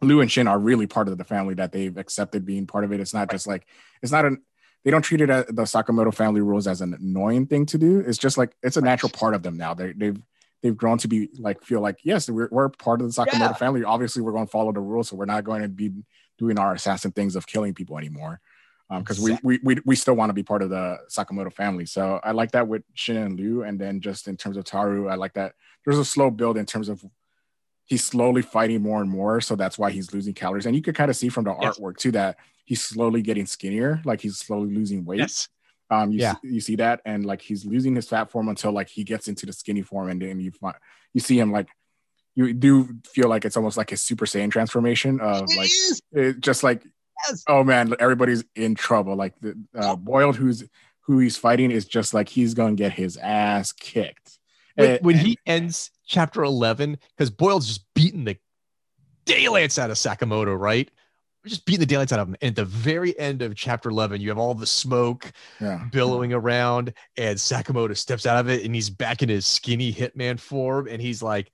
Lu 0.00 0.20
and 0.20 0.30
Shin 0.30 0.48
are 0.48 0.58
really 0.58 0.86
part 0.86 1.08
of 1.08 1.18
the 1.18 1.24
family 1.24 1.54
that 1.54 1.72
they've 1.72 1.96
accepted 1.96 2.46
being 2.46 2.66
part 2.66 2.84
of 2.84 2.92
it. 2.92 3.00
It's 3.00 3.12
not 3.14 3.30
just 3.30 3.46
like 3.46 3.66
it's 4.02 4.12
not 4.12 4.24
an 4.24 4.42
they 4.84 4.90
don't 4.90 5.02
treat 5.02 5.20
it 5.20 5.30
as 5.30 5.46
the 5.46 5.62
Sakamoto 5.62 6.12
family 6.12 6.40
rules 6.40 6.66
as 6.66 6.80
an 6.80 6.94
annoying 6.94 7.46
thing 7.46 7.66
to 7.66 7.78
do. 7.78 8.00
It's 8.00 8.18
just 8.18 8.38
like 8.38 8.54
it's 8.62 8.76
a 8.76 8.80
natural 8.80 9.10
part 9.10 9.34
of 9.34 9.42
them 9.42 9.56
now. 9.56 9.74
They, 9.74 9.92
they've 9.92 10.20
they've 10.62 10.76
grown 10.76 10.96
to 10.98 11.08
be 11.08 11.28
like 11.38 11.62
feel 11.64 11.80
like 11.80 11.98
yes, 12.04 12.30
we're, 12.30 12.48
we're 12.50 12.68
part 12.70 13.00
of 13.00 13.12
the 13.12 13.22
Sakamoto 13.22 13.40
Yeah. 13.40 13.52
family. 13.54 13.84
Obviously, 13.84 14.22
we're 14.22 14.32
going 14.32 14.46
to 14.46 14.50
follow 14.50 14.72
the 14.72 14.80
rules, 14.80 15.08
so 15.08 15.16
we're 15.16 15.24
not 15.24 15.44
going 15.44 15.62
to 15.62 15.68
be 15.68 15.90
doing 16.38 16.58
our 16.58 16.74
assassin 16.74 17.12
things 17.12 17.36
of 17.36 17.46
killing 17.46 17.74
people 17.74 17.98
anymore. 17.98 18.40
Um, 18.90 19.02
because 19.02 19.20
we, 19.20 19.38
we 19.42 19.58
we 19.62 19.80
we 19.86 19.96
still 19.96 20.14
want 20.14 20.30
to 20.30 20.34
be 20.34 20.42
part 20.42 20.62
of 20.62 20.70
the 20.70 20.98
Sakamoto 21.08 21.52
family. 21.52 21.86
So 21.86 22.20
I 22.22 22.32
like 22.32 22.52
that 22.52 22.68
with 22.68 22.82
Shin 22.94 23.16
and 23.16 23.38
Lu, 23.38 23.62
and 23.62 23.78
then 23.80 24.00
just 24.00 24.28
in 24.28 24.36
terms 24.36 24.56
of 24.56 24.64
Taro, 24.64 25.08
I 25.08 25.14
like 25.14 25.34
that 25.34 25.54
there's 25.84 25.98
a 25.98 26.04
slow 26.04 26.30
build 26.30 26.56
in 26.58 26.66
terms 26.66 26.88
of 26.88 27.02
he's 27.86 28.04
slowly 28.04 28.42
fighting 28.42 28.82
more 28.82 29.00
and 29.00 29.10
more, 29.10 29.40
so 29.40 29.56
that's 29.56 29.78
why 29.78 29.90
he's 29.90 30.12
losing 30.12 30.34
calories. 30.34 30.66
And 30.66 30.76
you 30.76 30.82
could 30.82 30.94
kind 30.94 31.10
of 31.10 31.16
see 31.16 31.28
from 31.28 31.44
the 31.44 31.56
Yes. 31.60 31.78
artwork 31.78 31.96
too 31.96 32.12
that 32.12 32.36
he's 32.64 32.82
slowly 32.82 33.22
getting 33.22 33.46
skinnier, 33.46 34.00
like 34.04 34.20
he's 34.20 34.38
slowly 34.38 34.72
losing 34.74 35.04
weight. 35.04 35.20
Yes. 35.20 35.48
Um, 35.92 36.10
you, 36.12 36.18
Yeah. 36.20 36.34
see, 36.42 36.48
you 36.54 36.60
see 36.60 36.76
that, 36.76 37.00
and 37.04 37.24
like 37.26 37.42
he's 37.42 37.64
losing 37.66 37.94
his 37.94 38.08
fat 38.08 38.30
form 38.30 38.48
until 38.48 38.72
like 38.72 38.88
he 38.88 39.04
gets 39.04 39.28
into 39.28 39.44
the 39.46 39.52
skinny 39.52 39.82
form, 39.82 40.08
and 40.08 40.20
then 40.22 40.40
you 40.40 40.50
find 40.52 40.74
you 41.12 41.20
see 41.20 41.38
him 41.38 41.52
like 41.52 41.68
you 42.34 42.54
do 42.54 42.88
feel 43.06 43.28
like 43.28 43.44
it's 43.44 43.56
almost 43.58 43.76
like 43.76 43.92
a 43.92 43.96
Super 43.96 44.24
Saiyan 44.24 44.50
transformation 44.50 45.20
of 45.20 45.44
It 45.50 45.56
like 45.56 45.70
it 46.12 46.40
just 46.40 46.62
like 46.62 46.82
Yes. 47.28 47.44
oh 47.46 47.62
man, 47.62 47.94
everybody's 48.00 48.42
in 48.56 48.74
trouble. 48.74 49.14
Like 49.16 49.38
the 49.40 49.56
uh, 49.76 49.96
boiled 49.96 50.36
who's 50.36 50.64
who 51.00 51.18
he's 51.18 51.36
fighting 51.36 51.70
is 51.70 51.84
just 51.84 52.14
like 52.14 52.28
he's 52.28 52.54
gonna 52.54 52.74
get 52.74 52.92
his 52.92 53.16
ass 53.18 53.70
kicked. 53.72 54.38
when, 54.76 54.90
And- 54.92 55.04
when 55.04 55.16
he 55.18 55.38
ends 55.46 55.90
chapter 56.06 56.42
11 56.42 56.98
because 57.16 57.30
boyle's 57.30 57.66
just 57.66 57.84
beating 57.94 58.24
the 58.24 58.36
daylights 59.24 59.78
out 59.78 59.90
of 59.90 59.96
sakamoto 59.96 60.58
right 60.58 60.90
We're 60.90 61.01
just 61.46 61.66
beating 61.66 61.80
the 61.80 61.86
daylights 61.86 62.12
out 62.12 62.20
of 62.20 62.28
him 62.28 62.36
and 62.40 62.50
at 62.50 62.56
the 62.56 62.64
very 62.64 63.18
end 63.18 63.42
of 63.42 63.54
chapter 63.54 63.88
11 63.88 64.20
you 64.20 64.28
have 64.28 64.38
all 64.38 64.54
the 64.54 64.66
smoke 64.66 65.32
yeah, 65.60 65.84
billowing 65.90 66.32
around 66.32 66.92
and 67.16 67.36
sakamoto 67.36 67.96
steps 67.96 68.26
out 68.26 68.38
of 68.38 68.48
it 68.48 68.64
and 68.64 68.74
he's 68.74 68.90
back 68.90 69.22
in 69.22 69.28
his 69.28 69.46
skinny 69.46 69.92
hitman 69.92 70.38
form 70.38 70.86
and 70.88 71.02
he's 71.02 71.22
like 71.22 71.50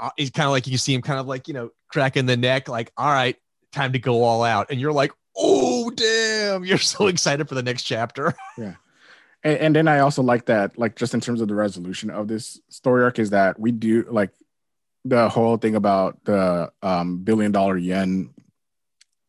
uh, 0.00 0.10
he's 0.16 0.30
kind 0.30 0.46
of 0.46 0.52
like 0.52 0.66
you 0.66 0.78
see 0.78 0.94
him 0.94 1.02
kind 1.02 1.20
of 1.20 1.26
like 1.26 1.46
you 1.46 1.54
know 1.54 1.70
cracking 1.88 2.26
the 2.26 2.36
neck 2.36 2.68
like 2.68 2.90
all 2.96 3.10
right 3.10 3.36
time 3.72 3.92
to 3.92 3.98
go 3.98 4.22
all 4.22 4.42
out. 4.42 4.70
And 4.70 4.80
you're 4.80 4.92
like 4.92 5.12
oh 5.36 5.90
damn 5.90 6.64
you're 6.64 6.78
so 6.96 7.06
excited 7.06 7.48
for 7.48 7.54
the 7.54 7.62
next 7.62 7.84
chapter. 7.84 8.34
And, 9.44 9.58
and 9.58 9.74
then 9.74 9.88
I 9.88 9.98
also 9.98 10.22
like 10.22 10.46
that, 10.46 10.78
like 10.78 10.94
just 10.94 11.14
in 11.14 11.20
terms 11.20 11.40
of 11.40 11.48
the 11.48 11.56
resolution 11.56 12.10
of 12.10 12.28
this 12.28 12.60
story 12.68 13.02
arc, 13.02 13.18
is 13.18 13.30
that 13.30 13.58
we 13.58 13.72
do 13.72 14.06
like 14.08 14.30
the 15.04 15.28
whole 15.28 15.56
thing 15.56 15.74
about 15.74 16.22
the 16.24 16.70
um, 16.80 17.18
billion 17.18 17.50
dollar 17.50 17.76
yen 17.76 18.31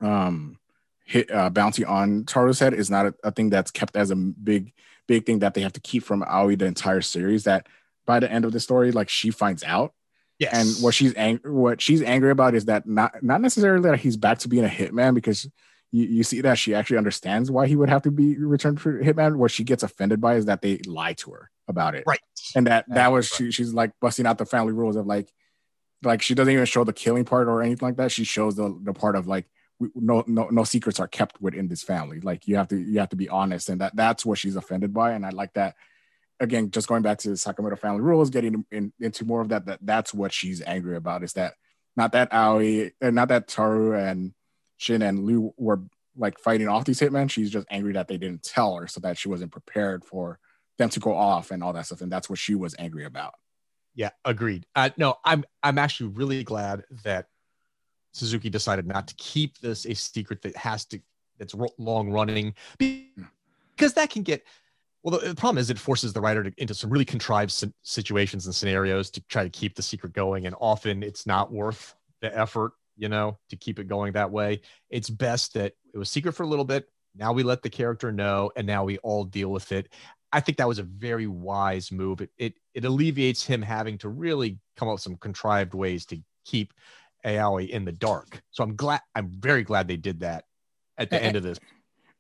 um, 0.04 0.58
hit 1.06 1.32
uh, 1.32 1.50
bounty 1.50 1.86
on 1.86 2.26
Taro's 2.26 2.60
head 2.60 2.74
is 2.74 2.90
not 2.90 3.08
a, 3.08 3.16
a 3.24 3.32
thing 3.32 3.50
that's 3.50 3.72
kept 3.72 3.96
as 3.96 4.12
a 4.12 4.16
big 4.16 4.74
big 5.08 5.26
thing 5.26 5.40
that 5.40 5.54
they 5.54 5.62
have 5.62 5.74
to 5.74 5.82
keep 5.82 6.04
from 6.04 6.24
Aoi 6.24 6.56
the 6.56 6.66
entire 6.66 7.02
series. 7.02 7.44
That 7.46 7.68
by 8.06 8.20
the 8.20 8.32
end 8.32 8.46
of 8.46 8.52
the 8.52 8.60
story, 8.60 8.92
like 8.92 9.10
she 9.10 9.32
finds 9.32 9.64
out. 9.64 9.94
Yes. 10.40 10.54
And 10.54 10.84
what 10.84 10.94
she's 10.94 11.14
angry 11.16 11.52
what 11.52 11.82
she's 11.82 12.02
angry 12.02 12.32
about 12.32 12.56
is 12.56 12.66
that 12.66 12.88
not 12.88 13.24
not 13.24 13.42
necessarily 13.42 13.90
that 13.90 14.00
he's 14.00 14.18
back 14.18 14.40
to 14.40 14.48
being 14.48 14.66
a 14.66 14.70
hitman 14.70 15.14
because 15.14 15.46
you, 15.92 16.06
you 16.06 16.24
see 16.24 16.42
that 16.42 16.58
she 16.58 16.74
actually 16.74 16.98
understands 16.98 17.52
why 17.52 17.68
he 17.68 17.76
would 17.76 17.90
have 17.90 18.02
to 18.02 18.12
be 18.12 18.38
returned 18.38 18.82
for 18.82 19.00
hitman. 19.02 19.36
What 19.36 19.52
she 19.52 19.64
gets 19.64 19.84
offended 19.84 20.20
by 20.20 20.36
is 20.36 20.46
that 20.46 20.62
they 20.62 20.80
lie 20.88 21.14
to 21.14 21.32
her 21.32 21.52
about 21.68 21.96
it. 21.96 22.04
Right. 22.08 22.20
And 22.56 22.68
that 22.68 22.86
that 22.90 23.12
was 23.12 23.32
Right. 23.32 23.38
she, 23.38 23.52
she's 23.52 23.74
like 23.74 23.92
busting 24.02 24.26
out 24.26 24.38
the 24.38 24.46
family 24.46 24.74
rules 24.74 24.96
of 24.96 25.06
like 25.06 25.32
like 26.04 26.22
she 26.22 26.34
doesn't 26.34 26.52
even 26.52 26.66
show 26.66 26.84
the 26.84 26.94
killing 26.94 27.26
part 27.26 27.48
or 27.48 27.62
anything 27.62 27.88
like 27.88 27.98
that. 27.98 28.12
She 28.12 28.24
shows 28.24 28.56
the 28.56 28.78
the 28.84 28.94
part 28.94 29.16
of 29.16 29.28
like 29.28 29.46
no 29.80 30.24
no 30.28 30.48
no 30.50 30.64
secrets 30.64 31.00
are 31.00 31.08
kept 31.08 31.42
within 31.42 31.68
this 31.68 31.84
family. 31.84 32.20
Like 32.20 32.48
you 32.48 32.56
have 32.56 32.68
to 32.70 32.78
you 32.78 33.00
have 33.00 33.10
to 33.10 33.16
be 33.16 33.30
honest 33.30 33.70
and 33.70 33.82
that 33.82 33.96
that's 33.96 34.26
what 34.26 34.38
she's 34.38 34.56
offended 34.56 34.94
by 34.94 35.12
and 35.12 35.26
i 35.26 35.30
like 35.30 35.54
that. 35.54 35.76
Again 36.40 36.72
just 36.72 36.88
going 36.88 37.04
back 37.04 37.20
to 37.20 37.30
the 37.30 37.36
sakamoto 37.36 37.78
family 37.78 38.02
rules 38.02 38.30
getting 38.30 38.66
in, 38.72 38.92
into 39.00 39.26
more 39.26 39.42
of 39.42 39.50
that 39.50 39.66
that 39.66 39.80
that's 39.82 40.14
what 40.14 40.34
she's 40.34 40.62
angry 40.62 40.96
about 40.96 41.24
is 41.24 41.34
that 41.34 41.54
not 41.96 42.12
that 42.14 42.34
aoi 42.34 42.92
uh, 43.02 43.12
not 43.12 43.30
that 43.30 43.48
taru 43.48 43.98
and 43.98 44.34
shin 44.78 45.02
and 45.02 45.26
liu 45.26 45.54
were 45.58 45.82
like 46.16 46.38
fighting 46.40 46.68
off 46.68 46.86
these 46.86 47.00
hitmen. 47.00 47.30
She's 47.30 47.50
just 47.50 47.68
angry 47.70 47.94
that 47.94 48.08
they 48.08 48.18
didn't 48.18 48.44
tell 48.44 48.76
her 48.76 48.88
so 48.88 49.00
that 49.02 49.18
she 49.18 49.30
wasn't 49.30 49.52
prepared 49.52 50.06
for 50.06 50.40
them 50.78 50.90
to 50.90 51.00
go 51.00 51.16
off 51.16 51.52
and 51.52 51.64
all 51.64 51.74
that 51.74 51.86
stuff 51.86 52.02
and 52.02 52.12
that's 52.12 52.30
what 52.30 52.40
she 52.40 52.56
was 52.56 52.76
angry 52.78 53.06
about. 53.06 53.34
Yeah, 53.96 54.10
agreed. 54.26 54.66
Uh, 54.76 54.90
no, 54.98 55.18
I'm 55.24 55.44
I'm 55.62 55.78
actually 55.78 56.10
really 56.10 56.44
glad 56.44 56.84
that 57.04 57.28
Suzuki 58.14 58.50
decided 58.50 58.88
not 58.88 59.08
to 59.08 59.16
keep 59.16 59.60
this 59.60 59.86
a 59.86 59.94
secret 59.94 60.42
that 60.44 60.56
has 60.56 60.86
to 60.86 61.00
that's 61.40 61.56
long 61.78 62.12
running 62.12 62.54
hmm. 62.80 63.24
because 63.76 63.94
that 63.94 64.10
can 64.10 64.24
get 64.24 64.44
well. 65.02 65.20
The, 65.20 65.30
the 65.30 65.36
problem 65.36 65.58
is 65.58 65.70
it 65.70 65.80
forces 65.80 66.14
the 66.14 66.22
writer 66.22 66.44
to, 66.44 66.54
into 66.58 66.74
some 66.74 66.90
really 66.90 67.06
contrived 67.06 67.52
si- 67.52 67.74
situations 67.82 68.46
and 68.46 68.56
scenarios 68.56 69.10
to 69.12 69.22
try 69.28 69.44
to 69.44 69.50
keep 69.50 69.76
the 69.76 69.82
secret 69.82 70.14
going, 70.14 70.46
and 70.46 70.56
often 70.60 71.04
it's 71.04 71.26
not 71.26 71.52
worth 71.52 71.96
the 72.22 72.36
effort, 72.38 72.74
you 72.96 73.10
know, 73.10 73.38
to 73.50 73.56
keep 73.56 73.80
it 73.80 73.88
going 73.88 74.14
that 74.14 74.32
way. 74.32 74.62
It's 74.90 75.10
best 75.10 75.56
that 75.56 75.74
it 75.94 75.98
was 75.98 76.10
secret 76.10 76.34
for 76.34 76.44
a 76.44 76.48
little 76.48 76.66
bit. 76.66 76.88
Now 77.16 77.34
we 77.34 77.44
let 77.44 77.62
the 77.62 77.70
character 77.70 78.12
know, 78.12 78.52
and 78.56 78.66
now 78.66 78.84
we 78.84 78.98
all 79.00 79.24
deal 79.24 79.50
with 79.50 79.72
it. 79.72 79.92
I 80.32 80.40
think 80.40 80.58
that 80.58 80.68
was 80.68 80.80
a 80.80 80.84
very 80.84 81.28
wise 81.28 81.92
move. 81.92 82.22
It, 82.22 82.30
it 82.38 82.54
it 82.74 82.86
alleviates 82.86 83.46
him 83.46 83.62
having 83.62 83.98
to 84.00 84.10
really 84.10 84.60
come 84.78 84.88
up 84.88 84.94
with 84.94 85.02
some 85.02 85.18
contrived 85.18 85.74
ways 85.74 86.06
to 86.08 86.20
keep 86.46 86.74
Aoi 87.26 87.64
in 87.66 87.86
the 87.86 87.92
dark. 87.92 88.42
So 88.52 88.64
I'm 88.64 88.76
glad 88.76 89.02
I'm 89.16 89.30
very 89.30 89.64
glad 89.64 89.88
they 89.88 89.98
did 89.98 90.22
that 90.22 90.46
at 90.98 91.10
the 91.10 91.22
end 91.22 91.36
of 91.36 91.44
this. 91.44 91.60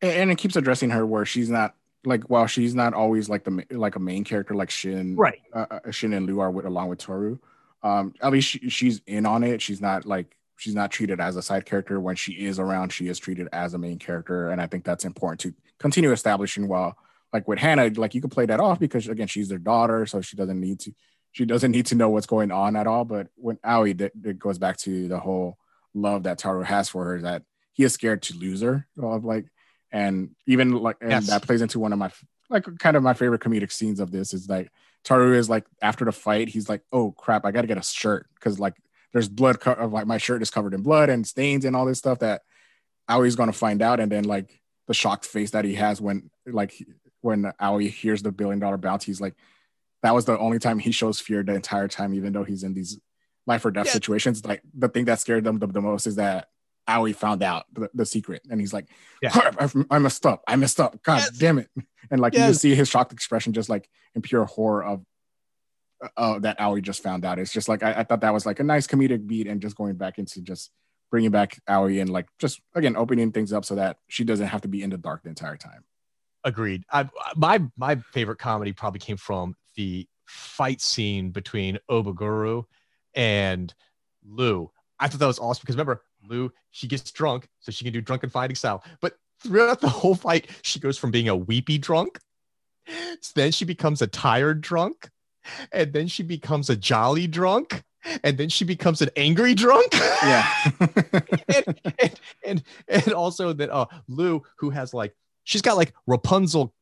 and, 0.01 0.11
and 0.11 0.31
it 0.31 0.37
keeps 0.37 0.55
addressing 0.55 0.89
her 0.91 1.05
where 1.05 1.25
she's 1.25 1.49
not 1.49 1.75
like 2.05 2.23
while 2.29 2.47
she's 2.47 2.75
not 2.75 2.93
always 2.93 3.29
like 3.29 3.43
the 3.43 3.65
like 3.71 3.95
a 3.95 3.99
main 3.99 4.23
character 4.23 4.53
like 4.53 4.69
Shin 4.69 5.15
Right. 5.15 5.41
uh, 5.53 5.65
uh, 5.71 5.91
Shin 5.91 6.13
and 6.13 6.25
Lu 6.25 6.39
are 6.39 6.51
with 6.51 6.65
along 6.65 6.89
with 6.89 6.99
Toru. 6.99 7.39
Um, 7.81 8.13
at 8.21 8.31
least 8.31 8.49
she, 8.49 8.69
she's 8.69 9.01
in 9.07 9.25
on 9.25 9.43
it. 9.43 9.61
She's 9.61 9.81
not 9.81 10.05
like 10.05 10.35
she's 10.57 10.75
not 10.75 10.91
treated 10.91 11.19
as 11.19 11.35
a 11.35 11.41
side 11.41 11.65
character. 11.65 11.99
When 11.99 12.15
she 12.15 12.31
is 12.33 12.59
around, 12.59 12.91
she 12.93 13.07
is 13.07 13.19
treated 13.19 13.47
as 13.53 13.73
a 13.73 13.77
main 13.77 13.99
character, 13.99 14.49
and 14.49 14.61
I 14.61 14.67
think 14.67 14.83
that's 14.85 15.05
important 15.05 15.39
to 15.41 15.53
continue 15.79 16.11
establishing. 16.11 16.67
While 16.67 16.97
like 17.31 17.47
with 17.47 17.59
Hana, 17.59 17.89
like 17.95 18.13
you 18.15 18.21
can 18.21 18.29
play 18.29 18.45
that 18.45 18.59
off 18.59 18.79
because 18.79 19.07
again 19.07 19.27
she's 19.27 19.49
their 19.49 19.57
daughter, 19.57 20.05
so 20.05 20.21
she 20.21 20.35
doesn't 20.37 20.59
need 20.59 20.79
to 20.81 20.93
she 21.33 21.45
doesn't 21.45 21.71
need 21.71 21.87
to 21.87 21.95
know 21.95 22.09
what's 22.09 22.27
going 22.27 22.51
on 22.51 22.75
at 22.77 22.87
all. 22.87 23.03
But 23.05 23.27
when 23.35 23.59
Aoi, 23.63 23.93
that, 23.95 24.11
that 24.21 24.39
goes 24.39 24.57
back 24.57 24.77
to 24.77 25.07
the 25.09 25.19
whole 25.19 25.57
love 25.93 26.23
that 26.23 26.37
Taro 26.37 26.63
has 26.63 26.87
for 26.89 27.03
her, 27.05 27.21
that 27.21 27.43
he 27.73 27.83
is 27.83 27.93
scared 27.93 28.21
to 28.23 28.37
lose 28.37 28.61
her. 28.61 28.87
Of 28.97 29.25
like, 29.25 29.47
and 29.91 30.29
even 30.47 30.71
like, 30.71 30.97
and 31.01 31.11
Yes. 31.11 31.27
that 31.27 31.41
plays 31.43 31.61
into 31.61 31.79
one 31.79 31.91
of 31.91 31.99
my 31.99 32.11
like 32.49 32.65
kind 32.77 32.95
of 32.95 33.03
my 33.03 33.13
favorite 33.13 33.41
comedic 33.41 33.71
scenes 33.71 33.99
of 33.99 34.11
this 34.11 34.33
is 34.33 34.47
like 34.47 34.69
Taro 35.03 35.33
is 35.33 35.49
like 35.49 35.65
after 35.81 36.05
the 36.05 36.11
fight, 36.11 36.49
he's 36.49 36.69
like, 36.69 36.81
oh 36.91 37.11
crap, 37.11 37.45
I 37.45 37.51
gotta 37.51 37.67
get 37.67 37.77
a 37.77 37.83
shirt 37.83 38.27
because 38.35 38.59
like 38.59 38.75
there's 39.11 39.27
blood 39.29 39.59
co- 39.59 39.73
of 39.73 39.91
like 39.91 40.07
my 40.07 40.17
shirt 40.17 40.41
is 40.41 40.49
covered 40.51 40.73
in 40.73 40.81
blood 40.81 41.09
and 41.09 41.25
stains 41.27 41.65
and 41.65 41.75
all 41.75 41.85
this 41.85 41.97
stuff 41.99 42.19
that 42.19 42.41
Aoi's 43.09 43.35
gonna 43.35 43.53
find 43.53 43.81
out, 43.81 43.99
and 43.99 44.11
then 44.11 44.23
like 44.23 44.61
the 44.87 44.93
shocked 44.93 45.25
face 45.25 45.51
that 45.51 45.65
he 45.65 45.75
has 45.75 45.99
when 45.99 46.29
like 46.45 46.73
when 47.21 47.51
Aoi 47.59 47.87
hears 47.89 48.21
the 48.21 48.31
billion 48.31 48.59
dollar 48.59 48.77
bounty, 48.77 49.05
he's 49.07 49.21
like, 49.21 49.35
that 50.03 50.13
was 50.13 50.25
the 50.25 50.37
only 50.37 50.59
time 50.59 50.79
he 50.79 50.91
shows 50.91 51.19
fear 51.19 51.41
the 51.43 51.55
entire 51.55 51.87
time, 51.87 52.13
even 52.13 52.33
though 52.33 52.43
he's 52.43 52.63
in 52.63 52.73
these 52.73 52.99
life 53.47 53.65
or 53.65 53.71
death 53.71 53.87
Yeah. 53.87 53.93
situations. 53.93 54.45
Like 54.45 54.61
the 54.77 54.89
thing 54.89 55.05
that 55.05 55.19
scared 55.19 55.43
them 55.43 55.59
the, 55.59 55.67
the 55.67 55.81
most 55.81 56.05
is 56.07 56.15
that 56.17 56.49
Aoi 56.87 57.13
found 57.13 57.41
out 57.41 57.65
the, 57.73 57.89
the 57.93 58.05
secret, 58.05 58.41
and 58.49 58.59
he's 58.59 58.73
like, 58.73 58.87
Yeah. 59.21 59.31
I, 59.33 59.69
I 59.89 59.99
messed 59.99 60.25
up. 60.25 60.43
I 60.47 60.55
messed 60.57 60.79
up. 60.79 61.01
God 61.03 61.19
Yes. 61.19 61.37
damn 61.37 61.57
it!" 61.59 61.69
And 62.11 62.19
like 62.19 62.33
you 62.33 62.41
Yes. 62.41 62.49
just 62.51 62.61
see 62.61 62.75
his 62.75 62.89
shocked 62.89 63.13
expression, 63.13 63.53
just 63.53 63.69
like 63.69 63.89
in 64.13 64.21
pure 64.21 64.43
horror 64.45 64.83
of 64.83 65.03
uh, 66.17 66.39
that 66.39 66.59
Aoi 66.59 66.81
just 66.81 67.01
found 67.01 67.23
out. 67.23 67.39
It's 67.39 67.53
just 67.53 67.69
like 67.69 67.81
I, 67.81 67.93
I 67.99 68.03
thought 68.03 68.19
that 68.21 68.33
was 68.33 68.45
like 68.45 68.59
a 68.59 68.63
nice 68.63 68.85
comedic 68.87 69.25
beat, 69.25 69.47
and 69.47 69.61
just 69.61 69.77
going 69.77 69.95
back 69.95 70.19
into 70.19 70.41
just 70.41 70.69
bringing 71.09 71.31
back 71.31 71.57
Aoi 71.69 72.01
and 72.01 72.09
like 72.09 72.27
just 72.39 72.59
again 72.75 72.97
opening 72.97 73.31
things 73.31 73.53
up 73.53 73.63
so 73.63 73.75
that 73.75 73.97
she 74.09 74.25
doesn't 74.25 74.47
have 74.47 74.61
to 74.61 74.67
be 74.67 74.83
in 74.83 74.89
the 74.89 74.97
dark 74.97 75.23
the 75.23 75.29
entire 75.29 75.55
time. 75.55 75.85
Agreed. 76.43 76.83
I, 76.91 77.09
my 77.37 77.61
my 77.77 77.95
favorite 78.11 78.39
comedy 78.39 78.73
probably 78.73 78.99
came 78.99 79.15
from 79.15 79.55
the 79.75 80.07
fight 80.25 80.81
scene 80.81 81.31
between 81.31 81.79
Obiguro 81.89 82.65
and 83.13 83.73
Lu. 84.25 84.71
I 84.99 85.07
thought 85.07 85.19
that 85.19 85.27
was 85.27 85.39
awesome 85.39 85.61
because 85.63 85.75
remember, 85.75 86.03
Lu, 86.27 86.51
she 86.71 86.87
gets 86.87 87.11
drunk, 87.11 87.47
so 87.59 87.71
she 87.71 87.83
can 87.83 87.93
do 87.93 88.01
drunken 88.01 88.29
fighting 88.29 88.55
style. 88.55 88.83
But 89.01 89.17
throughout 89.41 89.81
the 89.81 89.89
whole 89.89 90.15
fight, 90.15 90.49
she 90.61 90.79
goes 90.79 90.97
from 90.97 91.11
being 91.11 91.27
a 91.27 91.35
weepy 91.35 91.77
drunk, 91.77 92.19
then 93.35 93.51
she 93.51 93.65
becomes 93.65 94.01
a 94.01 94.07
tired 94.07 94.61
drunk, 94.61 95.09
and 95.71 95.91
then 95.91 96.07
she 96.07 96.23
becomes 96.23 96.69
a 96.69 96.75
jolly 96.75 97.27
drunk. 97.27 97.83
and 98.23 98.37
then 98.37 98.49
she 98.49 98.65
becomes 98.65 99.01
an 99.01 99.09
angry 99.15 99.53
drunk. 99.53 99.93
Yeah. 99.93 100.47
and, 100.79 101.79
and, 101.99 102.19
and 102.45 102.63
and 102.87 103.13
also 103.13 103.53
that 103.53 103.69
uh 103.69 103.85
Lu, 104.07 104.41
who 104.57 104.69
has 104.69 104.93
like 104.93 105.15
she's 105.43 105.61
got 105.61 105.77
like 105.77 105.93
Rapunzel 106.07 106.73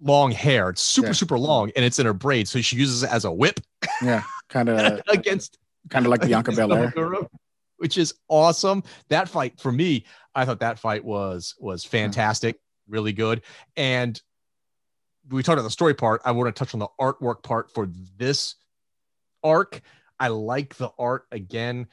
long 0.00 0.32
hair. 0.32 0.70
It's 0.70 0.80
super, 0.82 1.08
Yeah. 1.08 1.12
super 1.12 1.38
long 1.38 1.70
and 1.76 1.84
it's 1.84 1.98
in 1.98 2.06
her 2.06 2.12
braid. 2.14 2.48
So 2.48 2.60
she 2.60 2.76
uses 2.76 3.02
it 3.02 3.10
as 3.10 3.24
a 3.24 3.32
whip 3.32 3.60
yeah. 4.02 4.22
Kind 4.48 4.68
of 4.68 5.00
against 5.08 5.58
kind 5.88 6.06
of 6.06 6.10
like 6.10 6.22
Bianca 6.22 6.52
Belair. 6.52 6.92
Which 7.76 7.96
is 7.96 8.14
awesome. 8.28 8.82
That 9.08 9.28
fight 9.28 9.58
for 9.60 9.72
me, 9.72 10.04
I 10.34 10.44
thought 10.44 10.60
that 10.60 10.78
fight 10.78 11.04
was 11.04 11.54
was 11.58 11.84
fantastic, 11.84 12.58
really 12.88 13.12
good. 13.12 13.42
And 13.76 14.20
we 15.30 15.42
talked 15.42 15.54
about 15.54 15.62
the 15.64 15.70
story 15.70 15.94
part. 15.94 16.20
I 16.24 16.32
want 16.32 16.54
to 16.54 16.58
touch 16.58 16.74
on 16.74 16.80
the 16.80 16.88
artwork 17.00 17.42
part 17.42 17.70
for 17.72 17.88
this 18.18 18.56
arc. 19.42 19.80
I 20.18 20.28
like 20.28 20.74
the 20.76 20.90
art 20.98 21.26
again. 21.32 21.86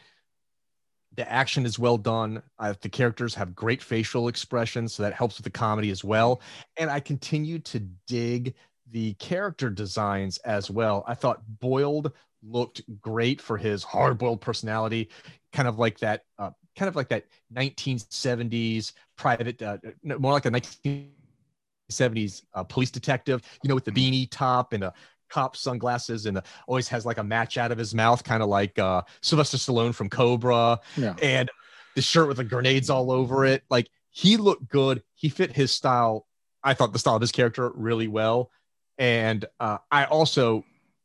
The 1.18 1.30
action 1.32 1.66
is 1.66 1.80
well 1.80 1.98
done. 1.98 2.44
Uh, 2.60 2.76
the 2.80 2.90
characters 2.90 3.34
have 3.36 3.56
great 3.56 3.82
facial 3.82 4.28
expressions, 4.28 4.94
so 4.94 5.04
that 5.04 5.14
helps 5.14 5.38
with 5.38 5.44
the 5.46 5.50
comedy 5.50 5.90
as 5.90 6.04
well. 6.04 6.42
And 6.78 6.92
I 6.92 7.00
continue 7.00 7.58
to 7.60 7.80
dig 8.06 8.54
the 8.92 9.14
character 9.16 9.72
designs 9.72 10.38
as 10.40 10.70
well. 10.70 11.04
I 11.08 11.16
thought 11.16 11.42
Boiled 11.60 12.12
looked 12.44 12.82
great 13.02 13.42
for 13.42 13.58
his 13.58 13.84
hard-boiled 13.84 14.42
personality, 14.42 15.10
kind 15.52 15.68
of 15.68 15.80
like 15.80 15.98
that, 16.00 16.24
uh, 16.38 16.52
kind 16.78 16.88
of 16.88 16.96
like 16.96 17.10
that 17.10 17.26
1970s 17.54 18.94
private, 19.18 19.60
uh, 19.62 19.78
more 20.04 20.34
like 20.34 20.46
a 20.46 20.52
1970s 20.52 22.44
uh, 22.54 22.64
police 22.64 22.92
detective. 22.92 23.42
You 23.64 23.70
know, 23.70 23.76
with 23.76 23.86
the 23.86 23.92
beanie 23.92 24.28
top 24.30 24.74
and 24.74 24.84
the 24.84 24.94
cop 25.30 25.56
sunglasses, 25.56 26.26
and 26.26 26.42
always 26.68 26.88
has 26.90 27.06
like 27.06 27.18
a 27.18 27.24
match 27.24 27.58
out 27.58 27.72
of 27.72 27.78
his 27.78 27.94
mouth, 27.94 28.24
kind 28.24 28.42
of 28.44 28.50
like 28.50 28.78
uh, 28.80 29.02
Sylvester 29.22 29.58
Stallone 29.58 29.94
from 29.94 30.10
Cobra 30.10 30.80
Yeah. 30.96 31.16
and 31.22 31.50
the 31.96 32.02
shirt 32.02 32.28
with 32.28 32.38
the 32.38 32.44
grenades 32.44 32.90
all 32.90 33.12
over 33.12 33.46
it. 33.46 33.64
Like 33.70 33.88
he 34.12 34.38
looked 34.38 34.68
good. 34.70 35.04
He 35.16 35.30
fit 35.30 35.52
his 35.56 35.72
style. 35.72 36.26
I 36.64 36.74
thought 36.74 36.94
the 36.94 37.00
style 37.00 37.16
of 37.16 37.22
his 37.22 37.32
character 37.32 37.72
really 37.76 38.08
well. 38.08 38.52
And 38.98 39.46
uh, 39.60 39.78
I 39.92 40.06
also, 40.06 40.64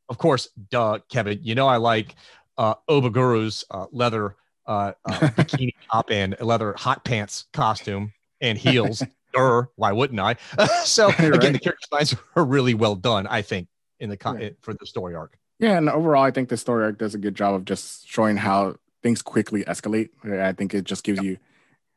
of 0.09 0.19
course, 0.19 0.49
duh, 0.71 0.99
Kevin, 1.11 1.39
you 1.43 1.55
know, 1.55 1.67
I 1.69 1.77
like 1.77 2.15
uh, 2.59 2.75
Obiguro's 2.89 3.65
uh, 3.71 3.87
leather 3.93 4.37
uh, 4.67 4.93
uh, 5.05 5.11
bikini 5.37 5.75
top 5.91 6.11
and 6.11 6.37
leather 6.41 6.75
hot 6.79 7.05
pants 7.05 7.47
costume 7.53 8.13
and 8.41 8.57
heels. 8.59 9.03
Durr, 9.35 9.71
why 9.77 9.93
wouldn't 9.93 10.21
I? 10.21 10.37
so 10.85 11.11
You're 11.19 11.33
again, 11.33 11.41
right. 11.41 11.53
the 11.55 11.59
character 11.59 11.87
designs 11.91 12.15
are 12.37 12.45
really 12.45 12.75
well 12.75 12.95
done, 12.95 13.27
I 13.27 13.41
think, 13.41 13.67
in 14.03 14.11
the 14.11 14.17
con- 14.17 14.41
Yeah. 14.41 14.51
for 14.61 14.75
the 14.75 14.85
story 14.87 15.15
arc. 15.15 15.39
Yeah, 15.59 15.79
and 15.79 15.89
overall, 15.89 16.25
I 16.25 16.33
think 16.33 16.49
the 16.49 16.57
story 16.57 16.85
arc 16.85 16.99
does 16.99 17.15
a 17.15 17.19
good 17.19 17.37
job 17.37 17.55
of 17.55 17.65
just 17.65 18.07
showing 18.09 18.37
how 18.37 18.77
things 19.03 19.23
quickly 19.23 19.65
escalate. 19.65 20.11
I 20.25 20.53
think 20.53 20.75
it 20.75 20.85
just 20.85 21.05
gives 21.05 21.23
you, 21.23 21.39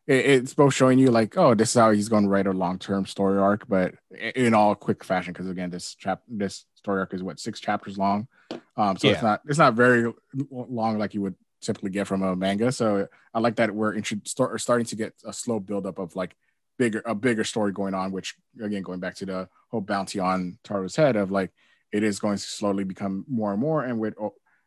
it, 0.07 0.25
it's 0.25 0.53
both 0.53 0.73
showing 0.73 0.99
you 0.99 1.09
like, 1.09 1.35
oh, 1.37 1.55
this 1.55 1.69
is 1.69 1.75
how 1.75 1.89
he's 1.91 2.07
going 2.09 2.23
to 2.23 2.29
write 2.29 2.45
a 2.47 2.51
long 2.51 2.77
term 2.77 3.05
story 3.07 3.39
arc, 3.39 3.67
but 3.67 3.95
in 4.35 4.53
all 4.53 4.75
quick 4.75 5.03
fashion. 5.03 5.33
Because 5.33 5.49
again, 5.49 5.71
this 5.71 5.95
chap, 5.95 6.21
this 6.27 6.65
story 6.75 6.99
arc 6.99 7.13
is 7.15 7.23
what 7.23 7.39
six 7.39 7.59
chapters 7.59 7.97
long, 7.97 8.27
um, 8.77 8.97
so 8.97 9.07
it's 9.09 9.23
not 9.23 9.41
it's 9.47 9.57
not 9.57 9.73
very 9.73 10.13
long 10.51 10.99
like 10.99 11.15
you 11.15 11.21
would 11.21 11.35
typically 11.61 11.89
get 11.89 12.05
from 12.05 12.21
a 12.21 12.35
manga. 12.35 12.71
So 12.71 13.07
I 13.33 13.39
like 13.39 13.55
that 13.55 13.73
we're 13.73 13.95
intro- 13.95 14.19
start, 14.25 14.61
starting 14.61 14.85
to 14.87 14.95
get 14.95 15.13
a 15.25 15.33
slow 15.33 15.59
buildup 15.59 15.97
of 15.97 16.15
like 16.15 16.35
bigger 16.77 17.01
a 17.05 17.15
bigger 17.15 17.43
story 17.43 17.71
going 17.71 17.95
on. 17.95 18.11
Which 18.11 18.35
again, 18.61 18.83
going 18.83 18.99
back 18.99 19.15
to 19.15 19.25
the 19.25 19.49
whole 19.71 19.81
bounty 19.81 20.19
on 20.19 20.59
Taro's 20.63 20.95
head 20.95 21.15
of 21.15 21.31
like 21.31 21.51
it 21.91 22.03
is 22.03 22.19
going 22.19 22.37
to 22.37 22.43
slowly 22.43 22.83
become 22.83 23.25
more 23.27 23.51
and 23.51 23.59
more. 23.61 23.83
And 23.83 23.99
with 23.99 24.15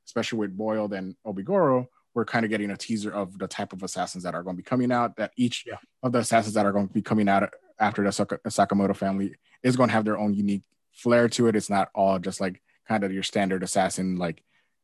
especially 0.06 0.38
with 0.38 0.56
Boiled 0.56 0.92
and 0.94 1.14
Obiguro, 1.26 1.86
we're 2.14 2.24
kind 2.24 2.44
of 2.44 2.50
getting 2.50 2.70
a 2.70 2.76
teaser 2.76 3.10
of 3.10 3.38
the 3.38 3.46
type 3.46 3.72
of 3.72 3.82
assassins 3.82 4.24
that 4.24 4.34
are 4.34 4.42
going 4.42 4.56
to 4.56 4.62
be 4.62 4.68
coming 4.68 4.90
out. 4.90 5.16
That 5.16 5.32
each 5.36 5.64
Yeah. 5.66 5.76
of 6.02 6.12
the 6.12 6.20
assassins 6.20 6.54
that 6.54 6.64
are 6.66 6.72
going 6.72 6.88
to 6.88 6.94
be 6.94 7.02
coming 7.02 7.28
out 7.28 7.52
after 7.78 8.02
the 8.02 8.10
Saka- 8.10 8.40
Sakamoto 8.46 8.96
family 8.96 9.34
is 9.62 9.76
going 9.76 9.88
to 9.88 9.92
have 9.92 10.04
their 10.04 10.18
own 10.18 10.34
unique 10.34 10.62
flair 10.92 11.28
to 11.28 11.46
it. 11.46 11.54
It's 11.56 11.70
not 11.70 11.90
all 11.94 12.18
just 12.18 12.40
like 12.40 12.62
kind 12.88 13.04
of 13.04 13.12
your 13.12 13.22
standard 13.22 13.62
assassin, 13.62 14.16
like 14.16 14.42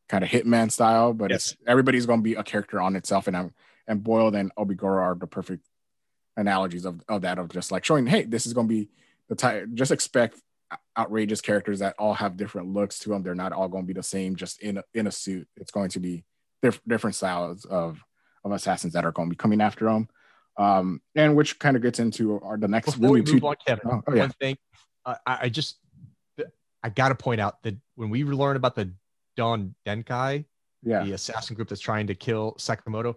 kind 0.08 0.22
of 0.22 0.30
hitman 0.30 0.70
style, 0.70 1.14
but 1.14 1.32
it's 1.32 1.56
everybody's 1.66 2.06
going 2.06 2.20
to 2.20 2.22
be 2.24 2.34
a 2.34 2.42
character 2.44 2.80
on 2.80 2.94
itself. 2.94 3.26
And 3.26 3.36
I'm 3.36 3.54
and 3.88 4.02
Boiled 4.04 4.34
and 4.34 4.54
Obiguro 4.56 5.00
are 5.00 5.14
the 5.14 5.26
perfect 5.26 5.66
analogies 6.36 6.84
of, 6.84 7.00
of 7.08 7.22
that 7.22 7.38
of 7.38 7.48
just 7.48 7.70
like 7.72 7.84
showing, 7.84 8.06
hey, 8.06 8.24
this 8.24 8.46
is 8.46 8.52
going 8.52 8.68
to 8.68 8.74
be 8.74 8.88
the 9.28 9.34
type. 9.34 9.66
Just 9.74 9.92
expect 9.92 10.40
outrageous 10.98 11.40
characters 11.40 11.78
that 11.80 11.94
all 11.98 12.14
have 12.14 12.36
different 12.36 12.68
looks 12.68 12.98
to 13.00 13.10
them. 13.10 13.22
They're 13.22 13.34
not 13.34 13.52
all 13.52 13.68
going 13.68 13.84
to 13.84 13.86
be 13.86 13.92
the 13.92 14.02
same, 14.02 14.36
just 14.36 14.60
in 14.62 14.78
a, 14.78 14.84
in 14.94 15.06
a 15.06 15.12
suit. 15.12 15.46
It's 15.56 15.70
going 15.70 15.90
to 15.90 16.00
be 16.00 16.24
diff- 16.62 16.80
different 16.86 17.16
styles 17.16 17.64
of 17.64 18.02
of 18.44 18.52
assassins 18.52 18.92
that 18.92 19.04
are 19.06 19.12
going 19.12 19.28
to 19.28 19.30
be 19.30 19.36
coming 19.36 19.60
after 19.60 19.86
them. 19.86 20.08
Um, 20.58 21.00
and 21.14 21.34
which 21.34 21.58
kind 21.58 21.76
of 21.76 21.82
gets 21.82 21.98
into 21.98 22.40
our 22.40 22.56
the 22.56 22.68
next 22.68 22.86
Before 22.96 23.10
we 23.10 23.20
move 23.22 23.40
two. 23.40 23.46
on, 23.46 23.56
Kevin, 23.66 23.82
Oh, 23.90 24.02
oh, 24.06 24.14
yeah. 24.14 24.20
one 24.22 24.30
thing 24.40 24.56
uh, 25.04 25.14
I, 25.26 25.38
I 25.42 25.48
just 25.48 25.78
I 26.82 26.90
got 26.90 27.08
to 27.08 27.14
point 27.14 27.40
out 27.40 27.62
that 27.62 27.76
when 27.96 28.10
we 28.10 28.22
learn 28.24 28.56
about 28.56 28.74
the 28.74 28.92
Don 29.36 29.74
Denkai, 29.86 30.44
Yeah, 30.82 31.02
the 31.04 31.12
assassin 31.12 31.56
group 31.56 31.68
that's 31.68 31.80
trying 31.80 32.06
to 32.08 32.14
kill 32.14 32.54
Sakamoto, 32.58 33.16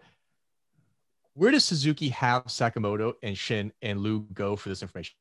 where 1.34 1.52
does 1.52 1.66
Suzuki 1.66 2.10
have 2.10 2.46
Sakamoto 2.46 3.14
and 3.22 3.38
Shin 3.38 3.72
and 3.82 4.00
Lu 4.00 4.22
go 4.34 4.56
for 4.56 4.70
this 4.70 4.82
information? 4.82 5.16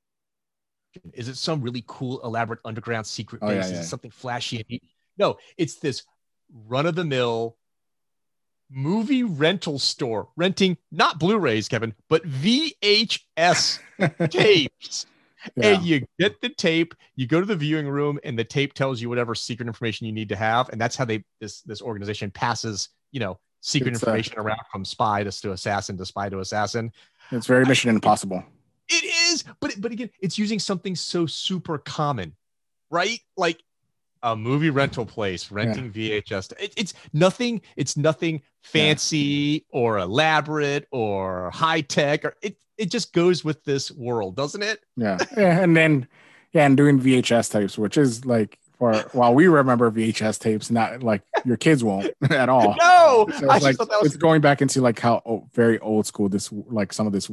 Is 1.14 1.28
it 1.28 1.36
some 1.36 1.60
really 1.62 1.84
cool, 1.86 2.20
elaborate 2.22 2.60
underground 2.64 3.06
secret 3.06 3.40
Oh, 3.42 3.48
yeah, 3.50 3.56
base? 3.56 3.66
Is 3.66 3.72
yeah. 3.72 3.80
it 3.80 3.84
something 3.84 4.10
flashy? 4.10 4.58
And 4.58 4.66
neat? 4.68 4.82
No, 5.18 5.36
it's 5.56 5.76
this 5.76 6.02
run 6.68 6.86
of 6.86 6.94
the 6.94 7.04
mill 7.04 7.56
movie 8.70 9.22
rental 9.22 9.78
store 9.78 10.28
renting 10.36 10.76
not 10.90 11.18
Blu-rays, 11.18 11.68
Kevin, 11.68 11.94
but 12.08 12.24
VHS 12.28 13.78
tapes. 14.30 15.06
yeah. 15.54 15.68
And 15.74 15.82
you 15.84 16.04
get 16.18 16.40
the 16.40 16.48
tape, 16.48 16.94
you 17.14 17.26
go 17.26 17.38
to 17.40 17.46
the 17.46 17.54
viewing 17.56 17.88
room, 17.88 18.18
and 18.24 18.36
the 18.38 18.44
tape 18.44 18.74
tells 18.74 19.00
you 19.00 19.08
whatever 19.08 19.34
secret 19.34 19.68
information 19.68 20.06
you 20.06 20.12
need 20.12 20.28
to 20.30 20.36
have. 20.36 20.68
And 20.70 20.80
that's 20.80 20.96
how 20.96 21.04
they 21.04 21.24
this 21.40 21.62
this 21.62 21.80
organization 21.80 22.30
passes, 22.30 22.88
you 23.12 23.20
know, 23.20 23.38
secret 23.60 23.94
It's, 23.94 24.02
uh, 24.02 24.06
information 24.06 24.38
around 24.38 24.60
from 24.72 24.84
spy 24.84 25.22
to, 25.22 25.30
to 25.30 25.52
assassin 25.52 25.96
to 25.98 26.04
spy 26.06 26.28
to 26.28 26.40
assassin. 26.40 26.90
it's 27.30 27.46
very 27.46 27.64
Mission 27.64 27.90
Impossible. 27.90 28.38
It 28.38 28.44
is, 28.92 29.44
but 29.60 29.74
but 29.80 29.92
again, 29.92 30.10
it's 30.20 30.38
using 30.38 30.58
something 30.58 30.94
so 30.94 31.26
super 31.26 31.78
common, 31.78 32.36
right? 32.90 33.20
Like 33.36 33.62
a 34.22 34.34
movie 34.34 34.70
rental 34.70 35.06
place 35.06 35.50
renting 35.50 35.92
VHS. 35.92 36.52
It, 36.58 36.74
it's 36.76 36.94
nothing. 37.12 37.60
It's 37.76 37.96
nothing 37.96 38.42
fancy 38.62 39.66
or 39.70 39.98
elaborate 39.98 40.86
or 40.90 41.50
high 41.50 41.80
tech. 41.82 42.24
Or 42.24 42.34
it 42.42 42.56
it 42.78 42.90
just 42.90 43.12
goes 43.12 43.44
with 43.44 43.64
this 43.64 43.90
world, 43.90 44.36
doesn't 44.36 44.62
it? 44.62 44.80
Yeah, 44.96 45.18
yeah, 45.36 45.60
and 45.60 45.76
then 45.76 46.08
yeah, 46.52 46.66
and 46.66 46.76
doing 46.76 47.00
VHS 47.00 47.50
tapes, 47.52 47.78
which 47.78 47.96
is 47.96 48.24
like 48.24 48.58
for 48.78 48.94
while 49.12 49.34
we 49.34 49.46
remember 49.48 49.90
VHS 49.90 50.38
tapes, 50.38 50.70
not 50.70 51.02
like 51.02 51.22
your 51.44 51.56
kids 51.56 51.82
won't 51.84 52.10
at 52.30 52.48
all. 52.48 52.76
No, 52.78 53.28
So 53.38 53.50
I 53.50 53.56
it's 53.56 53.64
just 53.64 53.64
like 53.64 53.76
thought 53.76 53.90
that 53.90 54.02
was 54.02 54.12
it's 54.14 54.16
going 54.16 54.40
back 54.40 54.62
into 54.62 54.80
like 54.80 54.98
how 54.98 55.22
o- 55.26 55.48
very 55.54 55.78
old 55.80 56.06
school 56.06 56.28
this 56.28 56.50
like 56.52 56.92
some 56.92 57.06
of 57.06 57.12
this 57.12 57.30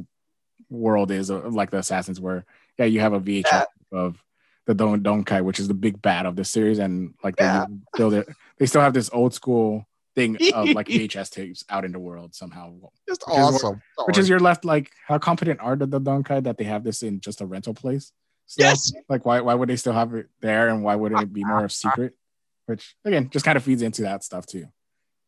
world 0.78 1.12
is 1.12 1.30
uh, 1.32 1.42
like 1.50 1.70
the 1.72 1.78
assassins 1.78 2.20
where 2.20 2.46
yeah 2.78 2.86
you 2.86 3.00
have 3.00 3.14
a 3.14 3.20
VHS 3.20 3.44
Yeah. 3.52 3.64
of 3.92 4.24
the 4.66 4.74
Don 4.74 5.02
Donkai 5.02 5.42
which 5.44 5.60
is 5.60 5.68
the 5.68 5.74
big 5.74 6.02
bad 6.02 6.26
of 6.26 6.36
the 6.36 6.44
series 6.46 6.80
and 6.80 7.14
like 7.24 7.36
they 7.36 7.66
still 7.96 8.10
they 8.58 8.66
still 8.66 8.82
have 8.82 8.94
this 8.94 9.10
old 9.14 9.34
school 9.34 9.86
thing 10.16 10.38
of 10.54 10.70
like 10.70 10.88
VHS 10.88 11.30
tapes 11.32 11.64
out 11.70 11.86
in 11.86 11.92
the 11.92 12.00
world 12.00 12.34
somehow. 12.36 12.74
Just 13.08 13.24
Which 13.28 13.38
is 13.38 13.44
awesome. 13.64 13.82
which 14.06 14.18
is 14.18 14.30
you're 14.30 14.40
left 14.40 14.64
like 14.66 14.92
how 15.08 15.18
competent 15.20 15.60
are 15.60 15.76
the, 15.76 15.86
the 15.86 16.00
Donkai 16.02 16.44
that 16.44 16.58
they 16.58 16.64
have 16.66 16.84
this 16.84 17.04
in 17.04 17.20
just 17.20 17.42
a 17.42 17.46
rental 17.46 17.74
place 17.74 18.12
still? 18.46 18.68
yes, 18.68 18.92
like 19.10 19.26
why 19.26 19.42
why 19.42 19.54
would 19.54 19.70
they 19.70 19.76
still 19.76 19.94
have 19.94 20.14
it 20.14 20.28
there 20.42 20.70
and 20.70 20.84
why 20.84 20.96
wouldn't 20.96 21.22
it 21.22 21.34
be 21.34 21.44
more 21.44 21.64
of 21.66 21.72
secret? 21.84 22.14
Which 22.66 22.96
again 23.04 23.30
just 23.30 23.44
kind 23.46 23.58
of 23.58 23.64
feeds 23.64 23.82
into 23.82 24.04
that 24.04 24.24
stuff 24.24 24.46
too 24.46 24.68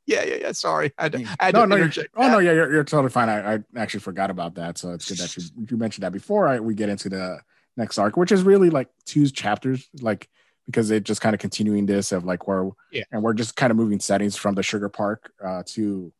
yeah, 0.07 0.23
yeah, 0.23 0.35
yeah. 0.41 0.51
Sorry, 0.51 0.91
I, 0.97 1.03
had 1.03 1.11
to- 1.13 1.25
I 1.39 1.45
had 1.45 1.53
no, 1.55 1.61
to 1.61 1.67
no, 1.67 1.75
you're, 1.77 1.91
oh 2.15 2.29
no, 2.29 2.39
yeah, 2.39 2.51
you're, 2.53 2.71
you're 2.71 2.83
totally 2.83 3.09
fine. 3.09 3.29
I, 3.29 3.55
I 3.55 3.59
actually 3.75 4.01
forgot 4.01 4.29
about 4.29 4.55
that, 4.55 4.77
so 4.77 4.91
it's 4.91 5.07
good 5.09 5.17
that 5.17 5.35
you 5.35 5.43
you 5.71 5.77
mentioned 5.77 6.03
that 6.03 6.11
before 6.13 6.47
I, 6.47 6.59
we 6.59 6.75
get 6.75 6.89
into 6.89 7.09
the 7.09 7.39
next 7.77 7.97
arc, 7.97 8.15
which 8.17 8.31
is 8.31 8.43
really 8.43 8.69
like 8.69 8.89
two 9.05 9.27
chapters, 9.27 9.89
like 10.01 10.29
because 10.65 10.89
it 10.91 11.03
just 11.03 11.21
kind 11.21 11.33
of 11.35 11.39
continuing 11.39 11.85
this 11.85 12.11
of 12.11 12.23
like 12.25 12.47
where 12.47 12.69
Yeah. 12.91 13.03
and 13.11 13.21
we're 13.21 13.33
just 13.35 13.55
kind 13.55 13.69
of 13.71 13.77
moving 13.77 13.99
settings 13.99 14.35
from 14.35 14.55
the 14.55 14.63
sugar 14.63 14.89
park 14.89 15.31
uh, 15.43 15.61
to 15.67 16.11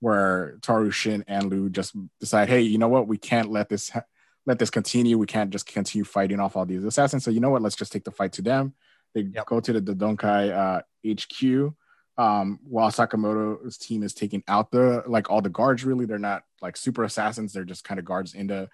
where 0.00 0.58
Taro 0.60 0.90
Shin 0.90 1.24
and 1.26 1.48
Lu 1.50 1.70
just 1.70 1.94
decide, 2.20 2.48
hey, 2.50 2.60
you 2.60 2.76
know 2.76 2.88
what, 2.88 3.08
we 3.08 3.16
can't 3.16 3.50
let 3.50 3.68
this 3.70 3.88
ha- 3.90 4.02
let 4.46 4.58
this 4.58 4.68
continue. 4.68 5.16
We 5.16 5.24
can't 5.26 5.48
just 5.50 5.64
continue 5.66 6.04
fighting 6.04 6.38
off 6.38 6.54
all 6.56 6.66
these 6.66 6.84
assassins. 6.84 7.24
So 7.24 7.30
you 7.30 7.40
know 7.40 7.48
what, 7.48 7.62
let's 7.62 7.76
just 7.76 7.92
take 7.92 8.04
the 8.04 8.10
fight 8.10 8.32
to 8.32 8.42
them. 8.42 8.74
They 9.14 9.22
Yep. 9.22 9.46
go 9.46 9.60
to 9.60 9.72
the 9.72 9.80
Dodonkai 9.80 10.52
uh, 10.52 10.82
HQ 11.08 11.72
um 12.16 12.60
while 12.62 12.90
Sakamoto's 12.90 13.76
team 13.76 14.02
is 14.02 14.14
taking 14.14 14.42
out 14.46 14.70
the 14.70 15.02
like 15.06 15.30
all 15.30 15.42
the 15.42 15.48
guards 15.48 15.84
really 15.84 16.06
they're 16.06 16.18
not 16.18 16.44
like 16.62 16.76
super 16.76 17.04
assassins. 17.04 17.52
They're 17.52 17.64
just 17.64 17.84
kind 17.84 17.98
of 17.98 18.04
guards 18.04 18.34
into 18.34 18.68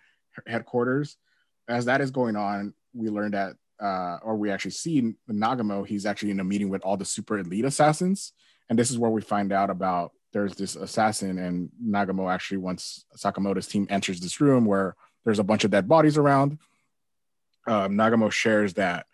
headquarters. 0.47 1.17
As 1.69 1.87
that 1.87 2.01
is 2.01 2.11
going 2.11 2.37
on 2.37 2.75
we 2.93 3.09
learned 3.09 3.35
that 3.35 3.57
uh 3.81 4.19
or 4.23 4.37
we 4.37 4.51
actually 4.51 4.73
see 4.73 5.15
Nagumo 5.31 5.87
he's 5.87 6.07
actually 6.07 6.33
in 6.33 6.41
a 6.41 6.45
meeting 6.45 6.69
with 6.69 6.83
all 6.83 6.97
the 6.97 7.05
super 7.05 7.39
elite 7.39 7.65
assassins. 7.65 8.33
And 8.69 8.79
this 8.79 8.91
is 8.91 8.99
where 8.99 9.11
we 9.11 9.23
find 9.23 9.53
out 9.53 9.71
about 9.71 10.13
there's 10.33 10.55
this 10.55 10.77
assassin, 10.77 11.39
and 11.39 11.71
Nagumo 11.85 12.33
actually 12.33 12.59
once 12.59 13.05
Sakamoto's 13.17 13.67
team 13.67 13.87
enters 13.91 14.21
this 14.21 14.41
room 14.41 14.65
where 14.65 14.95
there's 15.25 15.39
a 15.39 15.45
bunch 15.45 15.65
of 15.65 15.71
dead 15.71 15.89
bodies 15.89 16.17
around. 16.17 16.59
Um, 17.67 17.93
Nagumo 17.93 18.31
shares 18.31 18.75
that 18.75 19.07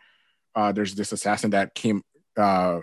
uh, 0.54 0.72
there's 0.72 0.94
this 0.94 1.12
assassin 1.12 1.50
that 1.50 1.74
came 1.74 2.02
uh, 2.36 2.80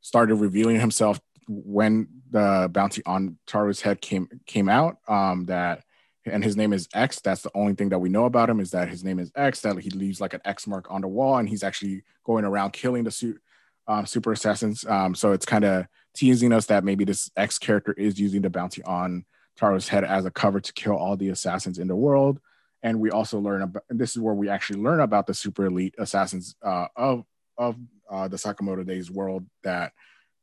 started 0.00 0.36
revealing 0.36 0.80
himself 0.80 1.20
when 1.48 2.08
the 2.30 2.68
bounty 2.72 3.02
on 3.06 3.38
Taro's 3.46 3.80
head 3.80 4.00
came 4.00 4.28
came 4.46 4.68
out. 4.68 4.98
Um, 5.08 5.46
that 5.46 5.84
and 6.26 6.44
his 6.44 6.56
name 6.56 6.72
is 6.72 6.88
X. 6.94 7.20
That's 7.20 7.42
the 7.42 7.50
only 7.54 7.74
thing 7.74 7.88
that 7.88 7.98
we 7.98 8.08
know 8.08 8.26
about 8.26 8.50
him 8.50 8.60
is 8.60 8.70
that 8.70 8.88
his 8.88 9.02
name 9.02 9.18
is 9.18 9.32
X. 9.34 9.60
That 9.60 9.78
he 9.78 9.90
leaves 9.90 10.20
like 10.20 10.34
an 10.34 10.40
X 10.44 10.66
mark 10.66 10.86
on 10.90 11.00
the 11.00 11.08
wall, 11.08 11.38
and 11.38 11.48
he's 11.48 11.62
actually 11.62 12.02
going 12.24 12.44
around 12.44 12.72
killing 12.72 13.04
the 13.04 13.10
suit 13.10 13.40
um, 13.88 14.06
super 14.06 14.32
assassins. 14.32 14.84
Um, 14.86 15.14
so 15.14 15.32
it's 15.32 15.46
kind 15.46 15.64
of 15.64 15.86
teasing 16.14 16.52
us 16.52 16.66
that 16.66 16.84
maybe 16.84 17.04
this 17.04 17.30
X 17.36 17.58
character 17.58 17.92
is 17.92 18.20
using 18.20 18.42
the 18.42 18.50
bounty 18.50 18.82
on 18.84 19.24
Taro's 19.56 19.88
head 19.88 20.04
as 20.04 20.24
a 20.24 20.30
cover 20.30 20.60
to 20.60 20.72
kill 20.72 20.96
all 20.96 21.16
the 21.16 21.28
assassins 21.28 21.78
in 21.78 21.88
the 21.88 21.96
world. 21.96 22.40
And 22.82 22.98
we 23.00 23.10
also 23.10 23.38
learn 23.38 23.62
about, 23.62 23.82
this 23.90 24.12
is 24.16 24.22
where 24.22 24.34
we 24.34 24.48
actually 24.48 24.80
learn 24.80 25.00
about 25.00 25.26
the 25.26 25.34
super 25.34 25.66
elite 25.66 25.94
assassins 25.98 26.54
uh, 26.62 26.86
of 26.96 27.24
of 27.58 27.76
uh, 28.10 28.28
the 28.28 28.36
Sakamoto 28.36 28.86
Days 28.86 29.10
world 29.10 29.46
that 29.62 29.92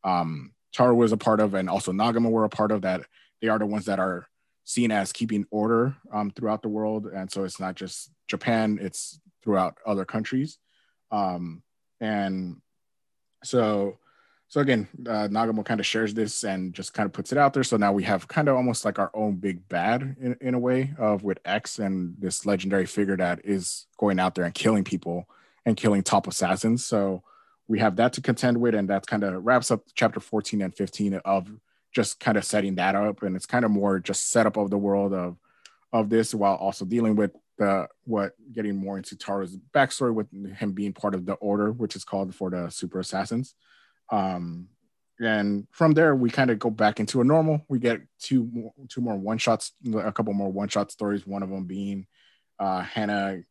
um, 0.04 0.54
Taro 0.74 0.96
was 0.96 1.12
a 1.12 1.18
part 1.18 1.40
of, 1.40 1.54
and 1.54 1.70
also 1.70 1.92
Nagumo 1.92 2.30
were 2.30 2.46
a 2.46 2.50
part 2.50 2.72
of. 2.72 2.82
That 2.82 3.02
they 3.42 3.48
are 3.48 3.60
the 3.60 3.66
ones 3.66 3.86
that 3.86 4.00
are 4.00 4.28
seen 4.64 4.92
as 4.92 5.12
keeping 5.12 5.46
order 5.52 5.96
um, 6.12 6.32
throughout 6.32 6.62
the 6.62 6.70
world, 6.70 7.08
and 7.08 7.32
so 7.32 7.44
it's 7.44 7.60
not 7.60 7.76
just 7.76 8.12
Japan; 8.28 8.80
it's 8.82 9.20
throughout 9.44 9.78
other 9.86 10.06
countries. 10.06 10.58
Um, 11.12 11.64
and 12.00 12.58
so 13.44 13.98
so 14.50 14.62
again, 14.62 14.88
uh, 15.06 15.28
kind 15.28 15.80
of 15.80 15.86
shares 15.86 16.14
this 16.14 16.44
and 16.46 16.74
just 16.74 16.94
kind 16.94 17.06
of 17.06 17.12
puts 17.12 17.32
it 17.32 17.38
out 17.38 17.54
there. 17.54 17.64
So 17.64 17.76
now 17.76 17.92
we 17.92 18.04
have 18.04 18.28
kind 18.28 18.48
of 18.48 18.56
almost 18.56 18.86
like 18.86 18.98
our 18.98 19.12
own 19.14 19.36
big 19.36 19.68
bad 19.68 20.16
in, 20.22 20.38
in 20.40 20.54
a 20.54 20.60
way 20.60 20.94
of 20.98 21.24
with 21.24 21.40
X 21.44 21.80
and 21.80 22.16
this 22.18 22.46
legendary 22.46 22.86
figure 22.86 23.18
that 23.18 23.42
is 23.44 23.88
going 23.98 24.20
out 24.20 24.36
there 24.36 24.46
and 24.46 24.54
killing 24.54 24.86
people 24.86 25.28
and 25.68 25.76
killing 25.76 26.02
top 26.02 26.28
assassins. 26.28 26.86
So 26.86 27.24
we 27.68 27.80
have 27.80 27.98
that 27.98 28.14
to 28.14 28.22
contend 28.22 28.58
with, 28.62 28.74
and 28.74 28.90
that 28.90 29.06
kind 29.06 29.26
of 29.26 29.44
wraps 29.46 29.70
up 29.70 29.82
chapter 29.96 30.22
14 30.22 30.62
and 30.62 30.74
15 30.74 31.16
of 31.26 31.52
just 31.94 32.22
kind 32.22 32.38
of 32.38 32.46
setting 32.46 32.76
that 32.76 32.96
up. 32.96 33.22
And 33.22 33.36
it's 33.36 33.46
kind 33.46 33.66
of 33.66 33.72
more 33.72 34.00
just 34.00 34.30
setup 34.30 34.56
of 34.56 34.70
the 34.70 34.78
world 34.78 35.14
of 35.14 35.38
of 35.92 36.10
this 36.10 36.34
while 36.34 36.56
also 36.56 36.86
dealing 36.86 37.16
with 37.16 37.32
the 37.58 37.88
what 38.06 38.32
getting 38.54 38.78
more 38.78 38.98
into 38.98 39.18
Taro's 39.18 39.58
backstory 39.74 40.14
with 40.14 40.28
him 40.56 40.72
being 40.72 40.94
part 40.94 41.14
of 41.14 41.26
the 41.26 41.34
order, 41.34 41.74
which 41.74 41.98
is 41.98 42.06
called 42.06 42.34
for 42.34 42.50
the 42.50 42.70
super 42.70 43.02
assassins. 43.02 43.54
Um, 44.10 44.70
and 45.20 45.68
from 45.72 45.92
there, 45.94 46.16
we 46.16 46.30
kind 46.30 46.50
of 46.50 46.60
go 46.60 46.70
back 46.70 47.02
into 47.02 47.20
a 47.20 47.26
normal. 47.26 47.62
We 47.68 47.80
get 47.80 48.02
two 48.20 48.50
more, 48.54 48.72
two 48.88 49.02
more 49.02 49.18
one 49.18 49.38
shots, 49.38 49.74
a 49.94 50.14
couple 50.14 50.34
more 50.34 50.52
one 50.52 50.70
shot 50.70 50.92
stories. 50.92 51.28
One 51.28 51.44
of 51.44 51.50
them 51.50 51.66
being 51.66 52.08
uh, 52.58 52.82
Hana, 52.82 53.42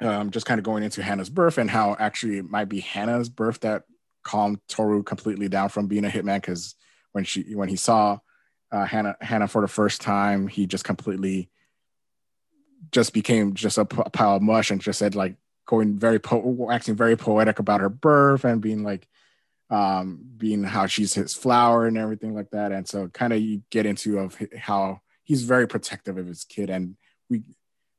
um, 0.00 0.30
just 0.30 0.46
kind 0.46 0.58
of 0.58 0.64
going 0.64 0.82
into 0.82 1.02
Hana's 1.02 1.30
birth 1.30 1.58
and 1.58 1.70
how 1.70 1.96
actually 1.98 2.38
it 2.38 2.50
might 2.50 2.68
be 2.68 2.80
Hana's 2.80 3.28
birth 3.28 3.60
that 3.60 3.84
calmed 4.22 4.60
Toru 4.68 5.02
completely 5.02 5.48
down 5.48 5.68
from 5.68 5.86
being 5.86 6.04
a 6.04 6.08
hitman. 6.08 6.40
Because 6.40 6.74
when 7.12 7.24
she 7.24 7.54
when 7.54 7.68
he 7.68 7.76
saw 7.76 8.18
uh, 8.72 8.84
Hannah 8.84 9.16
Hana 9.20 9.48
for 9.48 9.62
the 9.62 9.68
first 9.68 10.00
time, 10.00 10.48
he 10.48 10.66
just 10.66 10.84
completely 10.84 11.50
just 12.92 13.12
became 13.12 13.54
just 13.54 13.78
a, 13.78 13.84
p- 13.84 14.02
a 14.04 14.10
pile 14.10 14.36
of 14.36 14.42
mush 14.42 14.70
and 14.70 14.80
just 14.80 14.98
said 14.98 15.14
like 15.14 15.36
going 15.66 15.98
very 15.98 16.18
po- 16.18 16.68
acting 16.70 16.94
very 16.94 17.16
poetic 17.16 17.58
about 17.58 17.80
her 17.80 17.88
birth 17.88 18.44
and 18.44 18.60
being 18.60 18.84
like 18.84 19.08
um 19.70 20.20
being 20.36 20.62
how 20.62 20.86
she's 20.86 21.14
his 21.14 21.34
flower 21.34 21.86
and 21.86 21.98
everything 21.98 22.34
like 22.34 22.48
that 22.50 22.70
and 22.70 22.86
so 22.86 23.08
kind 23.08 23.32
of 23.32 23.40
you 23.40 23.60
get 23.70 23.84
into 23.84 24.18
of 24.18 24.38
how 24.56 25.00
he's 25.24 25.42
very 25.42 25.66
protective 25.66 26.16
of 26.18 26.26
his 26.26 26.44
kid 26.44 26.70
and 26.70 26.96
we 27.28 27.42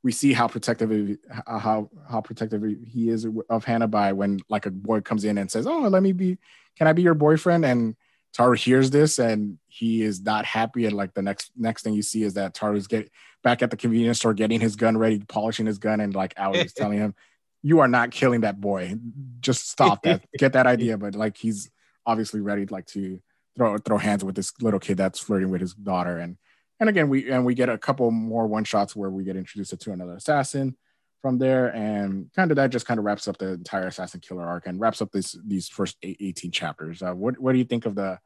we 0.07 0.13
see 0.13 0.31
how 0.31 0.47
protective 0.47 1.17
uh, 1.45 1.59
how 1.59 1.89
how 2.09 2.21
protective 2.21 2.63
he 2.87 3.09
is 3.09 3.27
of 3.49 3.65
Hana 3.65 3.89
by 3.89 4.13
when 4.13 4.39
like 4.47 4.65
a 4.65 4.71
boy 4.71 5.01
comes 5.01 5.25
in 5.25 5.37
and 5.37 5.51
says 5.51 5.67
oh 5.67 5.81
let 5.89 6.01
me 6.01 6.13
be 6.13 6.37
can 6.77 6.87
I 6.87 6.93
be 6.93 7.01
your 7.01 7.13
boyfriend 7.13 7.65
and 7.65 7.97
Taro 8.33 8.53
hears 8.53 8.89
this 8.89 9.19
and 9.19 9.57
he 9.67 10.01
is 10.03 10.21
not 10.21 10.45
happy. 10.45 10.85
And 10.85 10.95
like 10.95 11.13
the 11.13 11.21
next 11.21 11.51
next 11.57 11.81
thing 11.81 11.93
you 11.93 12.01
see 12.01 12.23
is 12.23 12.35
that 12.35 12.53
Taro's 12.53 12.87
get 12.87 13.11
back 13.43 13.61
at 13.61 13.69
the 13.69 13.75
convenience 13.75 14.19
store 14.19 14.33
getting 14.33 14.61
his 14.61 14.77
gun 14.77 14.97
ready, 14.97 15.19
polishing 15.27 15.65
his 15.65 15.77
gun, 15.77 15.99
and 15.99 16.15
like 16.15 16.33
Aoi 16.37 16.53
is 16.53 16.73
telling 16.77 16.99
him, 16.99 17.13
"You 17.61 17.79
are 17.79 17.89
not 17.89 18.11
killing 18.11 18.41
that 18.41 18.61
boy. 18.61 18.95
Just 19.41 19.69
stop 19.69 20.03
that. 20.03 20.23
Get 20.37 20.53
that 20.53 20.67
idea." 20.67 20.97
But 20.97 21.15
like 21.15 21.35
he's 21.35 21.69
obviously 22.05 22.39
ready 22.39 22.65
like 22.67 22.85
to 22.87 23.19
throw 23.57 23.77
throw 23.77 23.97
hands 23.97 24.23
with 24.23 24.35
this 24.35 24.53
little 24.61 24.79
kid 24.79 24.95
that's 24.95 25.19
flirting 25.19 25.49
with 25.49 25.59
his 25.59 25.73
daughter. 25.73 26.17
And 26.17 26.37
and 26.79 26.89
again 26.89 27.09
we 27.09 27.29
and 27.31 27.45
we 27.45 27.53
get 27.53 27.69
a 27.69 27.77
couple 27.77 28.09
more 28.11 28.47
one 28.47 28.63
shots 28.63 28.95
where 28.95 29.09
we 29.09 29.23
get 29.23 29.35
introduced 29.35 29.79
to 29.79 29.91
another 29.91 30.15
assassin 30.15 30.75
from 31.21 31.37
there 31.37 31.67
and 31.75 32.29
kind 32.35 32.51
of 32.51 32.57
that 32.57 32.69
just 32.69 32.85
kind 32.85 32.99
of 32.99 33.05
wraps 33.05 33.27
up 33.27 33.37
the 33.37 33.53
entire 33.53 33.87
assassin 33.87 34.19
killer 34.19 34.45
arc 34.45 34.67
and 34.67 34.79
wraps 34.79 35.01
up 35.01 35.11
this 35.11 35.37
these 35.45 35.67
first 35.67 35.97
18 36.03 36.51
chapters 36.51 37.01
uh, 37.01 37.13
what, 37.13 37.39
what 37.39 37.53
do 37.53 37.57
you 37.57 37.65
think 37.65 37.85
of 37.85 37.95
the 37.95 38.19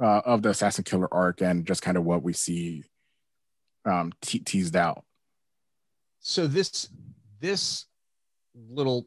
uh, 0.00 0.20
of 0.24 0.42
the 0.42 0.50
Assassin 0.50 0.84
Killer 0.84 1.12
arc 1.12 1.40
and 1.40 1.66
just 1.66 1.82
kind 1.82 1.96
of 1.96 2.04
what 2.04 2.22
we 2.22 2.32
see 2.32 2.84
um, 3.84 4.12
te- 4.20 4.40
teased 4.40 4.76
out. 4.76 5.04
So 6.20 6.46
this 6.46 6.88
this 7.40 7.86
little 8.54 9.06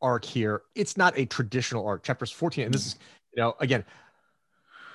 arc 0.00 0.24
here, 0.24 0.62
it's 0.74 0.96
not 0.96 1.18
a 1.18 1.26
traditional 1.26 1.86
arc. 1.86 2.02
Chapters 2.02 2.30
14, 2.30 2.66
and 2.66 2.74
this 2.74 2.86
is, 2.86 2.96
you 3.34 3.42
know, 3.42 3.54
again, 3.60 3.84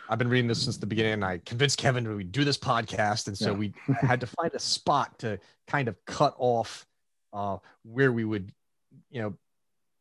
I've 0.09 0.19
been 0.19 0.29
reading 0.29 0.47
this 0.47 0.63
since 0.63 0.77
the 0.77 0.85
beginning. 0.85 1.23
I 1.23 1.39
convinced 1.39 1.79
Kevin 1.79 2.15
we 2.15 2.23
do 2.23 2.43
this 2.43 2.57
podcast, 2.57 3.27
and 3.27 3.37
so 3.37 3.51
yeah. 3.51 3.57
we 3.57 3.73
had 4.01 4.19
to 4.21 4.27
find 4.27 4.53
a 4.53 4.59
spot 4.59 5.17
to 5.19 5.39
kind 5.67 5.87
of 5.87 5.95
cut 6.05 6.35
off 6.37 6.85
uh, 7.33 7.57
where 7.83 8.11
we 8.11 8.23
would, 8.23 8.51
you 9.09 9.21
know, 9.21 9.33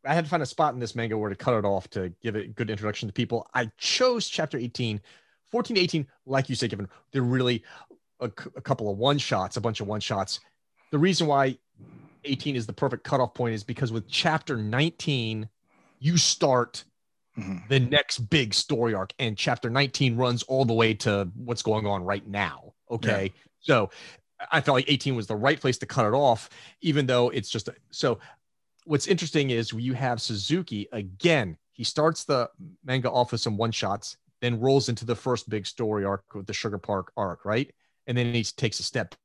I 0.05 0.13
had 0.13 0.25
to 0.25 0.29
find 0.29 0.43
a 0.43 0.45
spot 0.45 0.73
in 0.73 0.79
this 0.79 0.95
manga 0.95 1.17
where 1.17 1.29
to 1.29 1.35
cut 1.35 1.57
it 1.57 1.65
off 1.65 1.89
to 1.91 2.13
give 2.21 2.35
it 2.35 2.45
a 2.45 2.47
good 2.47 2.69
introduction 2.69 3.07
to 3.07 3.13
people. 3.13 3.47
I 3.53 3.71
chose 3.77 4.27
chapter 4.27 4.57
18, 4.57 5.01
14 5.51 5.75
to 5.75 5.81
18, 5.81 6.07
like 6.27 6.47
you 6.47 6.55
said, 6.55 6.69
Kevin, 6.69 6.87
they're 7.11 7.23
really 7.23 7.63
a, 8.19 8.25
a 8.25 8.61
couple 8.61 8.89
of 8.91 8.97
one 8.97 9.17
shots, 9.17 9.57
a 9.57 9.61
bunch 9.61 9.81
of 9.81 9.87
one 9.87 9.99
shots. 9.99 10.39
The 10.91 10.99
reason 10.99 11.25
why 11.25 11.57
18 12.23 12.55
is 12.55 12.67
the 12.67 12.73
perfect 12.73 13.03
cutoff 13.03 13.33
point 13.33 13.55
is 13.55 13.63
because 13.63 13.91
with 13.91 14.07
chapter 14.07 14.55
19, 14.57 15.49
you 15.99 16.17
start 16.17 16.83
mm-hmm. 17.37 17.57
the 17.69 17.79
next 17.79 18.19
big 18.29 18.53
story 18.53 18.93
arc, 18.93 19.13
and 19.19 19.37
chapter 19.37 19.69
19 19.69 20.15
runs 20.15 20.43
all 20.43 20.65
the 20.65 20.73
way 20.73 20.93
to 20.93 21.29
what's 21.35 21.61
going 21.61 21.85
on 21.85 22.03
right 22.03 22.25
now. 22.27 22.73
Okay. 22.89 23.31
Yeah. 23.33 23.41
So 23.61 23.89
I 24.51 24.61
felt 24.61 24.75
like 24.75 24.89
18 24.89 25.15
was 25.15 25.27
the 25.27 25.35
right 25.35 25.59
place 25.59 25.77
to 25.79 25.85
cut 25.85 26.05
it 26.05 26.13
off, 26.13 26.49
even 26.81 27.05
though 27.05 27.29
it's 27.29 27.49
just 27.49 27.67
a, 27.67 27.75
so 27.91 28.19
what's 28.85 29.07
interesting 29.07 29.49
is 29.49 29.71
you 29.71 29.93
have 29.93 30.21
Suzuki 30.21 30.87
again. 30.91 31.57
He 31.71 31.83
starts 31.83 32.23
the 32.23 32.49
manga 32.83 33.09
off 33.09 33.31
with 33.31 33.41
some 33.41 33.57
one 33.57 33.71
shots, 33.71 34.17
then 34.41 34.59
rolls 34.59 34.89
into 34.89 35.05
the 35.05 35.15
first 35.15 35.49
big 35.49 35.65
story 35.65 36.05
arc 36.05 36.23
with 36.33 36.45
the 36.45 36.53
Sugar 36.53 36.77
Park 36.77 37.11
arc, 37.17 37.45
right? 37.45 37.73
And 38.07 38.17
then 38.17 38.33
he 38.33 38.43
takes 38.43 38.79
a 38.79 38.83
step 38.83 39.15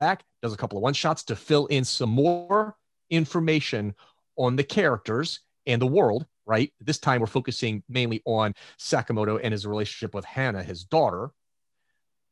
back, 0.00 0.24
does 0.42 0.52
a 0.52 0.56
couple 0.56 0.78
of 0.78 0.82
one 0.82 0.94
shots 0.94 1.24
to 1.24 1.36
fill 1.36 1.66
in 1.66 1.84
some 1.84 2.10
more 2.10 2.76
information 3.10 3.94
on 4.36 4.56
the 4.56 4.64
characters 4.64 5.40
and 5.66 5.80
the 5.80 5.86
world, 5.86 6.26
right? 6.46 6.72
This 6.80 6.98
time 6.98 7.20
we're 7.20 7.26
focusing 7.26 7.82
mainly 7.88 8.22
on 8.24 8.54
Sakamoto 8.78 9.40
and 9.42 9.52
his 9.52 9.66
relationship 9.66 10.14
with 10.14 10.24
Hana, 10.24 10.62
his 10.62 10.84
daughter. 10.84 11.30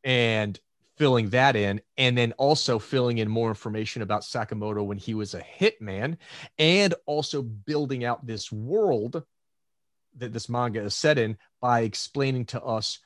And 0.05 0.59
filling 0.97 1.31
that 1.31 1.57
in 1.57 1.81
and 1.97 2.17
then 2.17 2.33
also 2.33 2.79
filling 2.79 3.19
in 3.19 3.29
more 3.29 3.49
information 3.49 4.03
about 4.03 4.23
Sakamoto 4.23 4.85
when 4.85 4.99
he 4.99 5.15
was 5.15 5.35
a 5.35 5.41
hitman 5.41 6.17
and 6.59 6.95
also 7.07 7.43
building 7.43 8.05
out 8.05 8.27
this 8.27 8.53
world 8.53 9.25
that 10.19 10.33
this 10.33 10.49
manga 10.49 10.81
is 10.81 10.95
set 10.95 11.19
in 11.19 11.37
by 11.61 11.81
explaining 11.81 12.45
to 12.47 12.63
us 12.63 12.99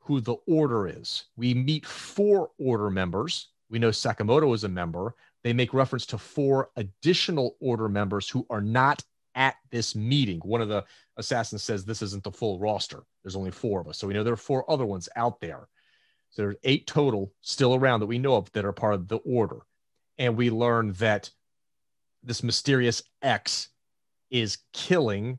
who 0.00 0.20
the 0.20 0.36
order 0.46 0.86
is. 0.86 1.24
We 1.36 1.54
meet 1.54 1.86
four 1.86 2.50
order 2.58 2.90
members. 2.90 3.48
We 3.70 3.78
know 3.78 3.90
Sakamoto 3.90 4.54
is 4.54 4.64
a 4.64 4.68
member. 4.68 5.14
They 5.42 5.52
make 5.52 5.74
reference 5.74 6.06
to 6.06 6.18
four 6.18 6.70
additional 6.76 7.56
order 7.60 7.88
members 7.88 8.28
who 8.28 8.46
are 8.48 8.60
not 8.60 9.02
at 9.34 9.56
this 9.70 9.94
meeting. 9.94 10.40
One 10.40 10.60
of 10.60 10.68
the 10.68 10.84
assassins 11.16 11.62
says 11.62 11.84
this 11.84 12.02
isn't 12.02 12.24
the 12.24 12.30
full 12.30 12.58
roster. 12.58 13.02
There's 13.22 13.36
only 13.36 13.50
four 13.50 13.80
of 13.80 13.88
us. 13.88 13.98
So 13.98 14.06
we 14.06 14.14
know 14.14 14.24
there 14.24 14.32
are 14.32 14.36
four 14.36 14.70
other 14.70 14.86
ones 14.86 15.08
out 15.16 15.40
there. 15.40 15.68
So 16.30 16.42
there's 16.42 16.56
eight 16.64 16.86
total 16.86 17.32
still 17.42 17.74
around 17.74 18.00
that 18.00 18.06
we 18.06 18.18
know 18.18 18.34
of 18.34 18.50
that 18.52 18.64
are 18.64 18.72
part 18.72 18.94
of 18.94 19.08
the 19.08 19.18
order. 19.18 19.58
And 20.18 20.36
we 20.36 20.50
learn 20.50 20.92
that 20.94 21.30
this 22.22 22.42
mysterious 22.42 23.02
X 23.22 23.68
is 24.30 24.58
killing 24.72 25.38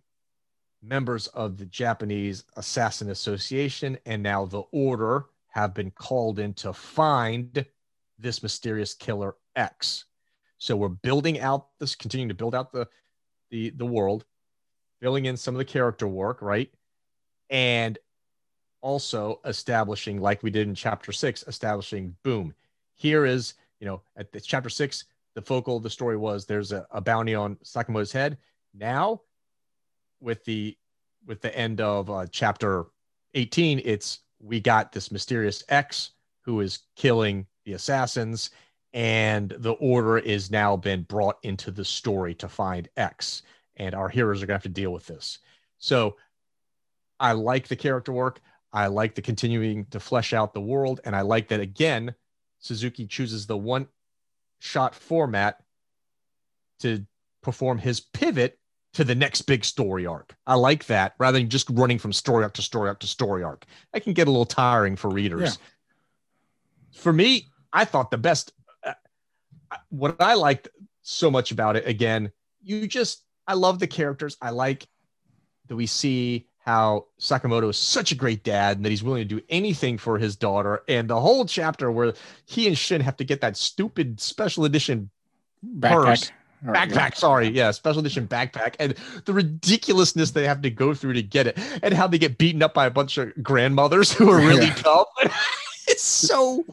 members 0.82 1.28
of 1.28 1.58
the 1.58 1.66
Japanese 1.66 2.44
Assassin 2.56 3.10
Association. 3.10 3.98
And 4.06 4.24
now 4.24 4.46
the 4.46 4.64
order 4.72 5.26
have 5.50 5.74
been 5.74 5.92
called 5.92 6.40
in 6.40 6.54
to 6.56 6.74
find 6.74 7.66
this 8.20 8.44
mysterious 8.44 8.94
killer 8.94 9.36
X. 9.56 10.06
So 10.58 10.76
we're 10.76 10.90
building 10.90 11.40
out 11.40 11.68
this, 11.80 11.96
continuing 11.96 12.30
to 12.30 12.36
build 12.36 12.56
out 12.56 12.72
the 12.72 12.88
the 13.56 13.70
the 13.72 13.86
world, 13.86 14.26
filling 15.00 15.26
in 15.26 15.38
some 15.38 15.56
of 15.56 15.60
the 15.60 15.66
character 15.66 16.08
work, 16.08 16.42
right? 16.42 16.70
and 17.50 17.98
also 18.82 19.40
establishing, 19.46 20.22
like 20.22 20.44
we 20.44 20.52
did 20.52 20.68
in 20.68 20.76
chapter 20.76 21.12
six, 21.12 21.44
establishing 21.48 22.16
boom. 22.24 22.54
Here 22.94 23.26
is, 23.26 23.56
you 23.80 23.88
know, 23.88 24.02
at 24.16 24.32
the 24.32 24.40
chapter 24.40 24.70
six, 24.70 25.06
the 25.34 25.42
focal 25.42 25.78
of 25.78 25.84
the 25.84 25.90
story 25.90 26.18
was 26.18 26.46
there's 26.46 26.72
a, 26.72 26.88
a 26.92 27.02
bounty 27.02 27.36
on 27.36 27.56
Sakamoto's 27.58 28.12
head. 28.12 28.38
Now, 28.74 29.22
with 30.20 30.44
the 30.46 30.78
with 31.26 31.42
the 31.42 31.56
end 31.58 31.82
of 31.82 32.10
uh, 32.10 32.26
chapter 32.32 32.86
18, 33.34 33.82
it's 33.84 34.20
we 34.40 34.60
got 34.60 34.92
this 34.92 35.12
mysterious 35.12 35.64
X 35.70 36.12
who 36.42 36.62
is 36.62 36.80
killing 36.96 37.48
the 37.66 37.74
assassins, 37.74 38.52
and 38.96 39.50
the 39.60 39.74
order 39.74 40.18
is 40.18 40.50
now 40.50 40.78
been 40.78 41.04
brought 41.04 41.38
into 41.44 41.70
the 41.70 41.86
story 41.86 42.34
to 42.36 42.48
find 42.48 42.90
X, 42.96 43.44
and 43.76 43.94
our 43.94 44.10
heroes 44.10 44.42
are 44.42 44.48
gonna 44.48 44.56
have 44.56 44.64
to 44.64 44.70
deal 44.70 44.92
with 44.92 45.06
this. 45.06 45.40
So, 45.78 46.16
I 47.20 47.34
like 47.34 47.68
the 47.68 47.76
character 47.76 48.14
work. 48.14 48.40
I 48.72 48.88
like 48.88 49.14
the 49.14 49.22
continuing 49.22 49.86
to 49.88 50.00
flesh 50.00 50.34
out 50.34 50.54
the 50.54 50.62
world, 50.62 51.02
and 51.04 51.16
I 51.16 51.22
like 51.22 51.50
that 51.50 51.60
again. 51.60 52.16
Suzuki 52.60 53.06
chooses 53.06 53.46
the 53.46 53.58
one 53.58 53.88
shot 54.60 54.96
format 54.96 55.62
to 56.80 57.06
perform 57.42 57.78
his 57.78 58.00
pivot 58.00 58.58
to 58.94 59.04
the 59.04 59.16
next 59.16 59.42
big 59.42 59.66
story 59.66 60.06
arc. 60.06 60.36
I 60.48 60.56
like 60.56 60.86
that 60.86 61.16
rather 61.20 61.38
than 61.38 61.50
just 61.50 61.70
running 61.70 62.00
from 62.00 62.14
story 62.14 62.44
arc 62.44 62.54
to 62.54 62.62
story 62.62 62.88
arc 62.88 63.00
to 63.02 63.08
story 63.08 63.44
arc. 63.44 63.66
I 63.94 64.00
can 64.00 64.14
get 64.14 64.28
a 64.28 64.32
little 64.32 64.46
tiring 64.46 64.96
for 64.96 65.10
readers. 65.10 65.60
Yeah. 65.60 67.02
For 67.02 67.12
me, 67.12 67.50
I 67.74 67.84
thought 67.84 68.10
the 68.10 68.18
best, 68.18 68.54
what 69.90 70.22
I 70.22 70.36
liked 70.36 70.68
so 71.02 71.30
much 71.30 71.52
about 71.52 71.76
it, 71.76 71.88
again, 71.88 72.32
you 72.64 72.88
just, 72.88 73.24
I 73.48 73.54
love 73.54 73.80
the 73.80 73.88
characters. 73.88 74.38
I 74.42 74.50
like 74.50 74.88
that 75.68 75.76
we 75.76 75.86
see 75.86 76.48
how 76.60 77.06
Sakamoto 77.20 77.70
is 77.70 77.78
such 77.78 78.12
a 78.12 78.16
great 78.16 78.44
dad 78.44 78.78
and 78.78 78.86
that 78.86 78.90
he's 78.90 79.04
willing 79.04 79.28
to 79.28 79.36
do 79.36 79.42
anything 79.50 79.98
for 79.98 80.18
his 80.18 80.36
daughter. 80.36 80.82
And 80.88 81.08
the 81.08 81.20
whole 81.20 81.46
chapter 81.46 81.92
where 81.92 82.14
he 82.46 82.68
and 82.68 82.78
Shin 82.78 83.02
have 83.02 83.18
to 83.18 83.24
get 83.24 83.42
that 83.42 83.56
stupid 83.56 84.20
special 84.20 84.66
edition 84.66 85.12
backpack. 85.64 86.06
Purse, 86.06 86.32
backpack, 86.66 87.16
sorry, 87.16 87.50
yeah, 87.50 87.70
special 87.72 88.00
edition 88.00 88.28
backpack, 88.28 88.76
and 88.80 88.96
the 89.26 89.34
ridiculousness 89.34 90.32
they 90.32 90.48
have 90.48 90.62
to 90.64 90.72
go 90.72 90.94
through 90.94 91.14
to 91.14 91.22
get 91.22 91.48
it, 91.48 91.60
and 91.84 91.94
how 91.94 92.08
they 92.08 92.18
get 92.18 92.38
beaten 92.38 92.64
up 92.64 92.74
by 92.74 92.86
a 92.86 92.92
bunch 92.92 93.18
of 93.18 93.32
grandmothers 93.44 94.12
who 94.12 94.30
are 94.32 94.38
really 94.38 94.68
yeah. 94.68 94.76
tough. 94.76 95.08
it's 95.88 96.04
so 96.04 96.66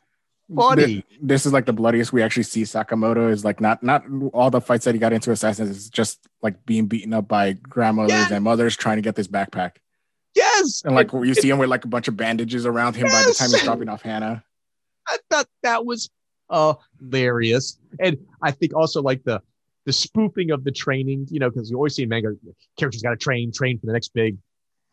funny. 0.54 1.04
This, 1.20 1.46
is 1.46 1.52
like 1.52 1.66
the 1.66 1.72
bloodiest 1.72 2.12
we 2.12 2.22
actually 2.22 2.42
see 2.44 2.62
Sakamoto 2.62 3.30
is 3.30 3.44
like 3.44 3.60
not 3.60 3.82
not 3.82 4.04
all 4.32 4.50
the 4.50 4.60
fights 4.60 4.84
that 4.84 4.94
he 4.94 4.98
got 4.98 5.12
into 5.12 5.30
assassins 5.30 5.70
is 5.70 5.90
just 5.90 6.26
like 6.42 6.64
being 6.66 6.86
beaten 6.86 7.12
up 7.12 7.28
by 7.28 7.52
grandmothers 7.52 8.12
yeah. 8.12 8.34
and 8.34 8.44
mothers 8.44 8.76
trying 8.76 8.96
to 8.96 9.02
get 9.02 9.14
this 9.14 9.28
backpack. 9.28 9.76
Yes. 10.34 10.82
And 10.84 10.94
like 10.94 11.12
it, 11.12 11.26
you 11.26 11.34
see 11.34 11.50
him 11.50 11.58
with 11.58 11.68
like 11.68 11.84
a 11.84 11.88
bunch 11.88 12.08
of 12.08 12.16
bandages 12.16 12.66
around 12.66 12.96
him 12.96 13.06
yes. 13.06 13.14
by 13.14 13.28
the 13.28 13.34
time 13.34 13.50
he's 13.50 13.64
dropping 13.64 13.88
off 13.88 14.02
Hana. 14.02 14.42
I 15.08 15.18
thought 15.30 15.46
that 15.62 15.84
was 15.84 16.10
hilarious. 16.50 17.78
And 18.00 18.18
I 18.42 18.50
think 18.50 18.74
also 18.74 19.02
like 19.02 19.24
the 19.24 19.42
the 19.84 19.92
spoofing 19.92 20.50
of 20.50 20.64
the 20.64 20.70
training, 20.70 21.26
you 21.30 21.40
know, 21.40 21.50
because 21.50 21.70
you 21.70 21.76
always 21.76 21.94
see 21.94 22.04
in 22.04 22.08
manga 22.08 22.34
characters 22.78 23.02
got 23.02 23.10
to 23.10 23.16
train, 23.16 23.52
train 23.52 23.80
for 23.80 23.86
the 23.86 23.92
next 23.92 24.14
big, 24.14 24.36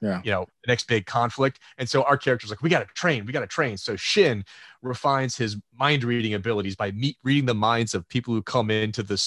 yeah, 0.02 0.22
you 0.24 0.32
know, 0.32 0.46
the 0.64 0.68
next 0.68 0.88
big 0.88 1.06
conflict. 1.06 1.60
And 1.78 1.90
so 1.90 2.04
our 2.04 2.18
characters 2.18 2.50
like, 2.50 2.62
we 2.62 2.70
got 2.70 2.88
to 2.88 2.94
train, 2.94 3.26
we 3.26 3.34
got 3.34 3.42
to 3.42 3.48
train. 3.48 3.78
So 3.78 3.96
Shin 3.96 4.44
refines 4.82 5.36
his 5.36 5.58
mind 5.78 6.04
reading 6.04 6.34
abilities 6.34 6.76
by 6.76 6.92
meet, 6.92 7.18
reading 7.24 7.46
the 7.46 7.54
minds 7.54 7.94
of 7.94 8.08
people 8.08 8.34
who 8.34 8.42
come 8.42 8.72
into 8.72 9.04
the 9.04 9.18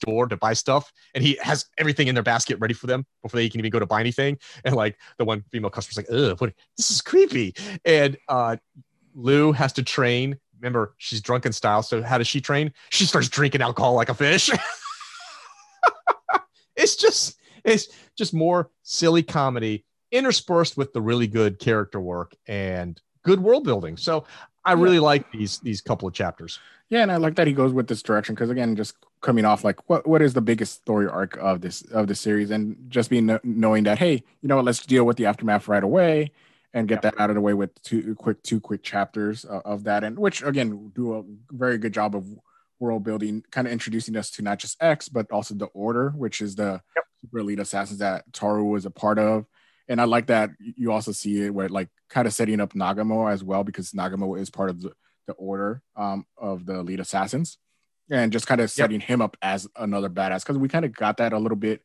store 0.00 0.26
to 0.26 0.36
buy 0.36 0.52
stuff 0.52 0.92
and 1.14 1.22
he 1.22 1.38
has 1.40 1.66
everything 1.78 2.08
in 2.08 2.14
their 2.14 2.24
basket 2.24 2.58
ready 2.58 2.74
for 2.74 2.88
them 2.88 3.06
before 3.22 3.38
they 3.38 3.48
can 3.48 3.60
even 3.60 3.70
go 3.70 3.78
to 3.78 3.86
buy 3.86 4.00
anything. 4.00 4.36
And 4.64 4.74
like 4.74 4.98
the 5.18 5.24
one 5.24 5.44
female 5.52 5.70
customer's 5.70 5.96
like 5.96 6.12
ugh 6.12 6.40
what 6.40 6.52
this 6.76 6.90
is 6.90 7.00
creepy. 7.00 7.54
And 7.84 8.16
uh 8.28 8.56
Lu 9.14 9.52
has 9.52 9.72
to 9.74 9.82
train. 9.82 10.38
Remember 10.58 10.94
she's 10.98 11.20
drunken 11.20 11.52
style 11.52 11.82
so 11.82 12.02
how 12.02 12.18
does 12.18 12.26
she 12.26 12.40
train? 12.40 12.72
She 12.90 13.04
starts 13.04 13.28
drinking 13.28 13.62
alcohol 13.62 13.94
like 13.94 14.08
a 14.08 14.14
fish. 14.14 14.50
It's 16.74 16.96
just 16.96 17.38
it's 17.64 17.88
just 18.16 18.34
more 18.34 18.70
silly 18.82 19.22
comedy 19.22 19.84
interspersed 20.10 20.76
with 20.76 20.92
the 20.92 21.00
really 21.00 21.26
good 21.26 21.58
character 21.58 22.00
work 22.00 22.34
and 22.46 23.00
good 23.22 23.40
world 23.40 23.64
building. 23.64 23.96
So 23.96 24.24
i 24.64 24.74
really 24.74 25.00
like 25.00 25.30
these 25.32 25.58
these 25.58 25.80
couple 25.80 26.06
of 26.06 26.14
chapters. 26.14 26.60
Yeah, 26.88 27.02
and 27.02 27.10
I 27.10 27.16
like 27.16 27.36
that 27.36 27.46
he 27.46 27.52
goes 27.52 27.72
with 27.72 27.88
this 27.88 28.02
direction 28.02 28.34
because 28.34 28.50
again, 28.50 28.76
just 28.76 28.96
coming 29.22 29.44
off 29.44 29.64
like 29.64 29.88
what 29.88 30.06
what 30.06 30.22
is 30.22 30.34
the 30.34 30.40
biggest 30.40 30.74
story 30.74 31.08
arc 31.08 31.36
of 31.38 31.60
this 31.60 31.82
of 31.90 32.06
the 32.06 32.14
series, 32.14 32.50
and 32.50 32.76
just 32.88 33.10
being 33.10 33.38
knowing 33.42 33.84
that 33.84 33.98
hey, 33.98 34.22
you 34.40 34.48
know 34.48 34.56
what, 34.56 34.66
let's 34.66 34.84
deal 34.84 35.04
with 35.04 35.16
the 35.16 35.26
aftermath 35.26 35.68
right 35.68 35.82
away 35.82 36.32
and 36.74 36.88
get 36.88 37.02
that 37.02 37.18
out 37.18 37.30
of 37.30 37.34
the 37.34 37.40
way 37.40 37.54
with 37.54 37.80
two 37.82 38.14
quick 38.14 38.42
two 38.42 38.60
quick 38.60 38.82
chapters 38.82 39.44
uh, 39.44 39.60
of 39.64 39.84
that, 39.84 40.04
and 40.04 40.18
which 40.18 40.42
again 40.42 40.92
do 40.94 41.14
a 41.14 41.22
very 41.50 41.78
good 41.78 41.94
job 41.94 42.14
of 42.14 42.26
world 42.78 43.04
building, 43.04 43.42
kind 43.50 43.66
of 43.66 43.72
introducing 43.72 44.16
us 44.16 44.30
to 44.30 44.42
not 44.42 44.58
just 44.58 44.76
X 44.82 45.08
but 45.08 45.30
also 45.30 45.54
the 45.54 45.66
Order, 45.66 46.10
which 46.10 46.40
is 46.40 46.56
the 46.56 46.82
yep. 46.94 47.04
Super 47.22 47.38
elite 47.38 47.60
assassins 47.60 48.00
that 48.00 48.30
Taro 48.32 48.64
was 48.64 48.86
a 48.86 48.90
part 48.90 49.18
of. 49.18 49.46
And 49.88 50.00
I 50.00 50.04
like 50.04 50.26
that 50.26 50.50
you 50.58 50.92
also 50.92 51.12
see 51.12 51.42
it 51.42 51.54
where 51.54 51.68
like 51.68 51.88
kind 52.08 52.26
of 52.26 52.32
setting 52.32 52.60
up 52.60 52.72
Nagumo 52.72 53.30
as 53.30 53.42
well 53.42 53.64
because 53.64 53.92
Nagumo 53.92 54.38
is 54.38 54.50
part 54.50 54.70
of 54.70 54.80
the 54.80 54.92
the 55.26 55.34
order 55.34 55.82
um, 55.96 56.26
of 56.36 56.66
the 56.66 56.80
elite 56.80 57.00
assassins 57.00 57.58
and 58.10 58.32
just 58.32 58.46
kind 58.46 58.60
of 58.60 58.70
setting 58.70 59.00
yep. 59.00 59.08
him 59.08 59.22
up 59.22 59.36
as 59.40 59.68
another 59.76 60.10
badass 60.10 60.40
because 60.40 60.58
we 60.58 60.68
kind 60.68 60.84
of 60.84 60.92
got 60.94 61.18
that 61.18 61.32
a 61.32 61.38
little 61.38 61.56
bit 61.56 61.82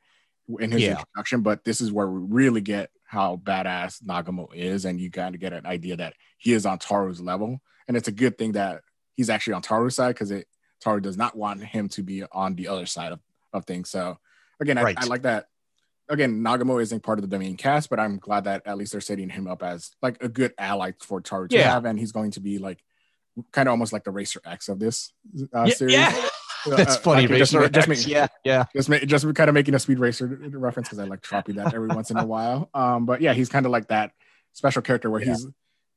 in 0.59 0.71
his 0.71 0.81
yeah. 0.81 0.91
introduction, 0.91 1.41
but 1.41 1.63
this 1.63 1.81
is 1.81 1.91
where 1.91 2.07
we 2.07 2.21
really 2.29 2.61
get 2.61 2.89
how 3.03 3.37
badass 3.37 4.01
Nagumo 4.03 4.47
is, 4.53 4.85
and 4.85 4.99
you 4.99 5.11
kind 5.11 5.35
of 5.35 5.41
get 5.41 5.53
an 5.53 5.65
idea 5.65 5.97
that 5.97 6.13
he 6.37 6.53
is 6.53 6.65
on 6.65 6.79
Taro's 6.79 7.21
level, 7.21 7.61
and 7.87 7.95
it's 7.95 8.07
a 8.07 8.13
good 8.13 8.37
thing 8.37 8.53
that 8.53 8.81
he's 9.13 9.29
actually 9.29 9.53
on 9.53 9.61
Taro's 9.61 9.95
side 9.95 10.15
because 10.15 10.31
it 10.31 10.47
Taro 10.79 10.99
does 10.99 11.17
not 11.17 11.35
want 11.35 11.63
him 11.63 11.89
to 11.89 12.03
be 12.03 12.23
on 12.31 12.55
the 12.55 12.67
other 12.67 12.85
side 12.85 13.11
of, 13.11 13.19
of 13.51 13.65
things. 13.65 13.89
So 13.89 14.19
again, 14.59 14.77
right. 14.77 14.97
I, 14.97 15.03
I, 15.03 15.07
like 15.07 15.23
that. 15.23 15.47
Again, 16.09 16.41
Nagumo 16.41 16.81
isn't 16.81 17.03
part 17.03 17.19
of 17.19 17.29
the 17.29 17.37
main 17.37 17.57
cast, 17.57 17.89
but 17.89 17.99
I'm 17.99 18.17
glad 18.17 18.45
that 18.45 18.63
at 18.65 18.77
least 18.77 18.93
they're 18.93 19.01
setting 19.01 19.29
him 19.29 19.47
up 19.47 19.61
as 19.61 19.91
like 20.01 20.23
a 20.23 20.29
good 20.29 20.53
ally 20.57 20.91
for 21.01 21.19
Taro 21.19 21.47
to 21.47 21.55
yeah. 21.55 21.73
have, 21.73 21.85
and 21.85 21.99
he's 21.99 22.13
going 22.13 22.31
to 22.31 22.39
be 22.39 22.59
like 22.59 22.79
kind 23.51 23.67
of 23.67 23.71
almost 23.71 23.93
like 23.93 24.03
the 24.03 24.11
Racer 24.11 24.41
X 24.45 24.69
of 24.69 24.79
this 24.79 25.11
uh, 25.53 25.63
yeah, 25.65 25.73
series. 25.73 25.93
Yeah. 25.95 26.29
That's 26.65 26.95
uh, 26.95 26.99
funny. 26.99 27.27
Racer 27.27 27.61
just, 27.61 27.73
just 27.73 27.87
make, 27.87 28.07
yeah, 28.07 28.27
yeah. 28.43 28.65
Just 28.75 28.89
make, 28.89 29.05
just 29.07 29.33
kind 29.35 29.49
of 29.49 29.53
making 29.53 29.73
a 29.75 29.79
Speed 29.79 29.99
Racer 29.99 30.27
reference 30.27 30.87
because 30.87 30.99
I 30.99 31.05
like 31.05 31.21
dropping 31.21 31.55
that 31.55 31.73
every 31.73 31.87
once 31.87 32.11
in 32.11 32.17
a 32.17 32.25
while. 32.25 32.69
Um, 32.73 33.05
but 33.05 33.21
yeah, 33.21 33.33
he's 33.33 33.49
kind 33.49 33.65
of 33.65 33.71
like 33.71 33.87
that 33.87 34.11
special 34.53 34.81
character 34.81 35.09
where 35.09 35.21
yeah. 35.21 35.31
he's 35.31 35.47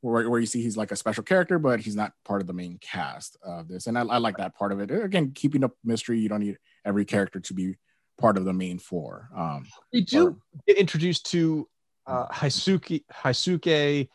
where, 0.01 0.29
where 0.29 0.41
you 0.41 0.47
see 0.47 0.63
he's 0.63 0.77
like 0.77 0.93
a 0.93 0.97
special 0.97 1.23
character, 1.23 1.59
but 1.59 1.81
he's 1.81 1.97
not 1.97 2.13
part 2.25 2.41
of 2.41 2.47
the 2.47 2.53
main 2.53 2.79
cast 2.81 3.37
of 3.43 3.69
this. 3.69 3.87
And 3.87 3.99
I, 3.99 4.03
I 4.03 4.19
like 4.19 4.37
that 4.39 4.57
part 4.57 4.73
of 4.73 4.81
it. 4.81 4.91
Again, 4.91 5.33
keeping 5.35 5.65
up 5.65 5.73
mystery. 5.85 6.21
You 6.21 6.29
don't 6.29 6.41
need 6.41 6.59
every 6.85 7.05
character 7.05 7.41
to 7.41 7.55
be 7.55 7.77
part 8.21 8.37
of 8.37 8.45
the 8.45 8.53
main 8.53 8.79
four. 8.79 9.29
Um, 9.35 9.67
we 9.93 10.03
do 10.03 10.29
or, 10.29 10.37
get 10.67 10.77
introduced 10.77 11.27
to 11.33 11.69
uh, 12.07 12.27
Heisuke 12.29 13.05
Heisuke 13.13 14.09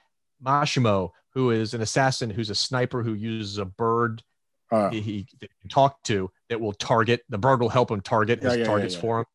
Mashimo, 0.46 1.12
who 1.30 1.52
is 1.52 1.74
an 1.74 1.82
assassin 1.82 2.30
who's 2.30 2.50
a 2.50 2.56
sniper 2.56 3.04
who 3.04 3.14
uses 3.14 3.58
a 3.58 3.66
bird 3.66 4.24
uh, 4.72 4.90
he, 4.90 5.02
he, 5.02 5.28
can 5.40 5.70
talk 5.70 6.02
to 6.04 6.32
that 6.50 6.60
will 6.60 6.74
target 6.74 7.24
the 7.30 7.38
bird 7.38 7.62
will 7.62 7.70
help 7.70 7.92
him 7.92 8.02
target 8.02 8.42
his 8.42 8.54
yeah, 8.54 8.60
yeah, 8.60 8.66
targets 8.66 8.96
yeah, 8.96 9.02
for 9.02 9.20
him. 9.20 9.26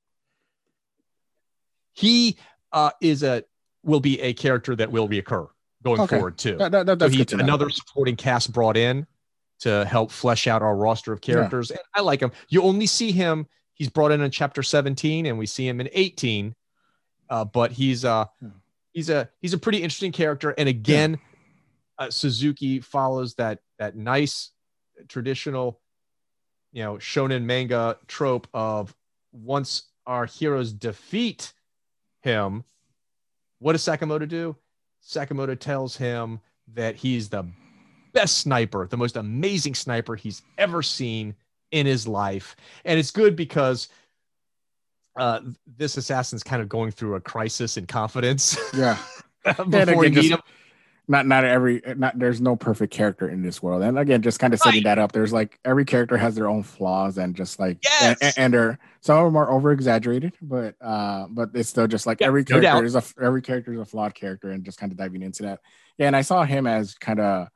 He 1.93 2.37
uh, 2.73 2.91
is 3.01 3.23
a 3.23 3.45
will 3.83 4.01
be 4.01 4.21
a 4.21 4.33
character 4.35 4.75
that 4.77 4.91
will 4.91 5.09
reoccur 5.09 5.49
going 5.83 6.01
okay. 6.01 6.17
forward 6.17 6.37
too. 6.37 6.57
That, 6.57 6.73
that, 6.73 7.01
so 7.01 7.09
he's 7.09 7.33
another 7.33 7.71
supporting 7.71 8.17
cast 8.17 8.53
brought 8.53 8.77
in 8.77 9.07
to 9.61 9.85
help 9.85 10.11
flesh 10.11 10.47
out 10.47 10.63
our 10.63 10.77
roster 10.77 11.13
of 11.13 11.21
characters. 11.21 11.71
And 11.71 11.81
I 11.95 12.01
like 12.01 12.21
him. 12.21 12.33
You 12.49 12.63
only 12.63 12.87
see 12.87 13.13
him. 13.13 13.47
He's 13.81 13.89
brought 13.89 14.13
in 14.13 14.21
in 14.21 14.31
chapter 14.31 14.63
17, 14.63 15.25
and 15.25 15.39
we 15.39 15.47
see 15.47 15.67
him 15.67 15.81
in 15.81 15.89
18. 15.95 16.55
Uh, 17.31 17.47
but 17.47 17.73
he's 17.73 18.05
uh 18.05 18.27
he's 18.93 19.09
a 19.09 19.31
he's 19.41 19.55
a 19.55 19.59
pretty 19.59 19.83
interesting 19.83 20.13
character. 20.13 20.51
And 20.51 20.69
again, 20.69 21.19
uh, 21.99 22.11
Suzuki 22.11 22.81
follows 22.81 23.37
that 23.37 23.61
that 23.79 23.97
nice 23.97 24.51
traditional, 25.09 25.81
you 26.73 26.83
know, 26.83 26.97
shonen 26.97 27.45
manga 27.45 27.97
trope 28.07 28.49
of 28.53 28.95
once 29.33 29.85
our 30.07 30.27
heroes 30.27 30.75
defeat 30.75 31.55
him, 32.21 32.65
what 33.61 33.73
does 33.73 33.83
Sakamoto 33.83 34.29
do? 34.29 34.57
Sakamoto 35.03 35.59
tells 35.59 35.97
him 35.97 36.39
that 36.75 36.97
he's 36.97 37.31
the 37.31 37.45
best 38.13 38.41
sniper, 38.41 38.87
the 38.87 38.99
most 38.99 39.17
amazing 39.17 39.75
sniper 39.75 40.17
he's 40.17 40.43
ever 40.59 40.83
seen 40.83 41.35
in 41.71 41.87
his 41.87 42.07
life. 42.09 42.57
And 42.85 42.99
it's 42.99 43.11
good 43.11 43.37
because 43.37 43.89
uh, 45.19 45.41
this 45.77 45.97
assassin's 45.97 46.43
kind 46.43 46.63
of 46.63 46.69
going 46.69 46.91
through 46.91 47.15
a 47.17 47.21
crisis 47.21 47.77
in 47.77 47.87
confidence. 47.87 48.57
Yeah. 48.75 48.99
before 49.71 50.05
you 50.05 50.21
him 50.21 50.39
not 51.09 51.27
not 51.27 51.45
every 51.45 51.81
not 51.97 52.17
there's 52.19 52.41
no 52.43 52.55
perfect 52.55 52.93
character 52.93 53.27
in 53.29 53.41
this 53.43 53.63
world 53.63 53.83
and 53.83 53.99
again 53.99 54.21
just 54.21 54.39
kind 54.39 54.53
of 54.53 54.61
setting 54.61 54.81
Right. 54.85 54.97
that 54.97 54.99
up 54.99 55.13
there's 55.13 55.33
like 55.33 55.59
every 55.65 55.87
character 55.87 56.17
has 56.19 56.35
their 56.35 56.47
own 56.47 56.63
flaws 56.63 57.17
and 57.17 57.35
just 57.35 57.59
like 57.59 57.79
Yes. 57.83 58.19
and, 58.21 58.35
and 58.37 58.55
they're 58.55 58.79
some 59.01 59.17
of 59.19 59.25
them 59.25 59.37
are 59.37 59.51
over 59.51 59.73
exaggerated 59.73 60.35
but 60.43 60.77
uh 60.83 61.27
but 61.31 61.49
it's 61.55 61.71
still 61.71 61.87
just 61.87 62.07
like 62.07 62.21
Yeah, 62.21 62.27
every 62.27 62.45
character 62.45 62.61
doubt. 62.69 62.85
is 62.85 62.95
a 62.97 63.03
every 63.21 63.41
character 63.41 63.73
is 63.73 63.81
a 63.81 63.85
flawed 63.87 64.15
character 64.15 64.51
and 64.51 64.63
just 64.63 64.79
kind 64.79 64.93
of 64.93 64.99
diving 64.99 65.23
into 65.23 65.43
that 65.45 65.61
yeah 65.97 66.07
and 66.07 66.15
i 66.15 66.21
saw 66.21 66.45
him 66.45 66.67
as 66.67 66.95
kind 66.95 67.19
of 67.19 67.49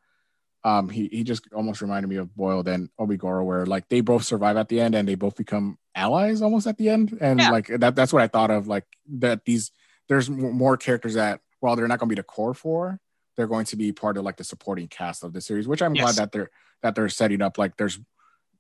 um 0.65 0.89
he 0.89 1.09
he 1.13 1.23
just 1.25 1.47
almost 1.55 1.83
reminded 1.83 2.09
me 2.09 2.17
of 2.17 2.35
boiled 2.35 2.69
and 2.69 2.89
Obiguro 2.99 3.45
where 3.45 3.67
like 3.67 3.89
they 3.89 4.01
both 4.01 4.25
survive 4.25 4.57
at 4.57 4.69
the 4.69 4.81
end 4.81 4.95
and 4.95 5.07
they 5.07 5.15
both 5.15 5.37
become 5.37 5.79
allies 5.95 6.43
almost 6.43 6.67
at 6.67 6.79
the 6.79 6.89
end 6.89 7.17
and 7.21 7.39
Yeah. 7.41 7.51
like 7.51 7.67
that 7.69 7.95
that's 7.95 8.13
what 8.13 8.23
i 8.23 8.27
thought 8.29 8.51
of 8.51 8.67
like 8.67 8.85
that 9.19 9.45
these 9.45 9.71
there's 10.09 10.29
more 10.29 10.77
characters 10.77 11.15
that 11.15 11.41
while 11.61 11.77
they're 11.77 11.89
not 11.89 11.99
going 11.99 12.09
to 12.09 12.15
be 12.15 12.21
the 12.21 12.25
core 12.25 12.55
four 12.55 12.99
they're 13.37 13.47
going 13.47 13.67
to 13.67 13.77
be 13.77 13.93
part 13.93 14.17
of 14.17 14.25
like 14.25 14.37
the 14.37 14.45
supporting 14.45 14.87
cast 14.87 15.25
of 15.25 15.33
the 15.33 15.41
series, 15.41 15.67
which 15.67 15.83
I'm 15.83 15.95
Yes. 15.95 16.05
glad 16.05 16.15
that 16.17 16.31
they're 16.33 16.51
that 16.83 16.95
they're 16.95 17.09
setting 17.09 17.43
up. 17.43 17.59
Like 17.59 17.77
there's 17.77 17.99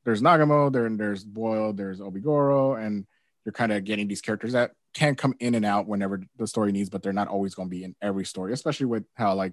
there's 0.05 0.20
Nagumo, 0.20 0.72
there 0.72 0.89
there's 0.90 1.24
Boyle, 1.24 1.72
there's 1.72 2.01
Obiguro, 2.01 2.76
and 2.85 3.06
you're 3.44 3.52
kind 3.52 3.70
of 3.70 3.85
getting 3.85 4.09
these 4.09 4.20
characters 4.20 4.52
that 4.52 4.72
can 4.93 5.14
come 5.14 5.35
in 5.39 5.55
and 5.55 5.64
out 5.64 5.86
whenever 5.86 6.22
the 6.39 6.47
story 6.48 6.72
needs, 6.72 6.90
but 6.90 7.02
they're 7.05 7.12
not 7.12 7.28
always 7.28 7.55
going 7.55 7.68
to 7.68 7.70
be 7.76 7.85
in 7.85 7.94
every 8.02 8.24
story, 8.24 8.52
especially 8.52 8.86
with 8.86 9.05
how 9.14 9.35
like 9.35 9.52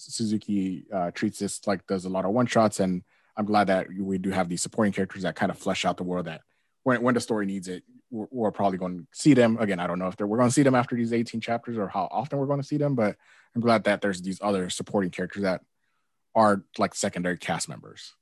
Suzuki 0.00 0.86
uh, 0.92 1.10
treats 1.12 1.38
this 1.38 1.66
like 1.66 1.86
does 1.86 2.04
a 2.04 2.08
lot 2.08 2.24
of 2.24 2.32
one 2.32 2.46
shots, 2.46 2.80
and 2.80 3.02
I'm 3.36 3.44
glad 3.44 3.68
that 3.68 3.86
we 3.98 4.18
do 4.18 4.30
have 4.30 4.48
these 4.48 4.62
supporting 4.62 4.92
characters 4.92 5.22
that 5.22 5.36
kind 5.36 5.50
of 5.50 5.58
flesh 5.58 5.84
out 5.84 5.96
the 5.96 6.04
world 6.04 6.26
that 6.26 6.42
when 6.82 7.02
when 7.02 7.14
the 7.14 7.20
story 7.20 7.46
needs 7.46 7.68
it, 7.68 7.84
we're, 8.10 8.26
we're 8.30 8.50
probably 8.50 8.78
going 8.78 8.98
to 8.98 9.06
see 9.12 9.34
them 9.34 9.58
again. 9.58 9.80
I 9.80 9.86
don't 9.86 9.98
know 9.98 10.08
if 10.08 10.18
we're 10.18 10.36
going 10.36 10.48
to 10.48 10.54
see 10.54 10.62
them 10.62 10.74
after 10.74 10.96
these 10.96 11.12
18 11.12 11.40
chapters 11.40 11.78
or 11.78 11.88
how 11.88 12.08
often 12.10 12.38
we're 12.38 12.46
going 12.46 12.60
to 12.60 12.66
see 12.66 12.76
them, 12.76 12.94
but 12.94 13.16
I'm 13.54 13.60
glad 13.60 13.84
that 13.84 14.00
there's 14.00 14.22
these 14.22 14.38
other 14.42 14.70
supporting 14.70 15.10
characters 15.10 15.42
that 15.42 15.62
are 16.34 16.64
like 16.78 16.94
secondary 16.94 17.38
cast 17.38 17.68
members. 17.68 18.14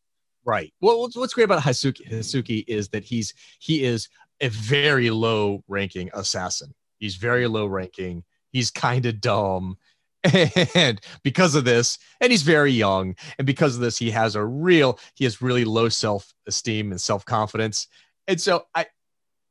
Right. 0.44 0.72
Well, 0.80 1.00
what's, 1.00 1.16
what's 1.16 1.34
great 1.34 1.44
about 1.44 1.62
Hisuki, 1.62 2.10
Heisuke 2.10 2.64
is 2.66 2.88
that 2.90 3.04
he's 3.04 3.34
he 3.58 3.84
is 3.84 4.08
a 4.40 4.48
very 4.48 5.10
low 5.10 5.62
ranking 5.68 6.10
assassin. 6.14 6.74
He's 6.98 7.16
very 7.16 7.46
low 7.46 7.66
ranking. 7.66 8.24
He's 8.50 8.70
kind 8.70 9.04
of 9.06 9.20
dumb. 9.20 9.76
And 10.74 11.00
because 11.22 11.54
of 11.54 11.64
this, 11.64 11.98
and 12.20 12.30
he's 12.30 12.42
very 12.42 12.72
young, 12.72 13.14
and 13.38 13.46
because 13.46 13.76
of 13.76 13.80
this, 13.80 13.96
he 13.96 14.10
has 14.10 14.34
a 14.34 14.44
real, 14.44 14.98
he 15.14 15.24
has 15.24 15.40
really 15.40 15.64
low 15.64 15.88
self-esteem 15.88 16.90
and 16.90 17.00
self-confidence. 17.00 17.86
And 18.26 18.40
so 18.40 18.66
I 18.74 18.86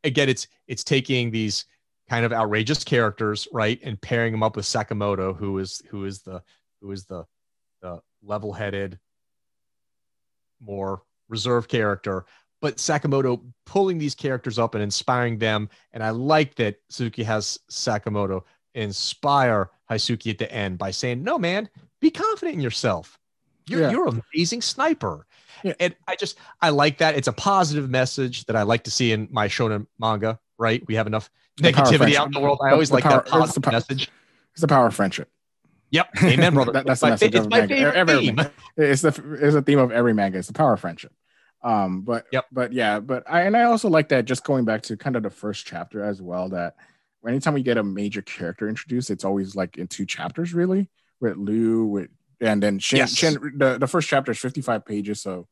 again 0.04 0.30
it's 0.30 0.48
it's 0.68 0.84
taking 0.84 1.32
these 1.32 1.66
kind 2.10 2.26
of 2.26 2.34
outrageous 2.34 2.84
characters, 2.84 3.48
right, 3.52 3.80
and 3.84 4.00
pairing 4.02 4.32
them 4.32 4.44
up 4.44 4.56
with 4.56 4.66
Sakamoto, 4.66 5.36
who 5.36 5.58
is 5.60 5.82
who 5.90 6.06
is 6.06 6.22
the 6.22 6.44
who 6.82 6.92
is 6.92 7.06
the 7.06 7.26
the 7.82 8.02
level-headed, 8.24 9.00
more 10.62 11.04
reserved 11.30 11.70
character. 11.70 12.26
But 12.60 12.78
Sakamoto 12.78 13.42
pulling 13.66 14.00
these 14.00 14.16
characters 14.16 14.58
up 14.58 14.74
and 14.74 14.84
inspiring 14.84 15.38
them. 15.38 15.70
And 15.92 16.04
I 16.04 16.10
like 16.10 16.56
that 16.56 16.78
Suzuki 16.90 17.24
has 17.24 17.60
Sakamoto 17.70 18.44
inspire 18.82 19.70
Heisuke 19.90 20.30
at 20.30 20.38
the 20.38 20.52
end 20.52 20.78
by 20.78 20.92
saying, 20.92 21.24
No, 21.24 21.38
man, 21.38 21.70
be 22.00 22.10
confident 22.12 22.56
in 22.56 22.62
yourself. 22.62 23.20
You're, 23.68 23.82
Yeah. 23.82 23.92
you're 23.92 24.08
an 24.08 24.22
amazing 24.34 24.62
sniper. 24.62 25.26
Yeah. 25.64 25.74
And 25.80 25.96
I 26.08 26.16
just, 26.16 26.38
I 26.62 26.70
like 26.70 27.00
that. 27.00 27.16
It's 27.16 27.28
a 27.28 27.34
positive 27.34 27.90
message 27.90 28.46
that 28.46 28.56
I 28.56 28.62
like 28.64 28.84
to 28.84 28.92
see 28.92 29.12
in 29.12 29.28
my 29.32 29.48
shonen 29.48 29.88
manga, 30.00 30.40
right? 30.58 30.86
We 30.88 30.96
have 30.96 31.08
enough 31.08 31.30
The 31.58 31.72
power 31.74 31.84
of 31.88 31.90
negativity 31.94 32.16
out 32.16 32.28
in 32.28 32.34
the 32.34 32.40
world. 32.40 32.60
I 32.64 32.72
always 32.72 32.90
the 32.90 32.96
like 32.96 33.04
power- 33.04 33.14
that 33.14 33.22
it's 33.24 33.32
positive 33.32 33.64
power- 33.64 33.74
message. 33.74 34.12
It's 34.54 34.62
the 34.62 34.68
power 34.68 34.88
of 34.88 34.96
friendship. 34.96 35.30
Yep. 35.92 36.10
Amen, 36.24 36.54
brother. 36.54 36.72
That- 36.74 36.86
that's 36.86 37.02
it's 37.02 37.02
the 37.02 37.08
my, 37.08 37.12
message 37.12 37.36
it's 37.36 37.46
of 37.46 37.50
my 37.52 37.58
manga. 37.60 37.76
favorite 37.76 37.96
Every- 37.96 38.20
theme. 38.20 38.40
It's 38.78 39.02
the 39.02 39.38
it's 39.42 39.54
the 39.56 39.62
theme 39.62 39.80
of 39.80 39.92
every 39.92 40.14
manga. 40.14 40.38
It's 40.38 40.48
the 40.48 40.54
power 40.54 40.74
of 40.74 40.80
friendship. 40.80 41.12
Um, 41.64 42.02
but 42.02 42.28
Yep. 42.32 42.46
but 42.52 42.74
yeah, 42.74 43.00
but 43.00 43.24
I 43.28 43.42
and 43.42 43.58
I 43.58 43.64
also 43.64 43.90
like 43.90 44.10
that. 44.10 44.26
Just 44.26 44.44
going 44.44 44.64
back 44.66 44.84
to 44.84 44.96
kind 44.98 45.16
of 45.16 45.24
the 45.24 45.30
first 45.32 45.66
chapter 45.66 46.04
as 46.04 46.22
well. 46.22 46.50
That 46.50 46.76
anytime 47.26 47.54
we 47.54 47.64
get 47.64 47.78
a 47.78 47.84
major 47.84 48.22
character 48.22 48.68
introduced, 48.70 49.10
it's 49.10 49.24
always 49.26 49.56
like 49.56 49.78
in 49.78 49.88
two 49.88 50.06
chapters, 50.06 50.54
really. 50.54 50.90
With 51.20 51.38
Lu, 51.38 51.86
with 51.86 52.10
and 52.40 52.62
then 52.62 52.80
Shin. 52.80 52.98
Yes. 52.98 53.14
Shin 53.16 53.54
the, 53.58 53.78
the 53.80 53.88
first 53.88 54.08
chapter 54.08 54.32
is 54.32 54.38
fifty 54.40 54.62
five 54.62 54.86
pages, 54.86 55.22
so 55.22 55.48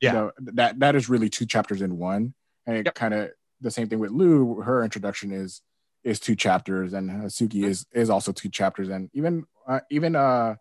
Yeah. 0.00 0.12
you 0.12 0.18
know, 0.18 0.32
that 0.54 0.80
that 0.80 0.96
is 0.96 1.08
really 1.08 1.28
two 1.30 1.46
chapters 1.46 1.82
in 1.82 1.98
one. 1.98 2.34
And 2.66 2.76
it 2.76 2.86
Yep. 2.86 2.94
kind 2.94 3.14
of 3.14 3.30
the 3.60 3.70
same 3.70 3.88
thing 3.88 4.00
with 4.00 4.10
Lu. 4.10 4.60
Her 4.62 4.82
introduction 4.82 5.30
is 5.32 5.62
is 6.02 6.18
two 6.18 6.34
chapters, 6.34 6.92
and 6.92 7.08
Heisuke 7.10 7.64
is 7.64 7.86
is 7.92 8.10
also 8.10 8.32
two 8.32 8.48
chapters, 8.48 8.88
and 8.88 9.08
even 9.14 9.44
uh, 9.68 9.80
even 9.90 10.16
uh 10.16 10.56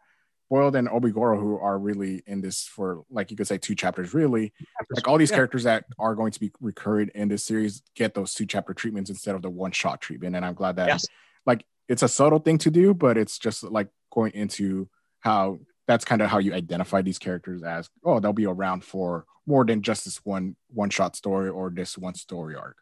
Boiled 0.54 0.76
and 0.76 0.88
Obiguro, 0.88 1.40
who 1.40 1.58
are 1.58 1.80
really 1.80 2.22
in 2.28 2.40
this 2.40 2.64
for 2.68 3.04
like 3.10 3.32
you 3.32 3.38
could 3.38 3.48
say 3.48 3.58
two 3.58 3.74
chapters, 3.74 4.14
really. 4.14 4.54
Like 4.92 5.08
all 5.08 5.18
these 5.18 5.32
Yeah. 5.32 5.38
characters 5.38 5.64
that 5.64 5.86
are 5.98 6.14
going 6.14 6.32
to 6.32 6.40
be 6.40 6.52
recurring 6.62 7.10
in 7.16 7.28
this 7.28 7.44
series 7.44 7.82
get 7.96 8.14
those 8.14 8.36
two 8.36 8.46
chapter 8.46 8.72
treatments 8.76 9.10
instead 9.10 9.34
of 9.34 9.42
the 9.42 9.50
one 9.50 9.72
shot 9.72 10.00
treatment, 10.00 10.36
and 10.36 10.46
I'm 10.46 10.54
glad 10.54 10.76
that 10.76 10.90
Yes. 10.90 11.08
like 11.48 11.66
it's 11.88 12.04
a 12.04 12.08
subtle 12.08 12.38
thing 12.38 12.60
to 12.60 12.70
do, 12.70 12.94
but 12.94 13.18
it's 13.18 13.40
just 13.40 13.64
like 13.64 13.90
going 14.12 14.32
into 14.34 14.88
how 15.22 15.58
that's 15.88 16.06
kind 16.06 16.22
of 16.22 16.30
how 16.30 16.38
you 16.38 16.54
identify 16.54 17.02
these 17.02 17.18
characters 17.18 17.64
as 17.64 17.90
oh 18.06 18.20
they'll 18.20 18.32
be 18.32 18.46
around 18.46 18.84
for 18.84 19.26
more 19.48 19.66
than 19.66 19.82
just 19.82 20.06
this 20.06 20.18
one 20.24 20.56
one 20.68 20.92
shot 20.92 21.16
story 21.16 21.50
or 21.50 21.72
this 21.72 21.98
one 21.98 22.14
story 22.14 22.56
arc. 22.56 22.78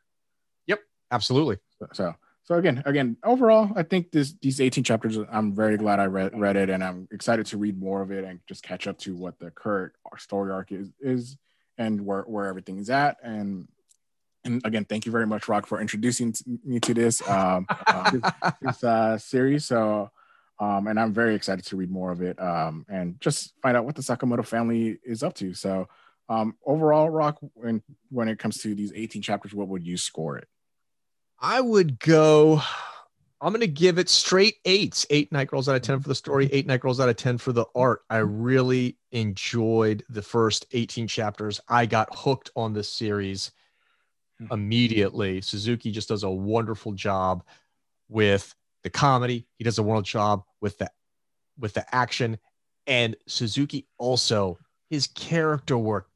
Yep, 0.68 0.80
absolutely. 1.10 1.56
So 1.80 1.88
so 1.94 2.16
again 2.58 2.82
again 2.86 3.18
overall 3.24 3.70
I 3.76 3.84
think 3.84 4.12
this 4.12 4.34
these 4.42 4.60
18 4.62 4.84
chapters 4.84 5.18
I'm 5.32 5.56
very 5.56 5.78
glad 5.78 6.00
I 6.00 6.06
read 6.06 6.40
read 6.40 6.56
it 6.56 6.70
and 6.70 6.84
I'm 6.84 7.08
excited 7.12 7.46
to 7.48 7.58
read 7.58 7.80
more 7.80 8.02
of 8.02 8.12
it 8.12 8.24
and 8.24 8.40
just 8.48 8.64
catch 8.64 8.88
up 8.88 8.98
to 9.00 9.16
what 9.16 9.40
the 9.40 9.52
current 9.52 9.94
story 10.18 10.52
arc 10.52 10.72
is 10.72 10.92
is 11.00 11.38
and 11.78 12.06
where 12.06 12.22
where 12.24 12.46
everything 12.46 12.80
is 12.80 12.90
at. 12.90 13.18
And 13.24 13.68
and 14.44 14.62
again 14.66 14.86
thank 14.86 15.06
you 15.06 15.12
very 15.12 15.28
much 15.28 15.48
Rock 15.48 15.66
for 15.66 15.80
introducing 15.80 16.34
me 16.66 16.80
to 16.80 16.94
this 16.94 17.28
um 17.28 17.68
uh, 17.88 18.12
this, 18.12 18.32
this 18.62 18.84
uh 18.84 19.18
series. 19.18 19.66
So 19.66 20.10
um 20.60 20.88
and 20.88 21.00
I'm 21.00 21.14
very 21.14 21.36
excited 21.36 21.66
to 21.68 21.78
read 21.78 21.92
more 21.92 22.12
of 22.12 22.22
it 22.22 22.42
um 22.42 22.86
and 22.90 23.20
just 23.22 23.54
find 23.62 23.78
out 23.78 23.86
what 23.86 23.96
the 23.96 24.02
Sakamoto 24.02 24.46
family 24.46 25.00
is 25.04 25.24
up 25.24 25.36
to. 25.36 25.54
So 25.54 25.88
um 26.30 26.56
overall 26.66 27.10
Rock 27.10 27.38
when 27.54 27.84
when 28.10 28.28
it 28.28 28.40
comes 28.40 28.58
to 28.60 28.76
these 28.76 28.92
18 28.96 29.22
chapters 29.22 29.54
what 29.54 29.68
would 29.68 29.86
you 29.86 29.98
score 29.98 30.38
it 30.38 30.48
I 31.42 31.60
would 31.60 32.00
go. 32.00 32.62
I'm 33.42 33.52
going 33.52 33.62
to 33.62 33.68
give 33.68 33.98
it 33.98 34.10
straight 34.10 34.58
eights. 34.64 35.08
Eight 35.10 35.32
night 35.32 35.48
girls 35.48 35.68
out 35.68 35.76
of 35.76 35.82
10 35.82 36.00
for 36.02 36.08
the 36.08 36.16
story, 36.16 36.48
eight 36.52 36.68
night 36.68 36.82
girls 36.82 37.00
out 37.00 37.10
of 37.10 37.16
10 37.16 37.40
for 37.40 37.52
the 37.52 37.66
art. 37.74 38.04
I 38.12 38.18
really 38.18 38.98
enjoyed 39.12 40.04
the 40.10 40.22
first 40.22 40.68
18 40.72 41.08
chapters. 41.08 41.60
I 41.68 41.88
got 41.88 42.10
hooked 42.16 42.52
on 42.56 42.74
this 42.74 42.88
series 42.88 43.52
hmm. 44.40 44.54
immediately. 44.54 45.42
Suzuki 45.42 45.92
just 45.92 46.10
does 46.10 46.22
a 46.22 46.30
wonderful 46.30 46.92
job 46.92 47.44
with 48.08 48.54
the 48.84 48.92
comedy. 48.92 49.48
He 49.58 49.64
does 49.64 49.80
a 49.80 49.84
wonderful 49.84 50.04
job 50.04 50.44
with 50.62 50.78
the 50.78 50.92
with 51.58 51.74
the 51.74 51.96
action. 51.96 52.38
And 52.86 53.16
Suzuki 53.28 53.88
also 53.98 54.60
his 54.92 55.08
character 55.08 55.78
work. 55.78 56.08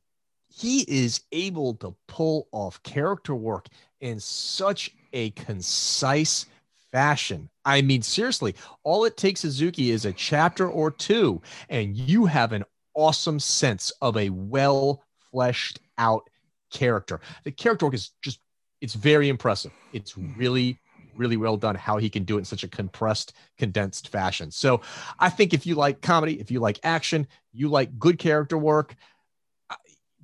He 0.48 0.82
is 0.82 1.22
able 1.32 1.74
to 1.76 1.96
pull 2.08 2.48
off 2.52 2.82
character 2.84 3.34
work 3.34 3.68
in 4.00 4.20
such 4.20 4.92
a 5.16 5.32
concise 5.32 6.46
fashion. 6.92 7.50
I 7.66 7.82
mean, 7.82 8.04
seriously, 8.04 8.54
all 8.84 9.06
it 9.06 9.18
takes 9.18 9.42
Suzuki 9.42 9.90
is 9.90 10.06
a 10.06 10.14
chapter 10.14 10.70
or 10.70 10.92
two, 10.92 11.42
and 11.70 11.98
you 11.98 12.26
have 12.26 12.52
an 12.52 12.64
awesome 12.94 13.40
sense 13.40 13.92
of 14.02 14.16
a 14.18 14.30
well 14.30 15.04
fleshed 15.32 15.80
out 15.98 16.30
character. 16.72 17.20
The 17.44 17.52
character 17.52 17.86
work 17.86 17.96
is 17.96 18.12
just, 18.22 18.40
it's 18.82 18.94
very 18.94 19.30
impressive. 19.30 19.72
It's 19.94 20.18
really, 20.18 20.80
really 21.16 21.38
well 21.38 21.58
done 21.58 21.76
how 21.76 21.98
he 21.98 22.10
can 22.10 22.24
do 22.24 22.36
it 22.36 22.40
in 22.40 22.46
such 22.46 22.64
a 22.64 22.68
compressed, 22.68 23.34
condensed 23.58 24.10
fashion. 24.10 24.52
So 24.52 24.82
I 25.20 25.30
think 25.30 25.54
if 25.54 25.66
you 25.66 25.76
like 25.76 26.02
comedy, 26.02 26.40
if 26.40 26.52
you 26.52 26.60
like 26.60 26.80
action, 26.84 27.28
you 27.54 27.70
like 27.70 27.98
good 27.98 28.20
character 28.20 28.58
work, 28.58 28.96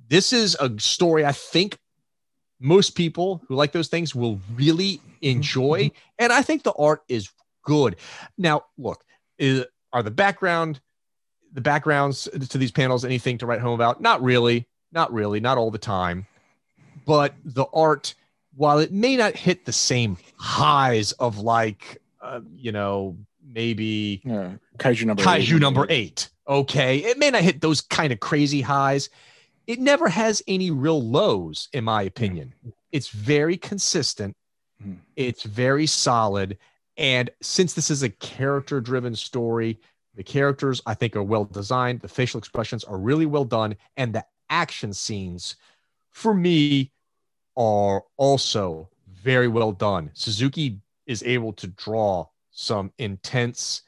this 0.08 0.32
is 0.32 0.56
a 0.60 0.70
story 0.78 1.24
I 1.24 1.32
think 1.32 1.78
most 2.62 2.90
people 2.90 3.42
who 3.48 3.56
like 3.56 3.72
those 3.72 3.88
things 3.88 4.14
will 4.14 4.40
really 4.54 5.00
enjoy. 5.20 5.90
And 6.18 6.32
I 6.32 6.42
think 6.42 6.62
the 6.62 6.72
art 6.74 7.02
is 7.08 7.28
good. 7.64 7.96
Now, 8.38 8.62
look, 8.78 9.04
is, 9.38 9.64
are 9.92 10.02
the 10.02 10.10
background, 10.12 10.80
the 11.52 11.60
backgrounds 11.60 12.28
to 12.50 12.58
these 12.58 12.70
panels 12.70 13.04
anything 13.04 13.36
to 13.38 13.46
write 13.46 13.60
home 13.60 13.74
about? 13.74 14.00
Not 14.00 14.22
really. 14.22 14.68
Not 14.92 15.12
really. 15.12 15.40
Not 15.40 15.58
all 15.58 15.70
the 15.72 15.78
time. 15.78 16.26
But 17.04 17.34
the 17.44 17.66
art, 17.74 18.14
while 18.54 18.78
it 18.78 18.92
may 18.92 19.16
not 19.16 19.34
hit 19.34 19.64
the 19.64 19.72
same 19.72 20.16
highs 20.36 21.12
of 21.12 21.38
like, 21.38 22.00
uh, 22.20 22.40
you 22.54 22.70
know, 22.70 23.16
maybe 23.44 24.22
Yeah, 24.24 24.52
kaiju 24.78 25.04
number 25.06 25.22
kaiju 25.22 25.54
eight. 25.56 25.60
number 25.60 25.86
eight. 25.88 26.28
Okay. 26.46 26.98
It 26.98 27.18
may 27.18 27.30
not 27.30 27.42
hit 27.42 27.60
those 27.60 27.80
kind 27.80 28.12
of 28.12 28.20
crazy 28.20 28.60
highs. 28.60 29.10
It 29.66 29.78
never 29.78 30.08
has 30.08 30.42
any 30.46 30.70
real 30.70 31.00
lows, 31.02 31.68
in 31.72 31.84
my 31.84 32.02
opinion. 32.02 32.54
It's 32.90 33.08
very 33.08 33.56
consistent, 33.56 34.36
Mhm. 34.82 34.98
it's 35.16 35.44
very 35.44 35.86
solid. 35.86 36.58
And 36.96 37.30
since 37.40 37.72
this 37.74 37.90
is 37.90 38.02
a 38.02 38.10
character 38.10 38.80
driven 38.80 39.14
story, 39.16 39.78
The 40.14 40.22
characters, 40.22 40.82
I 40.84 40.92
think, 40.92 41.16
are 41.16 41.22
well 41.22 41.46
designed. 41.46 42.00
The 42.00 42.08
facial 42.08 42.36
expressions 42.36 42.84
are 42.84 42.98
really 42.98 43.24
well 43.24 43.44
done. 43.46 43.76
And 43.96 44.14
the 44.14 44.26
action 44.50 44.92
scenes, 44.92 45.56
for 46.10 46.34
me, 46.34 46.92
are 47.56 48.04
also 48.18 48.90
very 49.08 49.48
well 49.48 49.72
done. 49.72 50.10
Suzuki 50.12 50.80
is 51.06 51.22
able 51.22 51.52
to 51.54 51.66
draw 51.66 52.26
some 52.50 52.92
intense 52.98 53.82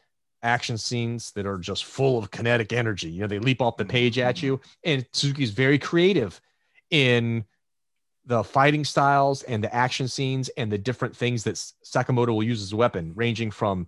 action 0.44 0.78
scenes 0.78 1.32
that 1.32 1.46
are 1.46 1.58
just 1.58 1.84
full 1.84 2.18
of 2.18 2.30
kinetic 2.30 2.72
energy. 2.72 3.10
You 3.10 3.22
know, 3.22 3.26
they 3.26 3.38
leap 3.38 3.60
off 3.60 3.76
the 3.76 3.84
page 3.84 4.18
at 4.18 4.42
you. 4.42 4.58
Mm-hmm. 4.58 4.70
And 4.84 5.06
Suzuki's 5.12 5.50
very 5.50 5.78
creative 5.78 6.40
in 6.90 7.44
the 8.26 8.44
fighting 8.44 8.84
styles 8.84 9.42
and 9.42 9.62
the 9.62 9.74
action 9.74 10.08
scenes 10.08 10.48
and 10.50 10.70
the 10.70 10.78
different 10.78 11.16
things 11.16 11.44
that 11.44 11.54
Sakamoto 11.54 12.28
will 12.28 12.42
use 12.42 12.62
as 12.62 12.72
a 12.72 12.76
weapon, 12.76 13.12
ranging 13.14 13.50
from 13.50 13.86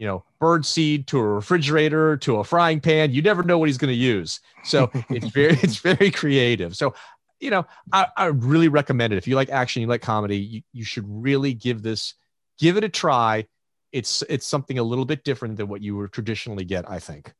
you 0.00 0.06
know, 0.06 0.24
bird 0.38 0.64
seed 0.64 1.06
to 1.06 1.18
a 1.18 1.22
refrigerator 1.22 2.16
to 2.16 2.36
a 2.36 2.44
frying 2.44 2.80
pan. 2.80 3.12
You 3.12 3.20
never 3.20 3.42
know 3.42 3.58
what 3.58 3.68
he's 3.68 3.76
going 3.76 3.92
to 3.92 3.94
use. 3.94 4.40
So 4.64 4.90
it's 5.10 5.28
very, 5.28 5.58
it's 5.62 5.76
very 5.76 6.10
creative. 6.10 6.74
So, 6.74 6.94
you 7.38 7.50
know, 7.50 7.66
I, 7.92 8.06
I 8.16 8.26
really 8.26 8.68
recommend 8.68 9.12
it. 9.12 9.18
If 9.18 9.28
you 9.28 9.36
like 9.36 9.50
action, 9.50 9.82
you 9.82 9.88
like 9.88 10.00
comedy, 10.00 10.38
you, 10.38 10.62
you 10.72 10.84
should 10.84 11.04
really 11.06 11.52
give 11.52 11.82
this, 11.82 12.14
give 12.58 12.78
it 12.78 12.84
a 12.84 12.88
try. 12.88 13.46
It's, 13.92 14.22
it's 14.28 14.46
something 14.46 14.78
a 14.78 14.82
little 14.82 15.04
bit 15.04 15.24
different 15.24 15.56
than 15.56 15.68
what 15.68 15.82
you 15.82 15.96
would 15.96 16.12
traditionally 16.12 16.64
get, 16.64 16.88
I 16.88 16.98
think. 16.98 17.32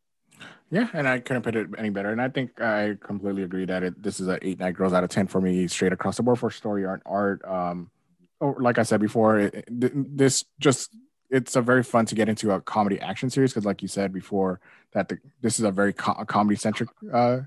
Yeah, 0.70 0.88
and 0.92 1.08
I 1.08 1.18
couldn't 1.18 1.42
put 1.42 1.56
it 1.56 1.68
any 1.76 1.90
better. 1.90 2.10
And 2.10 2.22
I 2.22 2.28
think 2.28 2.60
I 2.60 2.96
completely 3.02 3.42
agree 3.42 3.64
that 3.64 3.82
it 3.82 4.00
this 4.02 4.20
is 4.20 4.28
an 4.28 4.38
eight 4.42 4.60
nine 4.60 4.72
girls 4.72 4.92
out 4.92 5.02
of 5.02 5.10
ten 5.10 5.26
for 5.26 5.40
me, 5.40 5.66
straight 5.66 5.92
across 5.92 6.16
the 6.16 6.22
board 6.22 6.38
for 6.38 6.50
story 6.50 6.84
art. 6.84 7.02
Art, 7.04 7.44
um, 7.44 7.90
or 8.38 8.56
like 8.60 8.78
I 8.78 8.84
said 8.84 9.00
before, 9.00 9.40
it, 9.40 9.64
this 9.68 10.44
just 10.60 10.96
it's 11.28 11.56
a 11.56 11.62
very 11.62 11.82
fun 11.82 12.06
to 12.06 12.14
get 12.14 12.28
into 12.28 12.52
a 12.52 12.60
comedy 12.60 13.00
action 13.00 13.30
series 13.30 13.52
because, 13.52 13.64
like 13.64 13.82
you 13.82 13.88
said 13.88 14.12
before, 14.12 14.60
that 14.92 15.08
the, 15.08 15.18
this 15.40 15.58
is 15.58 15.64
a 15.64 15.72
very 15.72 15.92
co- 15.92 16.24
comedy 16.24 16.56
centric 16.56 16.88
uh, 17.12 17.40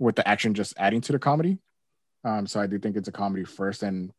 with 0.00 0.16
the 0.16 0.26
action 0.26 0.52
just 0.52 0.74
adding 0.76 1.00
to 1.02 1.12
the 1.12 1.18
comedy. 1.18 1.58
Um, 2.24 2.46
so 2.46 2.60
I 2.60 2.66
do 2.66 2.78
think 2.78 2.96
it's 2.96 3.08
a 3.08 3.12
comedy 3.12 3.44
first, 3.44 3.84
and 3.84 4.12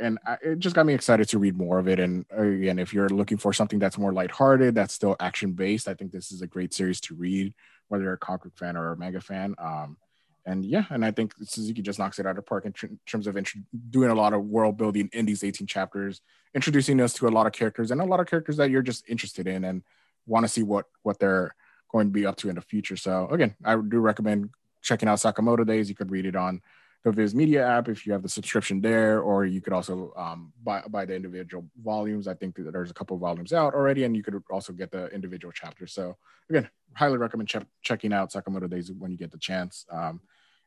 and 0.00 0.18
I, 0.26 0.36
it 0.42 0.58
just 0.58 0.74
got 0.74 0.86
me 0.86 0.94
excited 0.94 1.28
to 1.28 1.38
read 1.38 1.56
more 1.56 1.78
of 1.78 1.88
it. 1.88 2.00
And 2.00 2.24
again, 2.30 2.78
if 2.78 2.92
you're 2.92 3.08
looking 3.08 3.38
for 3.38 3.52
something 3.52 3.78
that's 3.78 3.98
more 3.98 4.12
lighthearted, 4.12 4.74
that's 4.74 4.94
still 4.94 5.16
action 5.20 5.52
based, 5.52 5.88
I 5.88 5.94
think 5.94 6.12
this 6.12 6.32
is 6.32 6.42
a 6.42 6.46
great 6.46 6.74
series 6.74 7.00
to 7.02 7.14
read, 7.14 7.54
whether 7.88 8.04
you're 8.04 8.12
a 8.14 8.18
comic 8.18 8.56
fan 8.56 8.76
or 8.76 8.92
a 8.92 8.96
mega 8.96 9.20
fan. 9.20 9.54
Um, 9.58 9.96
and 10.44 10.64
yeah, 10.64 10.84
and 10.90 11.04
I 11.04 11.12
think 11.12 11.34
Suzuki 11.44 11.82
just 11.82 11.98
knocks 11.98 12.18
it 12.18 12.26
out 12.26 12.30
of 12.30 12.36
the 12.36 12.42
park 12.42 12.64
in, 12.64 12.72
tr- 12.72 12.86
in 12.86 12.98
terms 13.06 13.26
of 13.26 13.36
int- 13.36 13.52
doing 13.90 14.10
a 14.10 14.14
lot 14.14 14.32
of 14.32 14.44
world 14.44 14.76
building 14.76 15.08
in 15.12 15.24
these 15.24 15.44
18 15.44 15.66
chapters, 15.66 16.20
introducing 16.54 17.00
us 17.00 17.12
to 17.14 17.28
a 17.28 17.30
lot 17.30 17.46
of 17.46 17.52
characters 17.52 17.90
and 17.90 18.00
a 18.00 18.04
lot 18.04 18.20
of 18.20 18.26
characters 18.26 18.56
that 18.56 18.70
you're 18.70 18.82
just 18.82 19.08
interested 19.08 19.46
in 19.46 19.64
and 19.64 19.82
want 20.26 20.44
to 20.44 20.48
see 20.48 20.62
what 20.62 20.86
what 21.02 21.18
they're 21.18 21.54
going 21.90 22.08
to 22.08 22.12
be 22.12 22.26
up 22.26 22.36
to 22.36 22.48
in 22.48 22.56
the 22.56 22.60
future. 22.60 22.96
So 22.96 23.28
again, 23.28 23.54
I 23.64 23.76
do 23.76 24.00
recommend 24.00 24.50
checking 24.82 25.08
out 25.08 25.18
Sakamoto 25.18 25.66
Days. 25.66 25.88
You 25.88 25.94
could 25.94 26.10
read 26.10 26.26
it 26.26 26.34
on 26.34 26.60
the 27.04 27.12
Viz 27.12 27.34
Media 27.34 27.66
app 27.66 27.88
if 27.88 28.06
you 28.06 28.12
have 28.12 28.22
the 28.22 28.28
subscription 28.28 28.80
there, 28.80 29.20
or 29.20 29.44
you 29.44 29.60
could 29.60 29.72
also 29.72 30.12
um, 30.16 30.52
buy 30.62 30.82
buy 30.88 31.04
the 31.04 31.14
individual 31.14 31.64
volumes. 31.82 32.28
I 32.28 32.34
think 32.34 32.54
that 32.56 32.72
there's 32.72 32.90
a 32.90 32.94
couple 32.94 33.16
of 33.16 33.20
volumes 33.20 33.52
out 33.52 33.74
already, 33.74 34.04
and 34.04 34.16
you 34.16 34.22
could 34.22 34.40
also 34.50 34.72
get 34.72 34.90
the 34.90 35.08
individual 35.08 35.52
chapters. 35.52 35.92
So 35.92 36.16
again, 36.48 36.68
highly 36.94 37.18
recommend 37.18 37.48
ch- 37.48 37.66
checking 37.82 38.12
out 38.12 38.32
Sakamoto 38.32 38.70
Days 38.70 38.92
when 38.92 39.10
you 39.10 39.16
get 39.16 39.32
the 39.32 39.38
chance. 39.38 39.84
Um, 39.90 40.20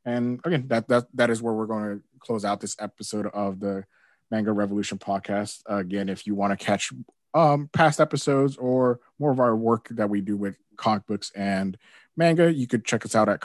and 0.03 0.41
again, 0.43 0.67
that 0.67 0.87
that 0.89 1.07
that 1.13 1.29
is 1.29 1.41
where 1.41 1.53
we're 1.53 1.65
going 1.67 1.97
to 1.97 2.03
close 2.19 2.43
out 2.43 2.59
this 2.59 2.75
episode 2.79 3.27
of 3.27 3.59
the 3.59 3.85
Manga 4.29 4.51
Revolution 4.51 4.97
podcast. 4.97 5.61
Again, 5.67 6.09
if 6.09 6.27
you 6.27 6.35
want 6.35 6.57
to 6.57 6.65
catch 6.65 6.91
um, 7.33 7.69
past 7.71 8.01
episodes 8.01 8.57
or 8.57 8.99
more 9.19 9.31
of 9.31 9.39
our 9.39 9.55
work 9.55 9.87
that 9.91 10.09
we 10.09 10.21
do 10.21 10.35
with 10.35 10.57
comic 10.77 11.05
books 11.07 11.31
and 11.35 11.77
manga, 12.17 12.51
you 12.51 12.67
could 12.67 12.85
check 12.85 13.05
us 13.05 13.15
out 13.15 13.29
at 13.29 13.41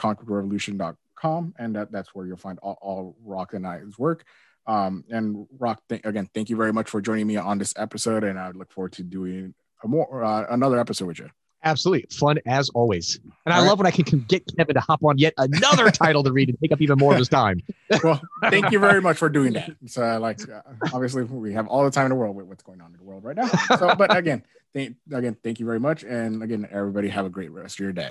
and 1.23 1.75
that, 1.75 1.91
that's 1.91 2.13
where 2.13 2.25
you'll 2.25 2.37
find 2.37 2.59
all, 2.59 2.77
all 2.81 3.15
Rock 3.23 3.53
and 3.53 3.65
I's 3.65 3.97
work. 3.97 4.23
Um, 4.67 5.03
and 5.09 5.47
Rock, 5.59 5.81
th- 5.89 6.01
again, 6.03 6.29
thank 6.33 6.49
you 6.49 6.55
very 6.55 6.73
much 6.73 6.89
for 6.89 7.01
joining 7.01 7.27
me 7.27 7.37
on 7.37 7.57
this 7.57 7.73
episode, 7.77 8.23
and 8.23 8.39
I 8.39 8.51
look 8.51 8.71
forward 8.71 8.93
to 8.93 9.03
doing 9.03 9.53
a 9.83 9.87
more 9.87 10.23
uh, 10.23 10.45
another 10.49 10.79
episode 10.79 11.07
with 11.07 11.19
you. 11.19 11.29
Absolutely. 11.63 12.07
Fun 12.09 12.39
as 12.47 12.69
always. 12.69 13.19
And 13.45 13.53
All 13.53 13.63
I 13.63 13.67
love 13.67 13.77
when 13.77 13.85
I 13.85 13.91
can 13.91 14.21
get 14.21 14.43
Kevin 14.57 14.73
to 14.73 14.79
hop 14.79 15.03
on 15.03 15.17
yet 15.19 15.33
another 15.37 15.91
title 15.91 16.23
to 16.23 16.31
read 16.31 16.49
and 16.49 16.57
take 16.59 16.71
up 16.71 16.81
even 16.81 16.97
more 16.97 17.13
of 17.13 17.19
his 17.19 17.29
time. 17.29 17.61
well, 18.03 18.19
thank 18.49 18.71
you 18.71 18.79
very 18.79 18.99
much 18.99 19.17
for 19.17 19.29
doing 19.29 19.53
that. 19.53 19.71
So, 19.85 20.19
like, 20.19 20.39
uh, 20.49 20.61
obviously, 20.93 21.23
we 21.23 21.53
have 21.53 21.67
all 21.67 21.83
the 21.83 21.91
time 21.91 22.05
in 22.05 22.09
the 22.09 22.15
world 22.15 22.35
with 22.35 22.45
what's 22.47 22.63
going 22.63 22.81
on 22.81 22.91
in 22.91 22.97
the 22.97 23.03
world 23.03 23.23
right 23.23 23.35
now. 23.35 23.47
So, 23.77 23.93
but 23.95 24.15
again, 24.15 24.43
th- 24.73 24.93
again, 25.13 25.37
thank 25.43 25.59
you 25.59 25.65
very 25.65 25.79
much. 25.79 26.03
And 26.03 26.41
again, 26.41 26.67
everybody 26.71 27.09
have 27.09 27.25
a 27.25 27.29
great 27.29 27.51
rest 27.51 27.75
of 27.75 27.79
your 27.79 27.91
day. 27.91 27.99